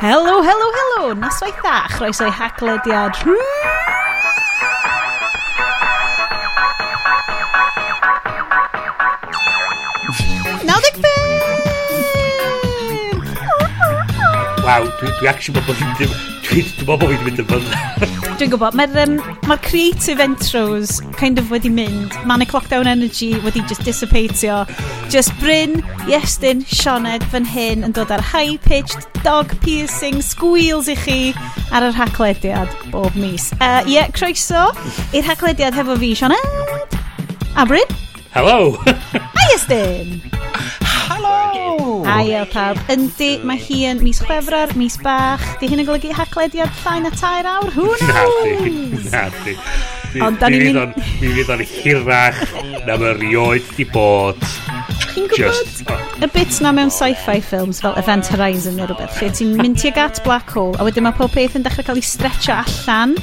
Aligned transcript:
Helo, 0.00 0.42
helo, 0.42 0.68
helo! 0.76 1.14
Noswaith 1.14 1.58
dda, 1.60 1.88
chroeso 1.92 2.26
i 2.26 2.30
haglediad 2.30 3.14
Nawdeg! 10.64 10.96
Waw, 14.64 14.84
dwi, 14.98 15.08
dwi 15.18 15.28
actually 15.28 15.60
bod 15.60 15.66
bod 15.68 16.39
Dwi'n 16.50 16.66
meddwl 16.66 16.96
bod 16.98 17.04
fi'n 17.06 17.20
mynd 17.22 17.40
yn 17.44 17.46
fynd. 17.46 18.30
Dwi'n 18.40 18.50
gwybod, 18.50 18.74
mae'r 18.74 18.96
um, 19.04 19.12
ma 19.46 19.54
creative 19.62 20.18
intros 20.24 20.96
kind 21.14 21.38
of 21.38 21.52
wedi 21.54 21.70
mynd. 21.70 22.16
Manic 22.26 22.50
Lockdown 22.56 22.90
Energy 22.90 23.28
wedi 23.44 23.62
just 23.70 23.84
dissipatio. 23.86 24.64
Just 25.14 25.30
Bryn, 25.38 25.78
Iestyn, 26.10 26.64
Sioned 26.66 27.22
fan 27.30 27.46
hyn 27.46 27.86
yn 27.86 27.94
dod 27.94 28.10
ar 28.10 28.24
high-pitched 28.32 29.06
dog 29.22 29.54
piercing 29.62 30.18
squeals 30.26 30.90
i 30.90 30.98
chi 30.98 31.20
ar 31.70 31.86
yr 31.86 31.94
haglediad 31.94 32.74
bob 32.90 33.14
mis. 33.14 33.52
Ie, 33.54 33.70
uh, 33.70 33.86
yeah, 33.86 34.10
croeso 34.10 34.72
i'r 35.14 35.30
haglediad 35.30 35.78
hefo 35.78 36.00
fi, 36.02 36.16
Sioned. 36.18 36.98
A 37.54 37.62
Bryn. 37.62 37.96
Hello. 38.34 38.74
A 39.22 39.46
Iestyn. 39.52 40.29
Ail 42.10 42.46
pawb. 42.50 42.80
Yndi, 42.92 43.30
mae 43.46 43.60
hi 43.60 43.80
yn 43.90 44.02
mis 44.04 44.20
chwefror, 44.24 44.74
mis 44.80 44.98
bach. 45.04 45.44
Di 45.60 45.70
hyn 45.70 45.82
yn 45.84 45.88
golygu 45.88 46.12
haglediad 46.16 46.72
llain 46.82 47.08
a 47.08 47.14
tair 47.14 47.48
awr? 47.48 47.70
Who 47.76 47.88
knows? 48.08 49.10
Na 49.12 49.28
di, 49.44 49.56
Ond 50.26 50.40
da 50.42 50.48
ni'n 50.50 50.74
mynd... 50.74 50.96
Mi 51.20 51.30
fydd 51.36 51.52
o'n 51.54 51.60
hirach 51.70 52.40
na 52.88 52.96
mae 52.98 53.14
rioed 53.20 53.68
di 53.76 53.86
bod. 53.94 54.40
Chi'n 55.10 55.28
gwybod 55.30 56.22
y 56.22 56.28
bit 56.34 56.58
na 56.62 56.72
mewn 56.76 56.90
sci-fi 56.92 57.38
films 57.42 57.80
fel 57.82 57.94
Event 57.98 58.28
Horizon 58.30 58.76
neu 58.78 58.88
rhywbeth, 58.90 59.16
lle 59.22 59.30
ti'n 59.34 59.54
mynd 59.58 59.78
tuag 59.80 59.98
at 60.02 60.20
black 60.26 60.50
hole 60.54 60.74
a 60.78 60.86
wedyn 60.86 61.06
mae 61.06 61.16
pob 61.16 61.32
peth 61.34 61.56
yn 61.58 61.64
dechrau 61.66 61.86
cael 61.86 61.98
ei 62.02 62.04
stretcho 62.06 62.54
allan 62.58 63.14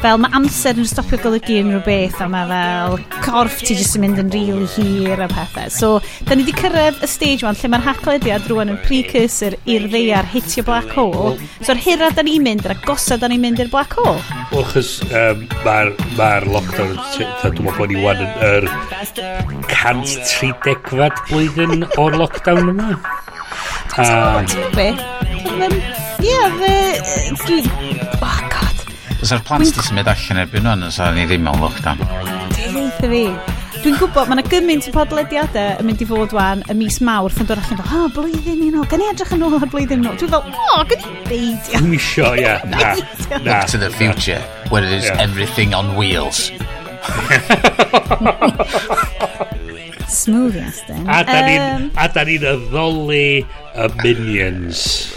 fel 0.00 0.20
mae 0.22 0.32
amser 0.38 0.78
yn 0.78 0.88
stopio 0.88 1.18
golygu 1.22 1.58
unrhyw 1.64 1.82
beth 1.86 2.22
a 2.22 2.30
mae 2.30 2.46
fel 2.50 2.98
corff 3.24 3.60
ti 3.64 3.74
jyst 3.78 3.98
yn 3.98 4.06
mynd 4.06 4.22
yn 4.22 4.32
rili 4.34 4.50
really 4.50 5.06
hir 5.06 5.20
a 5.20 5.28
pethau. 5.28 5.70
So, 5.70 6.00
da 6.26 6.34
ni 6.34 6.44
wedi 6.44 6.54
cyrraedd 6.58 7.02
y 7.04 7.08
stage 7.10 7.46
one 7.46 7.58
lle 7.58 7.70
mae'r 7.72 7.86
haclediad 7.86 8.48
rwan 8.50 8.72
yn 8.74 8.80
precursor 8.84 9.56
i'r 9.70 9.86
ddeiar 9.90 10.28
hitio 10.32 10.64
black 10.66 10.90
hole. 10.96 11.36
So'r 11.66 11.80
hira 11.80 12.10
da 12.16 12.24
ni'n 12.26 12.44
mynd, 12.44 12.66
yr 12.66 12.76
agosa 12.76 13.18
da 13.20 13.30
ni'n 13.30 13.42
mynd 13.44 13.62
i'r 13.64 13.72
black 13.72 13.96
hole. 13.98 14.20
Wel, 14.52 14.66
chys 14.72 14.92
um, 15.08 15.46
mae'r 15.64 15.92
ma 16.18 16.30
lockdown, 16.46 16.94
dwi'n 17.16 17.34
meddwl 17.44 17.78
bod 17.78 17.94
ni 17.94 18.04
wan 18.04 18.22
yn 18.24 18.32
yr 18.50 18.68
130 19.70 21.24
blwyddyn 21.30 21.88
o'r 21.96 22.20
lockdown 22.20 22.74
yma. 22.74 22.94
Um, 24.00 24.46
Be? 24.76 24.92
Ie, 26.20 26.38
fe... 26.60 26.74
Dwi... 27.46 27.62
Sa'r 29.20 29.42
plant 29.44 29.68
di 29.68 29.82
symud 29.84 30.08
allan 30.08 30.38
erbyn 30.44 30.64
nhw'n 30.64 30.92
so 30.94 31.06
ni 31.12 31.26
ddim 31.28 31.48
yn 31.50 31.58
lockdown. 31.60 31.98
Deitha 32.56 33.08
fi. 33.10 33.24
Dwi'n 33.80 33.96
gwybod, 33.96 34.28
mae 34.28 34.36
yna 34.36 34.44
gymaint 34.44 34.86
o 34.90 34.92
podlediadau 34.92 35.80
yn 35.80 35.86
mynd 35.88 36.02
i 36.04 36.06
fod 36.08 36.32
wan 36.36 36.60
y 36.68 36.74
mis 36.76 36.98
mawr 37.04 37.32
ffyn 37.32 37.46
dod 37.48 37.60
allan 37.62 37.80
fel, 37.80 37.96
oh, 37.96 38.08
blwyddyn 38.16 38.60
un 38.66 38.78
o, 38.80 38.84
gan 38.88 39.00
i 39.00 39.06
edrych 39.08 39.32
yn 39.36 39.44
ôl 39.46 39.56
ar 39.56 39.64
blwyddyn 39.72 40.02
nhw. 40.04 40.12
Dwi'n 40.20 40.32
fel, 40.34 40.44
o, 40.52 40.84
gan 40.90 41.00
i 41.04 41.12
beidio. 41.28 41.76
Dwi'n 41.78 41.94
isio, 41.96 42.28
ie. 42.36 42.54
Na. 42.72 42.92
Look 43.44 43.60
to 43.72 43.80
the 43.80 43.88
future, 43.96 44.42
where 44.68 44.84
there's 44.84 45.08
yeah. 45.08 45.24
everything 45.24 45.72
on 45.72 45.96
wheels. 45.96 46.50
Smooth, 50.10 50.56
yes. 50.60 50.82
A 51.08 51.22
da 51.24 51.40
ni'n 51.46 51.62
um, 51.62 51.88
ni 51.88 52.36
addoli 52.44 53.28
y 53.40 53.88
Minions. 54.02 55.08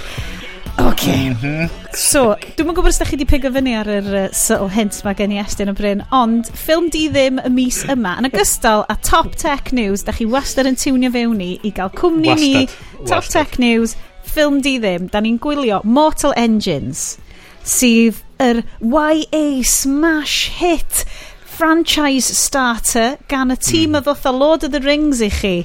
Ok. 0.77 1.07
Mm 1.07 1.35
-hmm. 1.41 1.69
So, 1.93 2.35
dwi'n 2.55 2.65
mwyn 2.65 2.75
gwybod 2.75 2.89
os 2.89 2.97
da 2.97 3.05
chi 3.05 3.15
wedi 3.15 3.27
pigo 3.29 3.51
fyny 3.53 3.75
ar 3.77 3.89
yr 3.89 4.07
uh, 4.13 4.23
subtle 4.33 4.71
hint 4.73 5.01
mae 5.05 5.13
gen 5.17 5.33
i 5.35 5.37
Estyn 5.41 5.69
o 5.69 5.73
Bryn, 5.77 6.01
ond 6.11 6.49
ffilm 6.49 6.89
di 6.89 7.03
ddim 7.09 7.37
y 7.43 7.49
mis 7.53 7.83
yma. 7.85 8.15
Yn 8.17 8.29
ogystal 8.29 8.85
a 8.89 8.95
Top 9.05 9.35
Tech 9.35 9.71
News, 9.71 10.03
da 10.03 10.15
chi 10.17 10.25
wastad 10.25 10.69
yn 10.69 10.79
tiwnio 10.79 11.11
fewn 11.13 11.41
i 11.41 11.59
i 11.61 11.71
gael 11.71 11.93
cwmni 11.93 12.35
ni, 12.39 12.65
Top 13.05 13.21
wastad. 13.21 13.33
Tech 13.33 13.59
News, 13.59 13.95
ffilm 14.25 14.61
di 14.65 14.79
ddim, 14.79 15.09
da 15.13 15.21
ni'n 15.21 15.37
gwylio 15.37 15.81
Mortal 15.83 16.33
Engines, 16.35 17.19
sydd 17.63 18.23
yr 18.41 18.63
YA 18.81 19.61
smash 19.63 20.49
hit 20.57 21.05
franchise 21.45 22.33
starter 22.33 23.17
gan 23.29 23.53
y 23.53 23.57
tîm 23.61 23.91
mm. 23.91 23.99
a 23.99 24.01
ddoth 24.01 24.25
Lord 24.33 24.63
of 24.63 24.73
the 24.73 24.81
Rings 24.81 25.21
i 25.21 25.29
chi 25.29 25.57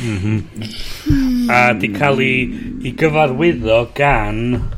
Mm 0.00 0.18
-hmm. 0.22 1.50
A 1.50 1.72
di 1.74 1.90
cael 1.90 2.20
ei, 2.20 2.40
ei 2.84 2.92
gyfarwyddo 2.94 3.88
gan... 3.94 4.70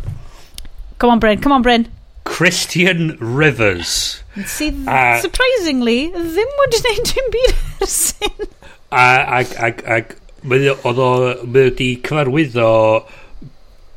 Come 0.98 1.12
on, 1.12 1.18
Bryn, 1.18 1.40
come 1.40 1.54
on, 1.54 1.62
Bryn. 1.62 1.86
Christian 2.24 3.16
Rivers. 3.20 4.22
Sydd, 4.46 4.86
a, 4.86 5.18
surprisingly, 5.20 6.10
ddim 6.14 6.50
wedi 6.60 6.80
gwneud 6.84 7.10
dim 7.10 7.30
byd 7.34 7.54
ersyn. 7.84 8.48
A, 8.90 9.04
ag, 9.40 9.54
ag, 9.58 9.82
ag, 9.96 10.14
oedd 10.48 11.00
o 11.04 11.10
wedi 11.56 11.90
cyfarwyddo 12.06 12.70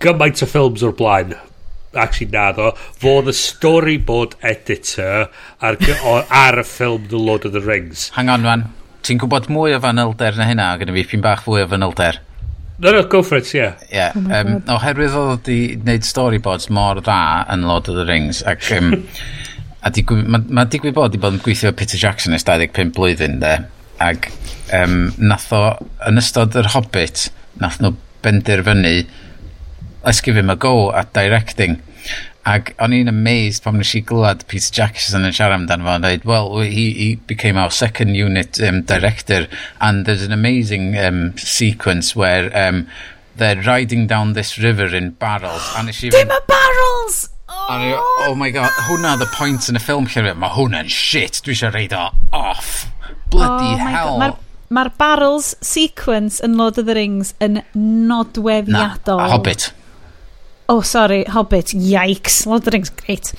gymaint 0.04 0.44
o 0.44 0.50
ffilms 0.50 0.84
o'r 0.84 0.96
blaen. 1.00 1.36
Actually, 1.94 2.32
na 2.34 2.50
ddo. 2.58 2.72
Fodd 3.00 3.30
y 3.30 3.36
storyboard 3.38 4.34
editor 4.42 5.28
ar, 5.62 5.78
ar 6.28 6.60
y 6.60 6.66
ffilm 6.66 7.06
The 7.12 7.22
Lord 7.22 7.46
of 7.46 7.54
the 7.54 7.62
Rings. 7.62 8.10
Hang 8.18 8.34
on, 8.34 8.42
man 8.42 8.72
ti'n 9.04 9.20
gwybod 9.22 9.50
mwy 9.52 9.76
o 9.78 9.82
fanylder 9.84 10.38
na 10.40 10.48
hynna, 10.50 10.70
gyda 10.82 10.96
fi 10.96 11.04
pyn 11.12 11.24
bach 11.24 11.44
fwy 11.46 11.66
o 11.66 11.70
fanylder. 11.72 12.20
No, 12.80 12.92
no, 12.92 13.04
go 13.08 13.22
for 13.24 13.38
it, 13.38 13.54
yeah. 13.54 13.78
Yeah, 13.92 14.16
oh 14.18 14.40
um, 14.40 14.56
oherwydd 14.76 15.14
oedd 15.16 15.34
wedi 15.34 15.58
gwneud 15.78 16.08
storyboards 16.08 16.72
mor 16.74 17.00
dda 17.00 17.20
yn 17.54 17.68
Lord 17.70 17.92
of 17.92 18.00
the 18.00 18.08
Rings, 18.10 18.42
ac 18.50 18.66
um, 18.78 18.96
a 19.86 19.92
digwy, 19.94 20.24
ma, 20.26 20.42
ma 20.50 20.66
digwy 20.66 20.94
bod 20.96 21.12
wedi 21.12 21.22
bod 21.22 21.38
yn 21.38 21.44
gweithio 21.46 21.74
Peter 21.78 22.02
Jackson 22.02 22.36
ys 22.36 22.48
25 22.48 22.96
blwyddyn, 22.98 23.38
de, 23.44 23.54
ac 24.04 24.32
um, 24.80 25.12
nath 25.22 25.52
o, 25.56 25.62
yn 26.10 26.20
ystod 26.24 26.58
yr 26.60 26.72
Hobbit, 26.74 27.28
nath 27.62 27.80
nhw 27.84 27.94
benderfynu 28.26 29.04
let's 30.04 30.22
give 30.22 30.36
him 30.36 30.50
a 30.50 30.56
go 30.56 30.92
at 30.92 31.14
directing, 31.14 31.82
Ac 32.50 32.74
o'n 32.84 32.92
i'n 32.96 33.08
amazed 33.08 33.64
pan 33.64 33.78
nes 33.80 33.94
i 33.96 34.02
glwad 34.04 34.44
Peter 34.52 34.74
Jackson 34.76 35.24
yn 35.24 35.36
siarad 35.36 35.62
amdano 35.62 35.88
fo 35.88 35.96
yn 35.96 36.04
dweud, 36.04 36.26
well, 36.28 36.60
he, 36.60 36.90
he 36.98 37.10
became 37.30 37.58
our 37.58 37.72
second 37.72 38.16
unit 38.20 38.60
um, 38.60 38.82
director 38.84 39.48
and 39.80 40.06
there's 40.06 40.24
an 40.24 40.36
amazing 40.36 40.98
um, 41.00 41.38
sequence 41.38 42.16
where 42.16 42.52
um, 42.52 42.86
they're 43.38 43.62
riding 43.64 44.08
down 44.08 44.34
this 44.34 44.58
river 44.58 44.94
in 44.94 45.12
barrels. 45.12 45.72
a 45.78 45.84
nes 45.84 46.04
i 46.04 46.10
Dim 46.10 46.32
y 46.36 46.40
barrels! 46.48 47.30
Oh, 47.50 47.68
i, 47.70 47.94
oh 48.28 48.36
my 48.36 48.50
god, 48.52 48.72
hwnna 48.90 49.18
the 49.20 49.30
point 49.38 49.70
yn 49.72 49.80
y 49.80 49.84
ffilm 49.84 50.10
lle 50.12 50.34
mae 50.36 50.52
hwnna'n 50.56 50.90
shit, 50.92 51.40
dwi 51.46 51.54
eisiau 51.56 51.72
reid 51.72 51.94
o 51.96 52.10
off. 52.36 52.90
Bloody 53.32 53.76
oh 53.76 53.86
hell. 53.88 54.18
Mae'r 54.20 54.36
ma 54.74 54.84
barrels 55.00 55.54
sequence 55.64 56.42
yn 56.44 56.58
Lord 56.60 56.80
of 56.82 56.90
the 56.90 56.96
Rings 56.98 57.34
yn 57.44 57.62
nodweddiadol. 57.78 59.22
Na, 59.22 59.30
Hobbit 59.32 59.70
oh 60.74 60.82
sorry, 60.82 61.24
Hobbit, 61.26 61.68
yikes, 61.68 62.48
Lord 62.48 62.62
of 62.62 62.66
the 62.66 62.72
Rings, 62.72 62.90
great. 62.90 63.32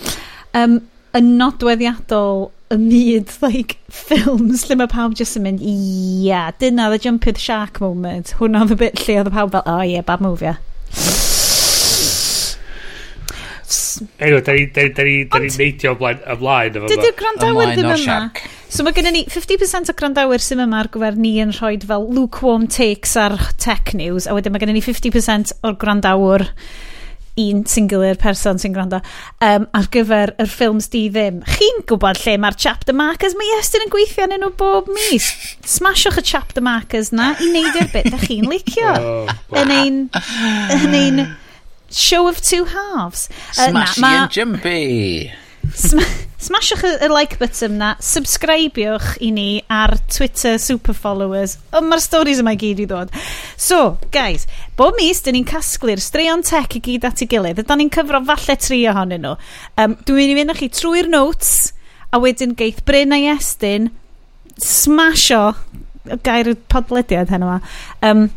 Um, 0.55 0.84
yn 1.19 1.33
nodweddiadol 1.39 2.45
y 2.71 2.77
myd, 2.78 3.33
like, 3.43 3.75
ffilms 3.91 4.69
lle 4.69 4.77
mae 4.78 4.91
pawb 4.91 5.17
jyst 5.19 5.41
yn 5.41 5.49
mynd, 5.49 5.65
ia, 5.67 6.28
yeah, 6.28 6.53
dyna 6.62 6.87
the 6.93 7.00
jump 7.03 7.27
the 7.27 7.34
shark 7.43 7.81
moment. 7.83 8.37
Hwna 8.39 8.62
oedd 8.62 8.77
y 8.77 8.78
bit 8.84 9.03
lle 9.03 9.19
oedd 9.19 9.33
y 9.33 9.34
pawb 9.34 9.50
fel, 9.56 9.67
oh 9.67 9.83
yeah, 9.83 10.06
bad 10.06 10.22
move, 10.22 10.47
yeah. 10.47 10.62
Anyway, 14.22 14.41
da 14.47 14.55
ni, 14.55 14.66
da 14.71 14.87
ni, 14.87 14.95
da 14.95 15.03
ni, 15.06 15.19
da 15.31 15.43
ni 15.43 15.51
neidio 15.59 15.97
ymlaen, 15.99 16.22
ymlaen 16.37 16.78
efo. 16.78 16.95
Dydy'r 16.95 17.19
grandawyr 17.19 17.75
ddim 17.75 17.93
yma. 17.99 18.16
So 18.71 18.87
mae 18.87 18.95
gennym 18.95 19.19
ni 19.19 19.27
50% 19.30 19.91
o 19.91 19.98
grandawyr 19.98 20.42
sy'n 20.42 20.63
yma 20.69 20.84
ar 20.84 20.95
gyfer 20.95 21.19
ni 21.19 21.37
yn 21.42 21.54
rhoi 21.59 21.77
fel 21.83 22.09
lukewarm 22.15 22.71
takes 22.71 23.19
ar 23.19 23.37
tech 23.63 23.95
news, 23.98 24.30
a 24.30 24.34
wedyn 24.39 24.54
mae 24.54 24.63
gennym 24.63 24.78
ni 24.78 24.87
50% 24.87 25.59
o'r 25.66 25.78
grandawyr 25.83 26.48
un 27.41 27.65
singular 27.66 28.15
person 28.21 28.60
sy'n 28.63 28.75
gwrando 28.77 29.01
um, 29.42 29.66
ar 29.75 29.89
gyfer 29.95 30.34
yr 30.42 30.51
ffilms 30.51 30.91
di 30.92 31.07
ddim. 31.13 31.41
Chi'n 31.57 31.83
gwybod 31.89 32.21
lle 32.22 32.36
mae'r 32.42 32.59
chapter 32.60 32.97
markers 32.97 33.36
mae 33.39 33.57
Estyn 33.59 33.86
yn 33.86 33.95
gweithio 33.95 34.28
yn 34.28 34.36
nhw 34.39 34.53
bob 34.60 34.91
mis. 34.95 35.31
Smashwch 35.66 36.21
y 36.22 36.27
chapter 36.34 36.65
markers 36.65 37.10
na 37.15 37.33
i 37.42 37.51
neidio'r 37.54 37.91
bit 37.95 38.10
da 38.15 38.21
chi'n 38.22 38.51
licio. 38.51 38.92
oh. 39.01 39.33
Yn 39.63 39.75
ein... 39.75 40.04
Yn 40.78 41.01
ein 41.01 41.25
show 41.95 42.28
of 42.28 42.41
two 42.42 42.65
halves. 42.65 43.28
Smashy 43.53 43.69
uh, 43.69 43.72
na, 43.72 43.87
ma... 44.01 44.15
and 44.22 44.30
jumpy. 44.34 45.33
Sm 45.75 46.03
Smashwch 46.44 46.82
y, 46.84 46.92
y 47.06 47.08
like 47.08 47.38
button 47.41 47.78
na, 47.80 47.94
subscribiwch 48.04 49.14
i 49.24 49.30
ni 49.32 49.48
ar 49.72 49.94
Twitter 50.12 50.58
super 50.60 50.92
followers. 50.92 51.56
Ond 51.72 51.88
mae'r 51.88 52.02
stories 52.04 52.42
yma 52.42 52.52
i 52.52 52.58
gyd 52.60 52.82
i 52.84 52.88
ddod. 52.91 53.14
So, 53.56 53.96
guys, 54.12 54.44
bob 54.76 54.98
mis, 54.98 55.22
dyn 55.24 55.38
ni'n 55.38 55.48
casglu'r 55.48 56.02
straeon 56.04 56.44
tech 56.44 56.76
i 56.76 56.82
gyd 56.84 57.06
at 57.08 57.24
ei 57.24 57.30
gilydd. 57.32 57.62
Ydyn 57.64 57.80
ni'n 57.80 57.92
cyfro 57.94 58.20
falle 58.28 58.58
tri 58.60 58.82
ohonyn 58.92 59.24
nhw. 59.24 59.38
Um, 59.80 59.96
dwi'n 60.04 60.20
mynd 60.20 60.34
i 60.34 60.38
fynd 60.42 60.52
â 60.52 60.58
chi 60.58 60.70
trwy'r 60.74 61.08
notes, 61.14 61.72
a 62.12 62.20
wedyn 62.20 62.52
geith 62.58 62.84
Bryn 62.86 63.16
a 63.16 63.18
Iestyn 63.24 63.88
smasho 64.60 65.54
gair 66.26 66.52
podlediad 66.68 67.32
heno 67.32 67.48
yma. 67.48 67.60
Um, 68.04 68.28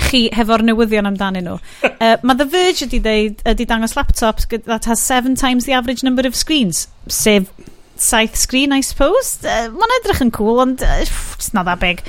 chi 0.00 0.28
hefo'r 0.34 0.64
newyddion 0.66 1.08
amdanyn 1.10 1.48
nhw. 1.48 1.58
uh, 1.90 2.16
mae 2.22 2.38
The 2.40 2.48
Verge 2.50 2.88
ydi, 2.88 3.00
deud, 3.04 3.44
ydi 3.54 3.68
dangos 3.68 3.96
laptops 3.98 4.48
that 4.64 4.84
has 4.90 5.02
seven 5.02 5.34
times 5.34 5.64
the 5.64 5.72
average 5.72 6.02
number 6.02 6.26
of 6.26 6.36
screens, 6.36 6.88
sef 7.08 7.50
saith 7.96 8.36
screen, 8.36 8.72
I 8.72 8.80
suppose. 8.80 9.38
Uh, 9.44 9.68
Mae'n 9.70 9.98
edrych 10.00 10.22
yn 10.24 10.32
cool, 10.34 10.58
ond 10.62 10.82
uh, 10.82 10.96
it's 11.00 11.52
not 11.54 11.66
that 11.66 11.80
big. 11.80 12.02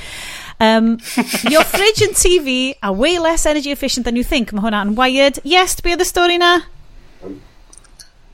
Um, 0.60 0.98
your 1.50 1.64
fridge 1.64 2.02
and 2.02 2.16
TV 2.16 2.76
are 2.82 2.94
way 2.94 3.20
less 3.20 3.46
energy 3.46 3.72
efficient 3.72 4.06
than 4.06 4.16
you 4.16 4.24
think. 4.24 4.54
Mae 4.54 4.64
hwnna 4.66 4.86
yn 4.88 4.96
wired. 4.98 5.42
Yes, 5.44 5.78
be 5.82 5.94
oedd 5.96 6.06
y 6.06 6.08
stori 6.10 6.40
na? 6.42 6.58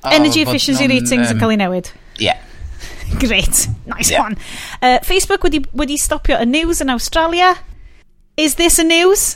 Energy 0.06 0.46
oh, 0.46 0.50
efficiency 0.50 0.88
non, 0.88 0.96
ratings 0.96 1.28
um, 1.30 1.36
yn 1.36 1.42
cael 1.42 1.54
ei 1.56 1.60
newid. 1.62 1.92
Yeah. 2.22 2.40
Great. 3.24 3.68
Nice 3.86 4.12
yeah. 4.12 4.24
one. 4.24 4.38
Uh, 4.82 5.00
Facebook 5.06 5.44
wedi, 5.46 5.62
wedi 5.78 6.00
stopio 6.00 6.40
y 6.40 6.48
news 6.48 6.82
yn 6.82 6.94
Australia. 6.94 7.56
Is 8.38 8.56
this 8.56 8.80
a 8.80 8.84
news? 8.84 9.36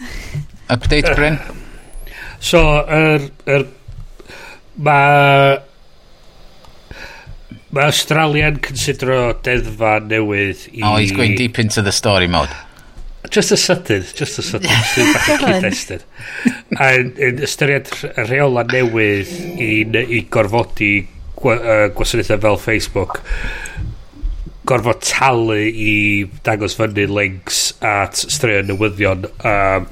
Update, 0.69 1.15
Bryn. 1.15 1.39
So, 2.39 2.59
yr... 2.87 3.29
Er, 3.45 3.55
er, 3.55 3.65
mae... 4.75 5.57
Mae 7.75 7.89
Australian 7.91 8.61
considero 8.63 9.33
deddfa 9.43 9.97
newydd 10.07 10.69
i... 10.71 10.83
Oh, 10.87 10.95
he's 10.95 11.11
going 11.11 11.35
deep 11.35 11.59
into 11.59 11.83
the 11.83 11.91
story 11.91 12.27
mode. 12.31 12.53
Just 13.29 13.51
a 13.51 13.57
sydyn, 13.59 14.05
just 14.15 14.39
a 14.39 14.45
sydyn, 14.45 14.71
sy'n 14.93 15.11
bach 15.11 15.27
yn 15.33 15.43
cyd-destyn. 15.43 16.05
A 16.79 16.91
yn 17.01 17.43
ystyried 17.43 17.91
rheola 18.29 18.63
newydd 18.69 19.33
i, 19.59 19.71
i 20.05 20.21
gorfodi 20.31 20.93
gwa, 21.35 21.57
uh, 21.57 21.87
gwasanaethau 21.97 22.39
fel 22.47 22.61
Facebook 22.63 23.19
gorfod 24.65 25.01
talu 25.05 25.57
i 25.61 25.95
dangos 26.47 26.75
fyny 26.79 27.05
links 27.09 27.59
at 27.85 28.17
straeon 28.17 28.69
newyddion 28.71 29.27
um, 29.45 29.87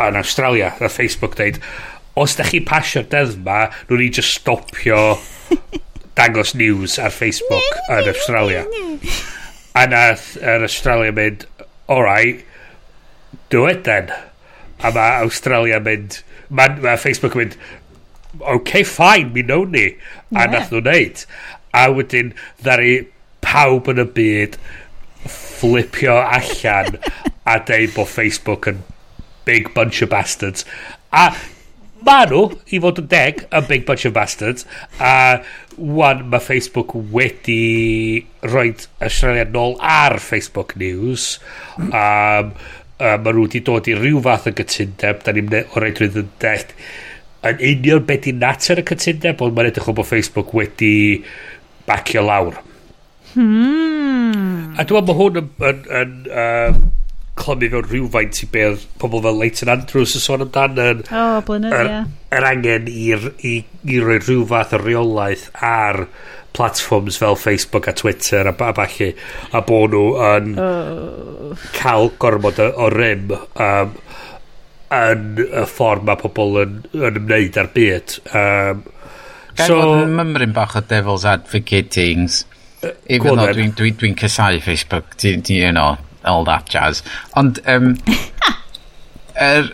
yn 0.00 0.18
Australia 0.20 0.72
a 0.80 0.90
Facebook 0.92 1.36
dweud 1.38 1.60
os 2.20 2.36
da 2.38 2.46
chi 2.48 2.62
pasio'r 2.64 3.06
deddf 3.12 3.38
ma 3.46 3.60
nhw'n 3.68 4.02
ni 4.02 4.10
just 4.18 4.40
stopio 4.40 5.00
dangos 6.18 6.54
news 6.58 6.98
ar 6.98 7.14
Facebook 7.14 7.80
yn 7.92 8.10
Australia 8.14 8.64
a 9.74 9.86
nath 9.90 10.34
yr 10.40 10.66
Australia 10.68 11.14
mynd 11.14 11.48
alright 11.90 12.44
do 13.52 13.66
it 13.70 13.84
then 13.88 14.12
a 14.80 14.92
mae 14.94 15.24
Australia 15.26 15.80
mynd 15.82 16.22
mae 16.48 16.78
ma 16.84 16.98
Facebook 17.00 17.36
yn 17.36 17.44
mynd 17.44 17.58
OK, 18.40 18.82
fine, 18.82 19.28
mi 19.30 19.44
nawn 19.46 19.70
ni. 19.70 19.84
A 20.34 20.40
yeah. 20.40 20.48
nath 20.50 20.72
nhw'n 20.72 20.88
neud. 20.88 21.20
A 21.70 21.84
wedyn, 21.94 22.32
ddari 22.58 22.96
pawb 23.44 23.92
yn 23.92 24.02
y 24.02 24.08
byd 24.16 24.58
flipio 25.28 26.18
allan 26.20 26.98
a 27.48 27.58
deud 27.68 27.94
bod 27.96 28.10
Facebook 28.10 28.68
yn 28.70 28.82
big 29.44 29.72
bunch 29.76 30.02
of 30.02 30.10
bastards. 30.12 30.64
A 31.12 31.30
ma 32.04 32.20
nhw, 32.28 32.44
i 32.74 32.80
fod 32.82 33.00
yn 33.00 33.08
deg, 33.08 33.44
a 33.54 33.62
big 33.64 33.86
bunch 33.88 34.04
of 34.08 34.14
bastards, 34.16 34.66
a 35.00 35.40
wan 35.76 36.24
mae 36.30 36.42
Facebook 36.42 36.92
wedi 37.14 38.24
rhoi 38.44 38.74
Australia 39.02 39.46
nôl 39.48 39.76
ar 39.80 40.18
Facebook 40.22 40.76
News, 40.80 41.38
um, 41.78 42.52
a 43.00 43.16
mae 43.16 43.32
nhw 43.32 43.46
wedi 43.46 43.64
dod 43.64 43.88
i 43.90 43.96
ryw 43.98 44.20
fath 44.24 44.50
o 44.50 44.54
gytundeb, 44.58 45.24
da 45.24 45.34
ni'n 45.34 45.50
o 45.64 45.82
reid 45.82 46.02
rwydd 46.02 46.20
yn 46.24 46.30
dech, 46.44 46.76
yn 47.44 47.64
union 47.72 48.04
beth 48.08 48.28
i 48.30 48.36
natur 48.36 48.80
y 48.80 48.86
cytundeb, 48.92 49.40
ond 49.44 49.56
mae'n 49.56 49.72
edrych 49.72 49.90
o 49.90 49.96
bod 49.96 50.08
Facebook 50.08 50.54
wedi 50.56 50.94
bacio 51.88 52.24
lawr. 52.24 52.60
Hmm. 53.34 54.74
A 54.78 54.84
dwi'n 54.86 55.00
meddwl 55.00 55.06
bod 55.08 55.18
hwn 55.20 55.40
yn, 55.40 55.48
yn, 55.70 55.80
yn 56.00 56.14
uh, 56.30 56.84
clymu 57.38 57.70
fewn 57.72 57.88
rhywfaint 57.88 58.42
i 58.44 58.48
beth 58.52 58.84
pobl 59.02 59.22
fel 59.24 59.40
Leighton 59.40 59.72
Andrews 59.72 60.14
yn 60.18 60.22
sôn 60.22 60.44
amdan 60.44 60.78
yn 60.78 61.02
oh, 61.08 61.40
blynydd, 61.46 61.74
yr, 61.74 61.90
yeah. 61.90 62.06
yr 62.38 62.46
angen 62.50 62.88
i, 62.90 63.08
i, 63.50 63.54
i 63.90 63.98
roi 64.02 64.20
rhyw 64.20 64.46
fath 64.50 64.76
o 64.76 64.80
reolaeth 64.82 65.48
ar 65.66 66.04
platforms 66.54 67.18
fel 67.18 67.34
Facebook 67.40 67.88
a 67.90 67.96
Twitter 67.98 68.46
a, 68.46 68.54
a 68.54 68.70
falle 68.78 69.10
a 69.50 69.64
bod 69.66 69.96
nhw 69.96 70.04
yn 70.28 70.54
oh. 70.62 71.66
cael 71.74 72.12
gormod 72.22 72.62
o, 72.62 72.70
o 72.86 72.90
rym 72.94 73.34
um, 73.34 73.98
yn 74.94 75.28
y 75.42 75.66
ffordd 75.66 76.06
mae 76.06 76.22
pobl 76.22 76.60
yn, 76.62 76.80
yn 76.94 77.22
ymwneud 77.22 77.58
ar 77.58 77.72
byd 77.74 78.18
um, 78.30 78.84
Gael 79.54 79.70
so, 79.70 79.78
fod 79.78 80.04
yn 80.06 80.14
mymryn 80.18 80.54
bach 80.54 80.78
o 80.78 80.82
devil's 80.86 81.26
advocating 81.26 82.28
Even 83.08 83.36
though 83.36 83.52
dwi'n 83.52 83.74
dwi, 83.78 83.92
dwi 83.98 84.12
cysau 84.18 84.60
Facebook, 84.62 85.16
di, 85.20 85.36
di, 85.36 85.60
you 85.62 85.72
know, 85.72 85.96
all 86.24 86.44
that 86.44 86.68
jazz. 86.68 87.02
Ond, 87.36 87.60
um, 87.66 87.96
er, 89.48 89.72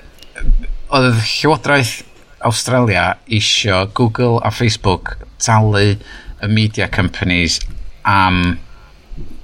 oedd 0.91 1.21
Llywodraeth 1.23 2.01
Australia 2.47 3.19
isio 3.27 3.85
Google 3.95 4.41
a 4.43 4.51
Facebook 4.51 5.17
talu 5.39 5.97
y 6.41 6.49
media 6.49 6.89
companies 6.89 7.61
am 8.05 8.59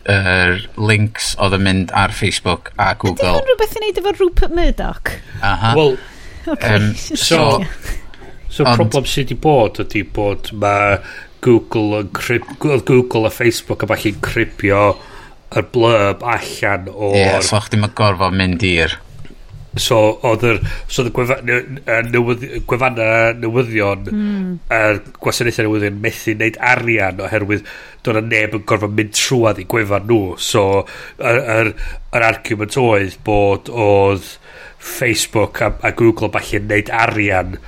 er, 0.08 0.62
links 0.76 1.34
oedd 1.42 1.56
yn 1.58 1.64
mynd 1.66 1.92
ar 1.96 2.14
Facebook 2.14 2.72
a 2.80 2.92
Google. 2.94 3.26
Ydy 3.26 3.34
hwn 3.36 3.50
rhywbeth 3.50 3.76
i 3.76 3.82
wneud 3.82 4.00
efo 4.02 4.14
Rupert 4.20 4.56
Murdoch? 4.56 5.12
Aha. 5.42 5.74
Well, 5.76 5.96
okay, 6.46 6.76
um, 6.76 6.94
so, 6.94 7.16
so, 7.20 7.40
so 8.48 8.68
problem 8.72 9.08
sydd 9.08 9.30
wedi 9.30 9.40
bod 9.46 9.82
ydy 9.84 10.04
bod 10.16 10.52
mae 10.56 10.98
Google 11.44 12.02
yn 12.02 12.12
crib, 12.16 12.46
Google 12.60 13.26
a 13.28 13.32
Facebook 13.34 13.84
a 13.84 13.90
falle'n 13.90 14.20
cribio 14.24 14.84
y 15.56 15.62
blurb 15.72 16.24
allan 16.26 16.88
o'r... 16.90 17.16
Ie, 17.16 17.24
yeah, 17.24 17.42
so 17.44 17.60
chdi 17.64 17.80
mae 17.80 17.94
gorfod 17.96 18.34
mynd 18.36 18.64
i'r... 18.66 18.96
So, 19.76 19.98
oedd 20.24 20.44
yr... 20.48 20.60
So, 20.88 21.04
oedd 21.04 22.44
y 22.48 22.60
gwefanna 22.66 23.08
newyddion... 23.36 24.08
Mm. 24.10 24.50
Yr 24.72 25.00
gwasanaethau 25.20 25.68
newyddion 25.68 26.00
methu 26.02 26.34
wneud 26.34 26.58
arian 26.72 27.22
oherwydd 27.26 27.66
doedd 28.06 28.30
neb 28.30 28.56
yn 28.56 28.66
gorfod 28.68 28.96
mynd 28.96 29.14
trwad 29.16 29.60
i 29.62 29.66
gwefan 29.68 30.08
nhw. 30.08 30.36
So, 30.40 30.84
yr, 31.20 31.42
yr, 31.56 31.72
yr 32.16 32.28
argument 32.32 32.78
oedd 32.80 33.18
bod 33.26 33.70
oedd 33.70 34.36
Facebook 34.78 35.60
a, 35.64 35.74
a 35.84 35.92
Google 35.96 36.32
a 36.32 36.38
falle 36.38 36.64
wneud 36.64 36.94
arian 37.04 37.58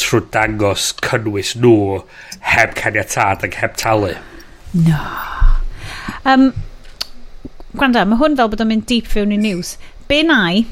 trwy 0.00 0.22
dangos 0.34 0.90
cynnwys 1.04 1.54
nhw 1.60 2.02
heb 2.52 2.74
caniatad 2.78 3.44
ac 3.46 3.58
heb 3.62 3.76
talu. 3.80 4.14
No. 4.76 5.02
Um, 6.24 6.50
gwanda, 7.76 8.04
mae 8.04 8.20
hwn 8.20 8.36
fel 8.38 8.50
bod 8.52 8.64
o'n 8.64 8.72
mynd 8.72 8.88
deep 8.90 9.08
fewn 9.10 9.34
i 9.34 9.40
news. 9.40 9.76
Be 10.10 10.20
nai, 10.26 10.66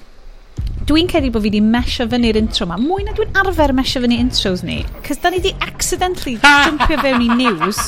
dwi'n 0.89 1.09
credu 1.11 1.33
bod 1.35 1.45
fi 1.45 1.51
wedi 1.51 1.63
mesio 1.65 2.07
fyny'r 2.11 2.39
intro 2.41 2.69
ma. 2.69 2.79
Mwy 2.81 3.07
na 3.07 3.17
dwi'n 3.17 3.35
arfer 3.45 3.75
mesio 3.77 4.05
fyny 4.05 4.19
intros 4.21 4.65
ni. 4.67 4.83
Cys 5.07 5.23
da 5.23 5.33
ni 5.33 5.41
wedi 5.41 5.55
accidentally 5.65 6.37
jumpio 6.43 7.01
fewn 7.01 7.25
i 7.25 7.33
news 7.41 7.81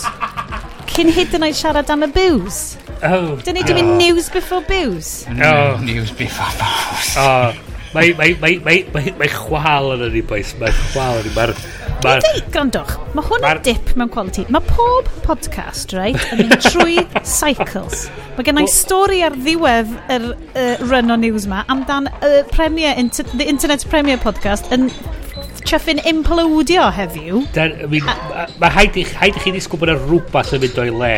cyn 0.96 1.12
hyd 1.12 1.34
yn 1.36 1.44
oed 1.44 1.56
siarad 1.58 1.90
am 1.92 2.06
y 2.06 2.10
booze. 2.14 2.78
Oh, 3.04 3.36
Dyn 3.44 3.58
ni 3.58 3.64
wedi 3.64 3.76
mynd 3.76 3.92
oh. 3.92 3.98
news 4.00 4.30
before 4.32 4.64
booze. 4.64 5.26
No, 5.28 5.52
oh. 5.52 5.82
news 5.84 6.12
before 6.16 6.48
booze. 6.56 7.12
Oh, 7.20 7.52
Mae, 7.96 8.12
mae, 8.12 8.34
mae, 8.42 8.58
mae, 8.60 8.82
mae, 8.92 9.12
mae 9.16 9.28
chwal 9.32 9.94
yn 9.94 10.02
yni, 10.10 10.20
boys. 10.28 10.50
Mae 10.60 10.72
chwal 10.90 11.22
yn 11.22 11.30
yni. 11.30 11.34
Mae'r... 11.38 11.52
Ma 12.04 12.16
grandwch, 12.52 12.90
mae 13.16 13.24
hwn 13.24 13.44
yn 13.48 13.60
dip 13.64 13.92
mewn 13.96 14.10
quality. 14.12 14.44
Mae 14.52 14.60
pob 14.68 15.08
podcast, 15.24 15.94
right, 15.96 16.18
yn 16.34 16.42
mynd 16.42 16.58
trwy 16.66 16.98
cycles. 17.24 18.04
Mae 18.36 18.44
gen 18.44 18.60
i 18.60 18.66
stori 18.68 19.22
ar 19.24 19.32
ddiwedd 19.32 19.94
yr 20.12 20.26
uh, 20.28 20.66
run 20.90 21.14
o 21.14 21.16
news 21.22 21.48
ma 21.48 21.62
amdan 21.72 22.10
uh, 22.12 22.42
premier, 22.52 22.92
inter, 23.00 23.24
the 23.32 23.48
Internet 23.48 23.86
Premier 23.88 24.20
Podcast 24.20 24.68
yn 24.76 24.90
chuffin 25.66 26.02
implodio 26.04 26.90
heddiw. 26.92 27.46
I 27.56 27.88
mean, 27.88 28.04
Mae 28.60 28.74
haid, 28.76 29.00
haid 29.16 29.40
i 29.40 29.46
chi 29.46 29.54
ddisgwyl 29.56 29.80
bod 29.80 29.94
yna 29.94 29.96
rhywbeth 30.04 30.52
yn 30.58 30.66
mynd 30.66 30.82
o'i 30.84 30.92
le 31.00 31.14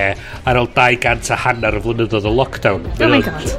ar 0.47 0.63
ôl 0.63 0.71
200 0.79 1.35
a 1.35 1.43
hanner 1.43 1.81
o 1.81 1.83
flynyddoedd 1.89 2.31
o 2.31 2.37
lockdown. 2.39 2.87
Oh 3.03 3.11
my 3.11 3.21
god. 3.27 3.51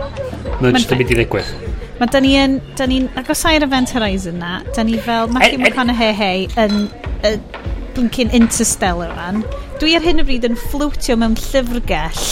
Mae'n 0.64 0.80
just 0.80 0.96
yn 0.96 1.04
mynd 1.04 1.14
i 1.14 1.20
ddigwydd. 1.20 1.79
Mae 2.00 2.12
da 2.14 2.22
ni 2.24 2.36
yn, 2.40 2.60
da 2.80 2.88
ni'n 2.88 3.10
agosau'r 3.20 3.66
Event 3.66 3.92
Horizon 3.96 4.40
na, 4.40 4.60
da 4.76 4.86
ni 4.88 5.00
fel 5.04 5.28
e- 5.28 5.34
Matthew 5.36 5.60
e- 5.60 5.64
McConaughey 5.66 6.46
yn 6.64 6.86
uh, 7.28 7.34
blincin 7.96 8.32
Interstellar 8.36 9.12
fan. 9.18 9.44
Dwi 9.82 9.98
ar 9.98 10.06
hyn 10.06 10.24
o 10.24 10.26
bryd 10.28 10.48
yn 10.48 10.56
fflwtio 10.70 11.18
mewn 11.20 11.36
llyfrgell 11.50 12.24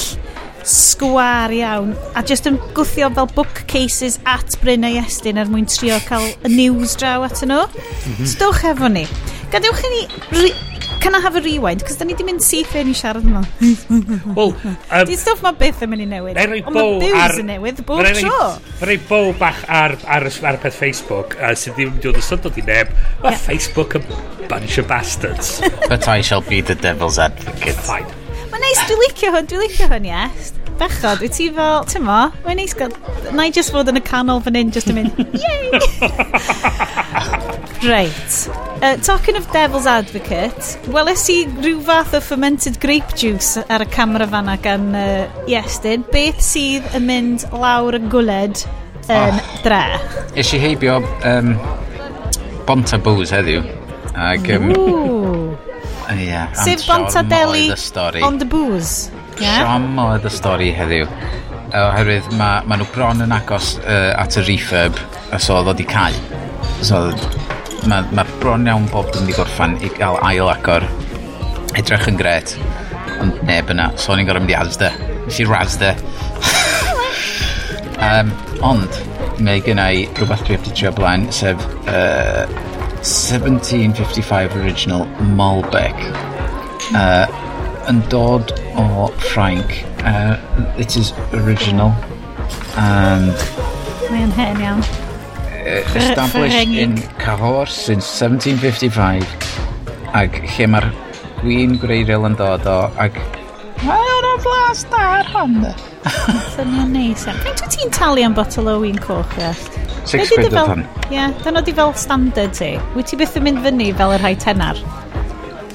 sgwar 0.67 1.53
iawn 1.55 1.93
a 2.19 2.24
just 2.27 2.47
yn 2.50 2.57
gwthio 2.75 3.07
fel 3.15 3.29
bookcases 3.36 4.17
at 4.27 4.57
Bryn 4.63 4.83
a 4.83 4.91
Iestyn 4.97 5.39
er 5.39 5.47
mwyn 5.51 5.67
trio 5.71 6.00
cael 6.07 6.27
y 6.43 6.51
news 6.51 6.95
draw 7.00 7.24
atyn 7.27 7.53
nhw. 7.53 7.67
Mm 7.67 8.17
-hmm. 8.17 8.31
Stwch 8.33 8.65
efo 8.71 8.91
ni. 8.91 9.05
Gadewch 9.51 9.83
i 9.88 9.93
ni 9.93 10.01
Can 11.00 11.16
I 11.16 11.20
have 11.20 11.36
a 11.36 11.42
rewind? 11.42 11.84
Cos 11.86 11.98
da 12.00 12.06
ni 12.06 12.16
di 12.18 12.25
mynd 12.27 12.44
syth 12.44 12.72
fewn 12.74 12.89
i 12.92 12.96
siarad 12.98 13.25
yma. 13.27 13.44
Wel... 14.38 14.54
Um, 14.66 15.06
Di 15.08 15.18
stuff 15.20 15.44
mae 15.46 15.56
byth 15.60 15.84
yn 15.86 15.92
mynd 15.94 16.06
i 16.06 16.08
newid. 16.12 16.39
Ond 16.39 16.75
mae 16.75 17.00
bywys 17.04 17.42
yn 17.42 17.50
newid 17.51 17.82
bob 17.88 18.04
tro. 18.18 18.50
Fe 18.80 18.89
rei 18.89 18.98
bow 19.10 19.32
bach 19.39 19.63
ar, 19.68 19.98
ar, 20.18 20.27
ar 20.51 20.60
peth 20.63 20.77
Facebook 20.82 21.38
uh, 21.39 21.54
sydd 21.58 21.77
ddim 21.77 21.94
wedi 21.96 22.08
dod 22.10 22.20
o 22.20 22.25
syndod 22.25 22.58
i 22.60 22.66
neb. 22.68 22.94
Mae 23.24 23.36
yeah. 23.36 23.44
Facebook 23.48 23.98
yn 24.00 24.06
bunch 24.48 24.77
of 24.82 24.88
bastards. 24.89 25.58
But 25.88 26.08
I 26.08 26.22
shall 26.22 26.42
be 26.42 26.62
the 26.62 26.75
devil's 26.75 27.20
advocate. 27.20 27.77
Fine. 27.88 28.10
Mae'n 28.51 28.63
neis, 28.63 28.80
dwi'n 28.89 29.04
licio 29.04 29.34
hwn, 29.36 29.50
dwi'n 29.51 29.62
licio 29.68 29.92
hwn, 29.92 30.08
yes. 30.08 30.54
Bechod, 30.77 31.22
wyt 31.24 31.34
ti 31.38 31.48
fel, 31.54 31.86
ti'n 31.89 32.06
mo, 32.06 32.20
mae'n 32.46 32.60
neis 32.62 32.75
gael, 32.77 32.94
na 33.34 33.48
i 33.50 33.54
just 33.54 33.74
fod 33.74 33.89
yn 33.92 33.98
y 34.00 34.04
canol 34.06 34.44
fan 34.46 34.58
hyn, 34.60 34.74
just 34.74 34.89
yn 34.94 35.01
mynd, 35.01 35.13
yay! 35.44 35.72
Right. 37.84 38.50
Uh, 38.81 38.98
talking 38.98 39.36
of 39.36 39.50
devil's 39.51 39.86
advocate, 39.86 40.77
weles 40.89 41.27
i 41.29 41.46
rhyw 41.62 41.81
fath 41.86 42.15
o 42.17 42.22
fermented 42.22 42.79
grape 42.81 43.13
juice 43.15 43.62
ar 43.69 43.84
y 43.86 43.88
camera 43.93 44.25
fanna 44.27 44.55
gan 44.62 44.96
uh, 44.98 45.46
Iestyn. 45.50 46.05
Beth 46.12 46.41
sydd 46.41 46.88
yn 46.98 47.05
mynd 47.05 47.46
lawr 47.53 48.00
y 48.00 48.01
gwled 48.10 48.63
yn 49.13 49.38
oh. 49.38 49.51
dre? 49.65 50.00
Is 50.36 50.53
i 50.57 50.62
heibio 50.62 50.98
um, 51.29 51.53
Bonta 52.65 52.98
Booze 52.98 53.38
heddiw. 53.38 53.62
Ag, 54.17 54.50
um, 54.55 54.72
Ooh. 54.74 55.57
yeah, 56.17 56.51
Sef 56.53 56.88
Bonta 56.88 57.22
Deli 57.22 57.69
on 58.24 58.39
the 58.39 58.46
booze. 58.46 59.12
Yeah? 59.38 59.67
Siom 59.67 60.01
oedd 60.01 60.25
y 60.25 60.34
stori 60.34 60.72
heddiw. 60.74 61.05
Oherwydd 61.77 62.31
mae 62.39 62.65
ma 62.65 62.79
nhw 62.79 62.89
bron 62.96 63.22
yn 63.25 63.36
agos 63.38 63.75
uh, 63.84 64.15
at 64.17 64.39
y 64.41 64.48
refurb 64.50 64.98
a 65.29 65.38
so 65.38 65.60
oedd 65.60 65.69
wedi 65.75 65.86
cael. 65.93 66.17
So 66.81 67.05
mae 67.86 68.03
ma 68.17 68.25
bron 68.41 68.67
iawn 68.67 68.88
bob 68.91 69.12
dim 69.13 69.27
wedi 69.27 69.38
gorffan 69.38 69.77
i 69.86 69.91
gael 69.98 70.17
ail 70.25 70.50
agor. 70.51 70.86
Edrych 71.77 72.07
yn 72.10 72.17
gret, 72.17 72.55
ond 73.22 73.41
neb 73.48 73.69
yna. 73.74 73.91
So 74.01 74.13
o'n 74.13 74.24
i'n 74.24 74.29
gorau 74.29 74.43
mynd 74.43 74.53
i 74.55 74.57
Asda. 74.57 74.91
Nes 75.27 75.39
i 75.43 75.46
Rasda. 75.48 75.93
um, 78.07 78.31
ond, 78.72 79.01
mae 79.43 79.62
gynna 79.65 79.89
i 79.93 80.05
rhywbeth 80.17 80.46
dwi 80.48 80.57
wedi 80.57 80.74
trio 80.74 80.93
blaen, 80.98 81.27
sef 81.36 81.62
uh, 81.86 82.48
1755 83.03 84.57
Original 84.62 85.05
Malbec. 85.38 86.07
Uh, 86.96 87.27
yn 87.88 88.01
dod 88.12 88.55
o 88.79 89.07
Ffrainc. 89.22 89.84
Uh, 90.03 90.38
it 90.77 90.98
is 90.98 91.13
original. 91.34 91.93
And... 92.77 93.36
Mae'n 94.10 94.31
hen 94.39 94.63
iawn 94.63 94.97
established 95.67 96.67
in 96.67 96.97
Cahors 97.19 97.71
since 97.71 98.05
1755 98.07 99.25
ac 100.17 100.39
lle 100.55 100.67
mae'r 100.71 100.88
gwyn 101.41 101.75
gwreiddiol 101.81 102.27
yn 102.29 102.38
dod 102.39 102.65
o 102.71 102.77
ac 103.03 103.19
mae 103.86 104.12
o'n 104.15 104.27
o 104.29 104.33
flas 104.45 104.86
da 104.91 105.03
ar 105.19 105.31
hon 105.36 105.59
Swnio'n 106.07 106.93
neis 106.95 107.25
iawn. 107.27 107.39
Faint 107.43 107.62
wyt 107.65 107.74
ti'n 107.75 107.91
talu 107.91 108.24
am 108.24 108.36
botol 108.38 108.69
o 108.71 108.77
wyn 108.86 109.00
coch 109.03 109.33
rest? 109.41 109.75
Six 110.07 110.31
quid 110.31 110.47
o 110.47 110.63
tan. 110.69 110.86
Ie, 111.12 111.25
dyn 111.43 111.57
nhw 111.57 111.65
di 111.67 111.74
fel 111.75 111.91
standard 112.00 112.55
ti. 112.55 112.71
Wyt 112.95 113.12
ti 113.12 113.19
byth 113.19 113.36
yn 113.41 113.43
mynd 113.50 113.59
fyny 113.65 113.89
fel 114.00 114.15
yr 114.15 114.24
rhai 114.24 114.33
tenar? 114.39 114.79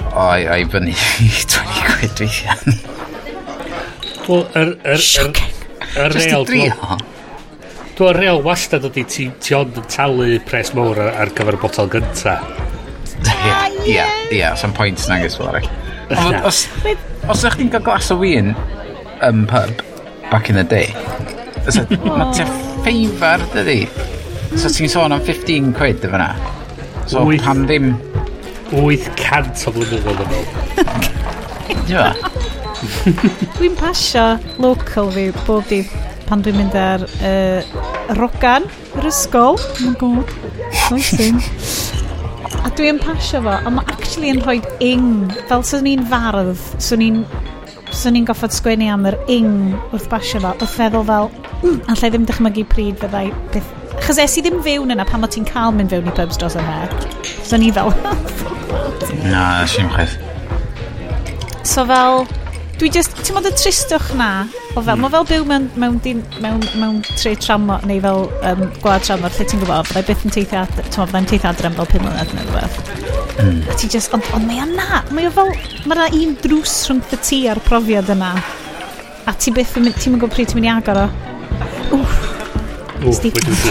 O, 0.09 0.27
i 0.33 0.65
fyny 0.73 0.97
20 1.53 1.85
quid 1.93 2.25
weithiau. 2.25 2.77
Wel, 4.29 4.47
yr... 4.57 4.77
Er, 4.97 5.09
Yr 5.93 6.09
er, 6.09 6.15
er, 6.17 6.23
er, 6.25 6.53
er, 6.57 6.77
er, 6.97 7.12
Dwi'n 7.93 8.17
real 8.17 8.41
wastad 8.45 8.87
ydy 8.89 9.05
ti, 9.05 9.29
ti 9.43 9.55
ond 9.57 9.77
yn 9.77 9.89
talu 9.93 10.39
pres 10.49 10.73
mowr 10.77 11.01
ar, 11.03 11.13
ar 11.25 11.33
gyfer 11.37 11.59
y 11.59 11.61
botol 11.61 11.91
gynta. 11.93 12.39
Ie, 13.87 14.05
ie, 14.33 14.45
sa'n 14.59 14.73
pwynt 14.77 15.03
na 15.11 15.19
gys 15.23 15.37
fel 15.39 15.61
Os 16.47 16.65
os 17.31 17.43
ydych 17.45 17.59
chi'n 17.61 17.71
cael 17.73 17.85
glas 17.87 18.11
o 18.13 18.17
wyn 18.21 18.53
ym 19.23 19.45
pub 19.51 19.83
back 20.31 20.49
in 20.51 20.57
the 20.59 20.65
day, 20.65 20.89
mae 22.03 22.33
te 22.35 22.47
ffeifar 22.83 23.45
dydy. 23.53 23.83
So 24.57 24.73
ti'n 24.73 24.91
sôn 24.93 25.15
am 25.15 25.23
15 25.25 25.73
quid 25.77 26.03
efo 26.03 26.17
fyna. 26.17 26.31
So 27.07 27.25
Wyth, 27.29 27.45
pan 27.45 27.67
ddim... 27.69 27.93
800 28.73 29.67
o 29.69 29.73
flynyddoedd 29.77 30.23
yn 30.25 30.31
ôl. 30.39 30.47
Dwi'n 33.59 33.77
pasio 33.77 34.25
local 34.65 35.13
fi 35.13 35.29
bob 35.45 35.69
dydd 35.69 36.12
pan 36.33 36.41
dwi'n 36.41 36.57
mynd 36.57 36.77
ar 36.81 37.03
uh, 37.29 38.15
rogan 38.17 38.65
yr 38.97 39.09
ysgol. 39.11 39.59
Oh 39.61 39.83
my 39.85 39.93
god, 40.01 40.31
exciting. 40.71 41.37
a 42.65 42.71
dwi'n 42.73 42.97
pasio 43.03 43.43
fo, 43.45 43.59
ond 43.69 43.77
mae 43.77 43.93
actually 43.93 44.31
yn 44.33 44.41
rhoi 44.41 44.63
ing. 44.81 45.29
Fel 45.51 45.65
sy'n 45.69 45.85
ni'n 45.85 46.07
fardd, 46.09 46.57
sy'n 46.81 47.03
ni'n 47.05 47.21
swn 47.93 48.17
i'n 48.23 48.31
goffod 48.31 48.57
sgwennu 48.57 48.89
am 48.95 49.05
yr 49.11 49.19
ing 49.35 49.53
wrth 49.91 50.09
basio 50.09 50.41
fo, 50.41 50.55
wrth 50.57 50.77
feddwl 50.79 51.05
fel, 51.11 51.29
mm, 51.61 51.79
allai 51.93 52.13
ddim 52.15 52.25
dychmygu 52.31 52.65
pryd 52.73 52.97
fyddai 53.05 53.27
beth... 53.53 53.69
Chos 54.07 54.17
es 54.23 54.41
i 54.41 54.47
ddim 54.47 54.63
fewn 54.65 54.97
yna 54.97 55.05
pan 55.05 55.29
o 55.29 55.29
ti'n 55.29 55.45
cael 55.51 55.77
mynd 55.77 55.93
fewn 55.93 56.09
i 56.09 56.15
pubs 56.17 56.41
dros 56.41 56.57
yma. 56.57 56.87
So 57.45 57.61
ni 57.61 57.69
fel... 57.77 57.93
Na, 59.35 59.67
sy'n 59.69 59.93
cheth. 59.99 60.17
So 61.69 61.85
fel, 61.85 62.25
dwi 62.83 62.89
just, 62.91 63.13
ti'n 63.23 63.37
modd 63.37 63.47
y 63.47 63.53
tristwch 63.55 64.09
na, 64.19 64.29
o 64.75 64.81
fel, 64.83 64.97
mm. 64.97 65.05
mae 65.05 65.13
fel 65.13 65.27
byw 65.29 65.45
mewn, 65.47 65.67
mewn, 65.79 65.99
din, 66.03 66.23
mewn, 66.43 66.63
mewn 66.81 66.97
tre 67.07 67.37
tramo, 67.39 67.77
neu 67.87 68.01
fel 68.03 68.25
um, 68.49 68.65
gwad 68.83 69.05
tramo, 69.07 69.29
lle 69.31 69.47
ti'n 69.47 69.61
gwybod, 69.63 69.87
byddai 69.93 70.03
byth 70.09 70.25
yn 70.27 70.35
teithio 70.35 70.63
adre, 70.65 70.83
ti'n 70.89 70.99
modd, 70.99 71.13
byddai'n 71.13 71.29
teithio 71.31 71.51
adre 71.53 71.71
am 71.71 71.77
fel 71.77 71.89
5 71.93 72.03
mlynedd 72.03 72.33
neu 72.35 72.49
rhywbeth. 72.49 72.81
Mm. 73.37 73.61
A 73.71 73.77
ti 73.79 73.91
just, 73.93 74.11
ond 74.17 74.27
ond 74.35 74.49
mae 74.49 74.65
o 74.65 74.67
na, 74.73 74.99
mae 75.15 75.29
o 75.29 75.35
fel, 75.37 75.53
mae 75.87 75.95
yna 75.95 76.09
un 76.25 76.35
drws 76.43 76.75
rhwng 76.89 77.15
y 77.15 77.21
ti 77.23 77.39
a'r 77.53 77.63
profiad 77.69 78.11
yna. 78.17 78.33
A 79.31 79.37
ti 79.39 79.55
byth, 79.55 79.77
ti'n 79.77 79.87
mynd 79.87 80.03
gwybod 80.25 80.35
pryd 80.35 80.51
ti'n 80.51 80.59
mynd 80.59 80.67
i 80.67 80.75
agor 80.75 81.05
o. 81.05 81.07
Wff. 81.93 82.27
Wff, 83.07 83.71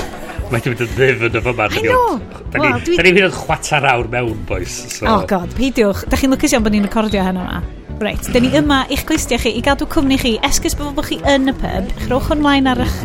Mae 0.51 0.63
ti'n 0.63 0.73
mynd 0.73 0.85
yn 0.87 0.95
ddim 0.95 1.27
yn 1.27 1.45
fyma. 1.49 1.67
I 1.67 1.83
know. 1.83 2.15
Da 2.55 2.63
ni'n 2.63 3.11
mynd 3.11 3.27
yn 3.27 3.35
chwater 3.35 3.91
awr 3.91 4.07
mewn, 4.11 4.39
boys. 4.47 4.79
So. 4.95 5.07
Oh 5.11 5.21
god, 5.27 5.51
peidiwch. 5.59 6.07
Da 6.07 6.19
chi'n 6.19 6.31
lwcus 6.31 6.55
iawn 6.55 6.63
bod 6.63 6.75
ni'n 6.75 6.87
recordio 6.87 7.27
heno 7.27 7.43
yma. 7.43 7.61
Reit, 8.01 8.25
dyn 8.34 8.48
ni 8.48 8.50
yma 8.58 8.79
i'ch 8.89 9.03
clustia 9.05 9.38
chi 9.38 9.51
i 9.53 9.62
gadw 9.62 9.86
cwmni 9.86 10.15
chi. 10.17 10.31
Esgus 10.48 10.74
bod 10.77 10.96
bod 10.98 11.05
chi 11.05 11.20
yn 11.29 11.51
y 11.51 11.53
pub, 11.53 11.91
chrwch 12.00 12.31
ymlaen 12.34 12.70
ar 12.72 12.81
eich 12.81 12.96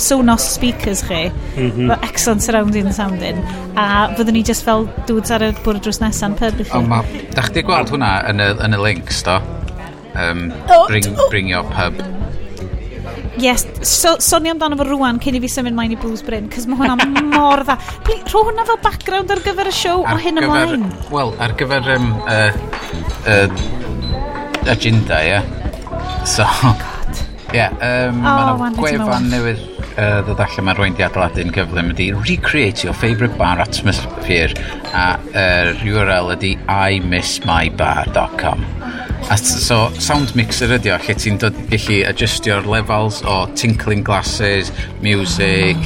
Sonos 0.00 0.42
speakers 0.56 1.04
chi. 1.06 1.28
Mm 1.54 1.70
-hmm. 1.70 1.92
Excellent 2.08 2.42
surrounding 2.42 2.90
sounding. 2.92 3.38
A 3.76 4.08
fyddwn 4.16 4.34
ni 4.34 4.42
just 4.42 4.64
fel 4.66 4.88
dudes 5.06 5.30
ar 5.30 5.44
y 5.46 5.52
bwrdd 5.62 5.84
drws 5.84 6.00
nesan 6.02 6.34
pub 6.34 6.58
i 6.58 6.66
chi. 6.66 6.76
O, 6.76 6.82
ma, 6.82 7.04
da 7.36 7.46
chdi 7.46 7.62
gweld 7.62 7.92
hwnna 7.94 8.10
yn 8.32 8.42
y, 8.42 8.48
yn 8.66 8.74
y 8.74 8.80
links, 8.88 9.22
do? 9.22 9.38
Um, 10.18 10.50
bring, 10.88 11.06
bring 11.30 11.50
your 11.50 11.62
pub. 11.70 12.02
Yes, 13.38 13.66
so, 13.86 14.16
soni 14.18 14.50
amdano 14.50 14.76
fo 14.76 14.84
rwan 14.84 15.20
cyn 15.22 15.38
i 15.38 15.40
fi 15.40 15.48
symud 15.48 15.76
mlaen 15.76 15.94
i 15.94 16.00
Blues 16.00 16.24
Bryn, 16.26 16.50
cys 16.50 16.66
mae 16.66 16.80
hwnna 16.80 16.96
mor 17.36 17.62
dda. 17.62 17.76
Pli, 18.02 18.18
rho 18.32 18.42
hwnna 18.48 18.66
fel 18.66 18.80
background 18.82 19.30
ar 19.30 19.44
gyfer 19.46 19.70
y 19.70 19.76
siow 19.76 20.02
o 20.02 20.16
hyn 20.18 20.42
ymlaen. 20.42 20.88
Wel, 21.14 21.32
ar 21.38 21.54
gyfer 21.60 21.94
um, 21.94 22.10
uh, 22.26 22.50
uh, 23.30 23.89
agenda, 24.68 25.22
ie. 25.24 25.28
Yeah. 25.28 26.24
So... 26.24 26.46
Ie, 27.50 27.56
yeah, 27.56 27.72
um, 27.82 28.20
oh, 28.22 28.54
mae 28.60 28.70
yna 28.70 28.78
gwefan 28.78 29.24
newydd 29.26 29.69
uh, 29.96 30.20
ddod 30.26 30.40
allan 30.44 30.66
mae 30.68 30.76
rwy'n 30.78 30.96
di 30.98 31.04
adeiladu'n 31.06 31.54
gyflym 31.54 31.92
ydy 31.94 32.06
recreate 32.18 32.84
your 32.86 32.96
favourite 32.96 33.36
bar 33.40 33.58
atmosphere 33.62 34.52
a 34.94 35.06
yr 35.30 35.72
uh, 35.74 35.86
URL 35.86 36.34
ydy 36.36 36.52
imissmybar.com 36.70 38.60
A 39.30 39.36
so, 39.38 39.76
sound 40.02 40.32
mixer 40.34 40.72
ydi 40.74 40.90
o, 40.90 40.96
lle 40.98 41.14
ti'n 41.14 41.36
gallu 41.38 41.98
adjustio'r 42.08 42.66
levels 42.66 43.20
o 43.22 43.44
tinkling 43.54 44.02
glasses, 44.06 44.72
music, 45.04 45.78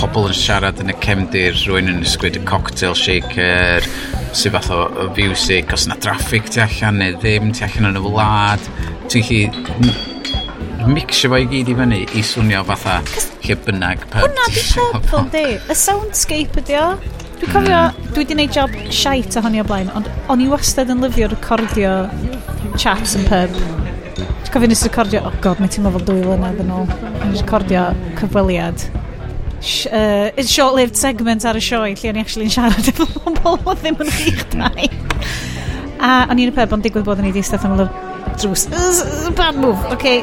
pobl 0.00 0.30
yn 0.30 0.36
siarad 0.38 0.80
yn 0.80 0.94
y 0.94 0.96
cemdir, 1.04 1.58
rwy'n 1.66 1.92
yn 1.92 2.00
ysgwyd 2.06 2.40
y 2.40 2.44
cocktail 2.48 2.96
shaker, 2.96 3.84
sy'n 4.32 4.56
fath 4.56 4.72
o, 4.72 4.82
o 4.88 5.10
music, 5.18 5.76
os 5.76 5.84
yna 5.90 6.00
traffic 6.00 6.48
ti 6.48 6.64
allan 6.64 7.02
neu 7.02 7.20
ddim, 7.20 7.52
ti 7.52 7.68
allan 7.68 7.92
yn 7.92 8.00
y 8.00 8.04
wlad, 8.08 8.70
ti'n 9.12 9.26
gallu 9.68 10.15
mixio 10.86 11.30
fo 11.32 11.38
i 11.40 11.46
gyd 11.50 11.70
i 11.72 11.76
fyny 11.78 12.02
i 12.14 12.22
swnio 12.26 12.62
fatha 12.68 12.96
lle 13.44 13.56
bynnag 13.66 14.04
pub. 14.10 14.24
Hwna 14.24 14.48
di 14.54 14.64
pub 14.72 15.08
fel 15.10 15.30
di. 15.32 15.44
Y 15.56 15.78
soundscape 15.78 16.62
ydi 16.62 16.76
o. 16.80 16.84
Dwi'n 17.36 17.52
cofio, 17.52 17.80
mm. 17.80 18.12
dwi 18.12 18.22
wedi 18.22 18.28
gwneud 18.32 18.54
job 18.54 18.76
shite 18.94 19.40
ohonio 19.40 19.64
blaen, 19.68 19.90
ond 19.98 20.08
o'n 20.32 20.44
i 20.44 20.46
wastad 20.52 20.92
yn 20.92 21.02
lyfio 21.04 21.28
recordio 21.32 21.96
chats 22.78 23.16
yn 23.18 23.26
pub. 23.28 23.58
Dwi'n 24.16 24.52
cofio 24.54 24.70
nes 24.70 24.86
recordio, 24.86 25.24
oh 25.26 25.34
god, 25.44 25.60
mae 25.60 25.72
ti'n 25.72 25.84
meddwl 25.84 26.06
dwy 26.06 26.22
flynedd 26.24 26.62
yn 26.64 26.72
ôl. 26.78 26.88
Nes 27.26 27.42
recordio 27.42 27.90
cyfweliad 28.20 28.86
uh, 29.92 30.30
it's 30.36 30.50
short-lived 30.50 30.96
segment 30.96 31.44
ar 31.44 31.58
y 31.58 31.62
sioe 31.64 31.94
lle 31.94 32.10
o'n 32.12 32.18
i 32.18 32.22
actually 32.22 32.46
yn 32.46 32.54
siarad 32.54 32.90
efo 32.92 33.06
pobl 33.16 33.58
o 33.70 33.74
ddim 33.80 33.98
yn 34.04 34.12
chi'ch 34.20 34.44
dau. 34.54 34.90
A 35.98 36.26
o'n 36.30 36.38
i'n 36.38 36.52
y 36.52 36.54
pub 36.54 36.76
ond 36.76 36.86
digwydd 36.86 37.08
bod 37.08 37.22
yn 37.22 37.30
ei 37.30 37.34
ddistedd 37.34 37.66
am 37.66 37.80
drws. 38.34 38.66
Bad 39.36 39.56
move. 39.56 39.78
Okay, 39.94 40.22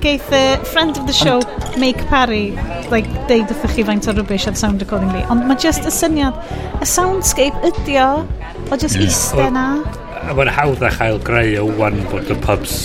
geith 0.00 0.32
uh, 0.32 0.56
friend 0.64 0.96
of 0.96 1.06
the 1.06 1.12
show, 1.12 1.40
And 1.74 1.80
Make 1.80 1.98
Parry, 2.06 2.52
like, 2.90 3.06
deud 3.28 3.50
wrthych 3.50 3.74
chi 3.76 3.84
faint 3.88 4.06
o 4.08 4.12
rubbish 4.14 4.46
at 4.46 4.56
sound 4.56 4.82
accordingly. 4.82 5.24
Ond 5.32 5.46
mae 5.48 5.56
just 5.58 5.86
y 5.88 5.92
syniad, 5.94 6.36
y 6.78 6.86
soundscape 6.86 7.66
ydi 7.66 7.96
o, 8.02 8.22
o 8.70 8.78
just 8.78 8.96
yeah. 8.96 9.08
iste 9.10 9.48
na. 9.54 9.64
A 10.24 10.34
mae'n 10.36 10.52
hawdd 10.54 10.84
a 10.86 10.90
chael 10.94 11.18
greu 11.26 11.56
o 11.62 11.66
wan 11.80 11.98
bod 12.12 12.30
y 12.30 12.36
pubs, 12.44 12.76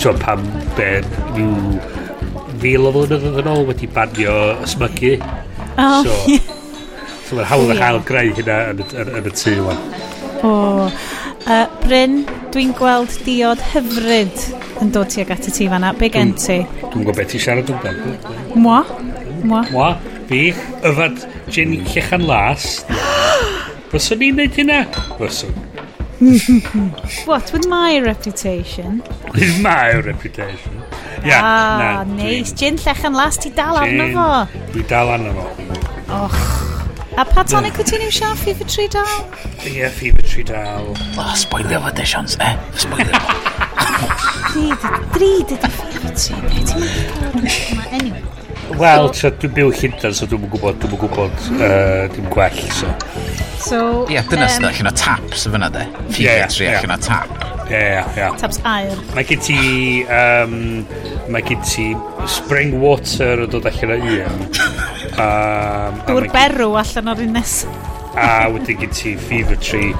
ti'n 0.00 0.20
pam 0.22 0.44
ben, 0.78 1.08
yw 1.34 1.50
fil 2.62 2.88
o 2.88 2.94
flynyddoedd 2.94 3.40
yn 3.42 3.50
ôl 3.54 3.66
wedi 3.68 3.90
banio 3.90 4.36
ysmygu. 4.66 5.16
Oh, 5.80 6.02
so, 6.04 6.16
yeah. 6.30 6.52
so 7.26 7.40
mae'n 7.40 7.50
hawdd 7.50 7.74
a'ch 7.74 7.82
chael 7.82 8.02
greu 8.12 8.36
hynna 8.38 8.60
yn 8.74 8.84
y, 8.84 8.90
yn, 9.02 9.14
yn 9.20 9.32
y 9.32 9.34
tŷ 9.42 9.56
wan. 9.66 9.82
O, 10.40 10.54
oh. 10.54 11.02
uh, 11.50 11.66
Bryn, 11.82 12.22
Dwi'n 12.50 12.72
gweld 12.74 13.12
diod 13.22 13.60
hyfryd 13.70 14.40
yn 14.82 14.88
dod 14.90 15.12
tuag 15.12 15.28
at 15.30 15.46
y 15.46 15.52
ti 15.54 15.68
fanna. 15.70 15.92
Be 15.94 16.08
gen 16.10 16.32
ti? 16.34 16.56
Dwi'n 16.80 17.04
gwybod 17.04 17.20
beth 17.20 17.34
i 17.38 17.40
siarad 17.42 17.70
yn 17.70 17.78
dod. 17.84 18.24
Mwa? 18.58 18.80
Mwa? 19.44 19.60
Mwa? 19.70 19.90
Fi? 20.26 20.40
Yfad 20.90 21.22
Jenny 21.54 21.78
Llechan 21.92 22.26
Las? 22.26 22.80
Byswn 23.92 24.18
ni'n 24.22 24.40
neud 24.42 24.58
hynna? 24.58 24.80
Byswn. 25.20 25.54
What 27.30 27.52
with 27.52 27.68
my 27.70 28.00
reputation? 28.02 29.02
With 29.32 29.62
my 29.62 30.00
reputation? 30.02 30.82
Yeah, 31.24 31.40
ah, 31.44 31.78
na, 31.78 32.04
neis. 32.04 32.50
nice. 32.50 32.52
Gin 32.58 32.76
llechen 32.82 33.14
las, 33.14 33.38
ti 33.38 33.54
dal 33.54 33.78
arno 33.78 34.10
fo. 34.16 34.28
Dwi 34.74 34.84
dal 34.90 35.14
arno 35.14 35.32
fo. 35.38 35.46
Och. 36.18 36.79
A 37.18 37.24
pa 37.26 37.42
tonic 37.42 37.74
wyt 37.78 37.90
ti'n 37.90 38.04
iwsio? 38.06 38.28
Fever 38.38 38.68
tree 38.70 38.90
dal? 38.92 39.08
Ie, 39.64 39.80
yeah, 39.80 39.90
fever 39.90 40.22
tree 40.22 40.44
dal. 40.46 40.92
O, 40.94 40.94
oh, 41.18 41.32
spoilio 41.38 41.80
fo 41.82 41.90
e? 41.90 41.94
dy 41.98 42.06
sians, 42.06 42.36
eh? 42.38 42.52
Spoilio 42.78 43.18
fo. 43.18 43.38
Dri, 44.50 44.68
dri, 45.16 45.32
dri, 45.48 45.56
fever 45.56 46.14
tree. 46.14 46.42
Be 46.46 46.62
ti'n 46.70 46.84
meddwl? 46.84 47.88
Anyway. 47.90 48.26
Wel, 48.78 49.08
so, 49.18 49.32
dwi'n 49.42 49.54
byw 49.56 49.72
Llundain, 49.74 50.14
so 50.14 50.28
dwi'n 50.30 50.46
gwybod, 50.52 50.78
dwi'n 50.84 51.00
gwybod, 51.02 51.46
uh, 51.58 52.04
dwi'n 52.14 52.28
gwell, 52.30 52.60
so. 52.78 52.92
So, 53.58 53.80
Ie, 54.06 54.14
yeah, 54.14 54.28
dyna 54.30 54.46
um, 54.46 54.52
sydd 54.54 54.68
allan 54.70 54.92
o 54.92 54.94
tap, 55.02 55.34
sydd 55.34 55.56
fyna 55.56 55.72
de. 55.74 55.88
Fever 56.12 56.28
yeah, 56.28 56.52
tree 56.54 56.70
allan 56.70 56.94
o 56.94 57.00
tap. 57.02 57.59
Ie, 57.70 58.02
ie. 58.18 58.28
Taps 58.40 58.60
air. 58.66 58.98
Mae 59.14 59.26
gen 59.28 59.42
ti... 59.46 59.58
Um, 60.10 60.84
mae 61.30 61.44
gen 61.46 61.62
ti 61.62 61.90
spring 62.30 62.74
water 62.82 63.44
yn 63.46 63.52
dod 63.52 63.68
allan 63.70 63.96
o 63.96 64.00
un. 64.18 64.44
Um, 65.20 65.96
Dŵr 66.06 66.28
berw 66.32 66.76
allan 66.80 67.10
o'r 67.12 67.18
un 67.26 67.34
nes. 67.36 67.54
A 68.16 68.46
wedyn 68.48 68.78
gen 68.80 68.92
ti 68.94 69.10
fever 69.20 69.58
tree 69.60 69.90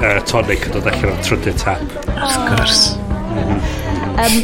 uh, 0.00 0.18
tonic 0.26 0.64
yn 0.66 0.74
dod 0.74 0.88
allan 0.90 1.12
o'r 1.12 1.20
trydydd 1.22 1.60
tap. 1.60 1.84
Of 2.16 2.34
course. 2.48 2.96
Um, 4.14 4.40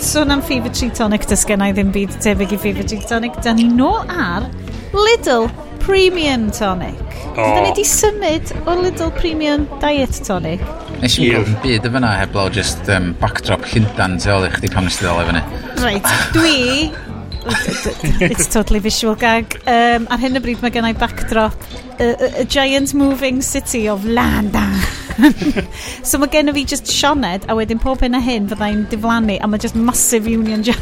sôn 0.00 0.32
am 0.32 0.42
Fever 0.46 0.72
Tree 0.72 0.92
Tonic, 0.94 1.26
dys 1.28 1.46
gennau 1.48 1.72
ddim 1.74 1.92
byd 1.92 2.16
tebyg 2.24 2.54
i 2.54 2.60
Fever 2.60 2.86
Tree 2.88 3.04
Tonic. 3.08 3.36
Da 3.44 3.52
ni 3.56 3.66
nôl 3.72 4.04
ar 4.12 4.46
Lidl 4.92 5.50
Premium 5.84 6.50
Tonic. 6.54 7.00
Oh. 7.34 7.42
Da 7.42 7.64
ni 7.64 7.74
di 7.76 7.84
symud 7.88 8.52
o 8.64 8.78
Lidl 8.78 9.12
Premium 9.18 9.64
Diet 9.82 10.20
Tonic 10.24 10.64
Nes 11.02 11.16
i'n 11.18 11.30
gwybod 11.30 11.56
byd 11.64 11.88
y 11.88 11.90
fyna 11.96 12.12
heblaw 12.20 12.50
just 12.54 12.88
um, 12.92 13.10
backdrop 13.20 13.66
llundan 13.72 14.18
tu 14.22 14.30
ôl 14.34 14.46
i 14.46 14.52
chdi 14.54 14.70
pam 14.72 14.86
nes 14.86 14.98
ti 14.98 15.06
ddol 15.06 15.22
efo 15.24 15.34
ni. 15.36 15.42
Right, 15.82 16.14
dwi... 16.36 16.92
It's 17.44 18.46
totally 18.48 18.78
visual 18.80 19.14
gag. 19.20 19.58
Um, 19.68 20.06
ar 20.08 20.20
hyn 20.22 20.38
o 20.38 20.40
bryd 20.40 20.62
mae 20.64 20.72
gennau 20.72 20.96
backdrop 20.96 21.66
a, 22.00 22.14
a 22.40 22.44
giant 22.48 22.94
moving 22.96 23.42
city 23.44 23.86
of 23.88 24.06
Landa. 24.08 24.64
so 26.08 26.18
mae 26.18 26.32
gen 26.32 26.48
i 26.48 26.54
fi 26.56 26.64
just 26.74 26.88
Sioned 26.88 27.44
a 27.48 27.56
wedyn 27.58 27.82
pob 27.82 28.00
hyn 28.04 28.16
a 28.16 28.22
hyn 28.24 28.48
fyddai'n 28.50 28.86
diflannu 28.92 29.36
a 29.40 29.50
mae 29.50 29.60
just 29.60 29.76
massive 29.76 30.30
Union 30.30 30.64
Jack. 30.64 30.80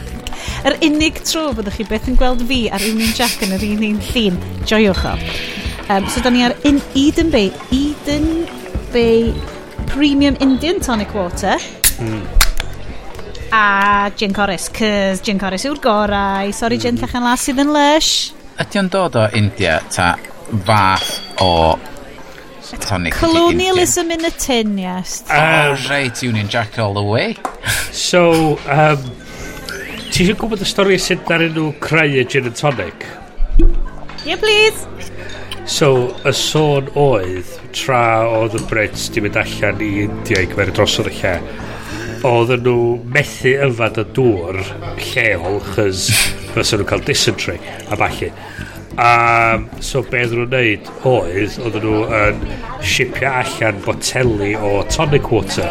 Yr 0.68 0.78
unig 0.86 1.18
tro 1.26 1.48
byddwch 1.56 1.80
chi 1.80 1.88
beth 1.90 2.06
yn 2.12 2.18
gweld 2.20 2.44
fi 2.46 2.60
ar 2.70 2.84
Union 2.86 3.10
Jack 3.18 3.42
yn 3.42 3.56
yr 3.56 3.66
un 3.66 3.82
un 3.88 3.98
llun. 4.12 4.38
Joiwch 4.70 5.02
o. 5.10 5.16
Um, 5.90 6.06
so 6.06 6.22
da 6.22 6.30
ni 6.30 6.46
ar 6.46 6.54
in 6.68 6.78
Eden 6.94 7.34
Bay. 7.34 7.50
Eden 7.74 8.46
Bay 8.94 9.32
premium 9.92 10.36
Indian 10.40 10.80
tonic 10.80 11.14
water. 11.14 11.56
Mm. 11.98 12.24
A 13.52 14.10
gin 14.16 14.32
corus, 14.32 14.68
cys 14.72 15.20
gin 15.22 15.38
corus 15.38 15.66
yw'r 15.68 15.80
gorau. 15.84 16.52
Sorry 16.52 16.78
mm. 16.78 16.84
gin 16.86 17.00
llechen 17.00 17.24
las 17.28 17.44
sydd 17.46 17.60
yn 17.60 17.72
lush. 17.76 18.32
Ydy 18.62 18.80
o'n 18.80 18.88
dod 18.92 19.18
o 19.20 19.26
India 19.36 19.78
ta 19.92 20.14
fath 20.64 21.10
o 21.44 21.52
tonic 22.80 23.16
Colonialism 23.20 24.10
in 24.10 24.24
a 24.24 24.30
tin, 24.30 24.78
yes. 24.78 25.22
Um, 25.28 25.36
oh, 25.36 25.76
right, 25.90 26.22
Union 26.22 26.48
Jack 26.48 26.78
all 26.78 26.94
the 26.94 27.02
way. 27.02 27.36
so, 27.92 28.56
um, 28.72 29.10
ti 30.08 30.24
eisiau 30.24 30.38
gwybod 30.40 30.64
y 30.64 30.68
stori 30.68 31.00
sut 31.00 31.28
dar 31.28 31.44
nhw 31.44 31.74
creu 31.84 32.16
y 32.22 32.24
gin 32.24 32.48
and 32.48 32.56
tonic? 32.56 33.04
Yeah, 34.24 34.40
please. 34.40 35.11
So, 35.64 36.10
y 36.26 36.32
sôn 36.34 36.88
oedd, 36.98 37.46
tra 37.76 38.26
oedd 38.26 38.56
y 38.58 38.62
Brits 38.66 39.06
di 39.14 39.22
mynd 39.22 39.36
allan 39.38 39.78
i 39.84 39.90
India 40.08 40.42
i 40.42 40.48
gyfer 40.50 40.72
y 40.72 40.74
drosodd 40.74 41.10
y 41.12 41.12
lle, 41.20 41.34
oedd 42.26 42.50
nhw 42.64 42.74
methu 43.14 43.52
yfad 43.68 44.00
y 44.02 44.04
dŵr 44.16 44.58
lleol, 44.98 45.60
chys 45.72 46.08
fysa 46.56 46.80
nhw'n 46.80 46.90
cael 46.90 47.04
dysentery, 47.06 47.60
a 47.86 47.98
falle. 48.00 48.32
Um, 48.92 49.68
so 49.80 50.02
be 50.02 50.24
oedden 50.24 50.42
nhw'n 50.42 50.52
neud 50.56 50.90
oedd, 51.08 51.56
oedd 51.62 51.78
nhw 51.86 52.02
yn 52.18 52.42
shipio 52.82 53.30
allan 53.30 53.78
boteli 53.86 54.52
o 54.58 54.74
tonic 54.90 55.30
water. 55.30 55.70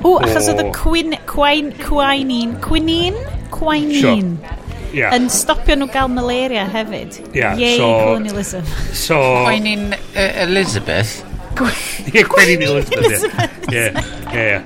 O, 0.00 0.16
achos 0.16 0.48
oedd 0.48 0.64
y 0.64 0.68
quin, 0.80 1.18
quin, 1.28 1.70
quinine, 1.84 2.56
quinine? 2.64 3.28
Quinine 3.52 4.38
yeah. 4.92 5.14
yn 5.16 5.28
stopio 5.32 5.76
nhw 5.78 5.90
gael 5.92 6.10
malaria 6.12 6.64
hefyd. 6.70 7.20
Yeah, 7.34 7.58
Yay, 7.58 7.76
so, 7.76 7.90
colonialism. 8.04 8.66
So, 8.92 9.20
Gweinin 9.46 9.92
uh, 9.92 10.42
Elizabeth. 10.46 11.22
Ie, 12.12 12.24
Gweinin 12.24 12.66
Elizabeth. 12.68 13.26
Ie, 13.72 13.88
ie, 14.32 14.44
ie. 14.44 14.60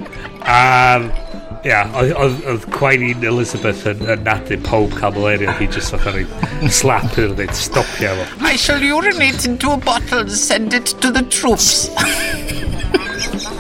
Ia, 1.67 1.81
oedd 1.99 2.45
oedd 2.47 2.67
Gwainin 2.71 3.25
Elizabeth 3.27 3.83
yn, 3.91 4.05
yn 4.07 4.23
nadu 4.27 4.59
pob 4.62 4.95
cael 5.01 5.17
malaria, 5.17 5.55
hi 5.59 5.67
just 5.67 5.97
oedd 5.97 6.21
yn 6.21 6.71
slap 6.71 7.19
yn 7.19 7.35
dweud, 7.35 7.55
stopio 7.59 8.15
fo. 8.21 8.29
I 8.47 8.55
shall 8.55 8.83
urinate 8.83 9.49
into 9.51 9.73
a 9.75 9.77
bottle 9.77 10.23
and 10.23 10.31
send 10.31 10.75
it 10.79 10.95
to 11.03 11.11
the 11.11 11.27
troops. 11.27 11.89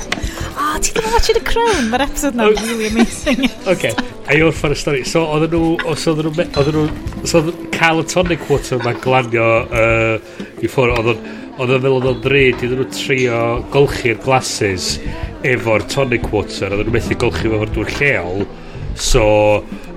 oh, 0.76 0.82
ti 0.84 0.92
ddim 0.92 1.08
yn 1.08 1.16
watched 1.16 1.38
The 1.38 1.44
Crown? 1.46 1.88
Mae'r 1.92 2.06
episode 2.06 2.38
na'n 2.38 2.52
oh. 2.52 2.66
really 2.66 2.90
amazing. 2.92 3.48
OK, 3.72 3.88
a 4.28 4.36
yw'r 4.36 4.54
ffordd 4.56 4.76
y 4.76 4.80
stori. 4.82 5.02
So, 5.08 5.24
oedden 5.32 5.56
nhw, 5.56 5.72
os 5.88 6.04
oedden 6.10 6.30
nhw, 6.30 6.46
oedden 6.46 6.78
nhw, 6.80 7.24
so 7.32 7.42
cael 7.74 8.04
y 8.04 8.06
tonic 8.12 8.46
water 8.50 8.82
ma'n 8.84 9.00
glanio 9.04 9.48
uh, 9.64 10.38
i 10.60 10.70
ffwrdd, 10.70 11.00
oedden 11.00 11.42
oedd 11.56 11.72
yn 11.72 11.84
fel 11.86 11.94
oedd 11.96 12.08
o'n 12.10 12.18
ddryd 12.20 12.62
iddyn 12.66 12.82
nhw 12.82 12.86
trio 12.92 13.40
golchi'r 13.72 14.18
glasses 14.20 14.90
efo'r 15.46 15.86
tonic 15.92 16.28
water 16.32 16.74
oedd 16.76 16.84
nhw 16.84 16.96
methu 16.98 17.16
golchi 17.22 17.48
efo'r 17.48 17.72
dŵr 17.72 17.92
lleol 17.96 18.44
so 19.00 19.24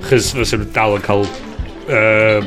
chys 0.07 0.31
fysa 0.37 0.61
nhw 0.61 0.69
dal 0.75 0.95
yn 0.99 1.05
cael 1.09 1.27
uh, 1.27 2.39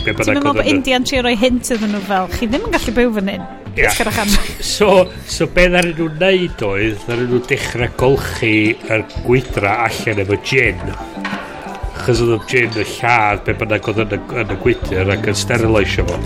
Ti'n 0.00 0.16
meddwl 0.16 0.42
bod 0.46 0.66
India'n 0.66 1.06
trio 1.06 1.22
rhoi 1.22 1.36
hint 1.38 1.70
iddyn 1.76 1.94
nhw 1.94 2.02
fel 2.10 2.30
chi 2.34 2.50
ddim 2.50 2.66
yn 2.66 2.74
gallu 2.74 2.98
byw 2.98 3.18
fan 3.20 3.34
hyn 3.36 3.48
Yeah. 3.80 3.94
Cyrrach 3.96 4.18
adre. 4.20 4.62
So, 4.62 4.88
so 5.24 5.46
be 5.48 5.64
ddaren 5.70 5.94
nhw'n 5.96 6.18
neud 6.20 6.64
oedd, 6.66 6.98
ddaren 7.06 7.30
nhw 7.30 7.40
dechrau 7.48 7.88
golchi 8.00 8.52
yr 8.92 9.06
gwydra 9.24 9.76
allan 9.86 10.20
efo 10.24 10.36
gin. 10.44 10.82
Chos 12.00 12.20
oedd 12.24 12.34
y 12.34 12.40
gin 12.50 12.76
y 12.76 12.84
lladd 12.98 13.46
be 13.46 13.54
bynnag 13.62 13.88
oedd 13.88 14.02
yn 14.04 14.12
y, 14.18 14.20
yn 14.42 14.52
y 14.52 14.58
gwydr 14.66 15.14
ac 15.16 15.30
yn 15.32 15.40
sterilisio 15.44 16.04
fo. 16.10 16.20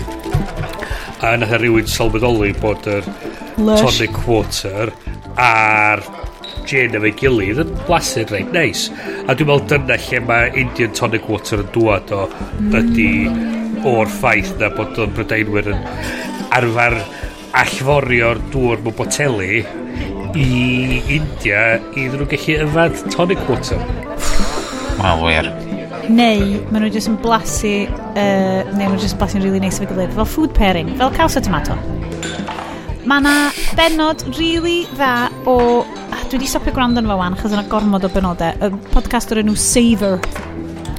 A 1.23 1.31
nath 1.39 1.55
e 1.55 1.61
rhywun 1.61 1.87
sylweddoli 1.89 2.51
bod 2.59 2.91
yr 2.91 3.07
Lush. 3.55 3.85
tonic 3.85 4.19
water 4.27 4.91
a'r 5.39 6.03
gin 6.67 6.97
efo'i 6.97 7.13
gilydd 7.21 7.63
yn 7.63 7.73
blasyn 7.87 8.27
reit 8.33 8.51
neis. 8.51 8.89
A 9.29 9.31
dwi'n 9.31 9.47
meddwl 9.53 9.67
dyna 9.71 9.99
lle 10.09 10.23
mae 10.27 10.51
Indian 10.59 10.95
tonic 10.97 11.29
water 11.31 11.63
yn 11.63 11.71
dŵad 11.75 12.11
o 12.19 12.25
ydy 12.81 13.11
o'r 13.87 14.11
ffaith 14.11 14.55
na 14.59 14.71
bod 14.75 14.99
o'n 14.99 15.15
brydeinwyr 15.15 15.71
yn 15.71 15.83
arfer 16.55 16.97
allforio'r 17.55 18.39
dŵr 18.51 18.81
mewn 18.83 18.95
boteli 18.97 19.61
i 20.35 20.47
India 21.15 21.61
i 21.95 22.07
ddyn 22.09 22.17
nhw'n 22.19 22.31
gallu 22.33 22.55
yfad 22.65 22.97
tonic 23.13 23.41
water. 23.47 23.79
Mae'n 24.99 25.21
wir. 25.23 25.47
Neu, 26.11 26.57
maen 26.69 26.83
nhw 26.83 26.91
jyst 26.93 27.09
yn 27.09 27.15
blasu, 27.23 27.73
uh, 27.87 28.59
neu 28.73 28.81
maen 28.81 28.97
nhw 28.97 29.03
jyst 29.05 29.17
blasu'n 29.21 29.45
really 29.45 29.61
neis 29.63 29.79
nice 29.79 29.85
efo'i 29.85 29.93
gilydd, 29.93 30.17
fel 30.17 30.29
food 30.33 30.55
pairing, 30.57 30.91
fel 30.99 31.13
caws 31.15 31.39
a 31.39 31.43
tomato. 31.45 31.77
Mae 33.05 33.21
yna 33.21 33.37
benod 33.77 34.25
really 34.35 34.83
dda 34.97 35.13
o... 35.47 35.57
Ah, 36.09 36.21
Dwi 36.25 36.39
wedi 36.39 36.49
stopio 36.49 36.73
gwrando 36.75 37.03
yn 37.03 37.07
fo 37.07 37.19
wan, 37.21 37.37
achos 37.37 37.55
yna 37.55 37.63
gormod 37.71 38.07
o 38.07 38.11
benodau. 38.11 38.51
Y 38.65 38.91
podcast 38.91 39.31
o'r 39.31 39.43
enw 39.45 39.55
Savour. 39.61 40.19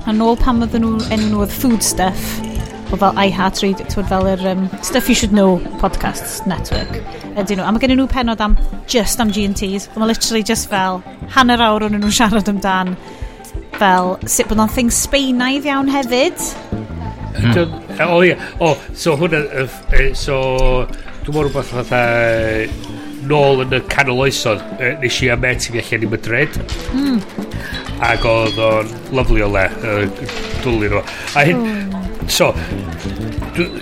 A 0.06 0.14
nôl 0.14 0.38
pan 0.40 0.62
oedden 0.64 0.86
nhw 0.86 1.10
enw 1.10 1.32
nhw 1.32 1.44
oedd 1.44 1.56
food 1.60 1.84
stuff 1.84 2.55
o 2.92 2.98
fel 3.00 3.16
iHeart 3.18 3.62
Radio, 3.64 3.86
twyd 3.90 4.08
fel 4.10 4.28
yr 4.30 4.42
um, 4.52 4.66
Stuff 4.82 5.08
You 5.10 5.16
Should 5.18 5.34
Know 5.34 5.58
Podcasts 5.80 6.44
Network. 6.46 7.00
Ydyn 7.36 7.60
nhw. 7.60 7.66
A 7.66 7.72
mae 7.74 7.82
gen 7.82 7.96
nhw 7.96 8.06
penod 8.10 8.42
am 8.44 8.56
just 8.90 9.20
am 9.22 9.32
G&Ts. 9.34 9.88
Mae 9.96 10.10
literally 10.12 10.44
just 10.46 10.70
fel 10.70 11.02
hanner 11.34 11.62
awr 11.66 11.88
o'n 11.88 11.96
nhw'n 11.98 12.14
siarad 12.14 12.50
amdan 12.52 12.94
fel 13.80 14.14
sut 14.24 14.48
bod 14.50 14.62
o'n 14.62 14.72
thing 14.72 14.92
Sbeinaidd 14.94 15.66
iawn 15.68 15.90
hefyd. 15.92 16.46
Mm. 17.36 17.74
O 18.06 18.22
ie. 18.24 18.36
O, 18.62 18.74
so 18.94 19.16
hwnna... 19.20 19.66
So, 20.16 20.38
dwi'n 21.26 21.34
mwyn 21.34 21.48
rhywbeth 21.48 21.72
fatha 21.74 22.02
e, 22.22 22.68
nôl 23.26 23.64
yn 23.64 23.74
y 23.74 23.80
canol 23.90 24.22
oesodd 24.26 24.62
e, 24.78 24.92
nes 25.02 25.16
i 25.24 25.30
a 25.32 25.36
met 25.40 25.66
i 25.66 25.74
fi 25.74 25.82
allan 25.82 26.06
i 26.06 26.10
Madrid 26.12 26.58
mm. 26.94 27.16
ac 28.06 28.26
oedd 28.30 28.60
o'n 28.62 28.92
lyflu 29.16 29.42
o 29.42 29.50
le 29.50 29.64
dwlu 30.62 30.90
nhw 30.92 31.02
a 31.02 31.44
hyn 31.48 31.64
hmm. 31.64 31.85
So, 32.28 32.50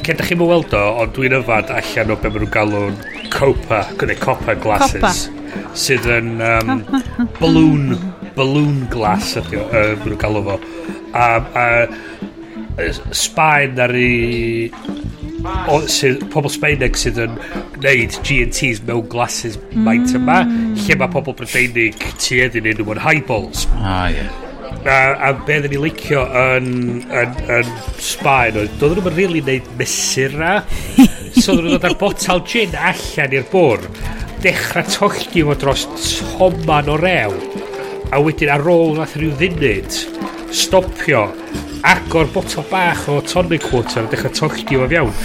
cyn 0.04 0.18
da 0.18 0.24
chi'n 0.26 0.38
mynd 0.38 0.50
weld 0.50 0.74
o, 0.76 0.83
ond 1.02 1.14
dwi'n 1.16 1.37
yfad 1.38 1.70
allan 1.72 2.12
o 2.12 2.16
be 2.20 2.30
maen 2.30 2.44
nhw'n 2.44 2.52
galw'n 2.54 2.98
copa, 3.33 3.80
gyda 4.00 4.16
copa 4.20 4.54
glasses. 4.61 5.00
Copa. 5.00 5.70
Sydd 5.78 6.07
yn 6.11 6.42
um, 6.44 6.83
balloon, 7.40 7.94
balloon 8.37 8.85
glass 8.92 9.35
ydy 9.40 9.59
o, 9.59 9.64
uh, 9.70 9.94
maen 9.96 10.12
nhw'n 10.12 10.20
galw 10.20 10.44
fo. 10.46 10.59
A, 11.14 11.26
a, 11.40 11.66
a 12.85 12.90
Sbaen 13.14 13.80
ar 13.83 13.96
i... 13.96 14.70
O, 15.68 15.80
sydd, 15.92 16.22
pobl 16.33 16.52
Sbaeneg 16.52 16.96
sydd 17.00 17.20
yn 17.24 17.35
gwneud 17.74 18.20
G&Ts 18.24 18.85
mewn 18.88 19.09
glasses 19.12 19.59
mm. 19.61 19.83
maint 19.88 20.16
yma, 20.16 20.42
mm. 20.44 20.72
lle 20.85 21.00
mae 21.00 21.12
pobl 21.16 21.37
Brydeinig 21.40 22.00
tu 22.20 22.40
i 22.40 22.48
yn 22.48 22.72
nhw'n 22.80 23.04
highballs. 23.09 23.68
Ah, 23.80 24.09
ie. 24.12 24.20
Yeah 24.20 24.43
a, 24.85 25.29
a 25.29 25.33
be 25.47 25.59
ddyn 25.62 25.73
ni 25.73 25.81
licio 25.81 26.25
yn, 26.40 26.68
yn, 27.09 27.37
yn 27.57 27.70
Sbaen 28.05 28.59
oedd 28.61 28.75
doedden 28.81 29.01
nhw'n 29.01 29.16
rili 29.16 29.40
really 29.40 29.44
neud 29.47 29.70
mesura 29.81 30.59
so 31.42 31.55
doedden 31.55 31.70
nhw'n 31.70 31.77
dod 31.79 31.88
ar 31.88 31.97
botal 32.01 32.42
gin 32.49 32.77
allan 32.90 33.37
i'r 33.38 33.47
bwr 33.53 33.87
dechrau 34.44 34.90
tollgi 34.92 35.44
fo 35.49 35.57
dros 35.61 35.87
toman 36.03 36.90
o 36.92 36.99
rew 37.01 37.38
a 38.12 38.20
wedyn 38.20 38.53
ar 38.53 38.66
ôl 38.68 38.99
nath 38.99 39.16
rhyw 39.16 39.33
ddunud 39.40 40.01
stopio 40.55 41.25
agor 41.85 42.29
botel 42.35 42.68
bach 42.70 43.09
o 43.12 43.20
tonic 43.25 43.70
water 43.73 44.05
a 44.05 44.12
dechrau 44.12 44.37
tollgi 44.40 44.81
fo 44.83 44.90
fiawn 44.92 45.16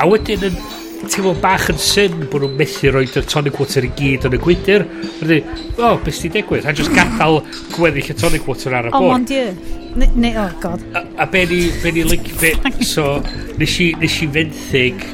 a 0.00 0.08
wedyn 0.08 0.50
yn 0.50 0.60
teimlo 1.08 1.32
bach 1.40 1.68
yn 1.72 1.78
syn 1.80 2.16
bod 2.30 2.44
nhw'n 2.44 2.56
methu 2.58 2.90
roed 2.92 3.16
y 3.16 3.22
tonic 3.24 3.58
water 3.60 3.86
i 3.86 3.90
gyd 3.96 4.26
yn 4.28 4.36
y 4.36 4.40
gwydr. 4.44 4.84
Rydyn, 5.22 5.50
o, 5.78 5.86
oh, 5.88 6.00
beth 6.04 6.18
sy'n 6.18 6.34
digwydd? 6.34 6.68
A 6.68 6.74
just 6.76 6.92
gadael 6.96 7.40
gweddill 7.72 8.10
y 8.12 8.16
tonic 8.20 8.48
water 8.48 8.76
ar 8.76 8.90
y 8.90 8.92
bwrdd. 8.92 9.06
O, 9.06 9.12
mon 9.14 9.24
dieu. 9.28 9.54
Ne, 9.96 10.32
oh, 10.38 10.50
god. 10.62 10.84
A, 10.94 11.04
a 11.24 11.26
be 11.30 11.46
ni, 11.50 11.62
be 11.82 11.94
ni 11.96 12.04
lic, 12.06 12.28
be, 12.42 12.52
so, 12.86 13.18
nes 13.60 13.78
i, 13.82 13.90
nes 14.00 14.18
i 14.22 14.28
fenthyg 14.36 15.06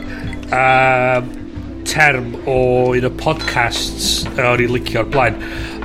um, 0.51 1.31
term 1.87 2.35
o 2.51 2.59
un 2.97 3.07
o 3.07 3.13
podcasts 3.23 4.27
o'n 4.35 4.65
i'n 4.67 4.75
licio 4.75 5.05
o'r 5.05 5.11
blaen. 5.15 5.39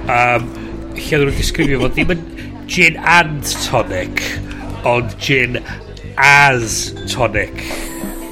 Um, 0.09 0.49
lle 0.97 1.05
oedden 1.05 1.29
nhw'n 1.29 1.37
disgrifio 1.37 1.83
fo, 1.83 1.91
ddim 1.93 2.15
yn 2.17 2.25
gin 2.71 2.97
and 3.05 3.53
tonic, 3.67 4.25
ond 4.87 5.15
gin 5.21 5.61
as 6.17 6.91
tonic. 7.11 7.65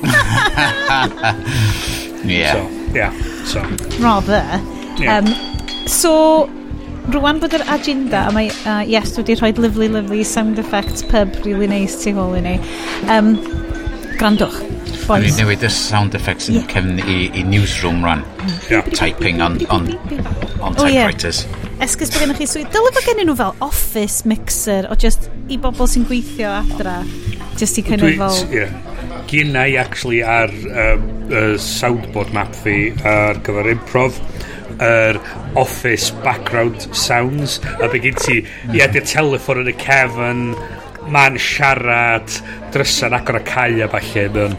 yeah. 2.23 2.53
So, 2.53 2.69
yeah. 2.93 3.11
So. 3.45 3.61
Rather. 3.99 4.61
Yeah. 4.97 5.17
Um, 5.17 5.27
so, 5.87 6.49
rwan 7.13 7.39
bod 7.41 7.53
yr 7.57 7.63
agenda, 7.73 8.27
a 8.27 8.33
mae, 8.35 8.49
uh, 8.69 8.83
yes, 8.87 9.15
dwi 9.15 9.23
wedi 9.23 9.37
rhoi 9.39 9.51
lovely, 9.57 9.87
lovely 9.89 10.23
sound 10.23 10.59
effects 10.59 11.03
pub 11.03 11.33
really 11.45 11.67
nice 11.67 12.03
tu 12.03 12.13
hôl 12.17 12.35
i 12.37 12.41
ni. 12.45 12.57
Um, 13.07 13.37
grandwch. 14.19 14.59
Boys. 15.09 15.25
Ni'n 15.25 15.39
newid 15.41 15.63
y 15.65 15.69
sound 15.73 16.13
effects 16.13 16.51
yn 16.51 16.59
yeah. 16.59 16.67
cefn 16.69 16.99
i, 17.01 17.17
i 17.33 17.41
newsroom 17.47 18.03
rhan. 18.05 18.21
Yeah. 18.69 18.85
Typing 18.93 19.41
on, 19.41 19.57
on, 19.73 19.89
on 20.61 20.77
typewriters. 20.77 21.47
Oh, 21.47 21.49
yeah. 21.49 21.85
Esgus 21.85 22.11
bod 22.13 22.25
gennych 22.25 22.43
chi 22.43 22.49
swydd. 22.51 22.69
Dyle 22.75 22.91
fod 22.93 23.07
gennyn 23.07 23.31
nhw 23.31 23.37
fel 23.39 23.55
office 23.65 24.27
mixer 24.29 24.85
o 24.91 24.99
just 24.99 25.31
i 25.49 25.57
bobl 25.57 25.89
sy'n 25.89 26.05
gweithio 26.09 26.51
adra. 26.59 26.99
Just 27.57 27.81
i 27.81 27.85
kind 27.87 28.05
of 28.05 28.21
fel... 28.21 28.37
Yeah 28.53 28.69
gynna 29.29 29.67
i 29.69 29.77
actually 29.77 30.21
ar 30.23 30.51
um, 30.51 31.05
uh, 31.29 31.55
soundboard 31.61 32.33
map 32.33 32.55
fi 32.63 32.77
ar 33.05 33.41
gyfer 33.45 33.71
improv 33.75 34.19
yr 34.79 35.17
er 35.17 35.19
office 35.59 36.11
background 36.23 36.87
sounds 36.95 37.59
a 37.83 37.89
be 37.91 37.99
gyd 38.03 38.19
ti 38.25 38.37
i 38.73 38.83
adio 38.85 39.03
telefon 39.13 39.63
yn 39.63 39.71
y 39.73 39.75
cefn 39.81 40.43
man 41.13 41.39
siarad 41.41 42.39
drysan 42.73 43.17
agor 43.17 43.41
y 43.41 43.43
cae 43.49 43.83
a 43.83 43.89
falle 43.91 44.49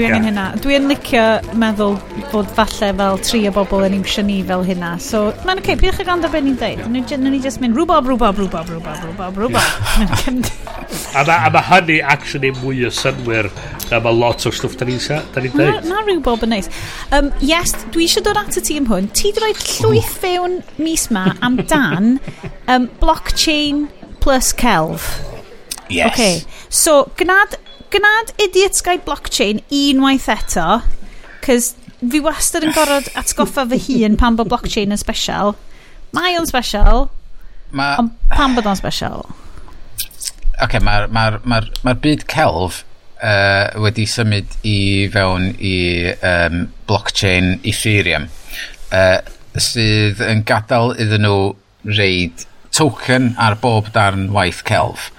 dwi 0.00 0.08
angen 0.08 0.28
hynna. 0.30 0.46
Dwi 0.64 0.76
yn 0.78 0.88
licio 0.88 1.24
meddwl 1.60 1.96
bod 2.30 2.48
falle 2.56 2.90
fel 2.96 3.18
tri 3.26 3.42
o 3.48 3.52
bobl 3.54 3.84
yn 3.86 3.98
iwsio 3.98 4.24
ni 4.24 4.38
fel 4.48 4.64
hynna. 4.64 4.94
So, 5.02 5.28
mae'n 5.44 5.60
oce, 5.60 5.64
okay, 5.64 5.78
piwch 5.80 5.98
chi 5.98 6.06
gwrando 6.08 6.30
beth 6.32 6.46
ni'n 6.46 6.56
dweud? 6.60 6.80
Yeah. 6.80 7.20
Nyn 7.20 7.34
ni 7.34 7.40
just 7.44 7.60
mynd 7.62 7.76
rwbob, 7.76 8.08
rwbob, 8.08 8.40
rwbob, 8.40 8.72
rwbob, 8.72 9.04
rwbob, 9.10 9.40
rwbob. 9.44 10.50
a 11.18 11.24
mae 11.28 11.52
ma 11.52 11.64
hynny 11.68 12.00
actually 12.14 12.52
mwy 12.62 12.86
o 12.88 12.92
synwyr 12.94 13.50
na 13.90 14.00
mae 14.00 14.16
lot 14.16 14.46
o 14.48 14.54
stwff 14.54 14.78
da 14.80 14.88
ni'n 14.88 15.02
da 15.34 15.44
ni 15.44 15.52
deud. 15.52 15.84
Na, 15.84 15.96
na 15.96 16.02
rhywbob 16.06 16.46
yn 16.46 16.54
neis. 16.56 16.70
Um, 17.16 17.32
yes, 17.44 17.74
dwi 17.92 18.08
eisiau 18.08 18.24
dod 18.26 18.40
at 18.40 18.56
y 18.56 18.64
ti 18.64 18.78
am 18.80 18.88
hwn. 18.90 19.10
Ti 19.12 19.34
di 19.36 19.44
roi 19.44 19.52
llwyth 19.60 20.14
fewn 20.22 20.60
mis 20.80 21.10
ma 21.12 21.28
am 21.44 21.60
dan 21.68 22.14
um, 22.66 22.88
blockchain 23.02 23.88
plus 24.24 24.54
celf. 24.56 25.18
Yes. 25.90 26.12
Okay. 26.12 26.42
So, 26.70 27.10
gnad 27.18 27.58
gnad 27.90 28.34
Idiot 28.38 28.76
Sky 28.78 28.98
Blockchain 29.02 29.62
unwaith 29.74 30.28
eto, 30.30 30.80
cys 31.44 31.72
fi 32.00 32.20
wastad 32.24 32.64
yn 32.64 32.74
gorfod 32.76 33.10
atgoffa 33.18 33.66
fy 33.72 33.80
hun 33.86 34.18
pan 34.20 34.36
bod 34.38 34.50
blockchain 34.52 34.94
yn 34.94 35.00
special. 35.00 35.56
Mae 36.16 36.36
o'n 36.38 36.48
special, 36.48 37.08
ma... 37.76 37.92
ond 38.00 38.14
pan 38.32 38.54
bod 38.56 38.68
o'n 38.70 38.78
special? 38.78 39.26
Oce, 40.00 40.30
okay, 40.64 40.82
mae'r 40.84 41.10
ma 41.12 41.26
ma 41.42 41.60
ma 41.86 41.94
byd 42.06 42.26
celf 42.30 42.82
uh, 43.22 43.70
wedi 43.82 44.06
symud 44.08 44.56
i 44.66 44.78
fewn 45.12 45.50
i 45.56 45.76
um, 46.14 46.62
blockchain 46.88 47.56
Ethereum, 47.66 48.28
uh, 48.94 49.18
sydd 49.58 50.22
yn 50.24 50.44
gadael 50.48 50.94
iddyn 51.00 51.26
nhw 51.26 51.40
reid 51.90 52.46
token 52.76 53.32
ar 53.40 53.58
bob 53.60 53.90
darn 53.96 54.28
waith 54.34 54.62
celf. 54.68 55.10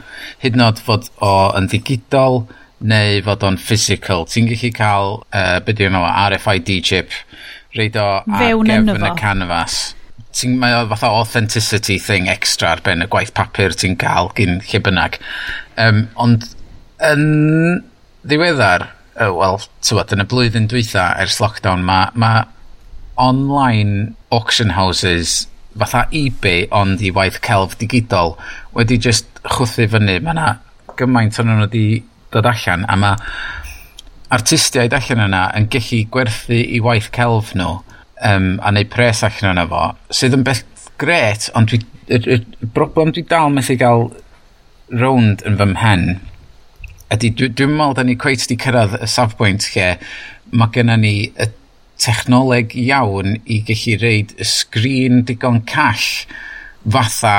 Hyd 0.41 0.55
yn 0.57 0.65
oed 0.65 0.81
fod 0.81 1.09
o 1.21 1.35
yn 1.57 1.67
ddigidol, 1.69 2.45
neu 2.81 3.21
fod 3.25 3.45
o'n 3.45 3.57
physical. 3.61 4.25
Ti'n 4.29 4.49
gallu 4.49 4.71
cael, 4.75 5.17
uh, 5.33 5.57
beth 5.65 5.81
yw'n 5.83 5.97
RFID 6.01 6.77
chip, 6.87 7.15
reid 7.77 7.97
o 7.99 8.07
ar 8.21 8.45
gefn 8.67 9.05
y 9.07 9.11
canfas. 9.19 9.81
Ti'n, 10.35 10.55
mae 10.61 10.77
o 10.79 10.85
fatha 10.93 11.11
authenticity 11.19 11.99
thing 11.99 12.29
extra 12.31 12.71
ar 12.75 12.83
ben 12.85 13.03
y 13.03 13.09
gwaith 13.11 13.33
papur 13.37 13.75
ti'n 13.75 13.97
cael 14.01 14.31
gyn 14.37 14.61
lle 14.69 14.81
bynnag. 14.85 15.19
Um, 15.81 16.05
ond 16.15 16.47
yn 17.05 17.83
ddiweddar, 18.27 18.89
uh, 19.17 19.31
wel, 19.35 19.61
tywod, 19.85 20.15
yn 20.15 20.23
y 20.23 20.27
blwyddyn 20.31 20.69
dwytha 20.71 21.11
ers 21.21 21.41
lockdown, 21.43 21.85
mae 21.87 22.11
ma 22.15 22.33
online 23.21 24.15
auction 24.31 24.71
houses 24.73 25.45
fatha 25.77 26.05
eBay 26.15 26.65
ond 26.75 27.01
i 27.03 27.11
waith 27.15 27.39
celf 27.45 27.77
digidol 27.79 28.33
wedi 28.75 28.97
just 28.97 29.27
chwthu 29.45 29.87
fyny. 29.91 30.17
Mae 30.19 30.33
yna 30.35 30.47
gymaint 30.99 31.39
o'n 31.39 31.51
nhw 31.51 31.65
wedi 31.65 31.85
dod 32.33 32.47
allan 32.49 32.85
a 32.87 32.97
mae 32.99 33.31
artistiaid 34.31 34.95
allan 34.95 35.25
yna 35.27 35.45
yn 35.59 35.67
gallu 35.73 36.01
gwerthu 36.15 36.57
i 36.77 36.79
waith 36.83 37.11
celf 37.15 37.53
nhw 37.57 37.79
um, 38.27 38.51
a 38.63 38.71
neud 38.71 38.91
pres 38.93 39.23
allan 39.27 39.53
yna 39.55 39.67
fo 39.71 39.85
sydd 40.21 40.37
yn 40.39 40.45
beth 40.47 40.65
gret 41.01 41.49
ond 41.57 41.71
dwi, 41.71 41.81
y, 42.07 42.19
y, 42.19 42.41
y 42.41 42.73
broblem 42.75 43.13
dwi 43.15 43.25
dal 43.29 43.51
methu 43.53 43.77
gael 43.79 44.09
rownd 45.03 45.43
yn 45.47 45.57
fy 45.59 45.67
mhen 45.73 46.05
ydy 47.11 47.33
dwi'n 47.35 47.57
dwi 47.59 47.71
meddwl 47.71 47.97
da 47.97 48.05
ni 48.07 48.19
cweit 48.19 48.45
di 48.47 48.59
cyrraedd 48.59 48.99
y 49.01 49.09
safbwynt 49.11 49.71
lle 49.73 49.89
mae 50.51 50.71
gennym 50.75 51.03
ni 51.03 51.15
y 51.31 51.49
technoleg 52.01 52.73
iawn 52.81 53.35
i 53.45 53.59
gallu 53.67 53.97
reid 54.01 54.31
y 54.39 54.47
sgrin 54.47 55.25
digon 55.27 55.61
call 55.69 56.07
fatha 56.95 57.35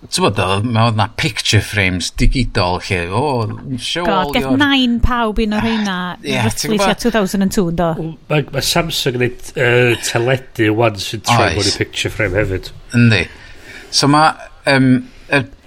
Ti'n 0.00 0.24
bod, 0.24 0.38
mae 0.64 0.86
oedd 0.88 0.96
na 0.96 1.10
picture 1.20 1.60
frames 1.60 2.06
digidol 2.16 2.78
lle, 2.86 3.00
o, 3.12 3.20
oh, 3.20 3.74
show 3.76 4.06
God, 4.06 4.30
all 4.30 4.38
your... 4.38 4.54
F9 4.54 4.94
pawb 5.04 5.42
un 5.44 5.56
o'r 5.58 5.66
hynna, 5.66 5.96
yeah, 6.24 6.46
Rhyslithia 6.46 6.94
2002, 6.96 7.64
do. 7.76 7.88
Mae 8.30 8.46
ma 8.54 8.62
Samsung 8.64 9.18
yn 9.18 9.26
neud 9.26 9.50
uh, 9.52 9.92
teledu 10.06 10.70
wan 10.78 10.96
sy'n 11.04 11.20
troi 11.28 11.50
bod 11.58 11.68
i 11.68 11.74
picture 11.76 12.12
frame 12.14 12.40
hefyd. 12.40 12.70
Yndi. 12.96 13.26
So 13.92 14.08
mae, 14.08 14.48
um, 14.72 14.88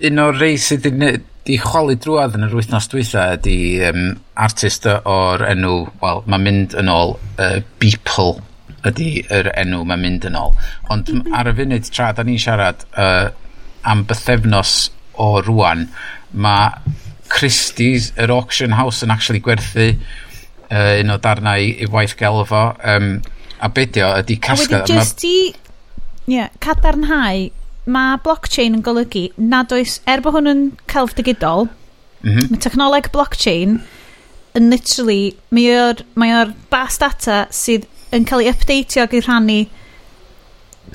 un 0.10 0.24
o'r 0.26 0.42
rei 0.42 0.58
sydd 0.58 0.90
wedi 0.90 1.60
chwalu 1.62 2.00
drwad 2.02 2.34
yn 2.40 2.48
yr 2.48 2.58
wythnos 2.58 2.90
dwytha 2.90 3.28
ydy 3.36 3.60
um, 3.92 4.10
artist 4.34 4.90
o'r 4.90 5.46
enw, 5.52 5.76
wel, 6.02 6.26
mae 6.26 6.42
mynd 6.42 6.74
yn 6.82 6.90
ôl 6.90 7.20
uh, 7.20 7.62
Beeple 7.78 8.40
ydy 8.90 9.12
yr 9.30 9.54
enw 9.62 9.86
mae'n 9.86 10.02
mynd 10.08 10.26
yn 10.28 10.42
ôl. 10.42 10.58
Ond 10.90 11.14
ar 11.38 11.54
y 11.54 11.56
funud 11.62 11.94
tra 11.94 12.10
da 12.18 12.26
ni'n 12.26 12.42
siarad, 12.42 12.82
uh, 12.98 13.30
am 13.90 14.04
bythefnos 14.10 14.92
o 15.20 15.36
rwan, 15.44 15.88
mae 16.34 16.96
Christie's, 17.34 18.12
yr 18.20 18.32
auction 18.34 18.76
house, 18.78 19.04
yn 19.06 19.14
actually 19.14 19.42
gwerthu 19.44 19.94
uh, 19.94 20.94
un 21.00 21.14
o 21.14 21.18
darnau 21.22 21.60
i 21.60 21.88
waith 21.92 22.16
gelfo. 22.20 22.66
Um, 22.84 23.18
a 23.64 23.70
beidio 23.74 24.12
ydy 24.20 24.38
casgad... 24.44 24.84
A 24.84 24.88
wedi 24.88 25.00
jyst 25.00 25.26
i 25.28 25.36
yeah, 26.30 26.52
cadarnhau, 26.64 27.50
mae 27.86 28.20
blockchain 28.24 28.78
yn 28.78 28.84
golygu 28.86 29.28
nad 29.38 29.72
oes, 29.76 30.00
er 30.08 30.24
bod 30.24 30.38
hwn 30.38 30.52
yn 30.52 30.64
celf 30.92 31.16
digidol, 31.18 31.68
mm 32.22 32.30
-hmm. 32.30 32.52
mae 32.52 32.64
technoleg 32.64 33.12
blockchain 33.16 33.82
yn 34.58 34.70
literally, 34.70 35.34
mae 35.52 35.72
o'r, 35.74 36.04
mae 36.20 36.36
or 36.38 36.54
bas 36.72 37.00
data 37.02 37.46
sydd 37.52 37.88
yn 38.14 38.28
cael 38.30 38.44
ei 38.44 38.52
updateio 38.54 39.08
ac 39.08 39.16
i 39.18 39.24
rhannu 39.24 39.64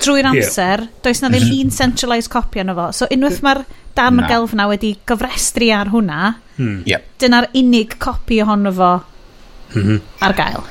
drwy'r 0.02 0.30
amser, 0.30 0.84
yeah. 0.84 1.02
does 1.04 1.22
na 1.22 1.30
ddim 1.32 1.46
mhm. 1.48 1.60
un 1.66 1.74
centralised 1.74 2.32
copy 2.32 2.62
yno 2.62 2.74
fo. 2.78 2.88
So 2.96 3.08
unwaith 3.14 3.42
mae'r 3.44 3.64
darn 3.98 4.22
o 4.22 4.26
gelfna 4.30 4.68
wedi 4.70 4.94
gyfrestru 5.08 5.70
ar 5.74 5.92
hwnna, 5.92 6.32
hmm. 6.56 6.82
yeah. 6.88 7.04
dyna'r 7.20 7.50
unig 7.58 7.98
copi 8.02 8.42
ohono 8.44 8.72
fo 8.74 8.92
mm 9.74 9.82
-hmm. 9.82 10.00
ar 10.26 10.36
gael. 10.38 10.62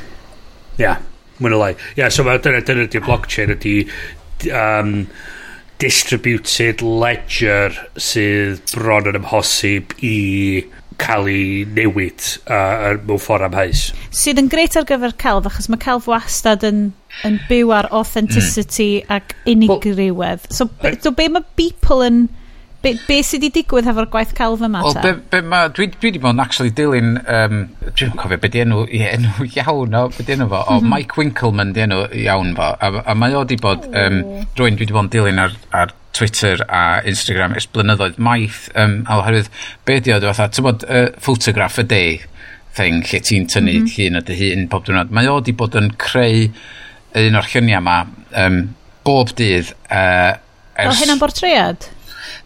Ia, 0.77 0.83
yeah. 0.85 1.01
mwyn 1.39 1.57
o 1.57 1.59
lai. 1.59 1.73
Ia, 1.73 2.05
yeah, 2.05 2.09
so 2.11 2.23
dyna 2.23 2.61
dyna 2.61 2.87
di 2.87 3.03
blockchain 3.03 3.55
ydi 3.57 3.75
um, 4.51 5.07
distributed 5.81 6.81
ledger 6.81 7.75
sydd 8.01 8.61
bron 8.73 9.09
yn 9.11 9.19
ymhosib 9.19 9.93
i 10.01 10.65
cael 10.97 11.27
ei 11.29 11.65
newid 11.77 12.23
uh, 12.49 12.97
mewn 13.05 13.21
ffordd 13.21 13.47
amhaus. 13.47 13.91
Sydd 14.09 14.41
yn 14.41 14.49
greit 14.49 14.77
ar 14.79 14.87
gyfer 14.89 15.13
celf, 15.21 15.49
achos 15.49 15.69
mae 15.69 15.81
celf 15.83 16.07
wastad 16.09 16.65
yn 16.67 16.87
yn 17.25 17.39
byw 17.49 17.71
ar 17.73 17.87
authenticity 17.91 19.03
mm. 19.03 19.13
ac 19.17 19.35
unigrywydd. 19.49 20.51
So, 20.53 20.69
be, 20.83 20.97
so 21.01 21.11
be 21.11 21.29
mae 21.29 21.45
people 21.55 22.05
yn... 22.05 22.27
Be, 22.77 22.91
be 23.07 23.15
sydd 23.25 23.41
wedi 23.41 23.63
digwydd 23.63 23.87
efo'r 23.89 24.05
gwaith 24.13 24.35
celf 24.37 24.61
yma 24.61 24.83
ta? 24.85 25.01
Be, 25.01 25.15
be 25.31 25.39
ma, 25.41 25.63
dwi, 25.73 25.87
dwi 25.95 26.11
wedi 26.11 26.19
bod 26.21 26.35
yn 26.35 26.41
actually 26.43 26.69
dilyn, 26.77 27.15
um, 27.25 27.63
dwi'n 27.87 28.13
cofio 28.21 28.37
beth 28.43 28.57
enw, 28.61 28.83
enw 28.85 29.47
iawn 29.47 29.97
o, 29.97 30.03
beth 30.13 30.29
enw 30.35 30.45
fo, 30.51 30.59
o 30.61 30.75
mm 30.75 30.83
-hmm. 30.83 30.93
Mike 30.93 31.17
Winkleman 31.17 31.73
di 31.73 31.81
enw 31.87 32.03
iawn 32.21 32.53
fo, 32.59 32.69
a, 32.77 32.91
a 33.01 33.17
mae 33.17 33.33
o 33.33 33.41
wedi 33.41 33.57
bod, 33.63 33.89
um, 33.89 34.21
rwy'n 34.59 34.77
dwi 34.77 34.85
wedi 34.85 34.93
bod 34.93 35.07
yn 35.07 35.11
dilyn 35.17 35.41
ar, 35.41 35.57
ar 35.73 35.95
Twitter 36.13 36.61
a 36.69 37.01
Instagram 37.09 37.57
ers 37.57 37.67
blynyddoedd 37.73 38.21
maith, 38.21 38.67
um, 38.77 38.99
a 39.09 39.19
oherwydd, 39.23 39.49
be 39.89 39.97
di 39.97 40.13
o, 40.13 40.21
dwi'n 40.21 40.37
fatha, 40.37 40.53
ti'n 40.53 40.69
bod, 40.69 40.85
uh, 40.85 41.07
photograph 41.17 41.81
a 41.81 41.85
day 41.97 42.19
thing, 42.77 43.01
lle 43.09 43.25
ti'n 43.25 43.49
tynnu 43.49 43.73
mm 43.73 43.85
-hmm. 43.87 43.93
llun 43.97 44.21
o 44.21 44.25
dy 44.29 44.37
hun 44.43 44.67
pob 44.69 44.85
diwrnod, 44.85 45.09
mae 45.17 45.29
o 45.29 45.39
wedi 45.39 45.57
bod 45.57 45.77
yn 45.81 45.95
creu 45.97 46.51
un 47.15 47.39
o'r 47.39 47.51
lluniau 47.53 47.79
yma 47.81 47.99
um, 48.43 48.63
bob 49.07 49.31
dydd 49.37 49.71
uh, 49.87 50.35
ers... 50.75 50.89
Fel 50.89 50.99
hynna'n 51.03 51.21
bortread? 51.21 51.87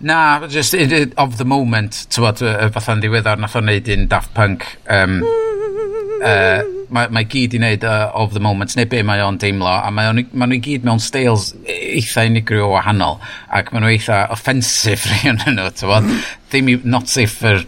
Na, 0.02 0.48
just 0.48 0.74
of 1.18 1.38
the 1.38 1.46
moment, 1.46 2.06
tywod, 2.14 2.42
fatha'n 2.74 3.02
ddiweddar, 3.02 3.40
nath 3.42 3.58
o'n 3.58 3.68
neud 3.70 3.90
un 3.94 4.08
Daft 4.10 4.34
Punk. 4.38 4.66
Um, 4.90 5.20
uh, 5.22 6.26
e, 6.26 6.64
mae, 6.94 7.10
mae 7.14 7.28
gyd 7.30 7.56
i 7.58 7.62
wneud 7.62 7.86
uh, 7.88 8.10
of 8.18 8.34
the 8.34 8.42
moment, 8.42 8.74
neu 8.78 8.90
be 8.90 9.02
mae 9.06 9.22
o'n 9.26 9.38
deimlo, 9.42 9.70
a 9.70 9.92
mae 9.94 10.12
nhw 10.14 10.60
gyd 10.66 10.88
mewn 10.88 11.02
styles 11.02 11.52
eitha 11.70 12.26
unigryw 12.30 12.66
o 12.68 12.72
wahanol, 12.76 13.20
ac 13.54 13.72
mae 13.74 13.84
nhw 13.84 13.94
eitha 13.96 14.24
offensif 14.34 15.06
rhi 15.10 15.34
yn 15.34 15.42
nhw, 15.46 15.70
tywod, 15.78 16.10
ddim 16.50 16.74
not 16.86 17.10
safe 17.10 17.38
for 17.42 17.62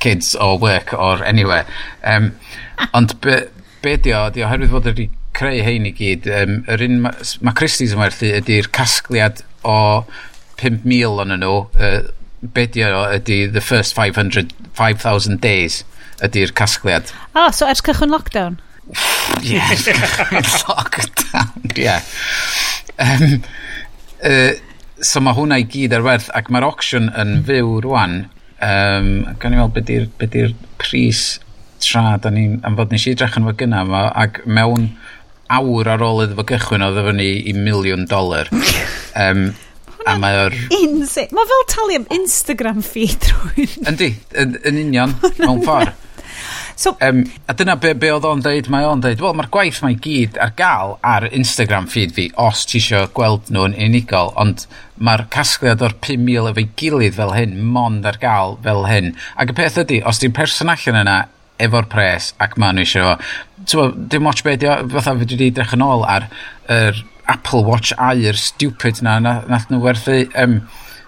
kids 0.00 0.34
or 0.34 0.58
work 0.58 0.94
or 0.94 1.22
anywhere. 1.24 1.66
Um, 2.02 2.32
ond 2.96 3.14
be, 3.20 3.42
be 3.82 3.96
di 4.00 4.14
o, 4.16 4.26
di 4.34 4.46
oherwydd 4.46 4.74
fod 4.74 4.90
wedi 4.90 5.10
creu 5.40 5.62
hein 5.64 5.88
i 5.88 5.92
gyd, 5.96 6.28
um, 6.36 6.58
yr 6.68 6.84
un 6.84 6.98
mae 7.06 7.28
ma 7.46 7.54
Christie's 7.56 7.94
yn 7.96 8.02
werthu 8.02 8.28
ydy'r 8.36 8.68
casgliad 8.76 9.40
o 9.64 10.04
5,000 10.60 11.22
o'n 11.24 11.36
nhw, 11.40 11.54
uh, 11.80 12.00
be 12.56 12.66
di 12.72 12.84
o 12.84 13.04
ydy 13.16 13.46
the 13.52 13.62
first 13.64 13.96
500, 13.96 14.52
5,000 14.76 15.40
days 15.40 15.82
ydy'r 16.24 16.52
casgliad. 16.56 17.12
O, 17.32 17.46
oh, 17.46 17.50
so 17.56 17.68
ers 17.68 17.80
cychwyn 17.84 18.12
lockdown? 18.12 18.58
Ie, 19.40 19.56
yeah, 19.56 19.72
lockdown, 20.68 21.70
ie. 21.72 21.86
Yeah. 21.86 22.04
Um, 23.00 23.40
uh, 24.26 24.52
so 25.00 25.22
mae 25.24 25.36
hwnna 25.38 25.62
i 25.62 25.68
gyd 25.72 25.96
ar 25.96 26.04
werth, 26.04 26.28
ac 26.36 26.50
mae'r 26.52 26.68
auction 26.68 27.08
yn 27.16 27.38
fyw 27.48 27.78
rwan. 27.86 28.26
Um, 28.60 29.14
gan 29.40 29.56
i 29.56 29.60
weld 29.62 29.72
beth 30.20 30.36
yw'r 30.36 30.52
pris 30.80 31.38
tra, 31.80 32.18
da 32.20 32.28
ni'n, 32.32 32.58
am 32.66 32.76
fod 32.76 32.92
nes 32.92 33.06
i 33.08 33.14
drach 33.16 33.38
yn 33.40 33.46
fod 33.48 33.56
gyna, 33.62 33.86
ac 34.20 34.42
mewn 34.44 34.90
awr 35.56 35.90
ar 35.94 36.04
ôl 36.06 36.24
iddo 36.24 36.38
fo 36.38 36.46
gychwyn 36.52 36.84
oedd 36.86 37.00
efo 37.02 37.16
ni 37.16 37.30
i 37.50 37.56
miliwn 37.56 38.06
dolar. 38.10 38.50
um, 39.18 39.50
a 40.06 40.16
mae 40.20 40.38
o'r... 40.46 40.56
Insane. 40.80 41.30
Mae 41.36 41.48
fel 41.50 41.66
talu 41.70 41.98
am 42.00 42.06
Instagram 42.20 42.84
feed 42.86 43.30
rwy'n. 43.32 43.74
Yndi, 43.90 44.12
yn, 44.42 44.54
yn 44.68 44.84
union, 44.86 45.16
mewn 45.42 45.64
ffordd. 45.66 46.06
So, 46.80 46.94
um, 47.04 47.26
a 47.44 47.52
dyna 47.52 47.74
be, 47.76 47.90
be 47.92 48.08
oedd 48.08 48.24
o'n 48.24 48.40
dweud, 48.40 48.70
mae 48.72 48.86
o'n 48.88 49.02
dweud, 49.04 49.20
wel, 49.20 49.34
mae'r 49.36 49.50
gwaith 49.52 49.82
mae 49.84 49.98
gyd 50.00 50.38
ar 50.40 50.54
gael 50.56 50.94
ar 51.04 51.26
Instagram 51.28 51.90
feed 51.92 52.14
fi, 52.16 52.30
os 52.40 52.62
ti 52.64 52.78
eisiau 52.80 53.10
gweld 53.12 53.50
nhw'n 53.52 53.74
unigol, 53.76 54.32
ond 54.40 54.64
mae'r 54.96 55.26
casgliad 55.34 55.84
o'r 55.84 55.98
5,000 56.00 56.48
efo'i 56.54 56.64
gilydd 56.80 57.18
fel 57.18 57.34
hyn, 57.36 57.58
mond 57.74 58.08
ar 58.08 58.16
gael 58.22 58.56
fel 58.64 58.86
hyn. 58.88 59.12
Ac 59.36 59.52
y 59.52 59.58
peth 59.60 59.76
ydy, 59.84 60.00
os 60.08 60.22
di'n 60.22 60.32
person 60.40 60.72
allan 60.72 61.02
yna 61.02 61.18
efo'r 61.66 61.88
pres 61.92 62.32
ac 62.42 62.56
ma' 62.60 62.72
nhw 62.74 62.86
eisiau 62.86 63.14
t'mo' 63.70 63.88
dim 64.12 64.28
watch 64.28 64.44
be' 64.46 64.58
fatha 64.60 65.14
fi 65.14 65.24
wedi 65.24 65.50
edrych 65.52 65.76
yn 65.76 65.86
ôl 65.86 66.04
ar 66.08 66.28
yr 66.80 67.04
Apple 67.30 67.62
Watch 67.66 67.94
Air 67.98 68.38
stupid 68.38 69.02
'na 69.02 69.18
na- 69.22 69.40
nath 69.48 69.70
nhw 69.70 69.82
werthu 69.84 70.24
um, 70.34 70.60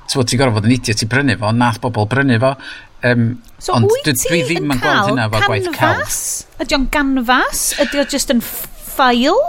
ti'n 0.07 0.27
ti 0.29 0.39
gorfod 0.39 0.61
fod 0.61 0.71
yn 0.71 0.77
idiot 0.77 1.03
i 1.03 1.09
brynu 1.11 1.39
fo, 1.41 1.53
nath 1.57 1.81
bobl 1.83 2.09
brynu 2.11 2.39
fo 2.43 2.57
Um, 3.03 3.43
so 3.59 3.75
ond 3.75 3.89
dwi, 3.91 4.13
dwi 4.15 4.41
ddim 4.47 4.71
yn 4.71 4.79
gweld 4.79 5.09
hynna 5.11 5.25
fo 5.33 5.41
gwaith 5.43 5.69
celf. 5.75 6.19
Ydy 6.63 6.77
o'n 6.77 6.85
ganfas? 6.95 7.63
Ydy 7.83 7.99
o 7.99 8.05
just 8.07 8.31
yn 8.31 8.43
ffail? 8.47 9.41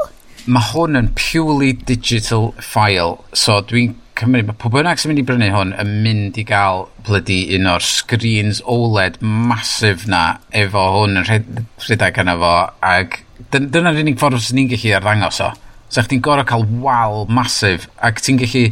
Mae 0.50 0.66
hwn 0.72 0.98
yn 0.98 1.12
purely 1.18 1.70
digital 1.78 2.50
file, 2.58 3.20
so 3.38 3.60
dwi'n 3.70 3.94
cymryd, 4.20 4.48
mae 4.48 4.58
pob 4.60 4.76
bynnag 4.76 5.00
sy'n 5.02 5.12
mynd 5.12 5.22
i 5.22 5.26
brynu 5.28 5.50
hwn 5.54 5.74
yn 5.82 5.92
mynd 6.06 6.38
i 6.40 6.46
gael 6.48 6.86
blydi 7.08 7.40
un 7.58 7.70
o'r 7.72 7.86
screens 7.86 8.62
OLED 8.70 9.20
masif 9.24 10.06
na 10.10 10.24
efo 10.56 10.84
hwn 10.98 11.22
yn 11.22 11.28
rhedeg 11.28 12.20
yna 12.24 12.36
fo 12.42 12.54
ac 12.94 13.20
dyna'r 13.54 14.02
unig 14.04 14.20
ffordd 14.22 14.42
sy'n 14.44 14.62
ni'n 14.62 14.72
gallu 14.74 14.94
arddangos 14.98 15.42
o. 15.46 15.50
So 15.94 16.02
chdi'n 16.06 16.24
gorau 16.26 16.48
cael 16.50 16.66
wal 16.84 17.28
masif 17.30 17.90
ac 18.02 18.22
ti'n 18.24 18.40
gallu 18.42 18.64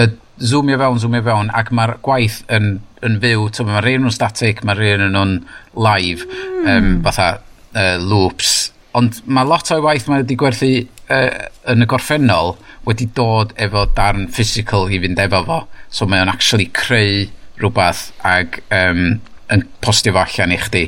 uh, 0.00 0.08
zoomio 0.40 0.80
fewn, 0.80 1.00
zoomio 1.00 1.22
fewn 1.24 1.52
ac 1.56 1.70
mae'r 1.76 1.96
gwaith 2.04 2.40
yn, 2.52 2.74
yn 3.06 3.20
fyw. 3.22 3.46
Mae'r 3.68 3.86
rhain 3.86 4.04
nhw'n 4.04 4.16
static, 4.16 4.64
mae'r 4.64 4.80
rhain 4.80 5.06
nhw'n 5.12 5.36
live, 5.76 6.26
mm. 6.26 6.68
um, 6.72 6.90
fatha 7.06 7.30
uh, 7.38 7.96
loops. 8.00 8.70
Ond 8.96 9.20
mae 9.30 9.46
lot 9.46 9.70
o'i 9.70 9.84
waith 9.84 10.08
mae 10.10 10.24
wedi 10.24 10.36
gwerthu 10.40 10.72
uh, 10.82 11.28
yn 11.70 11.84
y 11.84 11.88
gorffennol 11.90 12.56
wedi 12.86 13.08
dod 13.16 13.52
efo 13.60 13.84
darn 13.96 14.28
physical 14.32 14.88
i 14.90 15.00
fynd 15.02 15.20
efo 15.20 15.42
fo. 15.46 15.60
So 15.90 16.08
mae 16.08 16.22
o'n 16.22 16.32
actually 16.32 16.70
creu 16.76 17.28
rhywbeth 17.60 18.10
ag 18.26 18.60
um, 18.72 19.20
yn 19.52 19.66
postio 19.84 20.14
fo 20.16 20.24
allan 20.24 20.54
i 20.54 20.60
chdi. 20.60 20.86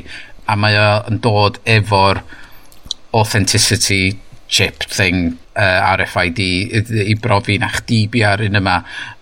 A 0.49 0.57
mae 0.59 0.77
o'n 0.79 1.21
dod 1.23 1.59
efo'r 1.69 2.23
authenticity 3.13 4.17
chip 4.53 4.85
thing 4.89 5.37
uh, 5.57 5.95
RFID 5.97 6.39
i, 6.43 6.83
i 7.09 7.15
brofi 7.19 7.57
na 7.61 7.69
chdi 7.73 8.05
bia'r 8.11 8.45
un 8.47 8.59
yma. 8.59 8.79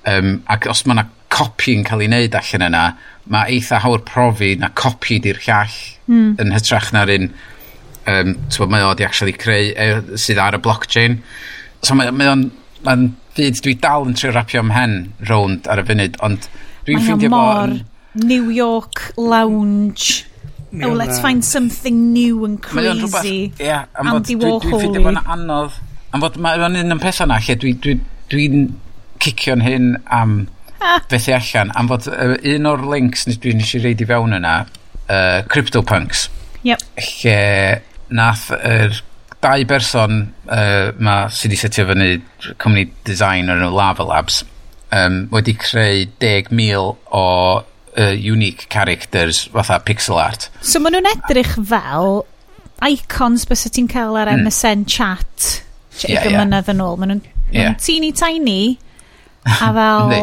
Um, 0.07 0.39
ac 0.51 0.69
os 0.71 0.85
mae 0.85 0.97
yna 0.97 1.07
copi 1.31 1.77
yn 1.77 1.85
cael 1.87 2.03
ei 2.03 2.09
wneud 2.11 2.35
allan 2.35 2.67
yna, 2.67 2.85
mae 3.31 3.55
eitha 3.55 3.79
hawr 3.83 4.03
profi 4.07 4.55
na 4.59 4.71
copi 4.75 5.21
di'r 5.23 5.39
llall 5.45 5.77
mm. 6.11 6.33
yn 6.41 6.55
hytrach 6.55 6.91
na'r 6.95 7.13
un 7.15 7.29
um, 8.11 8.33
mae 8.71 8.83
o 8.83 8.93
di 8.97 9.05
actually 9.07 9.35
creu 9.37 9.71
e, 9.71 10.17
sydd 10.19 10.41
ar 10.41 10.57
y 10.57 10.61
blockchain. 10.63 11.21
So 11.85 11.95
mae, 11.97 12.11
mae 12.15 12.31
o'n 12.31 12.49
mae'n 12.85 13.07
fyd 13.37 13.61
dwi 13.63 13.75
dal 13.81 14.07
yn 14.09 14.17
trio 14.17 14.33
rapio 14.35 14.63
ym 14.63 14.73
hen 14.75 14.97
rownd 15.29 15.69
ar 15.71 15.81
y 15.81 15.87
funud, 15.87 16.19
ond 16.25 16.49
dwi'n 16.87 17.05
ffeindio 17.05 17.31
fo... 17.31 17.37
mor 17.37 17.63
yn... 17.69 17.79
New 18.11 18.49
York 18.51 19.13
lounge. 19.15 20.25
New 20.71 20.89
oh, 20.89 20.93
let's 20.95 21.19
find 21.23 21.45
something 21.45 22.11
new 22.11 22.43
and 22.43 22.61
crazy. 22.61 23.05
Rhywbeth, 23.05 23.59
yeah, 23.59 23.85
am 23.95 24.15
Andy 24.17 24.35
Warhol. 24.35 24.59
Dwi'n 24.59 24.71
dwi 24.71 24.81
ffeindio 24.81 25.03
fo'n 25.07 25.21
anodd. 25.35 25.77
Am 26.11 26.23
fod 26.25 26.39
mae'n 26.43 26.79
un 26.81 26.97
yn 26.97 27.03
pethau 27.03 27.29
na 27.31 27.39
lle 27.39 27.55
dwi'n 27.59 27.79
dwi, 27.83 27.95
dwi, 28.31 28.49
dwi 28.49 28.65
cicio'n 29.23 29.63
hyn 29.63 29.93
am 30.11 30.35
ah. 30.81 30.99
fethu 31.11 31.35
allan. 31.37 31.71
Am 31.79 31.91
fod 31.91 32.09
uh, 32.11 32.35
un 32.55 32.67
o'r 32.71 32.83
links 32.91 33.27
dwi'n 33.31 33.63
eisiau 33.63 33.85
reid 33.85 34.03
i 34.03 34.09
fewn 34.09 34.35
yna, 34.39 34.57
uh, 35.05 35.39
CryptoPunks. 35.51 36.27
Yep. 36.67 36.83
Lle 36.99 37.39
nath 38.11 38.49
yr 38.57 38.91
er 38.91 38.99
dau 39.41 39.65
berson 39.65 40.21
uh, 40.47 40.91
ma, 41.01 41.25
sydd 41.33 41.51
wedi 41.51 41.59
setio 41.59 41.87
fyny 41.89 42.09
cwmni 42.61 42.85
design 43.07 43.49
o'r 43.49 43.63
Lava 43.73 44.05
Labs 44.05 44.43
um, 44.93 45.25
wedi 45.33 45.55
creu 45.57 46.05
10,000 46.21 46.77
o 47.17 47.25
uh, 47.61 48.13
unique 48.15 48.69
characters 48.69 49.45
fatha 49.55 49.79
pixel 49.85 50.21
art. 50.21 50.49
So 50.61 50.79
maen 50.79 50.97
nhw'n 50.97 51.09
edrych 51.15 51.57
fel 51.57 52.21
icons 52.85 53.47
bys 53.49 53.67
ti'n 53.69 53.89
cael 53.91 54.17
ar 54.17 54.31
MSN 54.31 54.41
mm. 54.41 54.47
MSN 54.47 54.87
chat 54.89 55.49
yeah, 56.05 56.23
yeah. 56.23 56.37
mynydd 56.37 56.71
yn 56.73 56.85
ôl. 56.85 56.97
Maen 57.01 57.15
nhw'n 57.15 57.27
yeah. 57.55 57.75
teeny 57.81 58.13
tiny 58.13 58.61
a 59.45 59.73
fel... 59.77 60.17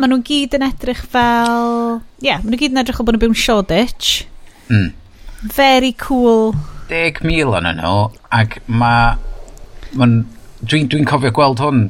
maen 0.00 0.14
nhw'n 0.14 0.26
gyd 0.26 0.54
yn 0.56 0.64
edrych 0.70 1.04
fel... 1.12 2.00
Ie, 2.22 2.30
yeah, 2.30 2.42
maen 2.42 2.54
nhw'n 2.54 2.62
gyd 2.64 2.74
yn 2.76 2.82
edrych 2.84 3.02
o 3.02 3.06
bod 3.06 3.18
nhw'n 3.18 3.26
byw'n 3.26 3.40
Shoreditch. 3.46 4.24
Mm. 4.70 4.92
Very 5.56 5.94
cool 5.98 6.54
10,000 6.90 7.70
yn 7.72 7.80
nhw, 7.80 7.96
ac 8.34 8.60
mae... 8.68 9.16
Dwi'n 9.90 10.90
dwi, 10.92 11.00
cofio 11.08 11.32
gweld 11.34 11.62
hwn 11.64 11.86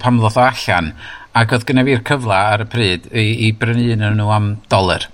pam 0.00 0.20
ddoth 0.20 0.38
o 0.38 0.44
allan, 0.46 0.92
ac 1.36 1.52
oedd 1.56 1.66
gyda 1.68 1.84
fi'r 1.88 2.04
cyfle 2.08 2.36
ar 2.36 2.62
y 2.64 2.68
pryd 2.70 3.08
i, 3.10 3.26
i 3.46 3.50
brynu 3.56 3.90
un 3.96 4.06
yn 4.08 4.16
nhw 4.20 4.30
am 4.32 4.48
dolar. 4.72 5.08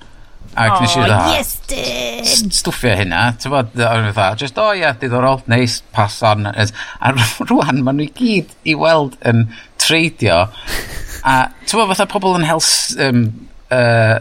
Ac 0.59 0.75
oh, 0.75 0.83
nes 0.83 0.95
i 0.97 1.01
oh, 1.01 1.07
dda, 1.07 1.19
yes, 1.37 1.51
dyn. 1.71 2.53
stwffio 2.57 2.95
hynna, 2.99 3.23
ti'n 3.39 3.53
bod, 3.53 3.69
dda, 3.75 4.29
just, 4.41 4.59
o 4.59 4.69
oh, 4.69 4.73
ia, 4.75 4.89
yeah, 4.89 4.97
diddorol, 4.99 5.43
neis, 5.47 5.79
nice, 5.79 5.93
pass 5.95 6.23
on. 6.27 6.49
A 6.49 7.13
rwan, 7.15 7.83
maen 7.87 8.01
nhw 8.01 8.09
i 8.09 8.13
gyd 8.17 8.55
i 8.67 8.75
weld 8.79 9.19
yn 9.29 9.47
treidio, 9.79 10.41
a 11.23 11.37
ti'n 11.65 11.79
bod, 11.79 11.93
fatha 11.93 12.09
pobl 12.11 12.39
yn 12.41 12.49
hels 12.49 12.73
um, 13.05 13.23
uh, 13.75 14.19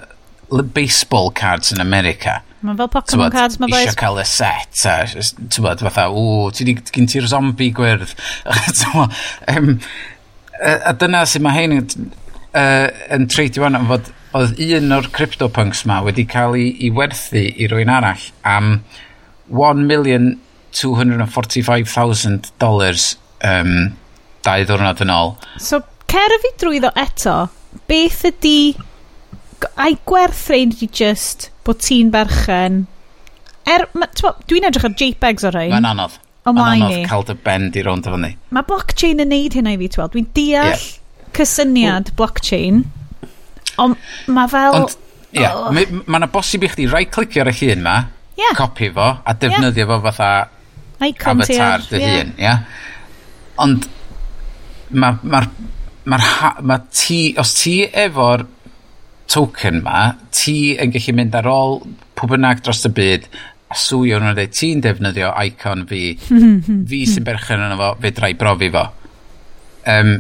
baseball 0.74 1.32
cards 1.32 1.74
yn 1.76 1.82
America. 1.84 2.42
Mae'n 2.66 2.78
fel 2.80 2.90
Pokemon 2.90 3.32
cards, 3.34 3.60
mae'n 3.62 3.72
boys. 3.72 3.86
Isio 3.86 3.96
cael 4.00 4.20
y 4.22 4.24
set, 4.28 4.86
a 4.90 4.92
ti'n 5.08 5.64
bod, 5.66 5.80
fatha, 5.86 6.06
o, 6.10 6.50
ti 6.56 6.64
di, 6.68 6.74
gyn 6.94 7.08
ti'r 7.10 7.28
zombi 7.30 7.68
gwyrdd. 7.76 8.12
um, 9.54 9.68
a 10.58 10.94
dyna 10.98 11.22
sy'n 11.30 11.44
mae 11.46 11.56
hyn 11.60 11.72
uh, 11.78 12.88
yn 13.14 13.24
treidio 13.32 13.62
fan, 13.66 13.78
fod 13.92 14.06
oedd 14.38 14.54
un 14.78 14.96
o'r 14.98 15.08
CryptoPunks 15.14 15.82
ma 15.90 15.96
wedi 16.06 16.26
cael 16.30 16.54
ei, 16.58 16.68
ei 16.82 16.92
werthu 16.94 17.42
i 17.48 17.66
rwy'n 17.70 17.94
arall 17.94 18.26
am 18.48 18.68
1,245,000 19.54 22.52
dollars 22.62 23.04
um, 23.46 23.74
dau 24.46 24.62
ddwrnod 24.68 25.02
yn 25.06 25.14
ôl. 25.14 25.30
So, 25.62 25.76
cer 26.12 26.32
y 26.36 26.38
fi 26.44 26.52
drwyddo 26.64 26.90
eto, 27.00 27.36
beth 27.90 28.22
ydy 28.32 28.60
a'i 29.66 29.98
gwerth 30.06 30.06
gwerthrein 30.06 30.74
di 30.78 30.88
just 30.88 31.50
bod 31.66 31.82
ti'n 31.84 32.12
berchen 32.14 32.86
er, 33.68 33.88
dwi'n 33.92 34.68
edrych 34.70 34.88
ar 34.88 34.96
JPEGs 35.00 35.48
o 35.48 35.54
rhain 35.54 35.74
mae'n 35.74 35.90
anodd 35.92 36.18
ymlaen 36.48 36.86
i. 36.88 37.00
Cael 37.10 37.26
dy 37.28 37.36
bend 37.44 37.78
i 37.78 37.84
rownd 37.86 38.08
efo 38.08 38.20
ni 38.22 38.34
Mae 38.56 38.68
blockchain 38.68 39.24
yn 39.24 39.32
neud 39.34 39.58
hynna 39.58 39.74
i 39.76 39.80
fi, 39.82 39.90
ti'n 39.94 40.14
Dwi'n 40.14 40.30
deall 40.38 40.70
yeah. 40.72 40.86
cysyniad 41.38 42.14
blockchain, 42.18 42.86
ond 43.84 43.98
mae 44.34 44.52
fel... 44.52 44.78
Ond, 44.82 44.98
ie, 45.34 45.42
yeah, 45.42 45.58
oh. 45.58 45.74
mae 45.74 46.22
yna 46.22 46.30
bosib 46.32 46.66
i 46.66 46.72
chdi 46.72 46.88
right-clicio 46.92 47.44
ar 47.44 47.52
y 47.52 47.56
llun 47.60 47.84
ma, 47.86 47.98
yeah. 48.40 48.56
copi 48.58 48.90
fo, 48.96 49.10
a 49.22 49.36
defnyddio 49.38 49.84
yeah. 49.84 49.92
fo 49.92 50.00
fatha 50.08 50.32
Icon 51.08 51.44
avatar 51.44 51.84
dy 51.92 52.02
yeah. 52.02 52.16
hun, 52.16 52.36
ia? 52.38 52.46
Yeah? 52.46 52.86
Ond, 53.66 53.90
mae'r... 54.94 55.18
Ma, 55.28 55.42
ma, 55.42 55.42
ma, 56.08 56.52
ma 56.64 56.78
ti, 56.88 57.36
os 57.42 57.52
ti 57.60 57.82
efo'r 57.84 58.46
token 59.32 59.82
'ma, 59.84 60.16
ti 60.32 60.76
yn 60.80 60.94
gallu 60.96 61.16
mynd 61.18 61.38
ar 61.38 61.50
ôl 61.52 61.80
pw 62.18 62.32
bynnag 62.34 62.64
dros 62.66 62.86
y 62.88 62.94
byd 62.98 63.28
a 63.68 63.76
swio 63.78 64.20
nhw 64.24 64.34
a 64.40 64.48
ti'n 64.48 64.82
defnyddio 64.84 65.34
icon 65.44 65.86
fi, 65.90 66.02
fi 66.90 67.02
sy'n 67.10 67.28
berchen 67.28 67.64
yna 67.66 67.80
fo, 67.80 67.92
fe 68.04 68.14
drai 68.16 68.34
brofi 68.40 68.72
fo. 68.74 68.86
Um, 69.88 70.14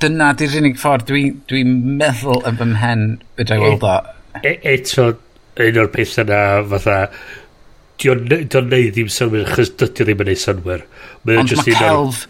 dyna 0.00 0.32
di'r 0.36 0.56
unig 0.60 0.80
ffordd 0.80 1.08
dwi'n 1.08 1.36
dwi, 1.50 1.64
meddwl 2.00 2.40
yn 2.48 2.58
fy 2.60 2.70
mhen 2.72 3.04
fedra 3.36 3.60
i 3.60 3.64
weld 3.64 3.84
o. 3.84 3.98
E, 4.40 4.54
e, 4.54 4.56
eto, 4.76 5.10
un 5.60 5.78
o'r 5.82 5.92
peth 5.92 6.16
yna 6.24 6.40
fatha, 6.72 6.98
dio'n 8.00 8.24
neud 8.30 8.92
ddim 8.94 9.10
sylwyr, 9.12 9.48
chys 9.54 9.74
dydy 9.80 10.06
ddim 10.06 10.24
yn 10.24 10.30
neud 10.30 10.42
synwyr. 10.42 10.84
Ond 11.36 11.54
mae 11.58 11.76
celf, 11.76 12.24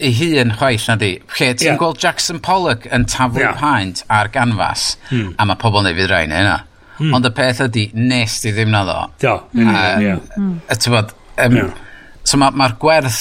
ei 0.00 0.14
hun 0.16 0.54
chwaith 0.58 0.88
na 0.88 0.96
di. 1.00 1.12
Lle 1.36 1.52
ti'n 1.54 1.72
yeah. 1.72 1.78
gweld 1.80 2.00
Jackson 2.02 2.40
Pollock 2.42 2.88
yn 2.90 3.06
taflu 3.10 3.44
yeah. 3.44 3.56
paent 3.60 4.02
ar 4.10 4.30
ganfas, 4.32 4.94
hmm. 5.10 5.34
a 5.38 5.46
mae 5.48 5.60
pobl 5.60 5.84
neu 5.84 5.92
neud 5.92 6.00
fydd 6.00 6.12
rhain 6.12 6.34
yna. 6.34 6.56
Hmm. 7.00 7.14
Ond 7.16 7.28
y 7.28 7.32
peth 7.36 7.62
ydy, 7.64 7.86
nes 7.96 8.40
di 8.44 8.52
ddim 8.52 8.72
na 8.74 8.82
ddo. 8.84 8.96
Do, 9.22 9.36
mm. 9.56 9.68
uh, 9.72 10.00
yeah. 10.04 10.18
Mm. 10.36 10.56
Bod, 10.92 11.14
um, 11.40 11.54
yeah. 11.56 11.70
So 12.28 12.36
mae'r 12.36 12.52
ma, 12.52 12.68
ma 12.68 12.74
gwerth 12.82 13.20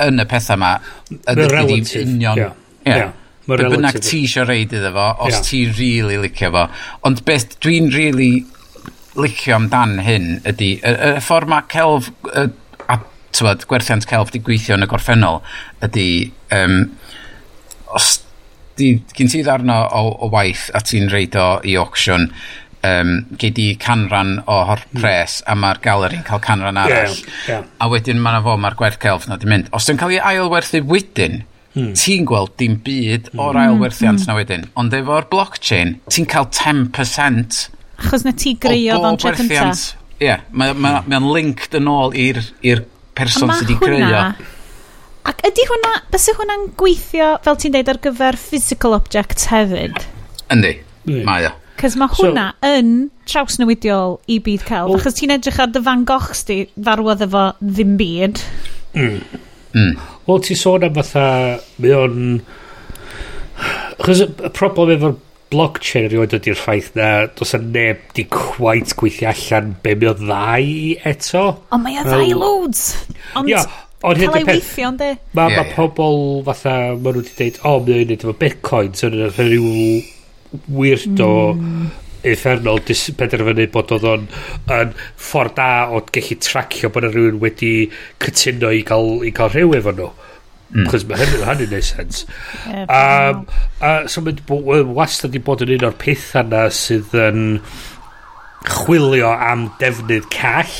yn 0.00 0.22
y 0.22 0.26
pethau 0.30 0.56
yma, 0.56 0.70
ydy 1.18 1.48
ddim 1.50 1.74
union... 2.06 2.40
Yeah. 2.40 2.54
Yeah. 2.86 2.96
Yeah. 2.96 3.16
Be 3.50 3.66
bynnag 3.66 3.98
ti 4.04 4.22
eisiau 4.24 4.46
reid 4.46 4.72
iddo 4.76 4.92
fo, 4.94 5.10
os 5.26 5.34
yeah. 5.34 5.44
ti'n 5.48 5.76
really 5.76 6.16
licio 6.22 6.48
fo. 6.54 6.64
Ond 7.08 7.20
beth 7.26 7.58
dwi'n 7.60 7.90
really 7.92 8.46
licio 9.20 9.56
amdan 9.58 9.98
hyn 10.06 10.28
ydy, 10.48 10.76
y, 10.78 10.92
y 11.10 11.22
ffordd 11.24 11.50
mae 11.50 11.66
celf 11.72 12.08
y 12.30 12.46
tywod, 13.36 13.66
gwerthiant 13.70 14.06
celf 14.08 14.32
di 14.34 14.42
gweithio 14.44 14.78
yn 14.78 14.86
y 14.86 14.90
gorffennol 14.90 15.40
ydy, 15.86 16.08
um, 16.56 16.80
os 17.96 18.16
di, 18.78 18.94
gyn 19.16 19.30
ti 19.30 19.44
ddarno 19.44 19.82
o, 19.86 20.08
o 20.26 20.30
waith 20.32 20.68
a 20.74 20.82
ti'n 20.84 21.10
reid 21.12 21.36
o 21.38 21.50
i 21.66 21.76
auction, 21.80 22.28
um, 22.86 23.12
gei 23.40 23.52
di 23.56 23.68
canran 23.80 24.38
o'r 24.46 24.84
hmm. 24.86 25.02
pres 25.02 25.40
a 25.46 25.56
mae'r 25.58 25.82
galeri'n 25.84 26.26
cael 26.26 26.42
canran 26.44 26.80
arall. 26.80 27.16
Yeah, 27.16 27.48
yeah. 27.50 27.70
A 27.80 27.90
wedyn 27.92 28.22
mae'na 28.22 28.42
fo, 28.46 28.56
mae'r 28.60 28.78
gwerth 28.78 29.00
celf 29.02 29.28
na 29.30 29.38
di 29.40 29.50
mynd. 29.50 29.70
Os 29.76 29.88
ti'n 29.88 30.00
cael 30.00 30.16
ei 30.16 30.22
ailwerthu 30.32 30.82
wedyn, 30.90 31.42
hmm. 31.74 31.92
ti'n 31.98 32.28
gweld 32.28 32.56
dim 32.60 32.78
byd 32.86 33.32
hmm. 33.32 33.42
o'r 33.42 33.58
mm. 33.58 33.66
ailwerthiant 33.66 34.24
mm. 34.24 34.30
na 34.30 34.38
wedyn. 34.38 34.70
Ond 34.80 34.96
efo'r 34.96 35.28
blockchain, 35.30 35.98
ti'n 36.10 36.30
cael 36.30 36.48
10% 36.50 37.68
Achos 38.00 38.24
na 38.24 38.32
ti 38.32 38.54
greiodd 38.60 39.04
o'n 39.04 39.18
tro 39.20 39.32
cynta. 39.36 39.70
Ie, 40.20 40.36
mae'n 40.56 40.78
ma, 40.80 40.94
ma, 41.04 41.20
linked 41.34 41.76
yn 41.76 41.88
ôl 41.90 42.16
i'r 42.16 42.40
person 43.20 43.52
sydd 43.54 43.68
wedi 43.68 43.78
creu 43.82 44.24
Ac 45.30 45.42
ydy 45.44 45.64
hwnna, 45.68 45.96
bys 46.08 46.28
hwnna'n 46.32 46.62
gweithio, 46.80 47.34
fel 47.44 47.58
ti'n 47.60 47.74
deud, 47.74 47.90
ar 47.92 47.98
gyfer 48.06 48.38
physical 48.40 48.96
objects 48.96 49.50
hefyd? 49.50 49.98
Yndi, 50.52 50.78
mm. 51.04 51.20
mae 51.28 51.44
o. 51.50 51.50
Cys 51.80 51.96
mae 52.00 52.12
hwnna 52.16 52.46
so, 52.54 52.70
yn 52.78 52.94
trawsnewidiol 53.28 54.16
i 54.32 54.38
byd 54.44 54.64
celf, 54.68 54.88
well, 54.88 55.00
achos 55.00 55.18
ti'n 55.18 55.34
edrych 55.36 55.60
ar 55.60 55.70
dy 55.72 55.82
fan 55.84 56.06
goch 56.08 56.32
sti 56.36 56.58
farwodd 56.88 57.24
efo 57.28 57.44
ddim 57.60 57.94
byd. 58.00 58.40
Mm. 58.96 59.20
Mm. 59.76 59.94
Wel, 60.26 60.42
ti'n 60.48 60.60
sôn 60.60 60.88
am 60.88 60.96
fatha, 60.96 61.26
mae 61.84 61.96
o'n... 62.00 62.18
Achos 64.00 64.24
y 64.24 64.52
problem 64.56 64.96
efo'r 64.96 65.18
blockchain 65.50 66.06
erioed 66.06 66.34
ydy'r 66.38 66.58
ffaith 66.58 66.92
na 66.98 67.10
dos 67.38 67.54
yna 67.58 67.70
neb 67.74 68.02
di 68.16 68.24
quite 68.30 68.94
gweithio 68.98 69.30
allan 69.32 69.72
be 69.82 69.94
mi 69.98 70.08
o 70.10 70.14
ddau 70.18 70.74
eto. 71.10 71.44
Ond 71.74 71.86
mae 71.86 71.98
o 72.00 72.04
ddau 72.06 72.34
loads. 72.38 72.84
Ond 73.38 73.50
yeah, 73.50 73.66
on 74.06 74.20
cael 74.20 74.38
ei 74.38 74.46
weithio 74.46 74.92
ynddi. 74.92 75.10
Mae 75.34 75.50
yeah, 75.50 75.58
ma 75.58 75.64
yeah. 75.64 75.74
pobl 75.76 76.20
fatha, 76.46 76.76
maen 76.94 77.18
nhw 77.18 77.24
wedi 77.24 77.34
dweud, 77.40 77.58
o, 77.62 77.74
oh, 77.74 77.82
mae 77.86 78.04
o'n 78.04 78.12
neud 78.12 78.24
efo 78.28 78.36
bitcoin, 78.44 78.94
so 78.94 79.10
yna 79.10 79.26
e 79.26 79.34
rhyw 79.34 79.74
weirdo 80.74 81.30
mm. 81.54 81.90
effernol 82.30 82.80
penderfynu 83.18 83.68
bod 83.74 83.92
oedd 83.94 84.08
o'n 84.12 84.26
yn 84.76 84.96
ffordd 84.98 85.58
da 85.58 85.70
o 85.90 86.02
gallu 86.14 86.38
tracio 86.46 86.90
bod 86.94 87.06
yna 87.08 87.14
rhywun 87.16 87.42
wedi 87.42 87.74
cytuno 88.22 88.72
i 88.74 88.84
gael, 88.86 89.16
i 89.26 89.34
cael 89.34 89.54
rhyw 89.56 89.78
efo 89.80 89.96
nhw. 89.98 90.10
Mm. 90.70 90.86
Chos 90.90 91.04
mae 91.08 91.18
hynny, 91.18 91.42
hynny'n 91.48 91.72
neud 91.74 91.86
sens. 91.86 92.24
um, 92.70 93.46
a 93.82 93.94
so 94.10 94.22
mae'n 94.22 94.92
wastad 94.94 95.34
i 95.34 95.42
bod 95.42 95.64
yn 95.66 95.74
un 95.78 95.88
o'r 95.88 95.96
pethau 95.98 96.46
na 96.46 96.68
sydd 96.74 97.16
yn 97.18 97.40
chwilio 98.68 99.32
am 99.34 99.70
defnydd 99.80 100.28
call. 100.30 100.76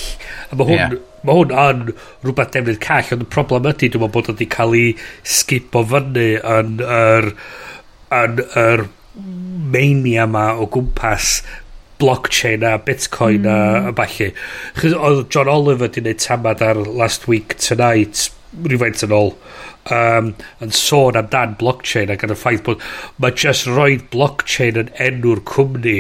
A 0.51 0.59
mae 0.59 0.69
hwn, 0.69 0.79
yeah. 0.79 0.95
ma 1.27 1.37
hwn 1.41 1.57
yn 1.65 1.83
rhywbeth 2.23 2.55
defnydd 2.55 2.81
call, 2.85 3.11
ond 3.17 3.27
y 3.27 3.31
problem 3.35 3.67
ydy, 3.73 3.91
dwi'n 3.91 4.05
meddwl 4.05 4.15
bod 4.21 4.33
wedi 4.35 4.51
cael 4.55 4.79
ei 4.79 4.95
skipo 5.27 5.83
fyny 5.91 6.29
yn 6.39 6.79
yr, 6.87 7.33
yn 8.21 8.45
yr 8.63 8.87
mania 9.75 10.27
yma 10.29 10.53
o 10.55 10.71
gwmpas 10.71 11.41
blockchain 12.01 12.63
a 12.65 12.79
bitcoin 12.79 13.43
mm. 13.43 13.51
a, 13.51 13.91
a 13.91 13.95
falle. 13.99 14.31
Chos 14.79 14.95
oedd 14.95 15.27
John 15.35 15.51
Oliver 15.51 15.89
wedi 15.89 16.05
gwneud 16.05 16.23
tamad 16.23 16.63
ar 16.65 16.87
Last 16.87 17.27
Week 17.27 17.59
Tonight 17.59 18.31
rhywfaint 18.65 19.05
yn 19.07 19.15
ôl 19.15 19.33
um, 19.95 20.33
yn 20.65 20.75
sôn 20.75 21.19
amdan 21.21 21.57
blockchain 21.61 22.13
ac 22.13 22.25
yn 22.27 22.35
y 22.35 22.39
ffaith 22.39 22.65
bod 22.67 22.83
mae 23.23 23.37
just 23.39 23.69
roi 23.71 23.95
blockchain 24.13 24.81
yn 24.83 24.93
enw'r 25.07 25.43
cwmni 25.51 25.97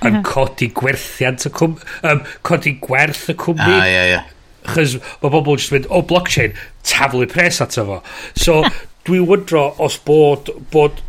yn 0.00 0.14
mhm. 0.14 0.24
codi 0.26 0.70
gwerthiant 0.80 1.46
y 1.48 1.52
cwmni 1.58 1.84
um, 2.10 2.24
codi 2.46 2.76
gwerth 2.86 3.26
y 3.32 3.36
cwmni 3.44 3.76
ah, 3.76 3.84
yeah, 3.88 4.08
yeah. 4.14 4.32
chys 4.72 4.96
mae 5.20 5.34
bobl 5.36 5.58
jyst 5.60 5.76
mynd 5.76 5.90
o 5.90 6.00
oh, 6.00 6.08
blockchain 6.08 6.56
taflu 6.88 7.28
pres 7.30 7.60
ato 7.64 7.86
fo 7.92 8.00
so 8.32 8.62
dwi 9.08 9.22
wydro 9.28 9.68
os 9.84 10.00
bod 10.06 10.52
bod 10.72 11.06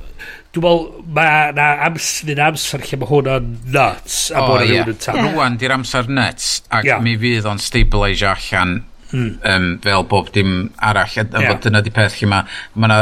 Dwi'n 0.51 0.65
meddwl, 0.65 1.03
mae 1.15 1.51
na 1.55 1.65
amser, 1.85 2.25
nid 2.27 2.39
amser 2.43 2.81
lle 2.83 2.97
mae 2.99 3.07
hwn 3.07 3.27
yn 3.31 3.45
nuts. 3.71 4.15
A 4.35 4.41
oh, 4.43 4.57
yeah. 4.67 4.89
Rwan, 5.15 5.53
di'r 5.61 5.71
amser 5.77 6.09
nuts, 6.11 6.57
ac 6.67 6.89
yeah. 6.89 6.99
mi 6.99 7.13
fydd 7.21 7.47
o'n 7.47 7.61
stabilisio 7.63 8.33
allan 8.33 8.81
um, 9.13 9.67
fel 9.83 10.03
bob 10.11 10.31
dim 10.35 10.71
arall 10.79 11.17
a, 11.23 11.25
yeah. 11.41 11.59
dyna 11.63 11.81
di 11.81 11.93
peth 11.93 12.19
lle 12.19 12.29
mae 12.31 12.43
ma 12.75 12.91
na 12.91 12.99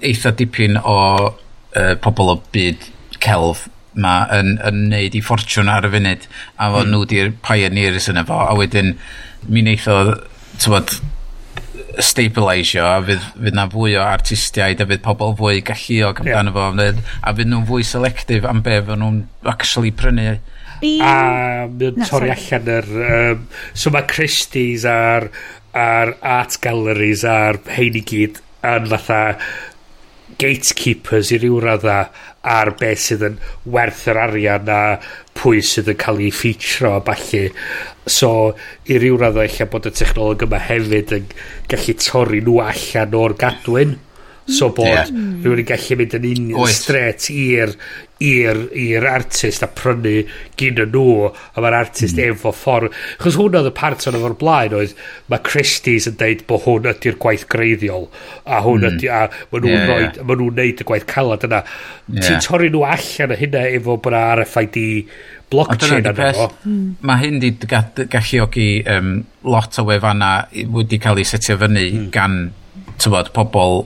eitha 0.00 0.32
dipyn 0.36 0.78
o 0.82 0.98
uh, 1.30 1.94
pobl 2.02 2.32
o 2.34 2.38
byd 2.54 2.88
celf 3.22 3.66
ma 3.96 4.16
yn, 4.36 4.56
yn 4.68 4.86
neud 4.92 5.16
i 5.16 5.22
ffortiwn 5.24 5.70
ar 5.72 5.86
y 5.88 5.92
funud 5.94 6.24
a 6.28 6.70
fod 6.72 6.86
mm. 6.86 6.92
nhw 6.92 7.04
di'r 7.12 7.34
pioneers 7.44 8.10
yna 8.12 8.26
fo 8.28 8.40
a 8.44 8.56
wedyn 8.58 8.94
mi 9.48 9.62
wneith 9.64 9.86
o 9.92 10.00
tywod 10.60 10.98
stabilisio 12.02 12.84
a 12.84 12.98
fydd, 13.04 13.22
fydd 13.38 13.56
na 13.56 13.64
fwy 13.72 13.94
o 13.96 14.02
artistiaid 14.04 14.82
a 14.82 14.88
fydd 14.88 15.04
pobl 15.04 15.32
fwy 15.38 15.62
galluog 15.64 16.20
amdano 16.20 16.52
yeah. 16.52 16.92
fo 16.98 17.06
a 17.22 17.34
fydd 17.38 17.52
nhw'n 17.52 17.68
fwy 17.70 17.86
selective 17.88 18.48
am 18.50 18.60
be 18.66 18.82
fod 18.84 19.00
nhw'n 19.00 19.22
actually 19.52 19.94
prynu 20.02 20.36
A 20.82 21.68
mae'n 21.70 22.00
o'n 22.00 22.08
torri 22.08 22.32
allan 22.34 22.72
yr... 22.78 22.90
Um, 23.10 23.46
so 23.72 23.92
mae 23.94 24.08
Christie's 24.10 24.84
a'r, 24.88 25.30
ar 25.76 26.16
art 26.20 26.58
galleries 26.64 27.24
a'r 27.28 27.60
hein 27.76 27.96
i 27.96 28.04
gyd 28.06 28.42
yn 28.66 28.88
fatha 28.90 29.20
gatekeepers 30.40 31.30
i 31.32 31.38
ryw 31.40 31.60
radda 31.62 31.98
ar 32.46 32.72
beth 32.78 33.02
sydd 33.02 33.24
yn 33.26 33.38
werth 33.72 34.04
yr 34.10 34.20
arian 34.26 34.68
a 34.70 34.80
pwy 35.38 35.62
sydd 35.64 35.90
yn 35.92 36.00
cael 36.00 36.22
ei 36.22 36.32
ffeitro 36.34 36.96
a 36.96 37.02
balli. 37.04 37.46
So, 38.06 38.30
i 38.90 38.98
ryw 39.00 39.18
radda 39.20 39.46
eich 39.46 39.62
bod 39.72 39.88
y 39.88 39.94
technoleg 39.96 40.44
yma 40.46 40.60
hefyd 40.68 41.14
yn 41.16 41.30
gallu 41.72 41.96
torri 42.02 42.42
nhw 42.44 42.60
allan 42.66 43.16
o'r 43.22 43.36
gadwyn. 43.40 43.96
So 44.46 44.70
bod 44.70 44.86
yeah. 44.86 45.08
rhywun 45.10 45.62
yn 45.62 45.66
gallu 45.66 45.96
mynd 45.98 46.12
yn 46.20 46.26
union 46.30 46.70
stret 46.70 47.26
i'r 47.34 47.72
i'r 48.22 48.60
i'r 48.72 49.04
artist 49.10 49.64
a 49.64 49.68
prynu 49.68 50.22
gyn 50.56 50.78
nhw 50.78 51.26
a 51.28 51.60
mae'r 51.60 51.76
artist 51.82 52.16
mm. 52.16 52.30
efo 52.32 52.52
ffordd 52.54 52.94
chos 53.20 53.36
hwn 53.36 53.58
oedd 53.58 53.68
y 53.68 53.72
part 53.76 54.06
o'n 54.08 54.16
efo'r 54.16 54.36
blaen 54.40 54.76
oedd 54.78 54.94
mae 55.32 55.42
Christie's 55.44 56.06
yn 56.08 56.16
deud 56.20 56.44
bod 56.48 56.62
hwn 56.64 56.88
ydy'r 56.94 57.18
gwaith 57.20 57.44
greiddiol 57.52 58.06
a 58.46 58.62
hwn 58.64 58.86
mm. 58.86 58.94
ydy 58.94 59.10
a 59.12 59.22
maen 59.50 59.66
nhw'n 59.66 59.74
yeah, 59.74 59.88
roed, 59.90 60.20
yeah. 60.20 60.28
maen 60.30 60.40
nhw'n 60.42 60.60
neud 60.62 60.84
y 60.84 60.86
gwaith 60.88 61.08
calad 61.10 61.48
yna 61.48 61.60
yeah. 61.60 62.22
ti'n 62.22 62.46
torri 62.46 62.70
nhw 62.72 62.84
allan 62.88 63.34
o 63.34 63.40
hynna 63.42 63.64
efo 63.80 63.98
bod 63.98 64.14
yna 64.14 64.22
RFID 64.40 64.78
blockchain 65.52 66.06
yna 66.06 66.30
fo 66.38 66.46
hmm. 66.62 66.86
mae 67.06 67.24
hyn 67.26 67.42
di 67.42 67.52
galluogi 67.66 68.70
um, 68.94 69.12
lot 69.44 69.76
o 69.82 69.84
wefanna 69.90 70.30
wedi 70.78 71.02
cael 71.02 71.20
ei 71.20 71.28
setio 71.28 71.58
fyny 71.60 71.84
mm. 71.90 72.08
gan 72.14 72.40
tywod, 73.02 73.28
pobl 73.36 73.84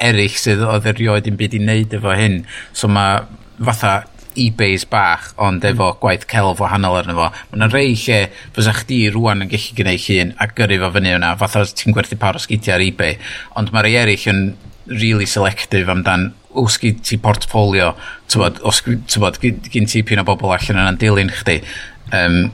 eraill 0.00 0.40
sydd 0.40 0.64
oedd 0.66 0.88
erioed 0.90 1.28
yn 1.30 1.38
byd 1.38 1.56
i 1.58 1.62
wneud 1.62 1.96
efo 1.98 2.16
hyn. 2.18 2.42
So 2.72 2.90
mae 2.90 3.22
fatha 3.62 4.02
eBays 4.34 4.84
bach, 4.90 5.30
ond 5.38 5.62
hmm. 5.62 5.74
efo 5.74 5.90
gwaith 6.02 6.26
celf 6.30 6.62
wahanol 6.62 6.98
arno 6.98 7.16
fo. 7.18 7.28
Mae 7.50 7.58
yna 7.58 7.70
rei 7.72 7.94
lle 7.94 8.20
fysa 8.56 8.74
chdi 8.80 9.04
rwan 9.14 9.44
yn 9.44 9.50
gallu 9.52 9.76
gwneud 9.78 10.06
llun 10.06 10.32
a 10.42 10.48
gyrru 10.58 10.80
fo 10.82 10.90
fyny 10.96 11.14
yna, 11.18 11.34
fatha 11.40 11.64
ti'n 11.70 11.94
gwerthu 11.94 12.18
par 12.20 12.38
o 12.38 12.42
sgidiau 12.42 12.76
ar 12.76 12.86
eBay. 12.86 13.18
Ond 13.60 13.70
mae 13.74 13.86
rei 13.86 13.98
eraill 14.00 14.30
yn 14.32 14.42
really 14.90 15.28
selective 15.30 15.92
amdan 15.92 16.32
os 16.54 16.76
gyd 16.78 17.00
ti 17.06 17.18
portfolio, 17.18 17.94
tywod, 18.30 18.60
os 18.66 18.82
tywod, 19.10 19.40
gyn 19.42 19.88
ti 19.90 20.04
pyn 20.06 20.22
o 20.22 20.26
bobl 20.26 20.54
allan 20.54 20.82
yna'n 20.82 21.00
dilyn 21.00 21.32
chdi. 21.34 21.60
Um, 22.14 22.52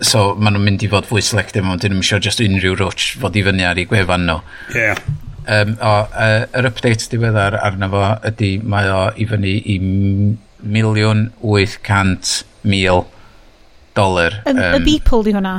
so 0.00 0.32
maen 0.38 0.54
nhw'n 0.54 0.64
mynd 0.64 0.84
i 0.86 0.90
fod 0.92 1.08
fwy 1.08 1.24
selective, 1.24 1.66
ond 1.66 1.82
dyn 1.82 1.96
nhw'n 1.96 2.04
eisiau 2.04 2.22
just 2.24 2.40
unrhyw 2.44 2.76
rwtch 2.78 3.16
fod 3.20 3.36
i 3.36 3.44
fyny 3.44 3.66
ar 3.66 3.80
ei 3.80 3.88
gwefan 3.90 4.28
nhw. 4.28 4.38
Yeah 4.76 5.00
um, 5.48 5.74
o, 5.80 5.94
uh, 6.12 6.44
yr 6.58 6.68
update 6.68 7.08
diweddar 7.12 7.56
arno 7.60 7.88
fo 7.92 8.04
ydy 8.28 8.52
mae 8.62 8.90
o 8.92 9.00
i 9.16 9.26
fyny 9.28 9.54
i 9.74 9.78
miliwn 10.76 11.28
800 11.40 12.44
mil 12.68 13.06
dolar. 13.96 14.42
Um, 14.46 14.58
y 14.58 14.84
Beeple 14.84 15.24
di 15.26 15.34
hwnna? 15.36 15.56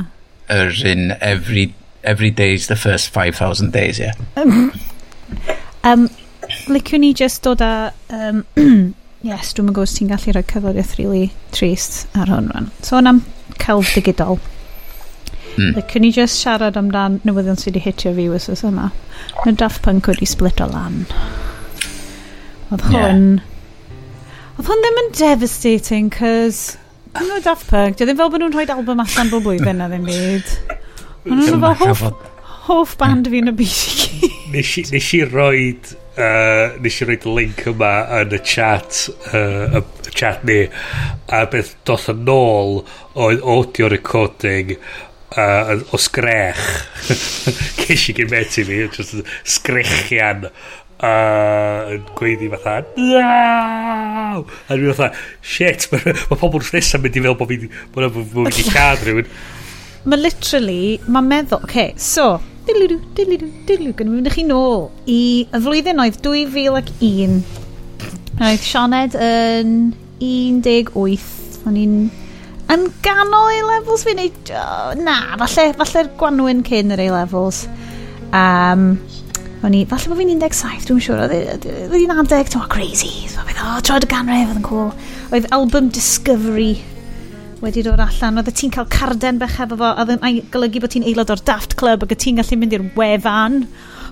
Yr 0.50 0.72
un 0.92 1.12
every, 1.20 1.74
every 2.02 2.30
day's 2.30 2.68
the 2.68 2.76
first 2.76 3.10
5,000 3.10 3.72
days, 3.72 4.00
ie. 4.00 4.10
Yeah. 4.10 4.14
Um, 4.36 4.72
um, 5.84 6.08
liciwn 6.68 7.06
ni 7.06 7.12
just 7.14 7.42
dod 7.42 7.60
a... 7.60 7.92
Um, 8.10 8.44
yes, 9.22 9.52
dwi'n 9.54 9.68
gwybod 9.68 9.84
os 9.84 9.98
ti'n 9.98 10.10
gallu 10.10 10.34
rhoi 10.34 10.46
cyflwyniad 10.54 10.96
really 10.98 11.26
trist 11.56 12.06
ar 12.16 12.30
hwn 12.32 12.48
rwan. 12.52 12.70
So, 12.86 12.96
am 12.98 13.24
celf 13.60 13.92
digidol. 13.96 14.40
Mm. 15.60 15.76
Like, 15.76 15.88
can 15.88 16.02
ni 16.02 16.10
just 16.10 16.40
siarad 16.40 16.78
amdan 16.80 17.18
newyddion 17.28 17.58
sydd 17.60 17.74
wedi 17.74 17.84
hitio 17.84 18.14
fi 18.16 18.28
wythnos 18.32 18.62
yma? 18.64 18.86
Na 19.44 19.52
Daft 19.52 19.82
Punk 19.84 20.08
wedi 20.08 20.28
split 20.28 20.60
o 20.64 20.68
lan. 20.70 21.02
Oedd 22.70 22.86
hwn... 22.88 23.26
Oedd 24.56 24.70
hwn 24.70 24.84
ddim 24.86 25.00
yn 25.02 25.10
devastating, 25.20 26.08
cos... 26.14 26.62
Dyn 27.12 27.28
nhw 27.28 27.42
Daft 27.44 27.68
Punk, 27.68 28.00
dyn 28.00 28.16
fel 28.16 28.32
bod 28.32 28.40
nhw'n 28.40 28.56
rhoi 28.56 28.66
album 28.72 29.04
allan 29.04 29.32
bob 29.32 29.44
blwyddyn 29.44 29.82
na 29.82 29.90
ddim 29.92 30.08
byd. 30.08 30.52
Ond 31.26 31.42
nhw'n 31.42 31.64
fel 31.66 31.80
hoff, 31.82 32.04
hoff 32.70 32.96
band 33.00 33.28
fi 33.28 33.42
yn 33.44 33.52
y 33.52 33.56
byd 33.60 33.74
i 33.76 33.96
gyd. 34.04 34.94
Nes 34.94 35.10
i 35.18 35.26
roed... 35.28 35.96
Uh, 36.20 36.74
nes 36.84 36.96
i 37.00 37.06
roed 37.08 37.22
link 37.24 37.62
yma 37.70 37.92
yn 38.18 38.32
y 38.36 38.40
chat 38.44 39.06
uh, 39.30 39.78
y, 39.78 39.80
y 39.80 40.12
chat 40.12 40.42
ni 40.44 40.58
a 41.32 41.44
beth 41.48 41.70
doth 41.88 42.10
yn 42.12 42.28
ôl 42.28 42.82
oedd 43.14 43.44
audio 43.46 43.88
recording 43.88 44.74
uh, 45.36 45.78
o 45.92 46.00
sgrech. 46.00 46.60
Ces 47.80 48.08
i 48.10 48.16
gyn 48.16 48.30
met 48.32 48.58
i 48.58 48.66
fi 48.66 48.82
just 48.86 49.16
sgrechian 49.44 50.46
uh, 50.46 51.94
yn 51.94 52.04
gweiddi 52.18 52.50
fatha 52.52 52.80
naw! 52.98 54.44
A 54.68 54.76
dwi'n 54.76 54.96
fatha 54.96 55.10
shit 55.42 55.88
mae 55.92 56.14
ma 56.30 56.38
pobl 56.40 56.62
nesaf 56.74 57.02
mynd 57.02 57.18
i 57.18 57.24
fel 57.24 57.38
bod 57.40 57.50
fi'n 57.52 57.66
mynd 57.96 58.62
i 58.62 58.68
cad 58.68 59.02
rhywun. 59.06 59.32
Mae 60.08 60.20
literally 60.20 60.98
mae'n 61.06 61.28
meddwl 61.30 61.64
okay, 61.64 61.94
so 61.96 62.38
dilidw 62.68 63.00
dilidw 63.16 63.50
dilidw 63.68 63.96
gynnu 63.98 64.16
mynd 64.16 64.30
i 64.30 64.34
chi 64.34 64.46
nôl 64.48 64.88
i 65.08 65.20
y 65.48 65.62
flwyddyn 65.66 66.02
oedd 66.02 66.20
2001 66.24 67.40
oedd 68.40 68.64
Sioned 68.64 69.16
yn 69.20 69.76
18 70.20 70.96
o'n 71.68 71.76
i'n 71.76 71.94
yn 72.70 72.86
ganol 73.04 73.50
A-levels 73.50 74.04
fi 74.06 74.14
neu... 74.18 74.32
Oh, 74.56 74.92
na, 74.98 75.16
falle, 75.42 75.70
falle'r 75.80 76.12
gwanwyn 76.20 76.64
cyn 76.66 76.94
yr 76.94 77.04
A-levels. 77.08 77.64
Um, 78.30 78.92
O'n 79.60 79.74
i, 79.76 79.82
falle 79.84 80.08
bod 80.08 80.16
fi'n 80.16 80.30
17, 80.40 80.86
dwi'n 80.88 81.02
siŵr, 81.04 81.18
oedd 81.26 81.92
hi'n 81.92 82.12
10, 82.30 82.46
ti'n 82.48 82.62
crazy, 82.72 83.10
oedd 83.26 83.42
e, 83.42 83.50
hi'n, 83.50 83.58
oh, 83.66 83.82
troed 83.84 84.06
y 84.06 84.08
ganref 84.08 84.54
oedd 84.54 84.60
yn 84.62 84.64
cool. 84.64 84.86
Oedd 85.36 85.50
album 85.52 85.90
Discovery 85.92 86.78
wedi 87.60 87.84
dod 87.84 88.00
allan. 88.00 88.40
Oedd 88.40 88.50
ti'n 88.56 88.72
cael 88.74 88.88
carden 88.90 89.38
bech 89.40 89.58
efo 89.64 89.78
fo, 89.78 89.92
a 89.92 90.04
ddyn 90.08 90.42
golygu 90.52 90.82
bod 90.82 90.94
ti'n 90.94 91.06
aelod 91.08 91.32
o'r 91.34 91.42
Daft 91.46 91.76
Club 91.80 92.04
ac 92.06 92.14
ti'n 92.16 92.40
gallu 92.40 92.58
mynd 92.60 92.76
i'r 92.76 92.86
wefan. 92.96 93.64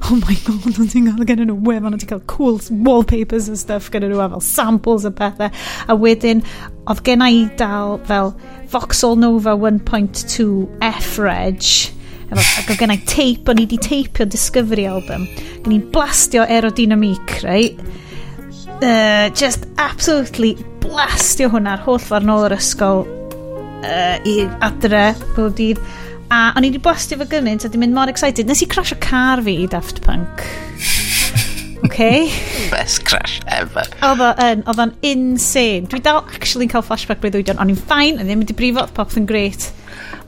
Oh 0.07 0.15
my 0.15 0.37
god, 0.47 0.79
ond 0.79 0.93
ti'n 0.93 1.09
cael 1.09 1.27
gen 1.27 1.43
nhw 1.49 1.57
wefan, 1.67 1.95
Oedd 1.95 2.05
ti'n 2.05 2.13
cael 2.13 2.25
cool 2.31 2.61
wallpapers 2.87 3.49
and 3.51 3.59
stuff 3.61 3.91
gen 3.95 4.07
nhw, 4.07 4.21
a 4.23 4.29
fel 4.35 4.45
samples 4.45 5.09
a 5.09 5.13
pethau. 5.15 5.51
A 5.89 5.97
wedyn, 5.99 6.45
oedd 6.87 7.03
gen 7.09 7.25
i 7.25 7.47
dal 7.61 7.99
fel 8.09 8.35
Vauxhall 8.73 9.19
Nova 9.19 9.57
1.2 9.57 10.49
F-Reg 10.93 11.73
efo, 12.29 12.43
ac 12.45 12.69
oedd 12.69 12.83
gen 12.83 12.93
i 12.93 13.01
teip, 13.09 13.49
o'n 13.49 13.63
i 13.63 13.69
di 13.69 13.81
teipio 13.81 14.29
Discovery 14.29 14.85
album. 14.91 15.25
Gen 15.65 15.79
i'n 15.79 15.87
blastio 15.95 16.45
aerodynamic, 16.45 17.39
right? 17.47 17.81
Uh, 18.79 19.27
just 19.35 19.65
absolutely 19.81 20.53
blastio 20.85 21.49
hwnna'r 21.51 21.81
holl 21.89 21.99
ffordd 21.99 22.29
nôl 22.29 22.45
yr 22.47 22.55
ysgol 22.61 23.09
uh, 23.83 24.17
i 24.29 24.37
adre 24.65 25.11
bob 25.35 25.57
dydd 25.59 25.83
a 26.29 26.51
o'n 26.57 26.67
i 26.67 26.71
wedi 26.71 26.83
bostio 26.85 27.19
fo 27.21 27.29
gymaint 27.31 27.65
a 27.65 27.73
di 27.73 27.81
mynd 27.81 27.97
mor 27.97 28.11
excited 28.13 28.49
nes 28.49 28.63
i 28.65 28.69
crash 28.71 28.93
o 28.95 28.99
car 29.03 29.43
fi 29.45 29.59
i 29.65 29.69
Daft 29.71 30.03
Punk 30.05 30.45
okay? 31.87 32.29
Best 32.73 33.05
crash 33.07 33.39
ever. 33.47 33.87
Oedd 34.03 34.23
o'n, 34.27 34.65
oedd 34.69 34.81
o'n 34.83 34.93
insane. 35.07 35.87
Dwi 35.91 36.01
dal 36.03 36.25
actually 36.25 36.67
yn 36.67 36.73
cael 36.73 36.83
flashback 36.85 37.23
breuddwydion. 37.23 37.61
O'n 37.63 37.71
i'n 37.71 37.79
ffain, 37.79 38.19
o'n 38.19 38.27
ddim 38.27 38.43
wedi 38.43 38.57
brifo, 38.59 38.83
oedd 38.83 38.97
popeth 38.97 39.21
yn 39.23 39.29
great 39.31 39.69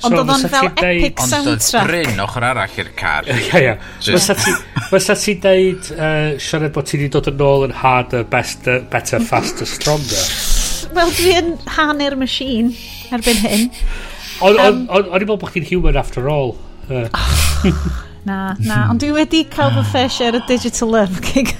Ond 0.00 0.14
so, 0.14 0.20
oedd 0.22 0.30
o'n 0.32 0.46
fel 0.48 0.68
epic 0.70 1.20
soundtrack. 1.20 1.40
Ond 1.40 1.50
oedd 1.52 1.88
bryn 1.90 2.22
ochr 2.24 2.46
arall 2.48 2.78
i'r 2.80 2.92
car. 2.96 3.28
Ia, 3.34 3.60
ia. 3.60 3.74
Fysa 4.90 5.16
ti 5.20 5.36
deud, 5.42 5.90
uh, 5.96 6.30
siarad 6.40 6.72
bod 6.76 6.88
ti 6.88 6.96
wedi 6.96 7.10
dod 7.12 7.28
yn 7.30 7.44
ôl 7.44 7.66
yn 7.68 7.76
harder, 7.82 8.24
best, 8.30 8.70
better, 8.92 9.20
faster, 9.28 9.68
stronger. 9.68 10.24
Wel, 10.94 11.10
dwi 11.14 11.34
yn 11.38 11.54
hanner 11.76 12.16
machine 12.18 12.74
erbyn 13.14 13.42
hyn. 13.44 13.66
O'n 14.40 14.58
um, 14.58 14.84
i'n 14.88 15.10
meddwl 15.12 15.38
bod 15.40 15.52
chi'n 15.54 15.66
human 15.68 15.98
after 16.00 16.30
all. 16.30 16.56
Uh. 16.90 17.08
Na, 18.24 18.54
na. 18.60 18.82
Ond 18.90 19.00
dwi 19.00 19.14
wedi 19.16 19.44
cael 19.48 19.72
fy 19.78 19.84
fish 19.92 20.20
ar 20.26 20.36
y 20.36 20.42
digital 20.48 20.92
love 20.92 21.22
gig. 21.24 21.52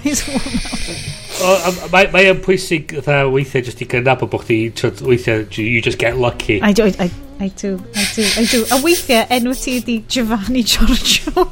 Mae 1.92 2.10
mae 2.12 2.28
yn 2.28 2.42
pwysig 2.44 2.92
dda 2.98 3.22
weithiau 3.32 3.64
jyst 3.64 3.80
i 3.80 3.88
gynnabod 3.88 4.32
bod 4.32 4.44
chdi 4.44 4.90
weithiau 5.06 5.46
you 5.56 5.80
just 5.80 6.00
get 6.02 6.18
lucky. 6.20 6.60
I 6.60 6.72
do, 6.76 6.90
I, 6.90 7.08
I 7.40 7.48
do, 7.62 7.78
I 7.96 8.04
do, 8.14 8.26
I 8.36 8.44
do. 8.50 8.62
A 8.76 8.80
weithiau 8.84 9.24
enw 9.38 9.56
ti 9.56 9.78
ydi 9.80 9.96
Giovanni 10.08 10.64
Giorgio. 10.74 11.48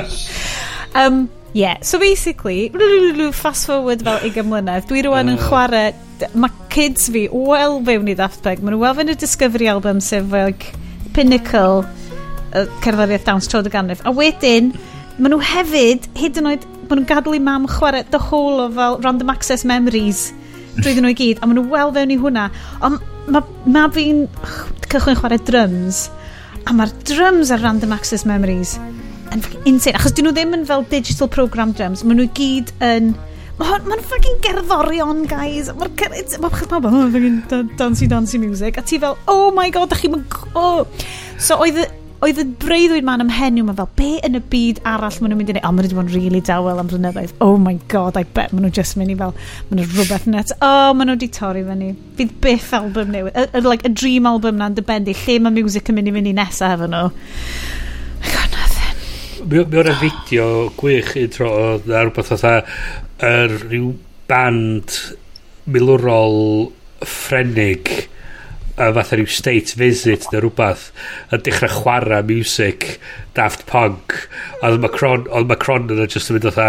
um, 1.00 1.24
Yeah, 1.52 1.80
so 1.82 1.98
basically, 1.98 2.68
fast 3.32 3.66
forward 3.66 4.04
fel 4.06 4.20
20 4.22 4.44
mlynedd, 4.46 4.84
dwi 4.86 5.00
rwan 5.02 5.32
yn 5.32 5.38
chwarae, 5.40 5.88
mae 6.38 6.68
kids 6.70 7.08
fi 7.10 7.24
wel 7.32 7.80
fewn 7.88 8.10
i 8.12 8.14
Daft 8.14 8.44
Punk, 8.44 8.62
maen 8.62 8.76
nhw 8.76 8.84
wel 8.84 8.94
fewn 8.94 9.10
y 9.10 9.16
Discovery 9.18 9.66
album 9.72 9.98
sef 10.04 10.30
like, 10.30 10.70
pinnacle 11.16 11.82
uh, 11.82 12.66
cerddoriaeth 12.84 13.26
dawns 13.26 13.50
trod 13.50 13.66
y 13.66 13.72
ganrif. 13.74 14.04
A 14.06 14.14
wedyn, 14.14 14.70
maen 15.18 15.34
nhw 15.34 15.40
hefyd, 15.42 16.06
hyd 16.20 16.38
yn 16.38 16.52
oed, 16.52 16.68
maen 16.84 17.00
nhw'n 17.00 17.10
gadw 17.10 17.34
i 17.34 17.42
mam 17.42 17.66
chwarae 17.72 18.04
the 18.14 18.22
whole 18.30 18.62
of 18.62 18.78
fel 18.78 19.00
random 19.02 19.34
access 19.34 19.66
memories 19.66 20.28
drwyddyn 20.78 21.02
nhw 21.02 21.10
i 21.16 21.18
gyd, 21.18 21.42
a 21.42 21.50
maen 21.50 21.58
nhw 21.58 21.66
wel 21.74 21.90
fewn 21.98 22.14
i 22.14 22.20
hwnna. 22.22 22.46
Ond 22.86 23.02
mae 23.34 23.74
ma 23.74 23.88
fi'n 23.90 24.22
cychwyn 24.86 25.18
chwarae 25.18 25.42
drums, 25.50 26.06
a 26.62 26.78
mae'r 26.78 26.94
drums 27.10 27.50
ar 27.50 27.66
random 27.66 27.98
access 27.98 28.22
memories 28.22 28.78
yn 29.34 29.44
insane. 29.68 29.96
Achos 29.98 30.14
dyn 30.16 30.28
nhw 30.28 30.34
ddim 30.36 30.56
yn 30.58 30.66
fel 30.68 30.86
digital 30.92 31.30
program 31.32 31.74
drums. 31.76 32.04
Maen 32.04 32.22
nhw 32.22 32.30
gyd 32.38 32.74
yn... 32.84 33.14
Mae'n 33.60 33.88
ma 33.90 33.96
ffocin 34.00 34.38
gerddorion, 34.44 35.26
guys. 35.28 35.68
Mae'n 35.76 35.96
ma 36.40 36.52
chas 36.54 36.70
pawb, 36.70 36.88
mae'n 36.88 37.14
ffocin 37.14 37.72
dancey, 37.76 38.08
dancey 38.10 38.40
music. 38.40 38.80
A 38.80 38.84
ti 38.86 39.00
fel, 39.02 39.18
oh 39.28 39.50
my 39.56 39.68
god, 39.74 39.92
da 39.92 40.00
chi'n 40.00 40.16
mae'n... 40.16 40.28
Oh. 40.56 40.86
So 41.40 41.60
oedd 41.60 41.82
y, 41.82 41.88
oedd 42.20 42.40
y 42.40 42.44
breuddwyd 42.60 43.04
ma'n 43.06 43.22
ymhenw, 43.24 43.62
mae'n 43.64 43.78
fel, 43.78 43.88
be 43.96 44.08
yn 44.26 44.36
y 44.36 44.40
byd 44.52 44.80
arall 44.88 45.16
maen 45.22 45.32
nhw'n 45.32 45.40
mynd 45.40 45.52
i 45.52 45.54
neud? 45.56 45.62
o, 45.64 45.68
oh, 45.68 45.72
maen 45.72 45.86
nhw 45.86 45.92
wedi 45.92 45.96
bod 45.96 46.10
yn 46.10 46.16
really 46.16 46.40
dawel 46.44 46.80
am 46.82 46.90
blynyddoedd, 46.90 47.32
oh 47.44 47.54
my 47.60 47.76
god, 47.92 48.18
I 48.20 48.26
bet 48.36 48.52
maen 48.52 48.66
nhw 48.66 48.72
just 48.76 48.98
mynd 49.00 49.14
i 49.14 49.16
fel, 49.16 49.32
maen 49.70 49.80
nhw 49.80 49.86
rhywbeth 49.94 50.26
net, 50.28 50.52
oh, 50.60 50.90
maen 50.92 51.08
nhw 51.08 51.16
wedi 51.16 51.30
torri 51.32 51.64
fyny, 51.64 51.94
fydd 52.18 52.34
byth 52.44 52.74
album 52.76 53.14
newydd, 53.14 53.38
y, 53.40 53.46
y, 53.56 53.62
like, 53.64 53.88
a 53.88 53.92
dream 53.92 54.28
album 54.28 54.60
na'n 54.60 54.76
dybendu, 54.76 55.16
lle 55.22 55.38
mae 55.40 55.56
music 55.56 55.88
yn 55.88 55.96
mynd 55.96 56.12
i 56.12 56.14
fynd 56.18 56.32
i 56.32 56.36
nesaf 56.36 56.76
efo 56.76 56.90
nhw. 56.92 57.06
Mi 59.48 59.62
o'n 59.62 59.94
fideo 60.00 60.70
gwych 60.76 61.14
un 61.16 61.32
tro 61.32 61.50
oedd 61.56 61.88
na 61.88 62.02
rhywbeth 62.04 62.32
oedd 62.34 62.46
er, 62.50 63.54
rhyw 63.62 63.94
band 64.28 64.96
milwrol 65.70 66.70
ffrenig 67.00 67.88
a 68.80 68.90
fatha 68.96 69.16
rhyw 69.16 69.30
state 69.30 69.76
visit 69.80 70.26
neu 70.32 70.42
rhywbeth 70.44 70.90
yn 71.32 71.44
dechrau 71.46 71.72
chwarae 71.78 72.20
music 72.28 72.98
Daft 73.36 73.64
Punk. 73.70 74.16
A 74.60 74.70
oedd 74.70 74.84
Macron, 74.84 75.26
oedd 75.28 75.48
Macron 75.48 75.88
yn 75.92 76.04
e 76.04 76.08
just 76.10 76.32
yn 76.32 76.38
mynd 76.38 76.50
oedd 76.50 76.60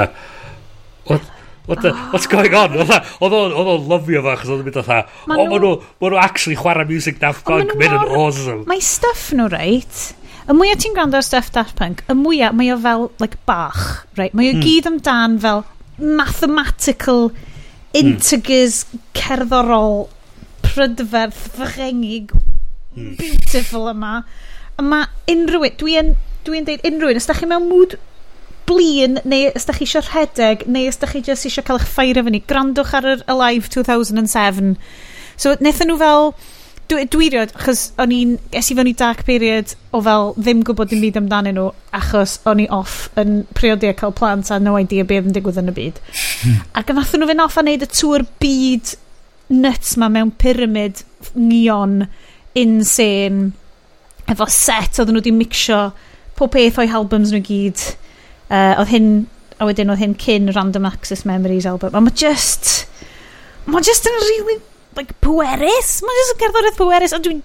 what, 1.10 1.28
what 1.68 1.84
the, 1.84 1.92
what's 2.14 2.30
going 2.32 2.56
on? 2.56 2.76
Oedd 2.80 2.96
e, 2.96 3.02
o'n 3.20 3.88
lyfio 3.92 4.24
fa 4.24 4.38
achos 4.38 4.54
oedd 4.54 4.64
yn 4.64 4.70
mynd 4.70 4.82
oedd 4.84 4.96
o 4.96 5.04
ma 5.28 5.44
nhw 5.44 6.24
actually 6.24 6.60
chwarae 6.60 6.88
music 6.88 7.20
Daft 7.24 7.44
Punk 7.48 7.76
mynd 7.76 8.00
yn 8.00 8.16
awesome. 8.16 8.64
Mae 8.72 8.84
stuff 8.84 9.30
nhw 9.36 9.52
reit 9.52 10.12
y 10.52 10.58
mwyaf 10.58 10.82
ti'n 10.84 10.96
gwrando 10.98 11.20
ar 11.20 11.26
stuff 11.26 11.52
Daft 11.56 11.78
Punk, 11.80 12.04
y 12.12 12.16
mwyaf 12.18 12.56
mae 12.58 12.74
o 12.74 12.80
fel, 12.84 13.08
like, 13.24 13.40
bach, 13.48 14.04
right? 14.20 14.36
Mae 14.36 14.52
o 14.52 14.58
mm. 14.58 14.66
gyd 14.66 14.90
amdan 14.90 15.38
fel 15.44 15.64
mathematical 16.02 17.30
hmm. 17.30 18.00
integers 18.00 18.86
mm. 18.90 19.02
cerddorol 19.16 20.08
prydferth 20.66 21.44
fyrengig 21.58 22.32
mm. 22.96 23.16
beautiful 23.20 23.90
yma 23.92 24.22
a 24.80 24.86
mae 24.86 25.10
unrhyw 25.32 25.70
dwi'n 25.82 26.16
dwi 26.48 26.64
deud 26.68 26.88
unrhyw 26.90 27.14
un 27.14 27.22
os 27.22 27.30
da 27.30 27.36
chi 27.38 27.50
mewn 27.50 27.68
mood 27.70 27.98
blin 28.70 29.20
neu 29.28 29.52
os 29.56 29.68
da 29.68 29.76
chi 29.78 29.86
eisiau 29.86 30.06
rhedeg 30.08 30.66
neu 30.72 30.90
os 30.90 31.00
da 31.02 31.10
chi 31.12 31.22
jyst 31.28 31.48
eisiau 31.50 31.68
cael 31.68 31.82
eich 31.82 31.90
ffeirio 31.92 32.26
fyny 32.28 32.42
grandwch 32.50 32.96
ar 32.98 33.10
yr 33.14 33.26
Alive 33.32 33.70
2007 33.76 34.74
so 35.38 35.54
wnaethon 35.60 35.92
nhw 35.92 36.00
fel 36.02 36.34
dwi, 36.92 37.06
dwi 37.12 37.30
riod, 37.32 37.54
achos 37.58 37.86
o'n 38.02 38.12
i'n, 38.16 38.34
es 38.58 38.70
i 38.72 38.76
fewn 38.78 38.90
i 38.92 38.96
dark 38.98 39.24
period 39.28 39.74
o 39.96 40.02
fel 40.04 40.34
ddim 40.38 40.64
gwybod 40.68 40.92
dim 40.92 41.04
byd 41.04 41.20
amdanyn 41.22 41.58
nhw, 41.58 41.70
achos 41.98 42.38
o'n 42.50 42.64
i 42.64 42.68
off 42.74 43.06
yn 43.20 43.42
priodi 43.58 43.90
a 43.92 43.96
cael 43.98 44.14
plant 44.18 44.52
a 44.52 44.60
no 44.60 44.76
idea 44.80 45.06
beth 45.08 45.30
yn 45.30 45.36
digwydd 45.36 45.62
yn 45.62 45.72
y 45.72 45.78
byd. 45.78 46.02
Hmm. 46.42 46.60
Ac 46.82 46.92
yn 46.92 47.00
fathyn 47.00 47.24
nhw 47.24 47.32
fynd 47.32 47.46
off 47.46 47.58
a 47.58 47.64
wneud 47.66 47.86
y 47.86 47.90
tŵr 47.92 48.28
byd 48.44 48.94
nuts 49.52 49.98
ma 50.00 50.12
mewn 50.12 50.32
pyramid 50.42 51.04
neon 51.36 52.06
insane 52.58 53.52
efo 54.32 54.48
set 54.52 55.00
oedden 55.00 55.18
nhw 55.18 55.24
wedi 55.24 55.36
mixio 55.36 55.82
pob 56.40 56.54
peth 56.56 56.80
o'i 56.82 56.92
albums 56.92 57.32
nhw 57.32 57.44
gyd. 57.48 57.86
Uh, 58.52 58.76
oedd 58.82 58.92
hyn 58.92 59.12
a 59.62 59.68
wedyn 59.70 59.94
oedd 59.94 60.02
hyn 60.02 60.18
cyn 60.20 60.52
Random 60.56 60.88
Access 60.90 61.24
Memories 61.28 61.68
album. 61.70 61.96
A 61.96 62.04
mae 62.04 62.16
just 62.18 62.88
mae 63.70 63.84
just 63.86 64.08
yn 64.10 64.20
really 64.26 64.58
like, 64.98 65.16
pwerus. 65.24 65.98
Mae 66.06 66.20
jyst 66.20 66.36
yn 66.36 66.44
cerddoriaeth 66.46 66.80
pwerus, 66.80 67.16
ond 67.18 67.28
dwi'n 67.28 67.42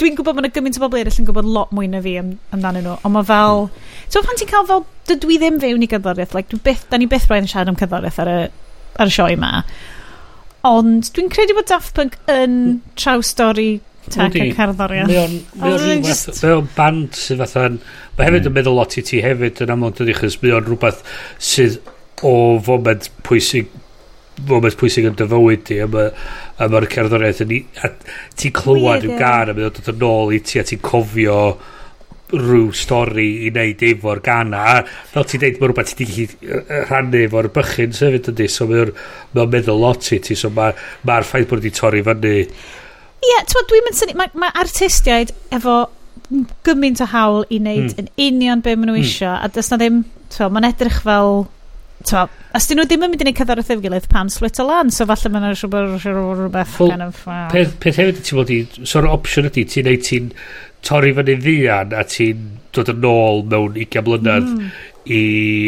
dwi'n 0.00 0.16
gwybod 0.16 0.36
bod 0.36 0.44
yna 0.44 0.52
gymaint 0.54 0.78
o 0.78 0.82
bobl 0.84 1.00
eraill 1.00 1.20
yn 1.20 1.28
gwybod 1.28 1.48
lot 1.52 1.72
mwy 1.76 1.88
na 1.90 2.00
fi 2.04 2.14
am, 2.20 2.32
amdanyn 2.54 2.86
nhw, 2.86 2.96
ond 3.04 3.14
mae 3.14 3.26
fel... 3.28 3.66
So 4.12 4.22
pan 4.24 4.38
ti'n 4.40 4.48
cael 4.50 4.66
fel, 4.68 4.84
dydw 5.10 5.34
i 5.34 5.38
ddim 5.42 5.60
fewn 5.62 5.84
i 5.84 5.88
cerddoriaeth, 5.90 6.32
like, 6.36 6.48
dwi 6.52 6.62
byth, 6.70 6.86
da 6.90 7.00
ni 7.00 7.08
byth 7.10 7.28
roedd 7.28 7.44
yn 7.44 7.50
siarad 7.52 7.72
am 7.72 7.78
cerddoriaeth 7.80 8.20
ar 8.24 8.30
y, 8.32 8.38
ar 8.96 9.12
y 9.12 9.14
sioe 9.16 9.36
yma. 9.36 9.52
Ond 10.70 11.12
dwi'n 11.16 11.30
credu 11.32 11.56
bod 11.58 11.68
Daft 11.68 11.92
Punk 11.96 12.16
yn 12.24 12.56
m-hm. 12.56 12.80
traw 13.00 13.24
stori 13.26 13.68
tech 14.08 14.40
a 14.40 14.48
cerddoriaeth. 14.56 15.36
Mae 15.60 15.76
o'n 15.76 16.04
just... 16.06 16.32
band 16.76 17.20
sydd 17.20 17.44
fatha'n... 17.44 17.78
Mae 18.16 18.28
hefyd 18.30 18.48
yn 18.48 18.50
mm. 18.50 18.58
meddwl 18.58 18.80
lot 18.80 18.96
i 18.96 19.04
ti 19.06 19.20
hefyd 19.24 19.62
yn 19.66 19.74
amlwg 19.76 20.00
dydy, 20.00 20.16
chys 20.16 20.40
mae 20.40 20.56
o'n 20.56 20.66
rhywbeth 20.66 21.04
sydd 21.50 21.78
o 22.26 22.34
foment 22.64 23.08
pwysig 23.26 23.70
moment 24.48 24.78
pwysig 24.80 25.08
yn 25.10 25.18
dy 25.18 25.26
fywyd 25.30 25.66
di 25.68 25.80
a 25.82 25.88
mae'r 25.90 26.14
ma, 26.60 26.80
cerddoriaeth 26.94 27.44
yn 27.44 27.52
ti'n 28.38 28.56
clywed 28.56 29.06
yn 29.08 29.20
gan 29.20 29.52
a 29.52 29.56
mae'n 29.56 29.76
dod 29.76 29.92
yn 29.94 30.08
ôl 30.08 30.34
i 30.36 30.40
ti 30.44 30.60
a 30.60 30.66
ti'n 30.66 30.82
cofio 30.84 31.42
rhyw 32.30 32.70
stori 32.76 33.28
i 33.46 33.50
wneud 33.50 33.80
efo'r 33.88 34.20
gan 34.24 34.54
a 34.54 34.80
fel 35.12 35.26
ti'n 35.26 35.42
deud 35.44 35.60
mae 35.60 35.70
rhywbeth 35.70 35.94
ti'n 35.98 36.10
gallu 36.10 36.84
rhannu 36.90 37.22
efo'r 37.26 37.50
bychyn 37.56 37.96
sefyd 37.96 38.30
ydy 38.32 38.48
so 38.50 38.68
mae'n 38.70 38.92
ma 39.34 39.46
meddwl 39.50 39.82
lot 39.82 40.12
i 40.14 40.20
ti 40.22 40.36
so 40.38 40.52
mae'r 40.54 40.76
ma, 41.08 41.20
ffaith 41.26 41.48
bod 41.50 41.62
wedi 41.62 41.74
torri 41.76 42.04
fyny 42.06 42.36
Ie, 43.20 43.28
yeah, 43.28 43.42
dwi'n 43.68 43.84
mynd 43.84 43.98
syni 43.98 44.14
mae, 44.16 44.30
mae 44.40 44.52
artistiaid 44.56 45.34
efo 45.52 45.82
gymaint 46.64 47.02
o 47.04 47.08
hawl 47.10 47.42
i 47.50 47.58
wneud 47.60 47.90
mm. 47.90 47.98
yn 48.00 48.10
union 48.28 48.62
be 48.64 48.76
maen 48.76 48.92
nhw 48.92 48.96
hmm. 48.96 49.08
eisiau 49.08 49.34
mm. 49.34 49.44
a 49.44 49.50
does 49.52 49.70
na 49.72 49.80
ddim, 49.80 50.04
ti'n 50.32 50.54
mae'n 50.54 50.68
edrych 50.70 51.02
fel 51.04 51.42
Twa, 52.08 52.24
os 52.56 52.66
dyn 52.66 52.78
nhw 52.80 52.86
ddim 52.88 53.02
yn 53.04 53.12
mynd 53.12 53.22
i 53.22 53.26
ni 53.28 53.32
cyddor 53.36 53.60
wrth 53.60 53.82
gilydd 53.84 54.06
pan 54.08 54.30
slit 54.32 54.60
o 54.62 54.64
lan, 54.64 54.88
so 54.94 55.04
falle 55.08 55.30
mae'n 55.34 55.50
rhywbeth 55.52 56.06
rhywbeth 56.06 56.78
well, 56.80 56.92
kind 56.94 57.04
of... 57.04 57.18
Wow. 57.28 57.50
Peth, 57.52 57.74
peth 57.82 58.00
hefyd 58.00 58.22
ti'n 58.24 58.40
bod 58.40 58.52
i, 58.54 58.60
so'r 58.88 59.08
opsiwn 59.10 59.50
ydy, 59.50 59.66
ti'n 59.68 59.88
neud 59.90 60.06
ti'n 60.06 60.30
torri 60.86 61.12
fyny 61.18 61.36
ddian 61.42 61.92
a 61.92 62.06
ti'n 62.08 62.46
dod 62.72 62.88
yn 62.94 63.04
ôl 63.04 63.44
mewn 63.52 63.76
20 63.76 64.06
mlynedd 64.06 64.48
mm. 64.48 64.72
i 65.12 65.20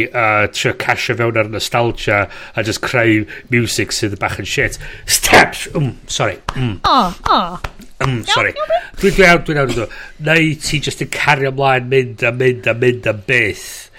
uh, 0.08 0.46
trio 0.56 0.72
casio 0.80 1.18
fewn 1.18 1.42
ar 1.42 1.52
nostalgia 1.52 2.24
a 2.56 2.64
just 2.64 2.80
creu 2.86 3.26
music 3.52 3.92
sydd 3.92 4.16
bach 4.22 4.40
yn 4.40 4.48
shit. 4.48 4.80
Steps! 5.04 5.68
Um, 5.76 5.92
sorry. 6.06 6.40
Mm. 6.56 6.78
Oh, 6.88 7.12
oh. 7.28 7.60
Um, 8.00 8.22
sorry. 8.24 8.56
Dwi'n 9.02 9.18
dwi 9.18 9.28
awr, 9.28 9.44
dwi'n 9.44 9.62
awr. 9.66 9.96
Neu 10.24 10.52
ti 10.64 10.80
just 10.80 11.04
yn 11.04 11.12
cario 11.12 11.52
ymlaen, 11.52 11.92
mynd 11.92 12.24
a 12.24 12.32
mynd 12.32 12.72
a 12.72 12.78
mynd 12.78 13.10
a 13.10 13.18
byth 13.28 13.91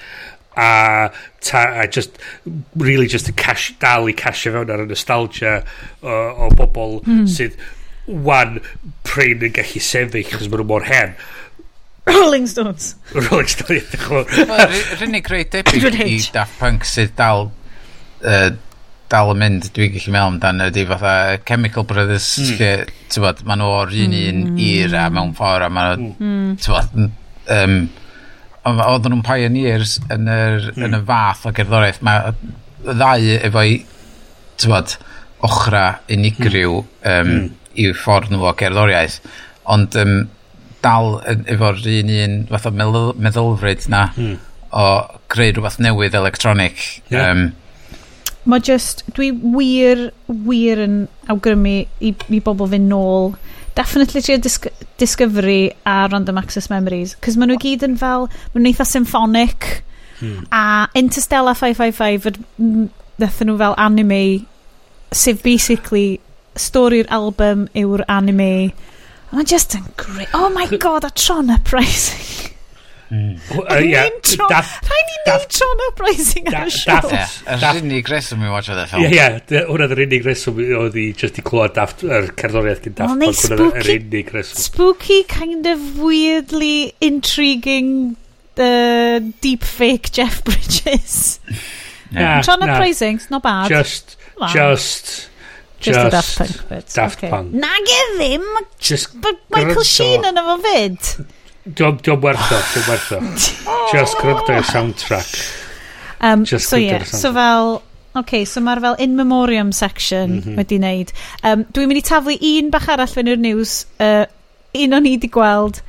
a, 0.55 1.11
ta, 1.41 1.63
a 1.81 1.87
just 1.87 2.17
really 2.75 3.07
just 3.07 3.29
yn 3.29 3.37
cash, 3.37 3.71
dal 3.79 4.09
i 4.09 4.15
casio 4.17 4.53
fewn 4.55 4.73
ar 4.73 4.83
y 4.83 4.89
nostalgia 4.89 5.61
o, 6.01 6.17
o 6.47 6.49
bobl 6.57 6.99
mm. 7.03 7.23
sydd 7.29 7.57
wan 8.07 8.59
prin 9.07 9.45
yn 9.47 9.55
gallu 9.55 9.81
sefyll 9.83 10.27
chos 10.27 10.49
maen 10.49 10.63
nhw 10.63 10.69
mor 10.73 10.85
hen 10.89 11.15
Rolling 12.11 12.49
Stones 12.51 12.93
Rolling 13.15 13.47
Stones 13.47 13.95
Rhywun 14.03 15.23
greu 15.23 15.47
debyg 15.55 16.03
i 16.03 16.19
Daft 16.35 16.59
Punk 16.59 16.87
sydd 16.87 17.15
dal 17.19 17.47
uh, 17.47 18.51
dal 19.13 19.33
yn 19.33 19.39
mynd 19.39 19.69
dwi'n 19.75 19.93
gallu 19.93 20.13
meddwl 20.13 20.31
amdano 20.33 20.69
ydy 20.71 20.85
fatha 20.89 21.15
Chemical 21.47 21.85
Brothers 21.87 22.29
mm. 22.41 22.53
lle, 22.59 22.71
ti'n 23.11 23.25
bod, 23.25 23.43
maen 23.47 23.61
nhw 23.61 23.73
o'r 23.79 23.97
un 24.03 24.15
un 24.19 24.39
mm. 24.53 24.61
ir 24.67 24.95
a 24.97 25.09
mewn 25.13 25.35
ffordd 25.37 25.67
a 25.67 25.73
maen 25.73 25.91
nhw, 26.01 26.15
hmm. 26.17 26.39
mm. 26.39 26.55
ti'n 26.63 26.73
bod 26.73 27.57
um, 27.57 27.77
oedden 28.63 29.11
nhw'n 29.13 29.25
pioneers 29.25 29.97
yn, 30.13 30.29
yr, 30.31 30.69
hmm. 30.71 30.85
yn 30.87 30.99
y 30.99 31.01
fath 31.07 31.47
o 31.49 31.53
gerddoriaeth. 31.55 32.03
Mae 32.05 32.31
y 32.31 32.95
ddau 32.99 33.33
efo'i, 33.49 33.81
tybod, 34.61 34.95
ochra 35.43 35.87
unigryw 36.11 36.79
hmm. 37.03 37.09
um, 37.11 37.73
i'w 37.79 37.97
ffordd 37.99 38.31
nhw 38.31 38.47
o 38.47 38.53
gerddoriaeth. 38.59 39.19
Ond 39.73 39.97
um, 39.99 40.15
dal 40.83 41.17
efo'r 41.27 41.83
un 41.97 42.13
un 42.19 42.37
fath 42.51 42.69
o 42.69 42.73
meddylfryd 42.75 43.89
na 43.91 44.05
hmm. 44.15 44.39
o 44.71 44.87
greu 45.33 45.51
rhywbeth 45.51 45.81
newydd 45.83 46.15
electronic. 46.19 46.87
Yeah. 47.09 47.31
Um, 47.31 47.51
Mae 48.43 48.59
just, 48.59 49.05
dwi 49.15 49.29
wir, 49.31 50.09
wir 50.27 50.81
yn 50.83 50.95
awgrymu 51.31 51.77
i, 52.03 52.09
i 52.11 52.39
bobl 52.43 52.67
fynd 52.73 52.91
nôl 52.91 53.31
definitely 53.75 54.21
trio 54.21 54.37
disg 54.37 54.67
Discovery 54.97 55.71
a 55.85 56.07
Random 56.11 56.37
Access 56.37 56.69
Memories 56.69 57.15
cos 57.23 57.37
maen 57.37 57.53
nhw 57.53 57.59
gyd 57.63 57.85
yn 57.87 57.97
fel 57.99 58.27
maen 58.29 58.61
nhw'n 58.61 58.71
eitha 58.71 58.87
symphonic 58.87 59.69
hmm. 60.19 60.45
a 60.53 60.87
Interstellar 60.99 61.57
555 61.57 62.39
ddethon 63.17 63.51
nhw 63.51 63.57
fel 63.61 63.77
anime 63.81 64.21
sef 65.13 65.43
basically 65.45 66.19
stori'r 66.59 67.09
album 67.13 67.67
yw'r 67.77 68.05
anime 68.07 68.73
and 69.33 69.49
just 69.49 69.73
yn 69.77 69.85
great 69.97 70.29
oh 70.37 70.49
my 70.53 70.67
god 70.85 71.03
a 71.03 71.09
Tron 71.09 71.49
Uprising 71.49 72.52
Mm. 73.09 73.35
Ie. 73.83 73.97
Rhaid 73.99 75.09
ni 75.09 75.17
neud 75.27 75.45
Tron 75.53 75.83
Uprising 75.89 76.47
ar 76.49 76.69
y 76.69 76.73
siol. 76.73 77.11
Yr 77.53 77.81
unig 77.81 78.09
reswm 78.09 78.45
i 78.45 78.51
watch 78.53 78.71
o 78.73 78.77
film. 78.89 79.05
Ie, 79.05 79.19
ie. 79.19 79.61
Hwna 79.69 79.89
yr 79.93 80.03
unig 80.05 80.25
reswm 80.27 80.61
oedd 80.79 80.97
i 80.99 81.05
just 81.19 81.37
i 81.39 81.45
clywed 81.45 81.75
daft, 81.77 82.05
yr 82.07 82.31
cerddoriaeth 82.39 82.83
gyn 82.87 82.97
daft. 82.97 83.19
Wel, 83.21 83.35
spooky, 83.37 83.83
yr 83.83 83.91
unig 83.97 84.33
reswm. 84.33 84.63
spooky, 84.63 85.19
kind 85.29 85.69
of 85.69 85.85
weirdly 86.01 86.93
intriguing 87.03 88.15
uh, 88.57 89.19
deep 89.41 89.63
fake 89.63 90.11
Jeff 90.11 90.43
Bridges. 90.43 91.39
yeah. 92.11 92.41
Tron 92.41 92.59
nah, 92.59 92.73
Uprising's 92.73 93.29
not 93.29 93.43
bad. 93.43 93.69
Just, 93.69 94.17
well, 94.39 94.49
just... 94.49 95.29
Just, 95.83 95.99
just 95.99 96.11
Daft 96.11 96.37
Punk 96.37 96.69
bit. 96.69 96.91
Daft 96.95 97.17
okay. 97.17 97.29
Punk. 97.29 97.51
Nag 97.51 97.89
e 97.91 98.03
ddim. 98.15 98.45
Just 98.79 99.19
but 99.19 99.41
Michael 99.51 99.83
Sheen 99.83 100.23
yn 100.23 100.39
efo 100.39 100.53
fyd. 100.63 101.09
Diolch 101.63 102.01
diolch 102.03 102.23
werth 102.23 102.51
o, 102.51 102.59
diolch 102.73 102.87
werth 102.91 103.11
o. 103.15 103.19
Just 103.93 104.17
gwrando 104.19 104.51
i'r 104.51 104.65
soundtrack. 104.67 105.33
Um, 106.19 106.43
Just 106.43 106.69
so 106.69 106.77
ie, 106.77 106.89
yeah, 106.89 107.03
so 107.03 107.31
fel... 107.33 107.81
Okay, 108.13 108.43
so 108.45 108.61
mae'r 108.61 108.81
fel 108.83 108.97
in 109.01 109.15
memoriam 109.17 109.71
section 109.73 110.35
mm 110.35 110.41
-hmm. 110.43 110.57
wedi 110.59 110.77
wneud. 110.77 111.13
Um, 111.41 111.63
Dwi'n 111.73 111.89
mynd 111.89 111.97
i 111.97 112.03
taflu 112.05 112.35
un 112.49 112.69
bach 112.73 112.89
arall 112.93 113.09
fe'n 113.09 113.31
i'r 113.31 113.39
news. 113.41 113.87
Uh, 113.97 114.25
un 114.77 114.93
o'n 114.93 115.07
i 115.07 115.15
wedi 115.15 115.31
gweld. 115.33 115.79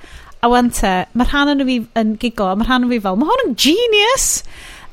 A 0.40 0.48
wante, 0.48 0.94
mae'r 1.12 1.30
rhan 1.32 1.52
o'n 1.52 1.66
fi 1.68 1.76
yn 2.00 2.14
giglo, 2.22 2.54
mae'r 2.54 2.70
rhan 2.70 2.86
o'n 2.86 2.94
fi 2.94 3.00
fel, 3.04 3.18
mae 3.20 3.28
hwn 3.28 3.44
yn 3.48 3.58
genius! 3.66 4.30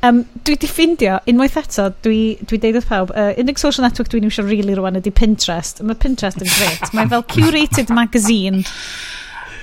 Um, 0.02 0.24
dwi 0.42 0.58
wedi 0.58 0.68
ffindio, 0.68 1.20
unwaith 1.30 1.58
eto, 1.62 1.92
dwi, 2.04 2.20
dwi 2.50 2.58
deud 2.58 2.80
wrth 2.80 2.90
pawb, 2.90 3.12
uh, 3.14 3.32
unig 3.38 3.60
social 3.62 3.86
network 3.86 4.10
dwi'n 4.10 4.26
iwsio 4.26 4.48
really 4.48 4.76
rwan 4.76 4.98
ydy 4.98 5.14
Pinterest. 5.14 5.84
Mae 5.86 6.00
Pinterest 6.04 6.42
yn 6.42 6.50
gret. 6.50 6.90
Mae 6.98 7.12
fel 7.12 7.28
curated 7.30 7.94
magazine 7.94 8.64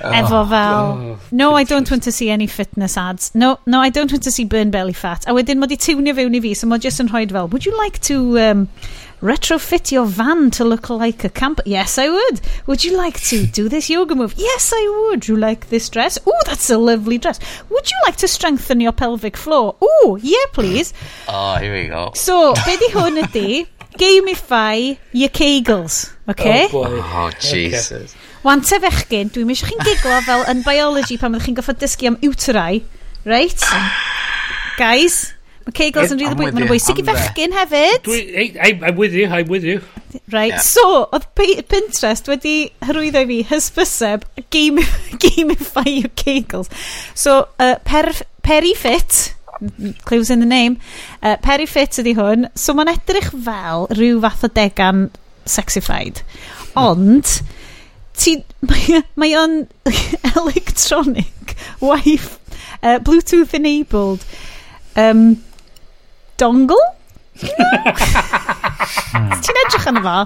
Oh, 0.01 0.11
Efo 0.13 0.49
fel, 0.49 0.85
oh, 0.87 1.19
no, 1.33 1.55
I 1.55 1.65
don't 1.65 1.91
want 1.91 2.05
to 2.05 2.13
see 2.13 2.31
any 2.31 2.47
fitness 2.47 2.97
ads. 2.97 3.35
No, 3.35 3.59
no, 3.67 3.81
I 3.81 3.89
don't 3.91 4.11
want 4.13 4.23
to 4.23 4.31
see 4.31 4.45
burn 4.45 4.71
belly 4.71 4.93
fat. 4.93 5.25
A 5.27 5.33
wedyn 5.35 5.59
mod 5.59 5.73
i 5.73 5.77
tiwnio 5.77 6.15
fewn 6.15 6.37
i 6.37 6.41
fi, 6.45 6.55
so 6.55 6.69
mod 6.71 6.83
jyst 6.87 7.03
yn 7.03 7.11
rhoi 7.11 7.25
fel, 7.31 7.49
would 7.49 7.67
you 7.67 7.77
like 7.77 7.99
to 8.07 8.39
um, 8.39 8.69
retrofit 9.21 9.91
your 9.91 10.07
van 10.07 10.51
to 10.53 10.65
look 10.65 10.89
like 10.91 11.25
a 11.25 11.29
camper? 11.29 11.63
Yes, 11.67 11.99
I 11.99 12.09
would. 12.09 12.41
Would 12.67 12.85
you 12.85 12.97
like 12.97 13.21
to 13.33 13.45
do 13.47 13.69
this 13.69 13.91
yoga 13.91 14.15
move? 14.15 14.35
Yes, 14.37 14.71
I 14.75 14.85
would. 15.11 15.27
You 15.27 15.37
like 15.37 15.69
this 15.69 15.89
dress? 15.89 16.19
Oh, 16.27 16.43
that's 16.47 16.71
a 16.71 16.79
lovely 16.79 17.19
dress. 17.19 17.41
Would 17.69 17.91
you 17.91 17.97
like 18.07 18.17
to 18.17 18.29
strengthen 18.29 18.81
your 18.81 18.93
pelvic 18.93 19.37
floor? 19.37 19.75
Oh, 19.81 20.19
yeah, 20.23 20.47
please. 20.53 20.95
Oh, 21.29 21.57
here 21.57 21.75
we 21.75 21.89
go. 21.89 22.13
So, 22.15 22.55
be 22.65 22.77
di 22.77 22.89
hwn 22.95 23.19
ydi, 23.23 23.67
gamify 23.99 24.97
your 25.13 25.29
kegels, 25.29 26.13
oh, 26.27 26.31
okay? 26.31 26.67
Oh, 26.67 26.85
boy. 26.85 27.01
Oh, 27.03 27.31
Jesus. 27.41 28.15
Okay. 28.15 28.28
Wan 28.47 28.63
te 28.63 28.79
fechgyn, 28.83 29.33
dwi'n 29.35 29.51
eisiau 29.51 29.73
chi'n 29.73 29.83
giglo 29.83 30.21
fel 30.27 30.45
yn 30.53 30.61
biology 30.67 31.17
pan 31.19 31.35
ydych 31.35 31.49
chi'n 31.49 31.57
goffod 31.59 31.81
dysgu 31.83 32.13
am 32.13 32.19
uterau. 32.23 32.79
Right? 33.27 33.65
Guys, 34.79 35.17
mae 35.67 35.75
Kegels 35.75 36.15
yn 36.15 36.21
rili 36.21 36.37
bwysig. 36.39 36.55
Mae'n 36.55 36.71
bwysig 36.71 37.01
i 37.03 37.07
fechgyn 37.09 37.57
hefyd. 37.57 38.05
Dwi, 38.07 38.21
I'm, 38.55 38.85
I'm 38.87 39.01
with 39.01 39.17
you, 39.17 39.27
I'm 39.27 39.51
with 39.51 39.67
you. 39.67 39.83
Right, 40.31 40.55
yeah. 40.55 40.63
so, 40.63 41.09
oedd 41.11 41.27
Pinterest 41.69 42.31
wedi 42.31 42.71
hyrwyddo 42.87 43.25
i 43.25 43.29
fi 43.33 43.41
hysbyseb 43.51 44.25
game, 44.55 44.87
gamify 45.25 45.85
your 45.91 46.15
Kegels. 46.15 46.71
So, 47.19 47.49
uh, 47.59 47.75
per, 47.85 48.15
Perifit, 48.47 49.35
clues 50.07 50.31
in 50.31 50.39
the 50.39 50.47
name, 50.47 50.79
uh, 51.25 51.37
Perifit 51.43 51.99
ydi 51.99 52.15
hwn. 52.17 52.53
So, 52.55 52.79
mae'n 52.79 52.95
edrych 52.95 53.33
fel 53.35 53.89
rhyw 53.99 54.23
fath 54.23 54.47
o 54.47 54.55
degan 54.63 55.09
sexified. 55.59 56.23
Ond... 56.79 57.27
Mm 57.27 57.55
ti... 58.19 58.39
Mae, 58.69 59.03
mae 59.21 59.35
o'n 59.39 59.61
electronic 60.35 61.57
wife 61.81 62.39
uh, 62.83 62.99
Bluetooth 62.99 63.55
enabled 63.55 64.25
um, 64.99 65.37
dongle? 66.41 66.81
ti'n 69.45 69.61
edrych 69.63 69.87
yn 69.93 70.01
fo? 70.03 70.17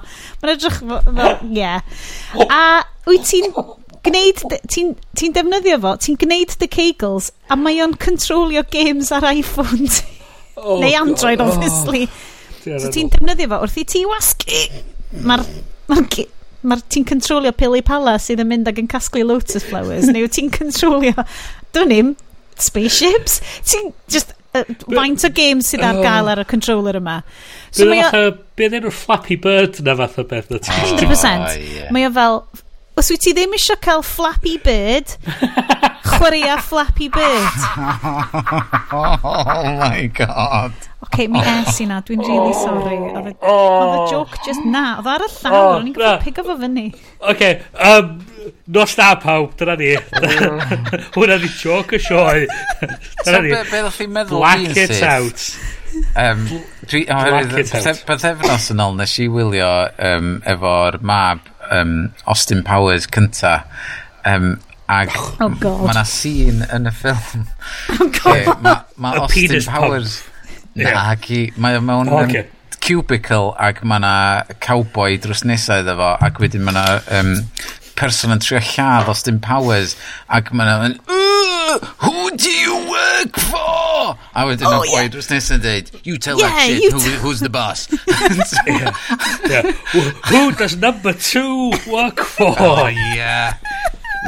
Mae'n 0.40 0.54
edrych 0.54 0.78
fel, 0.80 1.38
yeah. 1.52 1.80
A 2.48 2.82
wyt 3.08 3.28
ti'n 3.28 3.52
gwneud, 4.02 4.42
ti'n 4.72 4.94
ti 5.18 5.30
defnyddio 5.34 5.78
fo, 5.82 5.94
ti'n 6.02 6.18
gwneud 6.20 6.56
the 6.62 6.68
kegels, 6.72 7.30
a 7.52 7.58
mae 7.58 7.82
o'n 7.84 7.96
controlio 8.00 8.64
games 8.72 9.12
ar 9.14 9.28
iPhone 9.32 9.88
ti. 9.92 10.08
Oh, 10.56 10.80
Neu 10.82 10.92
Android, 10.98 11.40
obviously. 11.40 12.06
Oh, 12.08 12.78
so 12.80 12.92
ti'n 12.92 13.12
defnyddio 13.12 13.48
fo 13.52 13.62
wrth 13.66 13.80
i 13.80 13.86
ti 13.88 14.04
wasgu. 14.08 14.62
Mae'r 15.22 15.44
ma 15.90 16.00
Mae'r 16.62 16.82
ti'n 16.92 17.06
controlio 17.08 17.52
Pili 17.56 17.82
Pala 17.86 18.18
sydd 18.22 18.42
yn 18.44 18.50
mynd 18.50 18.70
ag 18.70 18.78
yn 18.82 18.90
casglu 18.90 19.24
Lotus 19.26 19.66
Flowers, 19.66 20.06
neu 20.14 20.28
ti'n 20.30 20.50
controlio, 20.54 21.26
dwi'n 21.74 21.92
ni'n 21.92 22.14
spaceships. 22.62 23.40
Ti'n 23.66 23.90
just, 24.12 24.34
uh, 24.54 24.64
faint 24.86 25.24
o 25.26 25.30
games 25.34 25.72
sydd 25.72 25.84
ar 25.86 25.98
oh. 25.98 26.04
gael 26.04 26.30
ar 26.32 26.42
y 26.42 26.46
controller 26.48 26.98
yma. 27.00 27.20
So 27.74 27.88
mae 27.90 28.04
o... 28.06 28.32
Bydd 28.58 28.76
enw'r 28.78 28.94
Flappy 28.94 29.38
Bird 29.42 29.80
na 29.86 29.96
fath 29.98 30.20
o 30.22 30.26
beth. 30.28 30.52
100%. 30.60 31.88
Mae 31.94 32.06
o 32.08 32.12
fel, 32.14 32.42
os 33.00 33.10
wyt 33.12 33.24
ti 33.24 33.34
ddim 33.36 33.56
eisiau 33.56 33.80
cael 33.82 34.04
Flappy 34.06 34.58
Bird, 34.62 35.16
Chwaraea 36.02 36.58
Flappy 36.58 37.08
Bird. 37.08 37.58
oh 38.92 39.76
my 39.78 40.10
god. 40.14 40.72
OK, 41.02 41.28
mi 41.28 41.38
oh. 41.38 41.62
es 41.68 41.80
i 41.80 41.86
na. 41.86 42.00
Dwi'n 42.06 42.22
really 42.22 42.54
oh. 42.54 42.62
sorry. 42.64 42.96
Oedd 43.12 43.28
y 43.30 43.34
oh. 43.40 44.06
joke 44.10 44.38
just 44.46 44.64
na. 44.66 44.96
Oedd 44.98 45.10
ar 45.12 45.24
y 45.26 45.28
llawr. 45.34 45.58
Oh, 45.58 45.76
O'n 45.76 45.90
i'n 45.90 45.96
gwybod 45.96 46.24
pig 46.24 46.40
o 46.42 46.44
fo 46.46 46.56
fyny. 46.58 46.86
OK. 47.32 47.44
Um, 47.88 48.10
nos 48.74 48.96
da 48.98 49.12
pawb. 49.22 49.54
Dyna 49.60 49.76
ni. 49.78 49.92
Hwna 51.16 51.38
ni 51.42 51.52
joke 51.54 51.98
y 51.98 52.02
sioe. 52.02 52.48
Dyna 53.22 53.44
ni. 53.44 53.54
Be 53.54 53.62
ddech 53.70 54.00
chi'n 54.00 54.14
meddwl 54.18 54.42
Black 54.42 54.82
it 54.86 54.98
out. 55.06 55.46
Um, 56.16 56.46
dwi, 56.88 57.04
oh, 57.12 57.22
Black 57.28 57.56
it 57.60 58.04
Bythefnos 58.08 58.70
yn 58.72 58.82
ôl 58.82 58.98
nes 58.98 59.16
i 59.20 59.28
wylio 59.30 59.72
um, 60.02 60.34
efo'r 60.48 61.02
mab 61.04 61.50
um, 61.70 61.96
Austin 62.26 62.62
Powers 62.66 63.06
cynta 63.12 63.58
um, 64.24 64.54
Ag 64.92 65.12
oh 65.40 65.48
god. 65.56 65.86
Mae 65.86 65.94
yna 65.94 66.04
scene 66.08 66.66
yn 66.74 66.90
y 66.90 66.96
ffilm. 66.96 67.46
Oh 68.00 68.08
god. 68.08 68.58
Mae 68.62 68.80
ma 68.96 69.14
a 69.16 69.22
Austin 69.26 69.62
Powers... 69.68 70.22
Yeah. 70.74 70.92
Na, 70.96 71.14
yeah. 71.28 71.52
mae 71.60 71.76
o 71.76 71.80
mewn... 71.84 72.08
Oh, 72.08 72.24
okay. 72.24 72.48
cubicle 72.82 73.52
ag 73.62 73.78
mae 73.86 74.00
yna 74.00 74.14
cowboy 74.64 75.14
drws 75.22 75.44
nesaf 75.46 75.84
iddo 75.84 75.94
fo 76.00 76.08
ac 76.26 76.40
wedyn 76.42 76.64
mae 76.66 76.74
yna 76.74 76.96
um, 77.18 77.30
person 77.98 78.34
yn 78.34 78.42
trio 78.42 78.58
lladd 78.72 79.10
Austin 79.12 79.38
Powers 79.44 79.94
ac 80.38 80.50
mae 80.50 80.66
yna 80.66 80.88
yn 80.88 80.96
who 82.02 82.30
do 82.36 82.50
you 82.50 82.74
work 82.90 83.38
for? 83.38 84.16
A 84.34 84.44
wedyn 84.48 84.66
oh, 84.66 84.82
yeah. 84.90 85.06
drws 85.14 85.30
nesaf 85.30 85.60
yn 85.60 85.62
dweud 85.62 85.92
you 86.02 86.18
tell 86.18 86.42
yeah, 86.42 86.50
that 86.50 86.66
shit 86.66 86.98
who, 86.98 87.16
who's 87.22 87.44
the 87.44 87.52
boss 87.52 87.86
yeah. 88.66 88.90
Yeah. 89.46 89.70
who 90.32 90.50
does 90.58 90.74
number 90.76 91.14
two 91.14 91.70
work 91.86 92.26
for? 92.34 92.56
Oh 92.58 92.88
yeah 92.90 93.54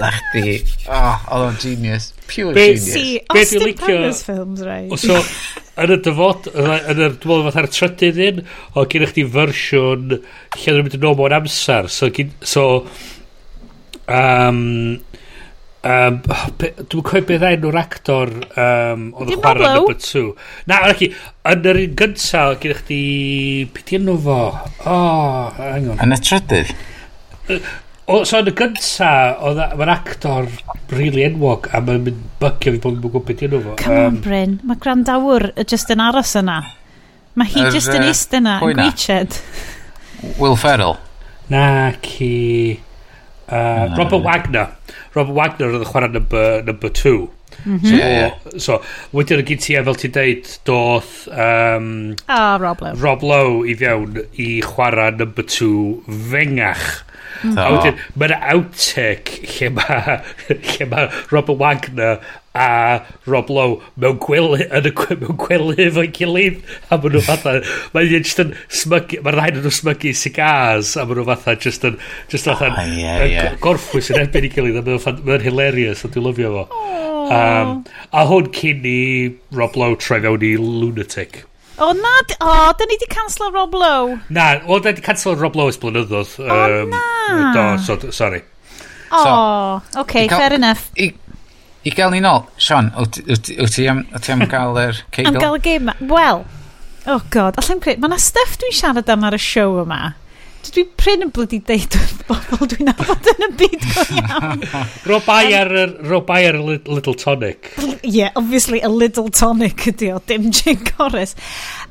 na 0.00 0.10
chdi. 0.16 0.56
Oh, 0.88 1.24
oedd 1.36 1.46
o'n 1.48 1.58
genius. 1.62 2.10
Pure 2.30 2.54
be, 2.56 2.66
genius. 2.72 2.90
Si, 2.90 3.06
Austin 3.30 3.64
licio, 3.64 3.86
Powers 3.86 4.22
films, 4.26 4.64
right? 4.66 4.94
So, 5.00 5.20
yn 5.84 5.94
y 5.94 5.98
dyfod, 6.04 6.50
yn 6.52 7.02
y 7.06 7.08
dyfod 7.14 7.48
fatha'r 7.48 7.70
trydydd 7.74 8.22
un, 8.28 8.44
o 8.74 8.86
gen 8.90 9.06
i 9.06 9.10
chdi 9.10 9.26
fersiwn 9.36 10.06
lle 10.14 10.20
dwi'n 10.60 10.84
mynd 10.84 10.98
yn 10.98 11.08
ôl 11.10 11.18
mewn 11.20 11.38
amser. 11.40 11.90
So, 11.92 12.10
gyn, 12.14 12.34
so 12.42 12.68
um, 14.10 14.62
Um, 15.84 16.22
oh, 16.32 16.44
dwi'n 16.56 17.02
cofio 17.04 17.26
beth 17.28 17.42
ein 17.44 17.64
o'r 17.68 17.76
actor 17.76 18.30
um, 18.32 19.02
oedd 19.20 19.34
yn 19.34 19.42
chwarae 19.42 19.66
yn 19.66 19.74
number 19.76 19.98
2 20.00 20.22
na, 20.70 20.78
yn 20.88 20.96
chi, 20.96 21.10
yn 21.50 21.68
yr 21.68 21.80
un 21.82 21.98
gynta 22.00 22.44
gyda 22.62 22.78
chdi, 22.78 23.00
beth 23.74 23.92
i 23.92 23.98
enw 23.98 24.14
fo 24.24 24.38
O, 24.48 24.94
oh, 24.94 25.50
hang 25.58 25.90
on 25.92 26.00
yn 26.06 26.16
y 26.16 26.18
trydydd 26.24 26.72
O, 28.04 28.18
so 28.28 28.36
yn 28.42 28.50
y 28.50 28.52
gynta, 28.52 29.10
mae'r 29.78 29.90
actor 29.94 30.48
really 30.92 31.22
enwog 31.24 31.70
a 31.72 31.80
mae'n 31.80 32.02
mynd 32.04 32.24
bygio 32.42 32.74
fi 32.74 32.80
bod 32.82 32.98
yn 32.98 33.04
gwybod 33.06 33.24
beth 33.30 33.44
yno 33.46 33.60
fo. 33.64 33.76
Come 33.80 34.02
on, 34.10 34.18
Bryn. 34.24 34.58
Mae 34.68 34.80
grandawr 34.82 35.46
just 35.64 35.92
yn 35.94 36.02
aros 36.04 36.34
yna. 36.36 36.58
Mae 37.40 37.48
hi 37.54 37.62
Yr, 37.64 37.70
just 37.72 37.94
yn 37.94 38.04
uh, 38.04 38.10
ist 38.12 38.36
yna, 38.36 38.58
yn 38.58 38.66
pwy 38.66 38.76
na? 38.76 38.88
gwichedd. 38.90 39.38
Will 40.36 40.58
Ferrell. 40.60 40.98
Uh, 40.98 41.46
na, 41.54 41.64
ci... 42.04 42.28
Uh, 43.48 43.88
Robert 43.96 44.20
Wagner. 44.24 44.68
Robert 45.16 45.36
Wagner 45.36 45.72
oedd 45.72 45.86
y 45.86 45.88
chwarae 45.88 46.12
number, 46.12 46.60
number 46.68 46.92
two. 46.92 47.30
Mm 47.64 47.78
-hmm. 47.78 47.88
so, 47.88 47.96
yeah, 47.96 48.12
yeah. 48.18 48.58
so, 48.58 48.82
wedyn 49.12 49.40
o 49.40 49.46
gyd 49.46 49.62
ti, 49.64 49.76
e 49.78 49.82
fel 49.84 49.98
ti'n 50.02 50.14
deud, 50.18 50.52
doth 50.68 51.28
um, 51.30 51.88
oh, 52.28 52.54
Rob, 52.60 52.80
Lowe. 52.82 52.94
Rob 53.00 53.22
Lowe 53.22 53.64
i 53.70 53.74
fewn 53.74 54.22
i 54.36 54.48
chwarae 54.62 55.10
number 55.18 55.44
two 55.44 56.02
fengach. 56.30 57.04
Mm. 57.42 57.50
-hmm. 57.50 57.58
A 57.58 57.70
wedyn, 57.76 57.98
mae'n 58.14 58.36
outtake 58.54 59.42
lle 59.56 59.70
mae 59.70 60.88
ma 60.90 61.08
Robert 61.30 61.58
Wagner 61.58 62.18
a 62.54 63.02
Rob 63.26 63.50
Lowe 63.50 63.80
mewn 63.98 64.18
gwely, 64.22 64.62
yn 64.70 64.86
y, 64.86 64.92
mewn 65.20 65.38
gwely 65.42 65.74
efo'i 65.88 66.10
gilydd 66.14 66.60
a 66.88 66.98
maen 66.98 67.16
nhw 67.16 67.22
fatha 67.26 67.54
mae'n 67.94 68.12
just 68.12 68.42
yn 68.44 68.52
smygu 68.68 69.18
mae'r 69.26 69.38
rhaid 69.40 69.58
nhw 69.58 69.72
smygu 69.74 70.12
cigars 70.18 70.92
a 70.94 71.02
maen 71.02 71.18
nhw 71.18 71.26
fatha 71.32 71.56
just 71.64 71.86
yn 71.88 71.96
just 72.30 72.46
fatha 72.46 72.70
oh, 72.70 72.92
yeah, 72.94 73.24
yeah. 73.26 73.56
gorffwys 73.64 74.12
yn 74.14 74.22
erbyn 74.22 74.46
i 74.46 74.52
gilydd 74.54 74.78
a 74.78 74.84
mae'n 74.86 75.42
hilarious 75.48 76.04
a 76.06 76.12
dwi'n 76.14 76.28
lyfio 76.28 76.52
fo 76.54 76.84
um, 77.34 77.74
a 78.14 78.24
hwn 78.30 78.52
cyn 78.54 78.86
i 78.86 79.00
Rob 79.58 79.74
Lowe 79.80 79.98
troi 79.98 80.22
fewn 80.22 80.46
i 80.46 80.54
Lunatic 80.60 81.42
O 81.74 81.88
oh, 81.88 81.92
na, 81.98 82.10
o, 82.38 82.50
da 82.78 82.86
ni 82.86 82.94
di 83.02 83.06
cancel 83.10 83.50
Rob 83.50 83.72
Lowe. 83.74 84.20
Na, 84.30 84.60
o, 84.70 84.76
da 84.78 84.92
ni 84.92 85.00
di 85.00 85.02
cancel 85.02 85.34
Rob 85.34 85.56
Lowe 85.58 85.72
ys 85.72 85.78
blynyddoedd. 85.82 86.36
O, 86.38 86.58
um, 86.84 86.92
na. 86.94 87.40
Do, 87.56 87.64
so, 87.82 87.96
sorry. 88.14 88.44
O, 89.10 89.18
oh, 89.18 89.82
so, 89.90 90.04
okay, 90.04 90.28
fair 90.28 90.52
enough. 90.54 90.92
I 90.94 91.10
i 91.84 91.92
gael 91.92 92.12
ni 92.14 92.20
nôl, 92.24 92.44
Sean, 92.56 92.90
wyt, 92.96 93.20
wyt, 93.28 93.50
wyt 93.60 93.74
ti 93.76 93.86
am, 93.90 94.04
wyt 94.12 94.24
ti 94.24 94.32
am 94.32 94.44
gael 94.48 94.78
yr 94.80 95.00
ceigl? 95.12 95.34
Am 95.34 95.40
gael 95.40 95.58
y 95.58 95.62
game 95.64 95.90
ma. 95.90 95.94
Wel, 96.00 96.44
oh 97.12 97.24
god, 97.34 97.58
allan 97.60 97.80
creu, 97.84 97.98
mae 98.00 98.12
yna 98.12 98.20
stuff 98.22 98.58
dwi'n 98.60 98.76
siarad 98.78 99.10
am 99.12 99.26
ar 99.28 99.36
y 99.36 99.40
show 99.42 99.80
yma. 99.82 100.00
Dwi 100.64 100.86
pryn 100.96 101.26
yn 101.26 101.30
blydi 101.34 101.58
deud 101.68 101.92
wrth 101.98 102.22
bobl 102.24 102.70
dwi'n 102.72 102.88
nabod 102.88 103.28
yn 103.34 103.44
y 103.44 103.50
byd 103.60 103.84
go 103.84 104.06
iawn. 104.16 104.64
ro 105.10 105.20
bai 105.26 105.44
ar, 105.58 105.74
ro 106.08 106.22
bai 106.24 106.40
ar 106.48 106.56
y 106.56 106.64
Little 106.64 107.14
Tonic. 107.20 107.74
Yeah, 108.00 108.32
obviously 108.34 108.80
a 108.80 108.88
Little 108.88 109.28
Tonic 109.28 109.84
ydi 109.92 110.08
o, 110.16 110.22
dim 110.24 110.48
Jane 110.50 110.80
Corris. 110.88 111.36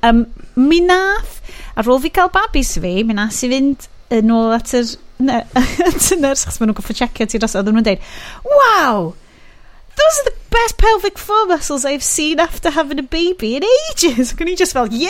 Um, 0.01 0.25
mi 0.57 0.81
nath, 0.81 1.37
ar 1.77 1.85
ôl 1.85 2.01
fi 2.01 2.09
cael 2.17 2.33
babis 2.33 2.73
fi, 2.81 2.97
mi 3.05 3.13
nath 3.21 3.45
i 3.45 3.53
fynd 3.53 3.89
yn 4.13 4.33
ôl 4.33 4.57
at 4.57 4.73
yr, 4.73 4.95
Ne, 5.23 5.43
at 5.55 6.07
y 6.11 6.17
nurse, 6.19 6.47
chos 6.47 6.57
maen 6.59 6.71
nhw'n 6.71 6.77
goffa 6.79 6.95
checio 6.97 7.27
ti 7.29 7.39
dros, 7.39 7.53
oedden 7.55 7.77
nhw'n 7.77 7.85
deud, 7.85 8.01
waw, 8.49 9.11
those 9.95 10.19
are 10.19 10.29
the 10.29 10.35
best 10.49 10.77
pelvic 10.77 11.17
floor 11.17 11.45
muscles 11.47 11.85
I've 11.85 12.03
seen 12.03 12.39
after 12.39 12.69
having 12.69 12.99
a 12.99 13.03
baby 13.03 13.55
in 13.55 13.63
ages. 13.91 14.33
Can 14.33 14.47
you 14.47 14.55
just 14.55 14.73
fel, 14.73 14.87
yeah! 14.87 15.09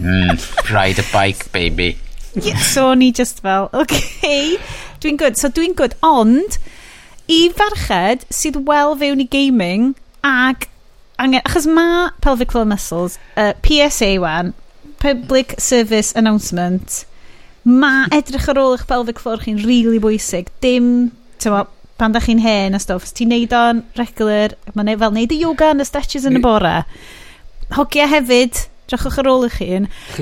mm, 0.00 0.72
ride 0.72 0.98
a 0.98 1.04
bike, 1.12 1.50
baby. 1.52 1.98
Yeah, 2.34 2.58
so 2.58 2.90
o'n 2.90 3.02
i 3.02 3.10
just 3.10 3.40
fel, 3.42 3.68
okay, 3.74 4.56
dwi'n 5.02 5.18
good. 5.18 5.36
So 5.36 5.48
dwi'n 5.50 5.74
good, 5.74 5.96
ond 6.02 6.58
i 7.30 7.40
farched 7.54 8.26
sydd 8.34 8.60
wel 8.68 8.94
fewn 8.98 9.22
i 9.22 9.26
gaming 9.30 9.94
ag 10.26 10.68
angen, 11.20 11.42
achos 11.42 11.66
mae 11.66 12.08
pelvic 12.22 12.54
floor 12.54 12.68
muscles, 12.70 13.18
uh, 13.36 13.52
PSA 13.66 14.16
wan, 14.22 14.54
Public 15.02 15.56
Service 15.58 16.14
Announcement, 16.14 17.04
mae 17.64 18.06
edrych 18.14 18.48
ar 18.52 18.62
ôl 18.62 18.76
eich 18.76 18.86
pelvic 18.88 19.20
floor 19.20 19.42
chi'n 19.42 19.60
rili 19.60 19.82
really 19.88 20.02
bwysig. 20.02 20.54
Dim, 20.64 21.10
ti'n 21.42 21.58
pan 22.00 22.16
da 22.16 22.22
chi'n 22.24 22.42
hen 22.42 22.76
a 22.76 22.80
stwff, 22.82 23.12
ti'n 23.16 23.30
neud 23.34 23.54
o'n 23.56 23.84
regular, 24.00 24.56
mae'n 24.74 24.92
neud 24.92 25.02
fel 25.04 25.16
neud 25.16 25.34
y 25.36 25.40
yoga 25.44 25.72
yn 25.74 25.84
y 25.84 25.88
stretches 25.88 26.26
yn 26.28 26.40
y 26.40 26.42
bore. 26.44 26.74
Hogia 27.76 28.08
hefyd, 28.10 28.64
drachwch 28.90 29.20
ar 29.22 29.30
ôl 29.30 29.46
i 29.46 29.52
chi. 29.54 29.68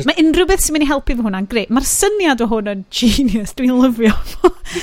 Mae 0.08 0.18
unrhyw 0.20 0.48
beth 0.50 0.66
sy'n 0.66 0.76
mynd 0.76 0.88
i 0.88 0.90
helpu 0.90 1.16
fy 1.16 1.24
hwnna'n 1.24 1.48
greu. 1.50 1.70
Mae'r 1.72 1.88
syniad 1.88 2.44
o 2.44 2.50
hwn 2.50 2.72
yn 2.74 2.84
genius, 2.92 3.54
dwi'n 3.58 3.78
lyfio. 3.78 4.12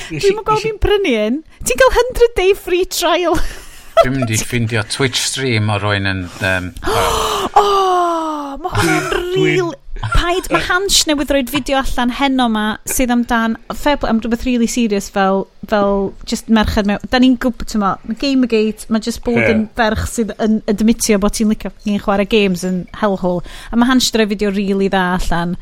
dwi'n 0.08 0.40
mwyn 0.40 0.48
gofyn 0.48 0.80
prynu 0.82 1.14
un. 1.26 1.40
Ti'n 1.62 1.82
cael 1.82 1.96
100 2.02 2.34
day 2.40 2.56
free 2.58 2.88
trial 2.90 3.38
Dwi'n 4.02 4.12
mynd 4.12 4.30
i 4.30 4.36
ffindio 4.36 4.82
Twitch 4.92 5.22
stream 5.24 5.70
o 5.72 5.78
rwy'n 5.80 6.08
yn... 6.10 6.22
Um, 6.44 6.70
oh, 7.56 8.56
mae 8.60 8.72
hwnna'n 8.76 9.10
real... 9.32 9.74
Paid, 10.12 10.50
mae 10.52 10.60
Hans 10.66 10.98
newydd 11.08 11.32
roed 11.32 11.48
fideo 11.48 11.78
allan 11.80 12.12
heno 12.18 12.50
ma 12.52 12.64
sydd 12.84 13.14
amdan 13.14 13.54
fair 13.72 14.04
am 14.04 14.20
rhywbeth 14.20 14.44
really 14.44 14.68
serious 14.68 15.08
fel, 15.12 15.46
fel 15.70 16.12
just 16.28 16.50
merched 16.52 16.84
mewn. 16.88 17.00
Da 17.08 17.20
ni'n 17.22 17.38
gwybod, 17.40 17.70
ti'n 17.72 17.80
ma, 17.80 17.94
Gamergate, 18.20 18.84
mae 18.92 19.02
just 19.06 19.22
bod 19.24 19.40
yn 19.40 19.64
ferch 19.78 20.04
sydd 20.12 20.34
yn 20.44 20.60
admitio 20.68 21.16
bod 21.22 21.38
ti'n 21.38 21.48
licio 21.54 21.72
ni'n 21.88 22.02
chwarae 22.04 22.28
games 22.28 22.66
yn 22.68 22.82
hellhole. 23.00 23.40
A 23.72 23.80
mae 23.80 23.88
Hans 23.88 24.12
roed 24.12 24.34
fideo 24.34 24.52
really 24.52 24.90
dda 24.92 25.06
allan 25.16 25.56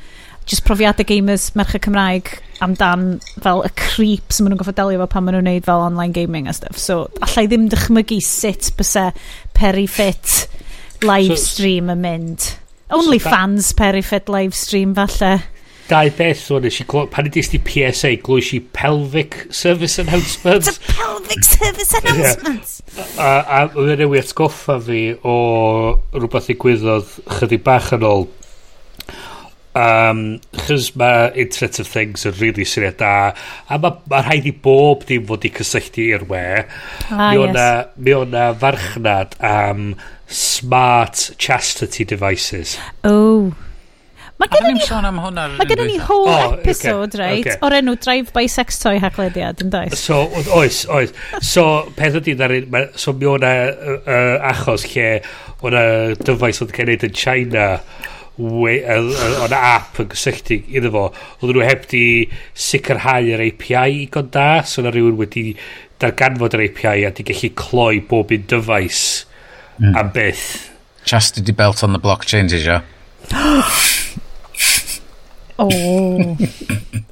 just 0.51 0.67
profiadau 0.67 1.07
gamers 1.09 1.53
merched 1.55 1.87
Cymraeg 1.87 2.35
amdan 2.65 3.07
fel 3.43 3.65
y 3.67 3.71
creeps 3.79 4.41
maen 4.41 4.53
nhw'n 4.53 4.61
goffa 4.63 4.77
delio 4.77 5.01
fo 5.03 5.09
pan 5.11 5.27
maen 5.27 5.39
nhw'n 5.39 5.49
neud 5.51 5.67
fel 5.67 5.85
online 5.87 6.15
gaming 6.17 6.51
a 6.51 6.55
stuff. 6.57 6.79
So, 6.79 7.09
allai 7.25 7.47
ddim 7.51 7.71
dychmygu 7.73 8.21
sut 8.25 8.71
byse 8.79 9.09
Perifit 9.57 10.47
live 11.05 11.39
stream 11.41 11.91
yn 11.93 12.05
mynd. 12.05 12.53
Only 12.95 13.19
so, 13.19 13.31
fans 13.31 13.73
Perifit 13.77 14.31
live 14.33 14.55
stream 14.55 14.95
falle. 14.95 15.41
Dau 15.85 16.09
beth 16.17 16.47
o'n 16.55 16.65
eisiau 16.65 16.87
i 16.87 16.89
glwyd, 16.89 17.11
pan 17.13 17.27
ydych 17.29 17.51
chi 17.53 17.59
PSA, 17.61 18.15
glwys 18.25 18.55
i 18.57 18.61
pelvic 18.73 19.43
service 19.53 19.99
announcements. 20.01 20.69
It's 20.71 20.79
a 20.79 20.93
pelvic 20.95 21.45
service 21.45 21.93
announcements! 21.99 22.83
yeah. 22.97 23.05
A, 23.21 23.67
a, 23.67 24.07
a, 24.07 24.09
atgoffa 24.23 24.79
fi 24.87 25.03
o 25.21 25.35
rhywbeth 26.15 26.49
i 26.55 26.57
a, 26.57 26.97
chydig 27.37 27.65
bach 27.67 27.93
yn 27.93 28.09
ôl. 28.09 28.25
Um, 29.75 30.39
chys 30.55 30.93
mae 30.95 31.33
Internet 31.35 31.81
of 31.83 31.89
Things 31.91 32.23
yn 32.29 32.37
really 32.39 32.63
syniad 32.69 33.01
da 33.01 33.15
a 33.67 33.79
mae 33.83 33.97
ma 34.11 34.21
rhaid 34.23 34.47
i 34.47 34.53
bob 34.67 35.03
dim 35.09 35.27
fod 35.27 35.49
i 35.49 35.51
cysylltu 35.57 36.05
i'r 36.15 36.23
we 36.31 36.45
ah, 37.11 37.35
mi 37.35 38.15
o'na 38.15 38.45
yes. 38.53 38.61
farchnad 38.63 39.35
am 39.43 39.97
smart 40.31 41.33
chastity 41.43 42.07
devices 42.07 42.79
oh 43.03 43.51
Mae 44.35 44.51
gen 44.51 44.65
ni 44.75 44.81
sôn 44.83 45.07
am 45.07 45.19
hwnna. 45.23 45.45
Mae 45.55 45.69
gen 45.71 45.85
ni 45.87 45.99
whole 46.03 46.31
oh, 46.31 46.55
episode, 46.57 47.15
okay, 47.15 47.21
right, 47.21 47.47
okay. 47.47 47.59
o'r 47.63 47.77
enw 47.79 47.95
Drive 48.03 48.33
by 48.35 48.49
Sex 48.51 48.81
Toy 48.83 48.99
Haglediad, 49.03 49.63
yn 49.63 49.71
dais. 49.71 49.95
So, 50.01 50.25
oes, 50.59 50.81
oes. 50.91 51.15
So, 51.39 51.67
peth 51.95 52.19
ydy, 52.19 52.35
so 52.99 53.15
mi 53.15 53.31
o'na 53.31 53.53
uh, 53.71 54.51
achos 54.51 54.89
lle 54.91 55.21
o'na 55.63 55.85
dyfais 56.19 56.61
oedd 56.65 56.75
gen 56.75 56.91
i 56.97 56.99
yn 56.99 57.15
China 57.15 57.69
o'n 58.39 59.55
app 59.55 60.01
yn 60.03 60.09
gysylltu 60.11 60.59
iddo 60.75 60.91
fo. 60.95 61.05
Oedd 61.41 61.55
nhw 61.55 61.67
heb 61.67 61.87
di 61.91 62.05
sicrhau 62.59 63.31
yr 63.35 63.43
API 63.47 64.03
i 64.03 64.07
gonda, 64.11 64.65
so 64.67 64.83
na 64.83 64.91
rhywun 64.95 65.19
wedi 65.21 65.53
darganfod 66.03 66.57
yr 66.59 66.67
API 66.67 67.07
a 67.07 67.13
di 67.15 67.27
gallu 67.27 67.51
cloi 67.59 68.01
bob 68.09 68.35
un 68.35 68.47
dyfais 68.51 69.03
mm. 69.79 69.95
am 70.01 70.11
byth. 70.17 70.47
Chastity 71.05 71.45
di 71.47 71.53
belt 71.53 71.85
on 71.85 71.95
the 71.95 72.03
blockchain, 72.03 72.49
ti 72.51 72.59
sio? 72.65 72.81
oh. 75.59 76.37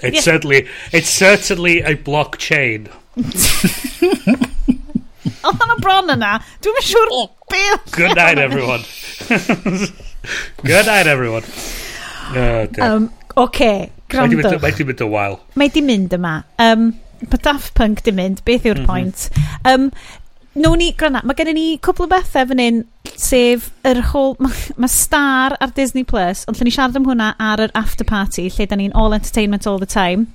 it's, 0.03 0.05
yeah. 0.15 0.21
certainly, 0.21 0.67
it's 0.93 1.11
certainly 1.11 1.81
a 1.83 1.95
blockchain. 1.95 2.91
Oedd 5.43 5.59
hwnna 5.59 5.77
bron 5.83 6.15
yna. 6.15 6.33
Dwi'n 6.63 6.77
mynd 6.79 6.89
siŵr 6.89 7.15
oh, 7.17 7.31
beth. 7.51 7.95
Good 7.97 8.15
night, 8.19 8.39
everyone. 8.39 8.85
Good 10.63 10.87
night, 10.87 11.07
everyone. 11.11 11.43
Oh, 12.37 12.67
um, 12.87 13.11
Oce, 13.37 13.91
grandwch. 14.13 14.59
Mae 14.63 14.75
di 14.77 14.87
mynd 14.87 15.03
y 15.03 15.09
wael. 15.11 15.39
Mae 15.59 15.73
di 15.73 15.83
mynd 15.85 16.15
yma. 16.15 16.37
Um, 16.63 16.93
pa 17.31 17.39
Daft 17.43 17.75
Punk 17.79 18.05
di 18.07 18.15
mynd, 18.15 18.45
beth 18.47 18.69
yw'r 18.69 18.83
mm 18.83 18.87
-hmm. 18.87 18.91
pwynt? 18.91 19.29
Um, 19.67 19.91
no 20.55 20.75
ni, 20.79 20.93
granna, 20.93 21.23
mae 21.25 21.35
gen 21.39 21.51
i 21.51 21.57
ni 21.57 21.67
cwbl 21.83 22.07
o 22.07 22.11
bethau 22.13 22.47
fan 22.53 22.63
hyn, 22.63 22.81
sef 23.17 23.71
yr 23.89 24.03
whole, 24.13 24.37
mae 24.39 24.77
ma 24.77 24.91
star 24.91 25.57
ar 25.59 25.75
Disney 25.75 26.05
Plus, 26.05 26.45
ond 26.47 26.59
lle 26.59 26.69
ni 26.69 26.75
siarad 26.75 26.99
am 26.99 27.09
hwnna 27.09 27.33
ar 27.41 27.65
yr 27.67 27.75
after 27.79 28.07
party, 28.07 28.47
lle 28.51 28.69
da 28.69 28.79
ni'n 28.79 28.95
all 28.95 29.17
entertainment 29.17 29.67
all 29.67 29.81
the 29.83 29.91
time. 29.91 30.29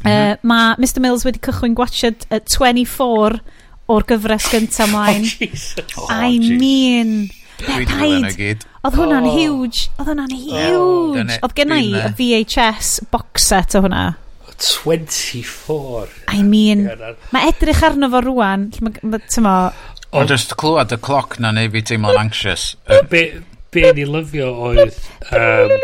Mm 0.00 0.10
-hmm. 0.10 0.32
uh, 0.32 0.36
mae 0.42 0.74
Mr 0.78 1.00
Mills 1.04 1.24
wedi 1.24 1.38
cychwyn 1.38 1.76
gwachod 1.76 2.26
uh, 2.30 2.40
24 2.40 3.40
o'r 3.90 4.06
gyfres 4.08 4.48
gyntaf 4.52 4.86
oh, 4.86 4.92
mlaen. 4.94 5.26
Oh, 5.26 5.36
Jesus. 5.38 5.94
oh, 5.98 6.08
I 6.10 6.38
geez. 6.38 6.56
mean... 6.60 7.14
Paid. 7.60 8.62
Oedd 8.80 8.94
hwnna'n 8.96 9.26
oh. 9.28 9.34
huge. 9.36 9.90
Oedd 10.00 10.08
hwnna'n 10.08 10.32
oh, 10.32 10.44
huge. 10.46 11.36
Oedd 11.44 11.54
gen 11.58 11.74
i 11.76 11.90
y 11.92 12.06
VHS 12.16 12.94
box 13.12 13.50
set 13.52 13.76
o 13.76 13.84
hwnna. 13.84 14.06
24. 14.60 16.08
I 16.32 16.42
mean, 16.44 16.86
mae 17.32 17.48
edrych 17.48 17.80
arno 17.84 18.10
fo 18.12 18.20
rwan. 18.24 18.68
Tymo... 18.72 19.54
O, 20.10 20.24
just 20.28 20.56
clywed 20.60 20.92
y 20.92 20.98
cloc 21.00 21.38
na 21.40 21.52
neu 21.56 21.70
fi 21.72 21.84
teimlo'n 21.92 22.18
anxious. 22.24 22.74
Be, 23.12 23.22
be 23.72 23.92
ni 23.96 24.08
lyfio 24.08 24.50
oedd... 24.70 24.96
Um, 25.36 25.76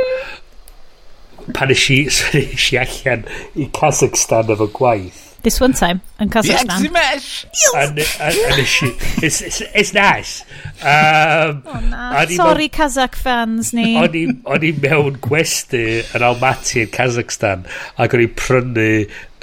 pan 1.54 1.70
eisiau 1.70 2.80
allan 2.82 3.22
i 3.54 3.68
Kazakhstan 3.76 4.50
efo 4.57 4.66
gwaith 4.74 5.22
This 5.43 5.61
one 5.61 5.74
time, 5.74 6.01
yn 6.18 6.30
Kazakhstan. 6.30 6.82
The 6.82 6.91
mesh! 6.91 7.47
And, 7.76 7.99
and, 7.99 8.59
it's, 8.59 9.43
it's, 9.43 9.61
it's 9.61 9.95
nice. 9.95 10.43
Um, 10.82 11.62
oh, 11.66 11.80
na. 11.89 12.26
Sorry, 12.26 12.68
Kazakh 12.68 13.14
fans 13.14 13.72
ni. 13.72 13.95
O'n 14.01 14.66
i 14.66 14.72
mewn 14.74 15.20
gwesti 15.22 15.84
yn 16.03 16.26
Almaty 16.26 16.82
yn 16.87 16.93
Kazakhstan 16.95 17.66
ac 18.03 18.16
o'n 18.16 18.24
i 18.24 18.28
prynu 18.32 18.91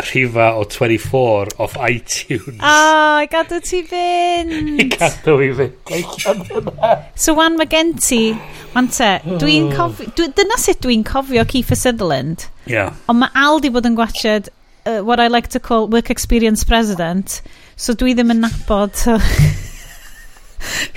rhifa 0.03 0.49
o 0.57 0.63
24 0.65 1.53
off 1.57 1.77
iTunes. 1.77 2.59
Oh, 2.59 3.21
i 3.21 3.27
gadw 3.31 3.61
ti 3.63 3.83
fynd. 3.87 4.79
I 4.81 4.87
gadw 4.91 5.37
i 5.45 5.51
fynd. 5.55 6.73
so, 7.15 7.35
wan 7.37 7.55
mae 7.59 7.69
gen 7.69 7.93
ti, 8.01 8.33
wan 8.73 8.89
te, 8.91 9.15
dwi'n 9.29 9.69
oh. 9.69 9.77
cofio, 9.77 10.09
dwi, 10.17 10.31
dyna 10.35 10.59
sut 10.61 10.81
dwi'n 10.83 11.05
cofio 11.07 11.45
Kiefer 11.47 11.79
Sutherland. 11.79 12.49
Yeah. 12.69 12.97
Ond 13.11 13.21
mae 13.21 13.33
Aldi 13.45 13.71
bod 13.73 13.87
yn 13.87 13.97
gwachod 13.99 14.51
uh, 14.85 15.01
what 15.01 15.19
I 15.19 15.27
like 15.27 15.49
to 15.49 15.59
call 15.59 15.87
work 15.87 16.09
experience 16.09 16.63
president. 16.63 17.41
So 17.75 17.93
dwi 17.93 18.13
ddim 18.15 18.31
yn 18.33 18.43
nabod... 18.43 18.95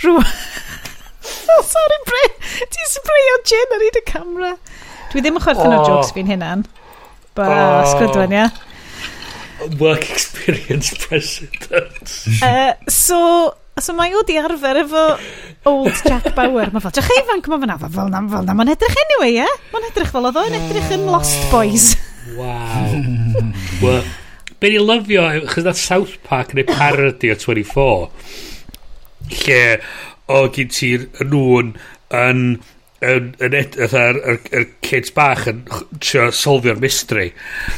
Rŵ... 0.03 0.16
oh, 0.22 1.62
sorry, 1.74 1.99
Bri. 2.07 2.24
Ti'n 2.70 2.91
sprayo 2.93 3.37
gin 3.51 3.76
ar 3.76 3.84
hyd 3.87 4.01
y 4.01 4.05
camera. 4.07 4.53
Dwi 5.12 5.24
ddim 5.24 5.39
yn 5.41 5.45
chwerthin 5.47 5.74
oh. 5.74 5.82
o 5.82 5.89
jokes 5.89 6.14
fi'n 6.14 6.30
hynna'n. 6.30 6.64
Ba, 7.37 7.47
uh, 7.47 7.53
oh. 7.57 7.93
sgwydwen, 7.93 8.34
ia. 8.37 8.49
Work 9.80 10.11
experience 10.12 10.93
president. 11.01 12.18
uh, 12.47 12.74
so, 12.93 13.18
so 13.80 13.97
mae 13.97 14.14
o 14.14 14.22
di 14.28 14.37
arfer 14.39 14.82
efo 14.84 15.07
old 15.66 16.03
Jack 16.07 16.30
Bauer. 16.37 16.70
Mae 16.74 16.84
fel, 16.84 16.95
drach 16.99 17.11
chi 17.11 17.22
fanc 17.30 17.49
mae 17.51 17.64
fyna, 17.64 17.78
fel 17.82 18.12
na, 18.12 18.22
fel 18.34 18.45
na, 18.47 18.59
mae'n 18.59 18.74
edrych 18.76 19.01
anyway, 19.07 19.32
ie? 19.32 19.41
Yeah? 19.43 19.62
Mae'n 19.72 19.89
edrych 19.91 20.12
fel 20.14 20.28
oedd 20.30 20.43
o'n 20.45 20.61
edrych 20.61 20.93
yn 20.99 21.09
Lost 21.11 21.49
Boys. 21.51 21.95
Oh. 21.97 22.16
Wow. 22.35 23.53
well, 23.83 24.05
be 24.61 24.70
ni 24.72 24.81
lyfio, 24.83 25.27
chys 25.53 25.66
na 25.66 25.74
South 25.77 26.16
Park 26.24 26.55
neu 26.57 26.66
parody 26.66 27.31
o 27.31 27.37
24, 27.39 28.09
lle 29.43 29.61
o 30.33 30.41
gyd 30.55 30.72
ti'r 30.74 31.07
nhw'n 31.22 31.77
yn 32.16 32.43
yn, 33.05 33.35
yn 33.45 33.55
ed, 33.55 33.77
yr, 33.77 33.93
yr, 34.16 34.39
yr 34.57 34.64
kids 34.85 35.12
bach 35.14 35.45
yn 35.51 35.62
trio 36.01 36.31
solfio'r 36.33 36.81
mystery 36.81 37.29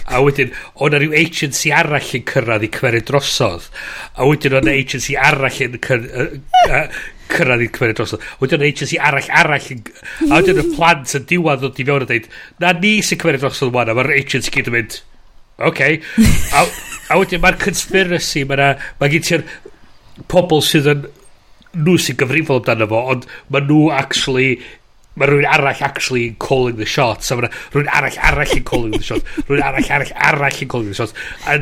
a 0.06 0.20
wedyn 0.22 0.52
o'n 0.78 0.94
rhyw 0.94 1.16
agency 1.18 1.72
arall 1.74 2.12
yn 2.14 2.26
cyrraedd 2.28 2.66
i 2.68 2.70
cymeru 2.76 3.02
drosodd 3.08 3.66
a 4.14 4.28
wedyn 4.28 4.54
o'n 4.60 4.70
agency 4.70 5.18
arall 5.18 5.62
yn 5.66 5.78
cyrraedd 5.82 7.00
cyrraedd 7.32 7.64
i'r 7.66 7.72
cymeriad 7.76 8.00
drosodd. 8.00 8.24
Wedyn 8.40 8.62
o'n 8.62 8.68
agency 8.68 8.98
arall 9.10 9.30
arall. 9.40 9.68
A 10.28 10.40
wedyn 10.40 10.62
y 10.62 10.66
plant 10.76 11.14
yn 11.18 11.28
diwedd 11.30 11.62
ddod 11.62 11.78
i 11.82 11.86
fewn 11.88 12.06
a 12.06 12.08
dweud, 12.08 12.28
na 12.64 12.72
ni 12.78 12.94
sy'n 13.04 13.22
cymeriad 13.22 13.44
drosodd 13.46 13.74
wan, 13.74 13.92
a 13.92 13.96
mae'r 13.98 14.14
agency 14.16 14.54
gyd 14.54 14.72
yn 14.72 14.76
mynd, 14.78 14.98
oce. 15.70 15.92
A, 16.56 16.64
a 17.12 17.20
wedyn 17.20 17.44
mae'r 17.44 17.60
conspiracy, 17.62 18.44
mae 18.48 18.74
ma 19.00 19.12
gen 19.12 19.28
ti'r 19.28 19.46
pobl 20.30 20.64
sydd 20.64 20.90
yn, 20.94 21.06
nhw 21.78 21.96
sy'n 22.00 22.18
gyfrifol 22.18 22.62
amdano 22.62 22.88
fo, 22.90 23.04
ond 23.14 23.28
mae 23.52 23.66
nhw 23.68 23.88
actually 23.94 24.56
mae 25.18 25.26
rhywun 25.28 25.48
arall 25.50 25.82
actually 25.82 26.36
calling 26.38 26.76
the 26.78 26.86
shots 26.86 27.30
a 27.30 27.36
mae 27.38 27.50
rhywun 27.50 27.90
arall 27.98 28.18
arall 28.30 28.54
yn 28.56 28.64
calling 28.70 28.94
the 28.94 29.04
shots 29.04 29.38
rhywun 29.48 29.64
arall 29.66 29.92
arall 29.96 30.12
arall 30.30 30.60
yn 30.64 30.70
calling 30.74 30.92
the 30.92 30.98
shots 30.98 31.14
a, 31.46 31.58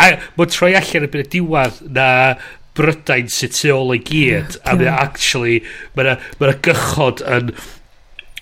a 0.00 0.08
mae 0.38 0.52
troi 0.54 0.72
allan 0.80 1.08
y 1.08 1.10
bydd 1.12 1.26
y 1.26 1.30
diwad 1.36 1.82
na 1.98 2.06
Brydain 2.74 3.30
sy'n 3.30 3.54
tu 3.54 3.72
ôl 3.74 3.94
i 3.96 4.00
gyd 4.02 4.58
a 4.66 4.74
mae 4.78 4.90
actually 4.90 5.60
mae'n 5.94 6.14
ma, 6.40 6.54
gychod 6.66 7.22
yn 7.36 7.54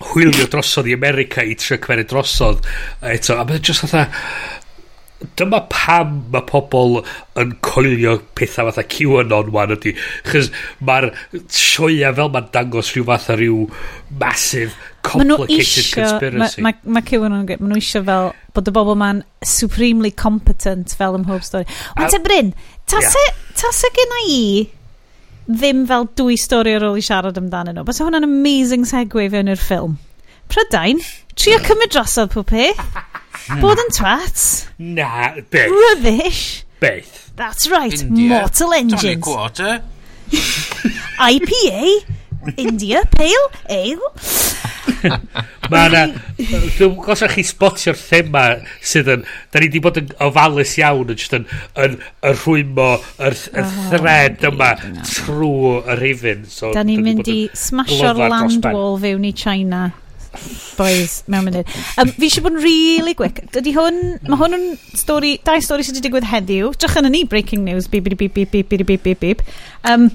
hwylio 0.03 0.49
drosodd 0.51 0.89
i 0.89 0.97
America 0.97 1.45
i 1.45 1.55
trio 1.59 1.79
cymeru 1.83 2.07
drosodd 2.09 2.65
eto 3.13 3.37
a 3.37 3.45
mae'n 3.47 3.63
just 3.63 3.85
fatha 3.85 4.07
dyma 5.39 5.63
pam 5.71 6.15
mae 6.33 6.43
pobl 6.47 6.99
yn 7.39 7.53
coelio 7.63 8.17
pethau 8.37 8.69
fatha 8.69 8.83
QAnon 8.93 9.51
wan 9.55 9.73
ydy 9.75 9.93
chys 10.27 10.49
mae'r 10.83 11.09
sioia 11.47 12.11
fel 12.17 12.31
mae'n 12.33 12.49
dangos 12.55 12.91
rhyw 12.93 13.07
fatha 13.07 13.37
rhyw 13.39 13.67
massive 14.19 14.75
complicated 15.03 15.83
isio, 15.83 16.01
conspiracy. 16.01 16.63
mae 16.63 16.73
ma, 16.73 16.73
ma, 16.83 16.97
ma 16.99 17.05
QAnon 17.07 17.45
maen 17.47 17.71
nhw 17.71 17.79
isio 17.79 18.03
fel 18.07 18.31
bod 18.53 18.69
y 18.69 18.75
bobl 18.75 18.97
ma'n 18.99 19.23
supremely 19.47 20.11
competent 20.11 20.93
fel 20.97 21.17
ym 21.17 21.25
mhob 21.25 21.43
stori. 21.45 21.65
Ond 21.97 22.11
te 22.13 22.19
Bryn 22.23 22.53
Tase, 22.89 23.21
yeah. 23.27 23.35
tase 23.59 23.89
gen 23.95 24.15
i 24.27 24.39
ddim 25.47 25.83
fel 25.89 26.07
dwy 26.19 26.37
stori 26.39 26.75
ar 26.77 26.85
ôl 26.87 26.99
i 26.99 27.03
siarad 27.03 27.37
amdano 27.39 27.73
nhw. 27.73 27.85
Bas 27.87 28.01
hwnna'n 28.03 28.27
amazing 28.27 28.87
segue 28.87 29.27
fewn 29.33 29.51
i'r 29.51 29.59
ffilm. 29.59 29.97
Prydain, 30.51 31.01
trio 31.35 31.59
mm. 31.59 31.67
cymryd 31.67 31.95
drosodd 31.95 32.33
pob 32.35 32.47
peth. 32.51 32.83
Mm. 33.49 33.63
Bod 33.63 33.81
yn 33.83 33.91
twat. 33.95 34.43
Na, 34.79 35.33
beth. 35.51 35.73
Rubbish. 35.73 36.43
Beth. 36.83 37.31
That's 37.35 37.69
right, 37.71 37.95
India, 38.01 38.29
Mortal 38.29 38.73
Engines. 38.77 39.23
Quarter. 39.23 39.81
IPA. 41.33 42.03
India 42.57 43.03
Pale 43.11 43.49
Ale. 43.69 44.13
Mae 45.71 45.87
yna... 45.89 46.03
Dwi'n 46.37 46.95
gosod 47.03 47.31
chi 47.33 47.45
spotio'r 47.47 47.97
thema 47.99 48.43
sydd 48.83 49.11
yn... 49.15 49.25
Da 49.53 49.61
ni 49.61 49.69
wedi 49.69 49.81
bod 49.83 49.99
yn 50.01 50.11
ofalus 50.23 50.75
iawn 50.81 51.13
yn 51.13 51.19
just 51.19 51.35
yn... 51.37 51.47
yn 51.79 51.97
y 52.01 52.35
rhwymo, 52.35 52.91
yr 53.23 53.37
y 53.37 53.65
thread 53.93 54.47
yma 54.49 54.73
trwy 55.01 55.81
y 55.81 55.97
rhifin. 55.99 56.47
So, 56.51 56.73
da 56.75 56.85
ni'n 56.87 57.03
mynd 57.05 57.29
i 57.31 57.41
smasio'r 57.57 58.23
land 58.27 58.71
wall 58.71 58.99
fewn 59.01 59.27
i 59.29 59.33
China. 59.37 59.89
Boys, 60.77 61.21
mewn 61.29 61.45
munud. 61.45 61.67
Um, 62.01 62.09
fi 62.09 62.27
eisiau 62.27 62.47
bod 62.47 62.55
yn 62.57 62.63
really 62.63 63.13
quick. 63.17 63.43
Dydy 63.53 63.75
hwn... 63.77 63.99
Mae 64.25 64.39
hwn 64.41 64.57
yn 64.57 64.69
stori... 64.97 65.35
Dau 65.45 65.61
stori 65.63 65.85
sydd 65.85 65.99
wedi 65.99 66.07
digwydd 66.09 66.29
heddiw. 66.31 66.71
Drych 66.81 66.97
yn 66.99 67.11
ni, 67.13 67.23
breaking 67.29 67.61
news. 67.67 67.89
Bip, 67.91 68.07
bip, 68.07 68.17
bip, 68.19 68.33
bip, 68.33 68.53
bip, 68.53 68.87
bip, 68.89 69.03
bip, 69.05 69.21
bip. 69.21 69.43
Um, 69.85 70.09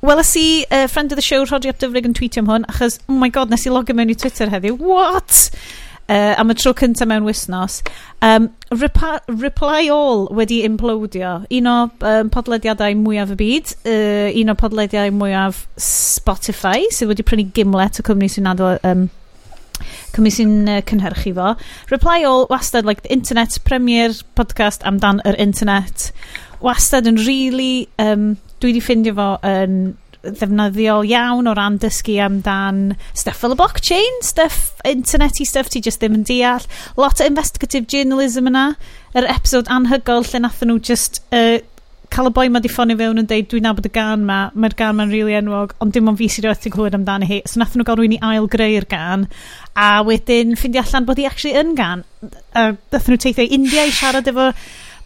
Weles 0.00 0.34
i 0.36 0.64
uh, 0.70 0.86
friend 0.86 1.12
of 1.12 1.16
the 1.16 1.22
show, 1.22 1.44
Rodri 1.44 1.68
Abdyfrig, 1.68 2.06
yn 2.08 2.14
tweetio 2.16 2.40
am 2.40 2.46
hwn, 2.48 2.62
achos, 2.72 2.94
oh 3.10 3.18
my 3.20 3.28
god, 3.28 3.50
nes 3.52 3.66
i 3.68 3.72
logio 3.72 3.92
mewn 3.92 4.08
i 4.08 4.16
Twitter 4.16 4.48
heddiw. 4.48 4.78
What? 4.80 5.50
Uh, 6.08 6.32
am 6.40 6.48
y 6.48 6.56
tro 6.56 6.72
cyntaf 6.72 7.10
mewn 7.10 7.26
wisnos. 7.28 7.82
Um, 8.24 8.48
Reply 8.72 9.90
All 9.92 10.24
wedi 10.32 10.62
implodio. 10.64 11.34
Un 11.52 11.68
o 11.68 11.76
um, 11.84 12.32
podlediadau 12.32 12.96
mwyaf 12.96 13.36
y 13.36 13.38
byd, 13.42 13.76
uh, 13.84 14.32
un 14.40 14.54
o 14.54 14.56
podlediadau 14.64 15.12
mwyaf 15.20 15.66
Spotify, 15.76 16.88
sydd 16.96 17.12
wedi 17.12 17.28
prynu 17.28 17.50
gimlet 17.52 18.00
o 18.00 18.08
cwmni 18.08 18.32
sy'n 18.32 18.48
nadol... 18.48 18.80
Um, 18.80 19.10
cymryd 20.16 20.34
sy'n 20.40 20.58
uh, 20.64 20.82
cynhyrchu 20.88 21.36
fo. 21.36 21.54
Reply 21.92 22.24
All, 22.24 22.48
wastad, 22.48 22.88
like, 22.88 23.04
the 23.04 23.12
internet, 23.12 23.60
premier 23.68 24.16
podcast 24.32 24.80
amdan 24.88 25.20
yr 25.28 25.36
internet. 25.36 26.08
Wastad 26.64 27.08
yn 27.08 27.20
really 27.28 27.90
um, 28.00 28.38
dwi 28.60 28.74
wedi 28.74 28.84
ffindio 28.84 29.16
fo 29.18 29.32
yn 29.46 29.80
ddefnyddiol 30.20 31.06
iawn 31.08 31.48
o 31.48 31.54
ran 31.56 31.78
dysgu 31.80 32.18
amdan 32.20 32.90
stuff 33.16 33.40
fel 33.40 33.54
y 33.54 33.56
blockchain, 33.56 34.20
stuff, 34.24 34.74
internety 34.84 35.46
stuff 35.48 35.70
ti 35.72 35.80
just 35.80 36.02
ddim 36.02 36.18
yn 36.18 36.26
deall. 36.28 36.66
Lot 37.00 37.22
o 37.22 37.28
investigative 37.28 37.88
journalism 37.88 38.50
yna. 38.50 38.66
Yr 39.14 39.24
er 39.24 39.32
episod 39.38 39.70
anhygol 39.72 40.26
lle 40.28 40.42
nathon 40.44 40.74
nhw 40.74 40.82
just 40.90 41.22
uh, 41.32 41.58
cael 42.10 42.28
y 42.28 42.34
boi 42.34 42.48
ma 42.50 42.60
di 42.60 42.68
ffonio 42.70 42.98
fewn 42.98 43.22
yn 43.22 43.30
deud 43.30 43.48
dwi'n 43.50 43.64
nabod 43.68 43.86
y 43.86 43.92
gan 43.94 44.26
ma, 44.26 44.38
mae'r 44.52 44.76
gan 44.76 44.96
ma'n 44.98 45.12
rili 45.12 45.22
really 45.30 45.38
enwog, 45.38 45.72
ond 45.80 45.94
dim 45.94 46.10
ond 46.10 46.18
fi 46.18 46.28
sydd 46.32 46.48
wedi 46.50 46.72
clywed 46.74 46.98
amdano 46.98 47.28
hi. 47.28 47.40
So 47.46 47.62
nath 47.62 47.76
nhw 47.78 47.86
gael 47.86 48.00
rwy'n 48.00 48.16
i 48.18 48.20
ail 48.32 48.48
greu'r 48.50 48.86
gan, 48.90 49.28
a 49.78 49.88
wedyn 50.06 50.56
ffindi 50.58 50.82
allan 50.82 51.06
bod 51.08 51.22
hi 51.22 51.28
actually 51.30 51.56
yn 51.60 51.72
gan. 51.78 52.04
A 52.52 52.66
uh, 52.68 52.78
nath 52.92 53.08
nhw 53.08 53.20
teithio 53.24 53.46
i 53.46 53.54
India 53.56 53.86
i 53.86 53.94
siarad 53.94 54.28
efo 54.28 54.50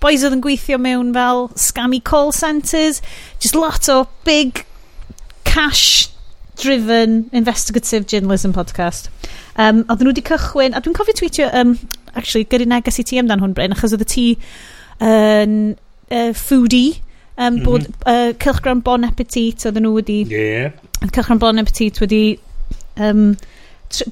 boys 0.02 0.24
oedd 0.24 0.36
yn 0.36 0.42
gweithio 0.44 0.78
mewn 0.80 1.12
fel 1.14 1.48
scammy 1.58 2.00
call 2.02 2.32
centres, 2.32 3.00
just 3.42 3.54
lot 3.58 3.88
o 3.92 4.04
big 4.26 4.64
cash 5.44 6.08
driven 6.60 7.30
investigative 7.32 8.06
journalism 8.06 8.54
podcast. 8.56 9.10
Um, 9.58 9.84
oedden 9.88 10.08
nhw 10.08 10.14
wedi 10.14 10.26
cychwyn, 10.26 10.74
a 10.74 10.82
dwi'n 10.82 10.96
cofio 10.96 11.16
tweetio, 11.18 11.48
um, 11.54 11.74
actually, 12.14 12.46
gyrru 12.50 12.68
neges 12.70 13.00
i 13.02 13.06
ti 13.06 13.18
amdan 13.22 13.42
hwn, 13.42 13.54
Bryn, 13.56 13.74
achos 13.74 13.94
oedd 13.94 14.06
y 14.06 14.10
ti 14.10 14.28
yn 15.02 15.58
uh, 15.74 16.28
uh, 16.28 16.30
foodie, 16.38 17.00
um, 17.36 17.56
mm 17.56 17.58
-hmm. 17.58 17.64
bod 17.66 17.88
uh, 18.06 18.30
Cylchgran 18.42 18.82
Bon 18.86 19.06
Appetit, 19.06 19.66
oedden 19.66 19.86
nhw 19.86 19.98
wedi... 19.98 20.22
Yeah. 20.30 20.72
Cylchgran 21.10 21.42
Bon 21.42 21.58
Appetit 21.62 22.00
wedi... 22.02 22.24
Um, 22.94 23.34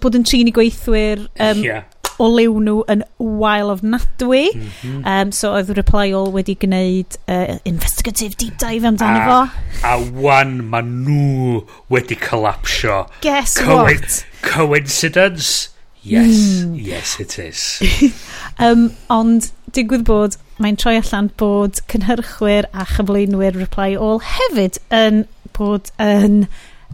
bod 0.03 0.17
yn 0.19 0.25
trin 0.27 0.51
i 0.51 0.55
gweithwyr 0.55 1.25
um, 1.43 1.63
yeah 1.65 1.87
o 2.19 2.29
liw 2.33 2.59
nhw 2.65 2.83
yn 2.93 3.05
wael 3.19 3.73
ofnadwy. 3.73 4.45
Mm 4.55 4.71
-hmm. 4.83 5.03
um, 5.07 5.33
so 5.33 5.53
oedd 5.57 5.73
Reply 5.77 6.13
All 6.13 6.33
wedi 6.35 6.57
gwneud 6.59 7.19
uh, 7.27 7.59
investigative 7.69 8.37
deep 8.37 8.59
dive 8.59 8.89
amdano 8.89 9.25
fo. 9.29 9.41
A 9.89 9.99
wan 10.25 10.59
ma 10.71 10.83
nhw 10.85 11.63
wedi 11.93 12.17
collapsio. 12.17 13.07
Guess 13.21 13.59
Co 13.61 13.83
what? 13.85 14.25
Coincidence? 14.43 15.69
Yes, 16.03 16.65
mm. 16.65 16.75
yes 16.75 17.21
it 17.21 17.39
is. 17.39 17.79
um, 18.59 18.91
ond 19.07 19.53
digwydd 19.73 20.03
bod 20.09 20.35
mae'n 20.63 20.77
troi 20.81 20.97
allan 20.99 21.31
bod 21.39 21.79
cynhyrchwyr 21.91 22.67
a 22.75 22.87
chyflwynwyr 22.97 23.57
Reply 23.59 23.95
All 23.95 24.21
hefyd 24.27 24.81
yn 24.91 25.25
bod 25.57 25.93
yn 26.03 26.47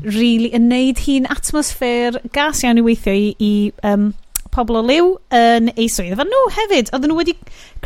really 0.05 0.53
yn 0.55 0.69
neud 0.71 1.03
hi'n 1.07 1.27
atmosffer 1.33 2.21
gas 2.37 2.63
iawn 2.63 2.81
i 2.81 2.85
weithio 2.87 3.15
i, 3.17 3.33
i 3.41 3.53
um, 3.87 4.13
pobl 4.59 4.81
o 4.81 4.83
liw 4.85 5.15
yn 5.35 5.71
ei 5.77 5.87
swyddfa 5.93 6.27
nhw 6.27 6.35
no, 6.35 6.53
hefyd. 6.59 6.91
Oedden 6.93 7.13
nhw 7.13 7.21
wedi... 7.21 7.37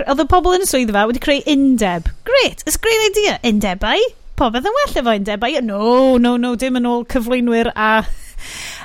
Oedd 0.07 0.25
y 0.25 0.29
pobl 0.31 0.57
yn 0.57 0.65
y 0.65 0.69
swyddfa 0.71 1.05
wedi 1.11 1.23
creu 1.23 1.45
undeb. 1.53 2.09
Great, 2.29 2.65
it's 2.65 2.81
a 2.81 2.83
great 2.83 3.05
idea. 3.11 3.39
Undebau? 3.47 4.01
Popeth 4.41 4.69
yn 4.69 4.77
well 4.79 4.99
efo 5.03 5.15
undebau? 5.19 5.61
No, 5.69 5.83
no, 6.23 6.39
no, 6.41 6.55
dim 6.57 6.81
yn 6.81 6.89
ôl 6.89 7.07
cyflwynwyr 7.13 7.75
a... 7.77 7.95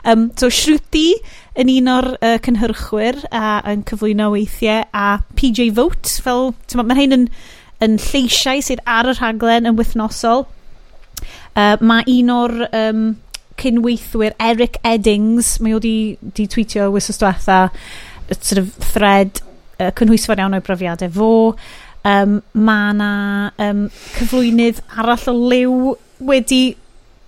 Um, 0.06 0.28
so 0.38 0.52
Shruti 0.54 1.16
yn 1.58 1.72
un 1.74 1.90
o'r 1.90 2.08
uh, 2.22 2.36
cynhyrchwyr 2.46 3.18
a 3.34 3.58
yn 3.72 3.82
cyflwyno 3.90 4.30
weithiau 4.32 4.86
a 4.94 5.08
PJ 5.40 5.72
Vote 5.76 6.14
fel 6.24 6.52
mae 6.78 7.00
hyn 7.00 7.16
yn, 7.16 7.26
yn 7.84 7.98
lleisiau 8.00 8.62
sydd 8.64 8.84
ar 8.86 9.10
y 9.10 9.16
rhaglen 9.18 9.68
yn 9.68 9.80
wythnosol 9.80 10.46
uh, 11.58 11.76
mae 11.82 12.06
un 12.14 12.32
o'r 12.36 12.56
um, 12.70 13.02
cynweithwyr 13.62 14.36
Eric 14.44 14.80
Eddings, 14.86 15.58
mae 15.64 15.76
o 15.78 15.82
di, 15.84 16.18
di 16.22 16.48
tweetio 16.52 16.90
wysos 16.94 17.20
diwetha, 17.22 17.68
sort 18.32 18.62
of 18.62 18.74
thread 18.94 19.42
uh, 19.80 19.92
cynhwysfar 19.98 20.42
iawn 20.42 20.58
o'i 20.58 20.66
brofiadau 20.66 21.14
fo. 21.14 21.32
Um, 22.08 22.42
mae 22.54 22.92
yna 22.94 23.12
um, 23.62 23.88
cyflwynydd 24.16 24.84
arall 24.96 25.26
o 25.32 25.34
liw 25.52 25.96
wedi 26.30 26.62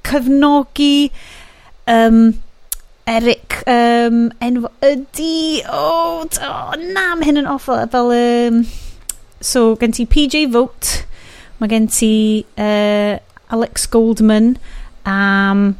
cyfnogi 0.07 1.09
um, 1.89 2.21
Eric 3.09 3.57
um, 3.67 4.29
enw 4.45 4.69
ydy 4.85 5.65
o 5.65 5.81
oh, 5.81 6.29
oh, 6.45 6.77
na 6.93 7.09
mae 7.17 7.27
hyn 7.27 7.41
yn 7.41 7.49
awful 7.49 7.81
fel 7.91 8.13
um, 8.15 8.61
so 9.41 9.73
gen 9.81 9.95
ti 9.97 10.05
PJ 10.09 10.45
Vote 10.53 11.03
mae 11.59 11.71
gen 11.71 11.89
ti 11.91 12.13
uh, 12.55 13.17
Alex 13.49 13.89
Goldman 13.89 14.53
um, 15.09 15.73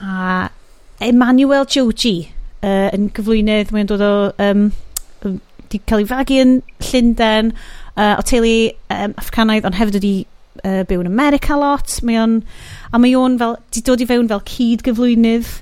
a 0.00 0.48
Emmanuel 1.00 1.66
Joji 1.68 2.30
uh, 2.64 2.88
yn 2.96 3.08
gyflwynydd 3.16 3.72
mae'n 3.74 3.88
dod 3.90 4.04
o 4.04 4.12
um, 4.42 4.68
di 5.70 5.80
cael 5.86 6.02
ei 6.02 6.10
fagu 6.10 6.40
yn 6.42 6.58
Llundain 6.88 7.54
uh, 7.94 8.16
o 8.18 8.26
teulu 8.26 8.54
um, 8.90 9.16
Africanaidd 9.20 9.68
ond 9.68 9.78
hefyd 9.78 10.00
wedi 10.00 10.14
uh, 10.64 10.82
byw 10.88 11.04
yn 11.04 11.10
America 11.10 11.56
lot. 11.60 12.00
Mae 12.06 12.20
on, 12.20 12.40
a 12.90 13.00
mae 13.00 13.16
o'n 13.18 13.38
fel 13.40 13.58
di 13.74 13.84
dod 13.86 14.02
i 14.02 14.08
fewn 14.10 14.30
fel 14.30 14.44
cyd 14.50 14.84
gyflwynydd 14.86 15.58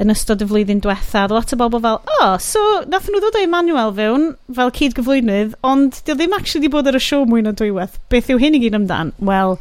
yn 0.00 0.12
ystod 0.14 0.40
y 0.40 0.46
flwyddyn 0.48 0.80
diwetha 0.80 1.26
lot 1.28 1.52
o 1.52 1.58
bobl 1.60 1.82
fel 1.84 1.98
o 2.00 2.14
oh, 2.24 2.36
so 2.40 2.60
nath 2.88 3.10
nhw 3.10 3.20
ddod 3.20 3.36
o 3.36 3.42
Emmanuel 3.44 3.92
fewn 3.98 4.30
fel 4.56 4.72
cyd 4.78 4.96
gyflwynydd 4.96 5.52
ond 5.66 5.98
dio 6.06 6.16
ddim 6.16 6.36
actually 6.36 6.64
di 6.64 6.72
bod 6.72 6.88
ar 6.88 6.96
y 6.96 7.02
siow 7.04 7.26
mwy 7.28 7.44
na 7.44 7.52
dwywaith 7.56 7.98
beth 8.12 8.30
yw 8.32 8.40
hyn 8.40 8.56
i 8.56 8.62
gyd 8.62 8.78
amdan? 8.78 9.12
Wel 9.20 9.58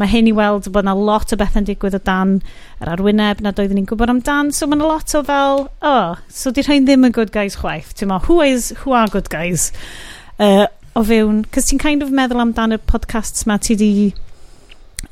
Mae 0.00 0.08
hyn 0.08 0.30
i 0.30 0.32
weld 0.36 0.70
bod 0.72 0.86
yna 0.86 0.94
lot 0.96 1.34
o 1.34 1.38
bethau'n 1.38 1.66
digwydd 1.68 1.98
o 1.98 2.00
dan 2.06 2.38
yr 2.80 2.92
arwyneb 2.94 3.42
nad 3.44 3.60
oeddwn 3.60 3.80
ni'n 3.82 3.88
gwybod 3.90 4.12
amdan. 4.14 4.52
So 4.56 4.66
mae 4.66 4.78
yna 4.78 4.88
lot 4.88 5.14
o 5.18 5.22
fel, 5.26 5.66
oh, 5.84 6.18
so 6.32 6.52
di 6.54 6.64
rhain 6.64 6.88
ddim 6.88 7.04
yn 7.08 7.16
good 7.16 7.32
guys 7.34 7.58
chwaith. 7.60 7.92
Ti'n 7.98 8.08
ma, 8.10 8.20
who, 8.24 8.40
is, 8.40 8.70
who 8.82 8.96
are 8.96 9.10
good 9.12 9.28
guys? 9.32 9.68
Uh, 10.40 10.66
o 10.96 11.04
fewn, 11.04 11.44
cys 11.52 11.68
ti'n 11.70 11.82
kind 11.82 12.06
of 12.06 12.14
meddwl 12.16 12.42
amdan 12.46 12.76
y 12.76 12.80
podcasts 12.90 13.46
ma 13.46 13.60
ti 13.60 13.76
di... 13.78 13.92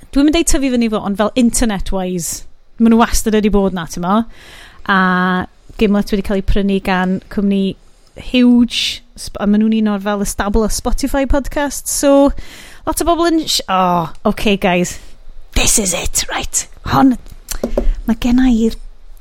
Dwi'n 0.09 0.24
mynd 0.24 0.39
ei 0.41 0.47
tyfu 0.49 0.72
fyny 0.72 0.89
fo, 0.89 1.03
ond 1.05 1.20
fel 1.20 1.34
internet-wise, 1.36 2.47
maen 2.80 2.95
nhw 2.95 3.03
wastad 3.03 3.36
wedi 3.36 3.53
bod 3.53 3.76
na, 3.76 3.84
ti'n 3.93 4.07
ma. 4.07 4.22
A 4.89 4.99
Gimlet 5.78 6.11
wedi 6.11 6.24
cael 6.26 6.41
ei 6.41 6.49
prynu 6.49 6.80
gan 6.82 7.18
cwmni 7.30 7.76
huge 8.18 9.03
a 9.39 9.47
maen 9.47 9.62
nhw'n 9.62 9.76
un 9.80 9.91
o'r 9.93 10.03
fel 10.03 10.24
y 10.24 10.28
o 10.49 10.68
Spotify 10.72 11.26
podcast 11.30 11.91
so 11.91 12.30
lot 12.89 13.03
o 13.05 13.05
bobl 13.05 13.28
yn... 13.28 13.43
Oh, 13.68 14.09
okay 14.30 14.57
guys. 14.57 14.99
This 15.53 15.78
is 15.78 15.93
it, 15.93 16.24
right. 16.32 16.64
Hon, 16.89 17.16
mae 18.09 18.16
genna 18.22 18.49
i'r 18.49 18.76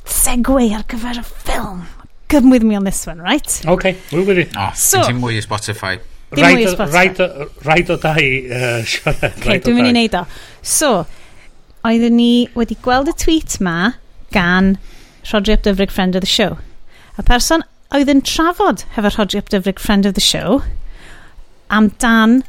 segway 0.07 0.71
ar 0.77 0.85
gyfer 0.87 1.19
y 1.19 1.23
ffilm. 1.27 1.83
Come 2.31 2.51
with 2.51 2.63
me 2.63 2.75
on 2.75 2.87
this 2.87 3.05
one, 3.07 3.19
right? 3.21 3.61
OK, 3.67 3.95
we're 4.11 4.23
with 4.23 4.39
it. 4.39 4.53
No, 4.55 4.69
so, 4.75 5.03
ti'n 5.03 5.19
mwy 5.19 5.39
i 5.39 5.43
Spotify. 5.43 5.97
Rhaid 6.35 7.91
o 7.91 7.99
dau, 8.03 8.25
Sian. 8.87 9.21
Dwi'n 9.43 9.77
mynd 9.79 9.91
i 9.91 9.93
neud 9.95 10.17
o. 10.19 10.25
So, 10.63 10.91
oeddwn 11.87 12.17
ni 12.19 12.31
wedi 12.55 12.75
gweld 12.83 13.11
y 13.11 13.15
tweet 13.19 13.59
ma 13.63 13.93
gan 14.35 14.75
Rodri 15.27 15.55
Up 15.55 15.63
Dyfrig 15.67 15.91
Friend 15.91 16.15
of 16.15 16.23
the 16.23 16.31
Show. 16.31 16.59
Y 17.19 17.23
person 17.27 17.63
oedd 17.95 18.11
yn 18.11 18.23
trafod 18.27 18.83
hefo 18.95 19.15
Rodri 19.15 19.39
Up 19.43 19.51
Dyfrig 19.51 19.79
Friend 19.79 20.07
of 20.07 20.15
the 20.19 20.23
Show 20.23 20.61
am 21.71 21.91
dan 22.03 22.43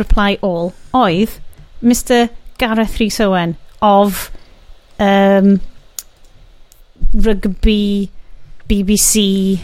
reply 0.00 0.38
all 0.42 0.72
oedd 0.96 1.38
Mr 1.82 2.28
Gareth 2.58 2.98
Rhys 3.00 3.20
Owen 3.20 3.56
of 3.82 4.30
um, 4.98 5.60
rugby 7.14 8.10
BBC 8.68 9.60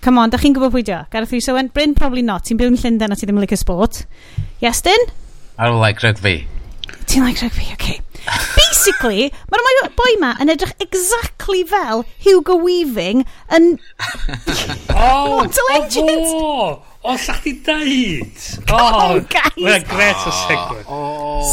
Come 0.00 0.16
on, 0.16 0.30
da 0.32 0.38
chi'n 0.40 0.54
gwybod 0.56 0.72
pwy 0.72 0.84
dio? 0.88 1.02
Gareth 1.12 1.32
Rhys 1.34 1.50
Owen? 1.52 1.68
Bryn, 1.76 1.92
probably 1.92 2.22
not. 2.24 2.46
Ti'n 2.48 2.56
byw 2.56 2.70
yn 2.72 2.78
Llundain 2.80 3.12
a 3.12 3.18
ti 3.20 3.26
ddim 3.28 3.36
yn 3.36 3.44
like 3.44 3.58
sport. 3.60 4.06
Yes, 4.64 4.80
Dyn? 4.80 5.10
I 5.60 5.68
don't 5.68 5.82
like 5.82 6.00
rugby. 6.00 6.46
Ti'n 7.04 7.26
like 7.26 7.42
rugby, 7.44 7.68
okay. 7.74 7.98
Basically, 8.56 9.28
mae'r 9.52 9.66
mae 9.66 9.90
boi 9.98 10.14
ma 10.22 10.30
yn 10.40 10.52
edrych 10.54 10.72
exactly 10.80 11.66
fel 11.68 12.06
Hugo 12.24 12.56
Weaving 12.64 13.26
yn... 13.52 13.74
oh, 14.96 15.44
Mortal 15.44 15.68
Oh, 16.40 16.80
O, 17.00 17.16
sa 17.16 17.32
chdi 17.32 17.54
dweud? 17.64 18.40
O, 18.68 18.76
oh, 18.76 19.14
mae'n 19.56 19.84
gret 19.88 20.24
o 20.28 20.32
segwyd. 20.36 20.88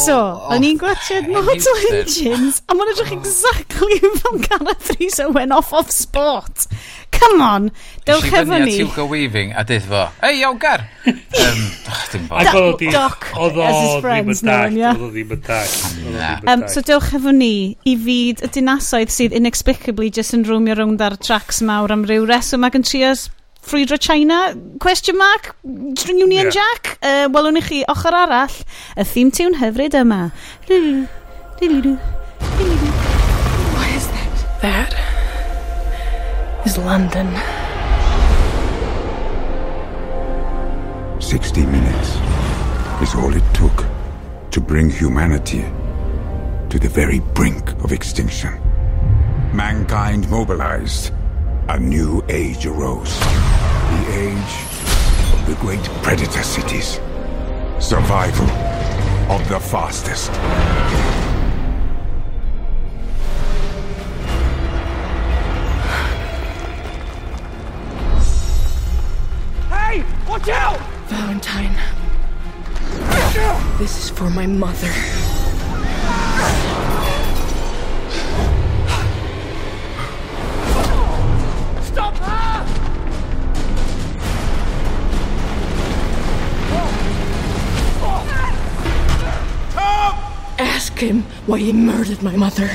So, 0.03 0.17
o'n 0.51 0.65
i'n 0.67 0.79
gwachod 0.81 1.29
Mortal 1.31 1.85
Engines, 1.93 2.57
a 2.67 2.75
mae'n 2.75 2.91
edrych 2.91 3.13
exactly 3.15 4.01
fel 4.17 4.41
Gareth 4.43 4.91
Rhys 4.97 5.21
went 5.31 5.55
off 5.55 5.71
of 5.71 5.87
sport. 5.95 6.67
Come 7.15 7.39
on, 7.41 7.69
dewch 8.03 8.27
efo 8.27 8.59
ni. 8.59 8.75
Nes 8.83 8.97
i 8.99 9.05
Weaving 9.07 9.55
a 9.55 9.63
dydd 9.69 9.87
fo, 9.87 10.03
ei, 10.27 10.43
awgar! 10.43 10.83
um, 11.07 11.63
dim 12.11 12.27
bod. 12.27 12.43
Ac 12.43 12.59
oedd 12.59 12.83
Doc, 12.91 13.29
as 13.39 13.79
his 13.79 13.95
friends 14.03 14.43
known, 14.43 14.75
ia. 14.75 14.91
Oedd 14.97 15.07
o 15.07 15.09
ddim 15.15 15.31
yn 15.37 15.47
dag. 15.47 16.67
So 16.75 16.83
dewch 16.91 17.13
efo 17.15 17.31
ni 17.31 17.77
i 17.87 17.95
fyd 18.03 18.43
y 18.43 18.51
dinasoedd 18.59 19.15
sydd 19.15 19.39
inexplicably 19.39 20.11
just 20.11 20.35
yn 20.35 20.43
rwmio 20.51 20.75
rownd 20.75 21.07
ar 21.07 21.15
tracks 21.23 21.63
mawr 21.63 21.95
am 21.95 22.03
ryw 22.03 22.27
reswm 22.27 22.67
ac 22.67 22.81
yn 22.81 22.87
trio 22.91 23.15
ffrwydro 23.67 23.97
China? 23.99 24.53
Question 24.79 25.17
mark? 25.17 25.55
Union 25.63 26.31
Yeah. 26.31 26.49
Jack? 26.49 26.97
Uh, 27.01 27.27
Welwn 27.33 27.57
i 27.57 27.61
chi 27.61 27.83
ochr 27.87 28.13
arall 28.15 28.55
y 28.95 29.03
theme 29.03 29.31
tune 29.31 29.55
hyfryd 29.59 29.93
yma. 29.99 30.31
Why 33.75 33.87
is 33.95 34.07
that? 34.07 34.35
That 34.61 34.93
is 36.65 36.77
London. 36.77 37.27
60 41.19 41.65
minutes 41.65 42.09
is 43.01 43.15
all 43.15 43.33
it 43.35 43.43
took 43.53 43.85
to 44.51 44.61
bring 44.61 44.89
humanity 44.89 45.65
to 46.69 46.79
the 46.79 46.87
very 46.89 47.19
brink 47.33 47.71
of 47.83 47.91
extinction. 47.91 48.53
Mankind 49.53 50.29
mobilized. 50.29 51.16
A 51.69 51.77
new 51.77 52.23
age 52.29 52.65
arose. 52.65 53.19
The 53.19 54.05
age 54.13 54.55
of 55.33 55.45
the 55.47 55.55
great 55.59 55.83
predator 56.01 56.41
cities. 56.41 57.01
Survival 57.79 58.49
of 59.29 59.47
the 59.49 59.59
fastest. 59.59 60.29
Hey! 69.69 70.05
Watch 70.29 70.47
out! 70.47 70.79
Valentine. 71.07 71.75
This 73.77 74.05
is 74.05 74.09
for 74.09 74.29
my 74.29 74.47
mother. 74.47 74.93
Ask 90.59 90.99
him 90.99 91.23
why 91.45 91.59
he 91.59 91.73
murdered 91.73 92.21
my 92.21 92.35
mother. 92.35 92.69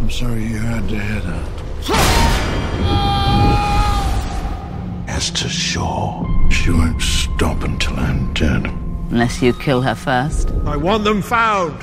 I'm 0.00 0.10
sorry 0.10 0.44
you 0.44 0.58
had 0.58 0.88
to 0.88 0.98
head 0.98 1.24
out. 1.26 1.60
As 5.08 5.30
to 5.30 5.48
Shaw, 5.48 6.24
she 6.50 6.70
won't 6.70 7.00
stop 7.00 7.62
until 7.62 7.98
I'm 7.98 8.32
dead. 8.34 8.66
Unless 9.10 9.42
you 9.42 9.52
kill 9.52 9.82
her 9.82 9.94
first. 9.94 10.50
I 10.66 10.76
want 10.76 11.04
them 11.04 11.22
found! 11.22 11.82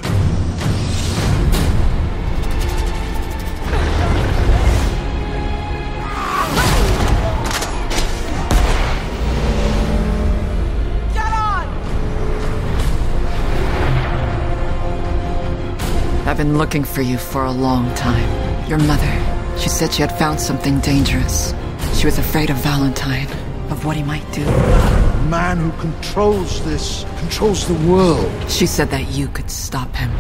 I've 16.38 16.46
been 16.46 16.60
looking 16.60 16.84
for 16.84 17.02
you 17.02 17.18
for 17.18 17.46
a 17.46 17.52
long 17.52 17.92
time. 17.96 18.70
Your 18.70 18.78
mother, 18.78 19.58
she 19.58 19.70
said 19.70 19.92
she 19.92 20.04
had 20.04 20.16
found 20.20 20.40
something 20.40 20.80
dangerous. 20.82 21.52
She 21.96 22.06
was 22.06 22.20
afraid 22.20 22.52
of 22.52 22.58
Valentine, 22.58 23.26
of 23.72 23.86
what 23.86 23.98
he 23.98 24.04
might 24.04 24.32
do. 24.32 24.46
The 24.46 25.28
man 25.32 25.58
who 25.58 25.72
controls 25.82 26.64
this 26.64 27.06
controls 27.18 27.68
the 27.68 27.74
world. 27.92 28.32
She 28.52 28.68
said 28.68 28.92
that 28.92 29.08
you 29.08 29.30
could 29.30 29.50
stop 29.50 29.96
him. 29.96 30.12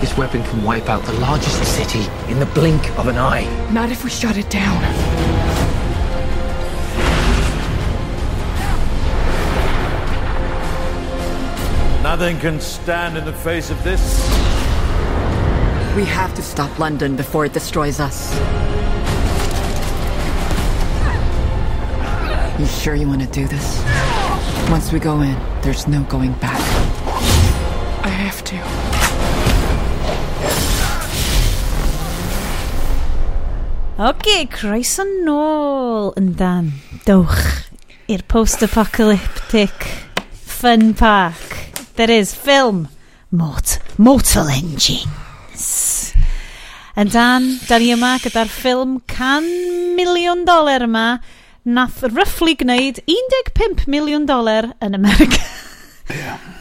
This 0.00 0.16
weapon 0.16 0.42
can 0.44 0.64
wipe 0.64 0.88
out 0.88 1.04
the 1.04 1.12
largest 1.20 1.62
city 1.76 2.08
in 2.32 2.40
the 2.40 2.46
blink 2.54 2.88
of 2.98 3.08
an 3.08 3.18
eye. 3.18 3.44
Not 3.70 3.92
if 3.92 4.02
we 4.02 4.08
shut 4.08 4.38
it 4.38 4.48
down. 4.48 5.27
Nothing 12.02 12.38
can 12.38 12.60
stand 12.60 13.16
in 13.16 13.24
the 13.24 13.32
face 13.32 13.70
of 13.70 13.82
this. 13.82 14.00
We 15.96 16.04
have 16.04 16.32
to 16.34 16.42
stop 16.42 16.78
London 16.78 17.16
before 17.16 17.44
it 17.44 17.52
destroys 17.52 17.98
us. 17.98 18.32
You 22.58 22.66
sure 22.66 22.94
you 22.94 23.08
want 23.08 23.22
to 23.22 23.28
do 23.28 23.46
this? 23.48 23.82
Once 24.70 24.92
we 24.92 24.98
go 24.98 25.20
in, 25.22 25.36
there's 25.62 25.86
no 25.88 26.02
going 26.04 26.32
back. 26.34 26.60
I 28.04 28.08
have 28.08 28.42
to. 28.44 28.56
Ok, 33.98 34.46
croeso 34.54 35.02
nôl 35.02 36.12
yn 36.14 36.34
dan. 36.38 36.72
Dowch 37.02 37.66
i'r 38.06 38.22
post-apocalyptic 38.30 39.74
fun 40.30 40.94
park. 40.94 41.67
there 41.98 42.10
is 42.12 42.32
film 42.32 42.86
Mort 43.32 43.80
Mortal 43.98 44.48
Engines. 44.48 45.64
Yn 46.94 47.10
dan, 47.10 47.48
da 47.66 47.78
ni 47.82 47.90
yma 47.90 48.12
gyda'r 48.22 48.50
ffilm 48.50 49.00
100 49.10 49.96
miliwn 49.98 50.44
doler 50.46 50.84
yma 50.86 51.06
nath 51.66 52.04
roughly 52.14 52.54
gwneud 52.60 53.00
15 53.10 53.90
miliwn 53.90 54.28
doler 54.30 54.70
yn 54.78 54.94
America. 54.94 55.42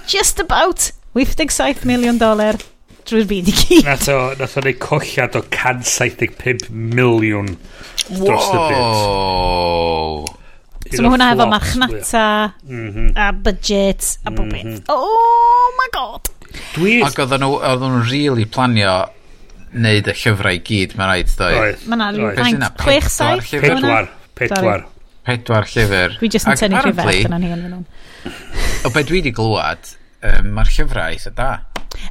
Just 0.10 0.42
about 0.42 0.90
87 1.14 1.86
miliwn 1.86 2.18
doler 2.18 2.58
drwy'r 3.06 3.30
byd 3.30 3.54
i 3.54 3.56
gyd. 3.62 3.86
Nath 3.86 4.10
o, 4.10 4.18
nath 4.42 4.58
o 4.58 4.66
neud 4.66 4.82
colliad 4.82 5.38
o 5.38 5.44
175 5.46 6.72
miliwn 6.74 7.54
dros 8.10 8.50
y 8.50 8.58
byd. 8.58 8.82
Wow. 8.82 10.37
So 10.94 11.04
mae 11.04 11.14
hwnna 11.14 11.30
efo 11.36 11.48
marchnata 11.52 12.24
mm 12.64 13.12
a 13.18 13.32
budget 13.34 14.18
a 14.26 14.32
bob 14.32 14.48
mhm. 14.48 14.56
beth. 14.56 14.90
Oh 14.94 15.70
my 15.80 15.88
god! 15.94 16.32
Dwi... 16.76 17.00
Ac 17.06 17.18
oedden 17.22 17.44
nhw, 17.44 17.60
oedden 17.60 17.96
nhw'n 17.96 18.10
really 18.10 18.46
planio 18.50 18.98
neud 19.78 20.08
y 20.08 20.16
llyfrau 20.16 20.58
i 20.58 20.62
gyd, 20.64 20.96
mae'n 20.98 21.12
rhaid 21.12 21.34
ddoed. 21.34 21.88
Mae 21.88 21.98
yna 21.98 22.12
rhywfaint, 22.16 22.68
chwech 22.84 23.10
saith? 23.12 23.50
Pedwar, 23.52 24.12
pedwar. 24.38 24.86
Pedwar 25.28 25.68
llyfr. 25.68 26.16
Dwi 26.22 26.30
jyst 26.32 26.48
yn 26.48 26.60
tynnu 26.60 26.84
rhywbeth 26.86 27.26
yna 27.28 27.40
ni 27.42 27.52
yn 27.52 27.66
fan 27.66 27.80
hwn. 27.80 27.88
O 28.88 28.94
be 28.94 29.04
dwi 29.04 29.20
wedi 29.20 29.34
glwad, 29.36 29.92
um, 30.24 30.54
mae'r 30.56 30.72
llyfrau 30.72 31.12
eitha 31.12 31.34
da. 31.36 31.50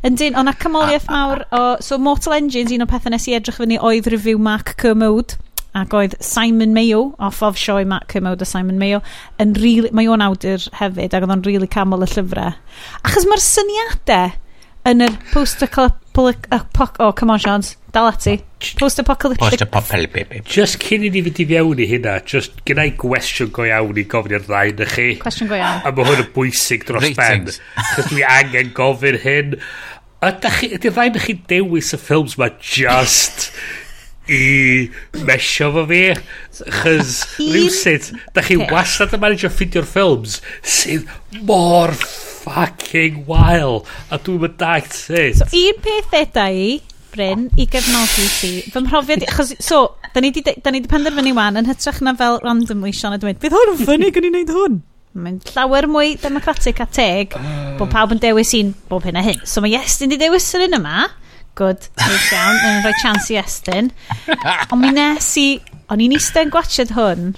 Yndyn, 0.07 0.37
o'na 0.39 0.53
cymoliaeth 0.61 1.09
mawr 1.09 1.45
o... 1.55 1.63
So 1.85 1.99
Mortal 2.03 2.37
Engines, 2.37 2.75
un 2.75 2.85
o'r 2.85 2.91
pethau 2.91 3.15
nes 3.15 3.27
i 3.31 3.37
edrych 3.39 3.61
fyny 3.63 3.79
oedd 3.81 4.11
review 4.13 4.41
Mark 4.43 4.75
Kermode 4.81 5.39
ac 5.77 5.93
oedd 5.97 6.17
Simon 6.25 6.73
Mayo, 6.77 7.11
off 7.19 7.43
of 7.45 7.59
sioe 7.61 7.85
Matt 7.89 8.09
Cymod 8.13 8.43
a 8.43 8.49
Simon 8.49 8.79
Mayo, 8.81 9.03
yn 9.43 9.55
really, 9.61 9.93
mae 9.97 10.09
o'n 10.09 10.25
awdur 10.25 10.65
hefyd, 10.81 11.13
ac 11.13 11.27
oedd 11.27 11.35
o'n 11.37 11.45
really 11.47 11.69
camol 11.71 12.07
y 12.07 12.11
llyfrau. 12.11 12.57
Achos 13.05 13.29
mae'r 13.29 13.45
syniadau 13.45 14.35
yn 14.87 15.03
yr 15.05 15.17
post-apocalyptic... 15.33 17.01
Oh, 17.03 17.13
come 17.13 17.35
on, 17.35 17.43
Sean, 17.43 17.65
Dal 17.93 18.09
ati. 18.09 18.39
Post-apocalyptic... 18.79 19.43
Post-apocalyptic. 19.43 20.45
Just 20.49 20.79
cyn 20.85 21.07
i 21.07 21.11
ni 21.13 21.23
fynd 21.27 21.41
i 21.43 21.47
fewn 21.51 21.83
i 21.83 21.89
hynna, 21.91 22.19
just 22.29 22.63
gyda 22.69 22.87
i 22.87 22.95
gwestiwn 23.01 23.51
go 23.57 23.67
iawn 23.67 23.99
i 23.99 24.07
gofyn 24.11 24.37
i'r 24.39 24.47
ddau 24.47 24.73
na 24.79 24.89
chi. 24.91 25.09
Cwestiwn 25.23 25.51
go 25.51 25.59
iawn. 25.59 25.83
A 25.83 25.93
mae 25.97 26.09
hwn 26.09 26.23
yn 26.25 26.31
bwysig 26.37 26.87
dros 26.89 27.09
ben. 27.19 27.49
Chos 27.95 28.11
dwi 28.13 28.25
angen 28.29 28.71
gofyn 28.77 29.19
hyn. 29.25 29.57
Ydy'r 30.27 30.93
ddau 30.93 31.13
na 31.17 31.25
chi 31.25 31.37
dewis 31.51 31.93
y 31.97 32.01
ffilms 32.01 32.39
ma 32.41 32.53
just 32.61 33.51
i 34.33 34.91
mesio 35.27 35.71
fo 35.75 35.85
fi 35.91 36.01
chys 36.81 37.13
rhywsyd 37.39 38.09
da 38.35 38.43
chi 38.47 38.59
wastad 38.73 39.15
yn 39.15 39.23
manage 39.23 39.51
ffidio'r 39.53 39.87
ffilms 39.87 40.41
sydd 40.77 41.07
mor 41.47 41.95
fucking 42.47 43.23
wild 43.31 43.87
a 44.11 44.19
dwi'n 44.19 44.43
mynd 44.43 44.59
dagt 44.61 44.95
sut. 44.99 45.43
So 45.43 45.49
un 45.63 45.81
peth 45.85 46.19
eda 46.23 46.51
i 46.51 46.77
Bryn 47.17 47.47
i 47.57 47.65
gefnogi 47.71 48.27
ti 48.41 48.51
fy 48.73 48.83
mhrofiad 48.85 49.25
chos 49.31 49.55
so 49.63 49.85
da 50.13 50.21
ni 50.21 50.33
di, 50.35 50.43
da 50.43 50.73
ni 50.75 50.83
di 50.85 50.91
penderfynu 50.91 51.33
wan 51.37 51.61
yn 51.61 51.71
hytrach 51.71 52.03
na 52.05 52.17
fel 52.19 52.41
random 52.45 52.85
Sean 52.93 53.17
a 53.17 53.21
dweud 53.23 53.41
bydd 53.43 53.57
hwn 53.57 53.73
yn 53.73 53.81
ffynnu 53.83 54.11
gan 54.13 54.27
i 54.29 54.33
wneud 54.33 54.53
hwn. 54.57 54.81
Mae'n 55.17 55.39
llawer 55.55 55.87
mwy 55.89 56.17
democratic 56.21 56.83
a 56.83 56.87
teg 56.93 57.33
bod 57.79 57.87
ah. 57.87 57.93
pawb 57.95 58.13
yn 58.17 58.21
dewis 58.21 58.53
un 58.59 58.75
bob 58.91 59.07
hyn 59.07 59.17
a 59.17 59.23
hyn. 59.25 59.39
So 59.49 59.63
mae 59.65 59.73
yes, 59.73 59.97
di 60.03 60.19
dewis 60.21 60.51
yr 60.59 60.67
un 60.67 60.77
yma 60.81 61.07
good, 61.57 61.89
neis 62.03 62.29
iawn, 62.35 62.61
yn 62.69 62.83
rhoi 62.85 62.95
chance 63.01 63.33
i 63.33 63.41
estyn. 63.41 63.91
Ond 64.71 64.81
mi 64.83 64.93
nes 64.95 65.33
i, 65.41 65.49
o'n 65.93 66.03
i'n 66.05 66.15
eistedd 66.17 66.49
yn 66.49 66.55
gwachod 66.55 66.95
hwn, 66.97 67.31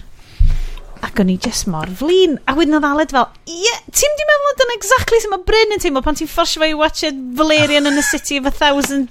ac 1.06 1.20
o'n 1.22 1.30
i 1.32 1.36
just 1.40 1.68
mor 1.70 1.90
flin. 2.00 2.38
A 2.50 2.56
wedyn 2.58 2.78
oedd 2.78 2.88
Aled 2.88 3.14
fel, 3.14 3.28
ie, 3.46 3.60
yeah, 3.66 3.84
ti'n 3.94 4.18
di 4.18 4.26
meddwl 4.28 4.56
dyna 4.62 4.78
exactly 4.78 5.20
sy'n 5.22 5.34
mae 5.34 5.46
Bryn 5.46 5.76
yn 5.76 5.84
teimlo 5.84 6.02
pan 6.04 6.18
ti'n 6.18 6.30
fforsio 6.30 6.64
fe 6.64 6.72
i 6.72 6.78
watched 6.78 7.22
Valerian 7.38 7.86
in 7.90 7.98
the 7.98 8.06
City 8.06 8.40
of 8.40 8.48
a 8.50 8.54
Thousand 8.54 9.08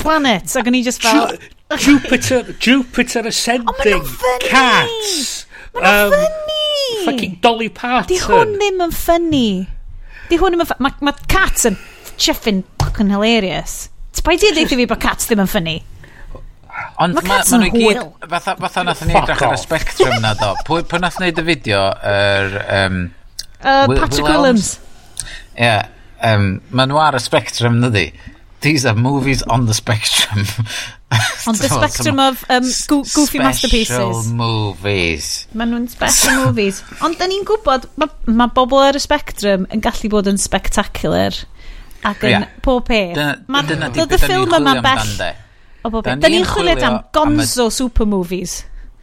Planets. 0.00 0.56
Ac 0.58 0.70
o'n 0.70 0.78
i 0.78 0.84
just 0.86 1.02
fel... 1.04 1.36
Jupiter, 1.78 2.42
Jupiter 2.58 3.28
Ascending, 3.30 4.02
oh, 4.02 4.38
Cats. 4.42 5.46
Mae'n 5.76 5.86
um, 5.86 6.16
ffynnu. 6.16 7.04
Fucking 7.04 7.36
Dolly 7.44 7.68
Parton. 7.70 8.08
Di 8.10 8.18
hwn 8.24 8.56
ddim 8.58 8.82
yn 8.88 8.94
ffynnu. 8.94 9.46
Di 10.30 10.38
hwn 10.40 10.56
ddim 10.56 10.64
yn 10.64 10.70
ffynnu. 10.72 10.82
Mae 10.88 11.06
ma 11.06 11.14
Cats 11.30 11.68
yn 11.70 11.78
Chiffin 12.20 12.64
fucking 12.82 13.10
hilarious. 13.14 13.88
Ti'n 14.14 14.34
i 14.34 14.40
ti'n 14.42 14.56
ddeithio 14.58 14.78
fi 14.82 14.88
bod 14.90 15.00
cats 15.00 15.30
ddim 15.30 15.40
yn 15.44 15.50
ffynnu? 15.50 15.78
Ond 17.00 17.16
mae 17.16 17.24
ma, 17.26 17.38
ma 17.40 17.60
nhw 17.60 17.68
i 17.68 17.70
gyd, 17.72 18.00
fatha, 18.30 18.54
fatha 18.60 18.82
nath 18.86 19.00
ni 19.08 19.16
edrych 19.16 19.44
ar 19.46 19.54
y 19.56 19.60
spectrum 19.60 20.18
na 20.22 20.34
do. 20.38 20.50
Pwy, 20.68 20.84
pwy 20.88 21.00
nath 21.02 21.16
wneud 21.20 21.40
y 21.40 21.44
fideo? 21.46 21.80
Er, 22.06 22.58
um, 22.76 22.98
uh, 23.62 23.86
Will, 23.88 23.96
Patrick 23.96 24.26
Will 24.26 24.36
Williams. 24.36 24.74
Ie, 25.54 25.64
yeah, 25.64 25.88
um, 26.26 26.52
ma 26.76 26.86
nhw 26.88 27.00
ar 27.00 27.16
y 27.18 27.22
spectrum 27.24 27.80
na 27.80 27.90
di. 27.94 28.10
These 28.60 28.84
are 28.84 28.98
movies 28.98 29.42
on 29.48 29.64
the 29.66 29.74
spectrum. 29.74 30.44
on 31.48 31.56
the 31.56 31.70
spectrum 31.72 32.20
of 32.20 32.44
um, 32.50 32.66
goofy 32.88 33.38
masterpieces. 33.40 33.96
Special 33.96 34.34
movies. 34.36 35.30
Mae 35.56 35.70
nhw'n 35.70 35.88
special 35.88 36.44
movies. 36.44 36.82
Ond 37.06 37.16
da 37.16 37.30
ni'n 37.30 37.46
gwybod, 37.48 37.88
mae 37.96 38.36
ma 38.36 38.50
bobl 38.52 38.84
ar 38.84 38.98
y 38.98 39.02
spectrum 39.02 39.64
yn 39.72 39.80
gallu 39.84 40.12
bod 40.12 40.28
yn 40.28 40.38
spectacular 40.40 41.40
ac 42.08 42.24
yn 42.24 42.34
yeah. 42.34 42.48
pob 42.64 42.84
peth. 42.88 43.14
Dyna, 43.18 43.62
dyna 43.68 43.90
di 43.92 44.04
beth 44.08 44.24
da 44.24 44.32
ni'n 44.32 44.46
chwilio 44.48 44.72
amdan 44.72 45.14
de. 45.20 45.30
O 45.84 45.92
bob 45.92 46.04
peth. 46.06 46.20
Da 46.22 46.32
ni'n 46.32 46.48
chwilio 46.48 46.76
am 46.88 46.98
gonzo 47.14 47.66
am 47.66 47.72
y... 47.72 47.76
super 47.76 48.08
movies. 48.08 48.60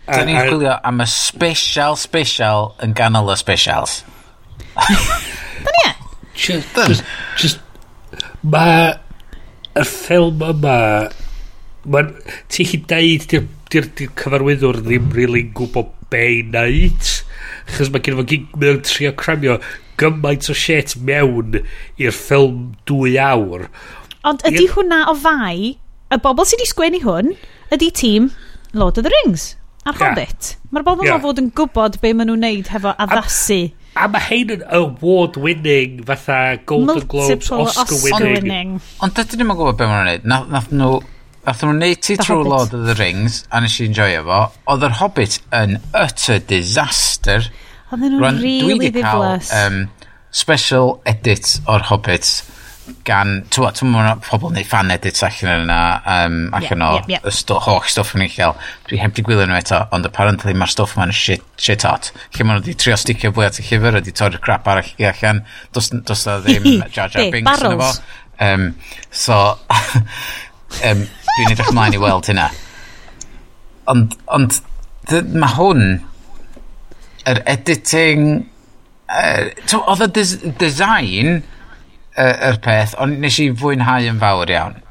Da 0.08 0.24
ni'n 0.26 0.40
chwilio 0.48 0.78
am 0.88 1.04
y 1.04 1.10
special 1.12 1.98
special 2.00 2.72
yn 2.86 2.96
ganol 2.98 3.34
y 3.34 3.38
specials. 3.40 4.02
Da 5.58 5.72
ni 5.74 5.86
e? 5.88 5.94
Just, 6.38 6.76
just, 6.86 7.06
just 7.42 7.64
mae 8.46 8.92
y 9.78 9.86
ffilm 9.86 10.44
yma 10.46 10.76
mae'n 11.88 12.12
ti 12.52 12.66
chi 12.68 12.80
deud 12.90 13.26
di'r 13.32 13.48
di, 13.72 13.82
di 13.98 14.08
cyfarwyddwr 14.22 14.82
ddim 14.86 15.10
really 15.16 15.48
gwybod 15.58 15.90
be 16.12 16.24
i 16.38 16.42
wneud 16.46 17.10
chos 17.74 17.92
mae 17.92 18.04
gen 18.06 18.20
fo 18.20 18.26
gig 18.28 18.48
mae 18.60 18.78
trio 18.86 19.14
cramio 19.20 19.58
gymaint 20.02 20.50
o 20.52 20.56
shit 20.58 20.96
mewn 20.98 21.60
i'r 21.62 22.16
ffilm 22.16 22.74
dwy 22.90 23.18
awr. 23.22 23.68
Ond 24.28 24.44
ydy 24.48 24.66
I... 24.66 24.72
hwnna 24.74 25.04
o 25.12 25.16
fai, 25.18 25.78
y 26.14 26.20
bobl 26.24 26.48
sydd 26.48 26.62
wedi 26.62 26.72
sgwennu 26.72 27.04
hwn, 27.06 27.34
ydy 27.74 27.92
tîm 27.96 28.32
Lord 28.78 29.00
of 29.00 29.08
the 29.08 29.14
Rings 29.14 29.56
a'r 29.88 29.96
yeah. 29.96 30.14
Hobbit. 30.14 30.54
Mae'r 30.72 30.86
bobl 30.88 31.08
yeah. 31.08 31.18
ma 31.18 31.24
fod 31.24 31.42
yn 31.42 31.52
gwybod 31.56 32.00
be 32.04 32.14
maen 32.14 32.32
nhw'n 32.32 32.44
neud 32.44 32.72
hefo 32.74 32.94
addasu. 33.06 33.60
A, 33.96 34.06
a 34.06 34.10
mae 34.12 34.26
hein 34.28 34.56
yn 34.58 34.66
award-winning 34.80 36.02
fatha 36.08 36.40
Golden 36.70 37.06
Globes, 37.10 37.52
Oscar-winning. 37.52 38.76
Oscar 38.82 39.06
Ond 39.08 39.20
dydyn 39.22 39.46
nhw'n 39.46 39.62
gwybod 39.62 39.80
be 39.80 39.88
maen 39.88 40.04
nhw'n 40.04 40.12
neud. 40.14 40.28
Nath, 40.34 40.50
nath 40.54 40.74
nhw 40.74 40.98
Nath 41.48 41.62
nhw'n 41.64 41.78
neud 41.80 42.02
ti 42.04 42.18
trwy 42.20 42.44
Lord 42.44 42.74
of 42.76 42.82
the 42.84 42.94
Rings, 43.00 43.46
a 43.56 43.62
nes 43.64 43.78
i 43.80 43.86
enjoy 43.88 44.18
efo. 44.18 44.40
Oedd 44.68 44.82
yr 44.84 44.98
Hobbit 45.00 45.38
yn 45.56 45.78
utter 45.96 46.42
disaster. 46.44 47.48
Oedden 47.88 48.18
nhw'n 48.18 48.44
rili 48.44 48.92
ddiflas. 48.92 49.54
Um, 49.56 49.86
special 50.36 50.98
edit 51.08 51.58
o'r 51.72 51.88
Hobbit 51.88 52.28
gan, 53.08 53.42
ti'n 53.52 53.64
gwybod, 53.64 53.78
ti'n 53.78 53.92
gwybod, 53.92 54.22
pobl 54.28 54.52
neu 54.56 54.66
fan 54.68 54.92
edits 54.94 55.24
allan 55.26 55.66
yna, 55.66 55.80
um, 56.14 56.38
allan 56.56 56.84
yeah, 56.84 56.88
o 56.88 57.00
yeah, 57.00 57.08
yeah. 57.16 57.34
Sto, 57.36 57.58
holl 57.64 57.82
stwff 57.88 58.14
yn 58.16 58.24
ei. 58.26 58.50
Dwi 58.88 59.00
heb 59.02 59.16
di 59.16 59.26
gwylio 59.28 59.48
nhw 59.50 59.58
eto, 59.60 59.82
ond 59.96 60.08
apparently 60.08 60.56
mae'r 60.56 60.72
stwff 60.72 60.96
ma'n 61.00 61.12
shit, 61.16 61.44
shit 61.60 61.84
hot. 61.88 62.12
Lle 62.36 62.48
maen 62.48 62.60
nhw 62.60 62.66
wedi 62.66 62.78
trio 62.80 62.98
sticio 63.00 63.34
fwy 63.36 63.48
at 63.48 63.60
y 63.62 63.66
llyfr, 63.68 64.00
wedi 64.00 64.16
torri'r 64.16 64.44
crap 64.44 64.68
arall 64.72 64.92
i 65.00 65.08
allan. 65.10 65.44
Dos, 65.76 65.92
dos 66.08 66.26
na 66.30 66.38
ddim 66.44 66.70
Jar 66.96 67.12
Jar 67.12 67.32
Binks 67.34 67.64
yn 67.64 67.76
efo. 67.76 67.92
Um, 68.48 68.68
so, 69.12 69.40
um, 70.88 71.08
dwi'n 71.08 71.56
edrych 71.56 71.74
mlaen 71.76 71.98
i 71.98 72.04
weld 72.04 72.32
hynna. 72.32 72.50
Ond, 73.92 74.16
ond, 74.36 74.62
mae 75.32 75.56
hwn 75.56 75.84
yr 77.28 77.42
editing, 77.50 78.26
uh, 79.12 79.78
oedd 79.84 80.04
y 80.08 80.10
des 80.18 80.34
design 80.62 81.38
uh, 81.38 82.34
yr 82.50 82.60
peth, 82.64 82.98
ond 83.04 83.22
nes 83.24 83.40
i 83.44 83.50
fwynhau 83.52 84.10
yn 84.12 84.20
fawr 84.24 84.54
iawn. 84.54 84.82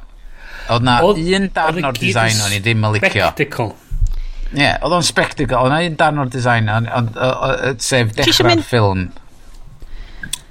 Oedd 0.72 0.86
na 0.86 1.00
oedd, 1.06 1.20
un 1.38 1.50
darn 1.54 1.90
o'r 1.90 2.00
design 2.00 2.40
o'n 2.44 2.56
i 2.56 2.62
ddim 2.62 2.86
yn 2.86 2.96
licio. 2.96 3.28
Spectacle. 3.28 3.70
Ie, 4.52 4.62
yeah, 4.62 4.80
oedd 4.86 4.96
o'n 4.98 5.06
spectacle, 5.06 5.58
oedd 5.58 5.74
na 5.74 5.84
un 5.86 6.00
darn 6.00 6.22
o'r 6.22 6.32
design, 6.32 6.70
ond 6.70 7.16
sef 7.82 8.12
dechrau'r 8.16 8.56
mynd... 8.56 8.66
ffilm 8.66 9.06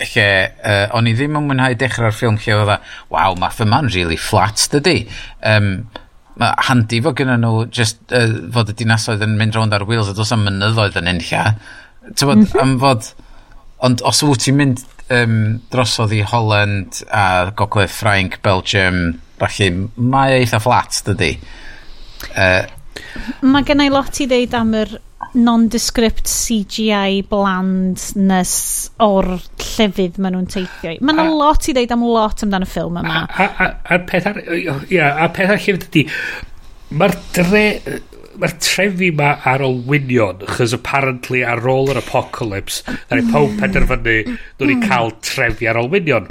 lle 0.03 0.27
uh, 0.59 0.95
o'n 0.97 1.07
i 1.07 1.13
ddim 1.15 1.37
yn 1.39 1.45
mwynhau 1.47 1.75
dechrau'r 1.79 2.15
ffilm 2.15 2.39
lle 2.43 2.57
oedd 2.57 2.71
a, 2.73 2.79
e. 2.79 2.95
waw, 3.13 3.37
mae 3.39 3.63
yma'n 3.63 3.91
really 3.93 4.17
flat 4.19 4.65
dydy. 4.73 5.05
Um, 5.47 5.69
mae 6.41 6.65
handi 6.67 7.01
fod 7.03 7.17
gyda 7.19 7.37
nhw 7.39 7.65
just 7.73 8.01
uh, 8.11 8.27
fod 8.55 8.71
y 8.73 8.77
dinasoedd 8.81 9.23
yn 9.25 9.37
mynd 9.39 9.55
rownd 9.55 9.75
ar 9.75 9.85
wheels 9.87 10.11
a 10.11 10.15
dos 10.17 10.33
am 10.35 10.43
mynyddoedd 10.47 10.99
yn 11.01 11.11
unlla. 11.13 11.45
Tywod, 12.13 12.43
mm 12.43 12.49
-hmm. 12.51 12.61
am 12.65 12.79
fod... 12.81 13.13
Ond 13.85 14.01
os 14.07 14.21
wyt 14.23 14.39
ti'n 14.45 14.55
mynd 14.55 14.81
um, 15.13 15.59
drosodd 15.69 16.13
i 16.15 16.21
Holland 16.25 17.01
a 17.13 17.51
Gogledd 17.59 17.91
Ffrainc, 17.91 18.39
Belgium, 18.41 19.19
falle, 19.37 19.67
mae 19.95 20.31
e 20.31 20.39
eitha 20.41 20.61
flat, 20.63 21.01
dydy. 21.05 21.33
Uh, 22.31 22.63
Mae 23.45 23.65
gen 23.67 23.83
i 23.83 23.89
lot 23.91 24.21
i 24.21 24.27
ddeud 24.29 24.55
am 24.57 24.73
yr 24.77 24.95
nondescript 25.35 26.29
CGI 26.31 27.21
blandness 27.29 28.55
o'r 29.03 29.29
llefydd 29.35 30.19
maen 30.21 30.37
nhw'n 30.37 30.49
teithio. 30.51 30.95
Mae 31.01 31.15
yna 31.15 31.27
lot 31.31 31.67
i 31.67 31.75
ddeud 31.75 31.93
am 31.95 32.05
lot 32.07 32.45
amdan 32.45 32.65
y 32.65 32.69
ffilm 32.69 32.99
yma. 33.01 33.23
A'r 33.35 34.03
peth 34.09 34.29
ar... 34.31 34.41
Ia, 34.55 35.11
a'r 35.11 35.31
peth 35.35 35.55
ar 35.55 35.61
llefydd 35.61 35.89
ydy... 35.89 36.05
Mae'r 36.95 37.15
dre 37.35 37.65
mae'r 38.41 38.55
trefi 38.61 39.11
ma 39.15 39.31
ar 39.51 39.63
ôl 39.65 39.79
winion 39.89 40.43
chos 40.49 40.73
apparently 40.77 41.43
ar 41.45 41.63
ôl 41.71 41.91
yr 41.93 41.99
apocalypse, 42.01 42.83
na 43.09 43.19
ni 43.19 43.25
pob 43.31 43.55
penderfynu, 43.61 44.17
nhw'n 44.59 44.73
i 44.73 44.77
cael 44.83 45.13
trefi 45.25 45.69
ar 45.71 45.79
ôl 45.81 45.91
winion 45.93 46.29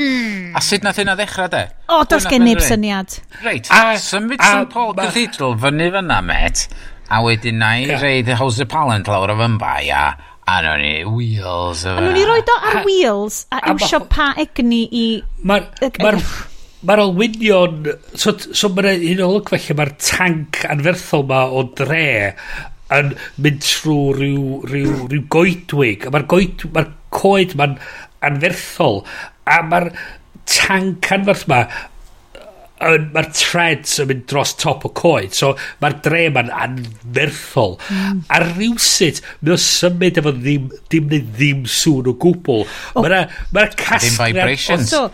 A 0.55 0.63
sut 0.65 0.85
nath 0.87 1.01
hynna 1.03 1.17
ddechrau 1.19 1.51
de? 1.51 1.65
O, 1.91 2.03
does 2.09 2.29
gen 2.31 2.47
neb 2.47 2.63
syniad. 2.63 3.19
Reit, 3.43 3.71
a, 3.75 3.97
symud 4.01 4.39
a, 4.39 4.53
St 4.53 4.71
Paul 4.75 4.95
Cathedral 4.99 5.59
fyny 5.63 5.91
fyna, 5.95 6.21
met, 6.25 6.69
a 7.11 7.21
wedyn 7.25 7.59
na 7.63 7.75
i 7.83 7.99
reid 7.99 8.31
y 8.31 8.39
House 8.39 8.63
of 8.63 8.71
Pallant 8.73 9.11
lawr 9.11 9.35
o 9.35 9.41
fymbau, 9.41 9.91
a 9.91 10.07
A 10.45 10.59
nhw'n 10.61 10.83
ni 10.85 10.97
wheels. 11.09 11.87
A 11.89 11.95
nhw'n 11.97 12.19
i 12.21 12.25
roed 12.29 12.51
o 12.53 12.57
ar 12.69 12.83
wheels 12.85 13.39
a 13.49 13.63
iwsio 13.73 14.03
pa 14.13 14.35
egni 14.43 14.83
i... 14.93 15.05
Mae'r 15.41 16.21
Mae'r 16.85 17.05
olwynion... 17.07 17.89
So, 18.19 18.37
so 18.39 18.71
mae'n 18.75 19.07
un 19.13 19.25
o 19.25 19.31
lwc 19.37 19.55
felly 19.55 19.79
mae'r 19.79 19.95
tank 20.03 20.65
anferthol 20.71 21.27
ma 21.31 21.45
o 21.49 21.65
dre 21.77 22.35
yn 22.95 23.15
mynd 23.43 23.63
trwy 23.65 24.13
rhyw, 24.19 24.59
rhyw, 24.69 24.99
rhyw 25.09 25.25
goedwig. 25.33 26.05
A 26.07 26.13
mae'r 26.15 26.29
goed, 26.31 26.67
mae 26.77 26.93
coed 27.15 27.57
ma'n 27.59 27.79
anferthol. 28.25 29.03
A 29.49 29.63
mae'r 29.65 29.91
tank 30.51 31.11
anferth 31.15 31.49
ma 31.51 31.65
mae'r 32.85 33.29
treads 33.33 34.01
yn 34.03 34.09
mynd 34.11 34.25
dros 34.29 34.53
top 34.61 34.83
o 34.85 34.91
coed 34.99 35.33
so 35.37 35.53
mae'r 35.83 35.95
dre 36.05 36.25
ma'n 36.35 36.51
anferthol 36.51 37.77
mm. 37.79 38.25
a 38.35 38.41
rhywsut 38.43 39.21
mae 39.41 39.55
o 39.55 39.59
symud 39.63 40.19
efo 40.21 40.33
ddim 40.37 40.67
dim 40.93 41.07
neu 41.13 41.23
ddim 41.39 41.63
sŵn 41.71 42.11
o 42.11 42.17
gwbl 42.25 42.65
oh. 42.65 42.99
mae'na 42.99 43.23
ma 43.55 43.67
casgliad 43.79 44.19
ddim 44.19 44.41
vibrations 44.41 44.91
so, 44.91 45.07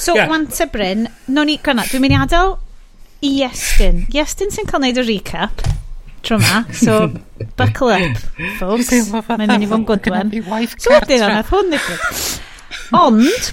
So, 0.00 0.14
yeah. 0.16 0.30
wanta 0.30 0.66
Bryn, 0.72 1.08
no 1.28 1.44
ni, 1.44 1.58
gwna, 1.60 1.84
dwi'n 1.90 2.00
mynd 2.06 2.16
i 2.16 2.20
adael 2.24 2.56
i 3.20 3.34
Iestyn. 3.42 4.06
Iestyn 4.16 4.52
sy'n 4.54 4.68
cael 4.70 4.80
neud 4.86 5.00
y 5.02 5.04
recap 5.04 5.66
tro 6.22 6.38
ma, 6.38 6.64
so 6.72 7.12
buckle 7.56 7.88
up, 7.88 8.16
folks. 8.58 8.90
Mae'n 8.92 9.46
mynd 9.48 9.64
i 9.64 9.68
fod 9.68 9.80
yn 9.80 9.86
gwydwen. 9.88 10.32
So, 10.76 10.92
wedyn 10.92 11.24
o'n 11.26 11.38
hwn 11.48 11.72
ddigwydd. 11.74 12.24
Ond, 12.96 13.50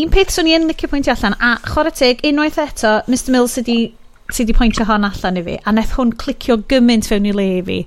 un 0.00 0.12
peth 0.14 0.34
swn 0.34 0.50
i 0.50 0.56
yn 0.58 0.68
licio 0.70 0.90
pwyntio 0.90 1.14
allan, 1.14 1.36
a 1.42 1.56
chwarae 1.66 1.94
teg, 1.96 2.22
unwaith 2.30 2.60
eto, 2.62 2.98
Mr 3.10 3.34
Mills 3.34 3.56
sydd 3.58 3.70
wedi 3.70 4.56
pwyntio 4.56 4.86
hon 4.88 5.06
allan 5.08 5.40
i 5.40 5.44
fi, 5.46 5.56
a 5.66 5.74
neth 5.74 5.96
hwn 5.98 6.14
clicio 6.20 6.60
gymaint 6.70 7.10
fewn 7.10 7.26
i 7.30 7.34
le 7.36 7.46
i 7.58 7.62
fi. 7.66 7.80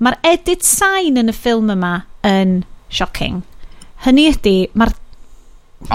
Mae'r 0.00 0.18
edit 0.30 0.66
sain 0.66 1.18
yn 1.20 1.32
y 1.32 1.36
ffilm 1.36 1.72
yma 1.74 1.94
yn 2.26 2.60
shocking. 2.90 3.42
Hynny 4.06 4.30
ydy, 4.30 4.56
mae'r 4.78 4.94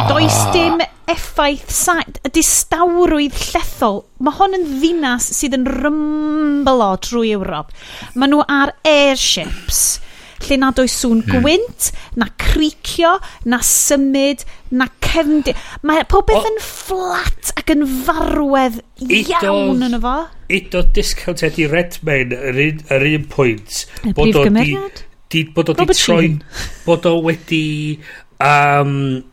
does 0.09 0.41
dim 0.53 0.81
effaith 1.11 1.69
sain, 1.73 2.17
y 2.25 2.31
distawrwydd 2.35 3.35
llethol. 3.51 4.03
Mae 4.23 4.37
hon 4.39 4.57
yn 4.57 4.65
ddinas 4.77 5.29
sydd 5.37 5.57
yn 5.59 5.67
rymblo 5.69 6.93
drwy 7.05 7.35
Ewrop. 7.37 7.75
Mae 8.15 8.31
nhw 8.31 8.41
ar 8.49 8.75
airships 8.87 9.85
lle 10.43 10.57
nad 10.61 10.79
oes 10.81 10.95
sŵn 11.01 11.21
hmm. 11.23 11.43
gwynt, 11.43 11.89
na 12.19 12.27
cricio, 12.41 13.15
na 13.49 13.59
symud, 13.65 14.43
na 14.75 14.87
cefndi. 15.03 15.55
Mae 15.87 16.05
popeth 16.11 16.47
yn 16.49 16.59
fflat 16.63 17.53
ac 17.55 17.73
yn 17.75 17.85
farwedd 18.05 18.81
iawn 19.05 19.85
yn 19.87 19.97
efo. 19.99 20.17
Udo 20.55 20.83
discount 20.95 21.43
Eddie 21.45 21.69
Redmayne 21.71 22.37
yr 22.51 22.61
un, 22.67 22.83
yr 22.97 23.07
un 23.13 23.25
pwynt. 23.31 23.85
Y 24.03 24.13
bod 24.17 24.37
o 24.41 24.45
di, 24.51 24.75
di, 25.33 25.47
bod 25.55 25.73
o 25.73 25.79
di 25.79 25.89
troi... 25.93 26.35
Bod 26.85 27.09
o 27.09 27.17
wedi... 27.25 27.65
Um, 28.35 29.23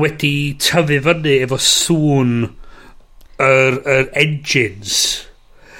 wedi 0.00 0.34
tyfu 0.62 1.00
fyny 1.06 1.38
efo 1.44 1.58
sŵn 1.60 2.34
yr, 2.44 3.80
yr 3.96 4.10
engines. 4.20 4.98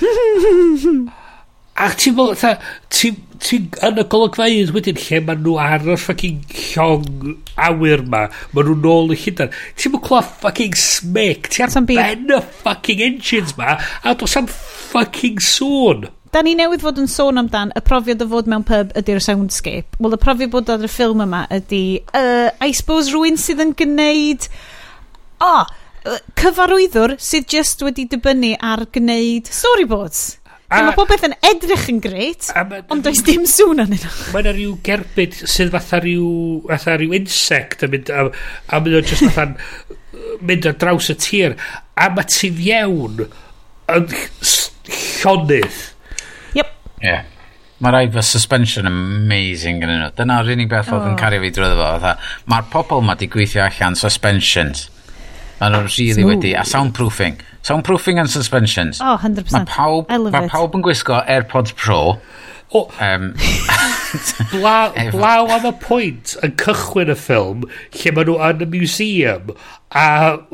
a 1.85 1.91
ti'n 1.99 2.15
meddwl, 2.15 2.37
ta, 2.39 2.55
ti'n 2.95 3.19
ti 3.45 3.59
yn 3.85 4.01
y 4.01 4.05
golygfeidd 4.09 4.73
wedyn 4.75 4.99
lle 5.03 5.21
maen 5.27 5.43
nhw 5.45 5.57
ar 5.61 5.83
y 5.85 5.97
ffucking 6.01 6.43
llong 6.73 7.35
awyr 7.67 8.05
ma. 8.09 8.25
Maen 8.55 8.71
nhw 8.71 8.77
nôl 8.81 9.13
y 9.15 9.19
llydan. 9.21 9.53
Ti'n 9.77 9.93
meddwl 9.93 10.07
clywed 10.07 10.31
ffucking 10.41 10.79
smic. 10.81 11.51
Ti 11.53 11.67
ar 11.67 11.75
ben 11.91 12.31
y 12.31 12.41
ffucking 12.61 13.03
engines 13.09 13.57
ma. 13.59 13.77
A 14.03 14.15
dos 14.19 14.37
am 14.41 14.49
ffucking 14.51 15.43
sŵn. 15.45 16.09
Da 16.35 16.41
ni 16.43 16.57
newydd 16.59 16.83
fod 16.83 16.97
yn 16.99 17.07
sôn 17.07 17.39
amdan 17.39 17.71
y 17.79 17.81
profiad 17.87 18.23
o 18.25 18.27
fod 18.27 18.49
mewn 18.51 18.65
pub 18.67 18.91
ydy'r 18.99 19.21
soundscape. 19.23 20.01
Wel, 20.03 20.17
y 20.17 20.19
profiad 20.19 20.51
bod 20.51 20.73
ar 20.73 20.83
y 20.83 20.89
ffilm 20.91 21.21
yma 21.23 21.45
ydy, 21.55 22.01
uh, 22.11 22.49
I 22.59 22.75
suppose 22.75 23.13
rhywun 23.13 23.39
sydd 23.39 23.63
yn 23.63 23.71
gwneud... 23.79 24.49
O, 25.45 25.53
oh, 25.61 26.17
cyfarwyddwr 26.41 27.15
sydd 27.23 27.47
just 27.55 27.87
wedi 27.87 28.09
dibynnu 28.11 28.51
ar 28.67 28.83
gwneud 28.97 29.47
storyboards. 29.47 30.25
A, 30.73 30.81
so 30.81 30.89
mae 30.89 30.99
popeth 30.99 31.29
yn 31.29 31.39
edrych 31.53 31.87
yn 31.93 32.03
greit, 32.03 32.51
ond 32.91 33.07
does 33.07 33.23
dim 33.23 33.47
sŵn 33.47 33.85
yn 33.85 33.95
yno. 33.95 34.13
Mae 34.35 34.43
yna 34.43 34.59
rhyw 34.59 34.75
gerbyd 34.91 35.39
sydd 35.39 35.71
fatha 35.77 36.03
rhyw, 36.03 36.27
fatha 36.73 36.99
rhyw 36.99 37.15
insect 37.21 37.87
a 37.87 37.93
mynd, 37.95 38.11
a, 38.11 38.27
a 38.75 38.83
mynd 38.83 38.99
o'n 39.05 39.11
just 39.13 39.29
fatha'n 39.29 39.55
mynd 40.43 40.67
ar 40.67 40.79
draws 40.83 41.15
y 41.15 41.21
tir. 41.29 41.59
A 41.95 42.11
mae 42.11 42.27
ti 42.27 42.51
fiewn 42.59 43.29
yn 43.95 44.09
llonydd 45.23 45.94
Yeah. 47.05 47.25
Mae 47.85 47.93
rai 47.93 48.05
fy 48.09 48.23
suspension 48.25 48.89
amazing 48.89 49.83
yn 49.85 49.91
nhw. 49.93 50.11
Dyna'r 50.17 50.51
unig 50.55 50.71
beth 50.71 50.93
oedd 50.95 51.09
yn 51.11 51.19
cario 51.21 51.43
fi 51.43 51.51
drwy 51.53 51.73
fo. 51.77 52.13
Mae'r 52.51 52.69
pobl 52.73 53.03
ma 53.05 53.17
di 53.19 53.29
gweithio 53.29 53.65
allan 53.67 53.99
suspensions. 53.99 54.87
Mae 55.59 55.75
nhw'n 55.75 55.91
rili 55.91 56.25
wedi. 56.27 56.55
A 56.57 56.65
soundproofing. 56.69 57.37
Soundproofing 57.65 58.21
and 58.21 58.31
suspensions. 58.31 59.01
Oh, 59.03 59.19
100%. 59.21 59.53
Mae 59.53 59.69
pawb, 59.69 60.11
ma 60.33 60.45
pawb 60.53 60.79
yn 60.79 60.85
gwisgo 60.87 61.21
AirPods 61.29 61.75
Pro. 61.77 62.19
O, 62.75 62.89
um, 62.99 63.29
bla, 64.51 64.93
blaw 65.15 65.51
am 65.55 65.67
y 65.69 65.73
pwynt 65.83 66.35
yn 66.43 66.55
cychwyn 66.59 67.13
y 67.13 67.17
ffilm 67.19 67.67
lle 67.95 68.13
maen 68.17 68.27
nhw 68.31 68.39
yn 68.49 68.65
y 68.65 68.69
museum 68.73 69.53
a 70.01 70.07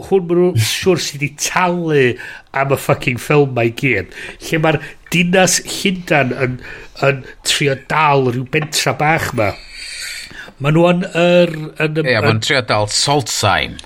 hwn 0.09 0.27
maen 0.29 0.43
nhw'n 0.43 0.67
siwr 0.69 1.01
sydd 1.01 1.23
wedi 1.23 1.31
talu 1.41 2.03
am 2.61 2.75
y 2.77 2.79
fucking 2.87 3.21
ffilm 3.25 3.55
mae 3.57 3.73
gyd 3.81 4.13
lle 4.49 4.61
mae'r 4.61 4.81
dinas 5.15 5.61
Llundan 5.65 6.35
yn, 6.45 6.59
yn 7.09 7.23
trio 7.49 7.79
dal 7.91 8.29
rhyw 8.29 8.45
bentra 8.53 8.95
bach 9.01 9.31
ma. 9.39 9.53
Maen 10.61 10.77
nhw 10.77 10.85
yn 10.91 11.07
yr... 11.09 11.55
Ie, 11.57 12.05
yeah, 12.05 12.21
maen 12.21 12.37
nhw'n 12.37 12.45
trio 12.45 12.61
dal 12.69 12.91
Saltzheim 12.93 13.81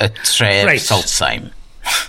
y 0.00 0.08
tref 0.24 0.64
right. 0.70 0.82
Saltzheim 0.82 1.52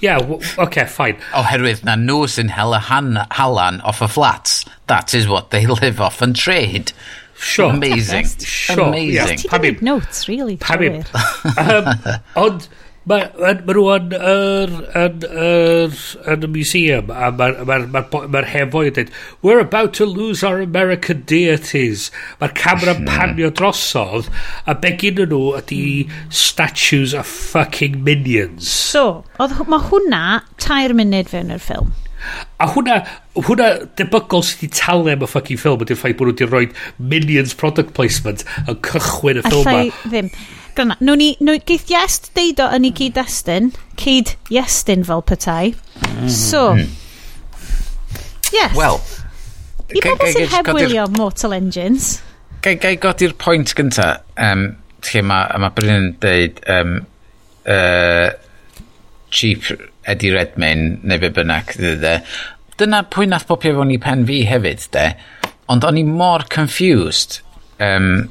Yeah, 0.02 0.20
okay, 0.58 0.86
fine. 0.86 1.18
Oherwydd 1.34 1.84
na 1.88 1.96
nhw 1.96 2.26
sy'n 2.30 2.52
hela 2.52 2.80
halan 2.80 3.82
off 3.82 4.02
y 4.02 4.08
flats. 4.08 4.66
That 4.88 5.14
is 5.14 5.28
what 5.28 5.52
they 5.52 5.66
live 5.66 6.02
off 6.02 6.22
and 6.22 6.36
trade. 6.36 6.92
Sure. 7.38 7.72
Amazing. 7.72 8.28
Sure. 8.40 8.88
Amazing. 8.88 9.40
Yeah. 9.40 9.60
Ti'n 9.60 9.82
notes, 9.82 10.28
really. 10.28 10.58
Pam 10.58 11.04
um, 11.58 12.22
Ond, 12.36 12.68
Mae 13.06 13.28
ma, 13.38 13.52
ma 13.54 13.74
nhw 13.76 13.82
yn, 13.94 14.14
yr, 14.18 14.72
yn, 14.98 15.26
yr, 15.30 15.98
yn 16.34 16.46
y 16.48 16.48
museum 16.56 17.12
a 17.14 17.28
mae'r 17.38 17.60
ma, 17.62 17.76
ma, 17.84 18.02
ma, 18.02 18.22
ma 18.34 18.42
hen 18.50 18.66
yn 18.66 18.72
dweud 18.74 19.12
We're 19.46 19.60
about 19.62 19.94
to 20.00 20.08
lose 20.10 20.42
our 20.44 20.58
American 20.64 21.22
deities. 21.30 22.08
Mae'r 22.42 22.56
camera 22.58 22.96
yn 22.98 23.06
panio 23.06 23.52
drosodd 23.54 24.32
a 24.66 24.74
begyn 24.74 25.22
nhw 25.22 25.44
ydy 25.60 25.84
statues 26.34 27.14
of 27.14 27.30
fucking 27.30 28.02
minions. 28.08 28.74
So, 28.74 29.22
oedd, 29.38 29.54
mae 29.70 29.86
hwnna 29.92 30.24
tair 30.58 30.98
munud 30.98 31.30
fewn 31.30 31.54
i'r 31.54 31.62
ffilm. 31.62 31.94
A 32.58 32.72
hwnna, 32.74 33.04
hwnna 33.38 33.72
debygol 34.02 34.42
sydd 34.50 34.66
wedi 34.66 34.82
talu 34.82 35.14
am 35.14 35.22
y 35.22 35.30
fucking 35.30 35.62
ffilm 35.62 35.86
ydy'r 35.86 36.02
ffaith 36.02 36.18
bod 36.18 36.34
nhw 36.34 36.40
wedi 36.40 36.50
rhoi 36.50 36.68
minions 37.14 37.54
product 37.54 37.94
placement 37.94 38.48
yn 38.66 38.82
cychwyn 38.90 39.44
y 39.44 39.46
ffilm 39.46 39.62
yma. 39.62 39.82
Allai 39.84 39.92
ddim 40.10 40.38
granna. 40.78 40.98
Nw'n 41.02 41.22
ni, 41.22 41.30
nw, 41.44 41.58
geith 41.68 41.92
Iest 41.94 42.32
deud 42.38 42.62
o 42.64 42.70
yn 42.76 42.88
ei 42.90 42.94
cyd-destun, 43.00 43.72
cyd-iestun 44.02 45.06
fel 45.08 45.26
petai. 45.26 45.74
Mm. 46.04 46.30
So, 46.32 46.68
hmm. 46.76 46.94
yes. 48.54 48.76
Wel, 48.78 49.02
I 49.96 50.06
bobl 50.06 50.32
sy'n 50.32 50.50
heb 50.54 50.72
wylio 50.76 51.10
Mortal 51.16 51.58
Engines. 51.58 52.16
Gai, 52.66 52.78
gai 52.82 52.96
godi'r 53.02 53.36
pwynt 53.42 53.76
gynta, 53.78 54.16
um, 54.42 54.72
lle 55.06 55.28
mae 55.28 55.62
ma 55.62 55.74
Bryn 55.76 56.00
yn 56.00 56.10
dweud... 56.24 56.64
um, 56.72 56.98
uh, 57.66 58.30
cheap 59.36 59.64
Eddie 60.06 60.32
Redmayne 60.32 61.00
neu 61.04 61.20
be 61.20 61.30
bynnag 61.34 61.74
dde. 61.76 62.20
Dyna 62.80 63.02
pwy 63.12 63.28
nath 63.28 63.48
popio 63.50 63.76
fo'n 63.76 63.94
i 63.96 63.98
pen 64.02 64.26
fi 64.28 64.44
hefyd 64.48 64.86
de 64.96 65.10
ond 65.72 65.86
o'n 65.88 66.00
i 66.00 66.04
mor 66.06 66.46
confused 66.54 67.40
um, 67.82 68.30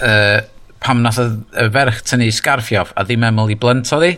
uh, 0.00 0.40
pam 0.82 1.02
nath 1.04 1.20
y 1.20 1.68
ferch 1.74 2.02
tynnu 2.06 2.28
sgarfioff 2.34 2.92
a 2.96 3.04
ddim 3.06 3.24
Emily 3.26 3.56
Blunt 3.58 3.90
oedd 3.96 4.06
hi. 4.06 4.14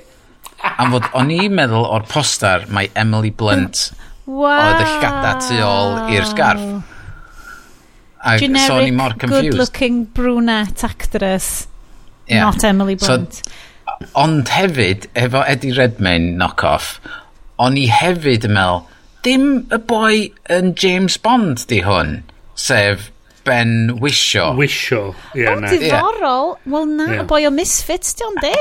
Am 0.79 0.93
fod 0.95 1.07
o'n 1.19 1.31
i'n 1.35 1.55
meddwl 1.55 1.87
o'r 1.87 2.07
poster 2.11 2.67
mae 2.75 2.91
Emily 2.99 3.31
Blunt 3.31 3.89
wow. 4.27 4.53
oedd 4.53 4.83
y 4.83 4.89
llgada 4.93 5.35
tu 5.45 5.59
ôl 5.65 6.15
i'r 6.15 6.27
sgarff. 6.29 6.95
A 8.19 8.35
Generic, 8.43 8.67
so 8.67 8.81
o'n 8.81 8.89
i 8.91 8.95
mor 8.95 9.15
confused. 9.15 9.53
good-looking 9.53 10.05
brunette 10.15 10.83
actress, 10.85 11.69
yeah. 12.27 12.43
not 12.43 12.65
Emily 12.67 12.97
Blunt. 12.99 13.41
So, 13.45 14.09
ond 14.19 14.51
hefyd, 14.53 15.07
efo 15.19 15.45
Eddie 15.47 15.75
Redmayne 15.77 16.35
knock-off, 16.39 16.97
o'n 17.63 17.79
i 17.79 17.87
hefyd 17.91 18.47
yn 18.49 18.57
meddwl, 18.59 18.83
dim 19.27 19.47
y 19.75 19.79
boi 19.91 20.13
yn 20.55 20.75
James 20.79 21.19
Bond 21.23 21.65
di 21.71 21.81
hwn, 21.87 22.21
sef 22.59 23.09
ben 23.49 23.73
wisio. 24.03 24.53
Wisio. 24.59 25.15
Yeah, 25.35 25.57
o, 25.57 25.61
na. 25.61 25.73
diddorol. 25.73 26.55
Yeah. 26.55 26.73
Wel 26.75 26.87
na, 26.87 27.09
yeah. 27.13 27.27
boi 27.29 27.47
o 27.49 27.51
Misfits, 27.55 28.15
di 28.19 28.27
ond 28.29 28.41
di. 28.45 28.55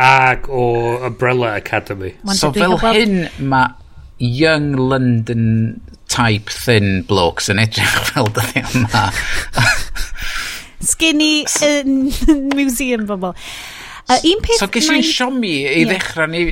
Ag 0.00 0.48
o 0.48 0.96
Umbrella 1.06 1.54
Academy. 1.60 2.14
Man 2.24 2.38
so 2.38 2.52
fel 2.56 2.78
gweld... 2.80 2.96
hyn 2.96 3.48
mae 3.52 3.76
young 4.22 4.72
London 4.78 5.80
type 6.12 6.52
thin 6.52 7.02
blokes 7.08 7.50
yn 7.52 7.60
edrych 7.62 7.92
fel 8.12 8.30
dyddi 8.32 8.64
yma. 8.80 9.06
Skinny 10.92 11.44
uh, 11.44 11.84
museum 12.58 13.06
bobl. 13.06 13.36
Uh, 14.10 14.18
un 14.18 14.40
peth... 14.42 14.58
So 14.58 14.68
ges 14.72 14.88
i'n 14.90 15.04
siomi 15.06 15.54
i 15.70 15.84
ddechrau 15.86 16.26
ni 16.32 16.48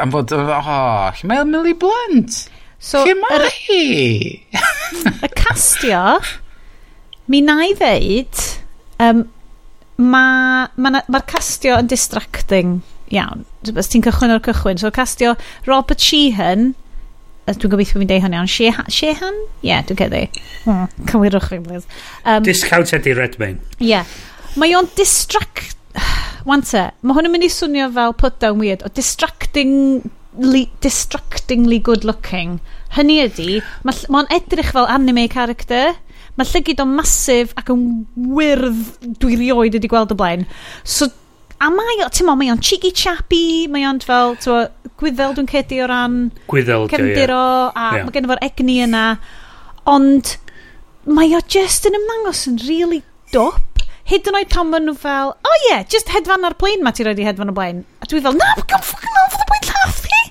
am 0.00 0.14
fod... 0.14 0.32
Oh, 0.32 1.10
lle 1.12 1.28
mae 1.28 1.42
Emily 1.44 1.74
Blunt? 1.76 2.46
So, 2.82 3.04
Lle 3.06 3.14
mae 3.20 3.50
hi? 3.52 3.82
Y 4.52 5.28
castio 5.36 6.00
Mi 7.32 7.40
na 7.40 7.62
i 7.64 7.72
ddeud, 7.78 8.40
um, 9.00 9.24
mae'r 10.02 10.70
ma, 10.76 10.90
ma, 10.92 11.02
ma 11.08 11.20
castio 11.28 11.78
yn 11.80 11.88
distracting 11.88 12.80
iawn. 13.12 13.46
Os 13.72 13.88
ti'n 13.92 14.04
cychwyn 14.04 14.34
o'r 14.34 14.42
cychwyn. 14.44 14.80
So 14.80 14.90
castio 14.92 15.34
Robert 15.68 16.02
Sheehan, 16.02 16.72
dwi'n 17.48 17.72
gobeithio 17.72 18.00
fi'n 18.00 18.10
deud 18.10 18.24
hwn 18.26 18.36
iawn, 18.36 18.50
Sheehan? 18.50 18.90
Sheehan? 18.92 19.38
Ie, 19.62 19.70
yeah, 19.70 19.84
dwi'n 19.88 20.00
cedi. 20.02 20.22
Mm. 20.68 20.86
Cywirwch 21.08 21.48
chi'n 21.50 21.64
please. 21.66 21.88
Um, 22.24 22.44
Discount 22.46 22.92
Eddie 22.96 23.16
Redmayne. 23.18 23.60
Ie. 23.80 23.94
Yeah. 23.94 24.18
Mae 24.60 24.76
o'n 24.76 24.90
distract... 24.98 25.78
Wante, 26.48 26.88
mae 27.00 27.16
hwn 27.16 27.28
yn 27.28 27.32
mynd 27.36 27.46
i 27.46 27.52
swnio 27.52 27.86
fel 27.94 28.16
put 28.18 28.40
down 28.42 28.58
weird, 28.60 28.84
o 28.84 28.90
distracting 28.92 30.10
distractingly 30.80 31.78
good 31.78 32.06
looking 32.08 32.56
hynny 32.96 33.18
ydy 33.26 33.58
mae'n 33.84 33.98
ma 34.08 34.22
edrych 34.32 34.70
fel 34.72 34.88
anime 34.88 35.26
character 35.28 35.92
Mae 36.38 36.48
llygyd 36.48 36.80
o'n 36.80 36.94
masif 36.96 37.52
ac 37.60 37.72
yn 37.74 37.82
wyrdd 38.36 39.16
dwi 39.20 39.36
rioed 39.40 39.76
wedi 39.76 39.90
gweld 39.90 40.14
o 40.14 40.16
blaen. 40.18 40.46
So, 40.84 41.10
a 41.60 41.68
mae 41.72 41.98
o, 42.04 42.08
ti'n 42.08 42.28
mo, 42.28 42.36
mae 42.40 42.52
o'n 42.54 42.62
cheeky 42.64 42.92
chappy, 42.96 43.68
mae 43.72 43.84
o'n 43.88 44.00
fel, 44.04 44.36
ti'n 44.40 44.54
mo, 44.54 44.92
gwyddel 45.02 45.36
dwi'n 45.36 45.50
cedi 45.50 45.82
o 45.84 45.88
ran... 45.90 46.22
Gwyddel, 46.50 46.88
Cefndiro, 46.92 47.42
yeah. 47.68 47.74
a 47.74 47.98
yeah. 47.98 48.06
mae 48.06 48.16
gen 48.16 48.30
fo'r 48.30 48.44
egni 48.48 48.78
yna. 48.86 49.04
Ond, 49.92 50.36
mae 51.04 51.36
o 51.36 51.42
just 51.52 51.88
yn 51.90 51.98
ymddangos 51.98 52.46
yn 52.48 52.58
really 52.68 53.02
dop 53.34 53.72
hyd 54.08 54.28
yn 54.28 54.38
oed 54.38 54.50
pan 54.52 54.70
maen 54.70 54.86
nhw 54.88 54.96
fel, 54.98 55.34
oh 55.46 55.58
yeah, 55.68 55.84
just 55.88 56.10
hedfan 56.12 56.46
ar 56.48 56.56
blaen 56.58 56.82
ma 56.84 56.92
ti 56.94 57.06
roed 57.06 57.20
i 57.22 57.26
hedfan 57.26 57.52
o 57.52 57.54
blaen. 57.56 57.84
A 58.02 58.08
dwi 58.10 58.22
fel, 58.24 58.36
na, 58.38 58.48
mae'n 58.58 58.86
ffocin 58.88 59.20
off 59.22 59.36
the 59.38 59.46
blaen 59.50 59.68
llath 59.68 60.00
fi. 60.06 60.22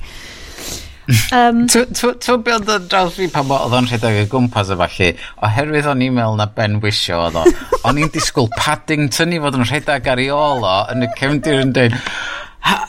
Um, 1.34 1.64
Ti'n 1.72 2.44
be 2.46 2.54
oedd 2.54 2.70
yn 2.70 2.84
draws 2.92 3.16
fi 3.18 3.28
pan 3.32 3.50
oedd 3.52 3.74
o'n 3.76 3.88
rhedeg 3.90 4.20
y 4.22 4.26
gwmpas 4.32 4.70
y 4.72 4.78
falle, 4.80 5.08
oherwydd 5.48 5.90
o'n 5.90 6.04
e-mail 6.06 6.38
na 6.38 6.46
Ben 6.56 6.78
Wisio 6.84 7.24
oedd 7.26 7.40
o, 7.42 7.46
o'n 7.90 8.00
i'n 8.02 8.12
disgwyl 8.14 8.52
Paddington 8.54 9.34
i 9.34 9.42
fod 9.42 9.58
yn 9.58 9.66
rhedeg 9.66 10.12
ar 10.14 10.22
ei 10.22 10.30
ôl 10.36 10.62
o 10.68 10.76
yn 10.94 11.08
y 11.08 11.10
cefndir 11.18 11.64
yn 11.64 11.74
dweud, 11.76 11.98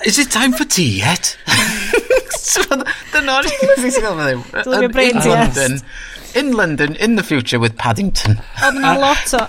is 0.06 0.18
it 0.20 0.30
time 0.30 0.52
for 0.52 0.68
tea 0.68 1.00
yet? 1.00 1.36
Dyna 3.12 3.38
o'n 3.38 3.48
e- 3.48 3.56
i'n 3.64 3.74
disgwyl 3.80 4.20
fe 4.20 5.08
In 5.08 5.24
London, 5.24 5.80
in 6.34 6.52
London, 6.56 6.96
in 6.96 7.16
the 7.16 7.24
future 7.24 7.60
with 7.62 7.76
Paddington. 7.80 8.38
Oedd 8.60 8.78
yna 8.82 8.94
lot 9.00 9.36
o... 9.38 9.46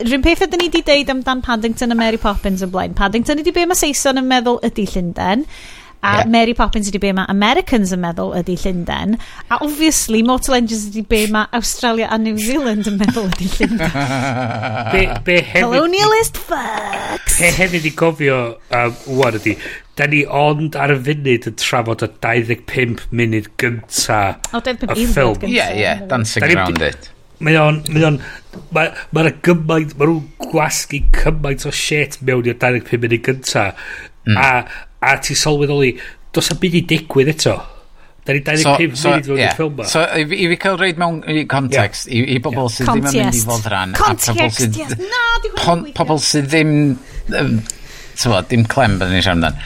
Rwy'n 0.00 0.22
peth 0.24 0.46
ydyn 0.46 0.62
ni 0.62 0.70
wedi 0.70 0.80
deud 0.86 1.10
amdan 1.12 1.42
Paddington 1.44 1.92
a 1.92 1.96
Mary 1.98 2.16
Poppins 2.20 2.62
yn 2.64 2.70
blaen. 2.72 2.94
Paddington 2.96 3.42
ydi 3.42 3.52
be 3.52 3.66
mae 3.68 3.76
Saeson 3.76 4.22
yn 4.22 4.30
meddwl 4.30 4.62
ydy 4.64 4.86
Llundain. 4.94 5.44
A 6.02 6.18
yeah. 6.18 6.24
Mary 6.32 6.54
Poppins 6.56 6.88
ydi 6.88 7.00
be 7.00 7.10
mae 7.12 7.28
Americans 7.28 7.90
yn 7.92 8.00
meddwl 8.00 8.32
ydi 8.38 8.54
Llundain. 8.62 9.18
A 9.52 9.58
obviously, 9.60 10.22
Mortal 10.24 10.56
Engines 10.56 10.86
ydi 10.88 11.02
be 11.08 11.26
mae 11.28 11.44
Australia 11.56 12.08
a 12.08 12.16
New 12.16 12.38
Zealand 12.40 12.88
yn 12.88 12.96
meddwl 13.00 13.28
ydi 13.28 13.50
Llundain. 13.58 13.92
be, 14.94 15.04
be 15.26 15.36
hefyd, 15.44 15.66
Colonialist 15.66 16.40
fucks! 16.40 17.36
Be 17.36 17.52
hefyd 17.58 17.90
i 17.90 17.94
gofio, 18.00 18.40
um, 18.80 18.96
wwan 19.12 19.36
ydy, 19.42 19.58
da 20.00 20.08
ni 20.08 20.24
ond 20.24 20.80
ar 20.80 20.96
y 20.96 20.98
funud 21.04 21.48
yn 21.52 21.60
trafod 21.60 22.08
y 22.08 22.12
25 22.24 23.06
munud 23.12 23.52
gynta 23.60 24.20
o, 24.54 24.64
25 24.64 24.96
y 24.96 25.08
ffilm. 25.12 25.48
Ie, 25.50 25.56
yeah, 25.58 25.74
yeah, 25.76 26.04
dancing 26.08 26.46
da 26.46 26.54
around 26.54 26.84
it. 26.88 27.10
Mae 27.44 27.56
o'n, 27.56 27.84
mae 27.92 28.06
o'n, 28.08 28.22
mae'r 28.76 28.94
ma 29.16 29.30
gymaint, 29.44 29.92
mae 30.00 30.08
nhw'n 30.08 30.48
gwasgu 30.48 31.04
cymaint 31.16 31.68
o 31.68 31.72
shit 31.72 32.22
mewn 32.24 32.48
i'r 32.48 32.56
25 32.56 33.04
munud 33.04 33.26
gynta. 33.28 33.72
Mm. 34.28 34.36
A 34.40 34.88
a 35.00 35.16
ti 35.22 35.36
sylweddoli, 35.38 35.94
dos 36.34 36.50
am 36.52 36.60
byd 36.62 36.80
i 36.80 36.86
digwydd 36.94 37.32
eto. 37.34 37.58
Da 38.24 38.34
ni 38.36 38.42
25 38.44 38.96
so, 38.96 39.02
so, 39.02 39.10
munud 39.10 39.28
fewn 39.30 39.38
yeah. 39.40 39.54
ffilm 39.56 39.76
ma. 39.78 39.86
So, 39.88 40.02
i, 40.04 40.24
i 40.36 40.48
fi 40.52 40.58
cael 40.60 40.76
reid 40.80 40.98
mewn 41.00 41.22
context, 41.50 42.10
yeah. 42.10 42.26
i, 42.28 42.36
i 42.36 42.42
bobl 42.44 42.66
yeah. 42.66 42.74
sydd 42.76 42.90
ddim 42.90 43.06
yn 43.08 43.16
mynd 43.16 43.38
i 43.38 43.44
fod 43.48 43.68
rhan. 43.72 43.94
Context, 43.96 44.60
sydd, 44.60 44.80
yes. 44.80 44.96
Na, 45.00 45.22
Pobl 45.96 46.20
sydd 46.24 46.50
ddim, 46.52 46.74
um, 47.40 47.54
tyfo, 48.14 48.42
dim 48.50 48.66
clem 48.68 48.98
byddwn 49.00 49.16
ni'n 49.16 49.24
siarad 49.24 49.38
amdan. 49.38 49.64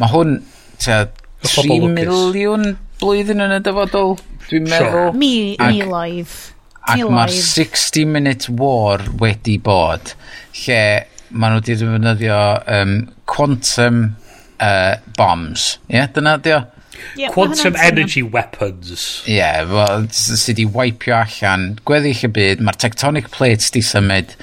Mae 0.00 0.14
hwn, 0.14 0.38
tyfo, 0.80 1.02
3 1.42 1.92
miliwn 1.92 2.72
blwyddyn 3.02 3.44
yn 3.44 3.56
y 3.58 3.60
dyfodol, 3.66 4.16
dwi'n 4.48 4.68
meddwl. 4.70 5.12
Mi, 5.18 5.34
mi 5.58 5.82
miloedd. 5.82 6.34
Ac 6.82 7.04
mae'r 7.12 7.30
60 7.30 8.08
minute 8.10 8.50
war 8.58 9.04
wedi 9.20 9.58
bod, 9.62 10.16
lle 10.64 10.82
maen 11.30 11.54
nhw 11.54 11.62
wedi 11.62 11.76
defnyddio 11.78 12.40
um, 12.80 12.96
quantum 13.30 14.02
uh, 14.62 14.96
bombs. 15.18 15.76
Ie, 15.88 15.98
yeah, 15.98 16.14
dyna 16.14 16.38
dio. 16.42 16.62
Yeah, 17.16 17.32
Quantum 17.34 17.74
energy 17.76 18.22
weapons. 18.22 19.22
Ie, 19.26 19.36
yeah, 19.36 19.64
well, 19.66 20.06
sydd 20.14 20.62
wedi 20.62 20.66
wipio 20.76 21.18
allan. 21.18 21.66
Gweddill 21.88 22.24
y 22.28 22.30
byd, 22.38 22.62
mae'r 22.64 22.78
tectonic 22.84 23.30
plates 23.34 23.72
di 23.74 23.82
symud, 23.84 24.36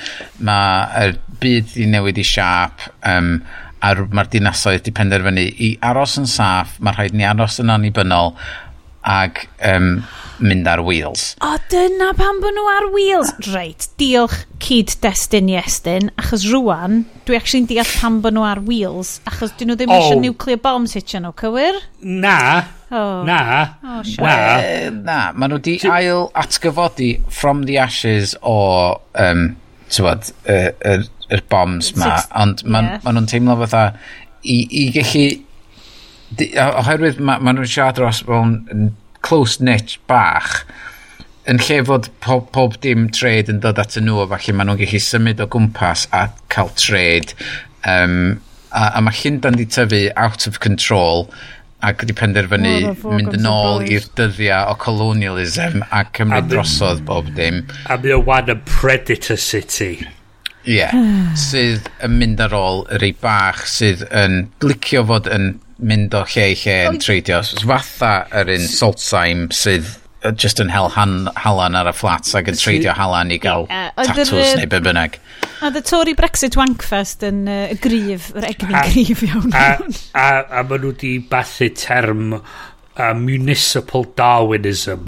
mae'r 0.45 1.17
byd 1.39 1.73
di 1.77 1.87
newid 1.89 2.19
i 2.19 2.25
siap, 2.27 2.89
um, 3.07 3.37
a 3.79 3.93
mae'r 3.95 4.31
dinasoedd 4.33 4.83
di 4.85 4.93
penderfynu 4.95 5.45
i 5.65 5.73
aros 5.89 6.17
yn 6.19 6.27
saff, 6.29 6.77
mae'r 6.83 6.99
rhaid 6.99 7.15
ni 7.15 7.27
aros 7.27 7.61
yn 7.63 7.71
annibynnol, 7.73 8.35
ac 9.07 9.45
um, 9.71 9.93
mynd 10.43 10.67
ar 10.69 10.81
wheels. 10.85 11.33
O, 11.43 11.51
dyna 11.71 12.11
pan 12.17 12.39
bod 12.43 12.55
nhw 12.55 12.65
ar 12.71 12.87
wheels. 12.93 13.31
Reit, 13.51 13.87
diolch 13.99 14.45
cyd-destun 14.63 15.49
Iestyn, 15.53 16.09
achos 16.19 16.45
rwan, 16.51 17.03
dwi 17.27 17.37
actually'n 17.39 17.69
deall 17.69 17.93
pan 17.99 18.19
bod 18.23 18.35
nhw 18.37 18.45
ar 18.47 18.61
wheels, 18.67 19.17
achos 19.29 19.53
dyn 19.59 19.71
nhw 19.71 19.79
ddim 19.79 19.93
oh. 19.93 19.99
eisiau 19.99 20.21
nuclear 20.23 20.61
bombs 20.63 20.95
hitio 20.97 21.21
nhw, 21.23 21.33
cywir? 21.39 21.79
Na, 22.01 22.37
oh. 22.89 23.23
na, 23.27 23.39
oh, 23.83 24.01
sure. 24.07 24.25
na. 24.25 24.37
Uh, 24.59 24.93
na, 24.95 25.19
maen 25.35 25.55
nhw 25.55 25.61
di 25.65 25.77
ail 25.89 26.29
atgyfodi 26.39 27.11
from 27.41 27.65
the 27.69 27.79
ashes 27.81 28.35
o, 28.41 28.55
um, 29.19 29.45
tywod, 29.89 30.31
yr 30.47 30.71
uh, 30.71 30.95
er, 30.95 31.05
er 31.29 31.45
bombs 31.51 31.93
ma, 31.99 32.15
ond 32.39 32.65
maen 32.65 32.93
yeah. 32.93 33.05
ma 33.05 33.13
nhw'n 33.15 33.29
teimlo 33.29 33.59
fatha, 33.63 33.85
i, 34.43 34.63
i 34.65 34.87
gallu, 34.95 35.27
oherwydd 36.79 37.21
ma, 37.23 37.39
ma 37.41 37.53
nhw'n 37.55 37.69
siarad 37.69 37.97
dros 37.99 38.23
mewn 38.27 38.91
close 39.25 39.63
niche 39.63 39.99
bach, 40.09 40.63
yn 41.49 41.61
lle 41.65 41.79
fod 41.87 42.09
pob, 42.23 42.49
pob 42.53 42.77
dim 42.83 43.07
trade 43.15 43.51
yn 43.51 43.61
dod 43.63 43.79
at 43.81 43.97
nhw, 43.97 44.21
a 44.23 44.27
falle 44.33 44.55
maen 44.55 44.69
nhw'n 44.69 44.81
gallu 44.83 45.01
symud 45.03 45.41
o 45.41 45.47
gwmpas 45.49 46.05
a 46.15 46.27
cael 46.53 46.69
trade. 46.77 47.33
Um, 47.87 48.41
a, 48.71 48.91
a 48.97 49.01
mae 49.01 49.15
Llundain 49.21 49.57
di 49.57 49.65
tyfu 49.65 50.09
out 50.15 50.45
of 50.47 50.59
control 50.63 51.29
ac 51.85 52.03
wedi 52.03 52.13
penderfynu 52.19 52.73
oh, 52.89 53.13
mynd 53.15 53.35
yn 53.37 53.47
ôl 53.47 53.85
i'r 53.87 54.05
dyddiau 54.19 54.73
o 54.73 54.75
colonialism 54.83 55.79
a 55.95 56.03
cymryd 56.17 56.49
drosodd 56.51 57.05
bob 57.07 57.31
dim. 57.37 57.63
A 57.87 57.97
mi 57.97 58.11
o 58.13 58.19
wan 58.27 58.51
y 58.51 58.57
Predator 58.67 59.39
City. 59.39 59.93
Ie, 60.67 60.75
yeah, 60.75 60.91
sydd 61.39 61.87
yn 62.03 62.17
mynd 62.19 62.43
ar 62.43 62.53
ôl 62.53 62.83
yr 62.97 63.07
ei 63.07 63.15
bach 63.23 63.63
sydd 63.71 64.03
yn 64.11 64.49
licio 64.65 65.05
fod 65.07 65.31
yn 65.31 65.53
mynd 65.79 66.13
o 66.17 66.25
lle 66.33 66.51
i 66.53 66.59
lle 66.59 66.77
yn 66.89 66.99
treidio. 67.01 67.41
Fatha 67.63 68.13
yr 68.41 68.51
un 68.55 68.67
Saltzheim 68.67 69.47
sydd 69.55 69.87
just 70.35 70.59
yn 70.59 70.71
hel 70.73 70.89
han, 70.95 71.29
halan 71.39 71.77
ar 71.79 71.87
y 71.87 71.93
fflat 71.95 72.27
ac 72.35 72.49
yn 72.51 72.57
treidio 72.59 72.93
halan 72.97 73.31
i 73.31 73.37
gael 73.39 73.65
yeah. 73.69 73.91
tatws 73.95 74.33
neu 74.59 74.67
be 74.67 74.81
bynnag. 74.83 75.15
A 75.63 75.71
the 75.71 75.81
Tory 75.81 76.13
Brexit 76.15 76.57
wankfest 76.59 77.23
yn 77.27 77.45
uh, 77.47 77.71
gryf, 77.83 78.29
yr 78.35 78.49
egni 78.49 78.83
gryf 78.91 79.23
iawn. 79.29 79.53
A, 79.55 79.77
a, 80.19 80.27
a 80.59 80.63
maen 80.67 80.83
nhw 80.83 80.91
wedi 80.93 81.13
bathu 81.31 81.69
term 81.75 82.35
uh, 82.35 83.13
municipal 83.15 84.07
Darwinism. 84.19 85.07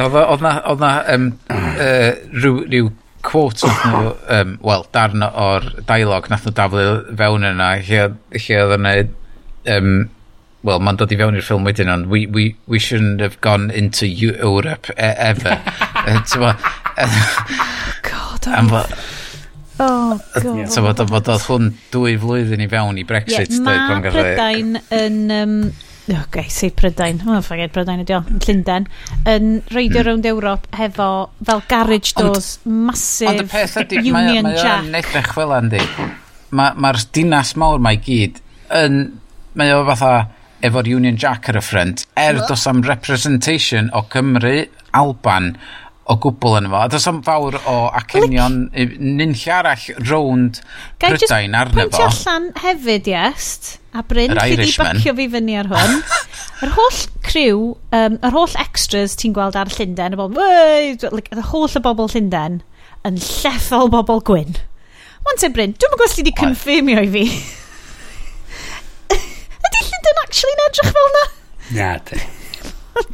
Oedd 0.00 0.42
na, 0.44 0.54
oedd 0.70 0.80
na 0.80 0.94
um, 1.12 1.30
uh, 1.50 2.10
rhyw, 2.32 2.64
rhyw 2.70 2.90
quote 3.26 3.66
nhw, 3.66 4.14
um, 4.36 4.56
wel, 4.64 4.86
darn 4.94 5.24
o'r 5.26 5.66
dialog 5.88 6.30
nath 6.30 6.46
nhw 6.48 6.54
daflu 6.56 6.86
fewn 7.18 7.46
yna, 7.50 7.74
lle, 7.84 8.08
lle 8.36 8.62
oedd 8.64 8.76
yna, 8.78 8.94
um, 9.76 9.92
wel, 10.66 10.82
mae'n 10.84 11.00
dod 11.00 11.12
i 11.12 11.20
fewn 11.20 11.38
i'r 11.38 11.46
ffilm 11.46 11.68
wedyn 11.68 11.92
ond, 11.92 12.10
we, 12.12 12.26
we, 12.26 12.50
we 12.70 12.80
shouldn't 12.80 13.22
have 13.24 13.40
gone 13.44 13.70
into 13.70 14.08
Europe 14.08 14.92
e 14.96 15.12
ever. 15.30 15.60
Tyma, 16.30 16.56
God, 18.08 18.48
am, 18.48 18.74
Oh, 19.80 20.20
God. 20.34 20.68
So, 20.68 20.82
bod 20.84 21.28
oedd 21.32 21.46
hwn 21.46 21.70
dwy 21.92 22.18
flwyddyn 22.20 22.60
i 22.60 22.66
fewn 22.68 22.98
i 23.00 23.04
Brexit. 23.08 23.54
Yeah, 23.54 23.94
mae 23.96 24.10
Prydain 24.12 24.76
yn... 24.92 25.22
Um, 25.32 25.54
oh, 26.14 26.24
okay, 26.26 26.46
i 26.66 26.70
Prydain, 26.76 27.20
oh, 27.26 27.38
ffaged 27.44 27.74
Prydain 27.74 28.02
ydi 28.04 28.16
o, 28.16 28.20
yn 28.30 28.40
Llundain, 28.44 28.88
yn 29.30 29.52
reidio 29.70 30.02
mm. 30.02 30.08
rownd 30.08 30.28
Ewrop 30.30 30.66
hefo 30.78 31.10
fel 31.46 31.62
garage 31.70 32.14
doors, 32.18 32.52
ond, 32.64 32.76
massive 32.88 33.32
ond 33.32 33.44
y 33.44 33.48
peth 33.52 33.78
ydy, 33.84 34.02
Union 34.10 34.48
mae, 34.48 34.58
Jack. 34.58 34.84
Mae 34.84 34.90
o'n 34.90 35.00
edrych 35.00 35.32
fel 35.36 35.56
yndi. 35.60 35.84
Mae'r 36.50 36.76
ma, 36.76 36.90
ma 36.90 36.92
dinas 37.14 37.54
mawr 37.60 37.82
mae 37.82 38.00
gyd 38.04 38.40
yn, 38.80 39.00
mae 39.58 39.74
o 39.74 39.82
fatha 39.90 40.14
efo'r 40.66 40.90
Union 40.92 41.18
Jack 41.20 41.48
ar 41.50 41.58
y 41.60 41.64
ffrant, 41.64 42.04
er 42.20 42.42
dos 42.48 42.66
am 42.68 42.82
representation 42.86 43.88
o 43.96 44.04
Cymru, 44.12 44.58
Alban, 44.96 45.54
o 46.10 46.16
gwbl 46.18 46.56
yn 46.58 46.66
efo. 46.68 46.78
A 46.80 46.88
dos 46.90 47.06
am 47.10 47.20
fawr 47.26 47.56
o 47.70 47.76
acenion 47.96 48.56
nynlle 48.74 49.52
arall 49.54 49.84
rownd 50.08 50.60
Prydain 51.02 51.54
arno 51.56 51.86
fo. 51.86 51.90
Pwyntio 51.94 52.08
allan 52.08 52.48
hefyd, 52.64 53.10
iest, 53.12 53.70
a 53.94 54.02
Bryn, 54.06 54.34
chi 54.38 54.56
di 54.58 54.70
bacio 54.80 55.14
fi 55.18 55.28
fyny 55.34 55.54
ar 55.60 55.70
hwn. 55.70 56.00
yr 56.66 56.74
holl 56.76 56.98
criw, 57.26 57.62
um, 57.96 58.18
yr 58.26 58.36
holl 58.36 58.56
extras 58.64 59.14
ti'n 59.20 59.36
gweld 59.36 59.58
ar 59.58 59.70
Llundain, 59.76 60.16
y 60.16 60.20
bobl, 60.20 60.42
like, 61.14 61.30
y 61.30 61.46
holl 61.52 61.70
y 61.70 61.84
bobl 61.84 62.10
Llundain, 62.10 62.60
yn 63.06 63.22
llethol 63.22 63.92
bobl 63.94 64.22
gwyn. 64.26 64.58
Ond 65.20 65.38
te 65.40 65.50
Bryn, 65.52 65.76
dwi'n 65.76 65.94
gwybod 65.94 66.08
os 66.08 66.16
ti 66.18 66.26
di 66.26 66.34
confirmio 66.36 67.04
i 67.04 67.10
fi. 67.12 67.24
Ydy 69.14 69.84
Llundain 69.86 70.22
actually 70.24 70.56
yn 70.56 70.64
edrych 70.66 70.94
fel 70.96 71.12
na? 71.16 71.24
Na, 71.76 71.92
di. 72.10 72.18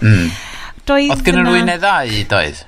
mm. 0.01 0.31
Doedd 0.87 1.13
Oedd 1.13 1.23
gen 1.27 1.41
nhw 1.41 1.51
rwy'n 1.51 1.67
neu 1.67 1.81
ddau, 1.83 2.17
doedd? 2.31 2.65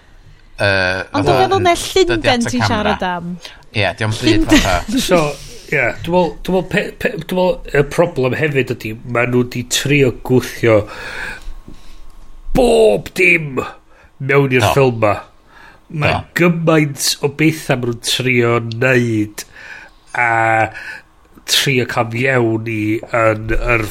Uh, 0.59 1.05
Ond 1.15 1.25
dwi'n 1.29 1.43
meddwl 1.45 1.63
na 1.63 1.75
Llundain 1.79 2.47
ti'n 2.47 2.65
siarad 2.67 3.05
am. 3.07 3.35
Ie, 3.71 3.83
yeah, 3.83 3.97
diolch 3.99 4.23
yn 4.25 4.45
byd 4.47 4.49
fatha. 4.51 5.01
So, 5.05 5.23
ie, 5.69 5.77
yeah, 5.77 5.99
dwi'n 6.05 6.15
meddwl 6.17 6.37
dwi'n 6.49 7.19
meddwl, 7.23 7.51
y 7.71 7.85
problem 7.95 8.39
hefyd 8.39 8.75
ydy, 8.75 8.95
maen 9.07 9.33
nhw 9.33 9.45
wedi 9.45 9.65
trio 9.73 10.13
gwthio 10.27 10.81
bob 12.59 13.11
dim 13.19 13.61
mewn 14.19 14.55
i'r 14.55 14.65
no. 14.67 14.71
ffilm 14.75 15.03
ma. 15.05 15.15
Mae 15.89 16.17
no. 16.17 16.23
gymaint 16.37 17.13
o 17.25 17.31
bethau 17.39 17.79
maen 17.79 17.95
nhw'n 17.95 18.03
trio 18.05 18.57
wneud 18.65 19.45
a 20.19 20.31
trio 21.49 21.87
cam 21.89 22.15
iawn 22.17 22.69
i 22.71 22.81
yn, 23.01 23.53
yr, 23.57 23.85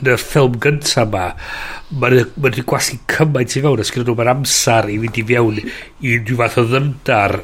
yn 0.00 0.12
y 0.12 0.18
ffilm 0.20 0.58
gynta 0.62 1.06
ma 1.10 1.28
mae'n 1.90 2.32
ma 2.42 2.52
gwasi 2.58 2.98
cymaint 3.12 3.56
i 3.56 3.62
fewn 3.64 3.82
os 3.82 3.92
gyda 3.94 4.10
nhw'n 4.10 4.32
amser 4.32 4.90
i 4.90 4.98
fynd 5.04 5.20
i 5.22 5.26
fewn 5.30 5.60
i 5.62 6.16
rhyw 6.18 6.40
fath 6.42 6.60
o 6.62 6.66
ddymdar 6.70 7.40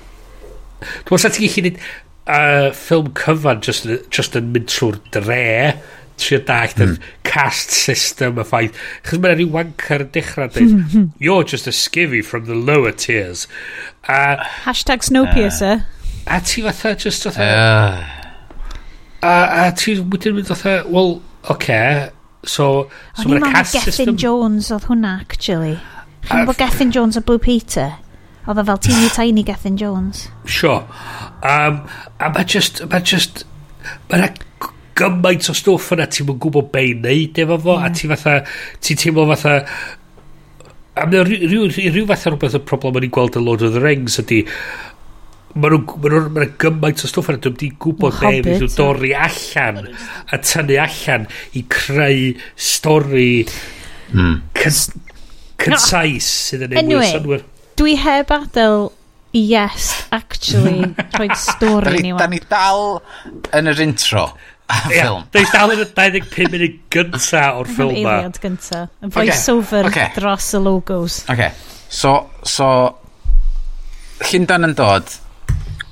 dwi'n 1.07 1.15
meddwl 1.15 1.35
ti'n 1.37 1.47
gallu 1.47 1.53
gwneud 1.57 1.83
uh, 2.27 2.69
ffilm 2.77 3.11
cyfan 3.19 3.63
just, 3.65 3.91
just 4.11 4.39
yn 4.39 4.51
mynd 4.55 4.71
trwy'r 4.73 4.99
dre 5.15 5.43
trio 6.23 6.41
dallt 6.47 6.83
mm. 6.83 6.97
cast 7.27 7.73
system 7.75 8.41
y 8.43 8.47
ffaith 8.47 8.81
chos 9.07 9.23
mae'n 9.23 9.39
rhyw 9.39 9.55
wanker 9.57 10.07
yn 10.07 10.11
dechrau 10.15 10.51
dweud 10.53 10.75
hmm, 10.75 10.89
hmm. 10.93 11.07
you're 11.23 11.47
just 11.49 11.71
a 11.71 11.75
skivvy 11.75 12.23
from 12.25 12.45
the 12.47 12.55
lower 12.55 12.93
tiers. 12.93 13.47
A 14.09 14.37
hashtag 14.67 15.07
snowpiercer. 15.07 15.81
uh, 15.81 16.37
a 16.37 16.41
ti 16.41 16.63
fatha 16.63 16.95
just 16.95 17.25
fatha 17.25 17.49
uh, 17.49 18.22
A, 19.23 19.35
a 19.65 19.71
ti 19.79 19.97
wedyn 20.01 20.37
mynd 20.37 20.51
fatha, 20.51 20.83
wel, 20.91 21.17
oce, 21.43 21.55
okay, 21.55 22.11
so... 22.43 22.89
so 23.15 23.27
O'n 23.27 23.37
i'n 23.39 23.45
meddwl 23.45 23.75
Gethin 23.77 24.17
Jones 24.19 24.71
oedd 24.75 24.89
hwnna, 24.91 25.17
actually. 25.23 25.77
Chi'n 26.27 26.49
bod 26.49 26.59
Gethin 26.59 26.91
Jones 26.95 27.19
o 27.19 27.23
Blue 27.27 27.43
Peter? 27.43 27.95
Oedd 28.47 28.63
o 28.63 28.67
fel 28.73 28.83
teeny 28.89 29.11
tiny 29.17 29.47
Gethin 29.47 29.79
Jones. 29.79 30.27
Sure. 30.45 30.83
Um, 31.47 31.85
a 32.19 32.33
mae 32.35 32.47
just, 32.51 32.83
mae 32.91 33.07
just, 33.07 33.45
mae 34.11 34.33
gymaint 34.99 35.49
o 35.51 35.57
stwff 35.57 35.93
yna 35.95 36.07
ti'n 36.11 36.29
mwyn 36.29 36.41
gwybod 36.43 36.71
be 36.73 36.85
i 36.91 36.95
wneud 36.97 37.39
efo 37.43 37.59
fo 37.63 37.77
yeah. 37.77 37.87
a 37.87 37.91
mm. 37.91 37.99
ti 37.99 38.11
fatha 38.11 38.35
ti'n 38.85 39.01
teimlo 39.01 39.25
fatha 39.31 39.55
a 40.93 41.07
mae 41.09 41.25
rhyw, 41.25 41.49
rhyw, 41.49 41.93
rhyw 41.95 42.09
fath 42.11 42.27
o 42.29 42.35
rhywbeth 42.35 42.59
o 42.59 42.63
problem 42.69 42.99
o'n 43.01 43.07
i'n 43.09 43.15
gweld 43.15 43.39
y 43.39 43.43
Lord 43.43 43.65
of 43.65 43.73
the 43.77 43.83
Rings 43.83 44.19
ydy 44.21 44.43
Mae 45.53 45.73
nhw'n... 45.73 45.85
Ma 45.85 46.09
nhw, 46.13 46.23
ma 46.33 46.45
nhw 46.45 46.55
gymaint 46.63 47.03
o 47.05 47.11
stwff 47.11 47.29
yna, 47.33 47.41
dwi'n 47.45 47.59
di 47.61 47.69
gwybod 47.83 48.17
be 48.21 48.33
fydd 48.39 48.63
nhw'n 48.63 48.75
dorri 48.79 49.13
allan 49.19 49.83
a 50.33 50.39
tynnu 50.41 50.79
allan 50.81 51.27
i 51.59 51.65
creu 51.73 52.31
stori 52.57 53.45
mm. 54.13 54.39
concise 55.61 56.31
sydd 56.49 56.67
yn 56.69 56.77
ei 56.77 56.81
anyway, 56.83 57.13
synwyr. 57.13 57.45
Dwi 57.81 57.97
heb 58.01 58.33
adael 58.35 58.89
yes, 59.37 59.91
actually, 60.13 60.89
rhoi 61.19 61.29
stori 61.37 62.01
ni. 62.05 62.15
Da 62.17 62.29
ni 62.33 62.41
dal 62.49 63.01
yn 63.53 63.73
yr 63.73 63.85
intro. 63.85 64.31
Ia, 64.89 65.11
da 65.29 65.43
ni 65.43 65.51
dal 65.53 65.75
yn 65.75 65.85
y 65.85 65.89
25 65.93 66.55
munud 66.55 66.79
gynta 66.93 67.45
o'r 67.59 67.69
ffilm 67.69 67.93
ma. 67.99 67.99
Yn 67.99 68.23
eiliad 68.23 68.41
gynta. 68.41 68.87
Yn 69.05 69.13
voice-over 69.13 69.91
okay. 69.91 70.15
dros 70.17 70.49
y 70.57 70.63
logos. 70.65 71.21
Okay. 71.33 71.53
So, 71.93 72.17
so, 72.49 72.71
Llundan 74.23 74.69
yn 74.69 74.77
dod 74.79 75.11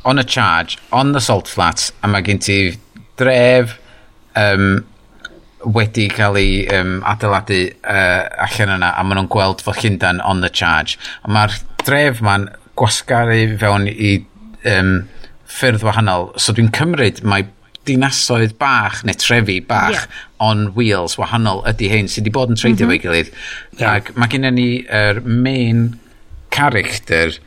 on 0.04 0.18
a 0.18 0.24
charge, 0.24 0.78
on 0.92 1.12
the 1.12 1.20
salt 1.20 1.48
flats, 1.48 1.92
a 2.02 2.08
mae 2.08 2.24
gen 2.24 2.40
ti 2.40 2.58
dref 3.20 3.76
um, 4.38 4.80
wedi 5.76 6.08
cael 6.08 6.38
ei 6.40 6.64
um, 6.76 6.98
adeiladu 7.04 7.60
uh, 7.84 8.24
allan 8.46 8.76
yna, 8.78 8.94
a 8.96 9.04
maen 9.04 9.20
nhw'n 9.20 9.30
gweld 9.32 9.64
fo 9.64 9.74
Llundain 9.76 10.22
on 10.24 10.40
the 10.40 10.50
charge. 10.50 10.98
a 11.24 11.32
Mae'r 11.32 11.56
dref 11.84 12.22
ma'n 12.24 12.48
gwasgaru 12.80 13.58
fewn 13.60 13.88
i 13.90 14.16
um, 14.72 14.94
ffyrdd 15.50 15.84
wahanol, 15.84 16.30
so 16.40 16.54
dwi'n 16.56 16.72
cymryd 16.76 17.20
mae 17.26 17.48
dinasoedd 17.88 18.56
bach 18.60 19.00
neu 19.08 19.16
trefi 19.16 19.58
bach 19.66 19.96
yeah. 19.96 20.18
on 20.42 20.66
wheels 20.76 21.16
wahanol 21.18 21.62
ydy 21.68 21.88
hyn 21.90 22.10
sydd 22.12 22.26
wedi 22.26 22.34
bod 22.36 22.52
yn 22.52 22.60
treidio 22.60 22.86
mm 22.86 22.92
-hmm. 22.92 23.00
fo'i 23.00 23.04
gilydd. 23.04 23.30
Yeah. 23.80 23.96
Ac 23.96 24.12
mae 24.16 24.32
gennym 24.32 24.56
ni 24.56 24.68
yr 24.84 25.20
er 25.20 25.22
main 25.24 25.86
character 26.54 27.38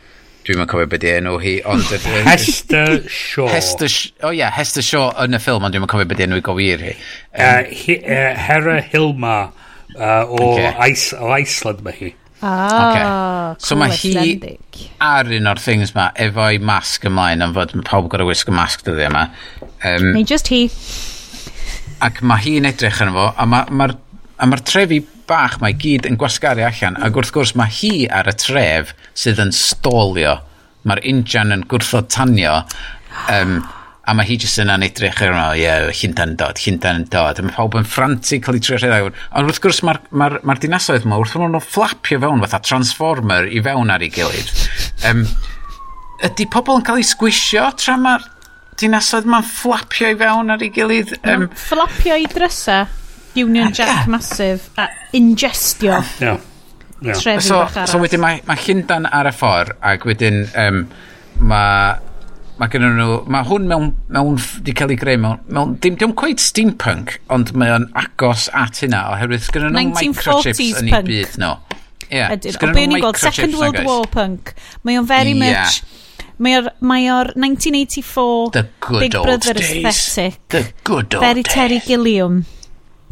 Dwi'n 0.44 0.60
ma'n 0.60 0.68
cofio 0.68 0.90
beth 0.92 1.06
enw 1.08 1.38
hi, 1.40 1.54
ond... 1.72 1.88
Hester 2.28 2.98
Shaw. 3.08 3.48
Hester, 3.48 3.92
o 4.20 4.28
oh, 4.28 4.34
ia, 4.34 4.42
yeah, 4.42 4.52
Hester 4.52 4.84
Shaw 4.84 5.14
yn 5.24 5.38
y 5.38 5.40
ffilm, 5.40 5.64
ond 5.64 5.76
dwi'n 5.76 5.86
ma'n 5.86 5.92
cofio 5.92 6.10
beth 6.10 6.24
enw 6.26 6.40
i 6.42 6.44
gofir 6.44 6.84
hi. 6.84 6.98
Um, 7.32 7.46
uh, 7.46 7.78
hi 7.84 7.96
uh, 8.02 8.34
Hera 8.48 8.82
Hilma 8.84 9.38
uh, 9.96 10.26
o, 10.28 10.42
okay. 10.52 10.74
Ice, 10.92 11.16
o 11.16 11.32
Iceland 11.38 11.84
mae 11.86 11.96
hi. 12.02 12.12
Ah, 12.44 13.54
okay. 13.56 13.64
So 13.64 13.78
mae 13.80 13.96
hi 13.96 14.58
ar 15.00 15.30
un 15.32 15.48
o'r 15.48 15.62
things 15.64 15.94
ma 15.96 16.10
efo'i 16.20 16.60
masg 16.60 17.08
ymlaen 17.08 17.46
am 17.46 17.54
fod 17.56 17.72
pawb 17.88 18.10
gorau 18.12 18.28
wisg 18.28 18.52
y 18.52 18.56
masg 18.58 18.84
dyddi 18.84 19.08
yma. 19.08 19.30
Um, 19.80 20.10
Neu 20.12 20.28
just 20.28 20.52
hi. 20.52 20.66
Ac 22.04 22.20
mae 22.28 22.44
hi'n 22.44 22.68
edrych 22.68 23.00
yn 23.06 23.14
fo, 23.16 23.30
a 23.32 23.48
mae'r 23.48 23.72
ma, 23.72 23.88
ma, 23.88 24.28
a 24.44 24.50
ma 24.50 24.60
trefi 24.60 25.00
bach 25.30 25.60
mae 25.62 25.76
gyd 25.80 26.08
yn 26.10 26.18
gwasgaru 26.20 26.66
allan 26.68 27.00
ac 27.06 27.20
wrth 27.20 27.34
gwrs 27.36 27.54
mae 27.60 27.72
hi 27.82 27.94
ar 28.08 28.30
y 28.32 28.36
tref 28.40 28.96
sydd 29.18 29.42
yn 29.44 29.54
stolio 29.56 30.40
mae'r 30.88 31.04
injan 31.14 31.56
yn 31.56 31.64
gwrthod 31.72 32.10
tanio 32.12 32.60
um, 33.32 33.62
a 34.04 34.14
mae 34.18 34.28
hi 34.28 34.36
jyst 34.42 34.60
yna'n 34.60 34.84
edrych 34.84 35.22
ar 35.24 35.32
yma, 35.32 35.44
ie, 35.56 35.64
yeah, 35.64 35.86
llyndan 35.96 36.34
yn 36.34 36.40
dod, 36.40 36.60
llyndan 36.60 36.98
yn 37.00 37.06
dod, 37.12 37.40
a 37.40 37.46
mae 37.46 37.56
pawb 37.56 37.78
yn 37.80 37.88
frantic 37.88 38.44
cael 38.44 38.58
ei 38.58 38.64
trio 38.66 38.80
rhedeg. 38.80 39.22
Ond 39.32 39.48
wrth 39.48 39.62
gwrs 39.64 39.80
mae'r 39.88 40.02
ma 40.12 40.28
r, 40.28 40.36
ma, 40.36 40.42
r, 40.42 40.44
ma 40.44 40.56
r 40.58 40.60
dinasoedd 40.60 41.08
yma, 41.08 41.20
wrth 41.22 41.38
nhw'n 41.40 41.56
fflapio 41.64 42.20
fewn 42.20 42.44
fatha 42.44 42.60
Transformer 42.68 43.48
i 43.48 43.62
fewn 43.64 43.94
ar 43.94 44.04
ei 44.04 44.12
gilydd. 44.12 44.52
Um, 45.08 45.24
ydy 46.28 46.50
pobl 46.52 46.82
yn 46.82 46.84
cael 46.90 47.00
ei 47.00 47.08
sgwisio 47.08 47.70
tra 47.80 47.96
mae'r 48.02 48.28
dinasoedd 48.82 49.30
yma'n 49.30 49.48
fflapio 49.54 50.12
i 50.12 50.20
fewn 50.20 50.52
ar 50.52 50.68
ei 50.68 50.74
gilydd? 50.76 51.16
Um, 51.24 51.48
fflapio 51.56 52.20
i 52.20 52.28
drysau? 52.34 52.92
Union 53.36 53.68
ah, 53.68 53.72
Jack 53.72 54.08
Massive 54.08 54.70
a 54.78 54.88
ingestio 55.14 56.00
yeah. 56.22 56.40
Yeah. 57.02 57.16
trefi 57.20 57.42
so, 57.42 57.60
bach 57.60 57.78
arall. 57.78 57.92
So 57.92 58.02
wedyn 58.04 58.24
mae, 58.24 58.42
mae 58.48 58.64
Llundan 58.66 59.10
ar 59.10 59.30
y 59.30 59.36
ffordd 59.36 59.76
ac 59.84 60.08
wedyn 60.08 60.44
um, 60.66 60.84
mae 61.40 62.02
mae 62.60 62.70
gen 62.70 62.86
nhw, 62.86 63.24
mae 63.34 63.48
hwn 63.50 63.66
mewn, 63.70 63.88
mewn 64.14 64.38
di 64.64 64.76
cael 64.78 64.94
ei 64.94 65.00
greu 65.02 65.18
mewn, 65.20 65.42
mewn 65.50 65.74
dim, 65.82 65.98
dim 66.00 66.14
quite 66.18 66.44
steampunk, 66.44 67.18
ond 67.34 67.52
mae 67.58 67.74
o'n 67.74 67.90
agos 67.98 68.46
at 68.54 68.84
hynna, 68.84 69.08
oherwydd 69.16 69.50
gen 69.56 69.68
nhw 69.72 69.88
microchips 69.98 70.84
yn 70.84 70.92
ei 70.94 71.02
byd 71.10 71.40
no. 71.42 71.56
Yeah, 72.14 72.36
Ydyn, 72.36 72.60
o 72.62 72.70
be 72.76 72.86
ni'n 72.86 73.02
gweld, 73.02 73.18
Second 73.18 73.58
World 73.58 73.80
War 73.88 74.06
punk, 74.12 74.54
mae 74.86 75.00
o'n 75.02 75.10
very 75.10 75.34
yeah. 75.34 75.66
much 75.66 76.02
Mae 76.42 76.58
o'r 76.58 76.70
mae 76.82 77.06
or 77.14 77.30
1984 77.38 78.52
The 78.56 78.64
good 78.82 79.04
Big 79.04 79.16
old 79.16 79.28
Brother 79.28 79.54
days. 79.54 79.86
aesthetic. 79.86 80.40
The 80.50 80.64
good 80.84 81.14
old 81.14 81.24
Very 81.24 81.44
days. 81.44 81.54
Terry 81.54 81.80
Gilliam. 81.86 82.46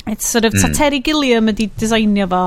It's 0.08 0.28
sort 0.28 0.46
of, 0.46 0.54
mm. 0.54 0.76
Terry 0.76 1.00
Gilliam 1.00 1.50
ydi 1.52 1.70
designio 1.78 2.28
fo. 2.32 2.44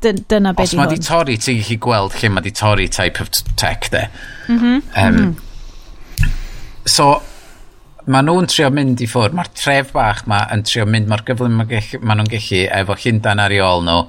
Dyn, 0.00 0.22
dyna 0.32 0.54
beth 0.56 0.70
Os 0.70 0.76
mae 0.78 0.88
di 0.88 1.00
torri, 1.04 1.36
ti'n 1.36 1.58
gallu 1.60 1.76
gweld 1.84 2.14
lle 2.16 2.30
mae 2.32 2.44
di 2.44 2.52
torri 2.56 2.86
type 2.88 3.20
of 3.20 3.28
tech 3.60 3.90
de. 3.92 4.06
Mm 4.48 4.58
-hmm. 4.58 4.82
um, 4.96 5.14
mm 5.14 5.34
-hmm. 5.34 6.28
So, 6.88 7.20
mae 8.06 8.24
nhw'n 8.24 8.48
trio 8.50 8.70
mynd 8.74 9.00
i 9.04 9.08
ffwrdd. 9.10 9.36
Mae'r 9.36 9.52
tref 9.54 9.92
bach 9.92 10.24
ma 10.30 10.42
yn 10.54 10.64
trio 10.66 10.86
mynd 10.88 11.10
mor 11.10 11.22
gyflym 11.26 11.56
maen 11.60 12.18
nhw'n 12.20 12.30
gallu 12.32 12.62
efo 12.80 12.96
llundan 13.04 13.42
ar 13.44 13.54
ei 13.54 13.60
ôl 13.64 13.84
nhw. 13.86 14.06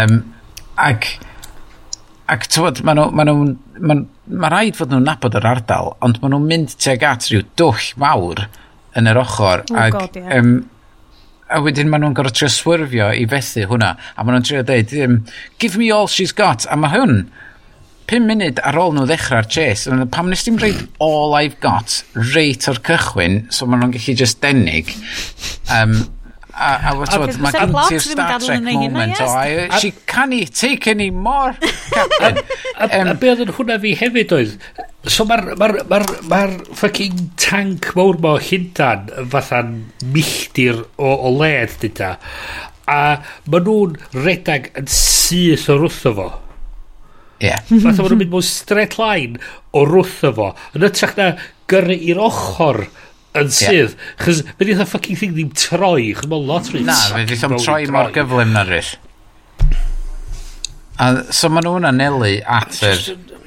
Um, 0.00 0.20
ac, 0.76 1.10
ac 2.32 2.46
tywod, 2.52 2.82
mae 2.86 2.96
nhw'n... 2.98 3.14
Ma 3.16 3.24
nhw, 3.28 3.56
ma, 3.78 3.98
ma 4.26 4.48
rhaid 4.50 4.78
fod 4.78 4.90
nhw'n 4.90 5.04
nabod 5.06 5.36
yr 5.38 5.46
ardal, 5.46 5.92
ond 6.00 6.22
mae 6.22 6.32
nhw'n 6.32 6.48
mynd 6.48 6.74
tuag 6.80 7.04
at 7.06 7.28
rhyw 7.28 7.44
dwll 7.60 7.92
mawr 8.02 8.46
yn 8.96 9.10
yr 9.12 9.20
ochr. 9.20 9.66
Oh, 9.70 9.78
ac, 9.84 9.92
God, 9.92 10.16
yeah. 10.16 10.38
um, 10.38 10.70
a 11.48 11.60
wedyn 11.62 11.90
maen 11.90 12.02
nhw'n 12.02 12.16
gorau 12.16 12.34
trio 12.34 12.50
swyrfio 12.50 13.10
i 13.14 13.26
fethu 13.30 13.66
hwnna. 13.70 13.94
A 14.16 14.24
maen 14.24 14.38
nhw'n 14.38 14.46
trio 14.48 14.62
dweud, 14.66 14.94
um, 15.04 15.18
give 15.62 15.78
me 15.78 15.90
all 15.94 16.10
she's 16.10 16.34
got. 16.34 16.66
A 16.70 16.78
mae 16.78 16.94
hwn, 16.94 17.20
5 18.10 18.22
munud 18.22 18.60
ar 18.62 18.78
ôl 18.78 18.94
nhw 18.94 19.06
ddechrau'r 19.08 19.48
chase, 19.50 19.90
pam 20.14 20.30
nes 20.30 20.44
dim 20.46 20.58
reid 20.62 20.84
all 21.02 21.34
I've 21.34 21.58
got 21.62 22.00
reit 22.34 22.68
o'r 22.70 22.78
cychwyn, 22.86 23.40
so 23.50 23.66
maen 23.66 23.82
nhw'n 23.82 23.96
gallu 23.96 24.16
just 24.18 24.42
denig. 24.44 24.92
Um, 25.74 25.98
A, 26.56 26.68
a 26.88 26.92
wrth 26.96 27.36
mae 27.44 27.52
gen 27.52 27.72
ti'r 27.74 28.00
Star 28.00 28.38
Trek 28.40 28.62
moment 28.64 29.18
o, 29.20 29.26
a, 29.28 29.80
she 29.80 29.90
can't 30.08 30.52
take 30.56 30.86
any 30.88 31.10
more, 31.10 31.52
Captain. 31.92 32.38
a, 32.80 32.86
a, 32.88 33.00
a 33.12 33.14
be 33.20 33.28
oedd 33.28 33.42
yn 33.44 33.52
hwnna 33.58 33.76
fi 33.82 33.92
hefyd 34.00 34.32
oedd, 34.32 34.54
so 35.04 35.26
mae'r 35.28 35.52
ma 35.60 35.68
ma 35.90 36.00
ma 36.30 36.40
fucking 36.80 37.20
tank 37.40 37.90
mawr 37.98 38.16
mo 38.24 38.36
hyndan 38.40 39.10
fatha'n 39.34 39.74
milltir 40.14 40.80
o, 40.96 41.12
o 41.12 41.34
led, 41.36 41.76
dyda. 41.84 42.14
A 42.88 43.00
maen 43.52 43.68
nhw'n 43.68 44.00
redag 44.24 44.72
yn 44.80 44.88
syth 44.90 45.68
o'r 45.74 45.84
wrtho 45.84 46.14
fo. 46.16 46.28
Yeah. 47.44 47.60
Fatha 47.68 48.00
maen 48.00 48.00
nhw'n 48.00 48.22
mynd 48.24 48.32
mewn 48.32 48.48
straight 48.48 48.96
line 49.02 49.42
o'r 49.76 49.92
wrtho 49.92 50.32
fo. 50.40 50.52
Yn 50.72 50.88
ytrach 50.88 51.16
na 51.20 51.34
gyrru 51.70 52.00
i'r 52.10 52.22
ochr 52.22 52.86
yn 53.40 53.50
sydd. 53.54 53.96
Yeah. 53.96 54.12
Chos, 54.22 54.44
mae'n 54.58 54.72
eitha 54.74 54.86
fucking 54.90 55.18
thing 55.20 55.34
ddim 55.36 55.50
troi. 55.56 56.12
Chos 56.16 56.30
mae 56.30 56.46
lottery... 56.50 56.84
Na, 56.86 56.96
mae'n 57.14 57.34
eitha 57.36 57.50
troi 57.56 57.82
mor 57.92 58.12
gyflym 58.14 58.54
na 58.56 58.64
ryll. 58.68 58.94
A, 60.96 61.10
so 61.34 61.50
maen 61.52 61.66
nhw'n 61.68 61.84
anelu 61.90 62.38
at 62.48 62.78
yr, 62.80 63.02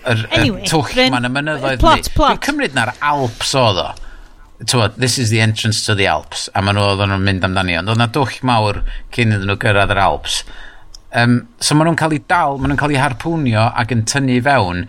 yr, 0.06 0.20
anyway, 0.38 0.62
yr 0.62 0.70
twll 0.70 1.10
ma'n 1.16 1.26
y 1.26 1.32
mynyddoedd 1.34 1.82
plot, 1.82 2.06
ni. 2.06 2.14
Plot, 2.14 2.36
Dwi'n 2.36 2.46
cymryd 2.46 2.78
na'r 2.78 2.92
Alps 3.10 3.56
oedd 3.58 3.82
o. 3.82 3.88
Tywod, 4.60 4.98
this 5.02 5.18
is 5.18 5.32
the 5.32 5.40
entrance 5.42 5.86
to 5.86 5.96
the 5.96 6.06
Alps. 6.12 6.46
A 6.54 6.62
maen 6.62 6.78
nhw 6.78 6.92
oedd 6.92 7.02
nhw'n 7.08 7.26
mynd 7.26 7.48
amdani. 7.48 7.78
Ond 7.80 7.90
oedd 7.90 8.02
na 8.02 8.10
dwll 8.14 8.42
mawr 8.46 8.84
cyn 9.16 9.34
iddyn 9.34 9.50
nhw 9.50 9.58
gyrraedd 9.64 9.96
yr 9.96 10.02
Alps. 10.04 10.44
Um, 11.18 11.40
so 11.58 11.74
maen 11.74 11.90
nhw'n 11.90 11.98
cael 11.98 12.14
ei 12.20 12.22
dal, 12.30 12.60
maen 12.60 12.76
nhw'n 12.76 12.82
cael 12.84 12.94
ei 12.94 13.02
harpwnio 13.02 13.66
ac 13.82 13.96
yn 13.96 14.06
tynnu 14.12 14.38
fewn. 14.46 14.86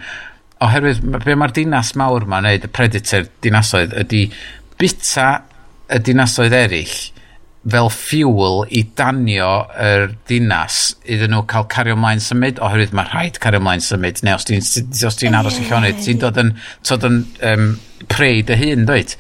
Oherwydd, 0.61 1.01
be 1.25 1.37
mae'r 1.41 1.55
dinas 1.57 1.95
mawr 1.97 2.27
ma'n 2.29 2.45
neud, 2.45 2.67
y 2.69 2.73
predator 2.77 3.31
dinasoedd, 3.47 3.97
ydy 4.03 4.27
bita 4.81 5.31
y 5.90 5.98
dinasoedd 6.07 6.57
eraill 6.57 6.98
fel 7.70 7.90
fuel 7.93 8.62
i 8.73 8.81
danio 8.97 9.51
yr 9.85 10.15
dinas 10.28 10.78
iddyn 11.05 11.35
nhw 11.35 11.43
cael 11.51 11.66
cario 11.73 11.97
mlaen 11.98 12.23
symud 12.24 12.61
oherwydd 12.65 12.94
mae 12.97 13.11
rhaid 13.11 13.40
cario 13.43 13.61
mlaen 13.61 13.85
symud 13.85 14.23
neu 14.24 14.39
os 14.39 14.48
ti'n 14.48 14.65
ti 14.65 15.32
aros 15.40 15.59
i 15.61 15.66
llonydd 15.69 16.01
ti'n 16.01 16.23
dod 16.23 16.40
yn, 16.40 16.55
dod 16.89 17.05
yn 17.11 17.19
um, 17.51 17.66
preu 18.09 18.40
dy 18.48 18.57
hun 18.62 18.86
dweud 18.89 19.12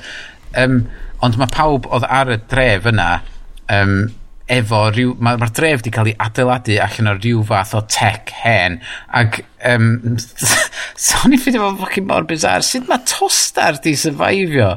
um, 0.62 0.80
ond 1.20 1.36
mae 1.36 1.52
pawb 1.52 1.90
oedd 1.92 2.08
ar 2.08 2.32
y 2.32 2.38
dref 2.48 2.88
yna 2.88 3.10
um, 3.76 3.98
efo 4.50 4.80
rhyw... 4.90 5.14
Mae'r 5.22 5.40
ma, 5.40 5.48
dref 5.54 5.80
wedi 5.80 5.92
cael 5.94 6.10
ei 6.10 6.16
adeiladu 6.26 6.76
allan 6.82 7.10
o 7.12 7.14
rhyw 7.16 7.42
fath 7.46 7.74
o 7.78 7.82
tech 7.90 8.32
hen. 8.42 8.78
Ac, 9.20 9.40
um, 9.70 10.16
so 11.06 11.30
ni 11.30 11.38
ffydd 11.40 11.58
fo'n 11.60 11.78
ffocin 11.78 12.08
mor 12.08 12.26
bizar. 12.28 12.66
Sut 12.66 12.88
mae 12.90 13.04
tostar 13.08 13.80
di 13.84 13.94
syfaifio? 13.98 14.72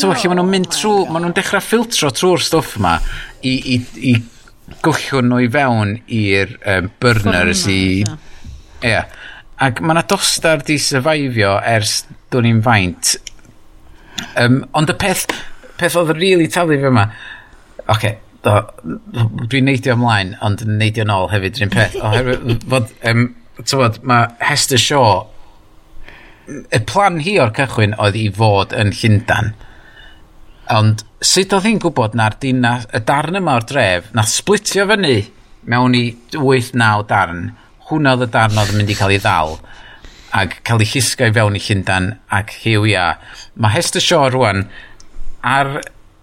No, 0.00 0.12
Ti'n 0.14 0.32
maen 0.32 0.40
nhw'n 0.40 0.52
mynd 0.54 0.70
trwy... 0.74 1.06
Maen 1.10 1.26
nhw'n 1.26 1.36
dechrau 1.36 1.64
ffiltro 1.64 2.12
trwy'r 2.16 2.44
stwff 2.46 2.78
yma 2.80 2.96
i, 3.44 3.54
i, 3.76 3.80
i 4.12 4.14
gwyllio 4.84 5.24
nhw 5.26 5.42
i 5.44 5.50
fewn 5.52 5.96
i'r 6.20 6.56
um, 6.76 6.92
burners 7.02 7.66
i... 7.68 7.82
Ie. 8.06 8.94
Yeah. 8.94 9.10
Ac 9.60 9.82
mae 9.84 9.92
yna 9.92 10.06
dostar 10.08 10.62
di 10.64 10.78
syfaifio 10.80 11.58
ers 11.68 11.98
dwi'n 12.32 12.48
i'n 12.48 12.64
faint. 12.64 13.12
Um, 14.40 14.62
ond 14.76 14.88
y 14.88 14.96
peth, 15.00 15.26
peth 15.80 15.98
oedd 16.00 16.14
rili 16.14 16.32
really 16.32 16.48
talu 16.52 16.78
fi 16.80 16.88
yma, 16.88 17.04
oce, 17.84 17.92
okay, 17.92 18.14
Dwi'n 18.44 19.66
neidio 19.68 19.96
ymlaen, 19.96 20.34
ond 20.44 20.62
yn 20.64 20.78
neidio 20.80 21.04
nôl 21.08 21.28
hefyd 21.32 21.58
rhywun 21.58 21.74
peth. 21.74 21.96
Oherwydd, 22.00 22.64
fod, 22.70 22.92
um, 23.10 23.26
tywod, 23.60 24.00
mae 24.08 24.30
Hester 24.44 24.80
Shaw, 24.80 25.26
y 26.48 26.80
plan 26.88 27.20
hi 27.24 27.36
o'r 27.42 27.52
cychwyn 27.56 27.96
oedd 28.00 28.16
i 28.18 28.26
fod 28.34 28.72
yn 28.76 28.94
Llundan. 28.96 29.52
Ond 30.72 31.04
sut 31.20 31.52
oedd 31.56 31.68
hi'n 31.68 31.82
gwybod 31.82 32.16
na'r 32.18 32.38
dinas, 32.42 32.88
y 32.96 33.02
darn 33.06 33.38
yma 33.42 33.58
o'r 33.60 33.68
dref, 33.68 34.10
na 34.16 34.24
splitio 34.26 34.86
fyny 34.90 35.18
mewn 35.70 35.96
i 35.98 36.06
8-9 36.32 37.04
darn, 37.10 37.50
hwnna 37.90 38.16
oedd 38.16 38.28
y 38.28 38.32
darn 38.32 38.58
oedd 38.60 38.72
yn 38.72 38.80
mynd 38.80 38.94
i 38.94 38.96
cael 38.96 39.16
ei 39.16 39.22
ddal 39.22 39.58
ac 40.36 40.60
cael 40.66 40.82
ei 40.84 40.88
llusgo 40.92 41.26
i 41.26 41.32
fewn 41.34 41.56
i 41.58 41.62
Llundan 41.64 42.12
ac 42.36 42.52
hiw 42.62 42.86
ia. 42.86 43.06
Mae 43.58 43.74
Hester 43.74 44.02
Shaw 44.04 44.28
rwan 44.30 44.64
ar 45.42 45.80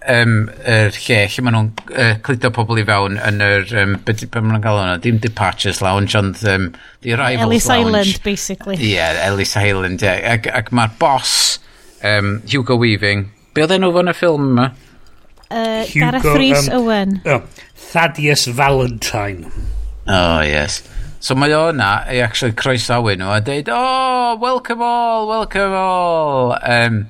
um, 0.10 0.50
er 0.64 0.92
lle 0.96 1.20
lle 1.28 1.44
maen 1.46 1.56
nhw'n 1.58 1.70
uh, 1.92 2.16
clido 2.26 2.52
pobl 2.56 2.82
i 2.82 2.86
fewn 2.88 3.20
yn 3.20 3.44
yr, 3.44 3.68
um, 3.84 3.96
beth 4.08 4.24
be 4.26 4.42
maen 4.42 4.56
nhw'n 4.56 4.64
cael 4.64 4.82
hwnna, 4.82 4.98
dim 5.04 5.22
Departures 5.24 5.82
Lounge, 5.86 6.16
ond 6.20 6.42
um, 6.48 6.68
The 7.06 7.16
Arrivals 7.18 7.46
Ellis 7.46 7.70
Lounge. 7.70 7.86
Ellis 7.86 8.10
Island, 8.10 8.24
basically. 8.26 8.78
Ie, 8.80 8.92
yeah, 8.96 9.22
Ellis 9.28 9.56
Island, 9.60 10.04
ie. 10.04 10.10
Yeah. 10.10 10.36
Ac, 10.38 10.52
ac 10.62 10.74
mae'r 10.76 10.98
boss, 11.00 11.34
um, 12.02 12.38
Hugo 12.48 12.80
Weaving, 12.82 13.28
be 13.54 13.66
oedd 13.66 13.78
enw 13.78 13.94
fo'n 13.96 14.14
y 14.14 14.18
ffilm 14.18 14.52
yma? 14.52 14.68
Uh, 15.48 15.86
Hugo, 15.88 16.04
Gareth 16.04 16.30
Rhys 16.36 16.68
um, 16.68 16.78
Owen. 16.82 17.18
Oh, 17.26 17.42
Thaddeus 17.88 18.48
Valentine. 18.52 19.52
Oh, 20.08 20.42
yes. 20.42 20.82
So 21.20 21.36
mae 21.36 21.52
o 21.58 21.64
yna 21.72 22.06
i 22.14 22.20
actually 22.22 22.54
croesawu 22.56 23.16
nhw 23.18 23.32
a 23.34 23.40
deud, 23.42 23.72
oh, 23.74 24.38
welcome 24.40 24.84
all, 24.86 25.28
welcome 25.28 25.74
all. 25.74 26.54
Um, 26.62 27.08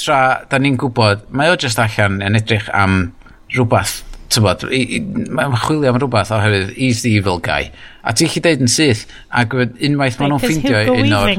tra 0.00 0.18
da 0.50 0.58
ni'n 0.60 0.78
gwybod, 0.80 1.28
mae 1.34 1.52
o 1.52 1.58
jyst 1.60 1.80
allan 1.82 2.20
yn 2.24 2.38
edrych 2.38 2.66
am 2.74 3.12
rhywbeth, 3.54 4.00
tybod, 4.34 4.64
mae'n 4.68 5.54
chwilio 5.62 5.92
am 5.92 5.98
rhywbeth 6.00 6.32
oherwydd, 6.34 6.72
he's 6.78 7.04
the 7.04 7.12
evil 7.14 7.38
guy. 7.38 7.68
A 8.02 8.14
ti'n 8.16 8.30
chi 8.32 8.42
deud 8.44 8.64
yn 8.64 8.72
syth, 8.72 9.04
ac 9.30 9.54
unwaith 9.54 10.18
maen 10.20 10.34
nhw'n 10.34 10.42
ffeindio 10.42 10.82
un 10.96 11.14
o'r... 11.20 11.30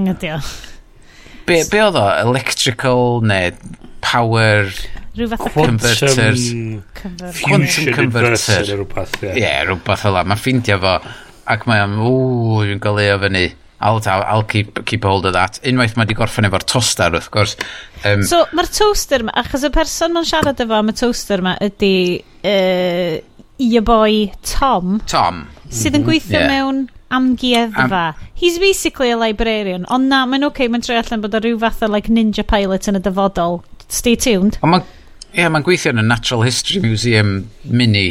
Be, 1.45 1.59
be 1.69 1.81
oedd 1.83 1.97
o? 1.99 2.05
Electrical 2.23 3.19
neu 3.27 3.51
power 4.01 4.71
converters. 5.51 6.47
Quantum 7.43 7.91
converter. 7.93 8.71
Ie, 9.35 9.51
rhywbeth 9.67 10.01
fel 10.07 10.15
la. 10.15 10.23
Mae'n 10.25 10.41
ffeindio 10.41 10.79
fo, 10.81 10.95
ac 11.53 11.67
mae'n, 11.69 11.99
ww, 12.01 12.63
dwi'n 12.65 12.81
goleo 12.81 13.19
fyny. 13.21 13.45
I'll, 13.79 14.01
I'll, 14.05 14.23
I'll 14.23 14.43
keep, 14.43 14.85
keep 14.85 15.03
hold 15.03 15.25
of 15.25 15.33
that. 15.33 15.59
Unwaith 15.67 15.97
mae 15.99 16.07
di 16.07 16.15
gorffen 16.17 16.47
efo'r 16.47 16.63
toaster, 16.65 17.11
wrth 17.11 17.29
gwrs. 17.33 17.55
Um, 18.07 18.23
so, 18.23 18.45
mae'r 18.55 18.69
toaster 18.71 19.25
yma, 19.25 19.35
achos 19.41 19.65
y 19.67 19.71
person 19.73 20.15
mae'n 20.15 20.27
siarad 20.29 20.61
efo 20.63 20.77
am 20.77 20.91
y 20.93 20.95
toaster 20.95 21.43
yma 21.43 21.55
ydy 21.65 21.95
uh, 22.47 23.15
i 23.61 23.69
boi 23.85 24.19
Tom. 24.47 24.99
Tom. 25.11 25.45
Sydd 25.69 25.97
yn 25.99 26.03
mhm. 26.03 26.09
gweithio 26.09 26.39
yeah. 26.39 26.51
mewn 26.51 26.85
amgueddfa. 27.15 28.05
He's 28.33 28.59
basically 28.59 29.11
a 29.11 29.17
librarian. 29.17 29.87
Ond 29.91 30.09
na, 30.11 30.23
mae'n 30.29 30.47
oce, 30.47 30.55
okay, 30.55 30.71
mae'n 30.71 30.85
treu 30.85 30.99
allan 30.99 31.23
bod 31.23 31.35
o 31.35 31.41
rhyw 31.43 31.59
fath 31.61 31.83
o 31.85 31.91
like, 31.91 32.11
ninja 32.11 32.45
pilot 32.47 32.89
yn 32.91 32.99
y 32.99 33.03
dyfodol. 33.03 33.61
Stay 33.87 34.15
tuned. 34.15 34.59
Ond 34.63 34.77
mae'n 34.77 34.87
yeah, 35.35 35.51
ma 35.51 35.61
gweithio 35.65 35.91
yn 35.93 36.01
y 36.01 36.07
Natural 36.07 36.45
History 36.47 36.81
Museum 36.83 37.37
mini 37.67 38.07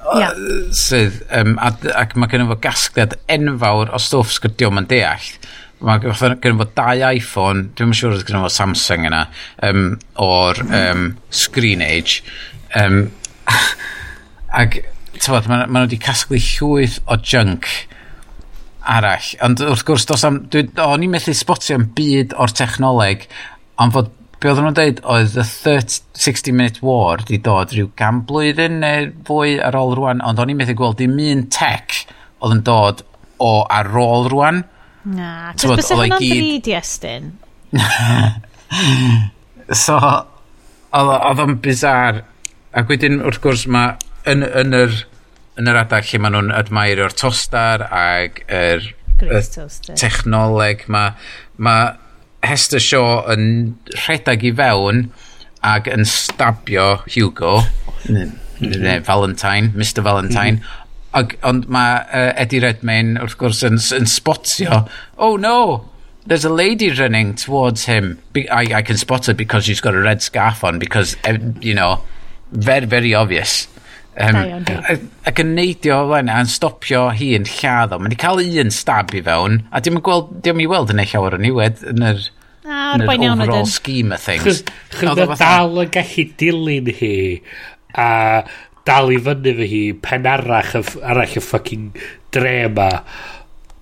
Yeah. 0.00 0.36
Sydd, 0.74 1.20
um, 1.36 1.56
ac 1.60 2.14
mae 2.16 2.30
gennym 2.32 2.50
fo 2.50 2.56
gasgliad 2.62 3.18
enfawr 3.30 3.92
o 3.94 4.00
stwff 4.00 4.32
sgydio 4.36 4.70
ma'n 4.72 4.88
deall. 4.90 5.26
Mae 5.84 6.00
gennym 6.02 6.60
fo 6.62 6.68
dau 6.76 7.04
iPhone, 7.10 7.68
dwi'n 7.76 7.92
siŵr 7.96 8.16
oedd 8.16 8.24
gennym 8.28 8.46
fo 8.46 8.52
Samsung 8.54 9.06
yna, 9.10 9.26
um, 9.68 9.84
o'r 10.24 10.62
um, 10.66 11.04
Screen 11.42 11.84
Age. 11.84 12.24
Um, 12.80 13.10
ac, 14.62 14.80
tyfod, 15.18 15.48
mae 15.50 15.66
ma 15.66 15.82
nhw 15.82 15.88
wedi 15.88 16.00
casglu 16.02 16.40
llwyth 16.40 17.00
o 17.06 17.20
junk 17.20 17.68
arall. 18.90 19.34
Ond 19.44 19.60
wrth 19.64 19.84
gwrs, 19.88 20.08
dos 20.08 20.24
am, 20.26 20.44
dwi, 20.52 20.64
o'n 20.80 21.04
i'n 21.04 21.12
methu 21.12 21.36
spotio 21.36 21.76
yn 21.78 21.90
byd 21.96 22.34
o'r 22.40 22.56
technoleg, 22.56 23.28
ond 23.80 23.94
fod 23.96 24.10
be 24.40 24.48
oedden 24.48 24.64
nhw'n 24.64 24.76
dweud 24.76 25.00
oedd 25.12 25.34
y 25.36 25.42
30, 25.44 25.98
60 26.16 26.54
minute 26.56 26.80
war 26.84 27.20
di 27.28 27.36
dod 27.44 27.74
rhyw 27.74 27.90
gan 27.98 28.22
blwyddyn 28.28 28.78
neu 28.80 29.10
fwy 29.28 29.58
ar 29.64 29.76
ôl 29.76 29.92
rwan, 29.98 30.22
ond 30.24 30.40
o'n 30.40 30.52
i'n 30.52 30.60
methu 30.60 30.76
gweld 30.78 30.96
dim 31.00 31.18
un 31.20 31.44
tech 31.52 32.06
oedd 32.40 32.56
yn 32.56 32.62
dod 32.64 33.04
o 33.40 33.52
ar 33.68 33.88
ôl 34.00 34.30
rwan. 34.32 34.58
Na, 35.10 35.52
cos 35.52 35.76
bys 35.76 35.92
hwnna'n 35.92 36.16
gyd... 36.16 36.32
3D 36.32 36.68
estyn. 36.78 37.24
so, 39.84 39.98
oedd 40.96 41.44
o'n 41.44 41.60
bizar. 41.64 42.24
Ac 42.76 42.88
wedyn, 42.88 43.20
wrth 43.26 43.42
gwrs, 43.44 43.66
mae 43.68 43.98
yn, 44.30 44.40
yn, 44.46 44.72
yr, 44.76 44.92
yn 45.60 45.68
yr 45.68 45.82
adag 45.82 46.08
lle 46.08 46.22
maen 46.22 46.38
nhw'n 46.38 46.54
admairio'r 46.62 47.16
tostar 47.18 47.84
ac 47.88 48.40
yr, 48.46 48.80
y 49.20 49.40
technoleg, 50.00 50.88
mae 50.88 51.12
ma, 51.12 51.16
ma 51.60 51.76
Hester 52.46 52.80
Shaw 52.80 53.24
yn 53.32 53.48
rhedeg 54.06 54.44
i 54.48 54.52
fewn 54.56 55.08
ac 55.66 55.90
yn 55.92 56.06
stabio 56.08 57.02
Hugo 57.10 57.60
mm. 58.08 58.30
mm. 58.60 58.76
neu 58.80 59.00
Valentine, 59.06 59.72
Mr 59.74 60.04
Valentine 60.06 60.60
mm 60.60 60.62
-hmm. 60.62 60.76
Ond 61.42 61.64
mae 61.66 62.04
uh, 62.14 62.28
Eddie 62.38 62.60
Redmayne 62.62 63.18
wrth 63.18 63.34
gwrs 63.40 63.64
yn, 63.66 63.80
yn 63.96 64.04
spotio 64.06 64.84
oh 65.18 65.34
no, 65.36 65.90
there's 66.26 66.44
a 66.44 66.48
lady 66.48 66.90
running 66.90 67.34
towards 67.34 67.84
him. 67.84 68.18
I, 68.36 68.74
I 68.74 68.82
can 68.82 68.96
spot 68.96 69.26
her 69.26 69.34
because 69.34 69.64
she's 69.64 69.80
got 69.80 69.94
a 69.94 70.00
red 70.00 70.22
scarf 70.22 70.62
on 70.62 70.78
because, 70.78 71.16
eh, 71.24 71.38
you 71.60 71.74
know, 71.74 72.02
very, 72.52 72.86
very 72.86 73.14
obvious. 73.14 73.66
Um, 74.18 74.64
ac 75.28 75.38
yn 75.40 75.52
neidio 75.54 76.00
o 76.02 76.08
flaen 76.08 76.30
a'n 76.32 76.48
stopio 76.50 77.06
hi 77.14 77.30
yn 77.38 77.46
lladd 77.46 77.94
o. 77.94 78.00
Mae'n 78.02 78.18
cael 78.20 78.42
un 78.42 78.72
stab 78.74 79.14
i 79.14 79.22
fewn, 79.26 79.60
a 79.70 79.82
dim 79.84 80.00
yn 80.00 80.04
gweld, 80.04 80.32
dim 80.44 80.62
i 80.62 80.66
weld 80.70 80.90
yn 80.94 81.02
ei 81.02 81.10
llawer 81.12 81.38
yn 81.38 81.46
iwed 81.50 81.84
yn 81.92 82.06
yr, 82.08 82.24
ah, 82.66 82.96
yn 82.96 83.06
yr 83.06 83.12
overall 83.14 83.62
yn. 83.62 83.70
scheme 83.70 84.16
of 84.16 84.24
things. 84.24 84.64
Chyd 84.96 85.22
dal 85.38 85.82
yn 85.84 85.92
gallu 85.94 86.26
dilyn 86.42 86.92
hi, 87.00 87.14
a 87.94 88.10
dal 88.88 89.12
i 89.14 89.20
fyny 89.22 89.56
fy 89.60 89.68
hi 89.70 89.82
pen 90.02 90.26
arach, 90.28 90.74
arall 91.00 91.36
y 91.38 91.44
ffucking 91.44 91.90
dre 92.34 92.56
yma 92.66 92.90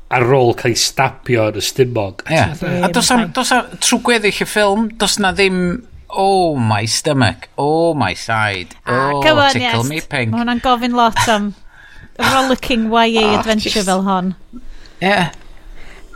ar 0.08 0.32
ôl 0.32 0.54
cael 0.56 0.72
ei 0.72 0.80
stabio 0.80 1.50
yn 1.52 1.60
y 1.60 1.64
stymog. 1.64 2.24
Yeah. 2.32 2.56
A 2.84 2.92
dos 2.92 3.10
am, 3.12 3.28
dos 3.36 3.52
am, 3.56 3.72
trwy 3.80 4.04
gweddill 4.06 4.44
y 4.44 4.48
ffilm, 4.48 4.90
dos 5.00 5.18
na 5.20 5.32
ddim 5.36 5.62
oh 6.10 6.56
my 6.56 6.84
stomach, 6.84 7.48
oh 7.58 7.94
my 7.94 8.14
side, 8.14 8.76
ah, 8.86 9.12
oh, 9.12 9.22
come 9.22 9.38
on, 9.38 9.52
tickle 9.52 9.82
yes. 9.84 9.88
me 9.88 10.00
pink. 10.00 10.32
Mae 10.32 10.42
hwnna'n 10.42 10.62
gofyn 10.64 10.96
lot 10.96 11.18
am 11.28 11.52
rollicking 12.32 12.88
YA 12.90 13.22
oh, 13.22 13.26
ah, 13.26 13.38
adventure 13.40 13.70
just, 13.70 13.86
fel 13.86 14.02
hon. 14.02 14.34
Yeah. 15.00 15.32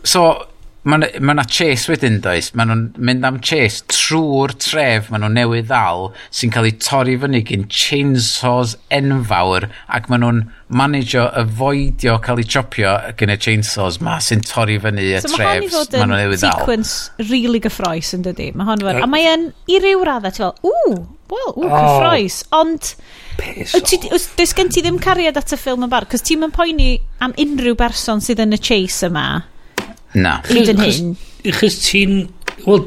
So, 0.05 0.49
Mae 0.83 0.99
yna 1.15 1.35
ma, 1.39 1.45
chase 1.47 1.87
wedyn, 1.93 2.17
does? 2.25 2.49
Mae 2.59 2.67
nhw'n 2.67 2.81
mynd 3.07 3.27
am 3.29 3.37
chase 3.47 3.85
trwy'r 3.87 4.51
tref 4.59 5.13
mae 5.13 5.21
nhw'n 5.23 5.37
newydd 5.39 5.69
ddal 5.69 6.09
sy'n 6.35 6.51
cael 6.51 6.67
ei 6.67 6.73
torri 6.83 7.15
fyny 7.23 7.39
gyn 7.47 7.69
chainsaws 7.71 8.73
enfawr 8.99 9.69
ac 9.87 10.09
mae 10.11 10.19
nhw'n 10.25 10.41
managio 10.75 11.29
avoidio 11.39 12.17
cael 12.25 12.43
ei 12.43 12.49
chopio 12.55 12.97
gyn 13.21 13.31
y 13.31 13.37
chainsaws 13.47 14.01
ma 14.03 14.17
sy'n 14.27 14.43
torri 14.49 14.81
fyny 14.83 15.05
y 15.05 15.21
so 15.23 15.31
tref 15.37 15.69
mae 15.69 16.03
nhw'n 16.03 16.17
newydd 16.17 16.43
ddal. 16.43 16.59
sequence 16.65 17.31
really 17.31 17.63
gyffroes 17.63 18.11
yn 18.19 18.27
dydy. 18.27 18.51
Mae 18.59 18.73
hon 18.73 18.83
fel, 18.83 18.99
a 19.07 19.11
mae 19.15 19.31
yn 19.37 19.47
i 19.71 19.79
ryw 19.87 20.03
raddau, 20.11 20.35
ti'n 20.35 20.49
fel, 20.49 20.59
ww, 20.67 20.99
wel, 21.31 21.55
ww, 21.63 21.71
cyffroes. 21.77 22.41
Ond, 22.59 22.91
does 24.41 24.59
gen 24.59 24.75
ti 24.75 24.83
ddim 24.83 24.99
cariad 25.07 25.39
at 25.39 25.55
y 25.55 25.63
ffilm 25.63 25.87
yn 25.87 25.95
bar, 25.95 26.11
cos 26.11 26.27
ti'n 26.27 26.43
mynd 26.43 26.59
poeni 26.59 26.97
am 27.23 27.39
unrhyw 27.39 27.79
berson 27.79 28.19
sydd 28.19 28.43
yn 28.43 28.59
y 28.59 28.63
chase 28.73 29.07
yma 29.13 29.29
Na. 30.15 30.41
Hyd 30.49 30.73
yn 30.75 30.83
hyn. 30.85 31.13
Chos 31.59 31.79
ti'n... 31.87 32.27
Wel... 32.67 32.87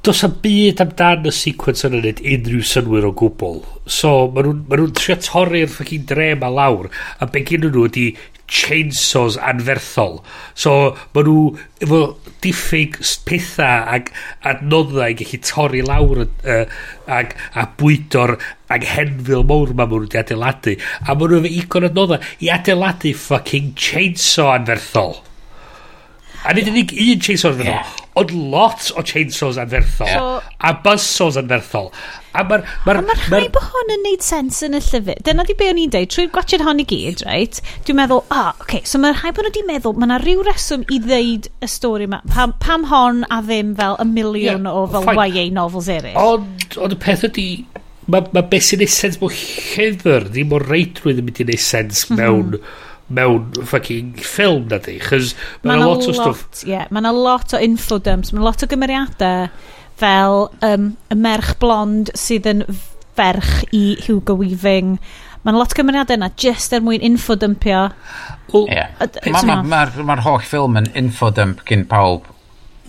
Does 0.00 0.22
am 0.24 0.32
byd 0.40 0.78
amdan 0.80 1.26
y 1.28 1.30
sequence 1.36 1.84
yna'n 1.84 2.00
neud 2.00 2.20
unrhyw 2.24 2.62
synwyr 2.64 3.04
o 3.04 3.10
gwbl. 3.20 3.58
So, 3.84 4.30
maen 4.32 4.46
nhw'n 4.46 4.62
ma 4.70 4.78
nhw 4.80 4.86
trio 4.96 5.18
torri'r 5.20 5.68
ffocin 5.68 6.06
dre 6.08 6.30
ma 6.40 6.48
lawr, 6.48 6.88
a 7.20 7.28
be 7.28 7.42
gyn 7.44 7.66
nhw 7.66 7.82
ydi 7.84 8.06
chainsaws 8.48 9.36
anferthol. 9.50 10.22
So, 10.56 10.94
maen 11.12 11.28
nhw 11.28 11.44
efo 11.84 12.00
diffyg 12.40 12.96
pethau 13.28 13.92
ag 13.98 14.08
adnoddau 14.48 15.20
gallu 15.20 15.42
torri 15.44 15.84
lawr 15.84 16.24
uh, 16.24 16.64
ag, 17.20 17.36
a 17.52 17.68
bwydo'r 17.76 18.38
anghenfil 18.72 19.44
mawr 19.52 19.76
ma 19.76 19.84
maen 19.84 19.98
nhw 19.98 20.08
wedi 20.08 20.24
adeiladu. 20.24 20.78
A 21.04 21.12
maen 21.12 21.36
nhw 21.36 21.44
efo 21.44 21.56
igon 21.60 21.92
adnoddau 21.92 22.24
i 22.40 22.54
adeiladu 22.56 23.12
fucking 23.28 23.74
chainsaw 23.76 24.54
anferthol. 24.56 25.18
A 26.40 26.56
nid 26.56 26.64
yeah. 26.64 26.72
unig 26.72 26.96
un 26.96 27.26
chainsaw 27.28 27.52
anferthol. 27.52 27.76
Yeah 27.76 27.98
ond 28.20 28.32
lot 28.52 28.90
o 28.96 29.04
chainsaws 29.06 29.58
anferthol. 29.60 30.10
So, 30.10 30.56
a 30.60 30.72
buzzsaws 30.84 31.38
anferthol. 31.40 31.90
A 32.36 32.44
mae'r... 32.46 32.62
Ma 32.86 32.94
a 32.94 33.02
mae'r 33.02 33.22
rhaid 33.26 33.50
bod 33.54 33.66
hwn 33.72 33.92
yn 33.96 34.04
neud 34.06 34.24
sens 34.24 34.60
yn 34.66 34.78
y 34.78 34.80
llyfr. 34.84 35.18
Dyna 35.26 35.46
di 35.48 35.56
be 35.58 35.70
o'n 35.72 35.80
i'n 35.82 35.92
deud. 35.94 36.10
Trwy'r 36.12 36.30
gwachod 36.34 36.64
hon 36.66 36.82
i 36.82 36.86
gyd, 36.90 37.24
right? 37.26 37.58
Dwi'n 37.86 37.98
meddwl, 37.98 38.22
ah, 38.30 38.52
oh, 38.52 38.64
okay, 38.64 38.82
so 38.86 39.00
mae'r 39.02 39.18
rhai 39.18 39.32
bod 39.34 39.46
nhw 39.46 39.52
wedi 39.52 39.64
meddwl, 39.66 39.96
mae 39.98 40.10
yna 40.10 40.20
rhyw 40.22 40.44
reswm 40.46 40.86
i 40.86 41.00
ddeud 41.02 41.50
y 41.50 41.70
stori 41.70 42.06
yma. 42.06 42.22
Pam, 42.30 42.54
pam 42.62 42.86
hon 42.92 43.24
a 43.28 43.40
ddim 43.46 43.74
fel 43.78 43.98
y 43.98 44.06
miliwn 44.12 44.68
yeah, 44.68 44.74
o 44.74 44.86
fel 44.92 45.08
fine. 45.08 45.30
YA 45.34 45.48
novels 45.56 45.90
eraill. 45.90 46.20
Ond, 46.20 46.78
ond 46.78 46.94
y 46.94 47.00
peth 47.00 47.26
ydy 47.30 47.48
mae 48.10 48.26
ma 48.34 48.42
beth 48.42 48.64
sy'n 48.66 48.80
neud 48.82 48.90
sens 48.90 49.18
bod 49.20 49.34
llyfr 49.34 50.30
ddim 50.30 50.54
o 50.54 50.62
reidrwydd 50.62 51.20
yn 51.22 51.26
mynd 51.28 51.42
i 51.42 51.50
neud 51.50 51.66
sens 51.66 52.06
mhm. 52.08 52.22
mewn... 52.22 52.46
Mm 52.54 52.62
-hmm 52.62 52.86
mewn 53.10 53.66
fucking 53.66 54.14
ffilm 54.22 54.68
na 54.70 54.80
di 54.84 54.98
chys 55.02 55.34
mae 55.64 55.76
yna 55.76 55.88
lot 55.90 56.06
o 56.06 56.14
stuff 56.16 56.64
yeah, 56.66 56.86
mae 56.90 57.02
yna 57.02 57.14
lot 57.16 57.56
o 57.56 57.62
info 57.62 58.00
dumps 58.02 58.34
mae 58.34 58.44
lot 58.44 58.64
o 58.64 58.70
gymeriadau 58.70 59.50
fel 60.00 60.46
um, 60.66 60.92
y 61.12 61.18
merch 61.18 61.56
blond 61.62 62.12
sydd 62.16 62.48
yn 62.50 62.64
ferch 63.18 63.64
i 63.76 63.84
Hugo 64.06 64.38
Weaving 64.38 64.96
mae 65.42 65.52
yna 65.52 65.58
lot 65.60 65.74
o 65.74 65.80
gymeriadau 65.80 66.20
yna 66.20 66.32
just 66.40 66.74
er 66.76 66.84
mwyn 66.86 67.04
infodumpio 67.10 67.88
yeah. 68.66 68.92
mae'r 68.98 69.32
ma, 69.34 69.62
ma, 69.62 69.62
ma, 69.86 70.10
ma 70.14 70.20
holl 70.24 70.42
ffilm 70.44 70.78
yn 70.80 70.92
infodump 70.98 71.64
gyn 71.68 71.88
pawb 71.90 72.28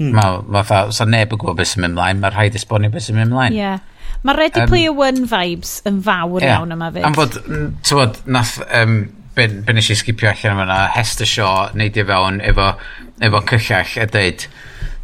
Hmm. 0.02 0.16
mae 0.18 0.38
ma, 0.50 0.62
fa, 0.66 0.86
sa 0.96 1.06
neb 1.06 1.34
yn 1.36 1.40
gwybod 1.42 1.60
beth 1.60 1.74
sy'n 1.74 1.84
mynd 1.84 1.98
mlaen 1.98 2.22
mae'r 2.22 2.34
rhaid 2.34 2.56
esbonio 2.58 2.90
beth 2.94 3.06
sy'n 3.06 3.20
mynd 3.20 3.34
mlaen 3.36 3.54
yeah. 3.54 3.82
mae 4.26 4.38
Ready 4.38 4.64
um, 4.64 4.70
Player 4.72 4.94
One 4.98 5.28
vibes 5.30 5.76
yn 5.90 6.00
fawr 6.06 6.42
yeah. 6.42 6.58
iawn 6.58 6.74
yma 6.74 6.90
fyd 6.96 7.06
am 7.06 7.18
fod, 7.18 7.38
ti'n 7.46 8.00
bod, 8.00 8.18
nath 8.26 8.56
um, 8.80 8.96
be, 9.36 9.48
be 9.48 9.74
nes 9.74 9.90
i 9.90 9.96
sgipio 10.00 10.32
allan 10.34 10.66
yma 10.68 10.82
Hester 10.96 11.30
Shaw 11.30 11.72
neud 11.78 11.98
i 11.98 12.06
fewn 12.08 12.42
efo, 12.52 12.74
efo 13.22 13.46
cyllall 13.54 13.98
a 14.04 14.08
dweud 14.12 14.48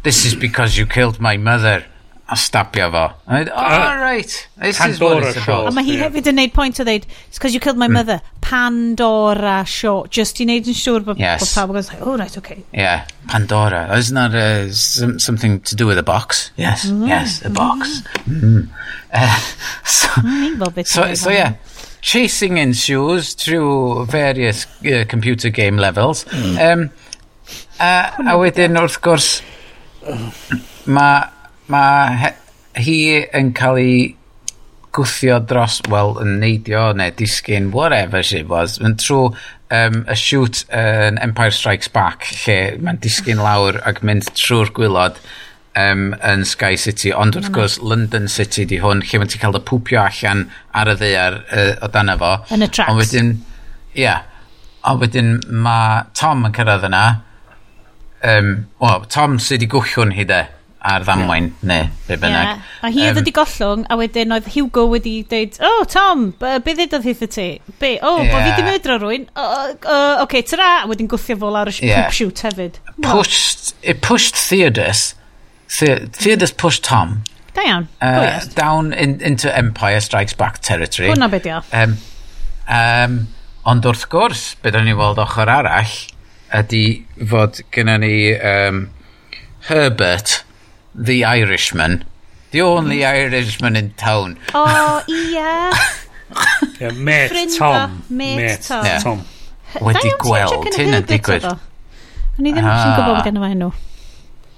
this 0.02 0.24
is 0.24 0.34
because 0.34 0.78
you 0.78 0.86
killed 0.86 1.20
my 1.20 1.36
mother. 1.36 1.84
A 2.30 2.34
stabio 2.34 2.90
fo. 2.92 3.14
A 3.26 3.30
dweud 3.34 3.50
oh 3.54 4.00
right. 4.00 4.48
This 4.58 4.78
Pandora 4.78 4.90
is 4.90 5.00
what 5.00 5.36
it's 5.36 5.42
about. 5.42 5.68
A 5.68 5.72
mae 5.72 5.84
hi 5.86 5.94
hefyd 5.96 6.28
yn 6.28 6.36
neud 6.36 6.52
point 6.52 6.76
o 6.76 6.84
dweud 6.84 7.06
it's 7.08 7.38
because 7.38 7.54
you 7.56 7.60
killed 7.60 7.80
my 7.80 7.88
mm. 7.88 7.96
mother. 7.96 8.18
Pandora 8.44 9.62
Shaw. 9.64 10.04
Just 10.12 10.42
i 10.44 10.46
neud 10.48 10.68
yn 10.68 10.76
siŵr 10.76 11.06
bod 11.06 11.22
yes. 11.22 11.54
pawb 11.56 11.72
yn 11.72 11.80
like, 11.80 12.02
oh 12.04 12.18
right 12.20 12.36
okay. 12.42 12.58
Yeah. 12.76 13.08
Pandora. 13.32 13.86
Isn't 13.96 14.20
that 14.20 14.36
uh, 14.36 14.70
some, 14.72 15.18
something 15.18 15.60
to 15.72 15.74
do 15.74 15.86
with 15.86 15.96
a 15.96 16.04
box. 16.04 16.50
Yes. 16.56 16.84
Mm. 16.84 17.08
yes 17.08 17.40
a 17.48 17.50
box. 17.50 18.02
Mm. 18.28 18.44
Mm. 18.44 18.68
Uh, 19.08 19.40
so, 19.84 20.08
mm, 20.20 20.86
so, 20.86 21.14
so 21.14 21.30
yeah 21.30 21.54
chasing 22.00 22.58
ensues 22.58 23.34
through 23.34 24.06
various 24.06 24.66
uh, 24.86 25.04
computer 25.08 25.50
game 25.50 25.76
levels. 25.76 26.24
Mm. 26.24 26.72
Um, 26.72 26.90
a, 27.80 28.12
a 28.32 28.36
wedyn 28.38 28.78
wrth 28.80 29.00
gwrs, 29.04 29.30
mae 30.86 31.26
ma 31.68 31.84
hi 32.78 32.98
yn 33.36 33.52
cael 33.56 33.80
ei 33.82 33.98
gwthio 34.98 35.38
dros, 35.46 35.80
wel, 35.92 36.16
yn 36.22 36.38
neidio 36.42 36.88
neu 36.96 37.12
disgyn, 37.14 37.70
whatever 37.74 38.22
she 38.24 38.42
was, 38.42 38.78
yn 38.82 38.96
trwy 38.98 39.28
um, 39.74 40.00
y 40.08 40.16
shoot 40.18 40.64
yn 40.74 41.20
Empire 41.22 41.54
Strikes 41.54 41.92
Back, 41.92 42.26
lle 42.44 42.78
mae'n 42.82 43.00
disgyn 43.04 43.42
lawr 43.44 43.80
ac 43.88 44.02
mynd 44.06 44.30
trwy'r 44.38 44.72
gwylod 44.76 45.20
um, 45.78 46.08
yn 46.24 46.44
Sky 46.48 46.76
City, 46.80 47.12
ond 47.14 47.38
wrth 47.38 47.52
gwrs 47.54 47.78
London 47.84 48.28
City 48.32 48.66
di 48.68 48.80
hwn, 48.82 49.04
lle 49.04 49.20
mae'n 49.20 49.32
ti 49.32 49.40
cael 49.42 49.54
dy 49.56 49.62
pwpio 49.68 50.02
allan 50.04 50.46
ar 50.76 50.92
y 50.92 50.98
ddear 50.98 51.40
uh, 51.44 51.70
o 51.84 51.92
dan 51.94 52.12
efo. 52.14 52.34
Yn 52.54 52.66
y 52.66 52.70
tracks. 52.72 52.92
Ond 52.92 53.02
wedyn, 53.02 53.32
ia, 53.94 54.02
yeah, 54.02 54.20
ond 54.88 55.02
wedyn 55.04 55.34
mae 55.48 56.04
Tom 56.18 56.46
yn 56.48 56.54
cyrraedd 56.56 56.86
yna, 56.90 57.06
um, 58.26 58.54
well, 58.82 59.04
Tom 59.10 59.38
sydd 59.42 59.60
wedi 59.60 59.72
gwllwn 59.74 60.14
hi 60.16 60.26
de, 60.28 60.46
ar 60.88 61.02
ddamwain, 61.04 61.50
yeah. 61.50 61.68
neu 61.68 61.86
be 62.06 62.16
bynnag. 62.22 62.48
Yeah. 62.48 62.72
A 62.86 62.90
hi 62.94 63.04
oedd 63.04 63.16
um, 63.16 63.20
wedi 63.20 63.34
gollwng, 63.36 63.84
a 63.90 63.98
wedyn 63.98 64.34
oedd 64.34 64.50
Hugo 64.54 64.86
wedi 64.92 65.14
dweud, 65.28 65.58
o, 65.58 65.70
oh, 65.70 65.84
Tom, 65.90 66.30
be 66.40 66.74
ddedodd 66.74 67.06
hith 67.06 67.24
y 67.26 67.30
ti? 67.34 67.48
Be, 67.82 67.96
o, 67.98 68.14
oh, 68.14 68.22
yeah. 68.22 68.32
bo 68.32 68.42
fi 68.46 68.56
di 68.56 68.66
mydro 68.66 68.98
rwy'n? 69.02 69.28
Oce, 69.34 69.76
uh, 69.90 70.24
okay, 70.24 70.46
tyra, 70.46 70.70
a 70.84 70.90
wedyn 70.90 71.10
gwthio 71.10 71.38
fo 71.42 71.52
lawr 71.54 71.70
y 71.74 71.90
yeah. 71.90 72.06
poop 72.06 72.18
shoot 72.18 72.44
hefyd. 72.46 72.80
Pushed, 73.04 73.74
it 73.82 74.02
pushed 74.06 74.38
Theodos 74.38 75.12
Fear 75.68 76.36
does 76.36 76.52
push 76.52 76.80
Tom 76.80 77.22
Da 77.58 77.64
iawn. 77.64 77.88
Uh, 78.00 78.40
down 78.54 78.92
in, 78.92 79.20
into 79.20 79.54
Empire 79.56 80.00
Strikes 80.00 80.32
Back 80.32 80.60
territory. 80.60 81.08
Hwna 81.08 81.30
beth 81.30 81.46
ia. 81.46 81.62
Um, 81.72 81.96
um, 82.68 83.16
ond 83.66 83.88
wrth 83.88 84.06
gwrs, 84.12 84.42
beth 84.62 84.78
o'n 84.78 84.86
ni'n 84.86 84.98
weld 84.98 85.18
ochr 85.22 85.50
arall, 85.50 85.94
ydy 86.54 86.82
fod 87.32 87.58
gyda 87.74 87.96
ni 88.04 88.12
um, 88.36 88.84
Herbert, 89.70 90.42
the 90.94 91.24
Irishman. 91.24 92.04
The 92.52 92.62
only 92.62 93.00
mm. 93.00 93.32
Irishman 93.32 93.76
in 93.76 93.90
town. 94.00 94.38
O, 94.54 94.62
oh, 94.62 95.02
ia. 95.10 95.72
yeah, 96.78 96.94
mate 96.94 97.32
Ffrinda, 97.32 97.58
Tom. 97.58 98.02
Mate, 98.08 98.36
mate 98.36 98.62
Tom. 98.62 98.84
Yeah. 98.86 99.02
Tom. 99.02 99.26
Wedi 99.84 100.14
gweld 100.22 100.70
hyn 100.78 100.96
yn 100.96 101.10
digwydd. 101.10 101.44
O'n 102.38 102.46
i 102.46 102.54
ddim 102.54 102.62
yn 102.62 102.70
ah. 102.70 102.86
gwybod 102.86 103.10
bod 103.18 103.26
gen 103.26 103.36
i 103.36 103.42
fe 103.42 103.52
enw. 103.56 103.74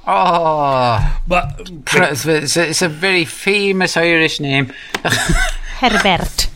Oh, 0.07 1.21
but, 1.29 1.71
but 1.85 2.13
it's, 2.13 2.57
a, 2.57 2.69
it's 2.69 2.83
a 2.83 2.89
very 2.89 3.25
famous 3.25 3.97
Irish 3.97 4.41
name. 4.41 4.73
Herbert. 5.81 6.49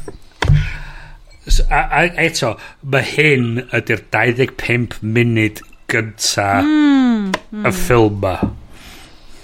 So, 1.46 1.64
a, 1.70 1.76
a, 1.76 2.08
eto, 2.24 2.54
mae 2.88 3.04
hyn 3.04 3.66
ydy'r 3.76 4.00
25 4.08 5.02
munud 5.04 5.60
gynta 5.92 6.46
mm, 6.64 7.34
mm. 7.52 7.66
y 7.68 7.72
ffilm 7.76 8.16
ma. 8.22 8.32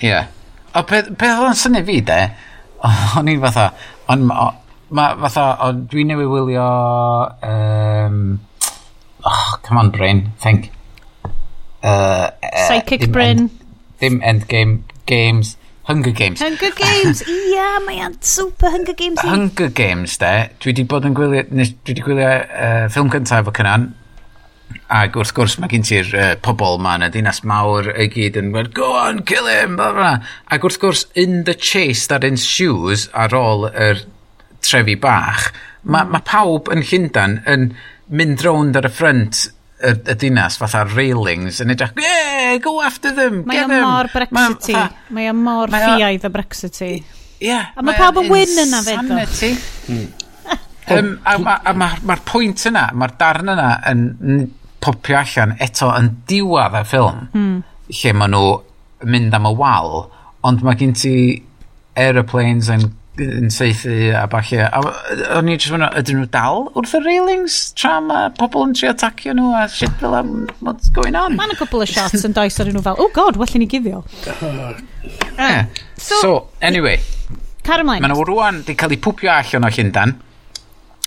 Ie. 0.01 0.09
Yeah. 0.09 0.31
O, 0.73 0.83
beth 0.89 1.13
be 1.21 1.29
oedd 1.29 1.51
yn 1.51 1.61
syni 1.61 1.85
fi, 1.85 2.01
de? 2.09 2.19
O'n 3.21 3.29
i'n 3.29 3.45
fatha, 3.45 3.69
on, 4.09 4.25
o, 4.33 4.49
ma, 4.97 5.11
fatha, 5.27 5.47
o, 5.67 5.73
dwi 5.93 6.07
newid 6.09 6.33
wylio, 6.33 6.69
um, 7.45 8.21
oh, 9.29 9.55
come 9.61 9.85
on 9.85 9.93
brain, 9.93 10.31
think. 10.41 10.71
Uh, 11.85 12.31
uh, 12.43 12.69
Psychic 12.69 13.11
brain. 13.13 13.51
Dim 14.01 14.21
Endgame, 14.25 14.83
Games, 15.07 15.57
Hunger 15.85 16.13
Games. 16.13 16.41
Hunger 16.41 16.71
Games, 16.77 17.23
ia, 17.29 17.81
mae 17.87 18.03
o'n 18.05 18.15
super 18.23 18.71
Hunger 18.71 18.95
Games. 18.95 19.19
I. 19.25 19.33
Hunger 19.33 19.71
Games, 19.75 20.19
de, 20.21 20.35
dwi 20.63 20.71
wedi 20.73 20.85
bod 20.89 21.09
yn 21.09 21.17
gwylio, 21.19 21.43
nes, 21.57 21.73
dwi 21.81 21.95
wedi 21.95 22.05
gwylio 22.07 22.29
uh, 22.29 22.85
ffilm 22.93 23.11
cyntaf 23.13 23.51
o 23.51 23.55
Cynan, 23.57 23.89
ac 24.91 25.19
wrth 25.19 25.33
gwrs 25.35 25.57
mae 25.59 25.71
gen 25.73 25.85
ti'r 25.87 26.13
uh, 26.15 26.29
pobol 26.43 26.79
ma 26.83 26.95
yn 26.99 27.09
y 27.09 27.11
dinas 27.15 27.43
mawr 27.47 27.91
i 27.91 28.07
gyd 28.13 28.39
yn 28.39 28.53
gweld, 28.55 28.73
go 28.77 28.93
on, 29.01 29.23
kill 29.27 29.51
him, 29.51 29.77
bla 29.81 29.91
bla. 29.97 30.13
Ac 30.55 30.67
wrth 30.67 30.81
gwrs, 30.83 31.05
in 31.19 31.43
the 31.49 31.57
chase 31.59 32.07
that 32.11 32.27
ensues 32.27 33.09
ar 33.11 33.35
ôl 33.37 33.67
yr 33.71 34.05
trefi 34.63 34.97
bach, 35.01 35.51
mae 35.83 36.07
ma 36.11 36.21
pawb 36.27 36.71
yn 36.71 36.85
Llundan 36.87 37.41
yn 37.51 37.73
mynd 38.11 38.45
rownd 38.47 38.79
ar 38.79 38.87
y 38.87 38.93
ffrant 38.93 39.49
y, 39.83 39.95
y 40.13 40.17
dinas 40.21 40.59
fatha 40.61 40.85
railings 40.89 41.61
yn 41.65 41.75
edrych, 41.75 41.97
yeah, 42.01 42.57
go 42.63 42.79
after 42.85 43.15
them, 43.15 43.43
get 43.45 43.67
them. 43.67 43.73
Mae 43.73 43.81
o 43.81 43.89
mor 43.89 44.11
Brexity. 44.13 44.79
Mae 45.17 45.31
o 45.31 45.37
mor 45.37 45.73
ffiaidd 45.73 46.27
o 46.29 46.33
Brexity. 46.35 46.93
Yeah, 47.41 47.73
a 47.77 47.85
mae 47.85 47.97
pawb 47.97 48.21
yn 48.21 48.33
wyn 48.33 48.59
yna 48.67 48.83
insanity 48.85 49.55
Um, 50.91 51.21
a 51.23 51.37
mae'r 51.39 51.77
ma, 51.79 51.87
ma 52.03 52.15
pwynt 52.27 52.65
yna, 52.67 52.89
mae'r 52.99 53.13
darn 53.21 53.53
yna 53.53 53.67
yn 53.93 54.49
popio 54.83 55.21
allan 55.21 55.53
eto 55.63 55.91
yn 55.95 56.09
diwad 56.29 56.75
y 56.81 56.83
ffilm 56.89 57.21
hmm. 57.35 57.61
lle 58.01 58.15
maen 58.17 58.35
nhw 58.35 58.49
mynd 59.13 59.37
am 59.37 59.47
y 59.47 59.53
wal 59.61 59.93
ond 60.49 60.65
mae 60.65 60.79
gen 60.81 60.97
ti 60.97 61.13
aeroplanes 62.01 62.71
yn 62.73 62.89
yn 63.19 63.51
seithi 63.53 64.11
a 64.15 64.27
falle. 64.31 64.67
A 64.71 64.81
o'n 65.39 65.51
i 65.51 65.57
jyst 65.57 65.73
fyna, 65.75 65.91
ydyn 65.99 66.21
nhw 66.21 66.29
dal 66.33 66.69
wrth 66.79 66.95
y 66.97 67.03
railings 67.03 67.59
tra 67.79 67.99
mae 68.05 68.31
pobl 68.39 68.69
yn 68.69 68.75
trio 68.79 68.93
atacio 68.95 69.35
nhw 69.37 69.51
a 69.59 69.67
shit 69.73 69.93
fel 70.01 70.17
am 70.17 70.49
what's 70.61 70.93
going 70.95 71.19
on. 71.19 71.37
Mae'n 71.39 71.55
a 71.55 71.59
couple 71.59 71.83
of 71.83 71.91
shots 71.91 72.25
yn 72.27 72.37
does 72.37 72.59
ar 72.63 72.71
nhw 72.71 72.85
fel, 72.85 72.99
oh 73.03 73.11
god, 73.17 73.41
well 73.41 73.51
i 73.55 73.63
ni 73.63 73.69
gifio. 73.71 74.05
Yeah. 74.25 75.67
so, 75.97 76.21
so, 76.23 76.33
anyway. 76.63 76.99
Car 77.67 77.83
ymlaen. 77.83 78.05
Mae 78.05 78.13
nhw 78.15 78.27
rwan 78.31 78.63
wedi 78.63 78.79
cael 78.79 78.97
eu 78.97 79.03
pwpio 79.05 79.33
allan 79.35 79.69
o 79.69 79.73
Llundan. 79.75 80.17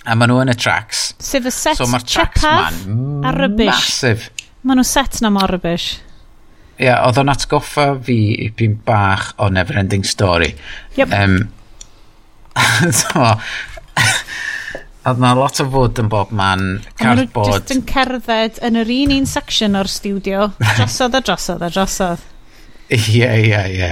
A 0.03 0.17
maen 0.19 0.34
nhw 0.34 0.41
yn 0.43 0.51
y 0.51 0.57
tracks. 0.59 1.13
Sef 1.23 1.47
y 1.47 1.53
set 1.55 1.80
so, 1.80 1.88
man, 1.88 3.23
a 3.23 3.35
rybys. 3.38 3.71
Massive. 3.71 4.49
Mae 4.63 4.77
nhw 4.77 4.85
set 4.88 5.21
na 5.23 5.31
mor 5.34 5.51
rybys. 5.55 5.93
Ie, 6.73 6.88
yeah, 6.88 7.03
oedd 7.05 7.19
o'n 7.21 7.30
atgoffa 7.30 7.91
fi 8.03 8.15
i 8.43 8.69
bach 8.85 9.31
o 9.38 9.47
Neverending 9.53 10.03
Story. 10.09 10.55
Yep. 10.97 11.13
Um, 11.13 11.35
so, 13.01 13.34
Oedd 15.03 15.19
na 15.19 15.34
lot 15.35 15.59
o 15.59 15.65
fwyd 15.67 15.99
yn 15.99 16.07
bob 16.11 16.30
man, 16.31 16.77
cardboard. 16.95 17.49
Just 17.51 17.73
yn 17.75 17.81
cerdded 17.89 18.59
yn 18.63 18.80
yr 18.80 18.91
un 18.93 19.11
un 19.17 19.25
section 19.27 19.75
o'r 19.75 19.89
studio, 19.91 20.45
drosodd 20.61 21.17
a 21.19 21.19
drosodd 21.27 21.65
a 21.65 21.67
drosodd. 21.73 22.21
Ie, 22.93 23.27
ie, 23.27 23.59
ie. 23.75 23.89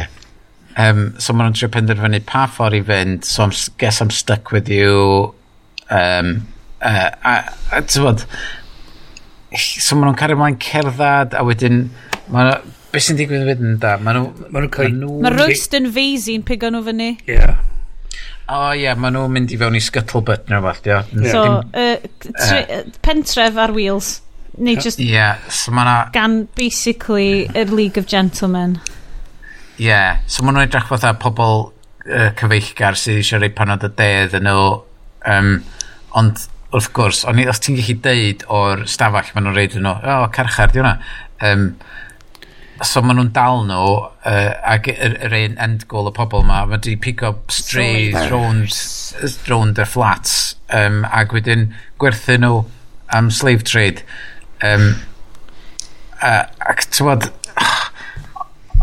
Um, 0.79 1.09
so 1.19 1.35
maen 1.35 1.49
nhw'n 1.49 1.57
trio 1.57 1.67
penderfynu 1.73 2.21
pa 2.29 2.45
ffordd 2.47 2.77
i 2.77 2.81
fynd, 2.87 3.27
so 3.27 3.43
I'm, 3.43 3.51
guess 3.81 3.99
I'm 3.99 4.13
stuck 4.15 4.53
with 4.55 4.71
you. 4.71 5.33
Um, 5.91 6.47
uh, 6.79 7.09
a, 7.11 7.35
a 7.75 7.81
tywod, 7.83 8.23
so 9.59 9.97
maen 9.97 10.13
nhw'n 10.13 10.19
cario 10.21 10.39
mlaen 10.39 10.55
cerdded, 10.63 11.35
a 11.35 11.43
wedyn, 11.43 11.89
maen 12.31 12.53
beth 12.93 13.03
sy'n 13.03 13.19
digwydd 13.19 13.43
wedyn 13.49 13.75
da? 13.83 13.97
Maen 13.99 14.21
nhw'n... 14.21 14.47
Maen 14.47 14.63
nhw'n 14.63 14.73
cael... 14.77 14.95
Mae 15.27 15.35
Royston 15.35 15.91
Feisi'n 15.91 16.47
pigo 16.47 16.71
nhw 16.71 16.85
fyny. 16.87 17.11
Ie. 17.25 17.35
Yeah. 17.35 17.59
O 18.51 18.55
oh, 18.57 18.71
ie, 18.75 18.81
yeah, 18.83 18.97
maen 18.99 19.15
nhw'n 19.15 19.31
mynd 19.31 19.51
i 19.55 19.57
fewn 19.59 19.77
i 19.77 19.79
scuttlebutt 19.79 20.49
neu 20.51 20.57
rhywbeth, 20.59 20.87
ia. 20.89 20.97
So, 21.31 21.43
uh, 21.63 22.25
tre, 22.35 22.57
uh, 22.59 22.81
pentref 23.05 23.55
ar 23.63 23.71
wheels. 23.71 24.09
Neu 24.59 24.75
just... 24.75 24.99
Ie, 24.99 25.13
yeah, 25.13 25.39
so 25.47 25.71
mae 25.71 25.87
na... 25.87 25.93
Gan, 26.11 26.41
basically, 26.57 27.45
yr 27.55 27.71
League 27.71 28.01
of 28.01 28.09
Gentlemen. 28.11 28.75
Ie, 29.77 29.85
yeah, 29.85 30.19
so 30.27 30.43
maen 30.43 30.57
nhw'n 30.57 30.67
edrych 30.67 30.89
fatha 30.89 31.13
pobl 31.21 31.69
uh, 31.69 32.27
cyfeillgar 32.41 32.99
sydd 32.99 33.21
eisiau 33.21 33.39
rhoi 33.39 33.53
panod 33.55 33.87
y 33.87 33.91
dedd 34.01 34.35
yn 34.41 34.49
nhw. 34.49 34.67
Um, 35.31 35.53
ond, 36.19 36.43
wrth 36.75 36.91
gwrs, 36.97 37.23
ond 37.31 37.39
os 37.53 37.63
ti'n 37.63 37.79
gallu 37.79 37.97
deud 38.03 38.43
o'r 38.51 38.83
stafell 38.91 39.31
maen 39.31 39.47
nhw'n 39.47 39.59
reid 39.61 39.79
yn 39.79 39.87
nhw, 39.87 39.95
o, 39.95 40.17
oh, 40.17 40.27
carchar, 40.35 40.75
di 40.75 40.83
hwnna. 40.83 40.97
Um, 41.39 41.69
so 42.87 43.01
maen 43.05 43.19
nhw'n 43.19 43.31
dal 43.35 43.63
nhw 43.69 43.85
uh, 44.01 44.51
ac 44.73 44.89
yr, 44.91 45.17
yr 45.27 45.35
un 45.37 45.57
end 45.61 45.85
goal 45.91 46.09
y 46.09 46.13
pobl 46.17 46.45
ma 46.47 46.63
mae 46.65 46.77
wedi 46.77 47.15
up 47.27 47.53
strays 47.53 48.17
rownd, 48.31 48.73
rownd 49.49 49.81
y 49.81 49.85
flats 49.85 50.55
um, 50.73 51.03
ac 51.05 51.35
wedyn 51.35 51.69
gwerthu 52.01 52.39
nhw 52.41 52.63
am 53.13 53.29
slave 53.29 53.67
trade 53.67 54.05
um, 54.65 54.95
uh, 56.21 56.45
ac 56.71 56.87
tywod 56.89 57.29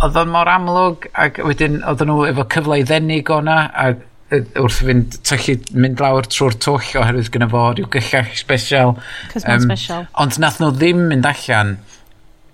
oedd 0.05 0.21
o'n 0.21 0.31
mor 0.31 0.51
amlwg 0.53 1.09
ac 1.19 1.41
wedyn 1.47 1.81
oedd 1.83 2.05
nhw 2.07 2.29
efo 2.29 2.47
cyfle 2.55 2.79
i 2.79 2.87
ddenig 2.87 3.33
o'na 3.35 3.65
ac 3.87 4.05
wrth 4.31 4.83
fynd 4.85 5.17
tyllu 5.25 5.57
mynd 5.81 6.03
lawr 6.05 6.27
trwy'r 6.29 6.57
twll 6.61 6.99
oherwydd 7.01 7.31
gyda 7.33 7.49
fo 7.49 7.63
rhyw 7.73 7.89
gyllach 7.95 8.35
special. 8.37 8.99
Um, 9.41 9.63
special. 9.65 10.05
Ond 10.21 10.37
nath 10.43 10.61
nhw 10.61 10.69
ddim 10.77 11.07
mynd 11.09 11.29
allan 11.29 11.79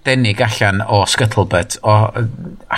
denig 0.07 0.41
allan 0.45 0.83
o 0.85 1.05
Scuttlebutt. 1.09 1.79
O, 1.83 1.95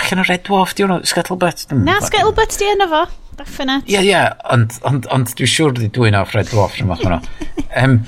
allan 0.00 0.22
o 0.22 0.26
Red 0.28 0.46
Dwarf 0.48 0.74
di 0.76 0.86
hwnnw? 0.86 1.06
Scuttlebutt? 1.08 1.66
Hmm, 1.70 1.84
Na 1.88 1.98
Scuttlebutt 2.04 2.58
di 2.60 2.70
yna 2.74 2.88
fo 2.92 3.06
definite. 3.36 3.84
Ie 3.90 3.98
yeah, 3.98 4.04
ie 4.04 4.12
yeah, 4.12 4.52
ond, 4.52 4.78
ond, 4.88 5.08
ond 5.12 5.34
dwi'n 5.36 5.50
siŵr 5.52 5.74
di 5.76 5.90
dwi'n 5.92 6.16
off 6.16 6.32
Red 6.36 6.48
Dwarf 6.52 6.78
rhywbeth 6.78 7.04
hwnnw 7.04 7.20
um, 7.76 7.98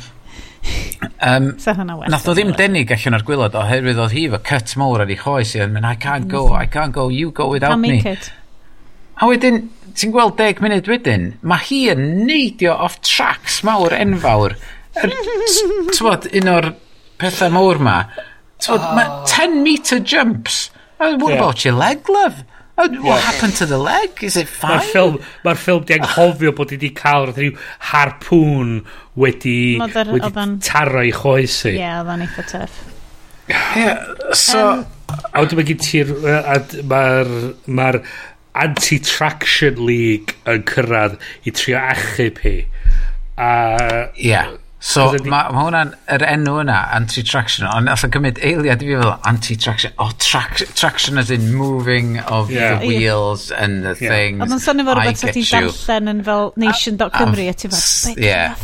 um, 1.23 1.59
so 1.59 1.73
nath 1.73 2.29
o 2.29 2.35
ddim 2.37 2.53
denig 2.59 2.91
allan 2.95 3.19
o'r 3.19 3.25
gwylod 3.27 3.57
oherwydd 3.59 4.01
oedd 4.03 4.15
hi 4.17 4.25
fo 4.33 4.41
cut 4.51 4.75
mowr 4.81 5.05
ar 5.05 5.13
ei 5.13 5.19
choes 5.21 5.55
i 5.57 5.67
mean, 5.67 5.85
I 5.85 5.95
can't 6.01 6.29
go 6.33 6.49
I 6.55 6.67
can't 6.67 6.95
go 6.97 7.09
you 7.13 7.31
go 7.31 7.49
without 7.53 7.77
can't 7.77 7.85
me. 7.85 7.97
make 7.99 8.07
it. 8.07 8.31
a 9.19 9.29
wedyn 9.29 9.69
ti'n 9.99 10.15
gweld 10.15 10.37
deg 10.39 10.63
munud 10.63 10.89
wedyn 10.91 11.33
mae 11.43 11.65
hi 11.69 11.81
yn 11.95 12.05
neidio 12.29 12.75
off 12.75 13.01
tracks 13.03 13.63
mawr 13.67 13.95
enfawr. 13.97 14.55
Er, 14.99 15.13
un 15.13 16.53
o'r 16.53 16.73
pethau 17.19 17.51
mawr 17.55 17.81
ma 17.83 17.97
So, 18.59 18.75
oh. 18.75 18.95
mae 18.97 19.07
ah. 19.07 19.25
10 19.27 19.63
metre 19.63 20.01
jumps. 20.01 20.71
What 20.99 21.31
yeah. 21.31 21.37
about 21.37 21.65
your 21.65 21.75
leg, 21.75 22.09
love? 22.09 22.45
What 22.79 22.93
yeah. 22.93 23.19
happened 23.19 23.57
to 23.57 23.67
the 23.67 23.79
leg? 23.79 24.23
Is 24.23 24.37
it 24.37 24.49
fine? 24.49 24.79
Mae'r 24.79 24.87
ffilm, 24.87 25.17
ma 25.45 25.55
ffilm 25.59 25.87
di 25.87 25.97
anghofio 25.97 26.53
bod 26.55 26.71
wedi 26.75 26.93
cael 26.95 27.27
rhyw 27.33 27.57
harpwn 27.91 28.77
wedi, 29.19 29.59
Mother, 29.81 30.13
wedi 30.15 30.29
oedden... 30.29 30.53
taro 30.63 31.03
i 31.03 31.11
choes 31.15 31.57
i. 31.67 31.75
Ie, 31.75 31.89
oedd 31.99 32.13
o'n 32.15 32.23
eitha 32.27 32.47
tuff. 32.53 32.79
Yeah, 33.51 34.15
so... 34.31 34.63
A 35.33 35.43
wedyn 35.43 35.59
mae 35.59 35.67
gen 35.73 35.83
ti'r... 35.83 36.15
Mae'r... 36.93 37.35
Mae'r 37.67 38.03
anti-traction 38.59 39.79
league 39.87 40.35
yn 40.51 40.65
cyrraedd 40.67 41.19
i 41.47 41.55
trio 41.55 41.79
achub 41.79 42.41
hi. 42.43 42.57
A... 43.39 43.51
Yeah. 44.19 44.55
So 44.81 45.09
mae 45.11 45.27
ma, 45.27 45.39
hwnna'n, 45.51 45.89
yr 46.15 46.23
enw 46.23 46.53
yna, 46.63 46.77
anti-traction, 46.95 47.67
ond 47.67 47.91
allai 47.91 48.11
cymryd 48.15 48.37
eiliad 48.47 48.83
i 48.85 48.87
fi 48.87 48.99
fel 49.01 49.15
anti-traction, 49.27 49.97
o, 49.97 50.07
oh, 50.07 50.13
trac, 50.23 50.61
traction 50.79 51.19
as 51.19 51.33
in 51.35 51.49
moving 51.51 52.21
of 52.21 52.53
yeah. 52.55 52.79
the 52.79 52.87
wheels 52.87 53.49
yeah. 53.51 53.65
and 53.65 53.83
the 53.83 53.97
yeah. 53.99 54.13
things. 54.13 54.45
Ond 54.45 54.53
mae'n 54.55 54.63
sôn 54.63 54.85
efo 54.85 54.95
rhywbeth 54.95 55.25
sydd 55.25 55.33
wedi 55.33 55.43
darllen 55.51 56.13
yn 56.13 56.23
fel 56.29 56.53
nation.cymru 56.63 57.49
a 57.51 57.57
ti 57.59 57.73
fel, 57.73 58.23
yeah. 58.23 58.55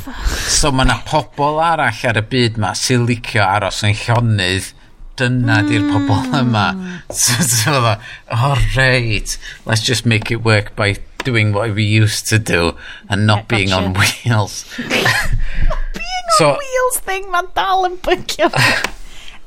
so 0.47 0.71
mae 0.71 0.87
yna 0.87 1.01
pobl 1.09 1.59
arall 1.67 2.07
ar 2.13 2.23
y 2.23 2.25
byd 2.37 2.63
ma 2.63 2.71
sy'n 2.79 3.09
licio 3.11 3.43
aros 3.43 3.83
yn 3.89 3.99
llonydd 4.05 4.71
dyna 5.19 5.61
mm. 5.65 5.73
di'r 5.73 5.89
pobl 5.91 6.39
yma. 6.45 6.69
So, 7.15 7.43
so, 7.43 7.97
oh, 8.33 8.57
right, 8.77 9.39
let's 9.67 9.83
just 9.83 10.07
make 10.07 10.31
it 10.31 10.43
work 10.43 10.75
by 10.75 10.97
doing 11.25 11.53
what 11.53 11.75
we 11.75 11.85
used 11.85 12.29
to 12.29 12.39
do 12.39 12.77
and 13.09 13.27
not 13.27 13.49
being 13.49 13.73
on 13.73 13.95
wheels. 13.95 14.65
being 14.79 16.29
so, 16.39 16.51
on 16.51 16.59
wheels 16.59 16.99
thing, 17.05 17.29
mae'n 17.33 17.51
dal 17.57 17.89
yn 17.89 17.99
bygio. 18.05 18.51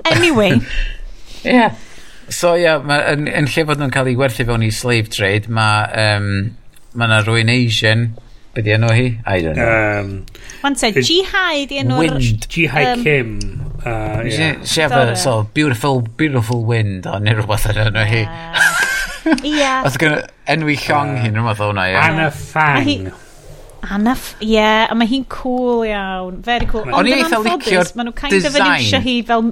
anyway. 0.05 0.59
yeah. 1.43 1.75
So 2.29 2.55
yeah, 2.55 2.79
ma, 2.83 2.99
yn, 3.13 3.27
yn 3.31 3.47
lle 3.47 3.67
fod 3.69 3.79
nhw'n 3.79 3.93
cael 3.93 4.11
ei 4.11 4.17
werthu 4.19 4.45
fewn 4.47 4.65
i 4.67 4.71
slave 4.73 5.11
trade, 5.13 5.47
mae 5.47 5.87
um, 6.03 6.31
ma 6.97 7.07
yna 7.07 7.21
rwy'n 7.23 7.51
Asian 7.53 8.09
Be 8.57 8.63
di 8.65 8.71
enw 8.73 8.87
hi? 8.89 9.19
I 9.23 9.41
don't 9.45 9.55
know. 9.55 9.69
Um, 9.69 10.25
One 10.65 10.75
sec, 10.75 10.95
Jihai 10.95 11.67
di 11.69 11.77
enw'r... 11.77 11.99
Wind. 11.99 12.47
Jihai 12.49 12.85
um, 12.95 13.03
Kim. 13.03 13.29
Uh, 13.85 14.23
yeah. 14.25 14.63
She 14.63 14.81
have 14.81 14.93
a 14.93 15.15
sort 15.15 15.45
of 15.45 15.53
beautiful, 15.53 16.01
beautiful 16.01 16.63
wind 16.65 17.05
o 17.05 17.19
neu 17.21 17.37
rhywbeth 17.37 17.67
yn 17.69 17.83
enw 17.83 18.07
hi. 18.09 18.23
Ia. 19.45 19.75
Oedd 19.85 19.99
gen 20.01 20.17
enwi 20.55 20.79
llong 20.87 21.13
uh, 21.13 21.21
hi'n 21.21 21.37
rhywbeth 21.37 21.61
hwnna. 21.67 21.85
ie. 21.85 22.01
Anna 22.01 22.27
Fang. 22.33 23.13
Anna, 23.85 24.17
ie, 24.41 24.49
yeah, 24.55 24.89
a 24.89 24.97
mae 24.97 25.13
hi'n 25.13 25.29
cool 25.29 25.85
iawn, 25.85 26.41
very 26.41 26.65
cool. 26.73 26.89
Ond 26.89 27.13
yn 27.13 27.29
anffodus, 27.29 27.93
maen 27.93 28.09
nhw 28.09 28.17
kind 28.17 28.41
of 28.41 28.57
yn 28.57 28.71
iwsio 28.73 29.05
hi 29.05 29.19
fel 29.29 29.51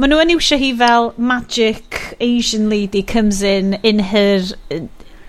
Maen 0.00 0.14
nhw 0.14 0.24
yn 0.24 0.32
iwsio 0.38 0.56
hi 0.56 0.72
fel 0.80 1.12
magic 1.20 2.00
Asian 2.24 2.70
lady 2.72 3.04
comes 3.04 3.44
in 3.44 3.74
in 3.84 4.00
her, 4.16 4.40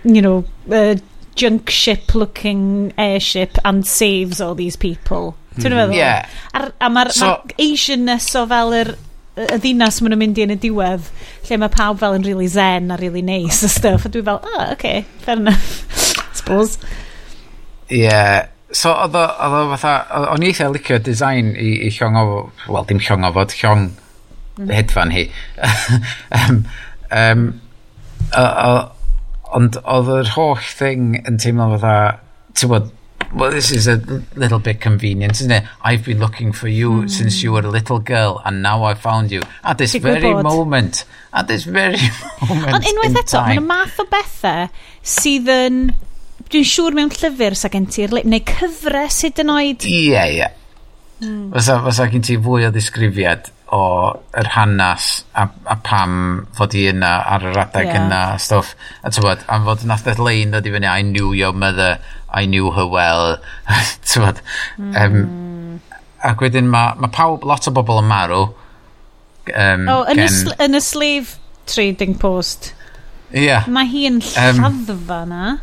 you 0.08 0.24
know, 0.24 0.46
uh, 0.72 0.96
junk 1.36 1.70
ship 1.70 2.14
looking 2.16 2.94
airship 2.98 3.58
and 3.64 3.88
saves 3.88 4.42
all 4.42 4.56
these 4.56 4.76
people. 4.76 5.36
Ti'n 5.58 5.72
mm. 5.72 5.80
meddwl? 5.80 5.98
Yeah. 5.98 6.30
Ar, 6.54 6.72
a 6.82 6.90
mae'r 6.94 7.14
so, 7.14 7.32
ma 7.32 7.58
Asianness 7.62 8.32
o 8.40 8.46
fel 8.50 8.78
yr 8.82 8.96
y 9.34 9.58
ddinas 9.58 9.98
maen 10.02 10.14
nhw'n 10.14 10.22
mynd 10.22 10.38
i 10.38 10.46
yn 10.46 10.54
y 10.54 10.60
diwedd 10.62 11.08
lle 11.48 11.58
mae 11.58 11.74
pawb 11.74 11.98
fel 12.02 12.14
yn 12.20 12.26
really 12.28 12.50
zen 12.54 12.94
a 12.94 12.98
really 13.02 13.24
nice 13.26 13.66
a 13.66 13.70
stuff 13.72 14.06
a 14.06 14.12
dwi 14.14 14.22
fel, 14.28 14.42
oh, 14.44 14.66
okay, 14.76 15.06
fair 15.26 15.40
enough 15.42 15.88
I 16.22 16.36
suppose 16.38 16.78
yeah, 17.90 18.48
so 18.74 18.94
oedd 18.94 19.18
o 19.18 19.64
fatha 19.74 19.96
o'n 20.36 20.46
i 20.46 20.52
eitha 20.52 20.70
licio 20.70 21.00
design 21.02 21.54
i, 21.58 21.74
i 21.88 21.92
llong 21.94 22.18
o, 22.22 22.26
wel 22.68 22.88
dim 22.90 23.02
llong 23.02 23.26
o 23.26 23.34
fod 23.34 23.58
llong 23.58 23.88
mm. 24.60 24.70
hedfan 24.70 25.14
hi 25.14 25.26
um, 26.40 26.62
um, 27.10 27.48
o, 28.38 28.74
ond 29.58 29.78
oedd 29.84 30.12
yr 30.18 30.34
holl 30.36 30.60
thing 30.60 31.16
yn 31.24 31.40
teimlo 31.42 31.70
fatha, 31.76 32.20
ti'n 32.58 32.72
bod, 32.72 32.92
well, 33.34 33.52
this 33.52 33.72
is 33.72 33.88
a 33.88 33.98
little 34.36 34.60
bit 34.60 34.80
convenient, 34.82 35.40
isn't 35.40 35.52
it? 35.52 35.64
I've 35.84 36.06
been 36.06 36.20
looking 36.20 36.52
for 36.52 36.68
you 36.68 37.04
mm. 37.04 37.10
since 37.10 37.42
you 37.44 37.52
were 37.52 37.66
a 37.66 37.70
little 37.70 38.00
girl, 38.00 38.42
and 38.46 38.62
now 38.62 38.84
I've 38.84 39.00
found 39.00 39.32
you. 39.32 39.42
At 39.64 39.78
this 39.78 39.94
Digwyl 39.94 40.20
very 40.20 40.34
bod. 40.34 40.44
moment. 40.44 41.06
At 41.34 41.48
this 41.48 41.64
very 41.64 41.98
moment 42.50 42.76
Ond 42.76 42.90
unwaith 42.92 43.22
eto, 43.24 43.44
mae'n 43.46 43.66
math 43.68 44.02
o 44.02 44.08
bethau 44.10 44.68
sydd 45.02 45.50
yn... 45.54 45.86
Dwi'n 46.54 46.66
siŵr 46.68 46.94
mewn 46.98 47.10
llyfr 47.10 47.56
sa 47.58 47.70
gen 47.72 47.88
ti'r 47.90 48.12
neu 48.28 48.42
cyfres 48.46 49.22
hyd 49.26 49.40
yn 49.42 49.52
oed. 49.54 49.86
Ie, 49.90 50.02
yeah, 50.12 50.28
ie. 50.28 50.38
Yeah. 50.42 50.60
Mm. 51.24 51.54
Fysa, 51.54 51.80
fysa 51.86 52.10
gen 52.12 52.26
ti 52.26 52.36
fwy 52.42 52.68
o 52.68 52.72
ddisgrifiad 52.74 53.50
o 53.74 53.84
yr 54.38 54.50
hanas 54.54 55.24
a, 55.34 55.48
a 55.66 55.76
pam 55.82 56.16
fod 56.58 56.76
i 56.78 56.86
yna 56.92 57.12
ar 57.36 57.46
yr 57.50 57.60
adeg 57.64 57.90
yeah. 57.90 58.04
yna 58.04 58.20
a 58.34 58.42
stwff. 58.42 58.76
A 59.02 59.12
tywod, 59.14 59.46
am 59.50 59.66
fod 59.68 59.86
nath 59.90 60.06
dod 60.06 60.22
lein 60.22 60.54
dod 60.54 60.68
i 60.70 60.74
fyny, 60.76 60.90
I 60.90 61.02
knew 61.08 61.34
your 61.34 61.54
mother, 61.54 61.98
I 62.30 62.46
knew 62.46 62.72
her 62.76 62.86
well. 62.86 63.40
tywod, 64.12 64.44
mm. 64.78 64.94
um, 65.00 65.82
ac 66.24 66.44
wedyn 66.46 66.70
mae 66.70 66.94
ma 67.02 67.10
pawb, 67.14 67.48
lot 67.50 67.68
o 67.70 67.74
bobl 67.74 68.04
yn 68.04 68.10
marw. 68.12 68.46
Um, 69.50 69.90
oh, 69.92 70.04
yn, 70.08 70.22
gen... 70.22 70.54
y, 70.54 70.58
yn 70.68 70.78
y 70.78 70.82
sleeve 70.84 71.38
trading 71.70 72.18
post. 72.20 72.72
Ie. 73.34 73.48
Yeah. 73.48 73.70
Mae 73.74 73.90
hi 73.90 74.08
yn 74.12 74.22
lladdfa 74.22 75.24
um, 75.24 75.32
na. 75.34 75.54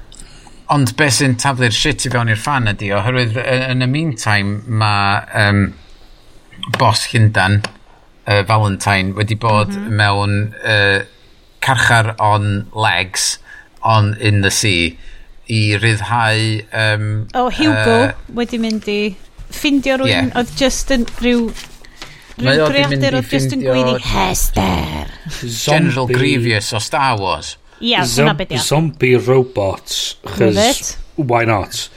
Ond 0.70 0.94
beth 0.98 1.16
sy'n 1.18 1.38
taflu'r 1.40 1.74
shit 1.74 2.06
i 2.06 2.12
fewn 2.12 2.30
i'r 2.30 2.38
fan 2.38 2.70
ydi, 2.70 2.90
oherwydd 2.94 3.38
yn 3.42 3.86
y 3.86 3.88
meantime 3.90 4.60
mae 4.66 5.22
um, 5.46 5.68
bos 6.78 7.08
Llyndan, 7.10 7.62
uh, 8.30 8.42
Valentine 8.46 9.14
wedi 9.18 9.36
bod 9.36 9.68
mm 9.68 9.86
-hmm. 9.86 9.96
mewn 9.98 10.54
uh, 10.64 11.02
carchar 11.60 12.14
on 12.18 12.66
legs 12.74 13.38
on 13.82 14.16
in 14.20 14.42
the 14.42 14.50
sea 14.50 14.96
i 15.50 15.76
ryddhau... 15.76 16.62
Um, 16.72 17.26
o, 17.34 17.44
oh, 17.44 17.50
Hugo 17.50 17.96
uh, 18.04 18.12
wedi 18.34 18.58
mynd 18.62 18.86
i 18.88 19.00
ffindio 19.50 19.98
rwy'n 19.98 20.30
yeah. 20.30 20.36
oedd 20.38 20.54
just 20.58 20.92
yn 20.94 21.06
rhyw... 21.18 21.50
Rhyw 22.40 22.68
greadur 22.70 23.18
oedd 23.18 23.32
just 23.32 23.52
yn 23.52 23.64
gwyddi 23.66 23.98
Hester. 24.06 25.10
General 25.42 26.06
Grievous 26.08 26.70
o 26.72 26.80
Star 26.80 27.18
Wars. 27.20 27.56
Ia, 27.80 28.04
hwnna 28.04 28.36
beth 28.38 28.54
ia. 28.54 28.62
Zombie 28.62 29.16
robots. 29.16 30.16
Why 31.16 31.44
not? 31.48 31.88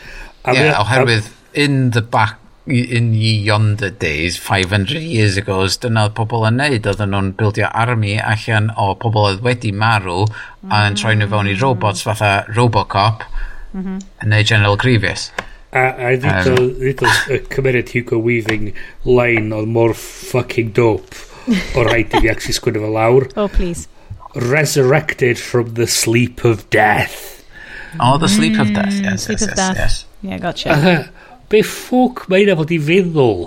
A 0.44 0.56
yeah, 0.56 0.82
oherwydd 0.82 1.30
in 1.54 1.92
the 1.92 2.02
back 2.02 2.43
in 2.66 3.14
yonder 3.14 3.90
days, 3.90 4.38
500 4.38 5.02
years 5.02 5.36
ago, 5.38 5.66
dyna 5.68 6.06
oedd 6.08 6.14
pobl 6.16 6.46
yn 6.48 6.62
neud, 6.62 6.86
oedden 6.88 7.12
nhw'n 7.12 7.32
bildio 7.40 7.68
army 7.68 8.14
allan 8.24 8.70
o 8.80 8.94
pobl 9.00 9.28
oedd 9.28 9.42
wedi 9.44 9.74
marw 9.76 10.24
a 10.72 10.86
yn 10.88 10.96
troi 11.00 11.18
nhw 11.20 11.28
fewn 11.34 11.50
i 11.52 11.58
robots 11.60 12.06
fatha 12.08 12.46
Robocop 12.56 13.26
mm 13.74 13.84
-hmm. 13.84 14.44
General 14.48 14.78
Grievous. 14.78 15.32
A, 15.74 15.90
a 16.08 16.16
ddito, 16.16 16.56
um, 16.56 16.70
ddito 16.80 17.10
y 17.34 17.42
cymeriad 17.50 17.90
Hugo 17.92 18.20
Weaving 18.22 18.74
line 19.04 19.52
oedd 19.56 19.68
mor 19.68 19.94
fucking 19.98 20.72
dope 20.74 21.16
o 21.76 21.84
rhaid 21.88 22.14
i 22.14 22.22
fi 22.22 22.30
actually 22.30 22.56
sgwynnu 22.56 22.86
fel 22.86 22.96
lawr. 22.96 23.28
Oh, 23.36 23.50
please. 23.50 23.90
Resurrected 24.36 25.38
from 25.38 25.74
the 25.74 25.88
sleep 25.88 26.46
of 26.46 26.70
death. 26.70 27.44
Oh, 28.00 28.18
the 28.18 28.30
sleep 28.30 28.58
of 28.60 28.72
death, 28.74 28.94
yes, 28.94 29.14
mm, 29.14 29.20
sleep 29.20 29.40
yes, 29.40 29.50
of 29.50 29.50
yes, 29.50 29.58
death. 29.58 29.78
yes. 29.78 30.06
Yeah, 30.22 30.40
gotcha. 30.40 30.70
Uh, 30.72 31.04
Be 31.54 31.62
ffwc 31.62 32.26
mae 32.34 32.48
yna 32.48 32.56
fod 32.58 32.72
i 32.74 32.80
feddwl? 32.82 33.44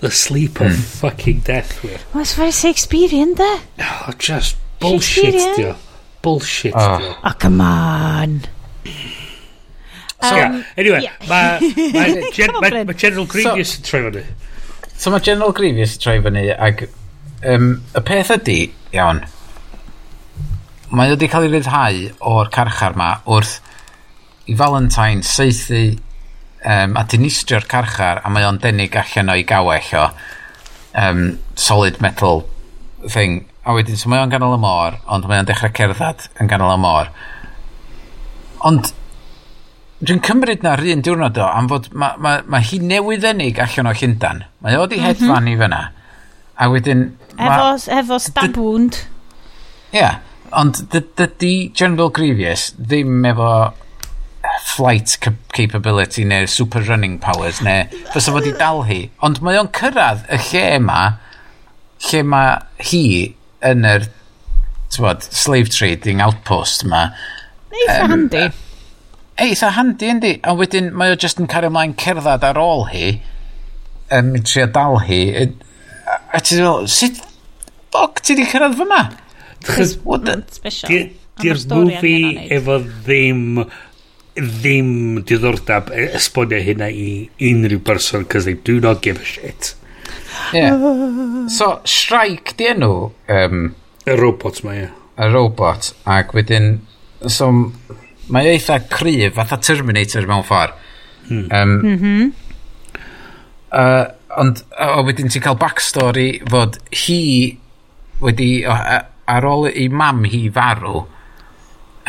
The 0.00 0.10
sleep 0.10 0.60
of 0.64 0.72
mm. 0.72 0.84
fucking 1.02 1.42
death, 1.44 1.82
wir. 1.84 1.98
Well, 2.14 2.22
it's 2.22 2.32
very 2.34 2.50
Shakespearean, 2.50 3.34
de? 3.34 3.48
Oh, 3.78 4.12
just 4.18 4.56
bullshit, 4.80 5.36
dio. 5.56 5.76
Bullshit, 6.22 6.72
oh. 6.74 6.98
dio. 6.98 7.16
Oh, 7.22 7.34
come 7.38 7.60
on. 7.60 8.40
So, 10.22 10.40
um, 10.40 10.64
anyway, 10.76 11.02
yeah. 11.02 11.12
mae 11.28 11.58
ma, 11.92 12.30
gen, 12.32 12.52
ma, 12.52 12.84
ma 12.84 12.92
General 12.94 13.26
Grievous 13.26 13.74
yn 13.76 13.84
troi 13.84 14.00
fyny. 14.06 14.22
So 14.96 15.10
mae 15.12 15.20
General 15.26 15.52
Grievous 15.52 15.96
yn 15.98 16.02
troi 16.04 16.16
fyny, 16.24 16.44
ag 16.54 16.86
um, 17.52 17.66
y 17.92 18.02
peth 18.06 18.30
ydy, 18.36 18.56
iawn, 18.94 19.24
mae 20.88 21.12
wedi 21.12 21.28
cael 21.28 21.50
ei 21.50 21.52
ryddhau 21.56 22.00
o'r 22.32 22.50
carchar 22.54 22.96
ma 22.96 23.10
wrth 23.26 23.58
i 24.48 24.56
Valentine 24.56 25.26
saethu 25.26 25.82
um, 26.64 26.96
a 26.96 27.04
dinistrio'r 27.08 27.66
carchar 27.70 28.22
a 28.22 28.30
mae 28.32 28.46
o'n 28.46 28.60
denig 28.62 28.96
allan 28.98 29.32
o'i 29.34 29.44
gawell 29.48 29.92
o 29.98 30.08
um, 30.98 31.22
solid 31.54 32.00
metal 32.04 32.44
thing. 33.08 33.44
A 33.64 33.74
wedyn 33.76 33.98
so 33.98 34.10
mae 34.10 34.22
o'n 34.22 34.32
ganol 34.32 34.56
y 34.56 34.62
môr 34.62 34.98
ond 35.06 35.28
mae 35.30 35.42
o'n 35.42 35.48
dechrau 35.48 35.72
cerdded 35.76 36.28
yn 36.40 36.50
ganol 36.50 36.74
y 36.74 36.80
môr. 36.82 37.12
Ond 38.68 38.92
dwi'n 40.02 40.22
cymryd 40.26 40.64
na'r 40.66 40.82
un 40.94 41.04
diwrnod 41.06 41.38
o 41.38 41.46
am 41.46 41.70
fod 41.70 41.88
mae 41.94 42.18
ma, 42.18 42.36
ma 42.46 42.62
hi 42.62 42.80
newydd 42.82 43.26
enig 43.32 43.60
allan 43.62 43.90
o 43.90 43.94
Llyndan 43.94 44.42
mae 44.64 44.78
o 44.78 44.86
di 44.90 44.98
mhm. 44.98 45.06
hedfan 45.06 45.44
mm 45.44 45.46
-hmm. 45.46 45.54
i 45.54 45.60
fyna. 45.62 45.82
A 46.58 46.68
wedyn 46.70 47.04
efo, 47.38 47.46
ma, 47.46 47.76
efo 47.98 48.18
stab 48.18 48.56
wound. 48.58 48.98
Ie 49.92 50.00
yeah, 50.00 50.18
ond 50.52 50.82
dydy 50.92 51.72
General 51.74 52.10
Grievous 52.10 52.72
ddim 52.76 53.24
efo 53.28 53.72
flight 54.60 55.18
capability 55.52 56.24
neu 56.24 56.46
super 56.46 56.82
running 56.88 57.18
powers 57.18 57.60
neu 57.64 57.84
fysa 58.14 58.34
fod 58.34 58.48
i 58.48 58.54
dal 58.58 58.82
hi. 58.88 59.00
Ond 59.24 59.42
mae 59.44 59.60
o'n 59.60 59.70
cyrraedd 59.76 60.26
y 60.32 60.40
lle 60.48 60.64
yma 60.78 61.00
lle 62.08 62.22
mae 62.26 62.58
hi 62.90 63.04
yn 63.68 63.86
yr 63.86 64.08
tywod, 64.92 65.24
slave 65.24 65.72
trading 65.72 66.20
outpost 66.24 66.84
yma. 66.86 67.06
Eitha 67.72 68.04
um, 68.04 68.12
handi. 68.12 68.46
eitha 69.40 69.72
handi 69.78 70.10
yndi. 70.12 70.32
A 70.44 70.54
wedyn 70.58 70.92
mae 70.96 71.14
o 71.14 71.18
just 71.18 71.40
yn 71.40 71.50
cario 71.50 71.72
ymlaen 71.72 71.96
cerdded 72.00 72.44
ar 72.48 72.60
ôl 72.60 72.88
hi 72.92 73.06
yn 74.12 74.34
um, 74.34 74.40
trio 74.44 74.68
dal 74.68 75.00
hi. 75.06 75.22
A, 75.40 76.18
a 76.36 76.42
ti 76.44 76.58
ddweud 76.58 76.90
sut 76.92 77.20
ffog 77.92 78.20
ti 78.24 78.36
di 78.36 78.48
cyrraedd 78.48 78.76
fyma 78.80 79.04
Chos, 79.64 79.96
what 80.04 80.24
the... 80.24 80.42
Special. 80.50 81.10
Di'r 81.40 81.58
movie 81.70 82.36
efo 82.52 82.76
ddim 83.06 83.62
ddim 84.36 85.22
diddordab 85.28 85.90
e- 85.92 86.08
esbonio 86.16 86.60
hynna 86.64 86.88
i 86.88 87.28
unrhyw 87.50 87.82
person 87.84 88.24
cos 88.24 88.46
they 88.48 88.54
do 88.54 88.78
not 88.80 89.02
give 89.04 89.20
a 89.20 89.24
shit. 89.24 89.74
Yeah. 90.52 90.78
So, 91.48 91.80
Shrike 91.84 92.56
di 92.56 92.68
enw... 92.72 93.10
Um, 93.28 93.74
y 94.06 94.16
robot 94.18 94.62
mae, 94.66 94.86
ie. 94.86 94.88
Y 95.20 95.28
robot, 95.32 95.92
ac 96.08 96.32
wedyn... 96.36 96.74
So, 97.28 97.50
mae 98.32 98.48
e 98.48 98.56
eitha 98.56 98.80
cryf, 98.90 99.36
fatha 99.36 99.60
Terminator 99.62 100.26
mewn 100.28 100.46
ffordd. 100.46 100.78
Hmm. 101.28 101.46
Um, 101.54 101.74
mm 101.78 101.98
-hmm. 101.98 102.32
uh, 103.70 104.06
ond, 104.42 104.64
o, 104.74 105.04
wedyn 105.06 105.30
ti'n 105.30 105.44
cael 105.44 105.58
backstory 105.60 106.42
fod 106.50 106.80
hi 107.04 107.20
wedi, 108.22 108.50
oh, 108.66 108.80
ar 109.34 109.46
ôl 109.46 109.68
ei 109.70 109.86
mam 109.88 110.24
hi 110.24 110.48
farw, 110.52 111.04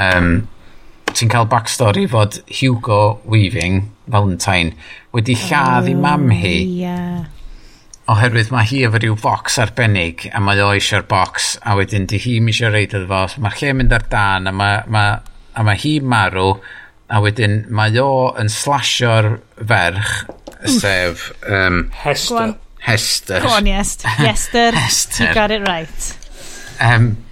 um, 0.02 0.32
ti'n 1.12 1.32
cael 1.32 1.48
backstory 1.50 2.06
fod 2.10 2.40
Hugo 2.60 3.20
Weaving, 3.30 3.84
Valentine, 4.08 4.74
wedi 5.14 5.36
lladd 5.38 5.88
oh, 5.88 5.92
i 5.92 5.96
mam 5.98 6.30
hi. 6.34 6.56
Yeah. 6.84 7.26
Oherwydd 8.12 8.52
mae 8.52 8.68
hi 8.68 8.82
efo 8.88 9.00
rhyw 9.00 9.18
fox 9.20 9.60
arbennig 9.64 10.26
a 10.36 10.42
mae 10.44 10.60
o 10.60 10.72
eisiau'r 10.76 11.06
box 11.08 11.54
a 11.64 11.78
wedyn 11.80 12.08
di 12.12 12.20
hi 12.20 12.40
eisiau 12.42 12.74
reid 12.74 12.96
iddo 12.96 13.08
fo. 13.12 13.26
So 13.32 13.44
mae'r 13.44 13.60
lle 13.62 13.76
mynd 13.80 13.96
ar 13.96 14.08
dan 14.12 14.52
a 14.52 14.56
mae, 14.56 14.82
mae, 14.92 15.20
a 15.56 15.64
mae 15.64 15.80
hi 15.80 15.94
marw 16.04 16.58
a 17.14 17.22
wedyn 17.24 17.62
mae 17.72 17.96
o 18.02 18.34
yn 18.42 18.52
slasio'r 18.52 19.38
ferch 19.62 20.14
sef... 20.80 21.32
Um, 21.48 21.90
Hester. 22.04 22.56
Hester. 22.84 23.40
Go 23.42 23.50
on, 23.50 23.66
Hester. 23.66 24.08
Hester. 24.76 25.24
You 25.24 25.34
got 25.34 25.52
it 25.52 25.68
right. 25.68 26.18
Um, 26.82 27.23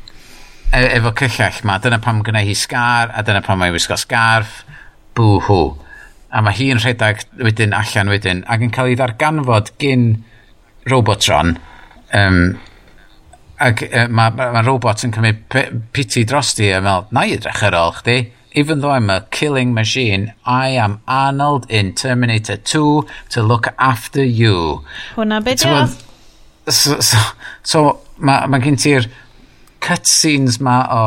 e 0.72 0.82
efo 0.96 1.12
cyllell 1.20 1.62
ma, 1.68 1.78
dyna 1.84 2.00
pam 2.04 2.22
gyda 2.26 2.44
hi 2.46 2.56
sgar, 2.56 3.12
a 3.12 3.24
dyna 3.28 3.44
pam 3.44 3.60
mae'n 3.62 3.76
wisgo 3.76 3.98
sgarf, 4.00 4.62
bwhw. 5.18 5.62
A 6.32 6.42
mae 6.44 6.56
hi'n 6.56 6.80
rhedeg 6.80 7.26
wedyn 7.44 7.76
allan 7.76 8.12
wedyn, 8.12 8.44
ac 8.48 8.64
yn 8.64 8.72
cael 8.72 8.92
ei 8.92 9.00
ddarganfod 9.00 9.74
gyn 9.82 10.06
Robotron, 10.90 11.58
um, 12.18 12.44
ac 13.62 13.84
uh, 13.86 13.90
e, 13.90 14.06
mae 14.08 14.32
ma, 14.38 14.52
ma 14.56 14.62
robot 14.66 15.04
yn 15.06 15.12
cymryd 15.14 15.44
piti 15.94 16.24
drosti 16.28 16.72
a 16.74 16.80
fel, 16.86 17.10
na 17.12 17.26
i 17.28 17.36
edrych 17.36 17.66
ar 17.68 17.78
ôl 17.78 17.98
chdi, 18.00 18.22
even 18.56 18.80
though 18.80 18.92
I'm 18.92 19.10
a 19.10 19.28
killing 19.32 19.74
machine, 19.74 20.34
I 20.46 20.70
am 20.70 21.00
Arnold 21.08 21.70
in 21.70 21.94
Terminator 21.94 22.58
2 22.58 23.08
to 23.30 23.44
look 23.44 23.68
after 23.78 24.24
you. 24.24 24.84
Hwna 25.16 25.44
be 25.44 25.56
di 25.56 25.64
so, 25.64 25.88
so, 26.68 27.00
so, 27.00 27.18
so 27.64 27.84
mae 28.18 28.48
ma 28.48 28.60
gen 28.64 28.80
ti'r 28.80 29.08
cutscenes 29.84 30.60
ma 30.64 30.78
o 30.96 31.06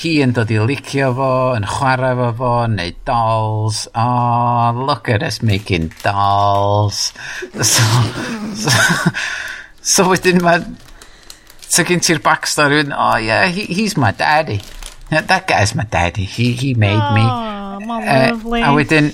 hi 0.00 0.16
yn 0.24 0.32
dod 0.34 0.50
i 0.50 0.58
licio 0.58 1.12
fo, 1.14 1.30
yn 1.54 1.66
chwarae 1.70 2.16
fo 2.18 2.30
fo, 2.38 2.52
neu 2.70 2.94
dolls. 3.06 3.84
Oh, 3.94 4.72
look 4.88 5.08
at 5.08 5.22
us 5.22 5.40
making 5.42 5.92
dolls. 6.02 7.12
So, 7.62 7.84
so, 8.64 8.74
so 9.80 10.08
wedyn 10.10 10.42
mae... 10.44 10.64
So 11.74 11.82
gen 11.86 12.02
ti'r 12.04 12.20
backstory, 12.22 12.84
oh 12.94 13.16
yeah, 13.18 13.46
he, 13.50 13.64
he's 13.66 13.96
my 13.96 14.12
daddy. 14.12 14.60
That 15.10 15.48
guy's 15.48 15.74
my 15.74 15.84
daddy, 15.84 16.24
he, 16.24 16.52
he 16.52 16.74
made 16.74 17.00
oh, 17.00 17.14
me. 17.14 17.22
Ah, 17.24 17.78
Mom, 17.84 18.02
uh, 18.02 18.06
eh, 18.06 18.62
a 18.62 18.70
wedyn, 18.74 19.10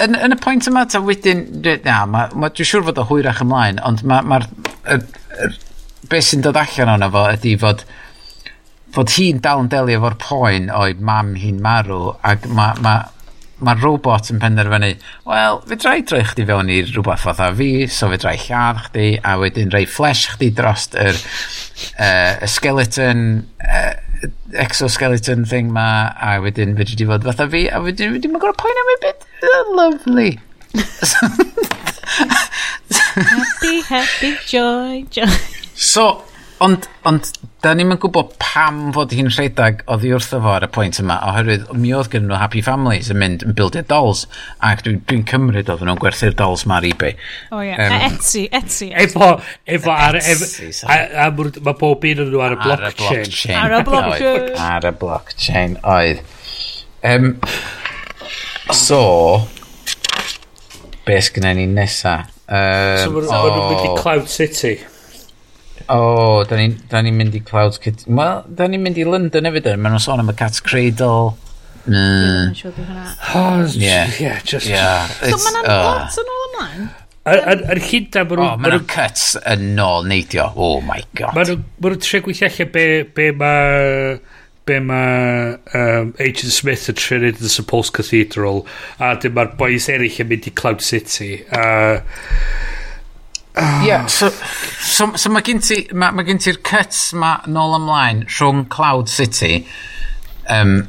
yn, 0.00 0.16
yn 0.16 0.34
y 0.34 0.38
pwynt 0.40 0.68
yma, 0.70 0.86
ta 0.88 1.02
wedyn, 1.04 1.42
na, 1.84 1.98
ma, 2.08 2.24
ma, 2.32 2.48
dwi'n 2.48 2.68
siŵr 2.70 2.86
fod 2.88 3.00
o 3.02 3.04
hwyrach 3.10 3.42
ymlaen, 3.44 3.80
ond 3.84 4.04
mae'r 4.08 4.24
ma, 4.28 4.40
ma 4.40 5.00
beth 6.10 6.26
sy'n 6.26 6.42
dod 6.44 6.58
allan 6.58 6.96
o'na 6.96 7.08
fo 7.14 7.24
ydy 7.36 7.54
fod 7.60 7.84
fod 8.94 9.14
hi'n 9.14 9.38
dal 9.44 9.62
yn 9.62 9.70
delio 9.70 10.00
efo'r 10.00 10.18
poen 10.22 10.68
o'i 10.74 10.96
mam 10.98 11.36
hi'n 11.38 11.60
marw 11.62 12.16
ac 12.26 12.48
mae 12.50 12.74
ma, 12.82 12.94
ma 13.62 13.74
robot 13.78 14.32
yn 14.32 14.40
penderfynu 14.42 14.90
wel, 15.28 15.60
fe 15.70 15.78
drai 15.78 16.00
droi 16.02 16.22
chdi 16.26 16.46
fewn 16.48 16.72
i 16.72 16.80
rhywbeth 16.88 17.26
fatha 17.28 17.50
fi 17.56 17.70
so 17.86 18.10
fe 18.10 18.18
drai 18.24 18.36
lladd 18.42 18.82
chdi 18.88 19.08
a 19.22 19.36
wedyn 19.42 19.70
rei 19.74 19.86
flesh 19.86 20.26
chdi 20.34 20.50
dros 20.56 20.88
yr 20.98 21.14
uh, 21.14 22.46
skeleton 22.50 23.24
uh, 23.62 23.94
exoskeleton 24.66 25.46
thing 25.48 25.70
ma 25.76 25.86
a 26.18 26.38
wedyn 26.42 26.74
fe 26.80 26.88
di 26.90 27.06
fod 27.12 27.28
fatha 27.30 27.46
fi 27.54 27.66
a 27.70 27.82
wedyn 27.84 28.16
fe 28.16 28.24
di 28.24 28.32
ma'n 28.32 28.42
gorau 28.42 28.58
poen 28.64 28.82
am 28.82 28.94
ei 28.96 29.00
bit 29.06 29.28
lovely? 29.78 30.30
Happy 33.20 33.80
happy 33.86 34.36
joy 34.46 35.04
joy. 35.14 35.40
So, 35.80 36.04
ond, 36.60 36.84
ond, 37.08 37.28
da 37.64 37.70
ni'n 37.72 37.94
gwybod 37.96 38.34
pam 38.40 38.90
fod 38.92 39.14
hi'n 39.16 39.30
rhedeg 39.32 39.80
oddi 39.88 40.10
wrtho 40.12 40.40
fo 40.44 40.50
ar 40.52 40.66
y 40.66 40.68
pwynt 40.72 40.98
yma, 41.00 41.16
oherwydd 41.30 41.70
mi 41.80 41.94
oedd 41.96 42.10
gen 42.12 42.26
nhw 42.28 42.36
Happy 42.36 42.60
Families 42.64 43.08
yn 43.12 43.16
mynd 43.22 43.44
yn 43.46 43.54
bildio 43.56 43.80
dolls, 43.88 44.26
ac 44.68 44.82
dwi'n 44.84 44.98
dwi 45.08 45.22
cymryd 45.30 45.72
oedd 45.72 45.84
nhw'n 45.86 46.02
gwerthu'r 46.02 46.36
dolls 46.36 46.66
ma 46.68 46.76
ar 46.82 46.88
eBay. 46.90 47.16
O 47.48 47.56
oh, 47.56 47.62
ie, 47.64 47.70
yeah. 47.70 47.80
um, 47.86 48.04
Etsy, 48.10 48.44
Etsy. 48.60 48.90
Efo, 49.06 49.30
efo, 49.64 49.94
ar, 49.94 50.20
Etsy, 50.20 50.68
a, 50.84 50.98
a, 50.98 51.30
a, 51.30 51.48
mae 51.64 51.78
pob 51.80 52.04
un 52.10 52.22
yn 52.26 52.30
nhw 52.34 52.44
ar 52.44 52.58
y 52.58 52.60
blockchain. 52.60 53.56
Ar 53.62 53.78
y 53.78 53.80
blockchain. 53.88 54.52
Ar 54.66 54.90
y 54.90 54.94
blockchain, 55.00 55.80
oedd. 55.96 56.22
Um, 57.08 57.32
so, 58.76 59.00
be 61.08 61.20
sgynna 61.24 61.56
ni 61.56 61.64
nesa? 61.72 62.18
Um, 62.50 63.00
so, 63.00 63.12
maen 63.16 63.52
nhw'n 63.56 63.68
mynd 63.72 63.84
i 63.88 63.96
Cloud 63.96 64.28
City. 64.28 64.76
O, 65.90 66.44
da 66.46 66.58
ni'n 66.60 66.76
ni 67.06 67.12
mynd 67.14 67.36
i 67.38 67.42
Clouds 67.44 67.80
Kid... 67.82 68.04
Wel, 68.06 68.42
da 68.56 68.68
ni'n 68.70 68.82
mynd 68.84 69.00
i 69.00 69.06
London 69.08 69.48
hefyd 69.48 69.70
yn. 69.72 69.82
Maen 69.82 69.96
nhw'n 69.96 70.04
sôn 70.04 70.22
am 70.22 70.30
y 70.30 70.36
Cat's 70.38 70.62
Cradle. 70.64 71.34
Mm. 71.86 72.54
Oh, 73.34 73.66
yeah. 73.74 74.10
yeah, 74.20 74.40
just... 74.44 74.68
Yeah. 74.68 75.08
So 75.24 75.38
maen 75.42 75.62
uh, 75.64 75.70
oh. 75.74 75.86
lot 75.88 76.20
yn 76.22 76.34
ôl 76.34 76.44
ymlaen. 76.48 76.90
Yr 77.30 77.82
hyd 77.90 78.20
a 78.20 78.24
maen 78.24 78.36
nhw'n... 78.38 78.46
Oh, 78.46 78.60
maen 78.60 78.76
nhw'n 78.76 78.90
cuts 78.90 79.32
yn 79.40 79.66
nôl 79.78 80.06
neidio. 80.10 80.50
Oh 80.54 80.78
my 80.86 81.00
god. 81.18 81.34
Maen 81.38 81.56
nhw'n 81.56 82.04
tre 82.04 82.22
gweithio 82.26 82.50
allan 82.50 82.74
be, 82.76 82.86
be 83.16 83.30
mae 83.40 84.20
be 84.68 84.76
mae 84.78 85.56
um, 85.74 86.12
Agent 86.22 86.52
Smith 86.54 86.86
yn 86.92 86.98
trin 87.00 87.24
yn 87.26 87.38
The 87.40 87.50
Supposed 87.50 87.94
Cathedral 87.96 88.60
a 89.02 89.16
dim 89.18 89.34
mae'r 89.34 89.56
boys 89.58 89.88
eraill 89.90 90.20
yn 90.22 90.28
mynd 90.30 90.46
i 90.46 90.52
Cloud 90.54 90.84
City 90.84 91.40
a 91.48 91.64
uh, 91.64 92.02
Yeah, 93.86 94.06
so, 94.06 94.30
so, 94.80 95.10
so 95.16 95.32
mae 95.32 95.44
gen 95.46 95.60
ti, 95.64 95.82
ma, 95.92 96.10
ma 96.14 96.24
gen 96.26 96.40
ti'r 96.42 96.60
cuts 96.66 97.10
ma 97.16 97.36
nôl 97.50 97.76
ymlaen 97.80 98.24
rhwng 98.28 98.64
Cloud 98.72 99.10
City 99.12 99.66
um, 100.50 100.88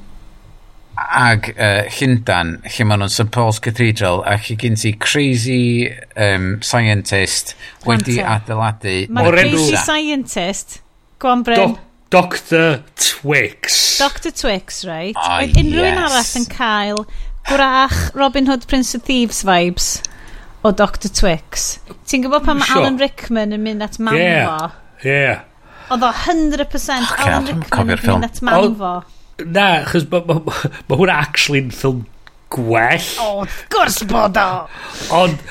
ag 1.02 1.52
uh, 1.56 1.84
Llundan, 1.98 2.58
lle 2.68 2.88
maen 2.88 3.02
nhw'n 3.02 3.12
St 3.12 3.32
Paul's 3.34 3.62
Cathedral, 3.64 4.22
a 4.28 4.38
chi 4.42 4.58
gen 4.60 4.78
ti 4.80 4.94
crazy 4.94 5.90
um, 6.16 6.60
scientist 6.66 7.56
wedi 7.88 8.20
Wanta. 8.20 8.36
adeiladu... 8.38 8.98
Mae'n 9.10 9.32
crazy 9.36 9.80
scientist, 9.80 10.82
gwan 11.22 11.46
Bryn. 11.48 11.74
Do 11.76 11.88
Dr 12.12 12.84
Twix. 13.00 13.98
Dr 13.98 14.32
Twix, 14.36 14.84
right. 14.86 15.16
Oh, 15.16 15.40
Oedd 15.40 15.56
unrhyw 15.56 15.86
yes. 15.86 15.94
un 15.96 16.02
arall 16.04 16.32
yn 16.42 16.48
cael 16.52 17.06
gwrach 17.48 18.00
Robin 18.20 18.50
Hood 18.52 18.68
Prince 18.68 18.98
of 18.98 19.06
Thieves 19.08 19.46
vibes 19.48 20.02
o 20.64 20.72
Dr 20.72 21.10
Twix. 21.10 21.80
Ti'n 22.10 22.26
gwybod 22.26 22.46
pan 22.46 22.60
mae 22.60 22.70
sure. 22.70 22.84
Alan 22.84 23.00
Rickman 23.02 23.56
yn 23.56 23.64
mynd 23.66 23.86
at 23.86 23.98
mam 24.04 24.18
yeah. 24.18 24.46
fo? 24.46 25.08
Yeah. 25.08 25.42
Oedd 25.92 26.06
o 26.06 26.12
100% 26.22 27.08
oh, 27.08 27.26
Alan 27.26 27.50
Rickman 27.50 27.96
yn 27.96 28.06
mynd 28.06 28.28
at 28.30 28.42
mam 28.46 28.78
fo. 28.80 28.94
Na, 29.42 29.68
chos 29.90 30.06
mae 30.12 30.26
ma, 30.28 30.38
ma, 30.46 30.58
ma 30.90 31.00
hwnna 31.00 31.18
actually 31.24 31.64
yn 31.64 31.74
ffilm 31.74 32.06
gwell. 32.54 33.10
O, 33.24 33.42
oh, 33.42 33.58
gwrs 33.74 34.02
bod 34.12 34.38
o! 34.38 34.48
Ond, 35.18 35.42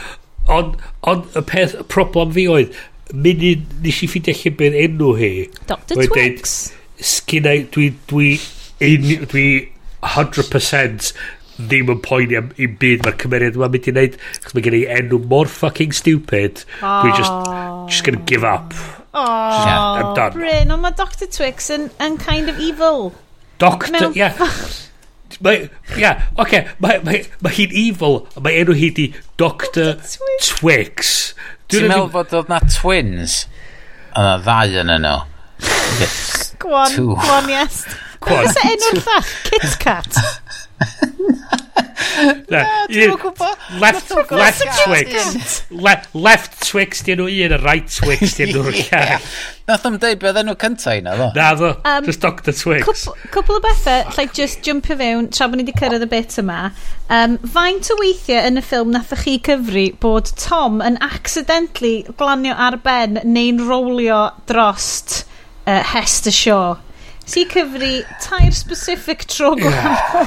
ond, 0.52 0.78
ond 1.10 1.38
y 1.38 1.44
peth, 1.48 1.74
y 1.80 1.86
problem 1.90 2.34
fi 2.36 2.46
oedd, 2.52 2.78
munud 3.10 3.66
nes 3.82 4.04
i 4.04 4.10
ffidio 4.10 4.36
lle 4.36 4.54
bydd 4.60 4.78
enw 4.84 5.10
hi. 5.18 5.32
Dr 5.70 6.06
Twix. 6.06 6.56
Sgynna, 7.00 7.56
dwi, 7.74 7.90
dwi, 8.10 8.34
dwi, 8.78 9.20
dwi 9.24 9.46
100% 10.04 11.12
ddim 11.68 11.92
yn 11.94 12.02
poeni 12.04 12.38
am 12.40 12.50
un 12.56 12.76
byd 12.82 13.04
mae'r 13.06 13.18
cymeriad 13.22 13.58
yma'n 13.58 13.74
mynd 13.74 13.88
i 13.90 13.94
wneud 13.94 14.18
chos 14.44 14.56
mae 14.56 14.66
gen 14.66 14.78
i 14.80 14.84
enw 14.98 15.20
mor 15.32 15.50
fucking 15.50 15.96
stupid 15.96 16.64
oh. 16.80 17.00
dwi 17.02 17.14
just 17.18 17.50
just 17.90 18.06
gonna 18.06 18.22
give 18.30 18.46
up 18.46 18.74
oh, 19.14 19.64
just. 19.64 20.04
I'm 20.04 20.14
done 20.18 20.38
Bryn 20.38 20.76
ond 20.76 20.84
mae 20.84 20.96
Dr 20.98 21.30
Twix 21.30 21.72
yn, 21.74 21.90
yn 22.02 22.20
kind 22.22 22.52
of 22.52 22.62
evil 22.62 23.12
Doctor 23.62 23.92
Mewn... 23.96 24.16
yeah 24.18 24.38
Mae, 25.40 25.70
yeah 25.96 26.26
oce, 26.36 26.58
mae 26.82 26.98
mae, 27.06 27.22
mae 27.40 27.54
hi'n 27.56 27.70
evil, 27.72 28.18
mae 28.44 28.58
enw 28.60 28.74
hi 28.76 28.90
di 28.92 29.06
Dr 29.40 29.94
Twix. 30.02 31.30
Ti'n 31.70 31.86
meddwl 31.88 32.10
bod 32.12 32.34
oedd 32.36 32.50
na 32.50 32.58
twins? 32.66 33.44
Yna 34.10 34.34
ddau 34.42 34.74
yn 34.82 34.92
yno. 34.98 35.14
Gwan, 36.60 36.96
gwan, 37.14 37.48
yes. 37.48 37.84
Cwan. 38.20 38.47
Fysa 38.47 38.66
enw'r 38.74 39.01
llall, 39.05 39.34
Kit 39.48 39.78
Kat. 39.80 40.20
Na, 42.51 42.60
dwi'n 42.90 43.12
gwybod. 43.20 43.56
Left, 43.80 44.10
left 44.32 44.62
Twix. 44.82 45.62
Le, 45.70 45.92
Left 46.16 46.56
Twix 46.66 47.02
di 47.06 47.12
enw 47.14 47.26
un, 47.30 47.55
a 47.55 47.59
right 47.62 47.88
Twix 47.92 48.34
di 48.38 48.47
enw'r 48.48 48.70
llall. 48.78 49.26
Nath 49.68 49.86
o'n 49.88 49.98
deud 50.02 50.20
beth 50.22 50.40
enw 50.42 50.55
cyntaf 50.60 50.97
i 50.98 51.02
ddo. 51.05 51.28
Na 51.36 51.48
ddo, 51.59 51.70
um, 51.86 52.09
just 52.09 52.24
Dr 52.24 52.56
Twix. 52.56 53.05
Cwpl 53.34 53.59
o 53.59 53.62
bethau, 53.64 54.09
like 54.18 54.34
just 54.36 54.64
jumpio 54.66 54.97
fewn, 55.01 55.28
tra 55.32 55.48
bod 55.48 55.60
ni 55.60 55.66
wedi 55.68 55.76
cyrraedd 55.78 56.05
y 56.06 56.10
bit 56.10 56.36
yma. 56.42 56.59
Um, 57.12 57.38
faint 57.56 57.92
o 57.92 57.98
weithiau 58.01 58.48
yn 58.51 58.60
y 58.60 58.64
ffilm 58.66 58.92
nathach 58.97 59.24
chi 59.28 59.36
cyfri 59.47 59.86
bod 60.02 60.32
Tom 60.40 60.80
yn 60.84 60.98
accidentally 61.05 61.97
glanio 62.20 62.56
ar 62.56 62.80
ben 62.84 63.20
neu'n 63.24 63.64
rolio 63.68 64.22
drost 64.51 65.22
uh, 65.66 65.82
Hester 65.94 66.34
Shaw? 66.34 66.78
ti 67.31 67.44
cyfri 67.51 67.93
tair 68.23 68.51
specific 68.57 69.27
tro 69.31 69.55
gwahanol. 69.59 70.27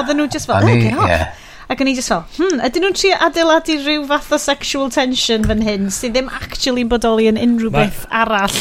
Oedden 0.00 0.20
nhw 0.20 0.28
just 0.30 0.50
fel, 0.50 0.60
oh, 0.60 0.76
get 0.80 0.98
off. 0.98 1.08
Yeah. 1.08 1.32
Ac 1.72 1.80
o'n 1.80 1.88
i 1.88 1.94
just 1.96 2.12
fel, 2.12 2.24
hmm, 2.36 2.60
ydyn 2.66 2.84
nhw'n 2.84 2.96
trio 2.98 3.16
adeiladu 3.24 3.78
rhyw 3.80 4.02
fath 4.10 4.32
o 4.36 4.38
sexual 4.40 4.90
tension 4.92 5.46
fan 5.48 5.62
hyn 5.64 5.88
sydd 5.94 6.12
ddim 6.16 6.28
actually 6.36 6.84
yn 6.84 6.90
bodoli 6.92 7.30
yn 7.30 7.40
unrhyw 7.40 7.72
beth 7.72 8.04
arall. 8.12 8.58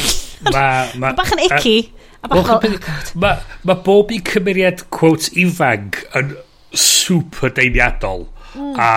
Ma, 0.47 0.63
ma, 0.99 1.11
bach 1.17 1.33
yn 1.35 1.43
icky. 1.49 1.75
A, 2.23 2.29
a 2.29 2.31
bach 2.31 2.47
fel, 2.63 2.77
oh, 2.79 3.17
Mae 3.19 3.41
ma 3.67 3.75
bob 3.85 4.13
i 4.15 4.21
cymeriad, 4.23 4.85
quote, 4.95 5.33
ifanc 5.43 5.99
yn 6.19 6.31
super 6.71 7.51
deiniadol. 7.59 8.29
Mm. 8.53 8.73
A 8.79 8.89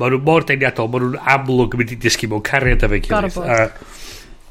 maen 0.00 0.16
nhw 0.16 0.22
mor 0.26 0.46
deiniadol, 0.48 0.90
maen 0.90 1.06
nhw'n 1.06 1.32
amlwg 1.36 1.78
yn 1.78 1.84
mynd 1.84 1.94
i 1.94 2.02
disgu 2.08 2.30
mewn 2.32 2.42
cariad 2.50 2.82
efo'n 2.88 3.06
gilydd. 3.06 3.38
Gorfod. 3.38 3.46
Uh, 3.46 3.98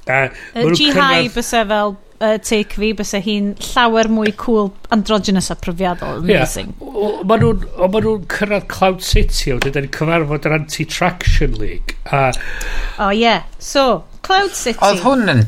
uh, 0.08 0.28
uh, 0.64 0.76
G-High 0.80 1.28
bysau 1.36 1.68
fel 1.74 1.98
uh, 2.20 2.38
take 2.38 2.78
fi 2.80 2.92
bys 2.98 3.14
hi'n 3.24 3.52
llawer 3.72 4.10
mwy 4.12 4.34
cool 4.40 4.72
androgynous 4.96 5.52
a 5.54 5.58
profiadol 5.60 6.22
amazing 6.24 6.74
yeah. 6.80 7.24
Ma 7.28 7.38
nhw'n 7.42 7.64
ma 7.94 8.02
nhw 8.04 8.16
cyrraedd 8.34 8.68
Cloud 8.72 9.06
City 9.06 9.54
o 9.54 9.60
dydyn 9.64 9.88
ni'n 9.88 9.96
cyfarfod 9.98 10.50
yr 10.50 10.58
anti-traction 10.60 11.56
league 11.62 11.98
a... 12.10 12.32
o 12.98 13.08
oh, 13.08 13.14
yeah 13.14 13.46
so 13.60 14.04
Cloud 14.28 14.54
City 14.58 14.82
oedd 14.88 15.04
hwn 15.06 15.34
yn 15.36 15.46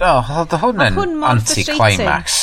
oh, 0.00 0.34
oedd 0.42 0.58
hwn 0.64 0.84
yn 0.88 1.16
anti-climax 1.32 2.42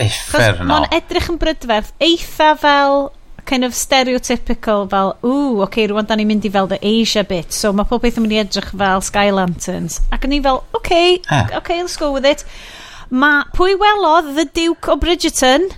effernol 0.00 0.72
mae'n 0.72 0.88
edrych 1.00 1.30
yn 1.32 1.40
brydferth 1.40 1.92
eitha 2.04 2.54
fel 2.60 3.12
kind 3.44 3.64
of 3.64 3.74
stereotypical 3.76 4.88
fel, 4.88 5.14
ww, 5.20 5.60
oce, 5.60 5.66
okay, 5.66 5.88
rwan 5.90 6.08
da 6.08 6.16
ni'n 6.16 6.28
mynd 6.28 6.46
i 6.48 6.50
fel 6.52 6.68
the 6.70 6.78
Asia 6.80 7.24
bit, 7.28 7.52
so 7.52 7.72
mae 7.76 7.88
pob 7.88 8.00
beth 8.04 8.16
yn 8.18 8.24
mynd 8.24 8.36
i 8.36 8.40
edrych 8.40 8.70
fel 8.72 9.04
Sky 9.04 9.28
Lanterns. 9.36 10.00
Ac 10.14 10.24
yn 10.28 10.38
i 10.38 10.40
fel, 10.44 10.62
oce, 10.72 10.78
okay, 10.80 11.18
yeah. 11.28 11.52
okay, 11.58 11.82
let's 11.82 11.98
go 12.00 12.12
with 12.14 12.24
it. 12.28 12.46
Mae 13.10 13.44
pwy 13.56 13.76
welodd 13.80 14.34
The 14.36 14.46
Duke 14.54 14.92
o 14.92 14.96
Bridgerton? 15.00 15.68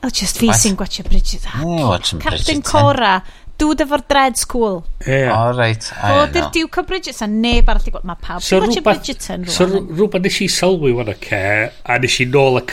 O, 0.00 0.08
just 0.08 0.38
fi 0.40 0.48
sy'n 0.56 0.78
gwachio 0.78 1.04
Bridgerton. 1.08 1.60
Oh, 1.66 1.92
Captain 1.98 2.20
Bridgerton. 2.22 2.62
Cora. 2.64 3.20
Dŵd 3.60 3.82
efo'r 3.84 4.02
dread 4.08 4.38
school. 4.40 4.78
Ie. 5.04 5.10
Yeah. 5.10 5.34
O, 5.34 5.50
oh, 5.50 5.58
reit. 5.58 5.90
Fod 5.92 6.38
yr 6.40 6.46
Duke 6.54 6.80
o 6.80 6.84
Bridgerton, 6.88 7.34
neb 7.42 7.68
arall 7.68 7.90
i 7.90 7.92
gweld. 7.92 8.06
Mae 8.08 8.22
pawb 8.22 8.46
so 8.46 8.62
gwachio 8.62 8.84
Bridgerton 8.86 9.44
rwan. 9.44 9.52
So 9.52 9.66
rhywbeth 9.68 10.24
nes 10.24 10.38
i 10.40 10.48
sylwi 10.54 10.94
wana 10.96 11.16
ce, 11.20 11.42
a 11.84 11.98
nes 12.00 12.16
i 12.24 12.28
nôl 12.30 12.62
a... 12.62 12.64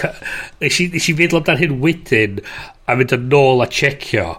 Nes 0.63 0.79
i, 0.79 0.87
nes 0.93 1.09
i 1.11 1.17
feddwl 1.19 1.41
amdano 1.41 1.59
hyn 1.65 1.75
wedyn, 1.83 2.39
a 2.87 2.95
mynd 2.95 3.17
yn 3.17 3.27
nôl 3.33 3.65
a 3.65 3.67
checio. 3.67 4.29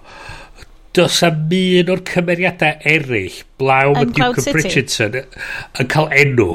Does 0.96 1.20
am 1.26 1.52
un 1.52 1.92
o'r 1.92 2.00
cymeriadau 2.08 2.80
eraill, 2.94 3.42
blaw 3.60 3.92
mae 3.98 4.08
Duke 4.08 4.40
o 4.40 4.56
Bridgerton, 4.56 5.20
yn 5.76 5.92
cael 5.92 6.08
enw. 6.24 6.50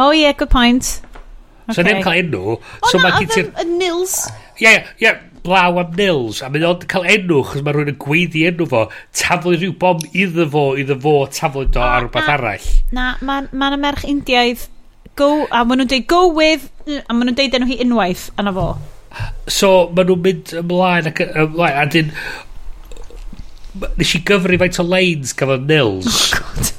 Oh 0.00 0.12
yeah, 0.16 0.32
good 0.32 0.48
point. 0.48 1.02
Okay. 1.68 1.76
So 1.76 1.82
ni'n 1.84 2.00
cael 2.02 2.22
enw. 2.24 2.54
O 2.56 2.88
so 2.88 2.98
na, 2.98 3.10
oedd 3.20 3.34
yn 3.60 3.74
Nils. 3.78 4.14
Ie, 4.58 4.72
ie, 5.04 5.10
blaw 5.44 5.76
am 5.82 5.92
Nils. 5.98 6.40
A 6.40 6.48
mynd 6.50 6.64
o'n 6.66 6.86
cael 6.88 7.04
enw, 7.18 7.42
chos 7.46 7.60
mae 7.66 7.74
rhywun 7.76 7.92
yn 7.92 7.98
gweiddi 8.00 8.46
enw 8.48 8.66
fo, 8.70 8.86
taflu 9.20 9.58
rhyw 9.58 9.74
bom 9.82 10.00
iddo 10.10 10.46
fo, 10.50 10.64
iddo 10.80 10.96
fo, 11.04 11.12
taflu 11.36 11.66
do 11.68 11.82
ar 11.84 12.06
rhywbeth 12.06 12.30
arall. 12.32 12.70
Na, 12.96 13.10
mae'n 13.20 13.50
ma 13.52 13.68
merch 13.76 14.06
Indiaidd. 14.08 14.64
Go, 15.20 15.44
a 15.52 15.66
maen 15.68 15.82
nhw'n 15.82 15.92
dweud 15.92 16.08
go 16.08 16.22
with, 16.32 16.70
a 16.88 17.12
maen 17.12 17.28
nhw'n 17.28 17.36
dweud 17.36 17.58
enw 17.60 17.68
hi 17.68 17.78
unwaith, 17.84 18.24
yna 18.40 18.54
fo. 18.56 18.66
So, 19.52 19.90
maen 19.92 20.08
nhw'n 20.10 20.24
mynd 20.24 20.56
ymlaen 20.62 21.12
ac 21.12 21.22
ymlaen, 21.28 21.76
a 21.76 21.86
dyn, 21.92 22.16
nes 24.00 24.16
i 24.16 24.24
gyfru 24.32 24.58
faint 24.64 24.80
o 24.80 24.88
lanes 24.88 25.36
gafodd 25.36 25.68
Nils. 25.68 26.08
Oh, 26.40 26.40
God. 26.40 26.72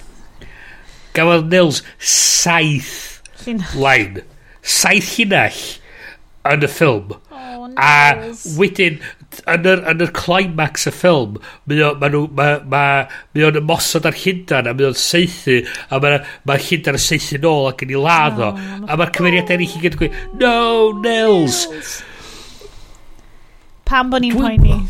Gafodd 1.12 1.50
Nils 1.52 1.82
saith 2.00 3.11
line. 3.76 4.26
Saith 4.62 5.16
llinell 5.18 5.62
yn 6.52 6.66
y 6.66 6.70
ffilm. 6.70 7.16
Oh, 7.32 7.68
no. 7.68 7.76
A 7.78 8.32
wedyn, 8.58 9.00
yn 9.52 9.68
yr, 9.70 9.84
yn 9.92 10.04
yr 10.06 10.14
climax 10.18 10.88
y 10.90 10.94
ffilm, 10.96 11.38
mae 11.70 11.84
o'n 11.86 12.00
ma 12.02 12.10
ma, 12.12 12.48
ma, 12.74 12.84
ma 13.36 13.52
ymosod 13.62 14.08
ar 14.10 14.18
hyndan, 14.24 14.70
a 14.70 14.76
mae 14.78 14.90
o'n 14.90 14.98
seithi, 14.98 15.62
a 15.90 16.02
mae 16.02 16.22
ma 16.50 16.58
hyndan 16.62 16.98
yn 16.98 17.06
seithi 17.06 17.42
nôl 17.42 17.70
ac 17.72 17.86
yn 17.86 17.94
ei 17.94 18.02
ladd 18.02 18.42
o. 18.42 18.54
No, 18.58 18.88
a 18.88 18.98
mae'r 18.98 19.14
cymeriadau 19.18 19.54
oh. 19.54 19.60
eraill 19.60 19.78
i 19.78 19.84
gyd 19.86 19.98
yn 19.98 20.02
gweud, 20.02 20.18
no, 20.42 20.56
Nils. 21.04 21.62
Pam 23.88 24.12
bod 24.12 24.26
ni'n 24.26 24.38
poeni? 24.40 24.82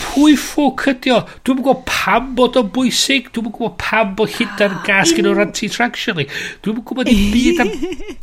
pwy 0.00 0.34
ffwc 0.38 0.86
ydi 0.94 1.12
o? 1.14 1.20
Dwi'n 1.46 1.60
gwybod 1.60 1.84
pam 1.88 2.32
bod 2.38 2.56
o'n 2.60 2.72
bwysig, 2.74 3.30
dwi'n 3.34 3.50
gwybod 3.50 3.76
pam 3.80 4.14
bod 4.18 4.32
hynda'n 4.36 4.78
ah, 4.78 4.82
gas 4.86 5.12
gen 5.16 5.28
o'r 5.30 5.44
anti-traction 5.44 6.18
ni. 6.20 6.26
Dwi'n 6.64 6.82
gwybod 6.82 7.12
i 7.12 7.16
byd 7.34 7.62
am 7.64 7.72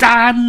dan 0.02 0.44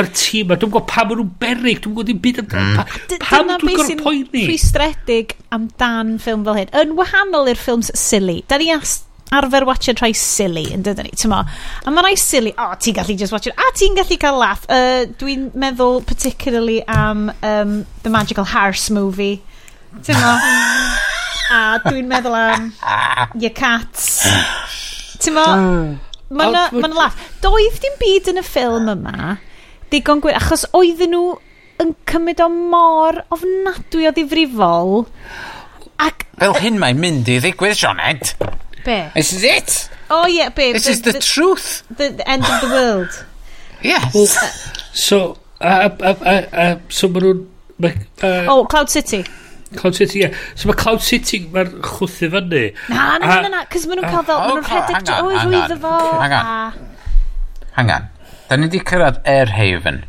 yr 0.00 0.08
tîm 0.14 0.50
ma. 0.50 0.56
Dwi'n 0.56 0.72
gwybod 0.72 0.88
pam 0.90 1.10
maen 1.10 1.22
nhw'n 1.22 1.36
berig, 1.42 1.82
dwi'n 1.82 1.96
gwybod 1.96 2.14
i 2.14 2.18
byd 2.26 2.42
amdan. 2.44 2.72
Mm. 2.78 3.20
Pam 3.26 3.52
dwi'n 3.56 3.78
gorau 3.82 4.00
poeni? 4.04 4.46
rhwystredig 4.46 5.36
amdan 5.56 6.16
ffilm 6.22 6.48
fel 6.48 6.60
hyn. 6.62 6.74
Yn 6.82 6.96
wahanol 6.98 7.52
i'r 7.52 7.60
ffilms 7.60 7.92
silly. 7.98 8.40
Da 8.50 8.60
ni 8.60 8.70
ast 8.74 9.06
arfer 9.30 9.62
watcher 9.66 9.94
rhai 9.94 10.10
silly 10.16 10.64
yn 10.74 10.82
dydyn 10.86 11.06
ni, 11.06 11.14
tymo. 11.18 11.42
A 11.46 11.92
mae 11.94 12.06
rhai 12.06 12.16
silly, 12.18 12.52
o, 12.56 12.70
oh, 12.70 12.78
ti'n 12.82 12.96
gallu 12.96 13.14
just 13.18 13.34
watch 13.34 13.46
it, 13.46 13.54
a 13.54 13.70
ti'n 13.78 13.94
gallu 13.98 14.18
cael 14.20 14.40
laff. 14.40 14.66
Uh, 14.70 15.06
Dwi'n 15.20 15.50
meddwl 15.58 16.02
particularly 16.06 16.80
am 16.86 17.28
um, 17.42 17.76
The 18.02 18.10
Magical 18.10 18.48
Horse 18.50 18.90
movie 18.90 19.38
Tymo. 20.06 20.32
a 21.50 21.60
dwi'n 21.84 22.08
meddwl 22.10 22.38
am 22.38 22.72
your 23.34 23.54
cats. 23.54 24.24
Tymo, 25.20 25.46
mae'n 26.30 26.56
ma, 26.56 26.66
ma 26.72 26.90
laff. 26.94 27.22
Doedd 27.42 27.80
dim 27.82 27.96
byd 28.00 28.34
yn 28.34 28.42
y 28.42 28.46
ffilm 28.46 28.90
yma 28.94 29.38
digon 29.90 30.22
gwir, 30.22 30.38
achos 30.38 30.66
oedden 30.76 31.14
nhw 31.14 31.24
yn 31.82 31.94
cymryd 32.08 32.42
o 32.44 32.48
mor 32.52 33.22
ofnadwy 33.34 34.08
o 34.08 34.14
ddifrifol. 34.14 35.06
Ac... 36.00 36.26
Fel 36.38 36.56
hyn 36.62 36.78
mae'n 36.80 37.00
mynd 37.00 37.30
i 37.30 37.38
ddigwydd, 37.42 37.78
Sioned. 37.80 38.34
Be? 38.84 39.00
This 39.14 39.32
is 39.36 39.44
it. 39.44 39.88
Oh 40.10 40.26
yeah, 40.26 40.48
be. 40.48 40.72
This 40.72 40.86
the, 40.86 40.92
is 40.92 41.02
the, 41.02 41.12
the 41.12 41.24
truth. 41.24 41.82
The, 41.90 42.10
the 42.20 42.28
end 42.28 42.44
of 42.44 42.60
the 42.62 42.70
world. 42.72 43.24
yes. 43.82 44.14
Well, 44.14 44.26
so, 44.92 45.38
a, 45.60 45.90
a, 45.90 46.16
a, 46.20 46.36
a, 46.52 46.80
so 46.88 47.08
maen 47.08 47.26
nhw'n... 47.26 47.46
Uh, 48.22 48.44
oh, 48.48 48.64
Cloud 48.68 48.90
City. 48.92 49.24
Cloud 49.76 49.94
City, 49.94 50.18
ie. 50.18 50.22
Yeah. 50.26 50.36
So 50.54 50.70
mae 50.70 50.78
Cloud 50.78 51.02
City, 51.06 51.40
mae'r 51.54 51.70
chwthu 51.86 52.30
fyny. 52.32 52.62
Na, 52.90 53.18
na, 53.22 53.40
na, 53.44 53.50
na, 53.52 53.64
cos 53.70 53.86
maen 53.86 54.00
nhw'n 54.00 54.10
cael 54.10 54.26
fel, 54.28 54.40
maen 54.42 54.56
nhw'n 54.56 54.68
rhedeg 54.68 55.10
drwy 55.10 55.42
rwyddo 55.44 55.76
fo. 55.84 55.96
Hangan, 56.20 56.78
hangan. 57.78 58.08
Da 58.48 58.58
ni 58.58 58.66
wedi 58.66 58.82
cyrraedd 58.90 59.20
Airhaven. 59.30 60.02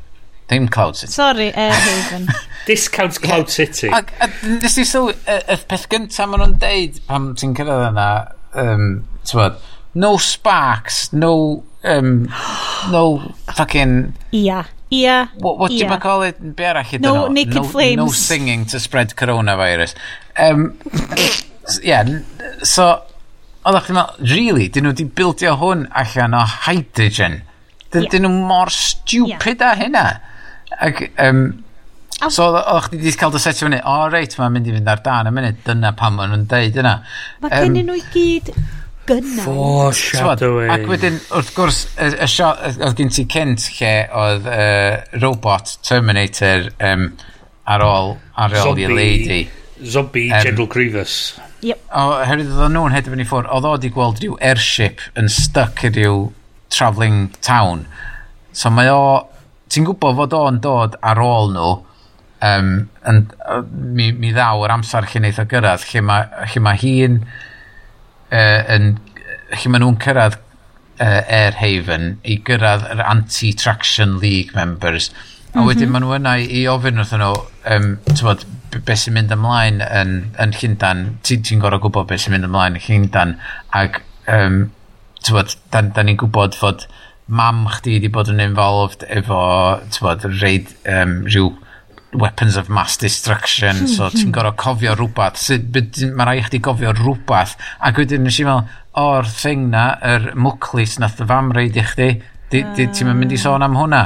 Dim 0.51 0.65
Cloud 0.67 0.97
City. 0.97 1.13
Sorry, 1.13 1.51
Airhaven. 1.51 2.25
Discount 2.67 3.21
Cloud 3.21 3.53
City. 3.53 3.91
Ac 3.93 4.09
nes 4.49 4.79
i 4.81 4.87
sylwi, 4.87 5.13
y 5.29 5.59
peth 5.69 5.85
gyntaf 5.91 6.31
maen 6.31 6.41
nhw'n 6.43 6.57
deud 6.61 6.97
pam 7.09 7.31
ti'n 7.37 7.53
cyrraedd 7.59 7.91
yna, 7.91 8.09
um, 8.65 8.87
ti'n 9.29 9.61
no 9.93 10.15
sparks, 10.17 11.13
no, 11.13 11.63
um, 11.83 12.29
no 12.91 13.05
fucking... 13.53 14.13
Ia. 14.33 14.63
Ia. 14.91 15.31
What, 15.37 15.57
what 15.57 15.71
yeah. 15.71 15.87
do 15.87 15.93
you 15.93 15.99
call 15.99 16.23
it? 16.23 16.39
Be 16.55 16.67
arall 16.67 16.83
ydyn 16.83 17.05
no, 17.05 17.13
nhw? 17.15 17.33
Naked 17.37 17.61
no, 17.61 17.63
flames. 17.63 17.97
No 17.97 18.07
singing 18.09 18.65
to 18.73 18.79
spread 18.79 19.15
coronavirus. 19.15 19.95
Um, 20.35 20.77
yeah, 21.81 22.19
so, 22.67 22.89
oeddach 23.63 23.87
chi'n 23.87 23.97
meddwl, 23.97 24.27
really, 24.33 24.67
dyn 24.67 24.87
nhw 24.87 24.93
wedi 24.95 25.07
bildio 25.21 25.55
hwn 25.61 25.87
allan 26.03 26.35
o 26.35 26.43
hydrogen. 26.67 27.41
Dyn, 27.87 28.05
yeah. 28.05 28.11
dyn 28.11 28.27
nhw 28.27 28.33
mor 28.51 28.73
stupid 28.75 29.63
yeah. 29.63 29.71
a 29.71 29.81
hynna. 29.83 30.07
Ac, 30.81 31.05
um, 31.19 31.43
Oh. 32.21 32.29
So, 32.29 32.51
o'ch 32.53 32.91
chi 32.91 32.99
wedi 32.99 33.15
cael 33.17 33.31
dy 33.33 33.39
setio 33.41 33.65
fyny, 33.65 33.79
o 33.81 33.93
oh, 33.95 34.03
reit, 34.13 34.35
mae'n 34.37 34.53
mynd 34.53 34.67
i 34.69 34.73
fynd 34.75 34.89
ar 34.91 34.99
dan 35.01 35.25
y 35.25 35.31
munud, 35.33 35.63
dyna 35.65 35.89
pam 35.97 36.19
maen 36.19 36.29
nhw'n 36.29 36.43
deud 36.51 36.75
yna. 36.77 36.91
Mae 37.41 37.63
um, 37.63 37.63
gen 37.79 37.87
nhw 37.87 37.95
i 37.97 38.03
gyd 38.13 38.51
gynnau. 39.11 39.43
Foreshadowing. 39.45 40.71
Ac 40.73 40.87
wedyn, 40.89 41.19
wrth 41.37 41.51
gwrs, 41.55 41.83
y, 41.95 42.09
y 42.23 42.27
shot, 42.31 42.61
oedd 42.71 42.97
gen 42.97 43.11
ti 43.13 43.25
cynt 43.29 43.67
lle 43.77 43.93
oedd 44.23 44.47
uh, 44.49 45.19
robot 45.21 45.75
Terminator 45.85 46.71
um, 46.87 47.09
ar 47.69 47.85
ôl, 47.85 48.15
ar 48.39 48.55
ôl 48.63 48.81
i 48.81 48.89
lady. 48.89 49.41
Zombie 49.81 50.29
um, 50.29 50.43
General 50.45 50.69
Grievous. 50.71 51.17
Yep. 51.61 51.83
herwydd 52.25 52.55
oedd 52.55 52.73
nhw'n 52.73 52.95
hedfyn 52.95 53.15
fyny 53.15 53.27
ffwrdd, 53.29 53.51
oedd 53.53 53.67
o 53.69 53.75
wedi 53.75 53.91
gweld 53.93 54.21
rhyw 54.23 54.39
airship 54.49 55.03
yn 55.19 55.29
stuck 55.29 55.83
i 55.85 55.91
rhyw 55.93 56.31
travelling 56.73 57.29
town. 57.45 57.85
So 58.57 58.71
mae 58.73 58.89
o, 58.89 59.27
ti'n 59.71 59.85
gwybod 59.87 60.17
fod 60.17 60.35
o'n 60.39 60.59
dod 60.63 60.97
ar 61.05 61.21
ôl 61.21 61.53
nhw, 61.53 61.69
um, 62.49 62.73
yn, 63.11 63.23
mi, 63.69 64.09
mi 64.11 64.33
ddaw 64.33 64.65
yr 64.65 64.75
amser 64.79 65.05
lle 65.05 65.21
wneud 65.21 65.41
o 65.43 65.47
gyrraedd, 65.53 65.87
lle 65.93 66.05
mae 66.09 66.65
ma 66.65 66.77
hi'n... 66.81 67.21
Ma 67.21 67.50
uh, 68.31 68.61
yn... 68.75 68.95
lle 69.51 69.71
maen 69.71 69.83
nhw'n 69.83 69.99
cyrraedd 69.99 70.39
uh, 71.01 71.21
Air 71.27 71.57
Haven 71.59 72.15
i 72.23 72.37
gyrraedd 72.47 72.87
yr 72.93 73.03
anti-traction 73.03 74.17
league 74.23 74.55
members. 74.55 75.11
A 75.53 75.59
mm 75.59 75.67
-hmm. 75.67 75.91
maen 75.91 76.05
nhw 76.05 76.15
yna 76.15 76.35
i 76.39 76.65
ofyn 76.71 77.01
wrthyn 77.01 77.23
nhw, 77.23 77.33
um, 77.75 77.87
tywod, 78.15 78.45
beth 78.71 79.01
sy'n 79.03 79.17
mynd 79.17 79.33
ymlaen 79.35 79.81
yn, 79.83 80.13
yn 80.39 80.53
Llundan, 80.55 81.01
ti'n 81.27 81.43
ti, 81.43 81.57
gorau 81.59 81.81
gwybod 81.83 82.07
beth 82.07 82.23
sy'n 82.23 82.37
mynd 82.37 82.47
ymlaen 82.47 82.79
yn 82.79 82.85
Llundan, 82.85 83.33
ac 83.75 83.99
um, 84.31 84.61
tywod, 85.27 85.57
da, 85.73 85.83
da 85.83 86.05
ni'n 86.07 86.19
gwybod 86.21 86.55
fod 86.55 86.87
mam 87.27 87.65
chdi 87.75 87.97
wedi 87.97 88.11
bod 88.11 88.31
yn 88.31 88.39
involved 88.43 89.03
efo, 89.11 89.41
tywod, 89.95 90.23
reid 90.39 90.71
um, 90.87 91.19
rhyw 91.27 91.51
weapons 92.13 92.57
of 92.57 92.69
mass 92.69 92.97
destruction, 92.97 93.75
hmm, 93.75 93.87
so 93.87 94.09
ti'n 94.11 94.27
hmm. 94.27 94.35
gorfod 94.35 94.59
cofio 94.59 94.95
rhywbeth. 94.97 95.47
Mae 96.17 96.27
rai 96.27 96.43
chdi 96.45 96.59
gofio 96.63 96.91
rhywbeth. 96.97 97.55
Ac 97.87 98.01
wedyn 98.01 98.25
nes 98.27 98.39
i 98.41 98.47
fel 98.47 98.65
o'r 98.99 99.29
thing 99.31 99.69
na, 99.71 99.85
yr 100.03 100.31
mwclis 100.35 100.97
nath 100.99 101.21
y 101.23 101.27
fam 101.29 101.51
reid 101.55 101.79
i 101.79 101.85
chdi, 101.87 102.09
ti'n 102.51 103.11
mynd 103.15 103.31
i 103.31 103.39
sôn 103.39 103.63
am 103.65 103.77
hwnna. 103.79 104.03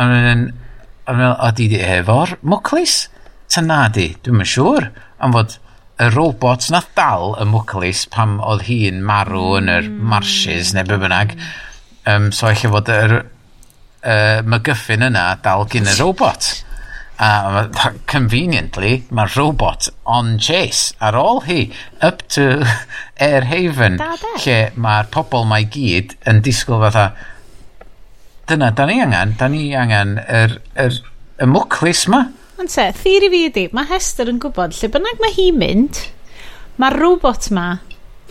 A 0.00 0.10
mae'n 0.10 0.46
meddwl, 1.06 1.34
o 1.38 1.50
di 1.56 1.70
di 1.70 1.80
efo'r 1.84 2.36
mwclis? 2.42 3.00
Ta 3.50 3.62
na 3.66 3.84
di, 3.92 4.10
dwi'n 4.22 4.42
yn 4.42 4.50
siŵr. 4.50 4.88
Am 5.22 5.34
fod 5.34 5.58
y 6.00 6.08
robot 6.14 6.70
nath 6.72 6.88
dal 6.96 7.34
y 7.38 7.46
mwclis 7.50 8.06
pam 8.10 8.38
oedd 8.40 8.64
hi'n 8.66 9.02
marw 9.06 9.58
yn 9.58 9.70
yr 9.70 9.86
hmm. 9.86 10.08
marshes 10.14 10.74
neu 10.74 10.88
be 10.88 10.98
bynnag. 11.02 11.36
Um, 12.08 12.30
so 12.34 12.48
eich 12.50 12.64
fod 12.66 12.90
yr 12.90 13.20
uh, 13.20 14.40
mygyffin 14.48 15.06
yna 15.10 15.28
dal 15.44 15.68
gyn 15.70 15.90
y 15.90 15.94
robot 16.00 16.50
a 17.20 17.30
Um, 17.60 17.96
conveniently, 18.08 19.02
mae'r 19.12 19.34
robot 19.36 19.90
on 20.08 20.38
chase 20.40 20.94
ar 21.04 21.18
ôl 21.20 21.42
hi, 21.44 21.66
up 22.00 22.22
to 22.32 22.64
Air 23.28 23.44
Haven, 23.44 23.98
da, 24.00 24.14
da. 24.16 24.30
lle 24.40 24.60
mae'r 24.80 25.10
pobl 25.12 25.44
mae 25.50 25.66
gyd 25.68 26.14
yn 26.30 26.40
disgwyl 26.46 26.80
fatha, 26.86 27.10
dyna, 28.48 28.70
da 28.72 28.86
ni 28.88 28.96
angen, 29.04 29.34
da 29.36 29.48
ni 29.52 29.66
angen 29.76 30.14
yr, 30.22 30.54
yr, 30.80 30.96
y 31.44 31.48
mwclis 31.50 32.06
ma. 32.08 32.22
Ond 32.60 32.72
se, 32.72 32.86
theori 33.02 33.28
fi 33.34 33.42
ydi, 33.50 33.66
mae 33.76 33.90
Hester 33.90 34.30
yn 34.32 34.40
gwybod 34.40 34.78
lle 34.78 34.90
bynnag 34.94 35.20
mae 35.20 35.34
hi'n 35.36 35.58
mynd, 35.60 36.00
mae'r 36.80 36.96
robot 37.02 37.50
ma 37.52 37.66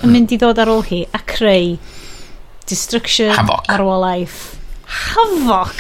yn 0.02 0.16
mynd 0.16 0.34
i 0.34 0.40
ddod 0.42 0.64
ar 0.64 0.72
ôl 0.74 0.82
hi 0.90 1.04
a 1.14 1.22
creu 1.30 1.76
destruction 2.70 3.36
Havoc. 3.38 3.70
ar 3.70 3.86
ôl 3.86 4.02
life. 4.02 4.58
Havoc! 5.14 5.78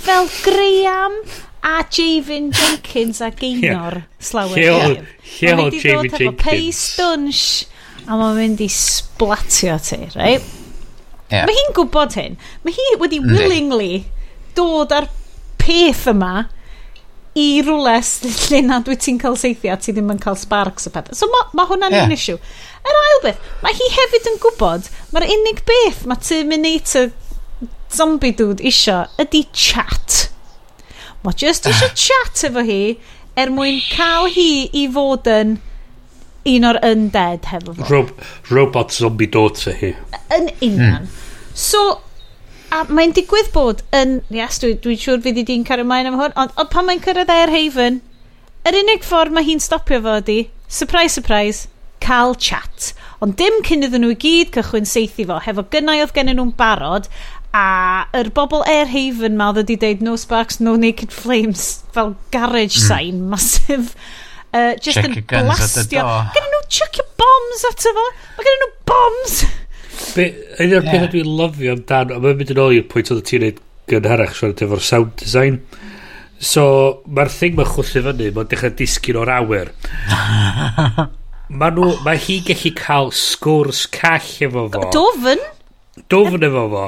Fel 0.00 0.26
Graham 0.42 1.14
a 1.62 1.82
Javin 1.90 2.50
Jenkins 2.52 3.20
a 3.20 3.30
Gaynor 3.40 4.02
slawer. 4.18 4.56
Lleol, 4.56 4.96
lleol 5.38 5.66
Javin 5.66 5.80
Jenkins. 5.80 6.20
Mae'n 6.20 6.38
pei 6.40 6.70
dunsh 6.96 7.44
a 8.06 8.16
mae'n 8.16 8.40
mynd 8.40 8.64
i 8.64 8.70
splatio 8.72 9.76
ti, 9.84 10.02
right? 10.16 10.46
Yeah. 11.30 11.46
Mae 11.46 11.54
hi'n 11.54 11.74
gwybod 11.76 12.16
hyn. 12.18 12.38
Mae 12.64 12.74
hi 12.74 12.86
wedi 13.02 13.20
willingly 13.22 13.92
dod 14.58 14.90
ar 14.94 15.06
peth 15.60 16.08
yma 16.10 16.48
i 17.38 17.60
rwles 17.62 18.16
lle 18.24 18.60
nad 18.66 18.88
wyt 18.90 19.04
ti'n 19.04 19.20
cael 19.22 19.36
seithio 19.38 19.70
a 19.70 19.78
ti 19.78 19.94
ddim 19.94 20.10
yn 20.10 20.18
cael 20.22 20.38
sparks 20.38 20.88
o 20.88 20.94
pethau. 20.94 21.14
So 21.14 21.28
mae 21.30 21.54
ma 21.54 21.66
hwnna'n 21.70 21.94
yeah. 21.94 22.08
un 22.08 22.16
issue. 22.16 22.38
Yr 22.80 22.98
ail 23.04 23.22
beth, 23.26 23.44
mae 23.62 23.76
hi 23.76 23.90
hefyd 23.94 24.26
yn 24.32 24.40
gwybod, 24.42 24.88
mae'r 25.14 25.28
unig 25.36 25.62
beth 25.68 26.02
mae 26.10 26.24
Terminator 26.24 27.12
zombie 27.94 28.34
dude 28.34 28.64
isio 28.66 29.04
ydy 29.22 29.44
chat. 29.52 30.24
Mae 31.24 31.36
just 31.36 31.66
eisiau 31.68 31.96
chat 32.06 32.44
efo 32.48 32.64
hi 32.64 32.82
er 33.38 33.52
mwyn 33.54 33.80
cael 33.90 34.30
hi 34.34 34.52
i 34.76 34.86
fod 34.92 35.28
yn 35.30 35.58
un 36.50 36.68
o'r 36.70 36.78
undead 36.86 37.48
hefo 37.50 37.74
fo. 37.76 37.88
Rob 37.90 38.12
robot 38.50 38.94
zombie 38.96 39.28
daughter 39.28 39.74
hi. 39.76 39.94
Yn 40.32 40.48
union. 40.60 41.04
Mm. 41.04 41.18
So, 41.54 42.00
a 42.72 42.84
mae'n 42.88 43.12
digwydd 43.16 43.50
bod 43.54 43.82
yn... 43.96 44.20
Yes, 44.32 44.60
dwi'n 44.62 44.80
dwi 44.84 44.96
siŵr 45.00 45.20
fydd 45.24 45.42
i 45.42 45.44
di'n 45.48 45.66
cario 45.68 45.86
mlaen 45.88 46.08
am 46.10 46.16
hwn, 46.20 46.36
ond, 46.40 46.54
ond 46.56 46.72
pan 46.72 46.88
mae'n 46.88 47.02
cyrraedd 47.04 47.32
Air 47.34 47.52
Haven, 47.52 48.00
yr 48.68 48.80
unig 48.80 49.04
ffordd 49.06 49.34
mae 49.36 49.46
hi'n 49.46 49.62
stopio 49.62 50.00
fo 50.04 50.16
ydi, 50.22 50.40
surprise, 50.70 51.16
surprise, 51.18 51.68
cael 52.00 52.36
chat. 52.40 52.92
Ond 53.20 53.36
dim 53.36 53.60
cyn 53.66 53.84
iddyn 53.84 54.06
nhw 54.06 54.14
i 54.14 54.20
gyd 54.20 54.54
cychwyn 54.56 54.88
seithi 54.88 55.26
fo, 55.28 55.40
hefo 55.44 55.66
gynnau 55.74 56.00
oedd 56.00 56.14
gen 56.16 56.32
nhw'n 56.32 56.54
barod, 56.56 57.10
a 57.56 58.06
yr 58.14 58.28
er 58.28 58.32
bobl 58.34 58.64
Airhaven 58.70 59.38
ma 59.38 59.50
oedd 59.50 59.62
wedi 59.64 59.78
deud 59.82 60.02
no 60.06 60.16
sparks, 60.20 60.60
no 60.62 60.76
naked 60.78 61.14
flames. 61.14 61.82
Fel 61.94 62.14
garage 62.34 62.78
mm. 62.78 62.84
sign 62.86 63.22
masif 63.30 63.94
uh, 64.54 64.74
just 64.82 65.00
yn 65.02 65.16
blastio 65.28 66.04
gen 66.34 66.48
nhw 66.52 66.62
chuckio 66.70 67.06
bombs 67.20 67.66
ato 67.70 67.94
fo. 67.96 68.06
Mae 68.38 68.48
gen 68.48 68.62
nhw 68.62 68.70
bombs. 68.90 69.36
Un 70.60 70.74
o'r 70.78 70.86
pethau 70.86 71.12
dwi'n 71.12 71.30
lyfio 71.40 71.76
amdan 71.76 72.14
a 72.14 72.18
mae'n 72.22 72.40
mynd 72.40 72.54
yn 72.54 72.62
ôl 72.62 72.76
i'r 72.78 72.88
pwynt 72.90 73.12
oedd 73.14 73.24
ti'n 73.28 73.46
neud 73.46 73.62
gynharach 73.90 74.36
siarad 74.38 74.60
so, 74.60 74.66
efo'r 74.66 74.84
sound 74.86 75.14
design. 75.20 75.62
So 76.40 76.64
mae'r 77.06 77.32
thing 77.34 77.56
mae'n 77.58 77.72
chwthu 77.74 78.04
fyny 78.06 78.30
mae'n 78.36 78.50
dechrau 78.50 78.76
disgyn 78.78 79.20
o'r 79.20 79.34
awyr. 79.40 79.72
Mae 81.50 81.74
nhw 81.74 81.96
mae 82.06 82.18
hi 82.22 82.36
gallu 82.46 82.70
cael 82.78 83.08
sgwrs 83.16 83.88
call 83.90 84.28
efo 84.46 84.68
fo. 84.70 84.84
Dofyn 84.94 85.40
dofn 86.10 86.46
efo 86.46 86.68
fo 86.74 86.84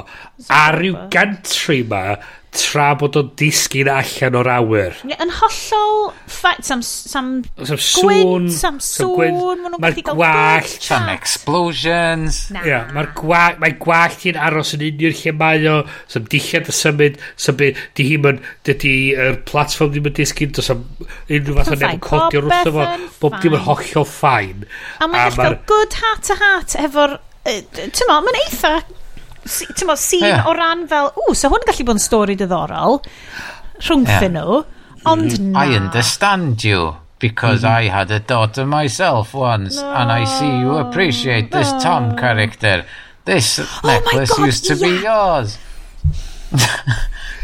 a 0.53 0.62
rhyw 0.77 1.03
gantri 1.12 1.83
ma 1.89 2.05
tra 2.53 2.91
bod 3.01 3.16
o'n 3.16 3.31
disgyn 3.41 3.89
allan 3.89 4.35
o'r 4.37 4.49
awyr. 4.53 4.99
Ie, 5.09 5.15
yn 5.24 5.31
hollol 5.39 6.11
ffait, 6.29 6.61
sam, 6.66 6.83
sam, 6.85 7.31
sam 7.57 7.81
sŵn, 7.81 8.51
sam 8.53 8.77
sŵn, 8.85 9.79
mae'r 9.81 9.97
gwallt, 10.11 10.74
sam 10.85 11.09
explosions. 11.15 12.43
Na. 12.53 12.66
Ie, 12.69 12.77
mae'r 12.93 13.09
gwallt, 13.16 13.62
mae 13.62 13.79
gwallt 13.81 14.27
hi'n 14.27 14.41
aros 14.49 14.74
yn 14.77 14.85
unio'r 14.91 15.16
lle 15.23 15.35
mae 15.41 15.65
o, 15.73 15.79
sam 16.12 16.29
dillad 16.35 16.69
y 16.69 16.77
symud, 16.77 17.19
sam 17.41 17.61
byd, 17.62 17.83
di 17.97 18.09
hi 18.11 18.20
hi'n 18.20 18.45
dydy 18.69 18.95
yr 19.16 19.41
platform 19.49 19.97
ddim 19.97 20.12
yn 20.12 20.20
disgyn, 20.20 20.53
dos 20.61 20.73
am 20.77 20.85
unrhyw 21.01 21.57
fath 21.57 21.73
o 21.73 21.81
neb 21.81 21.97
yn 21.97 22.05
codio 22.05 22.45
rwrth 22.45 22.73
efo, 22.74 22.89
bob 23.24 23.41
dim 23.41 23.57
yn 23.57 23.69
hollol 23.70 24.09
ffain. 24.12 24.69
A 25.01 25.09
mae'n 25.09 25.41
gallu 25.41 25.62
good 25.73 26.01
heart 26.05 26.27
to 26.29 26.37
heart 26.45 26.77
efo'r 26.85 27.16
ti'n 27.44 28.09
mo, 28.09 28.19
mae'n 28.23 28.40
eitha, 28.44 28.74
ti'n 29.43 29.89
mo, 29.89 29.97
sîn 29.98 30.27
yeah. 30.28 30.47
o 30.47 30.55
ran 30.56 30.86
fel, 30.90 31.10
ww, 31.19 31.36
so 31.36 31.51
hwn 31.52 31.66
gallu 31.69 31.86
bod 31.89 31.98
yn 31.98 32.05
stori 32.05 32.36
diddorol, 32.39 33.01
rhwngthyn 33.82 34.28
yeah. 34.28 34.35
nhw, 34.36 34.60
ond 35.10 35.39
mm, 35.39 35.48
na. 35.51 35.64
I 35.64 35.78
understand 35.81 36.62
you, 36.64 36.93
because 37.19 37.62
mm. 37.66 37.70
I 37.70 37.90
had 37.90 38.10
a 38.10 38.20
daughter 38.20 38.66
myself 38.66 39.35
once, 39.35 39.81
no. 39.81 39.90
and 39.93 40.12
I 40.12 40.24
see 40.24 40.52
you 40.60 40.78
appreciate 40.78 41.51
no. 41.51 41.59
this 41.59 41.82
Tom 41.82 42.16
character. 42.16 42.85
This 43.24 43.60
oh 43.60 43.81
necklace 43.85 44.31
God, 44.36 44.47
used 44.47 44.64
to 44.66 44.74
yeah. 44.74 44.86
be 44.86 45.02
yours. 45.02 45.59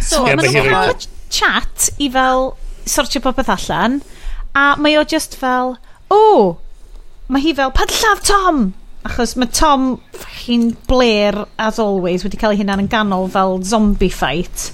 so, 0.00 0.26
yeah, 0.26 0.34
mae 0.34 0.50
nhw'n 0.50 0.72
cael 0.74 1.06
chat 1.30 1.90
i 2.02 2.08
fel 2.10 2.52
sortio 2.88 3.22
popeth 3.22 3.50
allan, 3.52 4.00
a 4.54 4.74
mae 4.80 4.98
o 4.98 5.04
just 5.04 5.36
fel, 5.38 5.76
o, 6.10 6.18
oh, 6.18 6.58
mae 7.28 7.44
hi 7.44 7.54
fel, 7.54 7.74
pan 7.74 7.90
lladd 8.00 8.22
Tom! 8.26 8.68
Achos 9.08 9.36
mae 9.40 9.48
Tom 9.56 9.94
hi'n 10.44 10.70
Blair, 10.88 11.46
as 11.58 11.78
always, 11.82 12.24
wedi 12.26 12.40
cael 12.40 12.54
ei 12.54 12.60
hunan 12.60 12.84
yn 12.84 12.90
ganol 12.92 13.28
fel 13.32 13.58
zombie 13.64 14.12
fight. 14.12 14.72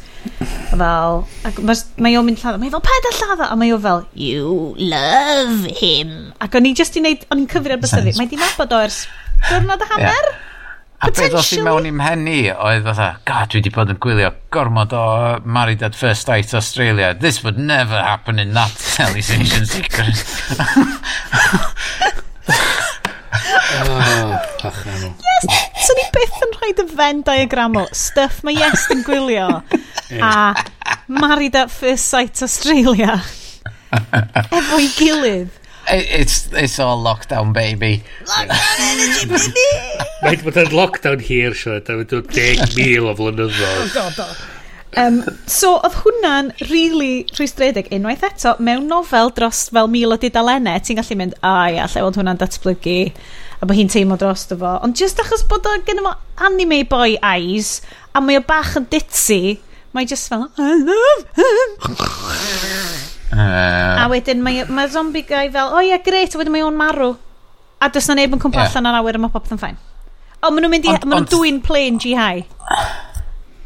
fel, 0.75 1.21
ac 1.45 1.59
mae 2.01 2.17
o'n 2.17 2.25
mynd 2.27 2.41
lladda, 2.41 2.59
mae 2.59 2.73
fel 2.73 2.83
ped 2.85 3.09
a 3.11 3.13
lladda, 3.19 3.51
a 3.53 3.59
mae 3.61 3.75
o 3.75 3.79
fel, 3.79 4.07
you 4.17 4.73
love 4.81 5.69
him. 5.81 6.33
Ac 6.43 6.57
o'n 6.59 6.67
i 6.71 6.73
just 6.77 6.97
i 6.97 7.03
wneud, 7.05 7.27
o'n 7.31 7.45
i'n 7.45 7.53
cyfrio'r 7.53 7.83
bystyru, 7.83 8.17
mae 8.19 8.31
di 8.31 8.41
nabod 8.41 8.73
o 8.75 8.81
ers 8.87 9.05
diwrnod 9.51 9.85
y 9.85 9.91
hanner? 9.93 10.33
Yeah. 10.33 10.43
A 11.05 11.11
beth 11.13 11.35
oedd 11.37 11.51
i 11.53 11.61
mewn 11.61 11.87
i'm 11.91 12.01
henni 12.01 12.39
oedd 12.55 12.87
fatha, 12.89 13.09
God, 13.29 13.51
dwi 13.53 13.61
wedi 13.61 13.73
bod 13.75 13.93
yn 13.93 13.99
gwylio 14.01 14.31
gormod 14.55 14.95
o 14.97 15.05
Married 15.45 15.83
at 15.85 15.99
First 15.99 16.31
Sight 16.31 16.55
Australia. 16.57 17.13
This 17.13 17.43
would 17.45 17.59
never 17.59 18.01
happen 18.01 18.39
in 18.39 18.55
that 18.57 18.73
television 18.97 19.67
secret. 19.75 20.25
oh, 23.35 24.39
yes! 24.65 25.63
So 25.85 25.97
ni 25.99 26.05
byth 26.15 26.43
yn 26.47 26.55
rhaid 26.59 26.83
y 26.85 26.87
Venn 26.97 27.23
diagram 27.27 27.79
o 27.81 27.87
stuff 27.97 28.43
mae 28.47 28.57
Yes 28.57 28.87
yn 28.95 29.03
gwylio 29.07 29.49
a 30.21 30.35
Married 31.09 31.57
at 31.59 31.73
First 31.75 32.09
Sight 32.13 32.43
Australia 32.45 33.19
efo'i 33.95 34.89
gilydd. 34.97 35.61
It's, 35.87 36.49
it's 36.53 36.79
all 36.81 37.03
lockdown, 37.05 37.53
baby. 37.53 38.03
Lockdown 38.25 38.85
energy, 38.89 39.29
baby! 39.29 39.67
Mae'n 40.25 40.45
bod 40.47 40.61
yn 40.63 40.73
lockdown 40.73 41.25
hir, 41.27 41.57
Sian, 41.59 41.83
a 41.85 41.99
mae'n 41.99 42.09
dod 42.11 42.31
10,000 42.33 43.11
o 43.11 43.15
flynyddoedd. 43.19 43.83
Oh, 43.83 43.91
god, 43.93 44.23
oh. 44.25 44.64
Um, 45.01 45.23
so, 45.51 45.75
oedd 45.83 45.97
hwnna'n 46.05 46.51
really 46.69 47.25
rhwystredig 47.35 47.89
unwaith 47.95 48.23
eto, 48.29 48.55
mewn 48.63 48.87
nofel 48.91 49.33
dros 49.35 49.65
fel 49.75 49.89
mil 49.91 50.15
o 50.15 50.19
dudalennau, 50.21 50.83
ti'n 50.83 51.01
gallu 51.01 51.17
mynd, 51.19 51.35
a 51.43 51.55
ia, 51.73 51.87
lle 51.91 52.05
oedd 52.07 52.19
hwnna'n 52.21 52.39
datblygu, 52.39 52.99
a 53.59 53.67
bod 53.67 53.79
hi'n 53.79 53.91
teimlo 53.91 54.19
dros 54.21 54.47
fo. 54.51 54.75
Ond 54.87 54.99
just 54.99 55.19
achos 55.23 55.43
bod 55.51 55.67
o 55.67 55.75
gen 55.87 56.03
fo 56.05 56.15
anime 56.47 56.83
boy 56.91 57.17
eyes, 57.19 57.81
a 58.15 58.23
mae 58.23 58.39
o 58.39 58.45
bach 58.47 58.77
yn 58.79 58.87
ditzy, 58.93 59.57
mae 59.97 60.07
just 60.11 60.31
fel, 60.31 60.47
I 60.59 60.75
love 60.79 61.27
him. 61.41 61.75
Uh, 63.35 64.05
a 64.05 64.07
wedyn 64.13 64.45
mae, 64.47 64.63
mae 64.71 64.91
zombie 64.93 65.25
guy 65.27 65.49
fel, 65.51 65.73
o 65.73 65.81
oh, 65.81 65.83
ia, 65.83 65.97
yeah, 65.97 66.05
greit, 66.07 66.37
a 66.37 66.39
wedyn 66.39 66.55
mae 66.55 66.67
o'n 66.67 66.79
marw. 66.79 67.17
A 67.83 67.91
does 67.91 68.07
na 68.07 68.15
neb 68.21 68.37
yn 68.37 68.43
cwmpa 68.43 68.63
yeah. 68.63 68.71
allan 68.71 68.93
ar 68.93 69.01
awyr 69.01 69.19
a 69.19 69.25
mae 69.25 69.35
popeth 69.35 69.57
yn 69.57 69.63
ffain. 69.63 69.81
O, 70.39 70.53
maen 70.53 70.63
nhw'n 70.63 70.77
mynd 70.77 70.87
i, 70.87 70.93
maen 70.93 71.11
nhw'n 71.17 71.33
dwy'n 71.33 71.59
plain 71.65 71.99
GI. 71.99 72.45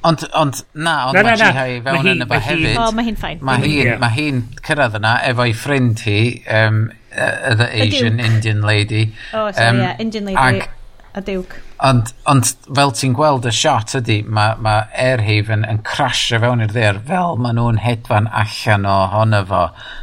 Ond, 0.06 0.22
ond, 0.32 0.64
na, 0.74 1.08
ond 1.08 1.14
na, 1.14 1.22
na, 1.22 1.28
mae 1.28 1.38
Jihai 1.40 1.70
fewn 1.82 1.96
ma 1.96 2.02
hi, 2.04 2.10
yn 2.12 2.22
y 2.22 2.26
ba 2.30 2.38
hefyd. 2.38 2.76
O, 2.78 2.90
mae 2.94 3.06
hi'n 3.08 3.16
ffain. 3.18 3.40
Mae 3.42 3.62
hi'n 3.64 3.88
yeah. 3.88 3.96
ma 3.98 4.10
hi 4.14 4.26
cyrraedd 4.62 4.98
yna 5.00 5.14
efo'i 5.26 5.54
ffrind 5.58 6.04
hi, 6.06 6.18
um, 6.60 6.84
uh, 7.10 7.54
the 7.58 7.66
Asian 7.82 8.20
Indian 8.22 8.62
lady. 8.62 9.08
O, 9.32 9.48
oh, 9.48 9.50
sorry, 9.50 9.72
um, 9.74 9.82
yeah, 9.82 9.96
Indian 9.98 10.30
lady. 10.30 10.38
Ag, 10.44 10.68
a 11.18 11.24
diwg. 11.26 11.58
Ond, 11.78 12.10
ond 12.26 12.48
fel 12.74 12.90
ti'n 12.98 13.12
gweld 13.14 13.44
y 13.46 13.52
shot 13.54 13.92
ydy, 14.00 14.16
mae 14.26 14.56
ma 14.58 14.74
Airhaven 14.98 15.62
yn 15.68 15.78
crasio 15.86 16.40
fewn 16.42 16.64
i'r 16.64 16.72
ddeir 16.74 16.98
fel 17.06 17.38
maen 17.38 17.54
nhw'n 17.60 17.78
hedfan 17.84 18.26
allan 18.34 18.86
o 18.88 18.96
honno 19.12 19.44
fo. 19.46 19.60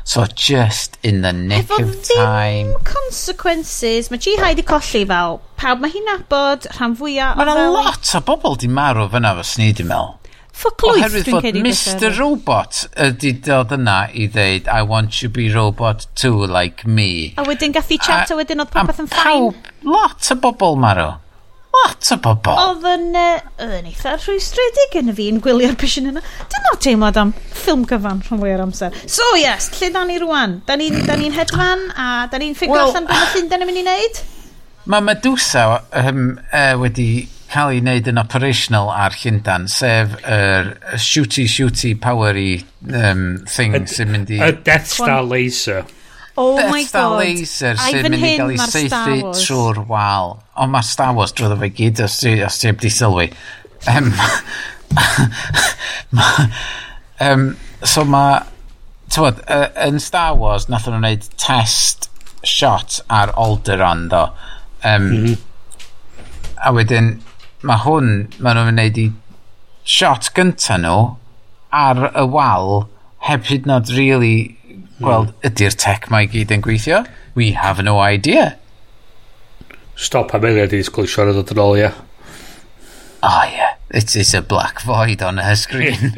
So 0.07 0.23
just 0.31 0.95
in 1.03 1.19
the 1.25 1.33
nick 1.33 1.65
Efo 1.65 1.81
of 1.83 1.97
time. 2.07 2.71
Efo 2.71 2.83
consequences, 2.93 4.07
mae 4.11 4.23
Jihai 4.23 4.53
di 4.55 4.63
colli 4.63 5.03
fel 5.09 5.41
pawb 5.59 5.83
mae 5.83 5.91
hi'n 5.91 6.07
nabod 6.07 6.69
rhan 6.77 6.95
fwyaf. 6.95 7.35
Mae 7.41 7.51
yna 7.51 7.67
lot 7.73 8.13
o 8.15 8.23
bobl 8.29 8.55
di 8.61 8.71
marw 8.71 9.09
fyna 9.11 9.35
fo 9.35 9.43
sni 9.43 9.73
di 9.75 9.87
mel. 9.87 10.15
Ffoclwyth 10.55 11.17
dwi'n 11.27 11.43
cedi. 11.43 11.65
Mr 11.65 12.15
Robot 12.15 12.85
ydi 13.09 13.33
dod 13.43 13.75
yna 13.75 13.97
i 14.15 14.29
ddeud, 14.31 14.71
I 14.71 14.87
want 14.87 15.19
you 15.19 15.27
be 15.27 15.49
robot 15.51 16.07
too 16.15 16.47
like 16.47 16.87
me. 16.87 17.33
A 17.35 17.43
wedyn 17.43 17.75
gath 17.75 17.91
i 17.91 17.99
chat 17.99 18.31
a, 18.31 18.37
a 18.37 18.39
wedyn 18.39 18.63
oedd 18.63 18.71
popeth 18.71 19.03
yn 19.03 19.11
ffain. 19.11 19.51
Pawb, 19.51 19.71
lot 19.83 20.31
o 20.31 20.39
bobl 20.39 20.79
marw. 20.79 21.11
What 21.75 22.11
a 22.13 22.17
bobl? 22.21 22.55
Oedd 22.61 22.85
yn, 22.87 23.07
uh, 23.19 23.65
yn 23.65 23.89
eitha 23.89 24.15
rhwystredig 24.19 24.95
yn 25.01 25.11
y 25.11 25.15
fi 25.17 25.27
yn 25.33 25.41
gwylio'r 25.43 25.75
bysyn 25.81 26.11
yna. 26.11 26.23
Dyna 26.51 26.73
teimlad 26.85 27.19
am 27.19 27.33
ffilm 27.51 27.83
cyfan 27.89 28.21
rhan 28.23 28.41
fwy 28.41 28.53
o'r 28.55 28.63
amser. 28.67 28.95
So 29.11 29.25
yes, 29.39 29.71
lle 29.79 29.91
da 29.95 30.05
ni 30.07 30.19
rwan? 30.21 30.59
Da 30.67 30.77
ni'n 30.79 30.99
ni, 30.99 31.03
da 31.07 31.17
ni 31.19 31.31
hedfan 31.35 31.89
a 31.91 32.09
da 32.31 32.39
ni'n 32.41 32.55
ffigur 32.57 32.77
well, 32.77 32.93
allan 32.93 33.09
beth 33.09 33.23
mae 33.25 33.33
Llundain 33.35 33.65
yn 33.65 33.71
mynd 33.71 33.81
i 33.81 33.85
wneud? 33.85 34.21
Mae 34.93 35.01
Medusa 35.01 35.65
um, 36.03 36.21
uh, 36.45 36.75
wedi 36.83 37.09
cael 37.51 37.73
ei 37.73 37.81
wneud 37.81 38.07
yn 38.11 38.21
operational 38.21 38.89
ar 38.93 39.15
Llundan, 39.19 39.67
sef 39.71 40.15
yr 40.21 40.71
er 40.75 41.01
shooty 41.01 41.45
shooty 41.49 41.93
powery 42.01 42.63
um, 42.91 43.27
thing 43.49 43.77
sy'n 43.89 44.11
mynd 44.13 44.33
i... 44.35 44.41
Y 44.43 44.51
Death 44.65 44.91
Star 44.95 45.23
Laser. 45.25 45.83
Oh 46.37 46.57
Beth 46.57 46.71
my 46.71 46.83
god. 46.91 47.19
laser 47.21 47.77
sy'n 47.79 48.09
mynd 48.11 48.17
i 48.17 48.31
gael 48.35 48.51
ei 48.51 48.59
seithi 48.59 49.19
trwy'r 49.39 49.79
wal. 49.87 50.33
Ond 50.59 50.73
mae 50.73 50.83
Star 50.83 51.13
Wars 51.15 51.31
drwy 51.35 51.55
fe 51.61 51.69
gyd 51.77 52.01
os 52.03 52.17
ti, 52.19 52.33
os 52.43 52.57
ti 52.59 52.71
wedi 52.71 52.91
sylwi. 52.91 53.29
Um, 53.91 54.11
ma, 56.17 56.27
um, 57.29 57.47
so 57.83 58.03
mae... 58.09 58.43
Tywod, 59.15 59.39
uh, 59.53 59.69
yn 59.85 60.01
Star 60.01 60.33
Wars 60.35 60.65
nath 60.67 60.89
nhw'n 60.89 60.99
gwneud 60.99 61.27
test 61.39 62.09
shot 62.43 62.99
ar 63.13 63.31
Alderaan 63.39 64.09
do. 64.11 64.25
Um, 64.83 65.05
mm 65.05 65.25
-hmm. 65.25 65.37
A 66.65 66.73
wedyn, 66.75 67.11
mae 67.63 67.79
hwn, 67.85 68.11
mae 68.39 68.57
nhw'n 68.57 68.73
gwneud 68.73 68.99
i 68.99 69.07
shot 69.85 70.33
gyntaf 70.35 70.81
nhw 70.81 70.99
ar 71.69 72.09
y 72.11 72.25
wal 72.33 72.87
heb 73.29 73.47
hyd 73.49 73.67
nod 73.69 73.89
really 73.93 74.57
Gweld, 74.99 75.33
ydy'r 75.43 75.75
tech 75.75 76.09
mae 76.11 76.27
i 76.27 76.31
gyd 76.31 76.53
yn 76.55 76.63
gweithio? 76.63 77.03
We 77.35 77.51
have 77.59 77.83
no 77.83 77.99
idea. 77.99 78.55
Stop 79.95 80.33
am 80.35 80.45
eiliad 80.47 80.71
i 80.71 80.79
ddisgwyl 80.79 81.07
siarad 81.11 81.39
o'n 81.41 81.61
ôl, 81.63 81.77
ia. 81.79 81.91
Oh, 83.25 83.43
yeah. 83.51 83.75
It 83.89 84.15
is 84.15 84.33
a 84.33 84.41
black 84.41 84.81
void 84.81 85.21
on 85.21 85.37
her 85.37 85.55
screen. 85.55 85.95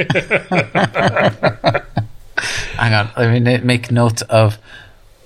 Hang 2.77 2.93
on, 2.93 3.09
let 3.17 3.31
me 3.31 3.57
make 3.59 3.91
note 3.91 4.21
of 4.23 4.57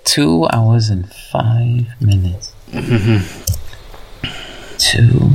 two 0.04 0.48
hours 0.52 0.90
and 0.90 1.12
five 1.12 1.88
minutes. 2.00 2.54
Mm-hmm. 2.72 3.42
two. 4.82 5.30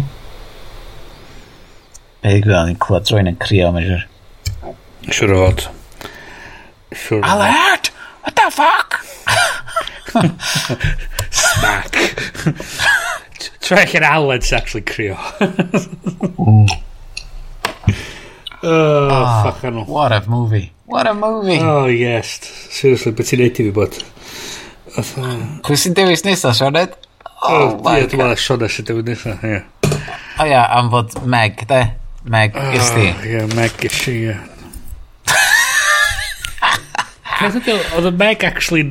Be 2.23 2.41
gwybod, 2.43 2.71
ni'n 2.71 2.79
clywed 2.83 3.13
rwy'n 3.13 3.31
yn 3.31 3.37
crio, 3.43 3.69
mae'n 3.75 3.87
siwr. 3.91 4.07
Siwr 5.07 5.35
o 5.37 5.43
fod. 5.45 5.67
Siwr 6.97 7.29
Alert! 7.31 7.93
What 8.27 8.35
the 8.35 8.51
fuck? 8.51 9.05
Smack. 11.31 11.93
Trekking 13.61 14.03
eyelids 14.03 14.53
actually 14.53 14.83
creo. 14.83 15.17
oh, 16.39 16.67
oh. 18.65 19.85
What 19.87 20.13
a 20.13 20.29
movie. 20.29 20.73
What 20.87 21.07
a 21.07 21.15
movie. 21.15 21.59
Oh, 21.61 21.87
yes. 21.87 22.41
Seriously, 22.71 23.13
but 23.13 23.33
in 23.33 23.39
TV, 23.51 23.73
but... 23.73 24.03
Uh, 24.97 25.03
Kusin 25.63 25.95
TV 25.95 26.17
snissa, 26.17 26.53
körde 26.53 26.83
it. 26.83 27.07
Oh, 27.43 27.81
oh 27.85 27.93
yeah, 27.93 28.05
it 28.05 28.11
tror 28.11 28.29
jag 28.29 28.39
körde 28.39 28.69
så 28.69 28.83
det 28.83 29.17
snissa, 29.17 29.39
Yeah. 29.43 29.63
Oh, 30.39 30.47
yeah, 30.47 30.77
I'm 30.77 30.91
what 30.91 31.25
Meg, 31.27 31.69
the 31.69 31.91
Meg, 32.25 32.53
ah, 32.57 32.75
is 32.75 32.91
the. 32.91 33.29
Yeah, 33.29 33.55
Meg, 33.55 33.85
is 33.85 33.93
she. 33.93 34.35
Peth 37.37 37.59
ydy, 37.61 37.75
oedd 37.97 38.09
y 38.09 38.13
Meg 38.17 38.45
actually 38.49 38.85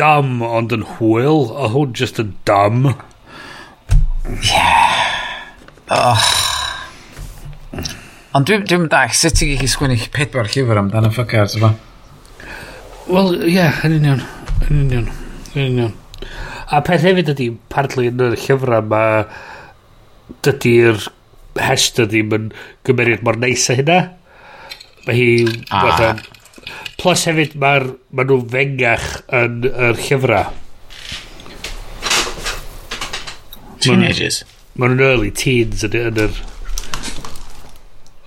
dumb 0.00 0.42
ond 0.44 0.72
yn 0.76 0.84
hwyl, 0.96 1.46
a 1.56 1.70
hwn 1.72 1.94
just 1.96 2.20
yn 2.20 2.34
dumb. 2.48 2.92
Yeah. 4.50 6.20
Ond 8.36 8.46
dwi'n 8.46 8.66
dwi 8.68 8.88
dach, 8.92 9.14
sut 9.16 9.38
ti'n 9.38 9.54
gallu 9.54 9.70
sgwini 9.72 9.96
pedwar 10.14 10.50
llyfr 10.52 10.78
amdano 10.82 11.10
ffocau 11.14 11.42
ar 11.42 11.56
yma? 11.58 11.70
Wel, 13.10 13.32
ie, 13.40 13.54
yeah, 13.56 13.80
yn 13.88 13.96
union. 13.96 14.20
Yn 14.68 14.84
union. 14.84 15.08
Yn 15.54 15.64
union. 15.64 15.94
A 16.70 16.82
peth 16.86 17.02
hefyd 17.08 17.32
ydy, 17.32 17.48
partly 17.72 18.10
yn 18.12 18.20
y 18.28 18.34
llyfr 18.36 18.76
yma, 18.78 19.04
dydy'r 20.46 21.08
hester 21.58 22.06
ddim 22.06 22.36
yn 22.36 22.52
gymeriad 22.86 23.24
mor 23.26 23.40
neis 23.40 23.66
a 23.72 23.80
hynna. 23.80 23.98
Mae 25.08 25.16
hi... 25.16 25.32
Ah. 25.74 26.20
Plus 27.00 27.22
hefyd, 27.30 27.54
mae'r... 27.60 27.86
ma 28.12 28.24
nhw'n 28.28 28.42
fengach 28.52 29.06
yn 29.32 29.62
yr 29.70 29.96
llyfrau. 29.96 30.50
Teenagers. 33.80 34.42
Mae 34.76 34.90
nhw'n 34.92 35.06
early 35.06 35.30
teens 35.32 35.86
yn, 35.88 35.96
yn 35.96 36.20
yr... 36.26 36.40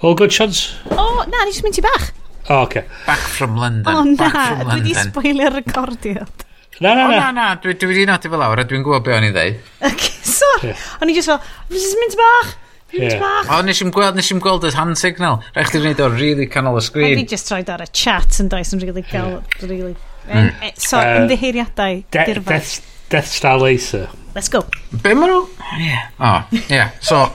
All 0.02 0.18
good 0.20 0.34
chance? 0.34 0.74
O, 0.90 0.98
oh, 0.98 1.20
na, 1.30 1.46
nes 1.46 1.62
mynd 1.64 1.78
i 1.80 1.86
bach. 1.86 2.10
O, 2.48 2.56
oh, 2.56 2.64
okay. 2.66 2.88
Back 3.06 3.22
from 3.36 3.56
London. 3.62 3.94
O, 3.94 4.02
oh, 4.02 4.10
na, 4.10 4.66
dwi 4.72 4.82
di 4.90 4.98
spoilio'r 4.98 5.60
recordiad. 5.62 6.44
Na, 6.82 6.96
na, 6.98 7.06
na. 7.06 7.06
O, 7.06 7.14
na, 7.14 7.30
na, 7.38 7.48
dwi, 7.62 7.78
dwi 7.78 8.02
di 8.02 8.10
nodi 8.10 8.34
fel 8.34 8.42
awr 8.44 8.64
a 8.64 8.68
dwi'n 8.68 8.84
gwybod 8.84 9.06
be 9.06 9.14
o'n 9.14 9.30
i 9.30 9.32
ddeud. 9.38 9.62
Okay, 9.94 10.12
sorry. 10.26 10.74
O'n 10.98 11.14
i 11.14 11.16
just 11.16 11.30
fel, 11.30 11.40
nes 11.70 11.86
i 11.94 12.02
mynd 12.02 12.18
i 12.18 12.22
bach. 12.26 12.56
Punt 12.94 13.20
bach. 13.20 13.50
O, 13.50 13.60
nes 13.66 13.82
i'n 13.84 13.92
gweld, 13.94 14.18
nes 14.18 14.32
i'n 14.34 14.42
gweld 14.44 14.66
y 14.68 14.72
hand 14.76 15.00
signal. 15.02 15.40
Rhaid 15.56 15.70
chdi 15.70 15.82
wneud 15.82 16.02
o 16.04 16.10
really 16.14 16.48
canol 16.52 16.80
y 16.80 16.84
sgrin. 16.86 17.16
Fi 17.20 17.28
just 17.34 17.52
roed 17.54 17.72
ar 17.74 17.84
y 17.84 17.88
chat 17.90 18.40
yn 18.44 18.52
does 18.52 18.74
yn 18.76 18.84
really 18.84 19.06
gael, 19.10 19.40
really. 19.62 19.96
Eh, 20.28 20.34
eh, 20.38 20.50
mm. 20.50 20.74
So, 20.80 21.00
uh, 21.00 21.22
ymddiheiriadau, 21.22 22.04
de 22.14 22.26
dirfa. 22.30 22.50
Death, 22.54 22.92
Death 23.10 23.32
Star 23.32 23.58
Laser. 23.60 24.08
Let's 24.36 24.50
go. 24.50 24.64
Be 25.04 25.16
ma 25.18 25.30
nhw? 25.30 25.42
Oh, 25.48 25.80
yeah. 25.80 26.06
O, 26.20 26.30
oh, 26.30 26.62
yeah. 26.70 26.94
So, 27.02 27.26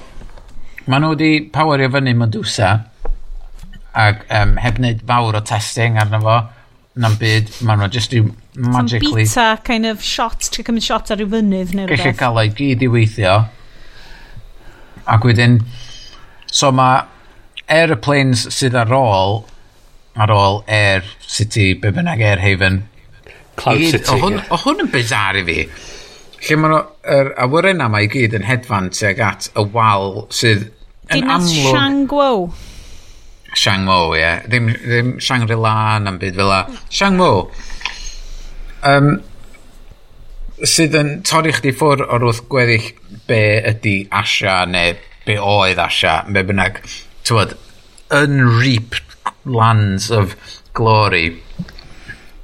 ma 0.87 1.03
nhw 1.03 1.15
wedi 1.17 1.33
powerio 1.55 1.91
fyny 1.95 2.15
Medusa 2.19 2.77
ac 3.99 4.23
um, 4.31 4.55
heb 4.63 4.79
wneud 4.79 5.03
fawr 5.09 5.37
o 5.41 5.43
testing 5.43 5.99
arno 5.99 6.23
fo 6.23 6.39
na'n 6.99 7.15
byd, 7.19 7.51
ma 7.67 7.77
nhw 7.79 7.91
just 7.95 8.15
do 8.15 8.25
magically... 8.55 9.27
Some 9.27 9.55
beta 9.55 9.63
kind 9.67 9.87
of 9.87 10.03
shot, 10.03 10.49
ti'n 10.55 10.67
cymryd 10.67 10.87
shot 10.87 11.13
ar 11.15 11.23
y 11.23 11.27
fynydd 11.31 11.75
neu 11.75 11.87
rhywbeth. 11.87 12.03
Gallu 12.07 12.19
cael 12.19 12.43
ei 12.43 12.51
gyd 12.59 12.83
i 12.83 12.91
weithio 12.91 13.37
Ac 15.09 15.25
wedyn, 15.25 15.61
so 16.53 16.71
mae 16.75 17.03
aeroplanes 17.69 18.47
sydd 18.55 18.77
ar 18.79 18.93
ôl, 18.95 19.43
ar 20.19 20.33
ôl 20.35 20.63
Air 20.67 21.07
City, 21.25 21.73
be 21.75 21.93
bynnag 21.95 22.23
Air 22.25 22.43
Haven. 22.43 22.83
Cloud 23.57 23.83
gyd, 23.83 23.97
City. 23.97 24.15
O 24.15 24.19
hwn, 24.23 24.39
yeah. 24.39 24.51
o 24.53 24.61
hwn 24.65 24.85
yn 24.85 24.91
bizar 24.93 25.39
i 25.41 25.45
fi. 25.49 25.63
Lle 26.39 26.59
mae'r 26.63 27.33
awyren 27.45 27.83
yma 27.83 28.03
i 28.05 28.11
gyd 28.13 28.37
yn 28.39 28.47
hedfan 28.47 28.93
tuag 28.95 29.23
at 29.25 29.49
y 29.59 29.65
wal 29.75 30.27
sydd 30.31 30.69
yn 31.09 31.23
Dinas 31.23 31.49
amlwg... 31.49 31.55
Dinas 31.55 31.73
Shangwo. 31.73 32.29
Shangwo, 33.57 33.99
ie. 34.15 34.21
Yeah. 34.21 34.45
Ddim, 34.47 34.69
ddim 34.85 35.17
Shangri-La 35.25 35.75
na'n 36.05 36.21
byd 36.21 36.39
fel 36.39 36.53
la. 36.53 36.61
Shangwo. 36.95 37.33
Um, 38.87 39.17
sydd 40.67 40.97
yn 40.99 41.11
torri 41.27 41.53
chdi 41.55 41.73
ffwr 41.75 42.05
o'r 42.07 42.29
wrth 42.29 42.45
gweddill 42.51 42.93
be 43.29 43.43
ydy 43.71 43.97
Asia 44.11 44.63
neu 44.69 44.97
be 45.29 45.37
oedd 45.37 45.81
Asia, 45.83 46.23
be 46.33 46.43
bynnag, 46.49 46.81
tywod, 47.29 47.55
unreaped 48.15 49.05
lands 49.45 50.11
of 50.11 50.35
glory. 50.77 51.37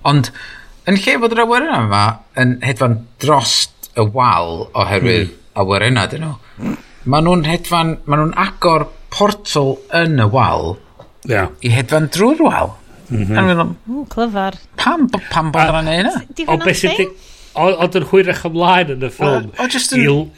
Ond, 0.05 0.29
yn 0.89 1.01
lle 1.01 1.17
fod 1.23 1.37
yr 1.37 1.45
awyren 1.47 1.75
yma 1.79 2.05
yn 2.41 2.59
hedfan 2.65 2.99
drost 3.23 3.91
y 3.97 4.05
wal 4.05 4.67
oherwydd 4.77 5.31
mm. 5.31 5.43
awyrenna 5.63 6.05
dyn 6.13 6.27
nhw, 6.27 6.75
maen 7.09 7.29
nhw'n 7.29 7.47
hedfan, 7.49 7.99
maen 8.05 8.25
nhw'n 8.27 8.39
agor 8.45 8.89
portal 9.15 9.77
yn 9.97 10.21
y 10.21 10.29
wal 10.35 10.75
yeah. 11.31 11.53
i 11.65 11.73
hedfan 11.73 12.11
drwy'r 12.13 12.43
wal. 12.45 12.75
Mm 13.09 13.25
-hmm. 13.29 13.47
Meddwl, 13.47 13.71
mm, 13.87 14.05
clyfar. 14.13 14.59
Pam, 14.81 15.07
pam 15.31 15.53
bod 15.53 15.71
yna'n 15.71 15.91
ei 15.93 16.03
hynna? 16.03 16.19
O 16.49 16.59
beth 16.61 16.81
sydd... 16.81 17.31
Oedd 17.55 17.95
yn 18.01 18.07
hwyrach 18.11 18.41
ymlaen 18.49 18.89
yn 18.97 19.05
y 19.07 19.11
ffilm. 19.15 19.53
O, 19.53 19.63
o 19.63 19.67
just 19.71 19.93
yn 19.95 20.33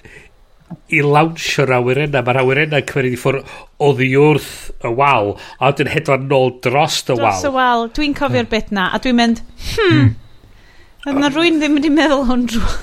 i 0.92 1.02
lawnsio'r 1.04 1.72
awyrena. 1.78 2.22
Mae'r 2.26 2.40
awyrena 2.42 2.82
cymryd 2.88 3.16
i 3.16 3.20
ffwrdd 3.20 3.54
o 3.82 3.92
ddiwrth 3.98 4.50
y 4.86 4.92
wal, 4.98 5.34
a 5.58 5.70
wedyn 5.70 5.92
hedfan 5.92 6.28
nôl 6.30 6.54
dros 6.64 7.02
y 7.06 7.16
wal. 7.16 7.24
Dros 7.24 7.46
y 7.48 7.52
wal. 7.54 7.86
Dwi'n 7.96 8.16
cofio'r 8.18 8.50
bit 8.52 8.72
na, 8.74 8.90
a 8.92 9.00
dwi'n 9.02 9.18
mynd, 9.20 9.42
hmm, 9.72 10.10
hmm. 11.06 11.20
mae 11.20 11.32
rwy'n 11.34 11.60
ddim 11.62 11.80
wedi 11.80 11.92
meddwl 11.94 12.26
hwn 12.30 12.46
drwy. 12.52 12.76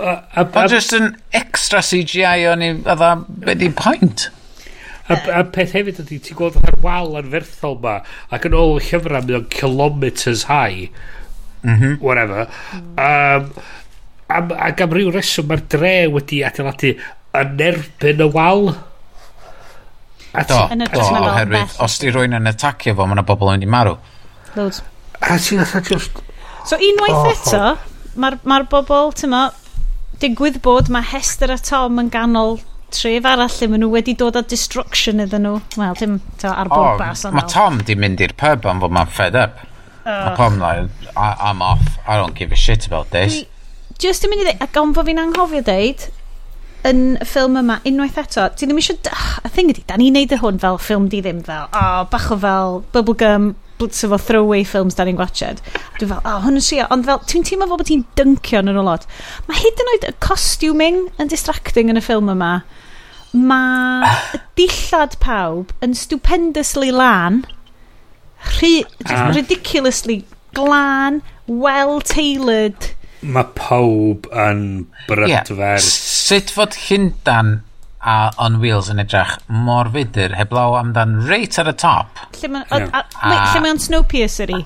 O 0.00 0.66
just 0.70 0.94
yn 0.96 1.10
extra 1.36 1.82
CGI 1.84 2.46
o'n 2.48 2.62
i, 2.64 2.70
fydda 2.78 2.96
dda, 2.96 3.10
be 3.44 3.56
di 3.60 3.68
pwynt? 3.76 4.30
A, 5.10 5.16
a 5.34 5.42
peth 5.52 5.74
hefyd 5.74 5.98
ydy, 6.04 6.20
ti'n 6.22 6.38
gweld 6.38 6.56
fatha'r 6.56 6.78
wal 6.84 7.18
anferthol 7.18 7.76
ma, 7.82 7.98
ac 8.32 8.46
yn 8.48 8.56
ôl 8.56 8.78
llyfrau 8.78 9.24
mynd 9.24 9.36
o'n 9.40 9.48
kilometres 9.52 10.46
high, 10.48 10.88
mhm. 11.64 11.70
mm 11.72 11.76
-hmm. 11.80 11.98
whatever. 12.00 12.46
Um, 12.94 13.50
am, 14.30 14.52
ac 14.68 14.84
am 14.84 14.94
ryw 14.94 15.10
reswm 15.14 15.50
mae'r 15.50 15.64
dre 15.74 15.94
wedi 16.14 16.40
adeiladu 16.46 16.94
yn 17.38 17.60
erbyn 17.66 18.24
y 18.24 18.30
wal. 18.34 18.72
A 20.30 20.44
do, 20.46 20.58
do, 20.70 20.86
do 20.86 21.04
oherwydd, 21.18 21.76
os 21.82 21.98
di 22.02 22.10
rwy'n 22.14 22.36
yn 22.38 22.50
atacio 22.50 22.94
fo, 22.94 23.06
mae 23.06 23.18
yna 23.18 23.26
bobl 23.26 23.50
yn 23.50 23.58
mynd 23.58 23.66
i 23.66 23.70
marw. 23.70 23.96
Loads. 24.56 24.82
A 25.20 25.38
ti'n 25.38 25.62
fatha 25.64 25.82
just... 25.86 26.22
So 26.68 26.76
unwaith 26.76 27.16
oh, 27.18 27.30
eto, 27.32 27.62
mae'r 28.20 28.38
ma 28.46 28.60
bobl, 28.70 29.14
ti'n 29.14 29.28
tyma, 29.28 29.44
digwydd 30.22 30.60
bod 30.62 30.90
mae 30.92 31.06
Hester 31.10 31.50
a 31.54 31.58
Tom 31.58 31.98
yn 32.02 32.10
ganol 32.12 32.60
tref 32.94 33.26
arall 33.26 33.50
lle 33.54 33.68
maen 33.70 33.84
nhw 33.84 33.90
wedi 33.92 34.14
dod 34.18 34.38
â 34.38 34.42
destruction 34.46 35.22
iddyn 35.24 35.46
nhw. 35.46 35.60
Wel, 35.80 35.96
dim 35.98 36.18
to, 36.42 36.50
ar 36.50 36.70
bob 36.70 36.94
oh, 36.94 36.98
bas. 37.00 37.24
Mae 37.34 37.46
Tom 37.50 37.80
di 37.86 37.96
mynd 37.98 38.22
i'r 38.22 38.34
pub 38.38 38.66
am 38.70 38.82
fod 38.82 38.94
ma'n 38.94 39.10
fed 39.18 39.38
up. 39.38 39.62
Uh, 40.04 40.30
a 40.30 40.34
Tom 40.36 40.58
like, 40.58 40.90
I'm 41.16 41.62
off. 41.62 41.98
I 42.06 42.16
don't 42.16 42.34
give 42.34 42.52
a 42.52 42.58
shit 42.58 42.86
about 42.86 43.10
this. 43.14 43.42
Just 44.00 44.24
yn 44.24 44.32
mynd 44.32 44.44
i 44.44 44.48
ddeud, 44.50 44.64
ac 44.66 44.80
am 44.80 44.94
fod 44.96 45.10
fi'n 45.10 45.22
anghofio 45.22 45.62
deud, 45.66 46.06
yn 46.88 47.00
y 47.20 47.26
ffilm 47.28 47.58
yma 47.60 47.78
unwaith 47.88 48.18
eto, 48.20 48.46
ti 48.56 48.66
ddim 48.68 48.78
eisiau... 48.80 48.98
Oh, 49.12 49.32
y 49.44 49.50
thing 49.52 49.72
ydi, 49.72 49.82
da 49.88 49.98
ni'n 50.00 50.14
neud 50.16 50.32
y 50.32 50.38
hwn 50.40 50.60
fel 50.62 50.78
ffilm 50.80 51.08
di 51.12 51.20
ddim 51.24 51.42
fel, 51.46 51.66
o, 51.68 51.82
oh, 51.82 52.06
bach 52.12 52.30
o 52.32 52.38
fel 52.40 52.80
bubblegum, 52.94 53.52
blitz 53.80 54.00
sefo 54.02 54.18
throwaway 54.20 54.64
films 54.68 54.96
da 54.96 55.06
ni'n 55.08 55.18
gwachod. 55.18 55.60
Dwi'n 55.98 56.12
fel, 56.12 56.20
o, 56.20 56.32
oh, 56.32 56.42
hwn 56.44 56.60
yn 56.60 56.64
sio, 56.64 56.86
ond 56.94 57.08
fel, 57.08 57.20
ti'n 57.28 57.46
teimlo 57.48 57.68
fel 57.68 57.80
bod 57.80 57.90
ti'n 57.90 58.04
dyncio 58.18 58.62
yn 58.62 58.72
nhw 58.72 58.84
lot. 58.86 59.06
Mae 59.48 59.60
hyd 59.60 59.82
yn 59.84 59.92
oed 59.94 60.06
y 60.08 60.14
costuming 60.24 61.02
yn 61.20 61.32
distracting 61.32 61.92
yn 61.92 62.00
y 62.00 62.04
ffilm 62.04 62.32
yma. 62.32 62.52
Mae 63.36 64.14
y 64.36 64.42
dillad 64.58 65.16
pawb 65.22 65.74
yn 65.84 65.96
stupendously 65.96 66.90
lan, 66.94 67.44
rhi, 68.56 68.80
ridiculously 69.34 70.22
glan, 70.56 71.20
well-tailored, 71.46 72.92
mae 73.20 73.48
pawb 73.56 74.28
yn 74.32 74.62
brydfer. 75.08 75.76
Yeah. 75.76 75.82
Sut 75.84 76.52
fod 76.54 76.76
Llyndan 76.86 77.60
a 78.00 78.30
On 78.40 78.60
Wheels 78.62 78.88
yn 78.92 79.02
edrych 79.02 79.36
mor 79.52 79.90
fydr 79.92 80.34
heblaw 80.38 80.78
amdan 80.78 81.18
reit 81.28 81.58
ar 81.60 81.68
y 81.72 81.76
top. 81.76 82.22
Lle 82.40 82.52
mae'n 82.54 82.70
yeah. 82.72 83.76
Snowpiercer 83.84 84.52
i. 84.56 84.62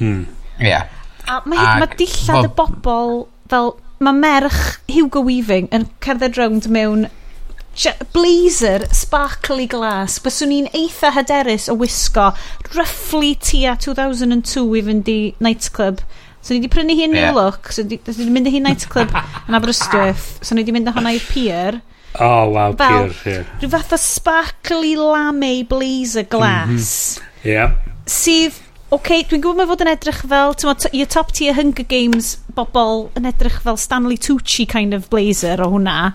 Hmm. 0.00 0.24
Yeah. 0.58 0.90
A 1.30 1.40
mae 1.48 1.78
ma 1.80 1.88
dillad 1.94 2.50
y 2.50 2.52
bobl 2.58 3.26
fel... 3.50 3.74
Mae 4.02 4.12
merch 4.18 4.80
Hugo 4.90 5.20
Weaving 5.24 5.68
yn 5.72 5.84
cerdded 6.02 6.34
rownd 6.36 6.66
mewn 6.68 7.06
blazer 8.12 8.84
sparkly 8.94 9.66
glass 9.70 10.18
byswn 10.22 10.50
ni'n 10.50 10.66
eitha 10.76 11.12
hyderus 11.14 11.68
o 11.70 11.76
wisgo 11.78 12.26
roughly 12.74 13.32
tua 13.48 13.76
2002 13.86 14.66
i 14.78 14.82
fynd 14.88 15.10
i 15.10 15.18
nightclub 15.46 16.02
So 16.44 16.52
ni 16.52 16.60
wedi 16.60 16.68
prynu 16.68 16.92
hi 16.92 17.06
yn 17.06 17.14
New. 17.16 17.30
Look, 17.32 17.70
so 17.72 17.82
ni 17.86 17.96
wedi 18.04 18.28
mynd 18.28 18.50
i 18.50 18.52
hi 18.52 18.60
nightclub 18.60 19.14
yn 19.48 19.56
Aberystwyth, 19.56 20.26
so 20.44 20.52
ni 20.52 20.60
wedi 20.60 20.74
mynd 20.76 20.90
â 20.90 20.92
hwnna 20.92 21.14
i'r 21.16 21.24
pier. 21.30 21.80
Oh, 22.20 22.50
wow, 22.52 22.74
Fel, 22.76 23.08
pier, 23.08 23.38
yeah. 23.40 23.54
Rhyw 23.62 23.70
fath 23.72 23.94
o 23.96 23.98
sparkly 23.98 24.92
lame 25.00 25.54
blazer 25.70 26.28
glass. 26.28 27.16
Mm 27.16 27.24
-hmm. 27.24 27.48
Yeah. 27.48 27.72
Sydd 28.04 28.60
okay, 28.94 29.24
dwi'n 29.24 29.40
gwybod 29.40 29.62
mae 29.62 29.70
fod 29.70 29.84
yn 29.86 29.90
edrych 29.94 30.20
fel, 30.28 30.52
ti'n 30.52 30.70
meddwl, 30.70 30.92
your 31.00 31.08
top 31.10 31.32
tier 31.34 31.56
Hunger 31.56 31.86
Games 31.88 32.34
bobl 32.54 33.08
yn 33.18 33.26
edrych 33.30 33.56
fel 33.64 33.80
Stanley 33.80 34.20
Tucci 34.20 34.68
kind 34.70 34.94
of 34.96 35.08
blazer 35.12 35.64
o 35.64 35.70
hwnna. 35.72 36.12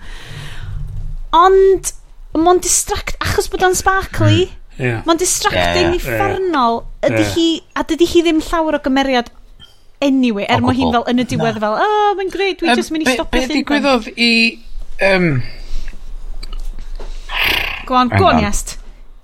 Ond, 1.36 1.92
mae'n 2.38 2.62
distract, 2.64 3.18
achos 3.26 3.50
bod 3.50 3.66
o'n 3.66 3.76
sparkly, 3.78 4.46
hmm. 4.46 4.86
yeah. 4.86 5.02
mae'n 5.10 5.20
distracting 5.26 5.90
yeah. 5.90 5.98
yeah. 5.98 6.00
i 6.00 6.06
ffarnol, 6.06 6.84
ydy 7.02 7.26
yeah. 7.26 7.36
hi, 7.36 7.50
a 7.74 7.86
dydy 7.90 8.08
hi 8.14 8.24
ddim 8.28 8.46
llawer 8.46 8.78
o 8.78 8.84
gymeriad 8.86 9.34
anyway, 10.02 10.46
er 10.50 10.62
mae 10.64 10.78
hi'n 10.78 10.92
fel 10.96 11.08
yn 11.12 11.24
y 11.24 11.26
diwedd 11.30 11.60
fel, 11.62 11.78
oh, 11.80 12.12
mae'n 12.18 12.34
greu, 12.34 12.56
dwi 12.60 12.72
um, 12.72 12.80
just 12.80 12.94
mynd 12.96 13.08
i 13.08 13.16
stopio 13.16 13.42
llun. 13.42 13.48
Be 13.48 13.56
ddigwyddodd 13.56 14.12
i... 14.16 14.34
Um... 15.10 15.32
Go 17.90 17.98
on, 17.98 18.12
go 18.14 18.30
on, 18.30 18.44
Iest. 18.44 18.78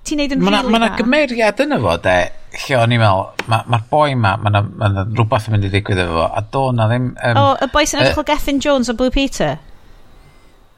Ti'n 0.06 0.20
neud 0.22 0.34
yn 0.36 0.42
rili 0.42 0.58
Mae 0.70 0.80
yna 0.80 0.90
gymeriad 0.98 1.62
yna 1.64 1.78
fo, 1.82 1.94
de, 2.02 2.16
lle 2.64 2.76
o'n 2.78 2.94
i'n 2.94 3.02
meddwl, 3.02 3.46
mae'r 3.50 3.70
ma 3.72 3.80
boi 3.90 4.18
ma, 4.18 4.34
mae 4.42 4.52
yna 4.52 4.62
ma 4.66 4.90
rhywbeth 5.06 5.48
yn 5.48 5.56
mynd 5.56 5.66
i 5.66 5.70
ddigwydd 5.72 6.02
efo 6.04 6.18
fo, 6.18 6.26
a 6.28 6.44
do 6.54 6.66
na 6.76 6.86
ddim... 6.90 7.08
Um, 7.16 7.40
o, 7.40 7.46
y 7.62 7.70
boi 7.72 7.86
sy'n 7.88 8.02
edrych 8.04 8.20
o 8.22 8.26
Gethin 8.28 8.60
Jones 8.62 8.92
o 8.92 8.96
Blue 8.98 9.14
Peter? 9.14 9.56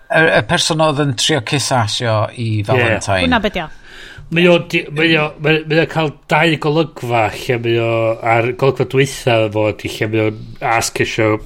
Y, 0.08 0.22
y 0.38 0.40
person 0.48 0.80
oedd 0.84 1.02
yn 1.04 1.12
trio 1.20 1.42
cysasio 1.48 2.22
i 2.40 2.48
Valentine. 2.64 3.18
Yeah. 3.18 3.26
Hwna 3.26 3.42
beth 3.44 3.60
Mae 4.28 4.48
o, 4.52 4.56
mae 4.92 5.12
o, 5.16 5.28
mae 5.40 5.82
o 5.82 5.86
cael 5.88 6.10
dau 6.28 6.56
golygfa 6.64 7.28
lle 7.36 7.60
mae 7.64 7.78
o, 7.80 7.92
ar 8.34 8.50
golygfa 8.60 8.88
dwytha 8.92 9.38
fo 9.54 9.68
i 9.72 9.92
lle 9.94 10.10
mae 10.12 10.26
o'n 10.28 10.42
ask 10.58 11.00
asgysio 11.00 11.38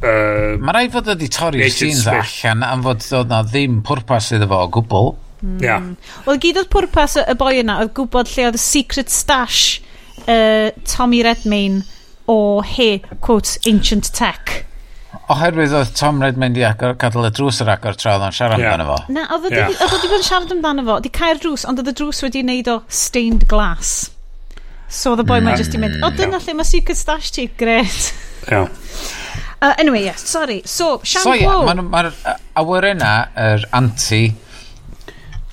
Uh, 0.00 0.56
Mae 0.64 0.72
rhaid 0.72 0.92
fod 0.94 1.08
wedi 1.10 1.26
torri'r 1.28 1.72
scenes 1.72 2.06
allan 2.08 2.62
am 2.64 2.84
fod 2.86 3.02
oedd 3.18 3.32
na 3.32 3.42
ddim 3.44 3.80
pwrpas 3.84 4.30
iddo 4.32 4.46
fo 4.48 4.60
o 4.64 4.70
gwbl. 4.72 5.10
Mm. 5.44 5.58
Yeah. 5.64 5.88
Wel, 6.24 6.38
gyd 6.40 6.60
oedd 6.62 6.70
pwrpas 6.72 7.18
y, 7.20 7.24
y 7.28 7.36
boi 7.40 7.58
yna 7.60 7.78
oedd 7.82 7.92
gwybod 7.98 8.30
lle 8.32 8.46
oedd 8.48 8.56
y 8.56 8.62
secret 8.62 9.12
stash 9.12 9.80
uh, 10.24 10.72
Tommy 10.88 11.20
Redmayne 11.26 11.82
o 12.32 12.38
he, 12.64 13.02
quote, 13.20 13.58
ancient 13.68 14.08
tech. 14.16 14.62
Oherwydd 15.30 15.72
oedd 15.74 15.90
Tom 15.98 16.20
Redmond 16.22 16.58
i 16.58 16.62
agor, 16.66 16.94
gadael 16.98 17.26
y 17.26 17.30
drws 17.34 17.60
yr 17.64 17.72
agor 17.72 17.96
tra 17.98 18.14
oedd 18.16 18.28
o'n 18.28 18.34
siarad 18.34 18.62
yeah. 18.62 18.74
amdano 18.74 18.86
fo. 18.90 19.12
Na, 19.14 19.26
oedd 19.34 19.48
yeah. 19.50 19.70
wedi 19.70 20.10
bod 20.10 20.20
yn 20.20 20.26
siarad 20.26 20.54
amdano 20.54 20.84
fo. 20.86 20.98
Di 21.02 21.10
cael 21.14 21.40
drws, 21.42 21.66
ond 21.70 21.82
oedd 21.82 21.90
y 21.90 21.94
drws 21.98 22.22
wedi 22.26 22.44
wneud 22.44 22.70
o 22.70 22.76
stained 23.00 23.46
glass. 23.50 24.10
So 24.90 25.14
oedd 25.14 25.24
y 25.24 25.26
boi 25.26 25.40
mae'n 25.42 25.58
just 25.58 25.74
i 25.74 25.82
mynd, 25.82 25.98
o 26.06 26.12
dyna 26.14 26.38
lle 26.42 26.54
mae 26.58 26.68
secret 26.68 26.98
stash 26.98 27.32
ti, 27.34 27.48
gret. 27.58 28.12
Ia. 28.50 28.66
Uh, 29.60 29.74
anyway, 29.76 30.02
yes, 30.02 30.22
sorry. 30.26 30.62
So, 30.64 31.02
shampoo. 31.04 31.34
So, 31.34 31.34
yeah, 31.36 31.82
mae'r 31.84 32.14
ma 32.16 32.36
awyr 32.56 32.86
yna, 32.94 33.10
yr 33.36 33.66
anti, 33.76 34.20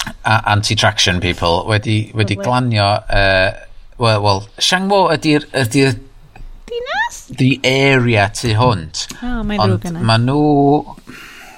uh, 0.06 0.38
anti-traction 0.54 1.20
people, 1.20 1.66
wedi, 1.68 2.06
wedi 2.16 2.38
glanio... 2.40 2.86
Uh, 3.12 3.64
Wel, 3.98 4.22
well, 4.22 4.44
Shang 4.62 4.86
Mo 4.86 5.08
ydy'r 5.10 5.48
ydy 5.58 5.88
dinas? 6.70 7.22
The 7.40 7.60
area 7.64 8.28
tu 8.36 8.54
hwnt. 8.58 9.08
Oh, 9.22 9.42
mae'n 9.48 9.64
rhywg 9.64 9.88
yna. 9.92 10.04
Mae 10.08 10.24
nhw 10.24 10.42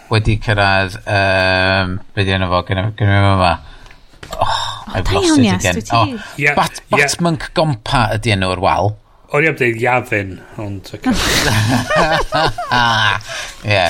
wedi 0.09 0.37
cyrraedd, 0.43 0.95
um, 1.05 1.97
be 2.15 2.25
di 2.27 2.33
enw 2.37 2.49
fo, 2.53 2.61
gynnu 2.69 2.85
yma. 3.01 3.51
Oh, 4.29 4.85
I've 4.93 5.11
lost 5.11 5.39
it 5.39 5.53
again. 5.55 5.83
Oh, 5.91 6.07
yeah, 6.37 6.55
Bat, 6.55 6.81
yeah. 6.89 7.05
Batmonk 7.05 7.49
Gompa 7.57 8.05
ydi 8.17 8.33
enw'r 8.35 8.61
wal. 8.63 8.93
O'n 9.29 9.45
i 9.45 9.49
am 9.49 9.57
dweud 9.57 9.77
Iafin, 9.81 10.31
ond... 10.61 10.89
Ie. 13.69 13.83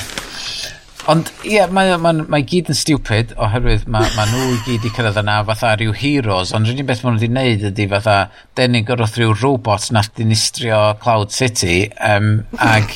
Ond 1.09 1.31
ie, 1.41 1.55
yeah, 1.55 1.71
mae, 1.73 1.95
mae, 1.97 2.21
mae 2.29 2.43
gyd 2.45 2.69
yn 2.69 2.77
stupid 2.77 3.31
oherwydd 3.41 3.87
mae, 3.89 4.05
mae 4.13 4.29
nhw 4.29 4.51
i 4.53 4.59
gyd 4.67 4.85
i 4.85 4.91
cyrraedd 4.93 5.17
yna 5.23 5.39
fatha 5.47 5.71
rhyw 5.79 5.95
heroes, 5.97 6.53
ond 6.53 6.69
rydyn 6.69 6.85
beth 6.89 7.01
maen 7.05 7.15
nhw 7.17 7.23
wedi 7.23 7.31
wneud 7.31 7.65
ydy 7.71 7.87
fatha 7.89 8.17
denig 8.59 8.91
o'r 8.93 9.01
rhyw 9.07 9.33
robot 9.39 9.89
nath 9.95 10.11
dinistrio 10.19 10.81
Cloud 11.01 11.33
City 11.33 11.87
um, 12.05 12.43
ag 12.61 12.93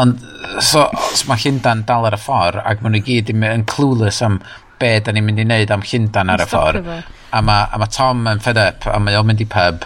ond 0.00 0.22
so, 0.64 0.86
so 1.12 1.28
mae 1.28 1.42
Llyndan 1.42 1.84
dal 1.88 2.08
ar 2.08 2.16
y 2.16 2.20
ffordd 2.22 2.62
ac 2.64 2.80
maen 2.80 2.96
nhw 2.96 3.02
i 3.02 3.06
gyd 3.10 3.34
yn, 3.34 3.44
yn 3.50 3.66
clueless 3.68 4.22
am 4.24 4.40
be 4.80 4.94
da 5.04 5.12
ni'n 5.12 5.26
mynd 5.26 5.42
i 5.42 5.46
wneud 5.46 5.74
am 5.74 5.84
Llyndan 5.84 6.32
ar 6.32 6.46
y 6.46 6.48
ffordd 6.48 6.88
a 6.88 7.44
mae 7.44 7.82
ma 7.82 7.88
Tom 7.92 8.24
yn 8.32 8.40
fed 8.44 8.60
up 8.60 8.88
a 8.88 8.96
mae 9.00 9.18
o'n 9.20 9.28
mynd 9.28 9.44
i 9.44 9.48
pub 9.52 9.84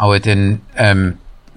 a 0.00 0.08
wedyn 0.08 0.48
um, 0.80 1.06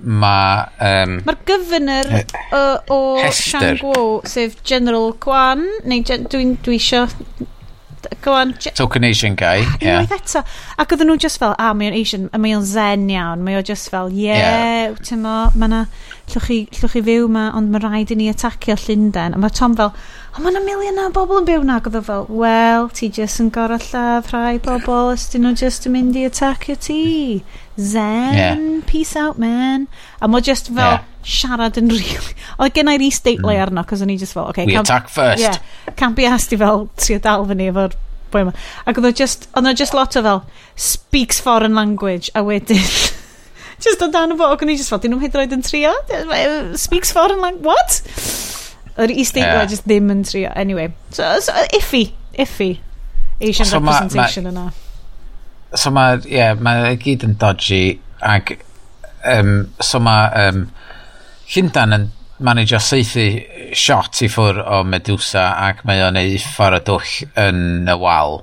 mae... 0.03 0.65
Um, 0.79 1.19
Mae'r 1.27 1.39
gyfynyr 1.49 2.11
o, 2.55 2.63
o 2.93 2.99
Sian 3.35 3.79
Guo, 3.81 4.19
sef 4.29 4.59
General 4.67 5.11
Kwan, 5.21 5.65
neu 5.87 6.03
dwi'n 6.05 6.57
dwi 6.65 6.79
isio... 6.79 7.07
Gwan... 8.23 8.53
Token 8.75 9.03
Asian 9.03 9.35
guy, 9.35 9.65
ie. 9.81 9.87
Yeah. 9.89 10.07
eto. 10.15 10.41
Ac 10.79 10.93
oedden 10.95 11.11
nhw 11.11 11.17
just 11.19 11.39
fel, 11.41 11.51
ah, 11.59 11.73
mae 11.75 11.91
o'n 11.91 11.97
Asian, 11.99 12.29
a 12.31 12.39
mae 12.41 12.55
o'n 12.55 12.63
zen 12.67 13.09
iawn, 13.11 13.43
mae 13.43 13.59
o'n 13.59 13.67
just 13.67 13.91
fel, 13.91 14.07
ie, 14.13 14.29
yeah, 14.29 14.87
yeah. 14.87 15.01
ti'n 15.03 15.23
mo, 15.25 15.35
mae 15.59 15.71
na 15.71 15.81
llwch 16.29 16.47
chi, 16.47 16.57
llwch 16.77 16.95
chi 16.95 17.01
fyw 17.05 17.27
ma 17.31 17.49
ond 17.57 17.71
mae 17.73 17.81
rhaid 17.83 18.13
i 18.13 18.17
ni 18.19 18.29
atacio 18.31 18.75
Llundain 18.83 19.35
a 19.35 19.41
mae 19.41 19.53
Tom 19.55 19.75
fel 19.79 19.91
o 19.91 20.43
mae 20.43 20.51
yna 20.53 20.63
milion 20.65 21.01
o 21.03 21.07
bobl 21.15 21.41
yn 21.41 21.47
byw 21.49 21.65
na 21.67 21.77
oedd 21.81 21.99
o 21.99 22.01
fel 22.07 22.27
wel 22.41 22.89
ti 22.95 23.11
jyst 23.19 23.43
yn 23.43 23.51
gorau 23.55 23.81
lladd 23.89 24.31
rhai 24.33 24.57
bobl 24.65 25.13
os 25.13 25.29
dyn 25.33 25.47
nhw 25.47 25.55
jyst 25.61 25.89
yn 25.89 25.95
mynd 25.97 26.19
i 26.19 26.25
atacio 26.29 26.77
ti 26.87 26.99
zen 27.79 28.37
yeah. 28.39 28.65
peace 28.89 29.19
out 29.19 29.39
man 29.41 29.87
a 30.19 30.29
mae 30.31 30.45
jyst 30.45 30.71
fel 30.73 30.99
yeah. 30.99 31.07
siarad 31.23 31.79
yn 31.81 31.89
rili 31.95 32.35
oedd 32.57 32.75
gen 32.75 32.93
i'r 32.93 33.07
e-stately 33.07 33.55
mm. 33.55 33.63
arno 33.67 33.85
cos 33.89 34.05
o'n 34.05 34.13
i 34.13 34.19
just 34.19 34.37
fel 34.37 34.49
okay, 34.51 34.69
we 34.69 34.77
can't, 34.77 34.87
attack 34.87 35.09
first 35.13 35.43
yeah, 35.43 35.95
can't 35.99 36.19
be 36.19 36.29
asked 36.29 36.53
i 36.55 36.61
fel 36.61 36.87
trio 36.99 37.21
dal 37.23 37.47
fyny 37.49 37.71
efo'r 37.73 37.97
boi 38.31 38.45
yma. 38.45 38.53
Ac 38.87 38.99
oedd 38.99 39.09
o 39.09 39.13
just, 39.15 39.47
oedd 39.57 39.69
o 39.69 39.75
just 39.77 39.95
lot 39.97 40.17
o 40.17 40.23
fel, 40.25 40.43
speaks 40.75 41.41
foreign 41.43 41.77
language, 41.77 42.31
a 42.35 42.45
wedyn... 42.45 42.83
just 43.83 44.03
amdano 44.05 44.37
fo, 44.39 44.51
ac 44.53 44.65
o'n 44.65 44.73
i 44.73 44.77
just 44.79 44.91
fel, 44.91 45.01
dyn 45.03 45.15
nhw'n 45.15 45.25
hyd 45.25 45.55
yn 45.57 45.65
trio. 45.65 45.93
Speaks 46.79 47.13
for, 47.15 47.31
and 47.31 47.41
like, 47.41 47.59
what? 47.65 48.01
Yr 48.99 49.11
East 49.11 49.37
yeah. 49.37 49.63
just 49.65 49.87
ddim 49.87 50.11
yn 50.11 50.23
trio. 50.27 50.51
Anyway, 50.55 50.91
so, 51.11 51.27
so 51.39 51.53
iffy, 51.75 52.11
iffy. 52.33 52.79
Asian 53.39 53.65
so 53.65 53.79
representation 53.79 54.43
ma, 54.43 54.51
ma, 54.51 54.67
yna. 54.67 55.77
So 55.79 55.91
mae, 55.95 56.19
ie, 56.25 56.35
yeah, 56.35 56.53
ma 56.59 56.75
e 56.89 56.95
gyd 56.99 57.23
yn 57.27 57.37
dodgy, 57.39 57.99
ac, 58.25 58.57
um, 59.23 59.69
so 59.79 60.01
mae, 60.03 60.47
um, 60.47 60.67
Llyndan 61.49 61.95
yn 61.95 62.09
manage 62.45 62.75
o 62.77 62.79
seithi 62.83 63.73
shot 63.75 64.21
i 64.23 64.29
ffwr 64.31 64.61
o 64.61 64.83
Medusa 64.87 65.47
ac 65.65 65.81
mae 65.87 66.03
o'n 66.05 66.19
ei 66.19 66.37
ffordd 66.39 66.77
y 66.77 66.85
dwll 66.87 67.15
yn 67.41 67.89
y 67.89 67.95
wal 67.99 68.39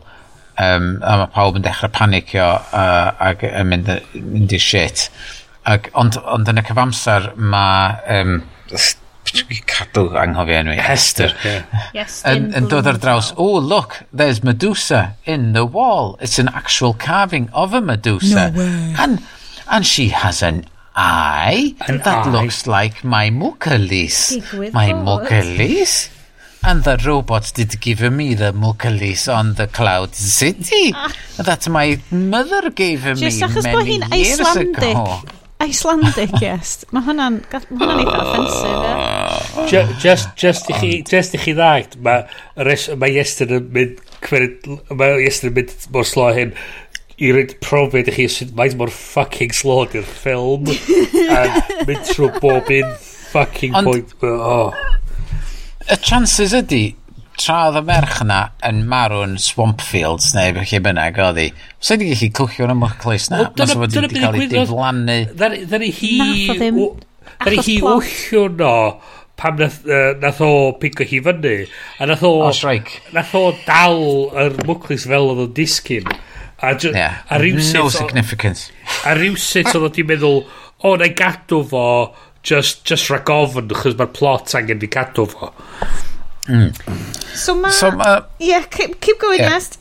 um, 0.63 0.93
a 1.03 1.17
mae 1.23 1.33
pawb 1.35 1.59
yn 1.59 1.65
dechrau 1.67 1.93
panicio 1.95 2.47
uh, 2.59 3.15
ac 3.31 3.45
yn 3.49 3.73
mynd, 3.73 3.91
mynd 4.21 4.55
i 4.57 4.61
shit. 4.63 5.09
Ac, 5.67 5.91
ond, 5.99 6.19
ond 6.23 6.49
yn 6.53 6.63
y 6.63 6.65
cyfamser 6.67 7.33
mae 7.37 8.21
um, 8.21 8.39
cadw 9.67 10.07
anghofio 10.21 10.61
enw 10.61 10.75
i. 10.77 10.79
Hester 10.87 11.35
yes, 11.97 12.21
yn, 12.29 12.51
yn 12.57 12.69
dod 12.71 12.87
ar 12.89 13.01
draws 13.03 13.33
oh 13.37 13.59
look 13.59 13.99
there's 14.13 14.43
Medusa 14.45 15.17
in 15.25 15.53
the 15.53 15.65
wall. 15.65 16.17
It's 16.21 16.39
an 16.39 16.49
actual 16.49 16.95
carving 16.95 17.51
of 17.53 17.75
a 17.75 17.81
Medusa. 17.81 18.51
No 18.51 18.59
way. 18.61 18.95
and, 18.99 19.23
and 19.71 19.87
she 19.87 20.09
has 20.09 20.43
an 20.43 20.65
eye 20.97 21.75
an 21.89 21.99
that 21.99 22.27
eye. 22.27 22.31
looks 22.31 22.67
like 22.67 23.05
my 23.05 23.29
mukalis 23.29 24.33
my 24.73 24.93
mukalis 24.93 26.09
And 26.65 26.83
the 26.85 26.97
robot 27.07 27.53
did 27.55 27.81
give 27.81 28.01
me 28.11 28.35
the 28.35 28.53
muckalis 28.53 29.33
on 29.33 29.55
the 29.55 29.67
cloud 29.67 30.15
city 30.15 30.93
ah. 30.95 31.13
that 31.39 31.69
my 31.69 32.01
mother 32.11 32.71
gave 32.71 33.05
me 33.05 33.15
Just 33.15 33.43
achos 33.43 33.67
bod 33.73 33.87
hi'n 33.87 34.07
Icelandic. 34.13 35.35
Icelandic, 35.63 36.33
yes. 36.43 36.85
Mae 36.93 37.05
hwnna'n 37.07 37.39
ma 37.49 37.61
hwnna 37.63 38.03
eitha 38.03 38.17
offensive, 38.25 39.71
yeah. 39.73 39.93
Just, 40.03 40.35
just, 40.37 40.69
i 40.71 40.81
chi, 40.81 40.91
just 41.09 41.37
i 41.39 41.41
chi 41.41 41.55
ddagt, 41.57 41.97
mae 42.03 42.27
ma 42.99 43.09
Iestyn 43.09 43.55
yn 43.61 43.71
mynd, 43.73 44.03
mae 44.93 45.23
Iestyn 45.25 45.53
yn 45.53 45.57
mynd 45.61 45.89
mor 45.95 46.05
slo 46.09 46.29
hyn, 46.37 46.53
i 47.17 47.31
roed 47.33 47.55
profiad 47.65 48.11
i 48.11 48.15
chi 48.19 48.27
sydd 48.29 48.53
mae'n 48.57 48.77
mor 48.77 48.93
fucking 48.93 49.55
slo 49.57 49.79
i'r 49.87 50.05
ffilm 50.05 50.69
a 51.39 51.41
mynd 51.89 52.05
trwy 52.11 52.29
bob 52.43 52.69
un 52.77 52.93
fucking 53.33 53.77
point 53.87 54.13
oh 54.29 54.75
y 55.87 55.99
chances 56.03 56.55
ydy, 56.57 56.85
tra 57.37 57.67
oedd 57.69 57.81
y 57.81 57.83
merch 57.87 58.21
yna 58.25 58.41
yn 58.67 58.85
marw'n 58.91 59.37
Swampfields 59.43 60.33
neu 60.37 60.55
beth 60.57 60.73
lle 60.73 60.81
bynnag 60.87 61.21
oedd 61.23 61.43
hi, 61.43 61.51
os 61.83 61.93
ydy 61.95 62.09
gallu 62.13 62.31
cwchio 62.39 62.67
yn 62.67 62.75
y 62.75 62.79
mwclis 62.81 63.29
na, 63.33 63.43
mas 63.59 63.75
o 63.75 63.83
wedi 63.83 64.07
cael 64.17 64.41
ei 64.41 64.49
diflannu. 64.53 65.19
Ddari 65.37 65.93
hi... 65.99 66.15
Ddari 67.37 67.61
hi 67.67 67.77
wllio 67.85 68.47
no 68.57 68.75
pam 69.37 69.59
nath, 69.61 69.83
uh, 69.85 70.15
nath 70.23 70.41
o 70.41 70.51
pigo 70.81 71.05
hi 71.05 71.21
fyny 71.25 71.67
a 72.01 72.09
nath 72.09 72.23
o, 72.25 72.33
oh, 72.49 72.79
nath 73.13 73.35
o 73.37 73.43
dal 73.67 74.01
yr 74.45 74.57
mwclis 74.65 75.05
fel 75.11 75.29
oedd 75.33 75.43
o'n 75.45 75.57
disgyn. 75.59 76.09
A, 76.65 76.73
yeah. 76.89 77.21
a 77.29 77.37
rhywsut 77.37 77.77
no 77.77 77.91
significance. 77.93 78.71
a 79.05 79.13
rhywsut 79.19 79.69
oedd 79.75 79.83
o 79.83 79.91
wedi 79.91 80.07
meddwl 80.09 80.41
o 80.89 80.95
na 80.97 81.11
i 81.11 81.13
gadw 81.17 81.61
fo 81.69 81.85
just, 82.47 82.85
just 82.89 83.11
rhag 83.11 83.31
ofn, 83.33 83.73
achos 83.75 83.97
mae'r 83.99 84.13
plot 84.15 84.55
angen 84.59 84.85
i 84.85 84.91
cadw 84.93 85.27
fo. 85.33 85.51
Mm. 86.47 86.71
So 87.35 87.57
mae... 87.59 87.75
So 87.75 87.91
ma, 87.97 88.21
yeah, 88.43 88.69
keep, 88.71 89.01
keep 89.01 89.19
going, 89.23 89.43
yeah. 89.43 89.57
Nest. 89.57 89.81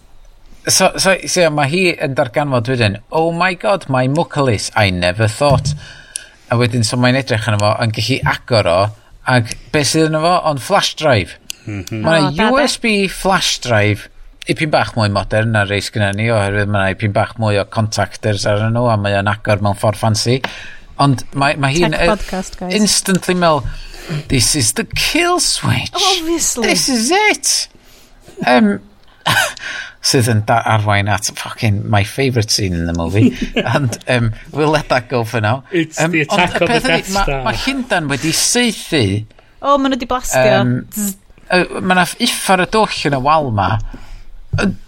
So, 0.66 0.92
so, 0.98 1.14
so 1.30 1.44
yeah, 1.44 1.54
mae 1.54 1.70
hi 1.70 1.84
yn 2.02 2.18
darganfod 2.18 2.72
wedyn, 2.74 2.98
oh 3.14 3.30
my 3.36 3.54
god, 3.62 3.86
mae 3.94 4.10
mwcalus, 4.10 4.72
I 4.74 4.90
never 4.90 5.30
thought. 5.30 5.76
A 6.50 6.58
wedyn, 6.58 6.86
so 6.86 6.98
mae'n 7.02 7.20
edrych 7.22 7.46
yn 7.52 7.60
fo, 7.62 7.76
yn 7.86 7.94
gallu 7.94 8.20
agor 8.34 8.72
o, 8.72 8.80
ac 9.30 9.54
beth 9.74 9.92
sydd 9.94 10.10
yn 10.10 10.20
fo, 10.26 10.34
ond 10.50 10.66
flash 10.66 10.96
drive. 10.98 11.38
Mm 11.66 11.86
-hmm. 11.86 12.02
Mae'n 12.06 12.44
oh, 12.50 12.58
USB 12.58 12.98
flash 13.14 13.60
drive 13.62 14.10
ipyn 14.52 14.70
bach 14.70 14.92
mwy 14.94 15.10
modern 15.10 15.56
na 15.56 15.64
reis 15.66 15.88
gyda 15.94 16.12
ni 16.14 16.28
oherwydd 16.30 16.70
mae'n 16.70 16.94
ipyn 16.94 17.14
bach 17.14 17.34
mwy 17.42 17.58
o 17.58 17.64
contactors 17.74 18.46
ar 18.50 18.62
nhw 18.70 18.84
a 18.92 18.98
mae 19.02 19.18
o'n 19.18 19.30
agor 19.32 19.64
mewn 19.66 19.78
ffordd 19.80 19.98
fancy 19.98 20.36
Ond 21.02 21.26
mae, 21.36 21.58
mae 21.60 21.76
hi'n... 21.76 21.92
Tech 21.92 22.02
eh, 22.06 22.12
podcast, 22.14 22.58
guys. 22.60 22.74
Instantly 22.76 23.36
mel, 23.36 23.64
this 24.30 24.56
is 24.56 24.74
the 24.74 24.86
kill 24.86 25.40
switch. 25.40 25.92
Obviously. 25.94 26.68
This 26.68 26.88
is 26.90 27.12
it. 27.12 27.68
Um, 28.48 28.80
sydd 30.06 30.30
yn 30.30 30.44
arwain 30.46 31.10
at 31.10 31.32
fucking 31.36 31.84
my 31.90 32.04
favourite 32.06 32.52
scene 32.52 32.74
in 32.74 32.86
the 32.86 32.94
movie. 32.94 33.36
and 33.56 33.98
um, 34.08 34.32
we'll 34.52 34.70
let 34.70 34.90
that 34.90 35.10
go 35.10 35.24
for 35.24 35.42
now. 35.42 35.64
It's 35.72 36.00
um, 36.00 36.12
the 36.12 36.22
attack 36.22 36.62
on 36.62 36.68
the 36.68 36.80
Death 36.80 37.08
Star. 37.10 37.44
Mae 37.44 37.52
ma 37.52 37.54
Hindan 37.66 38.10
wedi 38.12 38.32
seithi... 38.32 39.26
O, 39.62 39.74
oh, 39.74 39.78
maen 39.78 39.96
nhw 39.96 40.00
wedi 40.00 40.10
blastio. 40.10 40.60
Um, 40.62 40.76
uh, 41.50 41.80
mae 41.82 41.98
yna 41.98 42.08
iffar 42.24 42.64
y 42.64 42.70
dwll 42.72 43.00
yn 43.10 43.18
y 43.18 43.22
wal 43.26 43.52
ma. 43.56 43.72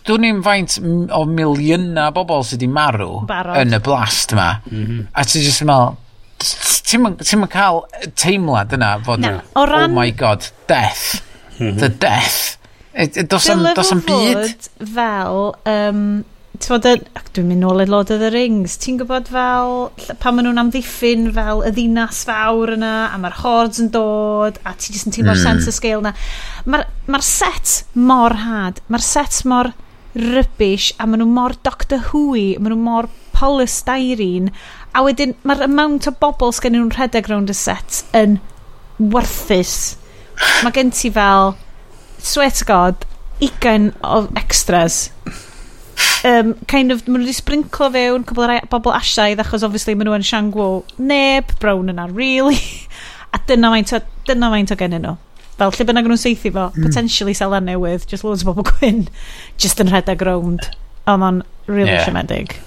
Dwi'n 0.08 0.24
ni'n 0.24 0.44
faint 0.46 0.78
o 1.16 1.24
miliynau 1.30 2.14
bobl 2.16 2.46
sydd 2.48 2.62
wedi 2.62 2.70
marw 2.72 3.24
Barod. 3.30 3.60
yn 3.62 3.76
y 3.76 3.80
blast 3.84 4.36
yma. 4.36 4.50
Mm 4.70 4.84
-hmm. 4.86 5.08
A 5.14 5.26
ti'n 5.28 5.46
just 5.46 5.64
yn 5.66 5.72
meddwl, 5.72 5.98
ti'n 6.88 7.44
yn 7.44 7.52
cael 7.52 7.84
teimlad 8.16 8.74
yna 8.78 8.94
fod, 9.06 9.24
Na, 9.24 9.42
o 9.54 9.64
oh 9.64 9.68
ran... 9.70 9.92
oh 9.92 10.00
my 10.00 10.12
god, 10.12 10.48
death, 10.68 11.22
mhm. 11.60 11.78
the 11.80 11.90
death. 11.90 12.58
Dos 13.30 13.50
am 13.50 13.64
byd. 14.02 14.08
fod 14.08 14.70
fel 14.96 15.56
um, 15.70 16.26
Tyfod, 16.58 16.86
dwi'n 17.36 17.50
mynd 17.52 17.62
nôl 17.62 17.84
i 17.84 17.86
Lord 17.86 18.10
of 18.14 18.22
the 18.22 18.30
Rings, 18.34 18.78
ti'n 18.82 18.96
gwybod 18.98 19.28
fel, 19.30 19.74
pan 20.22 20.34
maen 20.34 20.48
nhw'n 20.48 20.62
amddiffyn 20.64 21.28
fel 21.36 21.62
y 21.68 21.70
ddinas 21.76 22.24
fawr 22.26 22.72
yna, 22.74 22.94
a 23.14 23.20
mae'r 23.22 23.36
hordes 23.44 23.82
yn 23.84 23.92
dod, 23.94 24.58
a 24.66 24.74
ti 24.74 24.96
jyst 24.96 25.10
yn 25.10 25.16
teimlo'r 25.16 25.38
mm. 25.38 25.44
sense 25.44 25.70
of 25.70 25.76
scale 25.78 26.02
yna. 26.02 26.14
Mae'r 26.66 26.88
ma 27.14 27.22
set 27.26 27.76
mor 27.94 28.40
had, 28.42 28.82
mae'r 28.90 29.06
set 29.06 29.40
mor 29.50 29.70
rybys, 30.18 30.90
a 30.98 31.06
maen 31.06 31.22
nhw 31.22 31.30
mor 31.36 31.58
Doctor 31.68 32.02
Who, 32.10 32.26
maen 32.58 32.74
nhw 32.74 32.80
mor 32.88 33.10
polystyrene, 33.38 34.54
a 34.98 35.06
wedyn 35.06 35.38
mae'r 35.46 35.68
amount 35.68 36.10
o 36.10 36.16
bobl 36.24 36.56
sgen 36.58 36.74
nhw'n 36.74 36.94
rhedeg 36.96 37.30
rownd 37.30 37.54
y 37.54 37.58
set 37.58 38.02
yn 38.18 38.40
werthus. 38.98 39.98
Mae 40.64 40.74
gen 40.74 40.90
ti 40.96 41.14
fel, 41.14 41.54
swear 42.18 42.56
to 42.58 42.72
god, 42.72 43.06
ugain 43.46 43.92
o 44.02 44.26
extras 44.42 45.06
um, 46.28 46.54
kind 46.72 46.92
of, 46.94 47.06
maen 47.08 47.22
nhw 47.22 47.28
wedi 47.28 47.38
sprinklo 47.38 47.92
fewn 47.94 48.26
cwbl 48.28 48.58
o 48.58 48.72
bobl 48.72 48.96
asiaidd 48.98 49.44
achos 49.44 49.66
obviously 49.68 49.96
maen 49.96 50.10
nhw 50.10 50.18
yn 50.20 50.28
siangwo 50.28 50.68
neb, 50.98 51.54
brown 51.62 51.94
yna 51.94 52.10
really 52.14 52.62
a 53.36 53.42
dyna 53.50 53.74
mae'n 53.74 53.90
to, 53.94 54.02
dyna 54.30 54.52
mae'n 54.54 54.70
to 54.70 54.80
gennyn 54.80 55.06
nhw 55.08 55.18
fel 55.58 55.74
lle 55.74 55.88
bynnag 55.90 56.08
nhw'n 56.08 56.22
seithi 56.22 56.54
fo 56.54 56.70
mm. 56.70 56.86
potentially 56.86 57.34
sela 57.38 57.60
newydd 57.64 58.06
just 58.10 58.26
loads 58.26 58.46
o 58.46 58.52
bobl 58.52 58.68
gwyn 58.72 59.06
just 59.58 59.82
yn 59.84 59.92
rhedeg 59.94 60.26
rownd 60.28 60.70
a 61.08 61.18
mae'n 61.18 61.44
really 61.68 61.96
yeah. 61.96 62.06
siomedig 62.06 62.58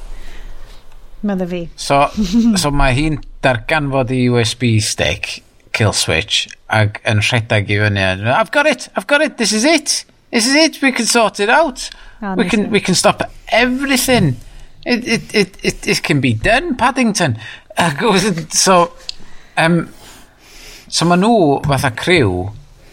Medda 1.22 1.46
fi. 1.46 1.68
So, 1.76 2.08
so 2.60 2.70
mae 2.72 2.94
hi'n 2.96 3.18
darganfod 3.44 4.12
i 4.14 4.22
USB 4.32 4.78
stick, 4.80 5.42
kill 5.76 5.92
switch, 5.92 6.46
ag 6.72 7.00
yn 7.08 7.20
rhedeg 7.24 7.68
i 7.68 7.76
fyny. 7.82 8.04
I've 8.32 8.52
got 8.54 8.66
it, 8.70 8.88
I've 8.96 9.06
got 9.06 9.20
it, 9.20 9.36
this 9.36 9.52
is 9.52 9.64
it. 9.64 10.04
This 10.30 10.46
is 10.46 10.54
it, 10.54 10.80
we 10.80 10.92
can 10.92 11.06
sort 11.06 11.40
it 11.40 11.50
out. 11.50 11.90
Oh, 12.22 12.34
we 12.34 12.44
nice 12.44 12.50
can 12.50 12.60
one. 12.62 12.70
we 12.70 12.80
can 12.80 12.94
stop 12.94 13.22
everything. 13.48 14.36
It 14.84 15.06
it 15.06 15.34
it 15.34 15.64
it, 15.64 15.88
it 15.88 16.02
can 16.02 16.20
be 16.20 16.34
done, 16.34 16.76
Paddington. 16.76 17.38
Ac 17.78 18.00
so 18.50 18.92
um, 19.56 19.88
so 20.88 21.06
ma 21.06 21.16
nhw 21.16 21.60
fatha 21.66 21.92
criw 21.96 22.50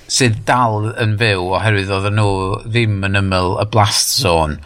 sydd 0.07 0.43
dal 0.47 0.91
yn 1.03 1.17
fyw 1.19 1.49
oherwydd 1.57 1.91
oedd 1.91 2.11
nhw 2.15 2.29
ddim 2.67 3.01
yn 3.07 3.19
ymyl 3.19 3.57
y 3.59 3.65
blast 3.73 4.13
zone 4.21 4.61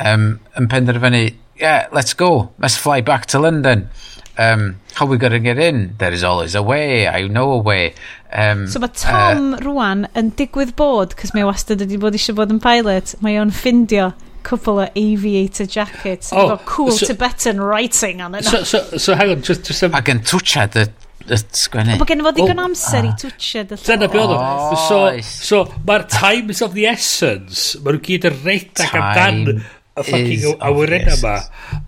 um, 0.00 0.38
yn 0.56 0.68
penderfynu 0.72 1.26
yeah, 1.58 1.88
let's 1.92 2.14
go, 2.14 2.52
let's 2.58 2.76
fly 2.76 3.00
back 3.00 3.26
to 3.26 3.38
London 3.38 3.88
um, 4.38 4.80
how 4.94 5.06
we 5.06 5.18
gonna 5.18 5.36
to 5.36 5.40
get 5.40 5.58
in? 5.58 5.94
There 5.98 6.12
is 6.12 6.24
always 6.24 6.54
a 6.54 6.62
way, 6.62 7.08
I 7.08 7.26
know 7.26 7.52
a 7.52 7.58
way. 7.58 7.94
Um, 8.32 8.66
so 8.68 8.78
mae 8.78 8.88
uh, 8.88 8.94
Tom 8.94 9.54
uh, 9.54 9.60
rwan 9.64 10.06
yn 10.18 10.32
digwydd 10.38 10.76
bod, 10.78 11.16
cos 11.18 11.34
mae 11.34 11.46
wastad 11.48 11.82
wedi 11.84 11.98
bod 12.00 12.16
eisiau 12.16 12.38
bod 12.38 12.54
yn 12.54 12.62
pilot, 12.62 13.16
mae 13.24 13.38
o'n 13.40 13.52
ffindio 13.54 14.12
couple 14.48 14.80
of 14.80 14.88
aviator 14.96 15.66
jackets 15.66 16.32
oh, 16.32 16.54
got 16.54 16.64
cool 16.64 16.90
so, 16.90 17.04
Tibetan 17.04 17.60
writing 17.60 18.22
on 18.22 18.34
it. 18.34 18.44
So, 18.44 18.62
so, 18.62 18.78
so 18.96 19.14
hang 19.14 19.30
on, 19.30 19.42
just... 19.42 19.66
just 19.66 19.82
um, 19.84 19.96
Ac 19.98 20.08
yn 20.14 20.24
touch 20.24 20.56
y 20.56 20.88
y 21.28 21.36
sgwennu. 21.36 21.98
Mae 22.00 22.08
gen 22.08 22.22
i 22.22 22.24
fod 22.24 22.38
digon 22.38 22.60
oh. 22.62 22.68
amser 22.68 23.04
i 23.04 23.10
twtio 23.20 23.64
dy. 23.68 23.76
Dyna 23.84 24.08
be 24.08 24.20
oedd 24.22 24.32
o. 24.32 24.78
So, 24.86 25.00
so 25.24 25.64
mae'r 25.88 26.06
times 26.12 26.62
of 26.64 26.76
the 26.76 26.86
essence, 26.88 27.74
mae 27.82 27.96
nhw 27.96 28.04
gyd 28.06 28.28
yn 28.30 28.38
redag 28.46 28.94
amdan 28.96 29.60
y 30.00 30.06
fucking 30.08 30.64
awyren 30.70 31.12
yma. 31.18 31.36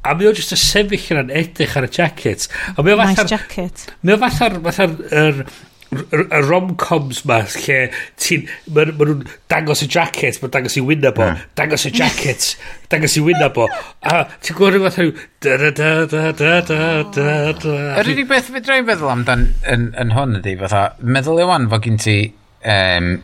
A 0.02 0.14
mae 0.18 0.30
o 0.30 0.36
jyst 0.36 0.54
y 0.56 0.60
sefyll 0.60 1.10
yna'n 1.16 1.34
edrych 1.42 1.74
ar 1.80 1.88
y 1.88 1.90
jacket. 1.96 2.46
A 2.76 2.84
mae 2.84 2.94
o 2.94 3.00
fatha... 3.00 3.24
Nice 3.24 3.34
jacket. 3.34 3.90
Mae 4.02 4.18
o 4.18 4.22
fatha'r... 4.26 4.62
Fatha'r... 4.68 5.44
Y 5.90 6.40
rom-coms 6.46 7.24
ma, 7.26 7.40
lle 7.50 7.78
ti'n... 8.22 8.44
Ma, 8.70 8.84
ma 8.94 9.06
nhw'n 9.08 9.24
dangos 9.50 9.80
y 9.82 9.88
jacket, 9.90 10.36
ma 10.38 10.50
dangos 10.54 10.76
i 10.78 10.82
wynna 10.86 11.10
bo, 11.16 11.26
dangos 11.58 11.82
y 11.88 11.90
jacket, 11.90 12.46
dangos 12.92 13.16
i 13.18 13.22
wynna 13.26 13.48
bo. 13.56 13.66
A 14.06 14.20
ti'n 14.38 14.54
gwybod 14.54 14.76
rhywbeth 14.76 15.00
rhyw... 15.00 15.16
Da 15.42 15.56
da 15.58 15.72
da 15.74 15.90
da 16.06 16.22
da 16.30 16.52
da 16.68 16.78
da 17.16 17.26
da... 17.58 17.74
Yr 18.04 18.12
unig 18.12 18.30
beth 18.30 18.52
fe 18.54 18.62
drai'n 18.62 18.86
feddwl 18.86 19.10
amdan 19.16 19.48
yn, 19.72 19.88
yn 19.98 20.14
hwn 20.14 20.38
ydi, 20.38 20.54
fatha, 20.62 20.84
meddwl 21.02 21.42
i 21.42 21.48
wan 21.50 21.66
fod 21.74 21.82
gen 21.88 21.98
ti... 22.06 22.16
Um, 22.62 23.16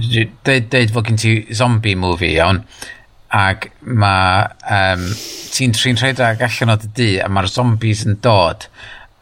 deud 0.00 0.96
fod 0.96 1.12
gen 1.12 1.20
ti 1.20 1.34
zombie 1.52 1.98
movie, 2.00 2.32
iawn 2.38 2.64
ac 3.34 3.68
mae 3.82 4.46
um, 4.72 5.04
ti'n 5.52 5.74
trin 5.76 6.00
rhedeg 6.00 6.42
allan 6.46 6.74
o 6.74 6.78
dy 6.80 6.92
dŷ 6.96 7.10
a 7.24 7.28
mae'r 7.32 7.50
zombies 7.52 8.06
yn 8.08 8.20
dod. 8.24 8.68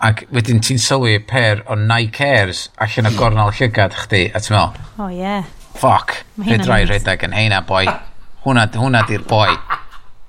Ac 0.06 0.26
wedyn 0.34 0.60
ti'n 0.62 0.80
sylwi 0.82 1.18
per 1.26 1.64
o 1.66 1.78
Nike 1.80 2.24
Airs 2.24 2.66
allan 2.76 3.08
o 3.08 3.14
hmm. 3.14 3.20
gornel 3.20 3.54
llygad 3.56 3.96
chdi 4.04 4.26
a 4.30 4.42
ti'n 4.42 4.58
meddwl 4.58 5.04
oh 5.04 5.12
yeah 5.12 5.46
fuck 5.76 6.14
fydd 6.40 6.66
rai 6.68 6.84
rhedeg 6.86 7.24
yn 7.26 7.36
heina 7.36 7.60
boi. 7.68 7.84
Hwnna, 8.46 8.66
hwnna 8.78 9.02
di'r 9.08 9.24
boi. 9.28 9.52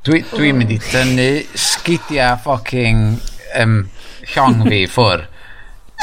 Dwi'n 0.07 0.25
dwi, 0.27 0.37
dwi 0.39 0.53
mynd 0.55 0.73
i 0.73 0.77
dynnu 0.81 1.29
sgidia 1.59 2.31
fucking 2.41 3.17
um, 3.61 3.79
llong 4.33 4.63
fi 4.67 4.83
ffwr 4.95 5.25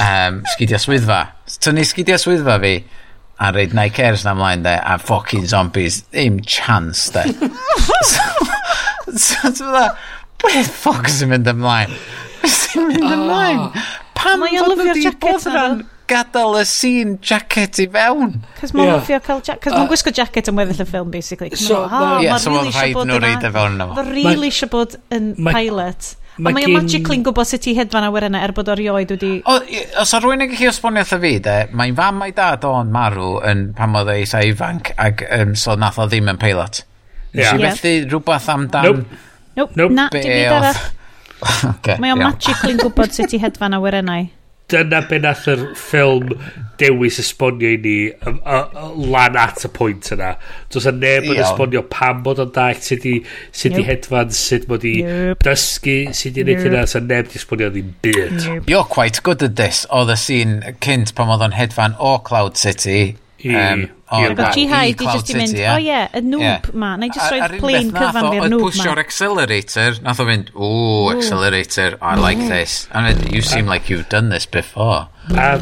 um, 0.04 0.42
sgidia 0.54 0.80
swyddfa. 0.82 1.20
Tynnu 1.64 1.84
sgidia 1.88 2.18
swyddfa 2.20 2.58
fi 2.62 2.74
a 3.40 3.52
reid 3.52 3.74
Nike 3.74 4.02
Airs 4.02 4.24
na 4.24 4.34
mlaen 4.34 4.62
de, 4.62 4.74
a 4.78 4.98
fucking 4.98 5.46
zombies, 5.46 6.02
ddim 6.12 6.40
chance 6.46 7.10
de. 7.14 7.24
so, 8.10 8.26
ti'n 9.14 9.56
fydda, 9.58 9.88
beth 10.44 10.70
ffoc 10.70 11.10
sy'n 11.10 11.32
mynd 11.32 11.50
ymlaen? 11.54 11.96
Beth 12.42 12.60
sy'n 12.60 12.88
mynd 12.92 13.10
ymlaen? 13.16 13.66
Pam 14.14 14.44
fod 14.46 14.54
nhw 14.54 14.78
wedi 14.84 15.10
bodran 15.20 15.82
gadael 16.10 16.58
y 16.60 16.64
scene 16.68 17.18
jacket 17.24 17.80
i 17.82 17.88
fewn? 17.90 18.38
Cos 18.60 18.74
mae'n 18.76 18.90
yeah. 18.90 18.98
offio 18.98 19.20
cael 19.24 19.40
jacket, 19.44 19.62
cos 19.66 19.76
mae'n 19.76 19.90
gwisgo 19.90 20.12
jacket 20.14 20.50
yn 20.52 20.60
weddill 20.60 20.84
y 20.84 20.88
ffilm, 20.88 21.10
basically. 21.14 21.50
So, 21.58 21.84
no, 21.88 22.02
oh, 22.02 22.18
yeah, 22.24 22.38
so 22.40 22.52
mae'n 22.54 22.70
rhaid 22.74 23.00
nhw 23.00 23.22
reid 23.24 23.46
e 23.46 23.54
fewn 23.54 23.78
yna. 23.78 23.88
Mae'n 23.96 24.12
really 24.12 24.52
eisiau 24.52 24.70
bod 24.72 24.98
yn 25.14 25.32
pilot. 25.42 26.14
Mae 26.38 26.54
mae 26.56 26.66
gin... 26.66 26.74
magically'n 26.74 27.22
gwybod 27.26 27.46
sut 27.46 27.66
i 27.70 27.76
hedfan 27.78 28.06
awyr 28.08 28.26
yna 28.26 28.40
er 28.42 28.52
bod 28.56 28.70
o'r 28.72 28.80
ioed 28.82 29.12
wedi... 29.14 29.30
O, 29.46 29.58
os 30.02 30.14
o 30.16 30.20
rwy'n 30.22 30.42
yn 30.46 30.50
gallu 30.50 30.70
osbonio 30.72 31.04
wrtho 31.04 31.18
fi, 31.22 31.32
de, 31.44 31.54
mae'n 31.78 31.94
fam 31.98 32.18
mae 32.18 32.34
dad 32.34 32.66
o'n 32.66 32.90
marw 32.94 33.36
yn 33.46 33.68
pan 33.78 33.94
oedd 34.00 34.10
ei 34.16 34.26
ifanc, 34.50 34.90
ac 34.98 35.22
um, 35.28 35.54
so 35.58 35.76
nath 35.78 36.00
o 36.02 36.08
ddim 36.10 36.32
yn 36.32 36.40
peilot. 36.42 36.82
Nes 37.34 37.44
yeah. 37.44 37.54
i 37.54 37.62
yeah. 37.62 37.78
fethu 37.78 38.08
rhywbeth 38.08 38.50
amdan... 38.50 38.88
Nope. 38.88 39.20
Nope. 39.54 39.78
nope. 39.78 39.94
Na, 39.94 40.08
dim 40.10 40.26
byd 40.26 40.56
arall. 40.56 40.80
okay, 41.70 41.98
mae 42.02 42.16
o 42.16 42.18
magically'n 42.18 42.82
gwybod 42.82 43.14
sut 43.14 43.36
i 43.36 43.42
hedfan 43.44 43.78
awyr 43.78 44.00
yna. 44.02 44.24
dyna 44.74 45.00
be 45.08 45.22
nath 45.22 45.48
yr 45.50 45.64
ffilm 45.78 46.34
dewis 46.80 47.20
esbonio 47.22 47.70
i 47.70 47.78
ni 47.78 47.94
y, 48.10 48.32
y, 48.34 48.34
y, 48.34 48.86
lan 49.14 49.38
at 49.38 49.64
y 49.66 49.70
pwynt 49.74 50.10
yna. 50.14 50.34
Does 50.74 50.88
a 50.90 50.92
neb 50.94 51.28
yn 51.30 51.40
esbonio 51.44 51.84
pam 51.90 52.22
bod 52.26 52.42
o'n 52.42 52.52
da 52.54 52.68
sut 52.74 53.06
i, 53.08 53.16
sut 53.50 53.72
yep. 53.72 53.80
i 53.80 53.86
hedfan, 53.88 54.32
sut 54.34 54.68
mod 54.70 54.86
i 54.88 54.96
yep. 55.00 55.44
dysgu, 55.46 55.98
sut 56.16 56.34
i 56.34 56.44
wneud 56.44 56.56
yep. 56.56 56.64
hynna, 56.66 56.86
so 56.90 57.02
neb 57.04 57.30
di 57.30 57.40
esbonio 57.40 57.70
ddim 57.74 57.92
byd. 58.04 58.38
Yep. 58.42 58.70
You're 58.70 58.88
quite 58.90 59.22
good 59.26 59.44
at 59.46 59.56
this, 59.60 59.84
oedd 59.94 60.12
y 60.14 60.18
sîn 60.20 60.56
cynt 60.84 61.14
pan 61.18 61.30
oedd 61.34 61.46
o'n 61.46 61.58
hedfan 61.58 61.98
o 62.02 62.16
Cloud 62.26 62.58
City. 62.60 63.14
I. 63.44 63.54
Um, 63.60 63.88
But 64.34 64.38
wow, 64.38 64.50
Jihai 64.54 64.96
di 64.96 65.08
just 65.08 65.32
i 65.32 65.38
mynd, 65.38 65.58
o 65.58 65.76
ie, 65.82 66.00
y 66.14 66.22
noob 66.26 66.70
ma, 66.74 66.94
na 67.00 67.08
i 67.08 67.12
just 67.14 67.32
roed 67.32 67.56
plane 67.62 67.90
cyfan 67.94 68.28
fi'r 68.30 68.48
noob 68.52 68.66
ma. 68.66 68.70
Pwysio'r 68.70 69.02
accelerator, 69.02 69.98
nath 70.04 70.22
o 70.22 70.28
fynd, 70.28 70.52
ooh, 70.54 71.10
accelerator, 71.14 71.98
I 72.00 72.14
like 72.20 72.42
this. 72.52 72.88
And 72.92 73.32
you 73.32 73.42
seem 73.42 73.66
like 73.66 73.90
you've 73.90 74.08
done 74.08 74.30
this 74.30 74.46
before. 74.46 75.08
A, 75.34 75.58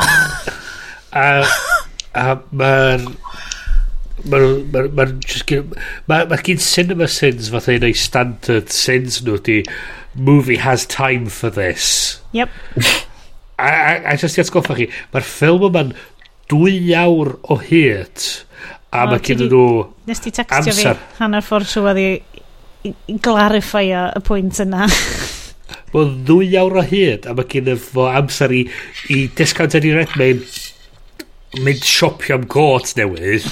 a, 1.13 1.27
a 2.15 2.39
ma'n... 2.51 3.11
Mae'n 4.23 4.71
ma, 4.71 4.83
ma, 4.87 5.63
ma, 6.07 6.17
ma 6.31 6.37
gyd 6.47 6.61
cinema 6.63 7.09
sins 7.11 7.49
fatha 7.51 7.75
un 7.75 7.89
o'i 7.89 7.95
standard 7.99 8.71
sins 8.71 9.19
nhw 9.27 9.41
di 9.49 9.57
movie 10.15 10.61
has 10.63 10.87
time 10.87 11.27
for 11.27 11.51
this. 11.51 12.21
Yep. 12.31 12.51
a, 13.59 13.67
a, 13.67 14.13
a 14.13 14.17
just 14.17 14.39
i 14.39 14.45
atgoffa 14.45 14.77
chi, 14.79 14.87
mae'r 15.15 15.27
ffilm 15.27 15.67
yma'n 15.69 15.93
dwy 16.53 16.93
awr 16.99 17.35
o 17.51 17.59
hyd 17.63 18.29
a 18.93 19.07
mae 19.09 19.23
gen 19.25 19.47
nhw 19.47 19.67
nes 20.09 20.21
ti 20.21 20.33
textio 20.35 20.75
fi 20.77 20.93
hanner 21.21 21.45
ffordd 21.45 21.71
siwad 21.71 22.01
i, 22.01 22.09
i, 22.89 22.93
i 22.93 23.17
glarify 23.25 23.87
y 23.97 24.25
pwynt 24.27 24.61
yna 24.67 24.89
Wel, 25.93 26.13
ddwy 26.25 26.55
awr 26.57 26.79
o 26.81 26.83
hyd, 26.89 27.27
a 27.29 27.35
mae 27.37 27.49
gen 27.53 27.69
i 27.69 27.75
fo 27.81 28.07
amser 28.09 28.53
i, 28.57 28.63
i 29.13 29.27
discount 29.37 29.77
yn 29.77 29.89
i 29.91 29.93
redmain 29.93 30.41
mynd 31.61 31.85
siopio 31.85 32.39
am 32.39 32.47
got 32.49 32.95
newydd. 32.97 33.45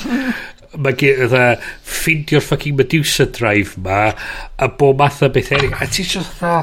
mae 0.81 0.97
gen 0.97 1.37
i 1.37 1.43
ffindio'r 1.85 2.45
fucking 2.47 2.79
Medusa 2.79 3.27
drive 3.29 3.77
ma, 3.85 4.15
a 4.57 4.71
bo 4.73 4.95
math 4.97 5.21
o 5.27 5.29
beth 5.33 5.53
eri. 5.57 5.69
A 5.69 5.89
ti'n 5.89 6.09
just 6.15 6.41
dda, 6.41 6.63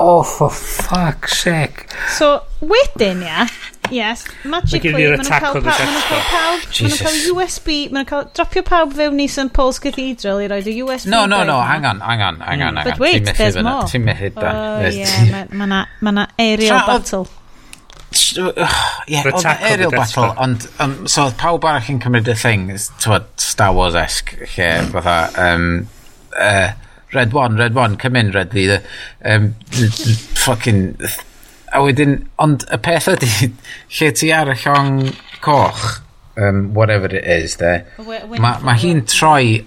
oh, 0.00 0.22
for 0.22 0.48
fuck's 0.48 1.36
sake. 1.44 1.84
So, 2.16 2.38
wedyn, 2.64 3.26
ia, 3.28 3.44
yeah 3.44 3.77
Yes, 3.94 4.24
magically, 4.44 4.92
maen 4.92 5.18
nhw'n 5.18 5.28
cael 5.28 5.54
pawb, 5.54 5.64
maen 5.66 5.92
nhw'n 5.92 6.04
cael 6.08 6.24
pawb, 6.28 6.66
maen 6.68 6.92
nhw'n 6.92 7.00
cael 7.00 7.18
USB, 7.34 7.68
maen 7.88 8.02
nhw'n 8.02 8.08
cael 8.10 8.28
dropio 8.36 8.62
pawb 8.66 8.94
fewn 8.98 9.22
i 9.22 9.28
St 9.32 9.52
Paul's 9.56 9.80
Cathedral 9.82 10.42
i 10.44 10.48
roed 10.52 10.68
y 10.70 10.76
USB. 10.82 11.10
No, 11.12 11.24
no, 11.30 11.42
no, 11.48 11.58
hang 11.64 11.88
on, 11.88 12.00
hang 12.04 12.22
on, 12.22 12.40
hang 12.40 12.62
on, 12.62 12.74
mm. 12.74 12.84
hang 12.84 12.84
on. 12.84 12.84
But 12.84 13.02
wait, 13.02 13.28
there's 13.38 13.56
more. 13.56 13.88
Ti'n 13.90 14.06
mehyd 14.06 14.38
da. 14.38 14.54
Oh, 14.54 14.88
yeah, 14.88 15.46
mae 15.52 16.14
na 16.14 16.26
aerial 16.38 16.84
battle. 16.88 17.28
Ie, 18.08 19.20
oedd 19.20 19.46
aerial 19.52 19.92
battle, 19.92 20.32
ond 20.40 20.64
um, 20.80 20.98
so 21.06 21.26
oedd 21.28 21.38
pawb 21.40 21.66
arall 21.68 21.92
yn 21.92 22.00
cymryd 22.02 22.28
y 22.32 22.36
thing, 22.38 22.68
tywed, 23.04 23.28
Star 23.42 23.74
Wars-esg, 23.76 24.32
lle, 24.54 24.68
fatha, 24.94 25.18
um, 25.44 25.66
uh, 26.32 26.70
Red 27.12 27.32
One, 27.32 27.56
Red 27.56 27.74
One, 27.74 27.96
come 27.96 28.16
in, 28.16 28.30
Red 28.32 28.54
Leader, 28.54 28.82
um, 29.24 29.54
fucking 30.36 30.96
a 31.72 31.82
wedyn, 31.84 32.20
ond 32.42 32.66
y 32.72 32.78
peth 32.84 33.08
ydy, 33.14 33.50
lle 33.98 34.12
ti 34.16 34.30
ar 34.34 34.52
y 34.52 34.58
llong 34.62 35.00
coch, 35.44 36.00
um, 36.38 36.68
whatever 36.74 37.10
it 37.14 37.24
is, 37.24 37.56
de, 37.60 37.82
mae 37.98 38.62
ma 38.64 38.76
hi'n 38.78 39.04
troi 39.08 39.64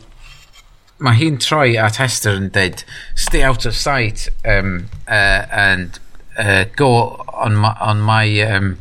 mae 1.01 1.17
hi'n 1.17 1.39
troi 1.41 1.73
at 1.81 1.97
Hester 1.97 2.37
yn 2.37 2.51
dweud 2.53 2.83
stay 3.17 3.41
out 3.41 3.65
of 3.65 3.73
sight 3.75 4.27
um, 4.45 4.85
uh, 5.07 5.45
and 5.49 5.97
uh, 6.37 6.65
go 6.75 6.91
on 7.33 7.55
my, 7.55 7.75
on 7.81 8.01
my 8.01 8.25
um, 8.41 8.77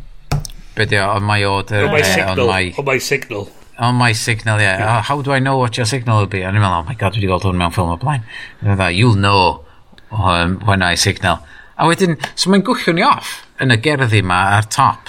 video 0.76 1.08
on 1.08 1.24
my 1.24 1.42
order 1.44 1.86
on 1.86 1.92
my, 1.92 2.00
uh, 2.00 2.04
signal, 2.04 2.40
on, 2.40 2.46
my, 2.46 2.74
on 2.76 2.84
my 2.84 2.98
signal. 2.98 3.48
On 3.78 3.94
my 3.94 4.12
signal 4.12 4.60
yeah, 4.60 4.78
yeah. 4.78 4.98
Oh, 4.98 5.00
how 5.00 5.22
do 5.22 5.32
I 5.32 5.38
know 5.38 5.56
what 5.56 5.76
your 5.78 5.86
signal 5.86 6.20
will 6.20 6.26
be? 6.26 6.42
A 6.42 6.52
ni'n 6.52 6.60
meddwl, 6.60 6.84
oh 6.84 6.88
my 6.88 6.94
god 7.00 7.16
dwi 7.16 7.22
wedi 7.22 7.30
gweld 7.32 7.48
hwn 7.48 7.56
mewn 7.56 7.72
ffilm 7.72 7.94
o 7.94 7.96
blaen. 8.00 8.26
And 8.60 8.76
that, 8.76 8.92
you'll 8.94 9.16
know 9.16 9.64
um, 10.12 10.58
when 10.68 10.84
I 10.84 10.94
signal. 11.00 11.40
A 11.80 11.88
wedyn, 11.88 12.18
so 12.36 12.52
mae'n 12.52 12.64
gwychio 12.66 12.92
ni 12.96 13.04
off 13.06 13.40
yn 13.60 13.72
y 13.72 13.78
gerddi 13.80 14.20
ma 14.26 14.40
ar 14.58 14.68
top. 14.68 15.08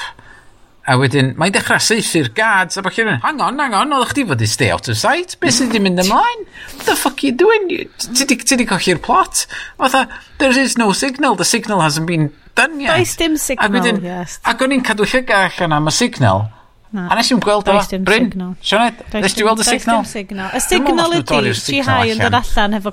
A 0.89 0.95
wedyn, 0.97 1.33
mae'n 1.39 1.53
dechrau 1.53 1.81
saethu'r 1.83 2.31
guards 2.35 2.79
a 2.79 2.83
bach 2.85 2.97
yn 3.03 3.11
hang 3.21 3.41
on, 3.43 3.59
hang 3.61 3.75
on, 3.77 3.91
oeddech 3.97 4.15
chdi 4.15 4.25
fod 4.29 4.41
i 4.41 4.47
stay 4.49 4.71
out 4.73 4.89
of 4.91 4.97
sight? 4.97 5.35
Beth 5.43 5.57
sydd 5.57 5.69
wedi 5.69 5.83
mynd 5.83 6.01
ymlaen? 6.05 6.45
What 6.77 6.87
the 6.87 6.95
fuck 6.97 7.19
are 7.21 7.27
you 7.27 7.35
doing? 7.37 7.67
Ti 8.01 8.25
di 8.25 8.65
colli'r 8.69 9.01
plot? 9.03 9.45
Fatha, 9.77 10.07
there 10.39 10.57
is 10.57 10.77
no 10.79 10.89
signal, 10.95 11.35
the 11.35 11.45
signal 11.45 11.83
hasn't 11.83 12.07
been 12.07 12.31
done 12.55 12.79
yet. 12.79 12.97
Does 12.97 13.15
dim 13.19 13.37
signal, 13.37 13.69
a 13.69 13.77
wedyn, 13.77 14.01
yes. 14.07 14.39
Ac 14.47 14.65
o'n 14.65 14.73
i'n 14.79 14.83
cadw 14.87 15.05
llygau 15.05 15.51
allan 15.51 15.77
am 15.77 15.91
y 15.91 15.95
signal, 15.99 16.47
Na. 16.91 17.05
A 17.07 17.15
nes 17.15 17.29
i'n 17.31 17.39
gweld 17.39 17.69
o, 17.71 17.77
Bryn, 18.03 18.25
Sionet, 18.59 18.97
nes 19.13 19.35
i'n 19.37 19.45
gweld 19.45 19.61
y 19.63 19.67
signal? 19.69 20.01
Does 20.01 20.11
dim 20.11 20.11
signal. 20.11 20.49
Y 20.51 20.59
signal 20.65 21.13
ydy, 21.21 21.53
ti 21.63 21.77
hau 21.87 22.09
yn 22.11 22.19
dod 22.19 22.35
allan 22.41 22.75
efo 22.81 22.91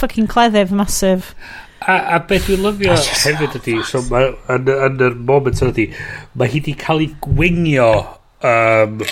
fucking 0.00 0.28
cleddyf 0.30 0.72
masif. 0.72 1.34
A, 1.86 1.96
a 2.16 2.18
beth 2.26 2.48
dwi'n 2.48 2.64
lyfio 2.64 2.94
hefyd 2.98 3.56
ydy, 3.60 3.76
so 3.86 4.00
ma, 4.10 4.24
yn, 4.50 4.70
yn 4.74 5.02
yr 5.06 5.14
moment 5.28 5.60
ydy, 5.62 5.84
mae 6.34 6.50
hi 6.50 6.58
wedi 6.58 6.74
cael 6.80 7.04
ei 7.04 7.12
gwingio 7.22 7.90
um, 8.42 9.04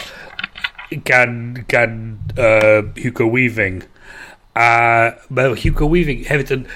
gan, 1.07 1.37
gan 1.71 2.01
uh, 2.35 2.81
Hugo 2.99 3.29
Weaving. 3.31 3.85
A 4.59 4.67
mae 5.31 5.55
Hugo 5.63 5.87
Weaving 5.91 6.27
hefyd 6.27 6.51
yn, 6.57 6.67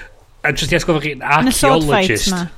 a 0.43 0.53
jyst 0.55 0.71
i 0.71 0.79
asgofio 0.79 1.03
chi, 1.03 1.13
yn 1.19 1.51
y 1.51 1.55
sword 1.55 1.83
fight 1.89 2.15
archaeologist. 2.15 2.55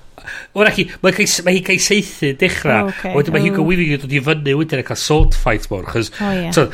Wel, 0.53 0.69
ac 0.69 0.79
mae 1.01 1.57
hi 1.57 1.65
cael 1.65 1.81
seithi 1.81 2.35
dechrau. 2.37 2.91
Oh, 2.91 2.93
okay. 2.93 3.15
Wedyn 3.17 3.33
mae 3.33 3.41
oh. 3.41 3.49
Hugo 3.49 3.65
Weaving 3.65 3.95
yn 3.97 4.03
dod 4.03 4.13
i 4.13 4.21
fyny 4.29 4.57
wedyn 4.59 4.83
yn 4.83 4.89
cael 4.91 5.01
sword 5.01 5.37
fight 5.37 5.65
mor. 5.73 5.89
Chos, 5.89 6.13
oh, 6.19 6.29
yeah. 6.29 6.53
so, 6.53 6.69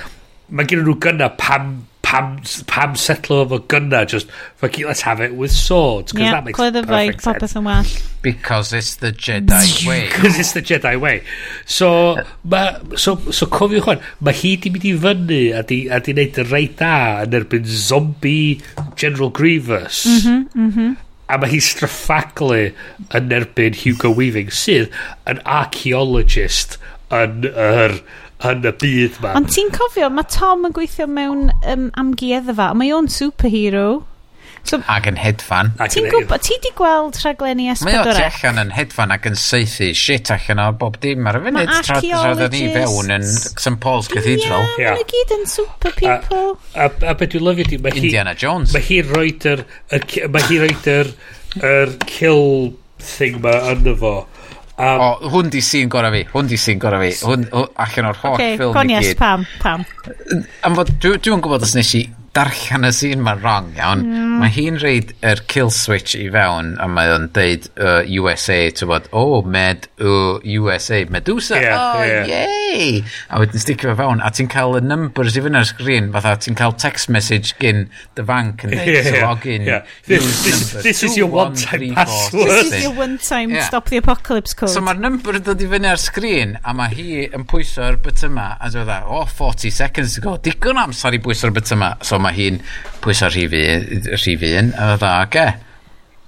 mae 0.52 0.68
gen 0.68 0.84
nhw 0.84 1.00
gynna 1.04 1.32
pam 1.40 1.78
pam, 2.08 2.38
pam 2.68 2.94
setlo 2.96 3.42
fo 3.50 3.60
gynna, 3.60 4.06
just, 4.06 4.32
fuck 4.56 4.80
it, 4.80 4.86
let's 4.86 5.02
have 5.02 5.20
it 5.20 5.36
with 5.36 5.52
swords, 5.52 6.12
because 6.12 6.26
yeah, 6.26 6.32
that 6.32 6.46
makes 6.46 6.58
perfect 6.58 6.90
like, 6.90 7.22
sense. 7.22 7.26
popeth 7.26 7.56
yn 7.60 7.66
well. 7.68 7.90
Because 8.22 8.72
it's 8.74 8.96
the 9.04 9.12
Jedi 9.12 9.88
way. 9.88 10.08
Because 10.08 10.40
it's 10.42 10.54
the 10.54 10.62
Jedi 10.62 11.00
way. 11.00 11.24
So, 11.66 11.90
ma, 12.44 12.80
so, 12.96 13.18
so 13.32 13.50
cofiwch 13.52 13.90
hwn, 13.90 14.06
mae 14.24 14.40
hi 14.40 14.54
di 14.64 14.72
mynd 14.74 14.88
i 14.88 14.94
fyny 15.04 15.42
a 15.58 15.66
di, 15.68 15.82
a 15.92 16.00
di 16.04 16.16
wneud 16.16 16.40
y 16.44 16.48
reit 16.48 16.78
da 16.80 16.94
yn 17.26 17.36
erbyn 17.42 17.68
zombie 17.68 18.62
General 18.96 19.34
Grievous. 19.42 20.06
Mm 20.08 20.22
-hmm, 20.24 20.64
mm 20.64 20.72
-hmm. 20.78 20.96
A 21.28 21.36
mae 21.42 21.52
hi 21.52 21.60
straffaglu 21.60 22.62
yn 23.20 23.34
erbyn 23.36 23.76
Hugo 23.84 24.14
Weaving, 24.16 24.54
sydd 24.56 24.96
yn 25.28 25.44
archaeologist 25.60 26.80
yn 27.12 27.52
yr... 27.52 28.00
Er, 28.00 28.00
yn 28.46 28.68
y 28.68 28.74
byd 28.84 29.18
ma. 29.24 29.34
Ond 29.40 29.50
ti'n 29.54 29.72
cofio, 29.74 30.12
mae 30.14 30.28
Tom 30.34 30.68
yn 30.68 30.76
gweithio 30.76 31.08
mewn 31.10 31.50
um, 31.66 31.90
amgueddfa, 31.98 32.74
mae 32.78 32.94
o'n 32.94 33.10
superhero. 33.12 33.88
So, 34.68 34.82
ac 34.92 35.06
yn 35.08 35.16
hedfan. 35.16 35.70
Ti'n 35.80 36.10
gwybod, 36.12 36.42
ti 36.44 36.58
di 36.64 36.74
gweld 36.76 37.16
rhaglenni 37.22 37.70
Esbydorec? 37.72 38.04
Mae 38.04 38.12
o 38.12 38.16
tu 38.18 38.26
allan 38.26 38.60
yn 38.66 38.74
hedfan 38.76 39.14
ac 39.16 39.28
yn 39.30 39.38
seithi 39.40 39.94
shit 39.96 40.32
allan 40.34 40.60
o 40.60 40.66
bob 40.82 40.98
dim 41.04 41.30
ar 41.30 41.40
y 41.40 41.44
funud. 41.46 41.56
Mae 41.56 41.78
archaeologists. 41.78 42.58
ni 42.58 42.74
fewn 42.76 43.14
yn 43.16 43.28
St 43.30 43.78
Paul's 43.84 44.12
Cathedral. 44.12 44.66
Ie, 44.74 44.84
yeah, 44.84 45.00
yeah. 45.00 45.08
gyd 45.14 45.36
yn 45.38 45.48
super 45.48 45.96
people. 45.96 46.58
A, 46.74 46.90
a, 46.90 46.92
a, 47.14 47.16
beth 47.16 47.32
dwi'n 47.32 47.48
lyfio 47.48 47.70
di, 47.72 47.80
mae 47.86 47.96
hi... 47.96 48.04
Indiana 48.10 48.36
Jones. 48.36 48.76
Mae 48.76 48.84
hi 48.90 49.00
roed 49.08 49.48
yr... 49.54 49.64
Mae 50.36 50.50
hi 50.50 50.60
roed 50.66 50.92
yr... 50.98 51.14
Yr 51.64 51.96
kill 52.04 52.76
thing 53.00 53.40
ma 53.46 53.56
ynddo 53.72 53.96
fo. 54.04 54.14
Um, 54.78 55.02
o, 55.02 55.30
hwn 55.34 55.48
di 55.50 55.62
sy'n 55.66 55.90
gorau 55.90 56.14
fi. 56.14 56.22
Hwn 56.30 56.50
di 56.52 56.58
sy'n 56.62 56.78
gorau 56.82 57.02
fi. 57.02 57.10
Hwn, 57.26 57.48
allan 57.82 58.10
o'r 58.12 58.20
holl 58.22 58.36
okay, 58.38 58.58
ffilm 58.60 58.78
i 58.78 58.94
gyd. 58.94 59.08
Yes, 59.08 59.18
pam, 59.18 59.46
pam. 59.64 59.86
Am 60.68 60.78
fod, 60.78 60.92
dwi'n 61.02 61.18
dwi 61.18 61.40
gwybod 61.42 61.66
os 61.66 61.74
nes 61.78 61.94
i 61.98 62.04
darllen 62.38 62.86
y 62.86 62.92
sîn 62.94 63.24
ma'n 63.26 63.40
wrong, 63.42 63.70
iawn. 63.78 64.04
Mm. 64.06 64.34
Mae 64.42 64.52
hi'n 64.54 64.78
reid 64.82 65.14
yr 65.26 65.42
kill 65.50 65.72
switch 65.74 66.14
i 66.18 66.28
fewn, 66.34 66.76
a 66.82 66.86
mae 66.92 67.10
o'n 67.16 67.28
deud 67.34 67.66
uh, 67.82 68.04
USA, 68.20 68.60
to 68.78 68.88
bod, 68.90 69.08
oh, 69.18 69.42
med, 69.42 69.88
uh, 69.98 70.38
USA, 70.46 71.02
Medusa, 71.10 71.58
yeah, 71.58 71.78
oh, 71.82 72.04
yeah. 72.06 72.30
yay! 72.30 73.02
A 73.34 73.42
wedyn 73.42 73.64
sticio 73.64 73.90
fe 73.90 73.98
fewn, 74.04 74.22
a 74.22 74.30
ti'n 74.34 74.50
cael 74.54 74.78
y 74.78 74.84
numbers 74.86 75.38
i 75.40 75.44
fyny 75.46 75.58
ar 75.58 75.66
sgrin, 75.70 76.12
fatha 76.14 76.36
ti'n 76.44 76.58
cael 76.60 76.76
text 76.78 77.10
message 77.14 77.56
gyn 77.62 77.88
dy 78.18 78.28
bank 78.28 78.68
yn 78.68 78.76
deud, 78.76 78.92
yeah, 78.94 79.10
so 79.10 79.24
ogyn, 79.32 79.66
yeah. 79.66 79.98
this, 80.06 80.44
this, 80.46 80.76
this 80.86 81.04
is 81.10 81.18
your 81.18 81.32
one-time 81.34 81.96
password. 81.98 82.54
This 82.54 82.74
is 82.74 82.86
your 82.86 82.94
one-time 83.00 83.56
yeah. 83.56 83.66
stop 83.66 83.90
the 83.90 83.98
apocalypse 84.04 84.54
code. 84.54 84.74
So 84.76 84.86
mae'r 84.86 85.02
number 85.02 85.40
yn 85.40 85.48
dod 85.48 85.66
i 85.66 85.72
fyny 85.74 85.90
ar 85.90 86.02
sgrin, 86.02 86.58
a 86.62 86.76
mae 86.78 86.94
hi 86.94 87.10
yn 87.34 87.48
pwyso'r 87.50 87.98
bit 88.06 88.22
yma, 88.30 88.52
a 88.62 88.70
dweud 88.74 88.94
oh, 89.02 89.26
40 89.26 89.74
seconds 89.74 90.20
ago, 90.22 90.38
digon 90.44 90.78
amser 90.86 91.18
i 91.18 91.24
bwyso'r 91.24 91.56
bit 91.56 91.74
yma. 91.74 91.96
So 92.06 92.22
mae 92.28 92.36
hi'n 92.38 92.60
pwyso 93.04 93.32
rhif 93.32 93.56
un, 93.64 94.12
rhif 94.20 94.46
un 94.52 94.76
a 94.76 94.92
dda, 94.98 95.16
oce. 95.24 95.32
Okay 95.32 95.67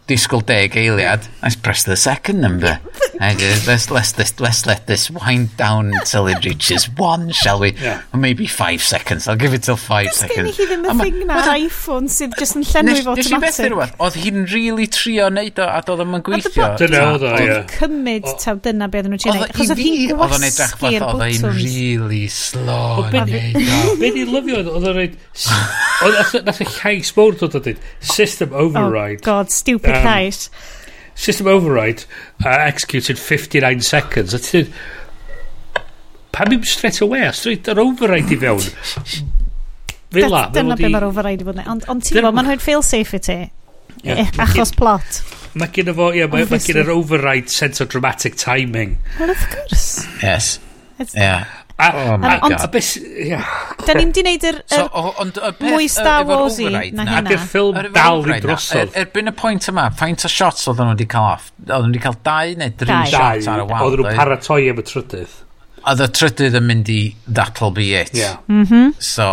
disgwyl 0.09 0.41
deg 0.45 0.75
eiliad. 0.79 1.27
Let's 1.43 1.55
press 1.55 1.83
the 1.85 1.95
second 1.95 2.41
number. 2.41 2.79
let's, 3.19 3.91
let's, 3.91 4.17
let's, 4.17 4.39
let's 4.39 4.65
let 4.65 4.87
this 4.87 5.09
wind 5.11 5.55
down 5.57 5.93
until 5.93 6.27
it 6.27 6.43
reaches 6.45 6.89
one, 6.97 7.31
shall 7.31 7.59
we? 7.59 7.73
Yeah. 7.73 8.01
Or 8.13 8.19
maybe 8.19 8.47
five 8.47 8.81
seconds. 8.81 9.27
I'll 9.27 9.35
give 9.35 9.53
it 9.53 9.63
till 9.63 9.77
five 9.77 10.07
Just 10.07 10.19
seconds. 10.19 10.57
Just 10.57 10.69
gen 10.69 10.85
i 10.85 10.89
hi 10.89 10.95
ddim 10.95 11.01
y 11.01 11.09
thing 11.09 11.27
na 11.27 11.41
iPhone 11.55 12.09
sydd 12.09 12.37
jyst 12.39 12.57
yn 12.57 12.65
llenwi 12.65 13.03
fo 13.03 13.13
automatic. 13.13 13.19
Nes 13.19 13.31
i 13.31 13.41
beth 13.43 13.59
rhywbeth, 13.65 13.95
oedd 14.05 14.17
hi'n 14.23 14.45
really 14.53 14.87
trio 14.87 15.29
neud 15.33 15.59
o 15.59 15.67
a 15.67 15.81
doedd 15.85 16.03
o'n 16.05 16.25
gweithio. 16.29 16.69
Dyna 16.81 17.03
oedd 17.13 17.27
o, 17.27 17.33
ie. 17.35 17.49
Oedd 17.53 17.75
cymryd 17.75 18.29
taw 18.43 18.55
dyna 18.65 18.89
beth 18.93 19.09
o'n 19.09 19.15
nhw'n 19.15 19.41
i 19.41 19.45
Achos 19.49 19.73
oedd 19.75 19.83
hi'n 19.83 20.15
edrych 20.15 20.75
fath, 20.79 20.81
bwtwns. 20.83 21.11
Oedd 21.13 21.25
hi'n 21.35 21.59
really 21.59 22.23
slow 22.33 23.05
yn 23.11 23.33
neud 23.33 23.61
o. 23.61 23.95
Be 23.99 24.13
ni'n 24.15 24.33
lyfio 24.35 24.63
oedd 24.63 24.89
o'n 24.89 24.99
reid... 25.03 25.19
Nath 25.99 26.61
y 26.63 26.67
llais 26.69 27.09
mawr 27.17 27.35
dod 27.35 27.57
o 27.57 27.61
dweud, 27.63 27.79
system 27.99 28.53
override. 28.55 29.19
Oh 29.19 29.25
god, 29.27 29.51
stupid 29.51 29.98
llais. 30.05 30.47
System 31.19 31.49
override 31.51 32.05
uh, 32.45 32.55
executed 32.69 33.19
59 33.19 33.81
seconds. 33.81 34.33
A 34.33 34.39
ti'n... 34.43 34.73
Pam 36.31 36.51
ddim 36.51 36.63
straight 36.63 37.01
away, 37.01 37.25
a 37.27 37.33
straight 37.33 37.67
yr 37.67 37.81
override 37.83 38.31
i 38.31 38.39
fewn. 38.39 38.63
Fila. 40.13 40.45
Dyna 40.53 40.77
beth 40.77 40.93
mae'r 40.93 41.07
override 41.09 41.43
i 41.43 41.47
fod 41.47 41.59
Ond 41.65 41.87
on 41.91 42.03
ti'n 42.03 42.19
gwybod, 42.19 42.37
mae'n 42.37 42.51
rhoi'n 42.51 42.63
fail-safe 42.63 43.19
i 43.19 43.23
ti. 43.25 43.39
Yeah. 44.05 44.21
Eh, 44.23 44.31
achos 44.39 44.71
plot. 44.77 45.21
Mae 45.59 45.71
gen 45.75 45.91
fo, 45.97 46.11
ie, 46.15 46.27
mae 46.29 46.45
gen 46.63 46.81
yr 46.85 46.91
override 46.93 47.51
sense 47.51 47.83
of 47.83 47.89
dramatic 47.91 48.37
timing. 48.39 48.97
Well, 49.19 49.33
of 49.33 49.43
course. 49.51 50.05
Yes. 50.23 50.59
It's 50.99 51.15
yeah. 51.15 51.47
A, 51.79 51.87
oh 51.95 51.99
a, 52.11 52.27
a, 52.27 52.31
ond, 52.43 52.55
a 52.59 52.67
beth... 52.67 52.89
Yeah. 53.23 53.45
Da 53.87 53.93
ni'n 53.95 54.09
di 54.11 54.23
wneud 54.25 54.45
yr... 54.49 54.57
So, 54.67 54.81
o, 54.91 55.13
ond 55.23 55.37
y 55.39 55.51
peth... 55.55 55.61
Mwy 55.63 55.85
Star 55.91 56.25
Wars 56.27 56.57
i 56.59 56.67
na 56.67 56.81
hynna. 56.83 57.13
Ac 57.21 57.29
yr 57.31 57.45
ffilm 57.45 57.77
dal 57.95 58.25
i 58.27 58.39
drosodd. 58.43 58.91
E-, 58.91 59.03
erbyn 59.05 59.31
y 59.31 59.33
pwynt 59.39 59.69
yma, 59.71 59.85
faint 60.01 60.25
o 60.27 60.31
shots 60.33 60.67
oedd 60.67 60.81
nhw 60.83 60.91
wedi 60.91 61.07
cael 61.13 61.29
off? 61.37 61.45
Oedd 61.63 61.85
nhw 61.85 61.93
wedi 61.93 62.01
cael 62.03 62.17
dau 62.27 62.57
neu 62.59 62.73
dri 62.83 62.97
shots 63.13 63.47
ar 63.47 63.63
y 63.63 63.67
wal? 63.69 63.85
Oedden 63.87 64.03
nhw'n 64.03 64.19
paratoi 64.19 64.59
am 64.73 64.83
y 64.83 64.85
trydydd. 64.91 65.37
Oedd 65.79 66.03
y 66.03 66.09
trydydd 66.19 66.59
yn 66.59 66.67
mynd 66.67 66.91
i 66.91 66.99
that'll 67.39 67.71
be 67.79 67.87
it. 68.01 68.11
Yeah. 68.17 68.41
Mm 68.51 68.65
-hmm. 68.65 68.91
So, 68.99 69.29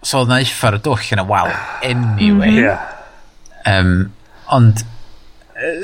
so 0.00 0.22
oedd 0.22 0.32
na 0.32 0.40
iffa'r 0.46 0.80
dwll 0.80 1.12
yn 1.18 1.20
y 1.20 1.28
wal 1.28 1.52
anyway. 1.84 2.24
Mm 2.24 2.40
-hmm. 2.40 2.62
yeah. 2.64 3.76
um, 3.76 3.92
ond, 4.48 4.86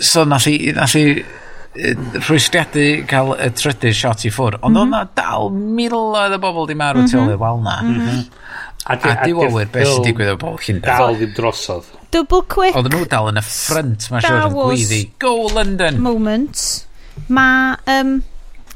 so 0.00 0.24
nath 0.24 0.48
i, 0.48 0.72
nath 0.72 0.96
i 0.96 1.10
rhwystriadu 1.76 2.86
cael 3.10 3.34
y 3.36 3.50
trydydd 3.56 3.96
shot 3.96 4.24
i 4.26 4.32
ffwr. 4.32 4.58
Ond 4.60 4.76
mm 4.76 4.82
-hmm. 4.82 4.94
o'na 4.94 5.08
dal 5.18 5.50
miloedd 5.52 6.36
o 6.36 6.40
bobl 6.42 6.68
di 6.70 6.78
marw 6.78 7.02
mm 7.02 7.06
-hmm. 7.06 7.10
tu 7.12 7.18
ôl 7.18 7.26
mhm. 7.26 7.34
i'r 7.34 7.42
wal 7.42 7.62
na. 7.62 7.76
Mhm. 7.82 8.00
Mhm. 8.02 8.24
A, 8.86 8.94
a, 8.94 9.10
a 9.10 9.26
diwolwyr 9.26 9.68
beth 9.72 9.88
sy'n 9.90 10.06
digwydd 10.06 10.32
o 10.34 10.38
bobl 10.40 10.62
chi'n 10.62 10.80
dal. 10.80 11.08
Dal 11.08 11.18
ddim 11.20 11.34
drosodd. 11.34 11.90
Double 12.14 12.42
quick. 12.48 12.76
oedd 12.76 12.92
nhw 12.92 13.04
dal 13.10 13.32
yn 13.32 13.42
y 13.42 13.44
ffrynt 13.44 14.08
mae'n 14.10 14.22
siŵr 14.22 14.46
yn 14.46 14.56
gweiddi. 14.56 15.02
Go 15.18 15.34
London! 15.52 16.00
Moment. 16.00 16.86
Mae... 17.28 17.76
Um, 17.90 18.22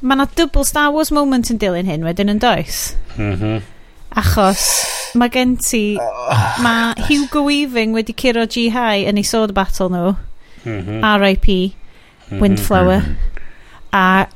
Mae 0.01 0.17
na 0.17 0.25
double 0.25 0.65
Star 0.65 0.89
Wars 0.95 1.11
moment 1.13 1.51
yn 1.53 1.59
dilyn 1.61 1.89
hyn 1.89 2.07
wedyn 2.07 2.33
yn 2.33 2.39
does. 2.41 2.95
Mm 3.19 3.35
-hmm. 3.37 3.59
Achos 4.17 4.63
mae 5.15 5.29
gen 5.29 5.57
ti... 5.61 5.99
Oh, 6.01 6.55
mae 6.65 6.95
Hugo 7.09 7.43
Weaving 7.45 7.93
wedi 7.93 8.15
curo 8.17 8.47
G-High 8.47 9.05
yn 9.11 9.21
ei 9.21 9.27
sword 9.27 9.53
battle 9.55 9.91
nhw. 9.93 10.15
Mm 10.65 10.81
-hmm. 10.87 11.05
R.I.P. 11.05 11.59
Windflower. 12.39 13.03
A 13.97 14.27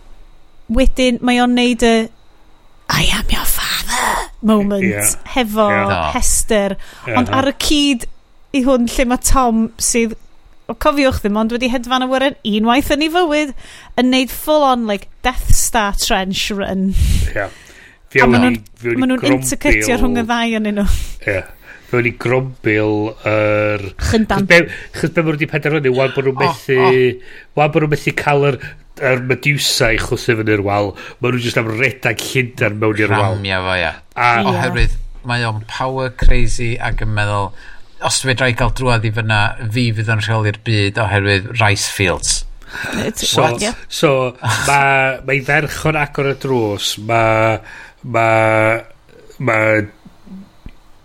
wedyn 0.75 1.21
mae 1.23 1.41
o'n 1.43 1.55
neud 1.55 1.85
y 1.87 1.95
I 2.91 3.07
am 3.17 3.31
your 3.33 3.47
father 3.49 4.31
moment 4.45 4.85
yeah. 4.85 5.15
hefo 5.37 5.69
yeah. 5.71 6.13
Hester. 6.13 6.77
Yeah. 7.07 7.19
Ond 7.21 7.33
ar 7.33 7.49
y 7.49 7.55
cyd 7.65 8.07
i 8.55 8.63
hwn 8.67 8.89
lle 8.91 9.09
mae 9.09 9.23
Tom 9.25 9.67
sydd 9.83 10.15
o 10.71 10.77
cofiwch 10.81 11.21
ddim 11.21 11.37
ond 11.41 11.53
wedi 11.53 11.69
hedfan 11.73 12.07
awyren 12.07 12.37
unwaith 12.49 12.93
yn 12.95 13.05
ei 13.05 13.11
fywyd 13.13 13.53
yn 14.01 14.11
neud 14.13 14.33
full 14.33 14.65
on 14.65 14.87
like 14.89 15.11
Death 15.27 15.53
Star 15.57 15.97
trench 16.01 16.47
run. 16.55 16.93
Yeah. 17.35 17.53
A 18.23 18.29
maen 18.31 18.61
nhw'n 18.85 19.27
intercutio 19.33 19.99
rhwng 19.99 20.21
y 20.21 20.25
ddau 20.29 20.57
yn 20.61 20.71
nhw. 20.71 20.87
Yeah 21.27 21.51
mewn 21.95 22.09
i 22.11 22.15
grombil 22.21 22.95
yr... 23.15 23.85
Er, 23.85 23.85
Chyndan. 24.11 24.47
Chos 24.95 25.13
be 25.15 25.23
maen 25.23 25.31
nhw 25.31 25.37
wedi 25.37 25.49
penderfynu, 25.51 25.93
wan 25.97 26.15
bod 26.15 26.29
nhw'n 26.29 26.41
methu... 26.41 26.79
Wan 27.59 27.71
bod 27.75 27.85
nhw'n 27.85 27.95
methu 27.95 28.15
cael 28.19 28.49
yr, 28.51 28.59
yr 29.11 29.23
Medusa 29.31 29.93
i 29.95 30.01
chwthu 30.03 30.37
fyny 30.41 30.55
i'r 30.57 30.65
wal, 30.67 30.93
maen 31.21 31.37
nhw 31.37 31.45
jyst 31.45 31.61
am 31.61 31.71
redag 31.71 32.23
Llundain 32.29 32.79
mewn 32.83 33.03
i'r 33.05 33.15
wal. 33.15 33.37
Ramia 33.39 33.61
fo, 33.65 33.77
ia. 33.81 33.93
A, 34.15 34.29
yeah. 34.29 34.51
Oherwydd, 34.53 34.97
mae 35.29 35.47
o'n 35.49 35.63
power 35.71 36.13
crazy 36.21 36.75
ac 36.77 37.05
yn 37.07 37.15
meddwl, 37.17 37.53
os 38.05 38.21
fedra 38.25 38.51
i 38.53 38.57
cael 38.59 38.75
drwad 38.77 39.07
i 39.09 39.13
fyna, 39.15 39.43
fi 39.75 39.89
fydd 39.97 40.13
yn 40.15 40.25
rheoli'r 40.27 40.61
byd 40.67 41.01
oherwydd 41.05 41.53
rice 41.57 41.89
fields. 41.93 42.43
so, 43.15 43.47
yeah. 43.63 43.77
so 43.89 44.35
mae 44.69 45.21
ma 45.25 45.37
ferch 45.47 45.85
o'n 45.89 46.01
agor 46.01 46.33
y 46.35 46.39
drws, 46.43 46.97
mae... 47.09 47.61
Mae... 48.05 48.83
Mae 49.43 49.87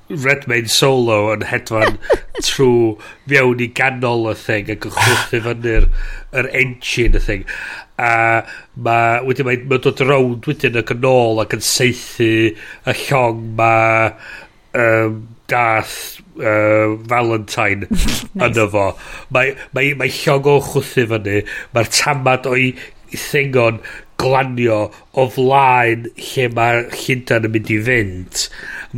Redmayne 0.10 0.72
solo 0.74 1.20
yn 1.36 1.46
hedfan 1.46 2.00
trwy 2.46 2.96
mewn 3.30 3.62
i 3.62 3.70
ganol 3.78 4.30
y 4.32 4.36
thing 4.40 4.72
ac 4.74 4.88
yn 4.90 4.96
chwthu 4.96 5.42
fyny'r 5.46 5.90
yr 6.40 6.50
engine 6.62 7.20
y 7.20 7.24
thing 7.26 7.46
a 8.00 8.12
ma, 8.76 8.98
wedyn 9.28 9.48
mae'n 9.48 9.66
ma 9.70 9.80
dod 9.84 10.02
rownd 10.08 10.48
wedyn 10.50 10.80
ac 10.82 10.94
yn 10.96 11.08
ôl 11.10 11.42
ac 11.44 11.54
yn 11.58 11.66
seithi 11.66 12.32
y 12.56 12.96
llong 13.06 13.44
ma 13.60 13.74
um, 14.74 15.22
dath 15.52 16.22
uh, 16.40 16.96
Valentine 17.10 17.88
nice. 17.90 18.50
yno 18.50 18.68
fo 18.74 18.86
mae, 19.36 19.56
mae, 19.76 19.94
mae 20.00 20.14
llong 20.22 20.48
o 20.50 20.60
chwthu 20.72 21.08
fyny 21.14 21.42
mae'r 21.76 21.92
tamad 22.00 22.50
o'i 22.50 22.72
thingon 23.14 23.82
glanio 24.20 24.80
o 25.14 25.28
flaen 25.34 26.10
lle 26.30 26.50
mae 26.56 26.84
Llundain 26.94 27.48
yn 27.48 27.56
mynd 27.56 27.72
i 27.74 27.80
fynd. 27.86 28.44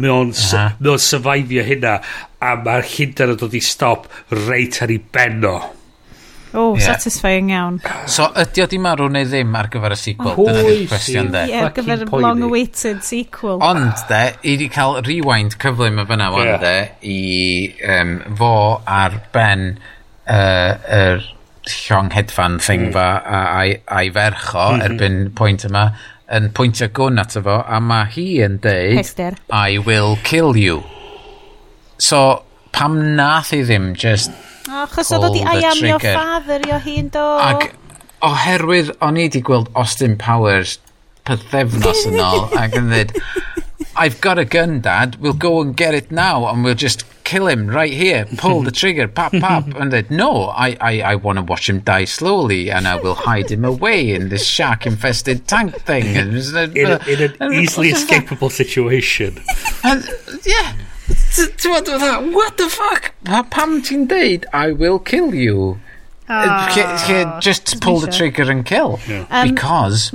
Mae 0.02 0.16
o'n 0.16 1.04
survivio 1.06 1.68
hynna 1.68 2.00
a 2.42 2.56
mae'r 2.66 2.90
Llundain 2.96 3.36
yn 3.36 3.44
dod 3.44 3.58
i 3.58 3.62
stop 3.66 4.10
reit 4.48 4.82
ar 4.82 4.94
ei 4.94 5.00
benno. 5.14 5.60
O, 6.54 6.60
oh, 6.60 6.76
yeah. 6.76 6.84
satisfying 6.84 7.50
iawn. 7.54 7.78
So, 8.12 8.26
ydy 8.42 8.66
o 8.66 8.68
di 8.68 8.78
marw 8.84 9.06
neu 9.08 9.24
ddim 9.24 9.54
ar 9.56 9.70
gyfer 9.72 9.94
y 9.96 9.98
sequel? 10.02 10.34
Oh, 10.34 10.50
Dyna 10.50 10.64
di'r 10.66 10.82
cwestiwn, 10.90 11.30
de. 11.32 11.44
Ie, 11.48 11.54
yeah, 11.54 11.68
ar 11.70 11.76
gyfer 11.78 12.04
y 12.04 12.08
long-awaited 12.26 13.06
sequel. 13.08 13.62
Ond, 13.64 14.02
de, 14.10 14.20
i 14.52 14.58
di 14.60 14.68
cael 14.74 15.00
rewind 15.08 15.56
cyflym 15.62 16.02
y 16.04 16.06
fyna, 16.10 16.28
yeah. 16.44 16.60
de, 16.60 16.74
i 17.08 17.22
um, 17.96 18.12
fo 18.42 18.52
ar 18.84 19.16
ben 19.32 19.64
uh, 19.72 20.36
er, 20.36 21.24
llong 21.68 22.10
hedfan 22.14 22.58
thing 22.60 22.88
mm. 22.88 22.94
fa 22.96 23.08
a'i, 23.22 23.76
ai 23.88 24.10
fercho 24.10 24.72
mm 24.72 24.80
-hmm. 24.80 24.86
erbyn 24.88 25.20
pwynt 25.38 25.66
yma 25.70 25.86
yn 26.32 26.52
pwyntio 26.56 26.88
gwn 26.96 27.20
ato 27.22 27.44
fo 27.46 27.58
a 27.68 27.80
mae 27.84 28.08
hi 28.14 28.28
yn 28.46 28.58
deud 28.64 28.98
Hester. 28.98 29.36
I 29.52 29.78
will 29.78 30.18
kill 30.24 30.58
you 30.58 30.82
so 31.98 32.44
pam 32.72 32.98
nath 33.18 33.52
i 33.54 33.62
ddim 33.68 33.92
just 33.94 34.32
achos 34.82 35.12
oedd 35.18 35.38
i 35.42 35.44
I 35.44 35.68
am 35.72 35.84
your 35.86 36.00
father 36.00 36.64
yo 36.70 36.80
hi'n 36.86 37.12
do 37.14 37.26
ac 37.50 37.68
oherwydd 38.26 38.94
o'n 39.02 39.20
i 39.20 39.28
wedi 39.28 39.44
gweld 39.46 39.70
Austin 39.76 40.18
Powers 40.22 40.78
pethefnos 41.28 42.06
yn 42.10 42.22
ôl 42.24 42.48
ac 42.64 42.80
yn 42.80 42.90
dweud 42.94 43.16
I've 44.00 44.22
got 44.24 44.40
a 44.40 44.46
gun 44.46 44.80
dad 44.82 45.20
we'll 45.20 45.38
go 45.48 45.60
and 45.62 45.76
get 45.76 45.94
it 45.94 46.12
now 46.12 46.48
and 46.48 46.64
we'll 46.64 46.80
just 46.88 47.04
kill 47.24 47.48
him 47.48 47.68
right 47.68 47.94
here 47.94 48.26
pull 48.38 48.62
the 48.62 48.72
trigger 48.72 49.08
pap 49.08 49.32
pap 49.32 49.66
and 49.80 49.92
dweud 49.92 50.10
no 50.10 50.46
I, 50.46 50.78
I, 50.82 51.02
I 51.02 51.16
want 51.16 51.38
to 51.38 51.44
watch 51.44 51.70
him 51.70 51.80
die 51.80 52.06
slowly 52.06 52.70
and 52.72 52.88
I 52.88 52.96
will 52.96 53.16
hide 53.16 53.50
him 53.52 53.66
away 53.66 54.12
in 54.12 54.30
this 54.30 54.46
shark 54.46 54.86
infested 54.86 55.48
tank 55.48 55.76
thing 55.82 56.06
and, 56.22 56.36
in, 56.78 56.88
a, 56.88 56.98
in 57.08 57.34
an 57.40 57.54
easily 57.54 57.92
escapable 57.92 58.52
situation 58.52 59.40
And, 59.84 60.04
yeah. 60.46 60.76
T- 61.36 61.48
Ti'n 61.58 62.34
what 62.34 62.58
the 62.58 62.70
fuck? 62.70 63.14
Pa, 63.26 63.44
pam 63.44 63.82
ti'n 63.82 64.46
I 64.54 64.72
will 64.72 65.00
kill 65.00 65.34
you? 65.34 65.80
Lle, 66.30 66.98
lle, 67.08 67.40
just 67.42 67.82
pull 67.82 68.00
the 68.00 68.08
isio. 68.08 68.18
trigger 68.18 68.50
and 68.52 68.66
kill. 68.66 69.00
Um, 69.30 69.50
Because, 69.54 70.12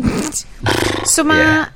So 1.05 1.25
mae... 1.25 1.43
Ie. 1.43 1.67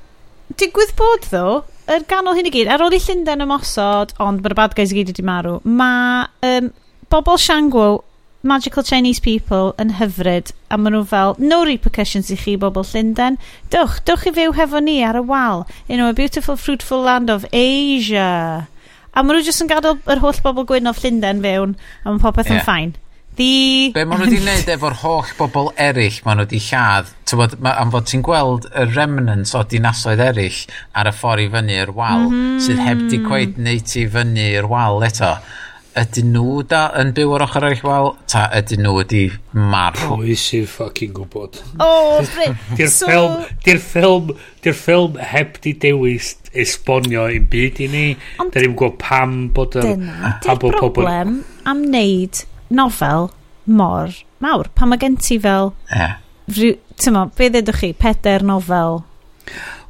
Digwydd 0.60 0.94
bod 0.96 1.22
ddo, 1.28 1.64
yr 1.90 2.04
ganol 2.10 2.36
hyn 2.38 2.46
i 2.46 2.52
gyd, 2.54 2.68
ar 2.70 2.84
ôl 2.84 2.94
i 2.94 3.00
Llundain 3.02 3.42
ymosod, 3.42 4.14
ond 4.22 4.44
bod 4.44 4.54
y 4.54 4.58
bad 4.58 4.76
guys 4.78 4.92
i 4.94 5.00
gyd 5.00 5.10
wedi 5.10 5.24
marw, 5.26 5.56
mae 5.66 6.28
um, 6.46 6.70
bobl 7.10 7.40
Shangwo, 7.40 8.04
magical 8.46 8.86
Chinese 8.86 9.20
people, 9.20 9.74
yn 9.82 9.96
hyfryd, 9.98 10.52
a 10.70 10.78
maen 10.78 10.94
nhw 10.94 11.02
fel, 11.10 11.34
no 11.42 11.64
repercussions 11.66 12.30
i 12.30 12.38
chi 12.38 12.54
bobl 12.60 12.86
Llundain. 12.86 13.40
Dwch, 13.74 13.98
dwch 14.06 14.30
i 14.30 14.34
fyw 14.38 14.54
hefo 14.56 14.82
ni 14.84 15.00
ar 15.04 15.18
y 15.18 15.24
wal, 15.32 15.66
in 15.88 16.00
a 16.00 16.12
beautiful 16.14 16.56
fruitful 16.56 17.02
land 17.02 17.32
of 17.32 17.44
Asia. 17.50 18.68
A 19.10 19.24
maen 19.24 19.40
nhw 19.40 19.44
jyst 19.50 19.66
yn 19.66 19.70
gadael 19.72 19.98
yr 20.06 20.22
holl 20.22 20.42
bobl 20.46 20.68
gwyn 20.70 20.88
o 20.88 20.94
Llundain 20.94 21.42
fewn, 21.42 21.74
a 22.04 22.14
mae 22.14 22.22
popeth 22.22 22.52
yeah. 22.52 22.60
yn 22.60 22.68
ffain. 22.68 22.98
The... 23.38 23.92
Be 23.94 24.02
maen 24.04 24.18
nhw 24.18 24.26
wedi 24.26 24.40
wneud 24.42 24.68
efo'r 24.74 24.96
holl 25.04 25.30
bobl 25.38 25.70
eraill 25.78 26.18
maen 26.26 26.40
nhw 26.40 26.46
wedi 26.48 26.60
lladd? 26.64 27.12
Tywod, 27.30 27.56
ma, 27.62 27.76
am 27.78 27.92
fod 27.94 28.08
ti'n 28.10 28.24
gweld 28.26 28.66
y 28.74 28.86
remnants 28.90 29.54
o 29.54 29.62
dinasoedd 29.70 30.22
eraill 30.24 30.58
ar 30.98 31.10
y 31.12 31.14
ffordd 31.14 31.46
i 31.46 31.48
fyny 31.52 31.76
i'r 31.78 31.94
wal, 31.94 32.26
mm 32.26 32.34
-hmm. 32.34 32.60
sydd 32.66 32.82
heb 32.82 33.04
di 33.12 33.20
cweud 33.22 33.60
neud 33.62 33.96
i 34.02 34.06
fyny 34.16 34.46
i'r 34.48 34.68
wal 34.70 35.06
eto. 35.06 35.36
Ydyn 36.00 36.28
nhw 36.34 36.60
da 36.70 36.82
yn 37.00 37.14
byw 37.14 37.32
ar 37.36 37.44
ochr 37.46 37.68
eraill 37.68 37.86
wal, 37.86 38.12
ta 38.30 38.44
ydyn 38.58 38.82
nhw 38.86 38.96
wedi 38.98 39.22
marw? 39.54 40.18
Pwy 40.18 40.36
sy'n 40.38 40.66
ffucking 40.70 41.14
gwybod? 41.14 41.62
O, 41.78 41.86
oh, 41.86 42.20
Di'r 42.78 42.90
so... 42.90 43.06
ffilm, 43.06 43.40
di'r 43.66 43.82
ffilm, 43.86 44.34
di'r 44.62 44.78
ffilm 44.78 45.18
heb 45.32 45.58
di 45.62 45.76
dewis 45.86 46.34
esbonio 46.50 47.28
i'n 47.30 47.46
byd 47.50 47.82
i 47.86 47.90
ni. 47.94 48.04
Ond... 48.42 48.52
Da 48.54 48.62
ni'n 48.62 48.74
gwybod 48.74 49.00
pam 49.02 49.40
bod 49.54 49.78
yr... 49.78 49.90
Dyna, 49.94 50.36
di'r 50.42 50.62
problem 50.78 51.40
am 51.68 51.82
wneud 51.86 52.44
nofel 52.70 53.30
mor 53.66 54.14
mawr. 54.40 54.70
Pan 54.74 54.90
mae 54.90 55.00
gen 55.00 55.18
ti 55.20 55.38
fel... 55.42 55.72
Yeah. 55.90 56.18
Tyma, 57.00 57.28
be 57.36 57.50
ddedwch 57.52 57.82
chi? 57.82 57.92
Peder 57.98 58.42
nofel 58.46 59.02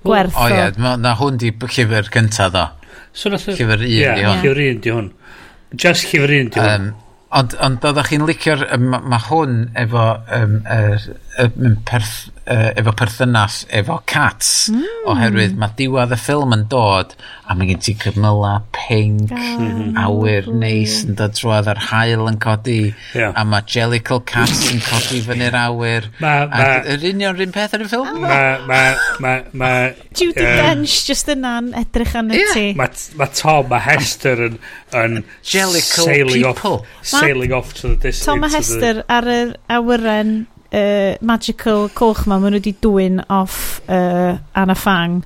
gwerth 0.04 0.36
o... 0.36 0.46
O 0.46 0.48
ie, 0.50 0.96
na 1.00 1.14
hwn 1.18 1.38
di 1.40 1.52
llyfr 1.54 2.10
cyntaf 2.12 2.52
ddo. 2.54 2.66
So 3.12 3.32
nath... 3.32 3.48
Llyfr 3.48 3.86
un 3.86 3.92
yeah, 3.92 4.18
di 4.18 4.26
hwn. 4.26 4.42
Llyfr 4.42 4.64
un 4.66 4.82
di 4.84 4.92
hwn. 4.94 5.08
Just 5.76 6.10
llyfr 6.10 6.34
un 6.36 6.52
di 6.52 6.60
hwn. 6.60 6.90
Um, 6.90 7.24
ond, 7.40 7.56
ond 7.66 7.88
oeddech 7.90 8.12
chi'n 8.12 8.26
licio'r... 8.28 8.66
Mae 8.82 9.08
ma 9.14 9.22
hwn 9.28 9.56
efo 9.84 10.06
um, 10.36 10.58
er, 10.66 11.08
Mm, 11.38 11.84
perth, 11.86 12.28
uh, 12.50 12.72
efo 12.74 12.90
perthynas 12.98 13.60
efo 13.70 14.00
cats 14.10 14.66
mm. 14.72 15.04
oherwydd 15.12 15.54
mae 15.60 15.70
diwedd 15.78 16.10
y 16.12 16.18
ffilm 16.18 16.50
yn 16.56 16.64
dod 16.72 17.14
a 17.46 17.54
mae 17.54 17.70
gen 17.70 17.80
ti 17.86 17.94
cymyla 18.02 18.56
pink 18.74 19.30
ah, 19.36 19.44
mm. 19.62 19.94
awyr 20.02 20.50
neis 20.50 20.98
yn 21.06 21.14
dod 21.20 21.36
drwad 21.38 21.70
ar 21.70 21.80
hael 21.86 22.26
yn 22.26 22.40
codi 22.42 22.90
yeah. 23.14 23.30
a 23.30 23.46
mae 23.46 23.62
jellicle 23.70 24.18
cats 24.26 24.66
yn 24.72 24.82
codi 24.88 25.22
fyny'r 25.28 25.54
awyr 25.62 26.10
ma, 26.18 26.34
ma, 26.50 26.66
a 26.66 26.76
yr 26.96 27.08
union 27.12 27.38
rhywun 27.38 27.54
peth 27.54 27.78
ar 27.78 27.86
y 27.86 27.90
ffilm 27.94 28.10
oh. 28.10 28.26
ma, 28.26 28.42
ma, 28.66 28.82
ma, 29.22 29.38
ma, 29.54 29.72
Judy 30.10 30.44
um, 30.44 30.60
Dench 30.60 31.00
just 31.06 31.30
yna'n 31.30 31.72
edrych 31.86 32.18
yn 32.18 32.34
y 32.34 32.42
yeah. 32.42 32.54
ti 32.58 32.68
mae 32.74 33.10
ma 33.22 33.30
Tom 33.38 33.70
a 33.78 33.84
Hester 33.86 34.48
yn, 34.50 34.62
yn 34.98 35.20
jellicle 35.46 36.10
sailing 36.10 36.42
people 36.42 36.80
off, 36.82 37.04
sailing 37.14 37.54
off 37.54 37.76
to 37.78 37.94
the 37.94 38.00
distance 38.10 38.26
Tom 38.26 38.42
a 38.42 38.50
Hester 38.58 39.06
ar 39.06 39.36
yr 39.38 39.60
awyren 39.78 40.40
uh, 40.72 41.16
magical 41.20 41.88
coch 41.94 42.26
ma, 42.26 42.38
maen 42.38 42.54
nhw 42.54 42.62
wedi 42.62 42.76
dwy'n 42.82 43.24
off 43.28 43.80
uh, 43.88 44.38
Anna 44.54 44.76
Fang, 44.78 45.20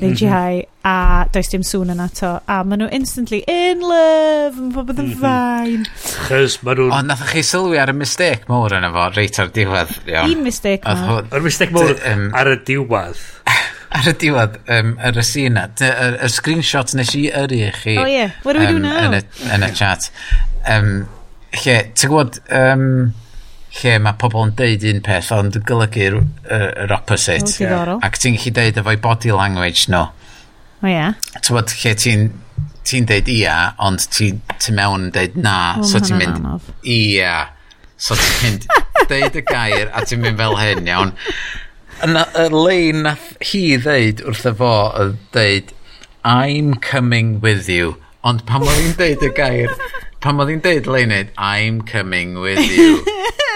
neu 0.00 0.10
mm 0.10 0.16
-hmm. 0.16 0.66
A 0.80 1.26
does 1.28 1.50
dim 1.52 1.60
sŵn 1.60 1.90
yna 1.92 2.06
to. 2.16 2.28
A 2.48 2.62
maen 2.64 2.80
nhw 2.80 2.88
instantly 2.96 3.42
in 3.46 3.82
love, 3.84 4.56
yn 4.56 4.70
mhm. 4.70 4.76
popeth 4.76 5.02
yn 5.02 5.10
fain. 5.20 5.82
Chys 6.28 6.56
maen 6.64 6.80
nhw 6.80 6.86
Ond 6.96 7.12
nath 7.12 7.26
chi 7.32 7.42
sylwi 7.44 7.76
ar 7.82 7.92
y 7.92 7.96
mistake 7.98 8.48
mowr 8.48 8.72
yna 8.78 8.88
fo, 8.94 9.10
reit 9.12 9.40
ar 9.42 9.52
diwedd. 9.52 9.92
Un 10.22 10.40
mistake 10.46 10.88
mawr. 10.88 11.28
Yr 11.28 11.44
mistake 11.44 11.76
mowr 11.76 11.92
ar 12.32 12.52
y 12.54 12.56
diwedd. 12.64 13.20
ar 14.00 14.08
y 14.08 14.14
diwedd, 14.22 14.58
um, 14.70 14.92
ar 15.02 15.18
y 15.18 15.24
scene 15.26 15.54
na, 15.58 15.66
y, 15.84 16.28
screenshot 16.30 16.94
nes 16.96 17.12
i 17.18 17.26
yrru 17.28 17.70
chi. 17.82 17.96
Oh 17.98 18.06
yeah, 18.08 18.36
what 18.42 18.54
do 18.54 18.62
we 18.62 18.70
um, 18.70 18.76
do 18.76 18.82
now? 18.86 19.08
Yn 19.08 19.18
y, 19.18 19.22
yn 19.56 19.66
y 19.66 19.70
chat. 19.76 20.08
Um, 20.64 20.92
lle, 21.58 21.76
ti'n 21.92 22.12
gwybod, 22.12 22.40
um, 22.54 22.86
lle 23.78 23.96
mae 24.02 24.18
pobl 24.18 24.48
yn 24.48 24.54
deud 24.58 24.84
un 24.90 25.02
peth 25.06 25.30
ond 25.34 25.56
yn 25.58 25.64
golygu 25.66 26.06
yr, 26.08 26.18
yr 26.50 26.94
opposite. 26.94 27.54
Yeah. 27.62 27.96
Ac 28.02 28.18
ti'n 28.20 28.38
gallu 28.38 28.54
deud 28.58 28.80
efo'i 28.82 29.00
body 29.00 29.32
language. 29.36 29.86
No. 29.92 30.08
O 30.80 30.86
oh, 30.86 30.90
ia. 30.90 31.10
Yeah. 31.10 31.38
Ti'n 31.38 31.56
bod 31.58 31.74
lle 31.76 31.94
ti'n 32.02 32.30
ti'n 32.90 33.06
deud 33.06 33.30
ia, 33.30 33.56
ond 33.86 34.02
ti, 34.10 34.32
ti 34.58 34.74
mewn 34.74 35.08
yn 35.08 35.14
deud 35.14 35.36
na, 35.38 35.56
oh, 35.78 35.86
so 35.86 36.00
ti'n 36.02 36.18
mynd 36.18 36.70
ia. 36.88 37.34
So 38.00 38.16
ti'n 38.18 38.38
mynd 38.44 38.68
deud 39.12 39.36
y 39.38 39.44
gair 39.46 39.90
a 39.94 40.04
ti'n 40.06 40.24
mynd 40.24 40.40
fel 40.40 40.58
hyn, 40.58 40.88
iawn. 40.88 41.14
Yna, 42.06 42.24
y 42.40 42.46
lein 42.54 43.04
nath 43.06 43.34
hi 43.50 43.64
ddeud 43.84 44.24
wrth 44.26 44.48
y 44.48 44.54
fo, 44.56 44.74
y 44.96 45.10
ddeud, 45.36 45.74
I'm 46.24 46.74
coming 46.82 47.38
with 47.44 47.68
you. 47.68 47.94
Ond 48.26 48.44
pan 48.48 48.64
oedd 48.66 48.80
hi'n 48.80 48.96
deud 48.98 49.24
y 49.28 49.32
gair, 49.36 49.76
pan 50.24 50.40
oedd 50.40 50.50
hi'n 50.52 50.64
deud 50.64 50.90
Leonid, 50.90 51.30
I'm 51.36 51.84
coming 51.86 52.40
with 52.40 52.64
you. 52.72 53.04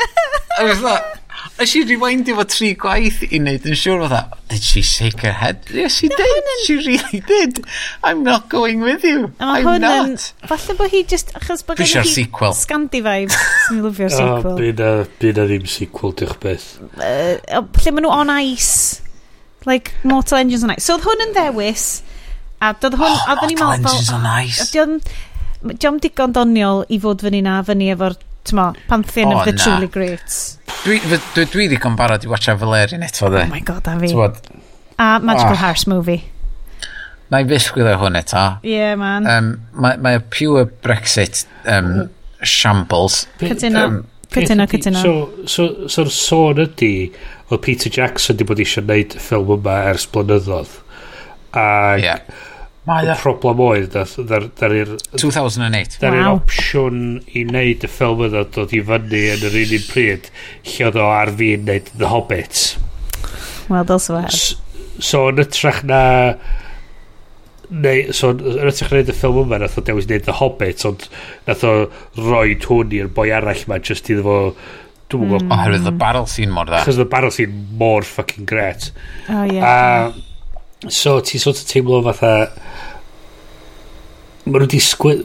A 0.56 0.74
fatha, 0.74 1.20
a 1.58 1.66
she 1.66 1.82
rewind 1.82 2.28
efo 2.30 2.44
tri 2.46 2.68
gwaith 2.78 3.22
i 3.26 3.38
wneud 3.40 3.64
yn 3.66 3.74
siŵr 3.78 4.04
fatha, 4.04 4.38
did 4.52 4.62
she 4.62 4.82
shake 4.86 5.24
her 5.26 5.32
head? 5.34 5.64
Yes, 5.74 5.96
she 5.98 6.10
no, 6.12 6.18
did. 6.20 6.50
Yn... 6.52 6.60
She 6.64 6.76
really 6.78 7.20
did. 7.26 7.64
I'm 8.04 8.22
not 8.22 8.48
going 8.48 8.80
with 8.80 9.02
you. 9.02 9.32
I'm 9.40 9.66
not. 9.82 10.06
Yn, 10.08 10.16
falle 10.50 10.76
bod 10.78 10.94
hi 10.94 11.02
just, 11.10 11.32
achos 11.38 11.64
bod 11.66 11.82
gen 11.82 11.90
hi 11.90 12.04
sequel. 12.10 12.54
scandi 12.54 13.02
vibes. 13.02 13.38
Swn 13.66 13.80
i'n 13.80 13.88
lyfio'r 13.88 14.12
ah, 14.12 14.18
sequel. 14.20 14.58
Bydd 14.60 14.82
a, 14.84 14.92
byd 15.22 15.40
a 15.42 15.46
ddim 15.50 15.66
sequel, 15.74 16.14
di'ch 16.22 16.36
beth. 16.44 16.68
Uh, 16.94 17.64
lle 17.82 17.94
maen 17.96 18.06
nhw 18.06 18.14
on 18.14 18.34
ice. 18.36 19.00
Like, 19.66 19.94
Mortal 20.04 20.42
Engines 20.44 20.62
on 20.62 20.76
ice. 20.76 20.84
So 20.86 20.98
oedd 20.98 21.08
hwn 21.08 21.26
yn 21.28 21.34
ddewis, 21.34 21.88
a 22.62 22.74
doedd 22.78 22.98
hwn, 23.00 23.10
oh. 23.10 23.40
Mortal 23.42 23.74
Engines 23.80 24.12
on 24.14 24.30
ice. 24.36 24.70
Diolch 24.74 26.02
digon 26.04 26.34
doniol 26.36 26.84
i 26.92 27.00
fod 27.00 27.24
fyny 27.24 27.40
na 27.42 27.58
fyny 27.64 27.90
efo'r 27.94 28.18
Tyma, 28.44 28.76
Pantheon 28.88 29.32
oh, 29.32 29.38
of 29.38 29.44
the 29.46 29.52
na. 29.52 29.64
Truly 29.64 29.88
Greats. 29.88 30.58
Dwi, 30.84 31.00
dwi, 31.00 31.46
dwi 31.48 31.68
di 31.72 31.80
gombarod 31.80 32.24
i 32.24 32.28
watcha 32.28 32.54
Valerian 32.60 33.02
eto, 33.06 33.30
dde. 33.32 33.46
Oh 33.46 33.52
my 33.52 33.60
god, 33.64 33.88
a 33.88 33.98
fi. 33.98 34.12
Tywod, 34.12 34.40
a 34.98 35.18
Magical 35.20 35.48
ah. 35.48 35.52
oh. 35.52 35.62
Horse 35.64 35.86
movie. 35.88 36.22
Na 37.32 37.40
i 37.40 37.46
fyth 37.48 37.70
gwylio 37.72 37.96
hwn 38.02 38.20
eto. 38.20 38.42
Yeah, 38.68 38.98
man. 39.00 39.28
Um, 39.30 39.54
Mae 39.72 39.96
ma 40.04 40.18
pure 40.30 40.66
Brexit 40.84 41.46
um, 41.64 42.10
shambles. 42.42 43.24
Cytuno. 43.40 43.86
Um, 43.86 44.02
Cytuno, 44.34 44.66
cytuno. 44.66 45.00
So, 45.00 45.46
so, 45.46 45.88
so'r 45.88 46.10
sôn 46.10 46.60
ydy 46.64 46.94
o 47.54 47.58
Peter 47.62 47.92
Jackson 47.92 48.36
di 48.36 48.46
bod 48.48 48.60
eisiau 48.60 48.82
gwneud 48.82 49.14
ffilm 49.22 49.52
yma 49.56 49.76
ers 49.92 50.08
blynyddoedd. 50.10 50.80
Ac 51.54 52.02
yeah. 52.02 52.24
Mae 52.84 53.06
y 53.08 53.14
problem 53.16 53.60
oedd, 53.64 53.94
dar 54.28 54.74
i'r... 54.76 54.90
2008. 55.16 55.94
Dar 56.02 56.16
i'r 56.18 56.34
opsiwn 56.34 56.98
i 57.32 57.46
wneud 57.48 57.86
y 57.86 57.88
ffilm 57.88 58.26
yna 58.26 58.42
dod 58.52 58.74
i 58.76 58.82
fyny 58.84 59.22
yn 59.32 59.46
yr 59.48 59.56
un 59.62 59.72
un 59.78 59.86
pryd, 59.88 60.28
lle 60.68 60.90
oedd 60.90 60.98
o 61.00 61.06
ar 61.08 61.32
fi 61.38 61.54
yn 61.56 61.64
wneud 61.64 61.88
The 61.94 62.10
Hobbit. 62.12 62.64
Wel, 63.70 63.88
dylse 63.88 64.18
fe. 64.18 64.60
So, 65.00 65.24
yn 65.32 65.40
ytrach 65.46 65.80
na... 65.88 66.02
Neu, 67.72 68.12
so, 68.12 68.34
yn 68.36 68.68
ytrach 68.68 68.92
na 68.92 68.98
wneud 68.98 69.14
y 69.14 69.16
ffilm 69.16 69.40
yma, 69.46 69.62
nath 69.64 69.80
o 69.80 69.86
dewis 69.88 70.10
wneud 70.10 70.28
The 70.28 70.36
Hobbit, 70.42 70.84
ond 70.90 71.08
nath 71.48 71.64
o 71.64 71.74
roi 72.20 72.50
hwn 72.66 72.92
i'r 73.00 73.08
boi 73.16 73.30
arall 73.32 73.64
yma, 73.64 73.80
just 73.80 74.12
iddo 74.12 74.28
fo 74.28 74.38
Dwi'n 75.12 75.28
gwybod. 75.28 75.42
Mm. 75.44 75.56
Oherwydd 75.56 75.88
y 75.88 75.96
barrel 76.00 76.28
scene 76.30 76.52
mor 76.52 76.68
dda. 76.68 76.84
Chos 76.84 77.00
y 77.00 77.04
barrel 77.08 77.32
scene 77.34 77.64
mor 77.80 78.06
fucking 78.08 78.46
great. 78.48 78.90
Oh, 79.28 79.42
yeah. 79.44 80.12
A, 80.12 80.88
so, 80.88 81.18
ti 81.24 81.40
sort 81.40 81.60
of 81.60 81.68
teimlo 81.68 82.00
fatha 82.06 82.32
Mae 84.44 84.60
nhw 84.60 84.68
di 84.68 84.80
sgwy... 84.84 85.20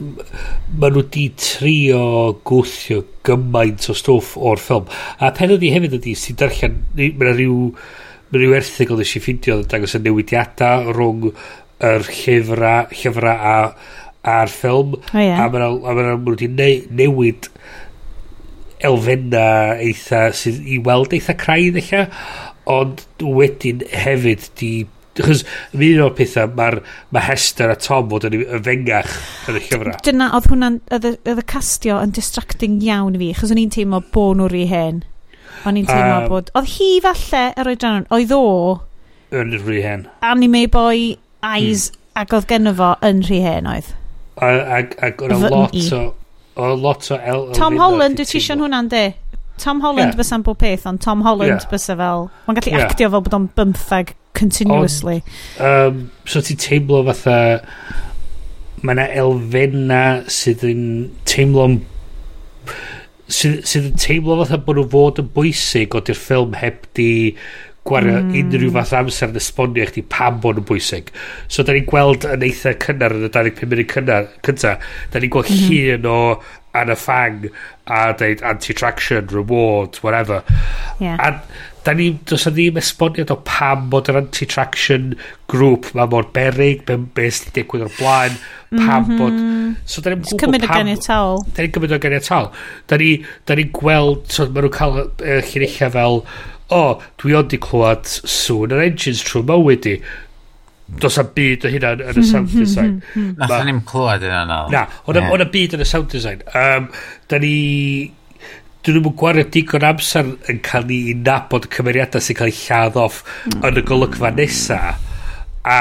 ma 0.80 0.88
nhw 0.88 1.02
di 1.12 1.26
trio 1.36 2.04
gwthio 2.46 3.02
gymaint 3.26 3.90
o 3.92 3.96
stwff 3.96 4.36
o'r 4.38 4.60
ffilm 4.62 4.86
a 5.20 5.32
pen 5.36 5.52
ydi 5.56 5.72
hefyd 5.74 5.98
ydi 5.98 6.14
sy'n 6.16 6.38
darllen 6.40 6.78
mae 6.96 7.10
yna 7.10 7.34
rhyw 7.34 7.56
mae 8.30 8.40
rhyw 8.40 8.54
erthig 8.56 8.92
oedd 8.94 9.02
eisiau 9.04 9.24
ffindio 9.24 9.58
yn 9.60 9.68
dangos 9.68 9.96
y 9.98 10.00
newidiadau 10.04 10.94
rhwng 10.94 11.26
yr 11.90 12.06
llyfra, 12.06 12.74
llyfra 12.94 13.34
a 13.52 13.56
a'r 14.30 14.52
ffilm 14.52 14.96
oh, 14.96 15.20
yeah. 15.20 15.40
a 15.40 15.48
mae 15.50 16.06
nhw 16.06 16.16
wedi 16.30 16.48
newid 16.88 17.50
elfenna 18.88 19.44
eitha 19.80 20.28
sydd 20.36 20.64
i 20.64 20.78
weld 20.84 21.12
eitha 21.16 21.36
craidd 21.40 21.76
eich 21.80 21.92
ond 22.70 23.04
wedyn 23.20 23.84
hefyd 24.04 24.48
di 24.60 24.72
Chos 25.18 25.42
mi 25.74 25.90
un 25.96 26.04
o'r 26.04 26.12
pethau, 26.14 26.50
mae'r 26.56 26.78
ma 27.10 27.22
Hester 27.24 27.72
a 27.72 27.76
Tom 27.80 28.08
fod 28.12 28.28
yn 28.28 28.36
y 28.38 28.60
fengach 28.62 29.14
yn 29.50 29.58
y 29.58 29.62
llyfrau. 29.64 29.96
Dyna, 30.06 30.28
oedd 30.38 30.46
hwnna'n, 30.52 30.76
oedd 30.94 31.40
y 31.42 31.46
castio 31.50 31.98
yn 32.04 32.14
distracting 32.14 32.78
iawn 32.86 33.18
fi, 33.18 33.32
chos 33.36 33.50
o'n 33.50 33.60
i'n 33.60 33.72
teimlo 33.74 34.02
bod 34.14 34.38
nhw 34.38 34.50
rhy 34.52 34.66
hen. 34.70 35.02
O'n 35.66 35.80
i'n 35.80 35.88
teimlo 35.88 36.20
um, 36.22 36.28
bod, 36.30 36.52
oedd 36.56 36.70
hi 36.76 36.92
falle 37.04 37.42
yr 37.58 37.72
oedran, 37.72 38.06
oedd 38.14 38.36
o... 38.36 38.44
Yn 39.34 39.56
rhy 39.58 39.82
hen. 39.84 40.06
Anime 40.26 40.64
boy 40.70 41.16
eyes, 41.42 41.90
hmm. 41.90 41.98
ac 42.22 42.38
oedd 42.38 42.48
genno 42.50 42.74
fo 42.78 42.94
yn 43.06 43.24
rhy 43.26 43.42
hen 43.44 43.68
oedd. 43.70 43.90
Ac 44.40 45.26
oedd 45.26 45.34
e 45.36 45.40
lot 45.50 45.76
o... 45.98 46.04
Oedd 46.60 46.84
lot 46.86 47.10
o... 47.14 47.18
Tom 47.58 47.76
Holland, 47.82 48.18
dwi 48.18 48.28
ti 48.30 48.38
eisiau 48.38 48.62
hwnna'n 48.62 48.88
de? 48.94 49.04
Tom 49.60 49.82
Holland 49.84 50.12
yeah. 50.12 50.18
bysa'n 50.18 50.44
bob 50.46 50.58
peth, 50.60 50.86
ond 50.88 51.02
Tom 51.04 51.24
Holland 51.26 51.58
yeah. 51.58 51.68
bysa 51.70 51.96
fel... 52.00 52.28
Mae'n 52.46 52.58
gallu 52.58 52.74
yeah. 52.74 52.86
actio 52.88 53.10
fel 53.12 53.24
bod 53.26 53.36
o'n 53.38 53.46
bymthag 53.58 54.14
continuously. 54.38 55.20
Ond, 55.58 56.00
um, 56.00 56.04
so 56.28 56.42
ti'n 56.44 56.60
teimlo 56.60 57.04
fatha... 57.10 57.38
Mae 58.80 58.96
yna 58.96 59.08
elfenna 59.22 60.04
sydd 60.32 60.66
yn 60.68 60.84
teimlo... 61.28 61.68
sydd, 63.30 63.60
sydd 63.68 63.90
yn 63.92 63.98
teimlo 64.00 64.38
fatha 64.42 64.60
bod 64.64 64.80
nhw 64.80 64.86
fod 64.94 65.20
yn 65.22 65.32
bwysig 65.34 65.96
ond 65.98 66.08
i'r 66.12 66.22
ffilm 66.22 66.56
heb 66.60 66.86
di 66.98 67.10
gwario 67.86 68.18
mm. 68.20 68.32
unrhyw 68.36 68.72
fath 68.74 68.92
amser 68.98 69.30
yn 69.32 69.38
esbonio 69.40 69.86
chdi 69.88 70.02
pam 70.12 70.40
bod 70.42 70.58
nhw'n 70.58 70.68
bwysig. 70.68 71.08
So 71.48 71.64
da 71.64 71.74
ni'n 71.74 71.88
gweld 71.88 72.26
yn 72.28 72.44
eitha 72.46 72.74
cynnar 72.84 73.14
yn 73.16 73.26
y 73.26 73.30
25 73.32 73.70
munud 73.70 73.92
cynnar, 73.94 74.28
cynta, 74.46 74.74
da 75.12 75.22
ni'n 75.22 75.32
gweld 75.32 75.50
mm 75.50 75.62
-hmm. 75.62 75.78
hun 75.94 76.10
o 76.10 76.18
yn 76.78 76.92
y 76.92 76.96
ffang 76.98 77.48
a 77.90 78.12
dweud 78.14 78.44
anti-traction, 78.46 79.26
reward, 79.34 79.96
whatever. 80.04 80.42
Yeah. 81.00 81.18
A 81.18 81.40
da 81.84 81.94
ni, 81.96 82.10
dos 82.28 82.44
a 82.46 82.52
ddim 82.52 82.78
esboniad 82.80 83.32
o 83.32 83.38
pam 83.46 83.88
bod 83.92 84.10
yr 84.12 84.18
anti-traction 84.20 85.14
grŵp 85.50 85.90
ma 85.96 86.06
mor 86.12 86.28
berig, 86.34 86.84
be, 86.88 86.98
be 87.16 87.28
sydd 87.32 87.54
digwydd 87.56 87.86
o'r 87.86 87.94
blaen, 87.96 88.38
pam 88.74 89.06
mm 89.06 89.10
-hmm. 89.10 89.18
bod... 89.18 89.82
So 89.88 90.04
da 90.04 90.12
ni'n 90.12 90.22
gwybod 90.22 90.38
pam... 90.38 90.44
Cymryd 90.44 90.68
o 90.68 90.72
ganiataol. 90.76 91.44
Da 91.56 91.64
ni'n 91.64 91.74
cymryd 91.76 91.96
o 91.96 92.00
ganiataol. 92.04 92.50
Da 92.86 93.00
ni'n 93.00 93.60
ni 93.62 93.68
gweld, 93.80 94.26
so, 94.28 94.46
maen 94.46 94.66
nhw'n 94.66 94.76
cael 94.76 94.98
uh, 95.00 95.40
llunillia 95.50 95.90
fel, 95.96 96.20
o, 96.70 96.80
oh, 96.80 97.06
dwi 97.18 97.34
ond 97.34 97.56
i 97.56 97.58
clywed 97.58 98.12
sŵn 98.36 98.76
yr 98.76 98.84
engines 98.84 99.24
trwy 99.26 99.42
mywyd 99.48 99.88
i 99.90 99.96
does 100.98 101.18
a 101.18 101.24
byd 101.24 101.66
o 101.66 101.72
hynna 101.72 101.92
yn 101.98 102.06
y 102.06 102.12
mhm, 102.12 102.28
sound 102.30 102.48
mhm, 102.50 102.64
design. 102.64 102.94
Mhm, 103.14 103.34
Nath 103.40 103.66
ni'n 103.68 103.82
clywed 103.88 104.24
yna 104.26 104.40
no. 104.48 104.62
Na, 104.72 104.86
o'n 105.06 105.20
yeah. 105.20 105.52
byd 105.52 105.76
yn 105.78 105.84
y 105.84 105.88
sound 105.88 106.10
design. 106.12 106.42
Um, 106.54 106.88
da 107.30 107.42
ni... 107.42 107.54
Dyn 108.80 108.96
nhw'n 108.96 109.12
gwario 109.20 109.44
digon 109.52 109.84
amser 109.84 110.30
yn 110.48 110.62
cael 110.64 110.86
ni 110.88 111.02
i 111.10 111.14
nabod 111.18 111.66
cymeriadau 111.68 112.22
sy'n 112.24 112.38
cael 112.38 112.48
ei 112.48 112.56
lladd 112.56 112.94
off 112.96 113.18
mm. 113.44 113.58
yn 113.68 113.76
y 113.76 113.82
golygfa 113.84 114.30
nesa. 114.32 114.78
A 115.68 115.80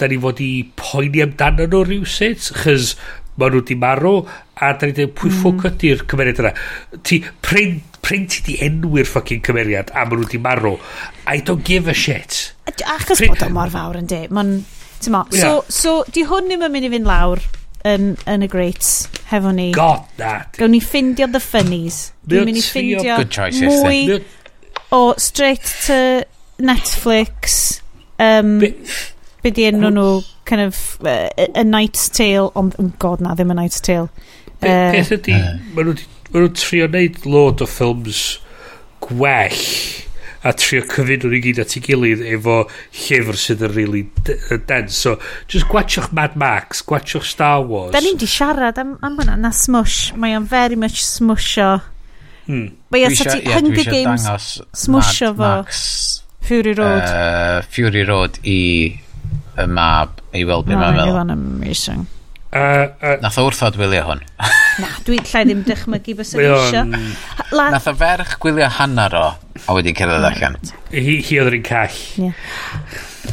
da 0.00 0.08
ni 0.10 0.18
fod 0.18 0.42
i 0.42 0.50
poeni 0.74 1.22
amdano 1.22 1.68
nhw 1.70 1.84
rhywusit, 1.86 2.50
chys 2.64 2.96
ma 3.40 3.48
nhw 3.50 3.62
wedi 3.62 3.76
marw, 3.80 4.16
a 4.60 4.72
da 4.76 4.88
ni 4.88 4.96
dweud 4.96 5.14
pwy 5.18 5.30
hmm. 5.30 5.38
ffwc 5.40 5.70
ydy'r 5.70 6.04
cymeriad 6.10 6.42
yna. 6.44 6.52
Ti, 7.06 7.22
pryn 7.44 7.78
prin 8.00 8.26
ti 8.32 8.42
di 8.46 8.56
enwi'r 8.64 9.08
ffucking 9.08 9.42
cymeriad, 9.46 9.92
a 9.92 10.04
ma 10.04 10.16
nhw 10.16 10.26
wedi 10.26 10.40
marw. 10.42 10.76
I 11.26 11.40
don't 11.44 11.64
give 11.64 11.90
a 11.90 11.94
shit. 11.94 12.52
Achos 12.66 13.22
bod 13.26 13.44
o 13.46 13.50
mor 13.54 13.72
fawr 13.72 14.00
yn 14.00 14.10
di. 14.10 14.24
Ma'n, 14.32 14.58
ti'n 15.00 15.14
mo, 15.14 15.24
yeah. 15.32 15.42
so, 15.42 15.64
so 15.68 15.96
di 16.12 16.24
hwn 16.28 16.48
ddim 16.50 16.66
yn 16.68 16.76
mynd 16.76 16.88
i 16.88 16.92
fynd 16.96 17.10
lawr 17.10 17.42
yn, 17.88 18.12
yn 18.30 18.44
y 18.44 18.50
greats 18.50 19.08
hefo 19.30 19.52
ni. 19.54 19.70
God, 19.76 20.08
na. 20.20 20.40
Gawn 20.58 20.74
ni 20.74 20.82
ffindio 20.84 21.30
the 21.32 21.42
funnies. 21.42 22.10
Dwi'n 22.28 22.48
mynd 22.48 22.60
i 22.60 22.64
ffindio 22.64 23.20
mwy 23.68 24.20
o 24.96 25.14
straight 25.18 25.64
to 25.86 26.26
Netflix. 26.60 27.80
Um, 28.20 28.58
Be 28.58 28.74
Be 29.44 29.52
di 29.56 29.64
enw 29.70 29.92
nhw, 29.94 30.08
kind 30.48 30.66
of, 30.66 30.98
uh, 31.04 31.28
A 31.54 31.64
Night's 31.64 32.08
Tale, 32.12 32.50
ond, 32.58 32.76
oh 32.78 32.92
god 33.02 33.24
na, 33.24 33.34
ddim 33.34 33.54
A 33.54 33.56
Night's 33.62 33.80
Tale. 33.80 34.10
Be, 34.60 34.68
uh, 34.68 34.92
peth 34.96 35.14
ydi, 35.16 35.38
maen 35.76 35.94
nhw'n 35.94 36.54
trio 36.58 36.86
neud 36.90 37.24
load 37.24 37.64
o 37.64 37.68
ffilms 37.68 38.22
gwell 39.00 39.64
a 40.40 40.52
trio 40.56 40.84
cyfyn 40.88 41.20
nhw'n 41.20 41.36
i 41.36 41.40
gyd 41.44 41.60
at 41.60 41.74
ei 41.76 41.82
gilydd 41.84 42.22
efo 42.34 42.62
llyfr 42.96 43.38
sydd 43.40 43.64
yn 43.66 43.74
really 43.74 44.04
dense. 44.68 44.96
So, 44.96 45.16
just 45.50 45.68
gwachwch 45.72 46.12
Mad 46.16 46.36
Max, 46.40 46.84
gwachwch 46.86 47.28
Star 47.28 47.64
Wars. 47.66 47.92
Da 47.96 48.00
ni'n 48.04 48.20
di 48.20 48.28
siarad 48.30 48.80
am, 48.80 48.96
am 49.04 49.18
hwnna, 49.20 49.36
na 49.40 49.52
smush. 49.56 50.14
Mae 50.16 50.36
o'n 50.38 50.48
very 50.48 50.78
much 50.80 51.04
smusho. 51.04 51.74
Hmm. 52.46 52.72
Mae 52.90 53.04
o'n 53.08 53.16
sati 53.18 53.42
yeah, 53.42 53.56
Hunger 53.58 53.84
Games 53.84 54.26
smusho 54.72 55.34
fo. 55.36 55.52
Max, 55.60 55.84
Fury 56.40 56.72
Road. 56.72 57.04
Uh, 57.04 57.60
Fury 57.68 58.04
Road 58.08 58.40
i 58.48 58.58
y 59.64 59.68
mab 59.70 60.20
i 60.36 60.46
weld 60.48 60.66
beth 60.68 60.80
mae'n 60.80 60.96
meddwl. 60.98 61.18
Mae'n 61.18 61.34
amazing. 61.34 62.08
Uh, 62.50 62.90
uh, 62.98 63.14
Nath 63.22 63.38
o 63.38 63.44
wrthod 63.46 63.76
wylio 63.78 64.02
hwn. 64.08 64.24
Na, 64.82 64.88
dwi 65.06 65.20
llai 65.22 65.44
ddim 65.46 65.60
dychmygu 65.66 66.16
bys 66.18 66.32
yn 66.34 66.42
eisio. 66.48 66.82
Nath 66.90 67.86
o 67.86 67.94
ferch 68.00 68.34
gwylio 68.42 68.66
hanner 68.78 69.14
o, 69.14 69.26
a 69.60 69.76
wedi 69.76 69.94
cerdded 69.94 70.26
allan. 70.26 70.58
Hi, 70.90 71.20
hi 71.26 71.38
oedd 71.38 71.52
yr 71.52 71.58
un 71.60 71.66
call. 71.68 72.00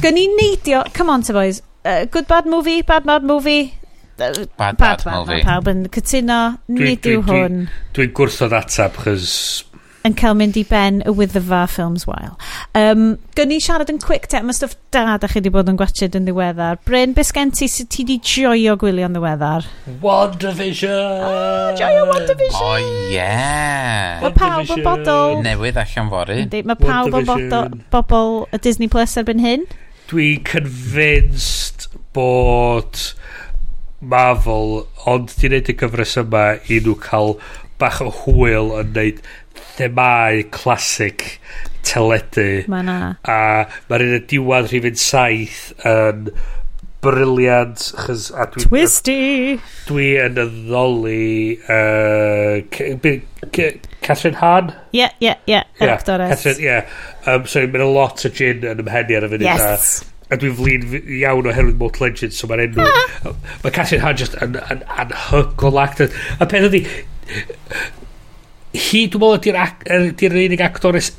Gyn 0.04 0.18
ni 0.18 0.28
neidio, 0.36 0.84
come 0.94 1.16
on, 1.16 1.26
boys. 1.34 1.64
Uh, 1.88 2.06
good 2.06 2.28
bad 2.28 2.46
movie, 2.46 2.84
bad 2.84 3.08
bad 3.10 3.24
movie. 3.24 3.74
Uh, 4.20 4.46
bad 4.58 4.78
bad, 4.78 5.06
movie. 5.06 5.40
Mae. 5.40 5.46
Pawb 5.46 5.72
yn 5.72 5.86
cytuno, 5.94 6.42
neidio 6.74 7.24
hwn. 7.24 7.32
Dwi'n 7.32 7.58
dwi, 7.64 7.98
dwi 7.98 8.08
gwrthod 8.18 8.54
atab, 8.58 8.98
chys 9.02 9.34
yn 10.08 10.16
cael 10.18 10.36
mynd 10.40 10.58
i 10.60 10.64
ben 10.68 11.02
y 11.08 11.14
Wyddfa 11.14 11.66
Films 11.72 12.06
Wael. 12.08 12.36
Um, 12.78 13.18
Gyn 13.38 13.52
ni 13.52 13.60
siarad 13.64 13.92
yn 13.92 14.00
quick 14.02 14.28
te, 14.32 14.40
mae 14.46 14.56
stwff 14.56 14.78
da 14.96 15.18
da 15.22 15.30
chi 15.30 15.40
wedi 15.42 15.52
bod 15.54 15.70
yn 15.72 15.80
gwachod 15.80 16.16
yn 16.18 16.28
ddiweddar. 16.28 16.80
Bryn, 16.88 17.16
beth 17.18 17.34
gen 17.36 17.52
ti 17.56 17.68
sydd 17.72 17.92
ti 17.94 18.06
wedi 18.06 18.18
joio 18.24 18.78
gwylio 18.80 19.10
yn 19.10 19.18
ddiweddar? 19.18 19.68
WandaVision! 20.04 21.26
Ah, 21.28 21.76
joio 21.80 22.08
WandaVision! 22.12 22.62
O, 22.62 22.72
oh, 22.72 23.12
yeah! 23.14 24.24
Mae 24.24 24.36
pawb 24.38 24.74
yn 24.78 24.86
bodol... 24.86 25.38
Newydd 25.46 25.82
allan 25.84 26.12
fory. 26.14 26.40
Mae 26.58 26.80
pawb 26.82 27.20
yn 27.22 27.30
bodol 27.30 27.78
bobl 27.94 28.34
y 28.56 28.62
Disney 28.64 28.92
Plus 28.92 29.18
erbyn 29.20 29.44
hyn. 29.44 29.68
Dwi'n 30.08 30.44
convinced 30.48 31.90
bod 32.16 33.12
Marvel, 34.00 34.84
ond 35.10 35.32
ti'n 35.34 35.56
neud 35.56 35.72
y 35.72 35.76
gyfres 35.78 36.18
yma 36.22 36.44
i 36.70 36.78
nhw 36.86 36.94
cael 37.02 37.36
bach 37.82 38.00
o 38.02 38.10
hwyl 38.24 38.72
yn 38.80 38.94
neud 38.96 39.22
themau 39.78 40.44
clasic 40.54 41.40
teledu. 41.88 42.66
Mae 42.72 42.86
na. 42.88 43.00
A 43.24 43.40
mae'r 43.90 44.06
un 44.08 44.16
y 44.20 44.22
diwedd 44.34 44.72
rhif 44.74 44.88
saith 45.02 45.72
yn 45.88 46.32
briliant. 47.04 47.78
Chys, 48.04 48.28
A 48.34 48.48
dwi, 48.52 48.66
Twisty! 48.66 49.22
Dwi 49.88 50.10
yn 50.26 50.40
addoli... 50.42 51.58
Uh, 51.70 52.66
Catherine 54.02 54.38
Hahn? 54.42 54.74
Ie, 54.96 55.08
ie, 55.24 55.34
ie. 55.50 55.62
Yr 55.82 55.94
actores. 55.94 56.46
Ie. 56.58 56.78
um, 57.28 57.48
So 57.48 57.64
mae'n 57.68 57.86
a 57.86 57.90
lot 57.92 58.26
o 58.28 58.32
gin 58.34 58.66
yn 58.68 58.84
ymhenni 58.84 59.18
ar 59.20 59.28
y 59.28 59.32
funud. 59.34 59.48
Yes. 59.48 60.02
A, 60.02 60.34
a 60.34 60.40
dwi'n 60.42 60.58
flin 60.58 60.88
iawn 61.22 61.48
oherwydd 61.52 61.80
Mort 61.82 62.02
Legends, 62.04 62.40
so 62.40 62.50
mae'r 62.50 62.66
enw... 62.68 62.84
Ah. 62.84 63.38
Mae 63.64 63.76
Catherine 63.78 64.04
Hahn 64.04 64.20
just 64.20 64.36
yn, 64.44 64.58
yn, 64.74 64.84
anhygol 65.06 65.80
actor. 65.84 66.12
A 66.42 66.50
peth 66.50 66.68
ydi, 66.72 66.84
hi 68.78 69.08
dwi'n 69.10 69.24
meddwl 69.24 69.40
ydy'r 69.40 69.60
er, 69.64 70.08
dy 70.18 70.30
unig 70.30 70.64
actores 70.64 71.12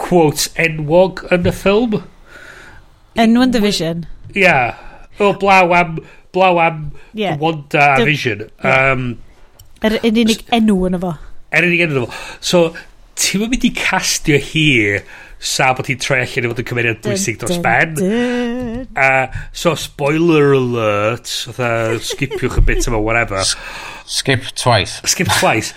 quotes 0.00 0.50
enwog 0.60 1.24
yn 1.34 1.48
y 1.48 1.54
ffilm. 1.54 2.00
Enw 3.16 3.46
yn 3.46 3.54
division? 3.54 4.04
Ia. 4.34 4.42
Yeah. 4.42 4.82
O 5.18 5.32
blaw 5.40 5.72
am, 5.72 6.00
blaw 6.32 6.58
am 6.60 6.90
yeah. 7.14 7.36
Wanda 7.40 7.96
the, 7.96 8.04
Vision. 8.04 8.50
Yeah. 8.62 8.92
Um, 8.92 9.06
er 9.84 9.96
yn 10.02 10.20
unig 10.24 10.42
enw 10.52 10.82
yn 10.88 10.98
efo. 10.98 11.14
Er 11.54 11.64
unig 11.68 11.86
enw 11.86 11.96
yn 11.96 12.02
efo. 12.02 12.18
So, 12.44 12.66
ti'n 13.16 13.46
mynd 13.46 13.64
i 13.64 13.72
castio 13.76 14.40
hi 14.42 14.66
sa 15.46 15.70
bod 15.76 15.88
hi'n 15.88 16.00
troi 16.00 16.18
allan 16.22 16.48
i 16.48 16.50
fod 16.50 16.60
yn 16.62 16.68
cymeriad 16.68 17.00
bwysig 17.04 17.40
dros 17.40 17.60
ben. 17.64 17.96
Uh, 18.92 19.26
so, 19.56 19.72
spoiler 19.80 20.52
alert, 20.56 21.32
dda, 21.56 21.70
skipiwch 22.04 22.60
y 22.60 22.66
bit 22.68 22.88
yma, 22.90 23.00
whatever. 23.00 23.40
Skip 24.04 24.50
twice. 24.56 25.00
Skip 25.08 25.32
twice 25.40 25.72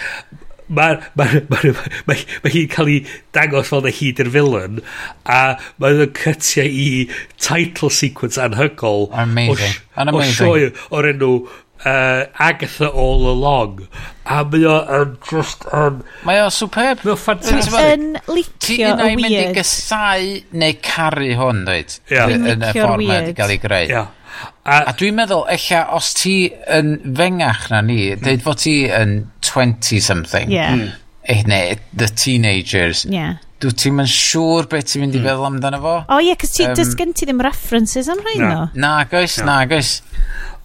mae 0.70 1.00
ma, 1.20 1.26
ma, 1.50 1.62
ma, 1.64 1.86
ma 2.08 2.18
ma 2.44 2.54
hi'n 2.54 2.70
cael 2.74 2.92
ei 2.96 3.00
dangos 3.36 3.72
fel 3.74 3.86
na 3.86 3.94
hyd 4.02 4.22
i'r 4.24 4.34
villain 4.36 4.84
a 5.26 5.40
mae 5.82 6.04
o'n 6.06 6.14
cytiau 6.20 6.70
i 6.70 6.90
title 7.38 7.90
sequence 7.94 8.42
anhygol 8.42 9.10
amazing. 9.26 9.82
o, 9.98 10.06
o 10.14 10.28
sioe 10.30 10.70
o'r 10.94 11.10
enw 11.14 11.34
uh, 11.86 12.26
Agatha 12.40 12.88
All 12.88 13.28
Along. 13.28 13.88
A 14.26 14.44
mae 14.44 14.66
o 14.66 14.76
um, 15.02 15.18
just 15.26 15.66
um, 15.74 16.04
mae 16.28 16.42
o 16.44 16.50
superb. 16.54 17.02
Mae 17.04 17.16
o 17.16 17.18
ffantastig 17.18 17.74
yn 17.80 18.20
licio 18.30 18.30
y 18.30 18.36
weird 18.36 18.54
ti 18.62 18.78
un 18.86 19.04
o'i 19.06 19.18
mynd 19.18 19.38
i 19.40 19.46
gysau 19.58 20.30
neu 20.62 20.78
caru 20.86 21.32
hwn 21.40 21.66
dweud? 21.66 22.00
Yeah. 22.12 22.36
yn 22.38 22.66
y 22.68 22.74
ffordd 22.76 23.02
mae 23.02 23.16
wedi 23.16 23.38
cael 23.40 23.56
ei 23.56 23.62
greu. 23.64 23.90
Yeah. 23.90 24.16
A, 24.70 24.84
a 24.92 24.94
dwi'n 24.98 25.18
meddwl, 25.18 25.46
ella, 25.50 25.84
os 25.98 26.12
ti 26.18 26.36
yn 26.70 26.96
fengach 27.18 27.70
na 27.74 27.82
ni, 27.86 28.02
mm. 28.14 28.24
dweud 28.24 28.44
fod 28.46 28.62
ti 28.64 28.76
yn 28.94 29.16
20-something, 29.46 30.52
yeah. 30.54 30.76
mm. 30.76 30.92
eh, 31.32 31.42
neu 31.50 31.78
the 31.98 32.10
teenagers, 32.12 33.06
yeah. 33.10 33.40
dwi 33.64 33.74
ti'n 33.74 33.98
mynd 33.98 34.14
siŵr 34.14 34.70
beth 34.72 34.92
ti'n 34.92 35.06
mynd 35.06 35.18
i 35.18 35.22
mm. 35.22 35.28
feddwl 35.30 35.50
amdano 35.50 35.82
fo. 35.84 35.96
O 36.04 36.18
oh, 36.18 36.22
ie, 36.22 36.30
yeah, 36.30 36.40
cos 36.40 36.54
ti, 36.56 36.68
um, 36.68 36.78
does 36.78 36.94
gen 37.00 37.16
ti 37.18 37.28
ddim 37.28 37.42
references 37.46 38.12
am 38.12 38.22
rhain 38.28 38.46
no. 38.46 38.54
no. 38.54 38.70
Na, 38.86 38.94
gais, 39.10 39.40
no. 39.42 39.50
na, 39.50 39.60
gais. 39.72 39.98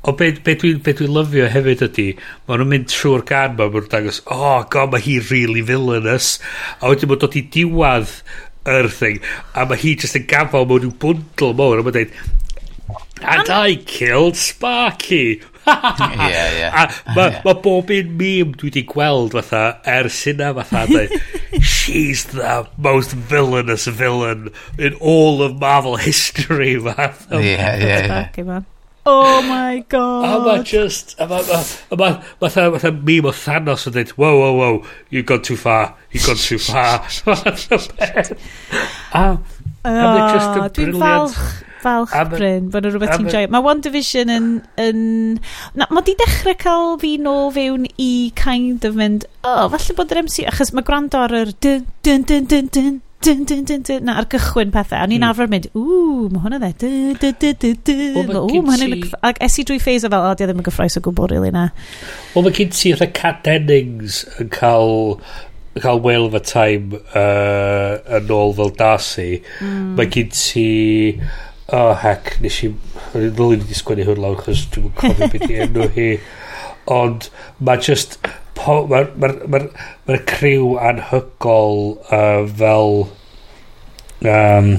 O 0.05 0.13
beth 0.13 0.43
be 0.45 0.53
dwi'n 0.61 0.83
be 0.85 0.93
dwi 0.99 1.09
lyfio 1.09 1.49
hefyd 1.49 1.87
ydy, 1.89 2.09
maen 2.45 2.61
nhw'n 2.61 2.73
mynd 2.75 2.91
trwy'r 2.93 3.25
gan 3.31 3.55
ma, 3.55 3.71
maen 3.71 3.79
nhw'n 3.79 3.93
dangos, 3.95 4.21
oh 4.29 4.59
god, 4.69 4.93
mae 4.93 5.07
hi 5.07 5.17
really 5.31 5.65
villainous, 5.65 6.35
a 6.83 6.93
wedyn 6.93 7.09
maen 7.09 7.25
dod 7.25 7.39
i 7.41 7.47
diwad 7.57 8.13
yr 8.69 8.89
thing, 8.93 9.23
a 9.57 9.65
mae 9.69 9.81
hi 9.81 9.95
just 10.01 10.21
yn 10.21 10.27
gafel 10.29 10.69
mewn 10.69 10.91
i'w 10.91 10.97
bwndl 11.01 11.57
mowr, 11.57 11.81
a 11.81 11.87
mae'n 11.87 11.97
dweud, 11.97 12.13
And 13.25 13.49
I 13.51 13.77
killed 13.77 14.37
Sparky. 14.37 15.43
yeah, 15.67 16.59
yeah. 16.59 16.93
A 17.07 17.15
mae 17.17 17.41
ma 17.45 17.55
bob 17.55 17.89
un 17.91 18.11
meme 18.19 18.53
dwi 18.53 18.69
wedi 18.69 18.83
gweld 18.85 19.33
fatha 19.33 19.63
ers 19.89 20.19
hynna 20.29 20.51
fatha 20.59 20.83
dweud 20.91 21.15
She's 21.65 22.25
the 22.27 22.67
most 22.77 23.13
villainous 23.13 23.87
villain 23.87 24.51
in 24.79 24.95
all 25.01 25.43
of 25.43 25.59
Marvel 25.59 25.97
history 25.97 26.77
fatha. 26.87 27.41
Yeah, 27.43 27.77
yeah, 27.77 28.31
yeah. 28.37 28.61
Oh 29.07 29.41
my 29.43 29.85
god. 29.89 30.25
A 30.25 30.45
ma 30.45 30.63
just... 30.63 31.17
A 31.19 31.27
ma, 31.27 31.41
a 31.41 31.97
ma, 31.97 32.23
ma, 32.41 32.51
ma, 32.57 32.71
ma, 32.71 32.91
meme 32.91 33.29
o 33.29 33.33
Thanos 33.33 33.87
yn 33.89 33.97
dweud, 33.97 34.13
whoa, 34.21 34.33
whoa, 34.41 34.53
whoa, 34.61 34.87
you've 35.11 35.27
gone 35.29 35.43
too 35.43 35.57
far, 35.61 35.95
you've 36.11 36.25
gone 36.25 36.41
too 36.41 36.59
far. 36.59 37.05
Ah, 37.05 37.25
a, 37.27 37.31
a, 37.31 37.53
a, 37.53 37.81
a, 37.81 38.29
a, 39.13 39.21
a, 39.21 39.39
a, 39.85 39.91
a, 39.91 40.71
a, 40.71 40.71
a, 40.73 41.25
a, 41.25 41.74
Falch 41.85 42.15
Bryn, 42.33 42.69
bod 42.73 42.89
yn 42.89 42.95
rhywbeth 42.95 43.17
ti'n 43.19 43.31
joio. 43.31 43.53
Mae 43.53 43.65
One 43.73 43.85
Division 43.85 44.33
yn... 44.33 44.51
yn 44.81 45.01
na, 45.77 45.89
mae 45.91 46.05
di 46.07 46.17
dechrau 46.21 46.57
cael 46.61 46.99
fi 47.03 47.15
nôl 47.21 47.51
fewn 47.55 47.89
i 48.01 48.11
kind 48.39 48.87
of 48.89 48.99
mynd, 48.99 49.29
oh, 49.45 49.67
falle 49.73 49.99
bod 49.99 50.15
yr 50.15 50.25
MC, 50.25 50.47
achos 50.51 50.75
mae 50.75 50.87
gwrando 50.87 51.25
ar 51.25 51.35
yr 51.45 51.53
dyn, 51.65 51.85
dyn, 52.07 52.25
dyn, 52.29 52.49
dyn, 52.51 52.71
dyn, 52.75 53.01
dyn, 53.25 53.45
dyn, 53.49 53.65
dyn, 53.69 53.85
dyn, 53.89 54.05
na, 54.09 54.19
ar 54.21 54.29
gychwyn 54.33 54.73
pethau. 54.75 55.01
A 55.01 55.09
ni'n 55.09 55.23
mm. 55.23 55.29
arfer 55.31 55.51
mynd, 55.53 55.71
ww, 55.77 56.29
mae 56.33 56.45
hwnna 56.45 56.61
dde, 56.63 56.75
dyn, 56.83 57.17
dyn, 57.23 57.39
dyn, 57.41 57.57
dyn, 57.63 57.81
dyn, 57.89 58.19
ww, 58.19 58.61
mae 58.67 58.79
hwnna'n... 58.79 59.09
Ac 59.31 59.41
es 59.45 59.59
i 59.61 59.67
drwy 59.69 59.81
ffeis 59.83 60.05
o 60.07 60.13
fel, 60.13 60.29
o, 60.29 60.37
di 60.37 60.49
ddim 60.49 60.61
yn 60.61 60.69
gyffroes 60.69 61.01
o 61.01 61.05
gwbl, 61.05 61.31
rili, 61.33 61.55
na. 61.55 61.71
Wel, 62.35 62.47
mae 62.47 62.57
gen 62.57 62.73
ti 62.75 62.93
eitha 62.93 63.11
Cat 63.17 63.43
Dennings 63.47 64.23
yn 64.43 64.53
cael 64.55 65.19
cael 65.81 66.01
Whale 66.01 66.27
of 66.27 66.35
a 66.35 66.41
Time 66.41 67.01
uh, 67.15 67.99
yn 68.19 68.31
ôl 68.31 68.55
fel 68.59 68.71
Darcy. 68.79 69.43
Mm. 69.61 69.97
Mae 69.99 70.11
gen 70.13 70.31
ti 70.35 70.69
oh, 71.73 71.93
hec, 72.03 72.35
nes 72.45 72.61
i, 72.67 72.71
ddylwn 73.15 73.59
i 73.59 73.61
wedi 73.63 73.79
sgwennu 73.79 74.09
hwn 74.09 74.23
lawr, 74.25 74.41
chos 74.45 74.65
dwi'n 74.75 74.95
cofio 75.01 75.31
beth 75.33 75.47
i 75.51 75.61
enw 75.65 75.91
hi, 75.97 76.09
ond 76.93 77.29
mae 77.65 77.81
just, 77.85 78.19
mae'r 78.65 78.89
ma, 78.91 79.05
ma, 79.21 79.31
ma, 79.55 79.63
ma 80.09 80.19
criw 80.29 80.75
anhygol 80.91 81.87
uh, 82.09 82.43
fel, 82.59 82.99
um, 84.25 84.75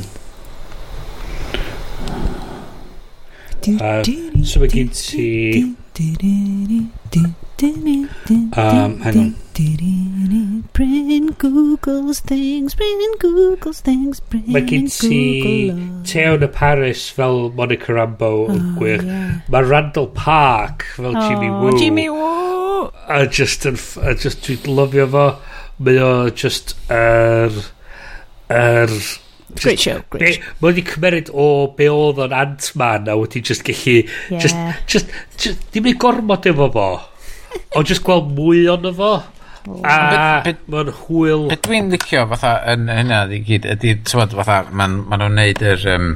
Uh, 3.65 4.03
so 4.45 4.59
mae 4.61 4.69
gen 4.69 4.91
ti 4.93 5.23
Um, 8.57 8.99
hang 8.99 9.17
on. 9.17 9.35
Bring 10.73 11.27
Google's 11.37 12.19
things, 12.19 12.75
bring 12.75 13.15
Google's 13.19 13.79
things, 13.79 14.19
bring 14.19 14.51
Mae 14.51 14.65
gen 14.67 14.89
ti 14.91 15.71
Teon 16.03 16.43
y 16.43 16.49
Paris 16.51 17.07
fel 17.15 17.47
Monica 17.55 17.95
Rambo 17.95 18.49
yn 18.51 18.59
oh, 18.59 18.75
gwych. 18.81 19.05
Yeah. 19.07 19.39
Mae 19.47 19.63
Randall 19.63 20.11
Park 20.11 20.83
fel 20.97 21.15
oh, 21.15 21.29
Jimmy 21.29 21.47
Woo. 21.47 21.77
Jimmy 21.79 22.09
Woo! 22.11 22.91
A 23.07 23.23
just, 23.25 23.63
a 23.63 23.71
just 24.19 24.43
dwi'n 24.43 24.67
lyfio 24.75 25.07
fo. 25.15 25.27
Mae 25.79 26.01
o 26.03 26.13
just 26.35 26.75
yr... 26.91 27.55
Er, 27.55 27.63
yr 28.51 28.91
er, 28.91 28.99
Great 29.61 29.79
show, 29.79 30.01
great 30.09 30.35
show. 30.35 30.53
Mae 30.59 30.71
wedi 30.71 30.83
cymeryd 30.89 31.31
o 31.31 31.47
be 31.77 31.87
oedd 31.91 32.19
o'n 32.25 32.35
Ant-Man 32.35 33.09
a 33.11 33.17
wedi 33.19 33.43
just 33.45 33.65
gallu... 33.67 34.01
Yeah. 34.29 34.41
Just, 34.43 34.59
just, 34.91 35.15
just, 35.39 35.65
dim 35.73 35.89
ei 35.89 35.95
gormod 35.99 36.47
efo 36.51 36.69
fo. 36.73 36.89
o 37.75 37.83
just 37.87 38.03
gweld 38.05 38.31
mwy 38.35 38.65
o'n 38.71 38.87
efo. 38.91 39.15
Oh. 39.65 39.81
A 39.87 40.53
mae'n 40.69 40.93
hwyl... 41.05 41.49
Be 41.49 41.59
dwi'n 41.65 41.91
licio 41.93 42.27
fatha 42.33 42.57
yn 42.75 42.89
hynna 42.91 43.25
i 43.33 43.41
gyd 43.47 43.67
ydy, 43.75 43.97
tywed, 44.05 44.35
fatha, 44.37 44.63
maen 44.71 45.03
ma 45.09 45.21
nhw'n 45.21 45.39
neud 45.41 45.67
yr... 45.73 45.91
Um, 45.95 46.15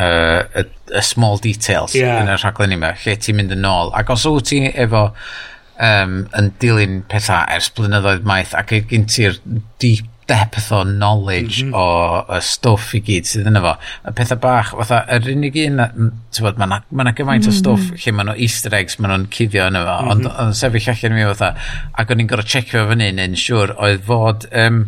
uh, 0.00 0.44
y, 0.54 0.64
y 0.94 1.02
small 1.04 1.38
details 1.42 1.94
yeah. 1.96 2.20
yn 2.22 2.30
y 2.30 2.36
rhaglen 2.38 2.74
yma, 2.76 2.94
lle 3.02 3.16
ti'n 3.20 3.38
mynd 3.38 3.56
yn 3.56 3.66
ôl. 3.68 3.92
Ac 3.96 4.12
os 4.14 4.26
wyt 4.28 4.48
ti 4.52 4.62
efo 4.70 5.08
um, 5.10 6.16
yn 6.38 6.52
dilyn 6.62 7.00
pethau 7.10 7.44
ers 7.56 7.70
blynyddoedd 7.76 8.26
maith 8.28 8.54
ac 8.58 8.74
gen 8.90 9.06
ti'r 9.10 9.38
deep 9.82 10.08
depth 10.30 10.70
mhm. 10.70 10.78
o 10.78 10.80
knowledge 10.88 11.64
mm 11.64 11.72
-hmm. 11.72 11.76
o 11.76 12.36
y 12.36 12.40
stwff 12.46 12.94
i 12.98 13.02
gyd 13.06 13.30
sydd 13.30 13.50
yna 13.50 13.62
fo. 13.64 13.74
Y 14.08 14.14
pethau 14.18 14.40
bach, 14.42 14.74
fatha, 14.80 15.00
yr 15.16 15.30
unig 15.34 15.58
un, 15.66 15.84
ti'n 16.30 16.46
bod, 16.46 16.60
mae 16.62 16.82
yna 17.04 17.14
gymaint 17.18 17.46
mm 17.46 17.50
-hmm. 17.50 17.52
o 17.52 17.52
mhm. 17.52 17.60
stwff 17.60 18.04
lle 18.04 18.16
mae 18.16 18.28
nhw 18.28 18.36
easter 18.48 18.76
eggs, 18.80 18.98
mae 18.98 19.12
nhw'n 19.12 19.30
cuddio 19.36 19.70
yna 19.70 19.86
fo, 19.86 19.96
mm 19.96 20.04
-hmm. 20.04 20.12
ond 20.12 20.28
mhm. 20.28 20.44
o'n 20.44 20.60
sefyll 20.62 20.92
allan 20.94 21.18
mi 21.18 21.26
fatha, 21.32 21.54
ac 21.92 22.10
o'n 22.10 22.22
i'n 22.22 22.30
gorau 22.30 22.52
checio 22.54 22.86
fyny 22.92 23.10
neu'n 23.12 23.40
siŵr 23.46 23.74
oedd 23.78 24.06
fod... 24.06 24.48
Um, 24.52 24.86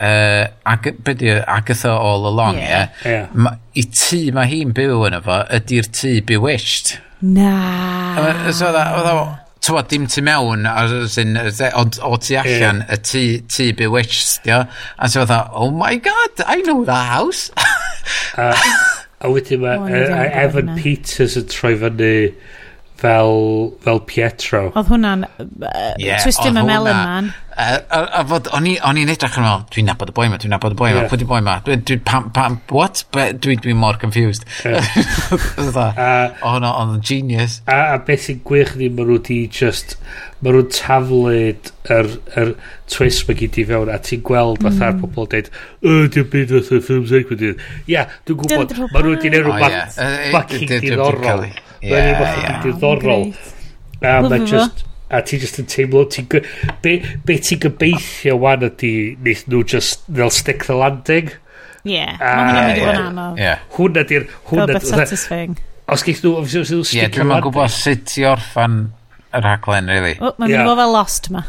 uh, 0.00 0.44
ag, 0.64 0.90
byddu, 1.04 1.44
Agatha 1.46 1.94
all 1.96 2.26
along, 2.26 2.58
yeah. 2.58 2.68
yeah. 2.68 3.12
yeah. 3.12 3.26
Ma, 3.32 3.56
I 3.74 3.82
tŷ 3.82 4.20
mae 4.36 4.50
hi'n 4.50 4.74
byw 4.76 5.06
yna 5.08 5.22
fo, 5.24 5.40
ydy'r 5.58 5.88
tŷ 5.98 6.12
Bewitched. 6.28 6.98
Na. 7.20 7.52
So, 8.52 8.68
oedd 8.68 9.45
tywod, 9.66 9.88
dim 9.90 10.06
tu 10.10 10.22
mewn, 10.24 10.66
ond 10.66 11.98
o 12.06 12.16
tu 12.22 12.36
allan, 12.38 12.84
y 12.86 12.98
tu, 13.02 13.22
tu 13.50 13.70
bewitched, 13.76 14.44
dio. 14.46 14.62
A 14.96 15.08
ti'n 15.10 15.24
fatha, 15.26 15.40
oh 15.52 15.70
my 15.74 15.96
god, 16.02 16.44
I 16.46 16.62
know 16.62 16.84
that 16.84 17.10
house. 17.16 17.50
a, 18.38 18.52
a 19.20 19.32
wedyn 19.32 19.64
mae 19.64 19.90
e- 19.90 20.30
Evan 20.44 20.74
Peters 20.78 21.36
yn 21.40 21.48
troi 21.50 21.74
fyny 21.80 22.12
fel, 22.96 23.72
fel 23.84 24.00
Pietro. 24.08 24.70
Oedd 24.72 24.88
hwnna'n 24.90 25.26
uh, 25.26 25.48
yeah, 26.00 26.22
twisty 26.22 26.50
my 26.52 26.62
melon 26.66 26.96
man. 26.96 27.34
Uh, 27.56 27.78
a, 27.88 28.00
a 28.20 28.22
fod, 28.28 28.50
o'n 28.52 28.66
i'n 28.68 29.08
edrych 29.08 29.36
yn 29.40 29.46
fel, 29.46 29.62
dwi'n 29.72 29.86
nabod 29.88 30.10
y 30.12 30.14
boi 30.16 30.26
ma, 30.28 30.36
dwi'n 30.40 30.52
nabod 30.52 30.74
y 30.74 30.76
boi 30.76 30.90
ma, 30.90 30.98
yeah. 31.00 31.08
pwy 31.08 31.20
di 31.22 31.28
boi 31.28 31.40
ma, 31.44 31.54
dwi'n, 31.64 31.84
dwi, 31.88 31.96
pam, 32.04 32.28
pam, 32.36 32.58
what? 32.68 33.00
Dwi'n 33.16 33.40
dwi, 33.40 33.56
dwi 33.64 33.76
mor 33.76 33.96
confused. 34.00 34.44
Yeah. 34.64 34.84
o'n 36.50 36.66
o'n 36.68 36.96
genius. 37.00 37.62
A, 37.64 37.94
a 37.94 38.00
beth 38.04 38.26
sy'n 38.28 38.42
gwych 38.44 38.74
ni, 38.76 38.90
maen 38.92 39.08
nhw 39.08 39.20
di 39.24 39.38
just, 39.48 39.96
maen 40.44 40.58
nhw'n 40.58 40.72
taflid 40.76 41.72
yr, 41.96 42.10
yr 42.36 42.52
twist 42.92 43.24
mae 43.28 43.40
gyd 43.40 43.60
i 43.62 43.68
fewn, 43.72 43.92
a 43.92 44.00
ti'n 44.04 44.24
gweld 44.26 44.60
mm. 44.60 44.68
fatha'r 44.68 45.00
pobl 45.00 45.30
dweud, 45.32 45.48
y, 45.80 45.96
dwi'n 46.12 46.28
byd 46.34 46.52
fatha'r 46.58 46.84
ffilm 46.90 47.08
segwyd. 47.12 47.46
Ia, 47.88 48.04
dwi'n 48.28 48.42
gwybod, 48.44 48.76
maen 48.84 49.08
nhw 49.08 49.16
di'n 49.24 49.38
ei 49.40 49.46
rhywbeth 49.46 50.02
fucking 50.36 50.68
diddorol. 50.76 51.48
Mae'n 51.86 52.10
un 52.10 52.18
bach 52.20 52.66
diddorol. 52.66 53.30
A 54.02 54.18
mae'n 54.26 54.46
just... 54.50 54.84
A 55.06 55.20
ti 55.22 55.38
just 55.38 55.60
yn 55.62 55.68
teimlo... 55.70 56.02
Ti, 56.10 56.24
be, 56.82 56.96
be 57.26 57.36
ti'n 57.38 57.60
gobeithio 57.62 58.34
wan 58.42 58.64
ydy 58.66 58.92
Neith 59.22 59.44
nhw 59.46 59.62
just... 59.62 60.02
They'll 60.10 60.34
stick 60.34 60.66
the 60.66 60.74
landing. 60.74 61.30
Ie. 61.86 62.02
Hwna 62.18 64.02
di'r... 64.10 64.26
Hwna 64.50 64.74
di'r... 64.74 65.54
Os 65.86 66.02
geith 66.02 66.24
nhw... 66.24 66.32
Os 66.42 66.50
geith 66.50 66.74
nhw 66.74 66.82
stick 66.82 66.98
yeah, 66.98 67.12
the 67.14 67.22
landing. 67.22 67.22
Ie, 67.22 67.22
dwi'n 67.22 67.44
gwybod 67.46 67.70
sut 67.76 68.16
i 68.18 68.26
orffan 68.26 68.80
y 69.30 69.44
rhaglen, 69.44 69.92
really. 69.94 70.16
O, 70.18 70.32
Mae'n 70.40 70.50
mynd 70.50 70.58
i 70.58 70.66
fod 70.66 70.82
fel 70.82 70.92
lost 70.96 71.30
ma. 71.34 71.44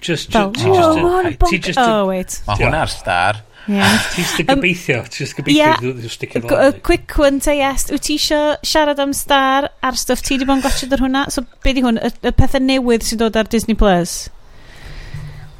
Just... 0.00 0.32
Fel, 0.32 0.48
oh, 0.48 1.28
just, 1.52 1.76
oh, 1.84 2.08
wait. 2.08 2.40
Mae 2.48 2.62
hwnna'r 2.64 2.88
star. 2.96 3.44
Ti'n 3.70 4.48
gobeithio, 4.48 5.02
ti'n 5.12 5.30
gobeithio, 5.36 5.92
ti'n 6.00 6.10
sticio 6.10 6.42
fel. 6.42 6.74
Quick 6.86 7.16
one 7.20 7.38
te, 7.44 7.54
yes. 7.60 7.86
Wyt 7.92 8.04
ti 8.08 8.16
isio 8.18 8.40
siarad 8.66 9.00
am 9.02 9.12
star 9.16 9.68
ar 9.86 9.98
stuff 10.00 10.24
ti 10.26 10.34
wedi 10.34 10.48
bod 10.48 10.58
yn 10.58 10.64
gwachod 10.64 10.96
ar 10.96 11.04
hwnna? 11.04 11.24
So, 11.30 11.44
be 11.64 11.74
di 11.76 11.84
hwn? 11.84 12.00
Y, 12.02 12.12
y 12.26 12.34
pethau 12.36 12.62
newydd 12.64 13.06
sy'n 13.06 13.20
dod 13.22 13.38
ar 13.38 13.50
Disney 13.52 13.78
Plus? 13.78 14.28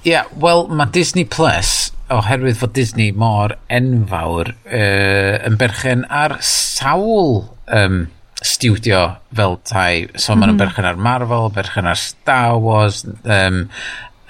Ie, 0.03 0.15
yeah, 0.15 0.31
wel, 0.43 0.67
mae 0.75 0.91
Disney 0.95 1.27
Plus, 1.29 1.91
oherwydd 2.11 2.59
fod 2.59 2.73
Disney 2.75 3.13
mor 3.13 3.55
enfawr, 3.71 4.55
uh, 4.65 5.35
yn 5.47 5.61
berchen 5.61 6.07
ar 6.09 6.39
sawl 6.47 7.45
um, 7.69 8.01
studio 8.41 9.05
fel 9.37 9.61
tai. 9.69 10.09
So, 10.17 10.33
mm 10.33 10.35
-hmm. 10.35 10.41
maen 10.41 10.49
nhw'n 10.49 10.57
mhm. 10.57 10.65
berchen 10.65 10.91
ar 10.91 10.99
Marvel, 10.99 11.53
berchen 11.55 11.87
ar 11.87 12.01
Star 12.01 12.59
Wars, 12.59 13.05
um, 13.23 13.69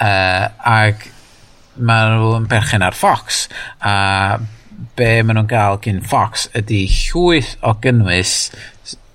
uh, 0.00 0.46
ag 0.66 1.08
maen 1.80 2.16
nhw 2.16 2.32
yn 2.38 2.48
berchen 2.50 2.84
ar 2.86 2.96
Fox 2.96 3.46
a 3.80 3.94
be 4.96 5.12
maen 5.22 5.38
nhw'n 5.38 5.50
gael 5.50 5.80
gyn 5.84 6.02
Fox 6.06 6.48
ydy 6.56 6.84
llwyth 6.88 7.56
o 7.66 7.74
gynnwys 7.84 8.34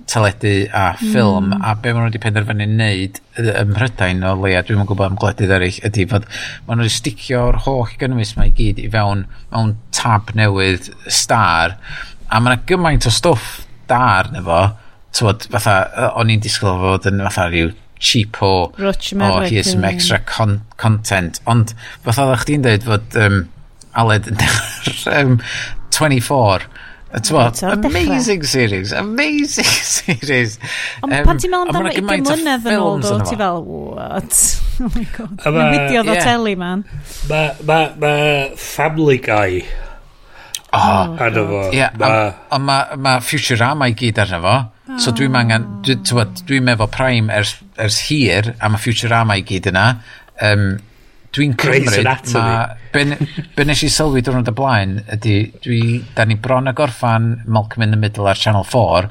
teledu 0.10 0.54
a 0.70 0.86
ffilm 1.00 1.50
mm. 1.50 1.64
a 1.66 1.74
be 1.82 1.94
maen 1.94 2.06
nhw 2.06 2.12
wedi 2.12 2.22
penderfynu 2.22 2.68
wneud 2.70 3.20
ym 3.42 3.72
Mhrydain 3.74 4.26
o 4.28 4.36
leia 4.42 4.62
dwi'n 4.66 4.84
yn 4.84 4.90
gwybod 4.90 5.12
am 5.12 5.20
gwledydd 5.22 5.54
eraill 5.58 5.80
ydy 5.90 6.06
fod 6.12 6.28
maen 6.68 6.80
nhw 6.80 6.86
wedi 6.86 6.96
sticio'r 6.98 7.62
holl 7.66 7.96
gynnwys 8.02 8.36
mae 8.38 8.52
i 8.52 8.56
gyd 8.60 8.82
i 8.84 8.90
fewn 8.94 9.26
mewn 9.54 9.76
tab 9.96 10.34
newydd 10.38 10.92
star 11.22 11.78
a 12.30 12.42
mae 12.42 12.54
yna 12.54 12.68
gymaint 12.70 13.10
o 13.10 13.14
stwff 13.14 13.64
da 13.90 14.02
arno 14.20 14.44
fo 14.46 14.62
tywod 15.16 15.50
fatha 15.54 15.80
o'n 16.20 16.34
i'n 16.34 16.44
disgwyl 16.44 16.80
fod 16.82 17.10
yn 17.10 17.26
fatha 17.28 17.50
rhyw 17.50 17.74
cheap 18.00 18.42
o, 18.44 18.72
o 18.78 19.40
here's 19.46 19.72
some 19.72 19.86
extra 19.88 20.20
con 20.20 20.62
content. 20.78 21.40
Ond 21.48 21.76
fath 22.04 22.22
oedd 22.24 22.42
chdi'n 22.46 22.66
dweud 22.66 22.88
fod 22.88 23.20
um, 23.22 23.44
Aled 23.96 24.28
yn 24.28 24.42
um, 25.14 25.38
24. 25.96 26.68
What, 27.32 27.64
amazing 27.64 28.44
series, 28.44 28.92
amazing 28.92 29.64
series. 29.98 30.60
Ond 31.00 31.14
um, 31.14 31.24
pan 31.24 31.40
ti'n 31.40 31.54
meddwl 31.54 31.70
amdano 31.72 31.94
ugen 31.94 32.26
mlynedd 32.28 32.68
yn 32.68 32.82
ôl, 32.84 33.00
do, 33.06 33.14
ti 33.24 33.40
fel, 33.40 33.64
what? 33.64 34.40
Oh 34.76 34.90
my 34.92 35.06
god, 35.16 35.46
mae'n 35.56 35.70
fideo 35.72 36.02
ddo 36.04 36.16
teli, 36.20 36.58
man. 36.60 36.82
Mae 37.30 37.54
ma, 37.64 37.78
ma 37.96 38.10
Family 38.60 39.22
Guy 39.24 39.62
oh, 40.76 41.16
arno 41.24 41.46
fo. 41.48 41.62
Ie, 41.72 41.86
ond 42.58 42.68
mae 42.68 43.24
Futurama 43.24 43.88
i 43.88 43.96
gyd 43.96 44.20
arno 44.26 44.42
fo. 44.44 44.58
So 45.00 45.14
oh. 45.14 45.16
dwi'n 45.16 45.40
angen, 45.40 45.70
dwi'n 45.88 46.36
dwi 46.44 46.60
efo 46.74 46.90
Prime 46.92 47.32
ers 47.32 47.56
ers 47.82 48.00
hir, 48.10 48.54
a 48.60 48.70
mae 48.72 48.82
Futurama 48.82 49.38
i 49.40 49.46
gyd 49.48 49.70
yna, 49.72 49.86
um, 50.50 50.68
dwi'n 51.36 51.56
cymryd... 51.60 52.32
Ma, 52.34 52.56
ben, 52.94 53.16
ben 53.58 53.70
nes 53.70 53.84
i 53.84 53.92
sylwi 53.92 54.24
dwrnod 54.26 54.52
y 54.52 54.56
blaen, 54.56 54.98
ydy, 55.18 55.38
dwi, 55.66 55.82
da 56.16 56.26
ni 56.28 56.38
bron 56.40 56.72
a 56.72 56.76
gorffan 56.76 57.34
Malcolm 57.46 57.84
in 57.84 57.96
the 57.96 58.00
Middle 58.00 58.30
ar 58.32 58.40
Channel 58.40 58.68
4, 58.72 59.10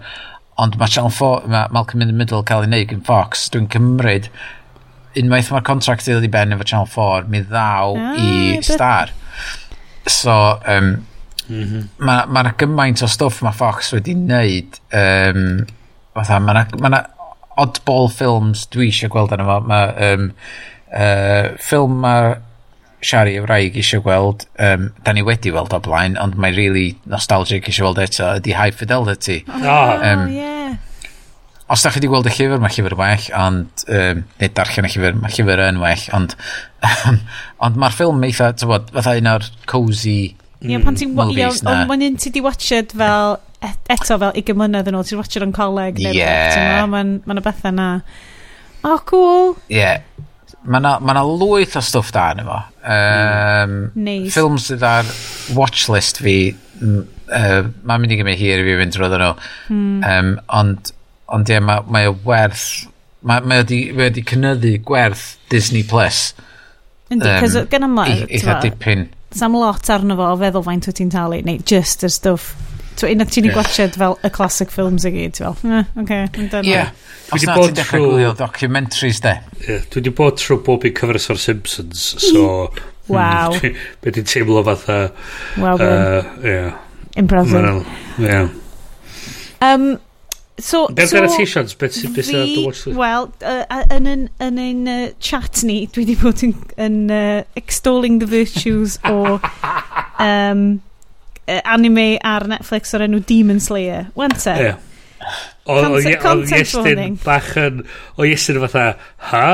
ond 0.64 0.78
mae 0.80 0.92
Channel 0.96 1.12
4, 1.12 1.48
mae 1.52 1.72
Malcolm 1.74 2.04
in 2.04 2.12
the 2.12 2.16
Middle 2.16 2.44
cael 2.46 2.64
ei 2.64 2.70
wneud 2.70 2.94
yn 2.96 3.04
Fox, 3.06 3.48
dwi'n 3.52 3.68
cymryd 3.72 4.30
unwaith 5.20 5.50
mae'r 5.52 5.66
contract 5.66 6.08
i 6.08 6.14
ddod 6.14 6.26
i 6.26 6.32
ben 6.32 6.54
efo 6.56 6.66
Channel 6.66 6.90
4, 6.90 7.28
mi 7.30 7.42
ddaw 7.44 7.98
ah, 8.00 8.14
i 8.18 8.62
Star. 8.64 9.12
So, 10.10 10.32
um, 10.68 10.96
Mm 11.48 11.62
-hmm. 11.62 11.88
Mae 11.96 12.24
yna 12.24 12.42
ma 12.42 12.52
gymaint 12.56 13.02
o 13.04 13.06
stwff 13.06 13.42
mae 13.44 13.52
Fox 13.52 13.90
wedi 13.92 14.14
wneud 14.16 14.78
um, 14.96 15.66
fatha, 16.16 16.38
mae 16.40 16.54
yna 16.54 16.62
ma 16.80 17.00
oddball 17.60 18.10
films 18.12 18.64
dwi 18.74 18.90
eisiau 18.90 19.12
gweld 19.12 19.34
arno 19.34 19.46
fo. 19.48 19.60
Mae 19.68 20.10
um, 20.10 20.26
uh, 20.90 21.54
ffilm 21.60 22.00
mae 22.04 22.34
Shari 23.04 23.34
y 23.36 23.42
wraig 23.44 23.74
eisiau 23.76 24.00
gweld, 24.04 24.46
um, 24.64 24.88
da 25.04 25.12
ni 25.12 25.24
wedi 25.26 25.52
weld 25.52 25.74
o 25.76 25.80
blaen, 25.84 26.16
ond 26.20 26.38
mae'n 26.40 26.56
really 26.56 26.86
nostalgic 27.10 27.68
eisiau 27.68 27.90
weld 27.90 28.00
eto, 28.06 28.30
ydy 28.40 28.54
High 28.56 28.72
Fidelity. 28.72 29.42
Oh, 29.52 29.98
um, 29.98 30.24
yeah. 30.32 30.78
Os 31.72 31.84
da 31.84 31.92
chi 31.92 32.00
wedi 32.00 32.08
gweld 32.12 32.28
y 32.28 32.32
llyfr, 32.32 32.62
mae 32.62 32.72
llyfr 32.72 32.96
well, 32.96 33.26
ond, 33.40 33.84
um, 33.92 34.24
neu 34.40 34.54
darllen 34.56 34.88
y 34.88 34.94
llyfr, 34.94 35.20
mae 35.20 35.36
llyfr 35.36 35.66
yn 35.66 35.82
well, 35.84 36.06
ond, 36.16 36.36
ond 37.66 37.78
mae'r 37.80 37.98
ffilm 37.98 38.24
eitha, 38.28 38.54
tywod, 38.60 38.88
fatha 38.96 39.18
un 39.20 39.30
o'r 39.34 39.52
cozy 39.68 40.18
Ie, 40.64 40.78
pan 40.80 40.96
ti'n... 40.96 41.12
Ie, 41.12 41.44
ond 41.44 41.88
mae'n 41.90 42.06
un 42.06 42.14
ti 42.20 42.32
di 42.32 42.40
watched 42.44 42.94
fel 42.96 43.36
eto 43.64 44.18
fel 44.18 44.32
20 44.36 44.58
mlynedd 44.58 44.90
yn 44.90 44.98
ôl, 44.98 45.06
ti'n 45.06 45.20
watcher 45.20 45.44
yn 45.46 45.54
coleg 45.54 46.00
neu 46.02 46.16
yeah. 46.16 46.84
mae'n 46.90 47.16
ma 47.26 47.40
bethau 47.44 47.74
na. 47.74 47.88
O, 48.84 48.92
oh, 48.92 49.00
cool. 49.08 49.54
Ie. 49.70 49.80
Yeah. 49.80 50.02
Mae 50.64 50.80
na, 50.80 50.94
ma 51.04 51.12
na 51.16 51.22
lwyth 51.28 51.76
o 51.76 51.82
stwff 51.84 52.12
da 52.14 52.30
yn 52.32 52.40
efo. 52.40 52.58
Um, 52.80 53.74
mm. 53.74 54.04
nice. 54.06 54.32
Ffilms 54.32 54.68
sydd 54.70 54.84
ar 54.88 55.08
watchlist 55.56 56.20
fi, 56.24 56.36
uh, 56.80 57.60
mae'n 57.84 58.00
mynd 58.00 58.14
i 58.14 58.18
gymryd 58.20 58.40
hir 58.40 58.62
i 58.62 58.66
fi 58.68 58.78
fynd 58.80 58.96
drwy 58.96 59.10
nhw. 59.12 59.30
Mm. 59.72 59.98
Um, 60.08 60.32
ond, 60.60 60.92
ond 61.36 61.52
ie, 61.52 61.58
yeah, 61.58 61.64
mae 61.64 61.84
ma 61.92 62.04
werth, 62.28 62.66
mae 63.24 63.44
ma 63.44 63.60
wedi 63.60 63.82
ma 63.96 64.08
cynnyddu 64.32 64.78
gwerth 64.88 65.26
Disney 65.52 65.84
Plus. 65.88 66.30
Yndi, 67.12 67.28
um, 67.28 67.44
cos 67.44 67.58
gen 67.72 67.88
ymlaen, 67.90 68.24
ti'n 68.32 68.62
dipyn. 68.64 69.08
Sam 69.36 69.56
lot 69.58 69.90
arno 69.90 70.16
fo 70.16 70.30
o 70.32 70.40
feddwl 70.40 70.64
faint 70.64 70.88
wyt 70.88 71.00
ti'n 71.00 71.12
talu, 71.12 71.42
neu 71.44 71.60
just 71.68 72.06
y 72.06 72.12
stwff 72.12 72.73
unwaith 73.02 73.34
ti'n 73.34 73.48
ei 73.48 73.54
gwachod 73.54 73.98
fel 74.00 74.16
y 74.24 74.30
classic 74.34 74.72
films 74.74 75.06
i 75.08 75.12
gyd, 75.14 75.36
ti'n 75.38 75.58
fel, 75.60 75.74
eh, 75.80 75.90
oce, 76.02 76.20
yn 76.38 76.48
dyna. 76.52 76.62
Ie, 76.70 76.84
dwi 77.28 77.40
wedi 77.40 77.50
bod 77.50 77.78
trwy... 77.80 78.00
Gwylio 78.04 78.32
documentaries, 78.38 79.20
de. 79.24 79.34
Ie, 79.64 79.78
dwi 79.90 80.00
wedi 80.00 80.14
bod 80.22 80.38
trwy 80.40 80.60
bob 80.66 80.86
i 80.86 80.94
cyfres 80.96 81.30
o'r 81.34 81.42
Simpsons, 81.42 82.08
so... 82.22 82.48
Waw. 83.12 83.58
Be 84.04 84.14
ti'n 84.14 84.30
teimlo 84.30 84.62
fatha... 84.64 84.98
Wel, 85.60 85.86
ie. 86.46 86.58
Impressive. 87.20 87.76
Ie. 88.22 88.42
Um, 89.64 89.94
So, 90.58 90.86
Be 90.86 91.04
so, 91.04 91.18
annotations? 91.18 91.74
beth 91.74 91.96
sy'n 91.98 92.12
beth 92.14 92.28
sy'n 92.28 92.44
dy 92.46 92.62
watch 92.62 92.84
list? 92.86 92.94
Wel, 92.94 93.24
uh, 93.42 93.80
yn 93.90 94.06
ein, 94.06 94.20
yn 94.38 94.58
ein 94.62 94.84
uh, 94.86 95.08
chat 95.18 95.64
ni, 95.66 95.80
dwi 95.90 96.04
wedi 96.04 96.14
bod 96.20 96.44
yn, 96.46 96.52
yn 96.78 96.98
uh, 97.10 97.40
extolling 97.58 98.20
the 98.22 98.28
virtues 98.30 98.94
o 99.10 99.40
um, 100.22 100.78
uh, 101.48 101.60
anime 101.64 102.14
ar 102.24 102.46
Netflix 102.50 102.94
o'r 102.96 103.06
enw 103.08 103.22
Demon 103.28 103.60
Slayer. 103.62 104.08
Wante? 104.18 104.54
Ie. 104.54 104.70
Yeah. 104.72 105.40
Oedd 105.70 106.52
Iestyn 106.52 107.18
bach 107.24 107.54
yn... 107.60 107.84
O 108.18 108.26
Iestyn 108.28 108.60
fatha, 108.66 108.86
ha? 109.30 109.46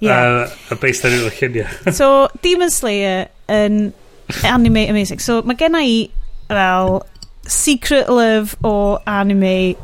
Yeah. 0.00 0.46
Uh, 0.46 0.74
a 0.74 0.78
based 0.80 1.04
ar 1.04 1.16
yw'r 1.16 1.34
lluniau. 1.34 1.68
so, 2.00 2.28
Demon 2.44 2.72
Slayer 2.72 3.28
yn 3.52 3.90
anime 4.46 4.86
amazing. 4.88 5.20
So, 5.22 5.40
mae 5.42 5.58
genna 5.60 5.82
i 5.84 6.04
fel 6.50 7.00
secret 7.50 8.08
love 8.08 8.56
o 8.64 8.98
anime 9.08 9.74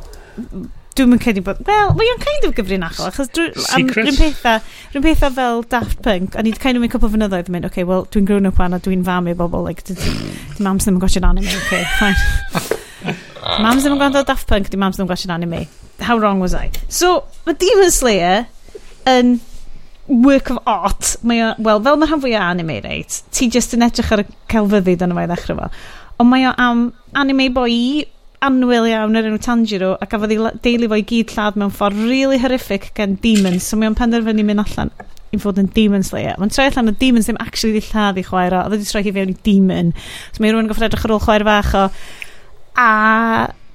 Dwi'n 0.96 1.12
yn 1.12 1.20
credu 1.20 1.42
bod... 1.44 1.58
Wel, 1.68 1.90
mae 1.98 2.10
o'n 2.12 2.20
kind 2.22 2.46
of 2.48 2.54
gyfrinachol, 2.56 3.10
achos 3.10 3.28
am 3.76 3.88
rhywun 3.92 4.16
pethau, 4.16 4.62
rhywun 4.94 5.04
pethau 5.04 5.34
fel 5.36 5.64
Daft 5.72 6.00
Punk, 6.04 6.36
o'n 6.40 6.48
i'n 6.48 6.56
kind 6.62 6.78
of 6.78 6.84
mynd 6.84 6.94
cwpl 6.94 7.12
fynyddoedd 7.12 7.50
yn 7.50 7.56
mynd, 7.58 7.68
okay, 7.68 7.84
well, 7.84 8.06
dwi'n 8.14 8.28
grown 8.28 8.48
up 8.48 8.60
wan 8.62 8.76
a 8.76 8.80
dwi'n 8.80 9.04
fam 9.04 9.28
i 9.28 9.34
bobl, 9.36 9.66
like, 9.66 9.84
di 9.84 9.96
mams 10.64 10.86
ddim 10.86 10.96
yn 10.96 11.02
gotio'n 11.02 11.28
anime, 11.28 11.52
okay, 11.66 11.84
fine. 12.00 13.16
mams 13.60 13.84
ddim 13.84 13.98
yn 13.98 14.00
gwrando 14.00 14.24
Daft 14.24 14.48
Punk, 14.48 14.72
di 14.72 14.80
mams 14.80 14.96
ddim 14.96 15.04
yn 15.04 15.12
gotio'n 15.12 15.36
anime. 15.36 15.66
How 16.00 16.16
wrong 16.16 16.40
was 16.40 16.56
I? 16.56 16.70
So, 16.88 17.26
mae 17.44 17.60
Demon 17.60 17.92
Slayer 17.92 18.46
yn 19.12 19.36
work 20.08 20.50
of 20.50 20.58
art, 20.64 21.16
mae 21.26 21.44
o, 21.44 21.52
well, 21.58 21.84
fel 21.84 22.00
mae'r 22.00 22.14
rhan 22.14 22.24
fwy 22.24 22.34
o 22.38 22.42
anime, 22.42 22.80
reit, 22.84 23.20
ti 23.36 23.50
just 23.52 23.76
yn 23.76 23.84
edrych 23.84 24.12
ar 24.16 24.24
y 24.24 24.28
celfyddyd 24.52 25.04
yna 25.04 25.20
fe 25.20 25.28
ddechrau 25.32 25.60
fo. 25.60 25.70
Ond 26.22 26.32
mae 26.32 26.46
o 26.48 26.52
am 26.56 26.86
anime 27.18 27.50
boi 27.52 28.06
anwyl 28.44 28.86
iawn 28.88 29.16
yr 29.16 29.28
enw 29.30 29.40
Tanjiro 29.42 29.94
a 30.00 30.08
gafodd 30.10 30.34
ei 30.34 30.40
deulu 30.64 30.90
fo 30.92 30.98
i 31.00 31.04
gyd 31.08 31.32
lladd 31.32 31.58
mewn 31.60 31.72
ffordd 31.74 32.02
really 32.04 32.38
horrific 32.42 32.90
gen 32.98 33.16
demons 33.22 33.68
so 33.70 33.78
mae 33.78 33.88
o'n 33.90 33.96
penderfynu 33.98 34.44
mynd 34.46 34.64
allan 34.64 34.92
i 35.34 35.40
fod 35.42 35.58
yn 35.60 35.70
demon 35.74 36.04
slayer. 36.06 36.36
Mae'n 36.38 36.52
troi 36.52 36.68
allan 36.68 36.92
o 36.92 36.94
demons 37.00 37.28
ddim 37.28 37.40
actually 37.42 37.78
di 37.78 37.84
lladd 37.88 38.20
i 38.20 38.24
chwaer 38.26 38.54
o 38.54 38.62
oedd 38.64 38.76
wedi 38.76 38.88
troi 38.88 39.02
hi 39.06 39.14
fewn 39.16 39.32
i 39.32 39.38
demon. 39.48 39.92
So 40.32 40.42
mae 40.42 40.52
rhywun 40.52 40.66
yn 40.66 40.70
goffod 40.70 40.88
edrych 40.88 41.06
ar 41.08 41.16
ôl 41.16 41.22
chwaer 41.24 41.46
fach 41.48 41.72
o 41.76 41.84
a 42.80 42.90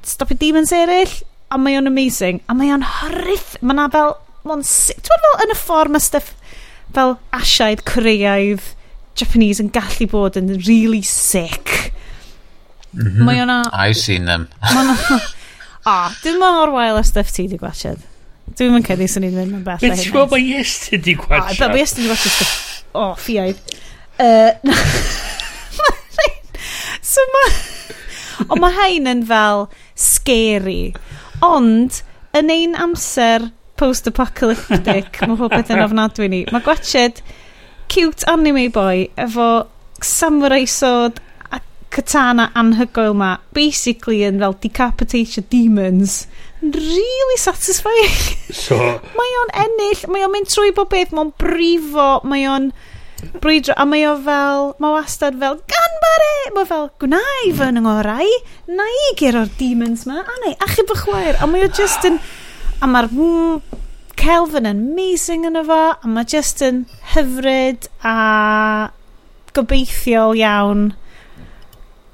stopio 0.07 0.38
demons 0.41 0.73
eraill? 0.75 1.15
A 1.51 1.57
mae 1.59 1.77
o'n 1.80 1.90
amazing. 1.90 2.40
A 2.48 2.56
mae 2.56 2.72
o'n 2.73 2.85
horriff 2.85 3.57
mae 3.61 3.77
na 3.77 3.90
fel 3.91 4.15
mae'n 4.48 4.64
sick 4.65 5.01
ti'n 5.06 5.25
fel 5.25 5.43
yn 5.45 5.53
y 5.53 5.57
ffordd 5.59 5.93
mae 5.93 6.03
stuff 6.03 6.31
fel 6.95 7.17
asiaid 7.35 7.83
coreaidd 7.88 8.72
Japanese 9.19 9.61
yn 9.64 9.72
gallu 9.75 10.07
bod 10.11 10.40
yn 10.40 10.53
really 10.64 11.03
sick. 11.06 11.90
Mm. 12.93 13.21
Mae 13.27 13.41
o'na... 13.43 13.61
I've 13.71 13.97
seen 13.97 14.25
them. 14.25 14.47
A, 14.61 15.95
dwi'n 16.23 16.39
mor 16.41 16.73
wael 16.75 16.99
o 16.99 17.03
stuff 17.07 17.31
ti 17.33 17.47
di 17.51 17.59
gwachod. 17.61 18.01
Dwi'n 18.57 18.75
mynd 18.75 18.87
cedi 18.89 19.07
sy'n 19.07 19.25
ni'n 19.25 19.37
mynd 19.37 19.57
yn 19.59 19.63
bell. 19.65 19.79
Dwi'n 19.81 19.99
siŵr 19.99 20.27
mae 20.31 20.43
yes 20.43 20.75
ti 20.87 20.99
di 20.99 21.15
gwachod. 21.19 21.61
A, 21.61 21.69
mae 21.71 21.81
yes 21.81 21.95
ti 21.95 22.03
di 22.03 22.11
gwachod 22.11 22.35
stuff. 22.35 22.57
O, 22.91 23.05
ffiaid. 23.19 23.61
Uh, 24.19 24.51
so 27.13 27.27
mae... 27.35 27.55
Ond 28.49 28.59
mae 28.59 28.75
hain 28.75 29.07
yn 29.07 29.23
fel 29.29 29.67
scary. 29.95 30.91
Ond, 31.45 32.01
yn 32.37 32.51
ein 32.51 32.77
amser 32.79 33.51
post-apocalyptic, 33.79 35.21
mae 35.23 35.39
popeth 35.39 35.71
yn 35.73 35.83
ofnadwy 35.85 36.27
ni. 36.29 36.41
Mae 36.51 36.65
gwachod 36.65 37.21
cute 37.91 38.27
anime 38.29 38.67
boy 38.73 39.07
efo 39.19 39.49
samurai 40.01 40.65
sword 40.69 41.19
katana 41.91 42.47
anhygoel 42.57 43.15
ma 43.17 43.31
basically 43.53 44.21
yn 44.27 44.39
fel 44.41 44.55
decapitation 44.63 45.45
demons. 45.51 46.25
Really 46.61 47.37
satisfying. 47.37 48.15
So 48.53 48.77
mae 49.19 49.35
o'n 49.43 49.53
ennill 49.65 50.07
mae 50.13 50.25
o'n 50.25 50.33
mynd 50.35 50.51
trwy 50.51 50.73
bob 50.77 50.91
beth 50.93 51.13
mae'n 51.15 51.33
brifo 51.41 52.09
mae 52.27 52.47
o'n 52.49 52.71
brwydro 53.41 53.75
a 53.77 53.85
mae 53.85 54.05
o 54.09 54.15
fel 54.25 54.71
mae 54.81 54.93
o 54.93 54.95
wastad 54.95 55.37
fel 55.41 55.59
gan 55.73 55.97
bare! 56.05 56.31
Mae 56.55 56.69
fel 56.69 56.87
gwnau 57.01 57.51
fy 57.57 57.67
yng 57.69 57.83
ngorau 57.85 58.31
na 58.71 58.87
i 59.01 59.11
ger 59.19 59.37
o'r 59.41 59.51
demons 59.59 60.07
ma 60.09 60.23
a 60.23 60.39
neu 60.45 60.55
achub 60.67 60.95
y 60.95 60.99
chwaer. 61.03 61.37
A 61.41 61.49
mae 61.49 61.67
o 61.67 61.69
just 61.81 62.07
yn 62.07 62.21
a 62.81 62.89
mae'r 62.89 63.11
Kelvin 64.21 64.67
yn 64.69 64.81
amazing 64.85 65.47
yn 65.49 65.57
efo 65.57 65.77
a 65.97 66.09
mae 66.09 66.27
just 66.29 66.61
yn 66.65 66.83
hyfryd 67.15 67.87
a 68.05 68.91
gobeithiol 69.57 70.37
iawn 70.37 70.91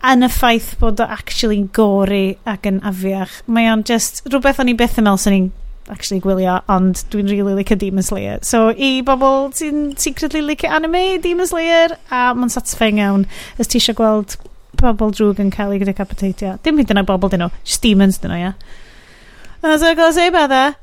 yn 0.08 0.26
y 0.26 0.30
ffaith 0.32 0.74
bod 0.82 1.02
o 1.04 1.08
actually 1.12 1.62
gori 1.76 2.38
ac 2.48 2.68
yn 2.70 2.82
afiach. 2.88 3.42
Mae 3.52 3.70
o'n 3.72 3.84
just 3.88 4.24
rhywbeth 4.28 4.62
o'n 4.64 4.72
i 4.72 4.76
beth 4.78 5.00
yn 5.02 5.08
meddwl 5.08 5.24
sy'n 5.24 5.36
ni'n 5.36 5.48
actually 5.92 6.20
gwylio, 6.24 6.58
ond 6.72 7.04
dwi'n 7.12 7.30
really 7.32 7.56
licio 7.56 7.78
Demon 7.80 8.04
Slayer. 8.04 8.40
So 8.44 8.70
i 8.72 9.02
bobl 9.08 9.52
sy'n 9.56 9.94
secretly 10.00 10.44
licio 10.44 10.72
anime, 10.74 11.22
Demon 11.24 11.48
Slayer, 11.48 11.96
a 12.12 12.32
mae'n 12.36 12.52
satisfying 12.54 13.02
iawn. 13.04 13.28
Ys 13.60 13.72
ti 13.72 13.82
eisiau 13.82 13.98
gweld 13.98 14.38
pobl 14.78 15.14
drwg 15.16 15.40
yn 15.44 15.54
cael 15.54 15.74
ei 15.74 15.82
gyda 15.82 15.96
capitatia. 15.98 16.58
Dim 16.64 16.80
hyd 16.82 16.92
yna 16.94 17.06
bobl 17.08 17.32
dyn 17.34 17.46
nhw, 17.46 17.54
just 17.66 17.84
demons 17.86 18.20
dyn 18.22 18.34
nhw, 18.34 18.42
ia. 18.42 18.52
Yeah. 19.64 19.80
So, 19.82 19.94
gael 19.98 20.14
sef 20.16 20.34
bethau. 20.36 20.76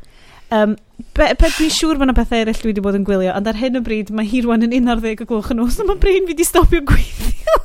Um, 0.54 0.74
e? 0.74 1.04
be, 1.16 1.28
be, 1.40 1.50
dwi'n 1.56 1.72
siŵr 1.72 1.98
bod 1.98 2.08
yna 2.08 2.16
bethau 2.16 2.42
eraill 2.42 2.60
dwi 2.60 2.72
wedi 2.72 2.84
bod 2.84 2.98
yn 2.98 3.06
gwylio, 3.06 3.32
ond 3.36 3.48
ar 3.50 3.60
hyn 3.60 3.78
o 3.78 3.84
bryd 3.84 4.12
mae 4.14 4.28
hi 4.28 4.42
rwan 4.44 4.66
yn 4.66 4.74
11 4.76 5.24
o 5.24 5.28
gloch 5.30 5.52
yn 5.54 5.60
nos, 5.62 5.78
a 5.80 5.86
mae 5.88 6.00
brain 6.00 6.26
fi 6.26 6.34
wedi 6.34 6.46
stopio 6.46 6.82
gweithio. 6.90 7.60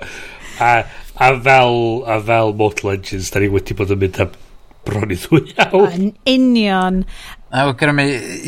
a 0.62 0.72
A 1.16 1.28
fel, 1.40 2.04
a 2.06 2.20
fel 2.20 2.54
Mortal 2.54 2.94
Engines, 2.96 3.30
da 3.30 3.42
ni 3.42 3.50
wedi 3.52 3.76
bod 3.76 3.92
yn 3.92 4.00
mynd 4.00 4.20
am 4.22 4.32
bron 4.86 5.12
i 5.12 5.18
ddwy 5.20 5.52
awr. 5.62 5.92
Yn 5.92 6.12
union. 6.28 7.02
A 7.52 7.66
no, 7.66 7.74
gyda 7.78 7.92
mi 7.94 8.06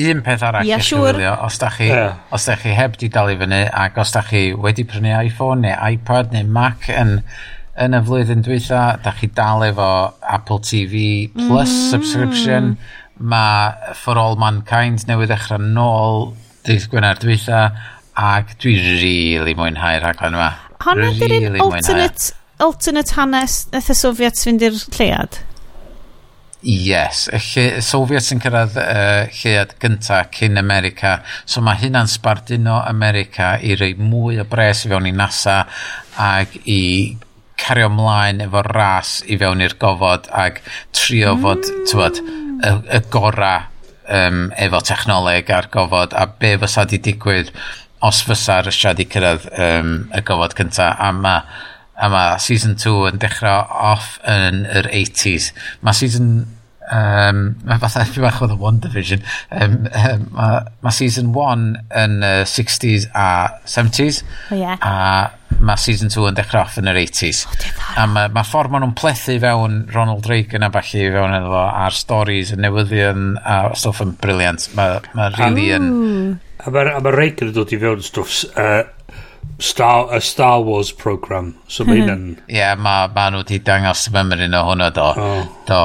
un 0.08 0.22
peth 0.24 0.44
arall 0.48 0.66
yeah, 0.68 0.80
i 0.80 0.86
siwr. 0.86 1.18
Sure. 1.18 1.34
Os 1.44 1.58
da 1.60 1.70
chi, 1.74 1.90
yeah. 1.90 2.22
os 2.34 2.46
da 2.48 2.56
chi 2.60 2.74
heb 2.74 2.96
di 3.00 3.10
dal 3.12 3.32
i 3.32 3.36
fyny, 3.40 3.60
ac 3.68 4.00
os 4.00 4.14
da 4.16 4.24
chi 4.26 4.46
wedi 4.56 4.86
prynu 4.88 5.12
iPhone 5.20 5.66
neu 5.66 5.76
iPad 5.92 6.32
neu 6.34 6.48
Mac 6.56 6.88
yn, 6.92 7.18
yn 7.84 7.98
y 7.98 8.02
flwyddyn 8.08 8.44
dwytha, 8.46 8.84
da 9.04 9.14
chi 9.18 9.28
dal 9.36 9.66
efo 9.68 9.90
Apple 10.22 10.62
TV 10.64 11.04
Plus 11.34 11.68
mm. 11.68 11.90
subscription, 11.92 12.76
mae 13.20 13.92
For 14.00 14.18
All 14.18 14.40
Mankind 14.40 15.04
newydd 15.10 15.30
ddechrau 15.34 15.60
nôl 15.62 16.32
dydd 16.66 16.88
Gwener 16.90 17.20
dwytha, 17.20 17.66
ac 18.14 18.56
dwi 18.62 18.78
rili 18.78 19.12
really 19.36 19.54
mwynhau'r 19.58 20.00
rhaglen 20.02 20.38
yma. 20.38 20.54
Honna 20.84 21.12
really 21.20 21.46
un 21.46 21.60
alternate 21.60 22.32
alternate 22.62 23.16
hanes 23.16 23.64
nath 23.72 23.90
y 23.90 23.96
Soviet 23.98 24.40
fynd 24.40 24.62
i'r 24.64 24.78
llead? 24.94 25.40
Yes, 26.64 27.26
y 27.28 27.38
lle, 27.44 27.64
y 27.76 27.82
Soviet 27.84 28.30
yn 28.32 28.40
cyrraedd 28.40 28.78
uh, 28.80 29.26
llead 29.36 29.74
gynta 29.82 30.22
cyn 30.32 30.56
America, 30.56 31.18
so 31.44 31.60
mae 31.60 31.76
hynna'n 31.82 32.08
sbarduno 32.08 32.78
America 32.88 33.58
i 33.60 33.76
rei 33.76 33.92
mwy 33.98 34.40
o 34.40 34.46
bres 34.48 34.86
i 34.86 34.92
fewn 34.92 35.10
i 35.10 35.12
NASA 35.12 35.58
ac 36.24 36.56
i 36.64 36.80
cario 37.60 37.90
ymlaen 37.90 38.40
efo 38.46 38.62
ras 38.64 39.18
i 39.28 39.36
fewn 39.40 39.60
i'r 39.64 39.76
gofod 39.80 40.30
ac 40.32 40.62
trio 40.96 41.34
mm. 41.36 41.44
fod, 41.44 41.70
tywod, 41.90 42.22
y, 42.24 42.72
y 42.96 43.02
gora 43.12 43.52
um, 44.08 44.48
efo 44.56 44.80
technoleg 44.88 45.52
a'r 45.52 45.68
gofod 45.74 46.16
a 46.16 46.26
be 46.40 46.54
fysa 46.64 46.86
di 46.88 47.02
digwydd 47.04 47.52
os 48.04 48.24
fysa 48.24 48.62
Rysia 48.64 48.96
di 48.96 49.04
cyrraedd 49.10 49.46
um, 49.52 49.94
y 50.16 50.24
gofod 50.24 50.56
cynta 50.56 50.94
a 50.96 51.12
mae 51.12 51.44
yma, 52.02 52.24
season 52.42 52.74
2 52.80 53.12
yn 53.12 53.22
dechrau 53.22 53.64
off 53.92 54.18
yn 54.28 54.64
yr 54.66 54.90
80s. 54.90 55.52
Mae 55.84 55.96
season... 55.96 56.34
Um, 56.84 57.54
mae 57.64 57.80
fatha 57.80 58.02
fi 58.04 58.20
bach 58.20 58.42
oedd 58.44 58.50
y 58.52 58.72
Division 58.84 59.22
Um, 59.48 59.86
um, 59.88 60.24
mae 60.36 60.58
ma 60.84 60.90
season 60.92 61.30
1 61.32 61.62
yn 61.96 62.18
uh, 62.20 62.42
60s 62.44 63.06
a 63.16 63.28
70s. 63.64 64.20
Oh, 64.50 64.58
yeah. 64.58 64.76
A 64.84 65.64
mae 65.64 65.80
season 65.80 66.12
2 66.12 66.26
yn 66.28 66.36
dechrau 66.36 66.64
off 66.64 66.76
yn 66.80 66.90
yr 66.90 66.98
80s. 67.00 67.44
Oh, 67.48 67.70
a 68.02 68.06
mae 68.10 68.32
ma 68.34 68.44
ffordd 68.44 68.74
maen 68.74 68.84
nhw'n 68.84 68.96
plethu 68.98 69.38
fewn 69.40 69.78
Ronald 69.94 70.28
Reagan 70.28 70.66
a 70.66 70.70
falle 70.74 71.08
fewn 71.14 71.36
iddo 71.38 71.52
fo, 71.54 71.62
a'r 71.84 71.96
stories, 71.96 72.52
y 72.52 72.60
newyddion 72.60 73.38
a 73.40 73.60
stwff 73.78 74.04
yn 74.04 74.16
briliant. 74.20 74.68
Mae 74.76 75.00
ma 75.16 75.30
really 75.38 75.70
yn... 75.76 75.88
A 76.64 76.72
mae 76.74 76.92
ma 77.00 77.14
Reagan 77.14 77.52
yn 77.52 77.56
dod 77.56 77.72
i 77.72 77.80
fewn 77.80 78.04
stwff 78.04 78.44
uh, 78.60 78.82
Star, 79.58 80.12
a 80.12 80.20
Star 80.20 80.60
Wars 80.62 80.92
program. 80.92 81.54
So 81.68 81.84
mae 81.84 82.00
hynna'n... 82.00 82.24
Mhm. 82.34 82.48
Ie, 82.48 82.58
yeah, 82.58 82.74
mae 82.78 83.08
ma 83.14 83.28
nhw 83.30 83.44
wedi 83.44 83.60
dangos 83.64 84.06
memory 84.14 84.48
o 84.50 84.62
hwnna 84.68 84.90
do. 84.94 85.10
Oh. 85.16 85.44
do. 85.68 85.82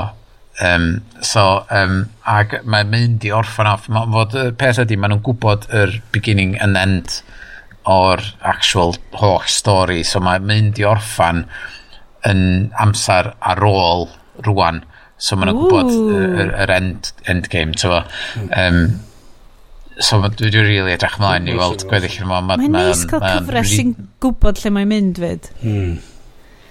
Um, 0.60 1.02
so, 1.24 1.64
um, 1.72 2.10
ac 2.28 2.58
mae'n 2.68 2.90
mynd 2.92 3.26
i 3.28 3.32
orffan 3.36 3.70
off. 3.72 3.88
Ma, 3.94 4.04
fod 4.12 4.36
y 4.36 4.46
peth 4.60 4.82
ydy, 4.84 4.98
maen 5.00 5.16
nhw'n 5.16 5.26
gwybod 5.28 5.70
yr 5.72 6.00
beginning 6.16 6.58
and 6.60 6.80
end 6.80 7.20
o'r 7.90 8.24
actual 8.46 8.98
holl 9.22 9.42
stori. 9.48 10.02
So 10.06 10.22
mae'n 10.24 10.48
mynd 10.50 10.82
i 10.82 10.88
orffan 10.88 11.46
yn 12.28 12.42
amser 12.82 13.34
ar 13.40 13.64
ôl 13.66 14.10
rwan. 14.48 14.84
So 15.20 15.38
maen 15.40 15.54
nhw'n 15.54 15.62
gwybod 15.62 15.94
yr, 15.94 16.52
yr 16.66 16.76
end, 16.76 17.14
end 17.32 17.52
game, 17.54 17.78
ti'n 17.78 17.96
Um, 18.50 19.00
so 20.00 20.20
dwi 20.24 20.48
wedi 20.48 20.64
really 20.64 20.96
edrych 20.96 21.18
ymlaen 21.20 21.50
i 21.52 21.56
weld 21.60 21.86
gweddill 21.90 22.20
yma. 22.24 22.42
mwyn. 22.46 22.66
Mae'n 22.66 22.76
neis 22.78 23.06
cael 23.10 23.26
cyfres 23.26 23.74
sy'n 23.76 23.96
gwybod 24.24 24.62
lle 24.64 24.74
mae'n 24.76 24.92
mynd 24.94 25.24
fyd. 25.24 25.50
Hmm. 25.64 25.96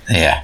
Ie. 0.08 0.36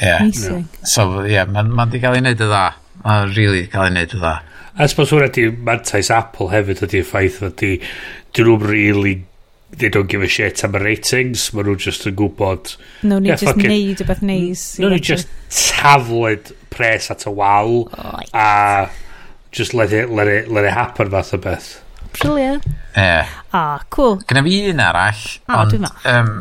Ie. 0.00 0.60
So 0.88 1.08
ie, 1.26 1.40
mae'n 1.52 1.74
ma 1.76 1.88
di 1.90 2.00
cael 2.02 2.16
ei 2.18 2.24
wneud 2.24 2.40
y 2.40 2.48
dda. 2.48 2.66
Mae'n 3.04 3.34
really 3.36 3.66
cael 3.72 3.90
ei 3.90 3.94
wneud 3.94 4.16
y 4.16 4.22
dda. 4.22 4.36
A 4.80 4.86
sbos 4.88 5.12
hwnna 5.12 5.28
di 5.34 5.50
mantais 5.50 6.08
Apple 6.14 6.48
hefyd 6.54 6.84
ydy'r 6.86 7.04
ffaith 7.08 7.42
fod 7.42 7.58
dyn 7.60 7.84
nhw'n 8.38 8.64
really 8.64 9.18
they 9.76 9.88
don't 9.88 10.08
give 10.08 10.22
a 10.22 10.28
shit 10.28 10.64
am 10.64 10.74
y 10.74 10.80
ratings 10.82 11.50
maen 11.54 11.68
nhw 11.68 11.76
just 11.84 12.06
yn 12.08 12.16
gwybod 12.18 12.72
no 13.06 13.20
ni 13.22 13.30
yeah, 13.30 13.38
just 13.38 13.60
neud 13.60 14.02
y 14.02 14.06
beth 14.08 14.22
neis 14.26 14.64
no 14.82 14.90
ni 14.90 14.98
just 15.10 15.30
tafled 15.54 16.50
pres 16.74 17.10
at 17.14 17.26
y 17.28 17.34
wal 17.34 17.84
a 18.34 18.88
just 19.52 19.74
let 19.74 19.92
it, 19.92 20.10
let 20.10 20.28
it, 20.28 20.48
let 20.48 20.64
it 20.64 20.74
happen 20.74 21.10
fath 21.10 21.34
o 21.34 21.38
beth 21.38 21.70
Brilliant. 22.18 22.66
Ie. 22.66 22.74
Yeah. 22.96 23.28
Ah, 23.52 23.76
oh, 23.76 23.84
cool. 23.90 24.18
Gynna 24.26 24.42
fi 24.46 24.56
un 24.70 24.82
arall. 24.84 25.22
Ah, 25.46 25.62
ond, 25.62 25.74
dwi'n 25.74 25.86
ma. 25.86 25.92
Um, 26.10 26.32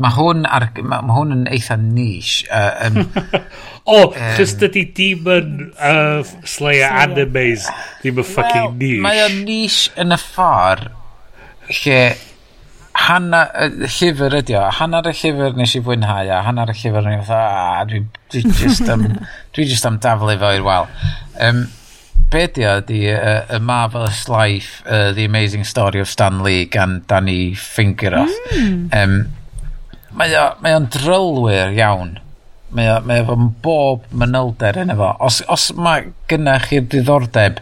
mae 0.00 0.14
hwn, 0.16 0.46
ar, 0.48 0.68
ma, 0.86 1.00
ma 1.04 1.18
hwn 1.18 1.34
yn 1.34 1.44
eitha 1.50 1.76
niche. 1.80 2.46
Uh, 2.46 2.86
um, 2.86 3.02
o, 3.90 3.96
oh, 3.96 4.06
um, 4.08 4.24
chys 4.38 4.56
dydy 4.60 4.86
demon 4.96 5.70
uh, 5.74 6.22
Slayer 6.48 6.94
animes, 7.04 7.68
ddim 8.00 8.22
yn 8.22 8.28
fucking 8.30 8.66
well, 8.66 8.80
niche. 8.80 9.04
Mae 9.06 9.22
o'n 9.26 9.38
niche 9.48 9.94
yn 10.00 10.16
y 10.16 10.20
ffordd 10.20 10.90
lle 11.80 12.00
hanna, 13.00 13.44
y 13.64 13.88
llyfr 13.88 14.38
ydi 14.40 14.56
o, 14.58 14.64
hanna'r 14.78 15.10
y 15.10 15.16
llyfr 15.16 15.58
nes 15.58 15.74
i 15.78 15.82
fwynhau 15.84 16.30
a 16.34 16.40
hanna'r 16.46 16.72
y 16.72 16.78
llyfr 16.80 17.06
nes 17.06 17.20
i 17.20 17.26
fatha, 17.28 17.76
a 17.80 17.84
dwi, 17.88 18.00
dwi 18.32 18.42
just 18.60 18.88
am, 18.90 19.06
dwi 19.56 19.66
just 19.70 19.86
am 19.88 20.00
daflu 20.02 20.36
fo 20.40 20.54
i'r 20.56 20.66
wal. 20.66 20.90
Um, 21.40 21.66
be 22.30 22.46
di 22.54 22.64
o 22.66 22.76
ydi 22.80 23.02
y, 23.10 23.18
y 23.50 23.58
Marvelous 23.58 24.28
Life, 24.30 24.84
uh, 24.86 25.10
The 25.16 25.26
Amazing 25.26 25.64
Story 25.64 26.00
of 26.00 26.08
Stan 26.08 26.42
Lee 26.44 26.66
gan 26.70 27.02
Danny 27.10 27.54
Fingeroth. 27.58 28.34
Mm. 28.54 28.88
Um, 28.94 29.16
mae 30.16 30.34
o'n 30.38 30.60
mae 30.62 30.80
drylwyr 30.94 31.74
iawn. 31.76 32.18
Mae 32.70 32.86
o, 32.92 32.98
mae 33.02 33.24
o 33.26 33.36
bob 33.64 34.06
manylder 34.14 34.78
yn 34.84 34.94
efo. 34.94 35.10
Os, 35.26 35.40
os 35.50 35.70
mae 35.74 36.12
gynnach 36.30 36.68
chi'r 36.70 36.86
diddordeb 36.90 37.58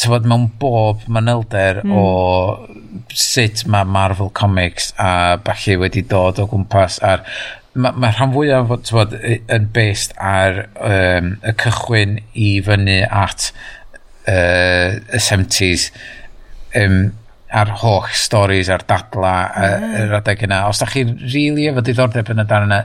tyfod 0.00 0.26
mewn 0.28 0.48
bob 0.60 1.04
manylder 1.08 1.80
mm. 1.84 1.92
o 1.94 3.14
sut 3.14 3.64
mae 3.70 3.86
Marvel 3.88 4.32
Comics 4.34 4.92
a 5.00 5.38
falle 5.46 5.78
wedi 5.84 6.02
dod 6.10 6.40
o 6.42 6.48
gwmpas 6.50 6.98
a'r 7.06 7.24
mae 7.74 7.98
ma 7.98 8.10
rhan 8.12 8.32
fwyaf 8.34 8.68
bod, 8.70 9.16
yn 9.24 9.66
based 9.74 10.14
ar 10.22 10.64
um, 10.78 11.34
y 11.42 11.54
cychwyn 11.62 12.18
i 12.38 12.50
fyny 12.64 13.00
at 13.08 13.50
uh, 14.30 14.94
y 14.94 15.20
70s 15.20 15.88
um, 16.78 17.12
a'r 17.54 17.70
holl 17.82 18.06
stories 18.18 18.70
a'r 18.72 18.82
dadla 18.88 19.34
mm. 19.46 19.96
yr 20.02 20.14
adeg 20.18 20.46
yna. 20.46 20.64
Os 20.70 20.80
da 20.82 20.88
chi'n 20.90 21.14
rili 21.20 21.34
really 21.34 21.68
efo 21.70 21.84
diddordeb 21.86 22.30
yn 22.34 22.42
y 22.42 22.46
darn 22.50 22.66
yna, 22.68 22.80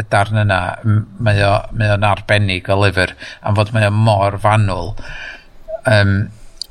y 0.00 0.06
darn 0.12 0.40
yna 0.44 0.60
mae, 0.84 1.42
o, 1.44 1.54
mae 1.76 1.92
o'n 1.96 2.06
arbennig 2.08 2.70
o 2.72 2.78
lyfr 2.80 3.12
am 3.44 3.58
fod 3.58 3.74
mae 3.76 3.90
o 3.90 3.94
mor 3.94 4.38
fanwl. 4.40 4.94
Um, 5.90 6.16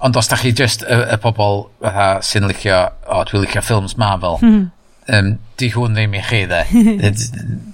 ond 0.03 0.17
os 0.19 0.29
da 0.31 0.39
chi 0.41 0.53
just 0.57 0.85
y, 0.85 0.97
y 1.13 1.19
pobol 1.21 1.67
fatha 1.83 2.07
sy'n 2.25 2.49
licio, 2.49 2.79
o, 3.05 3.21
dwi'n 3.29 3.45
licio 3.45 3.65
ffilms 3.65 3.97
Marvel, 4.01 4.41
mm 4.41 4.63
um, 5.07 5.35
di 5.59 5.69
hwn 5.73 5.97
ddim 5.97 6.15
i 6.17 6.23
chi 6.23 6.43
dde. 6.49 6.63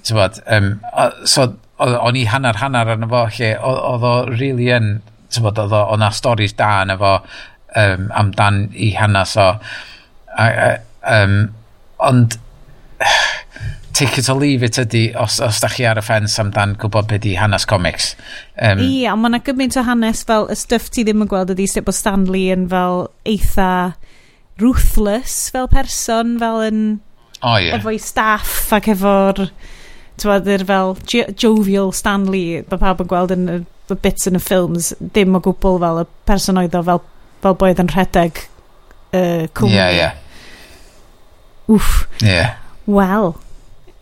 Tybod, 0.06 0.40
um, 0.50 0.72
so 1.28 1.46
o'n 1.80 2.18
i 2.18 2.26
hanner 2.28 2.58
hanner 2.60 2.92
arno 2.94 3.08
fo 3.10 3.24
lle, 3.36 3.54
oedd 3.56 4.06
o 4.06 4.14
really 4.32 4.70
yn, 4.74 4.92
tybod, 5.32 5.60
oedd 5.64 5.76
o'na 5.80 6.10
storys 6.14 6.56
da 6.58 6.80
arno 6.82 6.98
fo 7.00 7.14
um, 7.78 8.10
amdan 8.22 8.66
i 8.74 8.92
hanes 8.98 9.36
o. 9.40 9.52
A, 10.30 10.46
a, 10.46 10.70
um, 11.22 11.36
ond, 11.98 12.38
take 13.92 14.18
it 14.18 14.28
or 14.30 14.38
leave 14.38 14.62
it 14.62 14.78
ydy, 14.80 15.10
os, 15.18 15.40
os 15.44 15.58
da 15.60 15.68
chi 15.68 15.84
ar 15.88 15.98
y 16.00 16.04
ffens 16.04 16.38
amdan 16.40 16.76
gwybod 16.80 17.08
beth 17.10 17.26
i 17.28 17.34
hanes 17.36 17.66
comics. 17.68 18.14
Um, 18.56 18.80
Ie, 18.80 19.04
ond 19.10 19.22
mae 19.22 19.34
yna 19.34 19.42
gymaint 19.44 19.76
o 19.76 19.84
hanes 19.84 20.22
fel 20.28 20.48
y 20.52 20.56
stuff 20.58 20.88
ti 20.94 21.04
ddim 21.04 21.26
yn 21.26 21.30
gweld 21.30 21.52
ydy 21.54 21.66
sut 21.68 21.86
bod 21.88 21.98
Stanley 21.98 22.48
yn 22.54 22.68
fel 22.72 23.08
eitha 23.28 23.70
ruthless 24.60 25.48
fel 25.52 25.68
person, 25.72 26.38
fel 26.40 26.60
yn 26.64 26.82
oh, 27.42 27.56
yeah. 27.56 27.76
efo'i 27.78 28.00
staff 28.02 28.72
ac 28.76 28.90
efo'r 28.94 29.46
tywadyr 30.20 30.64
fel 30.68 30.96
jo 31.08 31.26
jovial 31.32 31.92
Stanley 31.96 32.60
mae 32.68 32.80
pawb 32.80 33.04
yn 33.04 33.10
gweld 33.10 33.34
yn 33.36 33.46
y, 33.50 33.58
y 33.90 33.98
bits 34.04 34.28
yn 34.30 34.38
y 34.38 34.42
ffilms 34.42 34.92
dim 35.16 35.36
o 35.38 35.42
gwbl 35.44 35.80
fel 35.82 36.02
y 36.02 36.06
person 36.28 36.60
oedd 36.60 36.76
o 36.78 36.82
fel, 36.86 37.04
fel 37.44 37.56
boedd 37.62 37.82
yn 37.82 37.92
rhedeg 37.92 38.42
uh, 38.44 39.46
cwmni 39.56 39.78
yeah, 39.78 39.94
yeah. 39.96 40.18
wff 41.70 42.24
yeah. 42.24 42.58
wel 42.86 43.34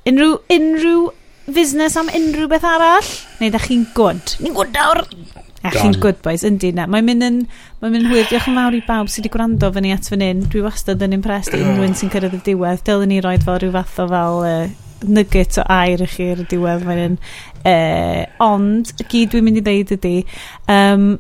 unrhyw, 0.09 0.39
unrhyw 0.53 1.09
fusnes 1.55 1.97
am 2.01 2.11
unrhyw 2.13 2.51
beth 2.51 2.67
arall 2.69 3.13
neu 3.41 3.53
da 3.55 3.63
chi'n 3.63 3.87
gwd 3.97 4.39
ni'n 4.43 4.57
gwd 4.57 4.75
nawr 4.75 5.05
A 5.67 5.73
chi'n 5.75 5.97
good 5.99 6.21
boys, 6.23 6.45
yndi 6.47 6.71
na. 6.75 6.87
Mae'n 6.91 7.07
mynd 7.09 7.27
yn, 7.27 7.39
mae'n 7.81 7.95
mynd 7.97 8.11
hwyr. 8.13 8.27
Diolch 8.31 8.47
yn 8.51 8.59
fawr 8.61 8.77
i 8.79 8.83
bawb 8.87 9.09
sydd 9.11 9.25
wedi 9.25 9.33
gwrando 9.35 9.71
fyny 9.75 9.91
at 9.95 10.11
fan 10.11 10.23
hyn. 10.23 10.45
Dwi 10.53 10.63
wastad 10.63 11.03
yn 11.03 11.17
impressed 11.17 11.57
i 11.57 11.63
unrhyw'n 11.65 11.97
sy'n 11.99 12.13
cyrraedd 12.13 12.37
y 12.39 12.43
diwedd. 12.47 12.85
Dylen 12.87 13.11
ni 13.11 13.19
roed 13.25 13.47
fel 13.47 13.59
rhyw 13.59 13.75
fath 13.75 13.99
o 14.05 14.07
fel 14.13 14.43
uh, 14.47 14.69
nugget 15.09 15.59
o 15.59 15.65
air 15.75 16.05
i 16.05 16.11
chi 16.11 16.29
ar 16.35 16.45
y 16.45 16.47
diwedd. 16.53 16.87
Mae'n 16.87 17.19
uh, 17.19 18.23
ond, 18.47 18.93
gyd 19.11 19.35
dwi'n 19.35 19.49
mynd 19.49 19.63
i 19.63 19.65
ddeud 19.67 19.97
ydy, 19.99 20.15
um, 20.71 21.11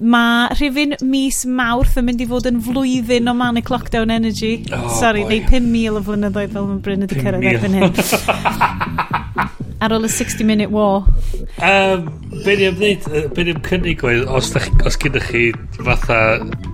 Mae 0.00 0.48
rhywun 0.56 0.96
mis 1.06 1.42
mawrth 1.46 1.98
yn 2.00 2.06
mynd 2.08 2.22
i 2.24 2.26
fod 2.30 2.46
yn 2.48 2.60
flwyddyn 2.64 3.28
o 3.30 3.34
Manic 3.36 3.68
Lockdown 3.70 4.10
Energy. 4.14 4.64
Oh, 4.72 4.88
Sorry, 4.98 5.22
boy. 5.26 5.38
neu 5.42 5.50
5,000 5.50 5.98
o 6.00 6.02
flynyddoedd 6.06 6.54
fel 6.56 6.68
mae 6.70 6.80
Bryn 6.86 7.04
wedi 7.06 7.20
cyrraedd 7.20 7.48
erbyn 7.52 7.76
hyn. 7.80 7.92
Ar 9.82 9.90
ôl 9.96 10.04
y 10.06 10.10
60 10.14 10.46
Minute 10.46 10.70
War. 10.70 11.02
Um, 11.58 12.04
be 12.44 12.54
ni'n 12.54 12.68
ymwneud, 12.70 13.06
be 13.34 13.44
ni'n 13.48 13.58
cynnig 13.66 14.04
oedd, 14.06 14.28
os, 14.30 14.52
da, 14.54 14.62
os 14.86 14.94
gyda 15.02 15.18
chi 15.26 15.48
fatha 15.82 16.18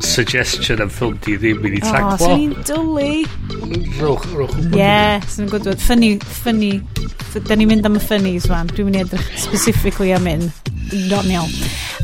suggestion 0.05 0.83
am 0.85 0.93
ffilm 0.93 1.17
di 1.25 1.39
ddim 1.41 1.63
mynd 1.65 1.79
i 1.79 1.83
taglo. 1.87 2.13
O, 2.13 2.21
sy'n 2.21 2.43
ni'n 2.43 2.53
dwlu. 2.69 3.09
Rwch, 4.03 4.29
rwch. 4.37 4.59
Ie, 4.77 5.25
sy'n 5.25 5.49
gwybod, 5.49 5.81
ffynnu, 5.81 6.13
ffynnu. 6.37 6.73
Da 7.49 7.57
ni'n 7.57 7.73
mynd 7.73 7.89
am 7.89 7.97
y 7.97 8.05
ffynnu, 8.05 8.35
swan. 8.45 8.69
Dwi'n 8.77 8.91
mynd 8.91 9.01
i 9.01 9.05
edrych 9.07 9.31
specifically 9.41 10.13
am 10.17 10.29
un. 10.29 10.45
Don 11.09 11.33
iawn. 11.33 11.57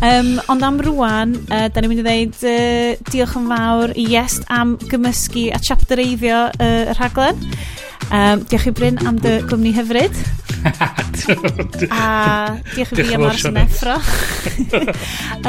Um, 0.05 0.33
ond 0.53 0.65
am 0.67 0.81
rwan, 0.85 1.04
wan, 1.05 1.37
uh, 1.53 1.67
da 1.69 1.83
ni'n 1.83 1.93
mynd 1.93 2.03
i 2.03 2.07
ddeud 2.09 2.37
uh, 2.49 3.09
diolch 3.11 3.37
yn 3.39 3.49
fawr 3.53 3.93
i 4.01 4.09
Iest 4.15 4.47
am 4.53 4.77
gymysgu 4.89 5.51
a 5.53 5.61
chapter 5.63 6.01
eiddio 6.01 6.47
uh, 6.49 6.85
y 6.89 6.95
rhaglen. 6.97 7.41
Um, 8.13 8.45
diolch 8.49 8.69
i 8.69 8.73
Bryn 8.77 8.99
am 9.09 9.17
dy 9.21 9.39
gwmni 9.49 9.73
hyfryd. 9.77 10.17
a 10.65 12.57
diolch 12.73 12.93
i 12.95 13.05
fi 13.05 13.15
am 13.17 13.25
ars 13.29 13.45
yn 13.49 13.59
effro. 13.61 13.97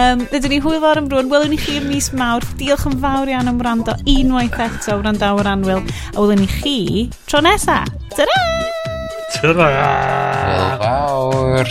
um, 0.02 0.24
Dydyn 0.32 0.52
ni 0.56 0.60
hwyl 0.64 0.80
fawr 0.80 0.96
ar 0.96 1.02
ymbrwn. 1.04 1.32
Welwn 1.32 1.52
ni 1.54 1.60
chi 1.62 1.80
ym 1.80 1.90
mis 1.92 2.12
mawr. 2.16 2.44
Diolch 2.60 2.88
yn 2.90 2.98
fawr 3.04 3.32
iawn 3.32 3.52
am 3.52 3.60
wrando 3.64 3.94
unwaith 4.16 4.60
eto 4.68 5.00
wrandawr 5.02 5.48
anwyl. 5.56 5.84
A 6.14 6.18
welwn 6.20 6.44
ni 6.44 6.50
chi 6.58 6.78
tro 7.30 7.40
nesa. 7.46 7.78
Ta-ra! 8.16 8.40
Ta-ra! 9.36 9.70
Hwyl 10.46 10.74
fawr. 10.84 11.68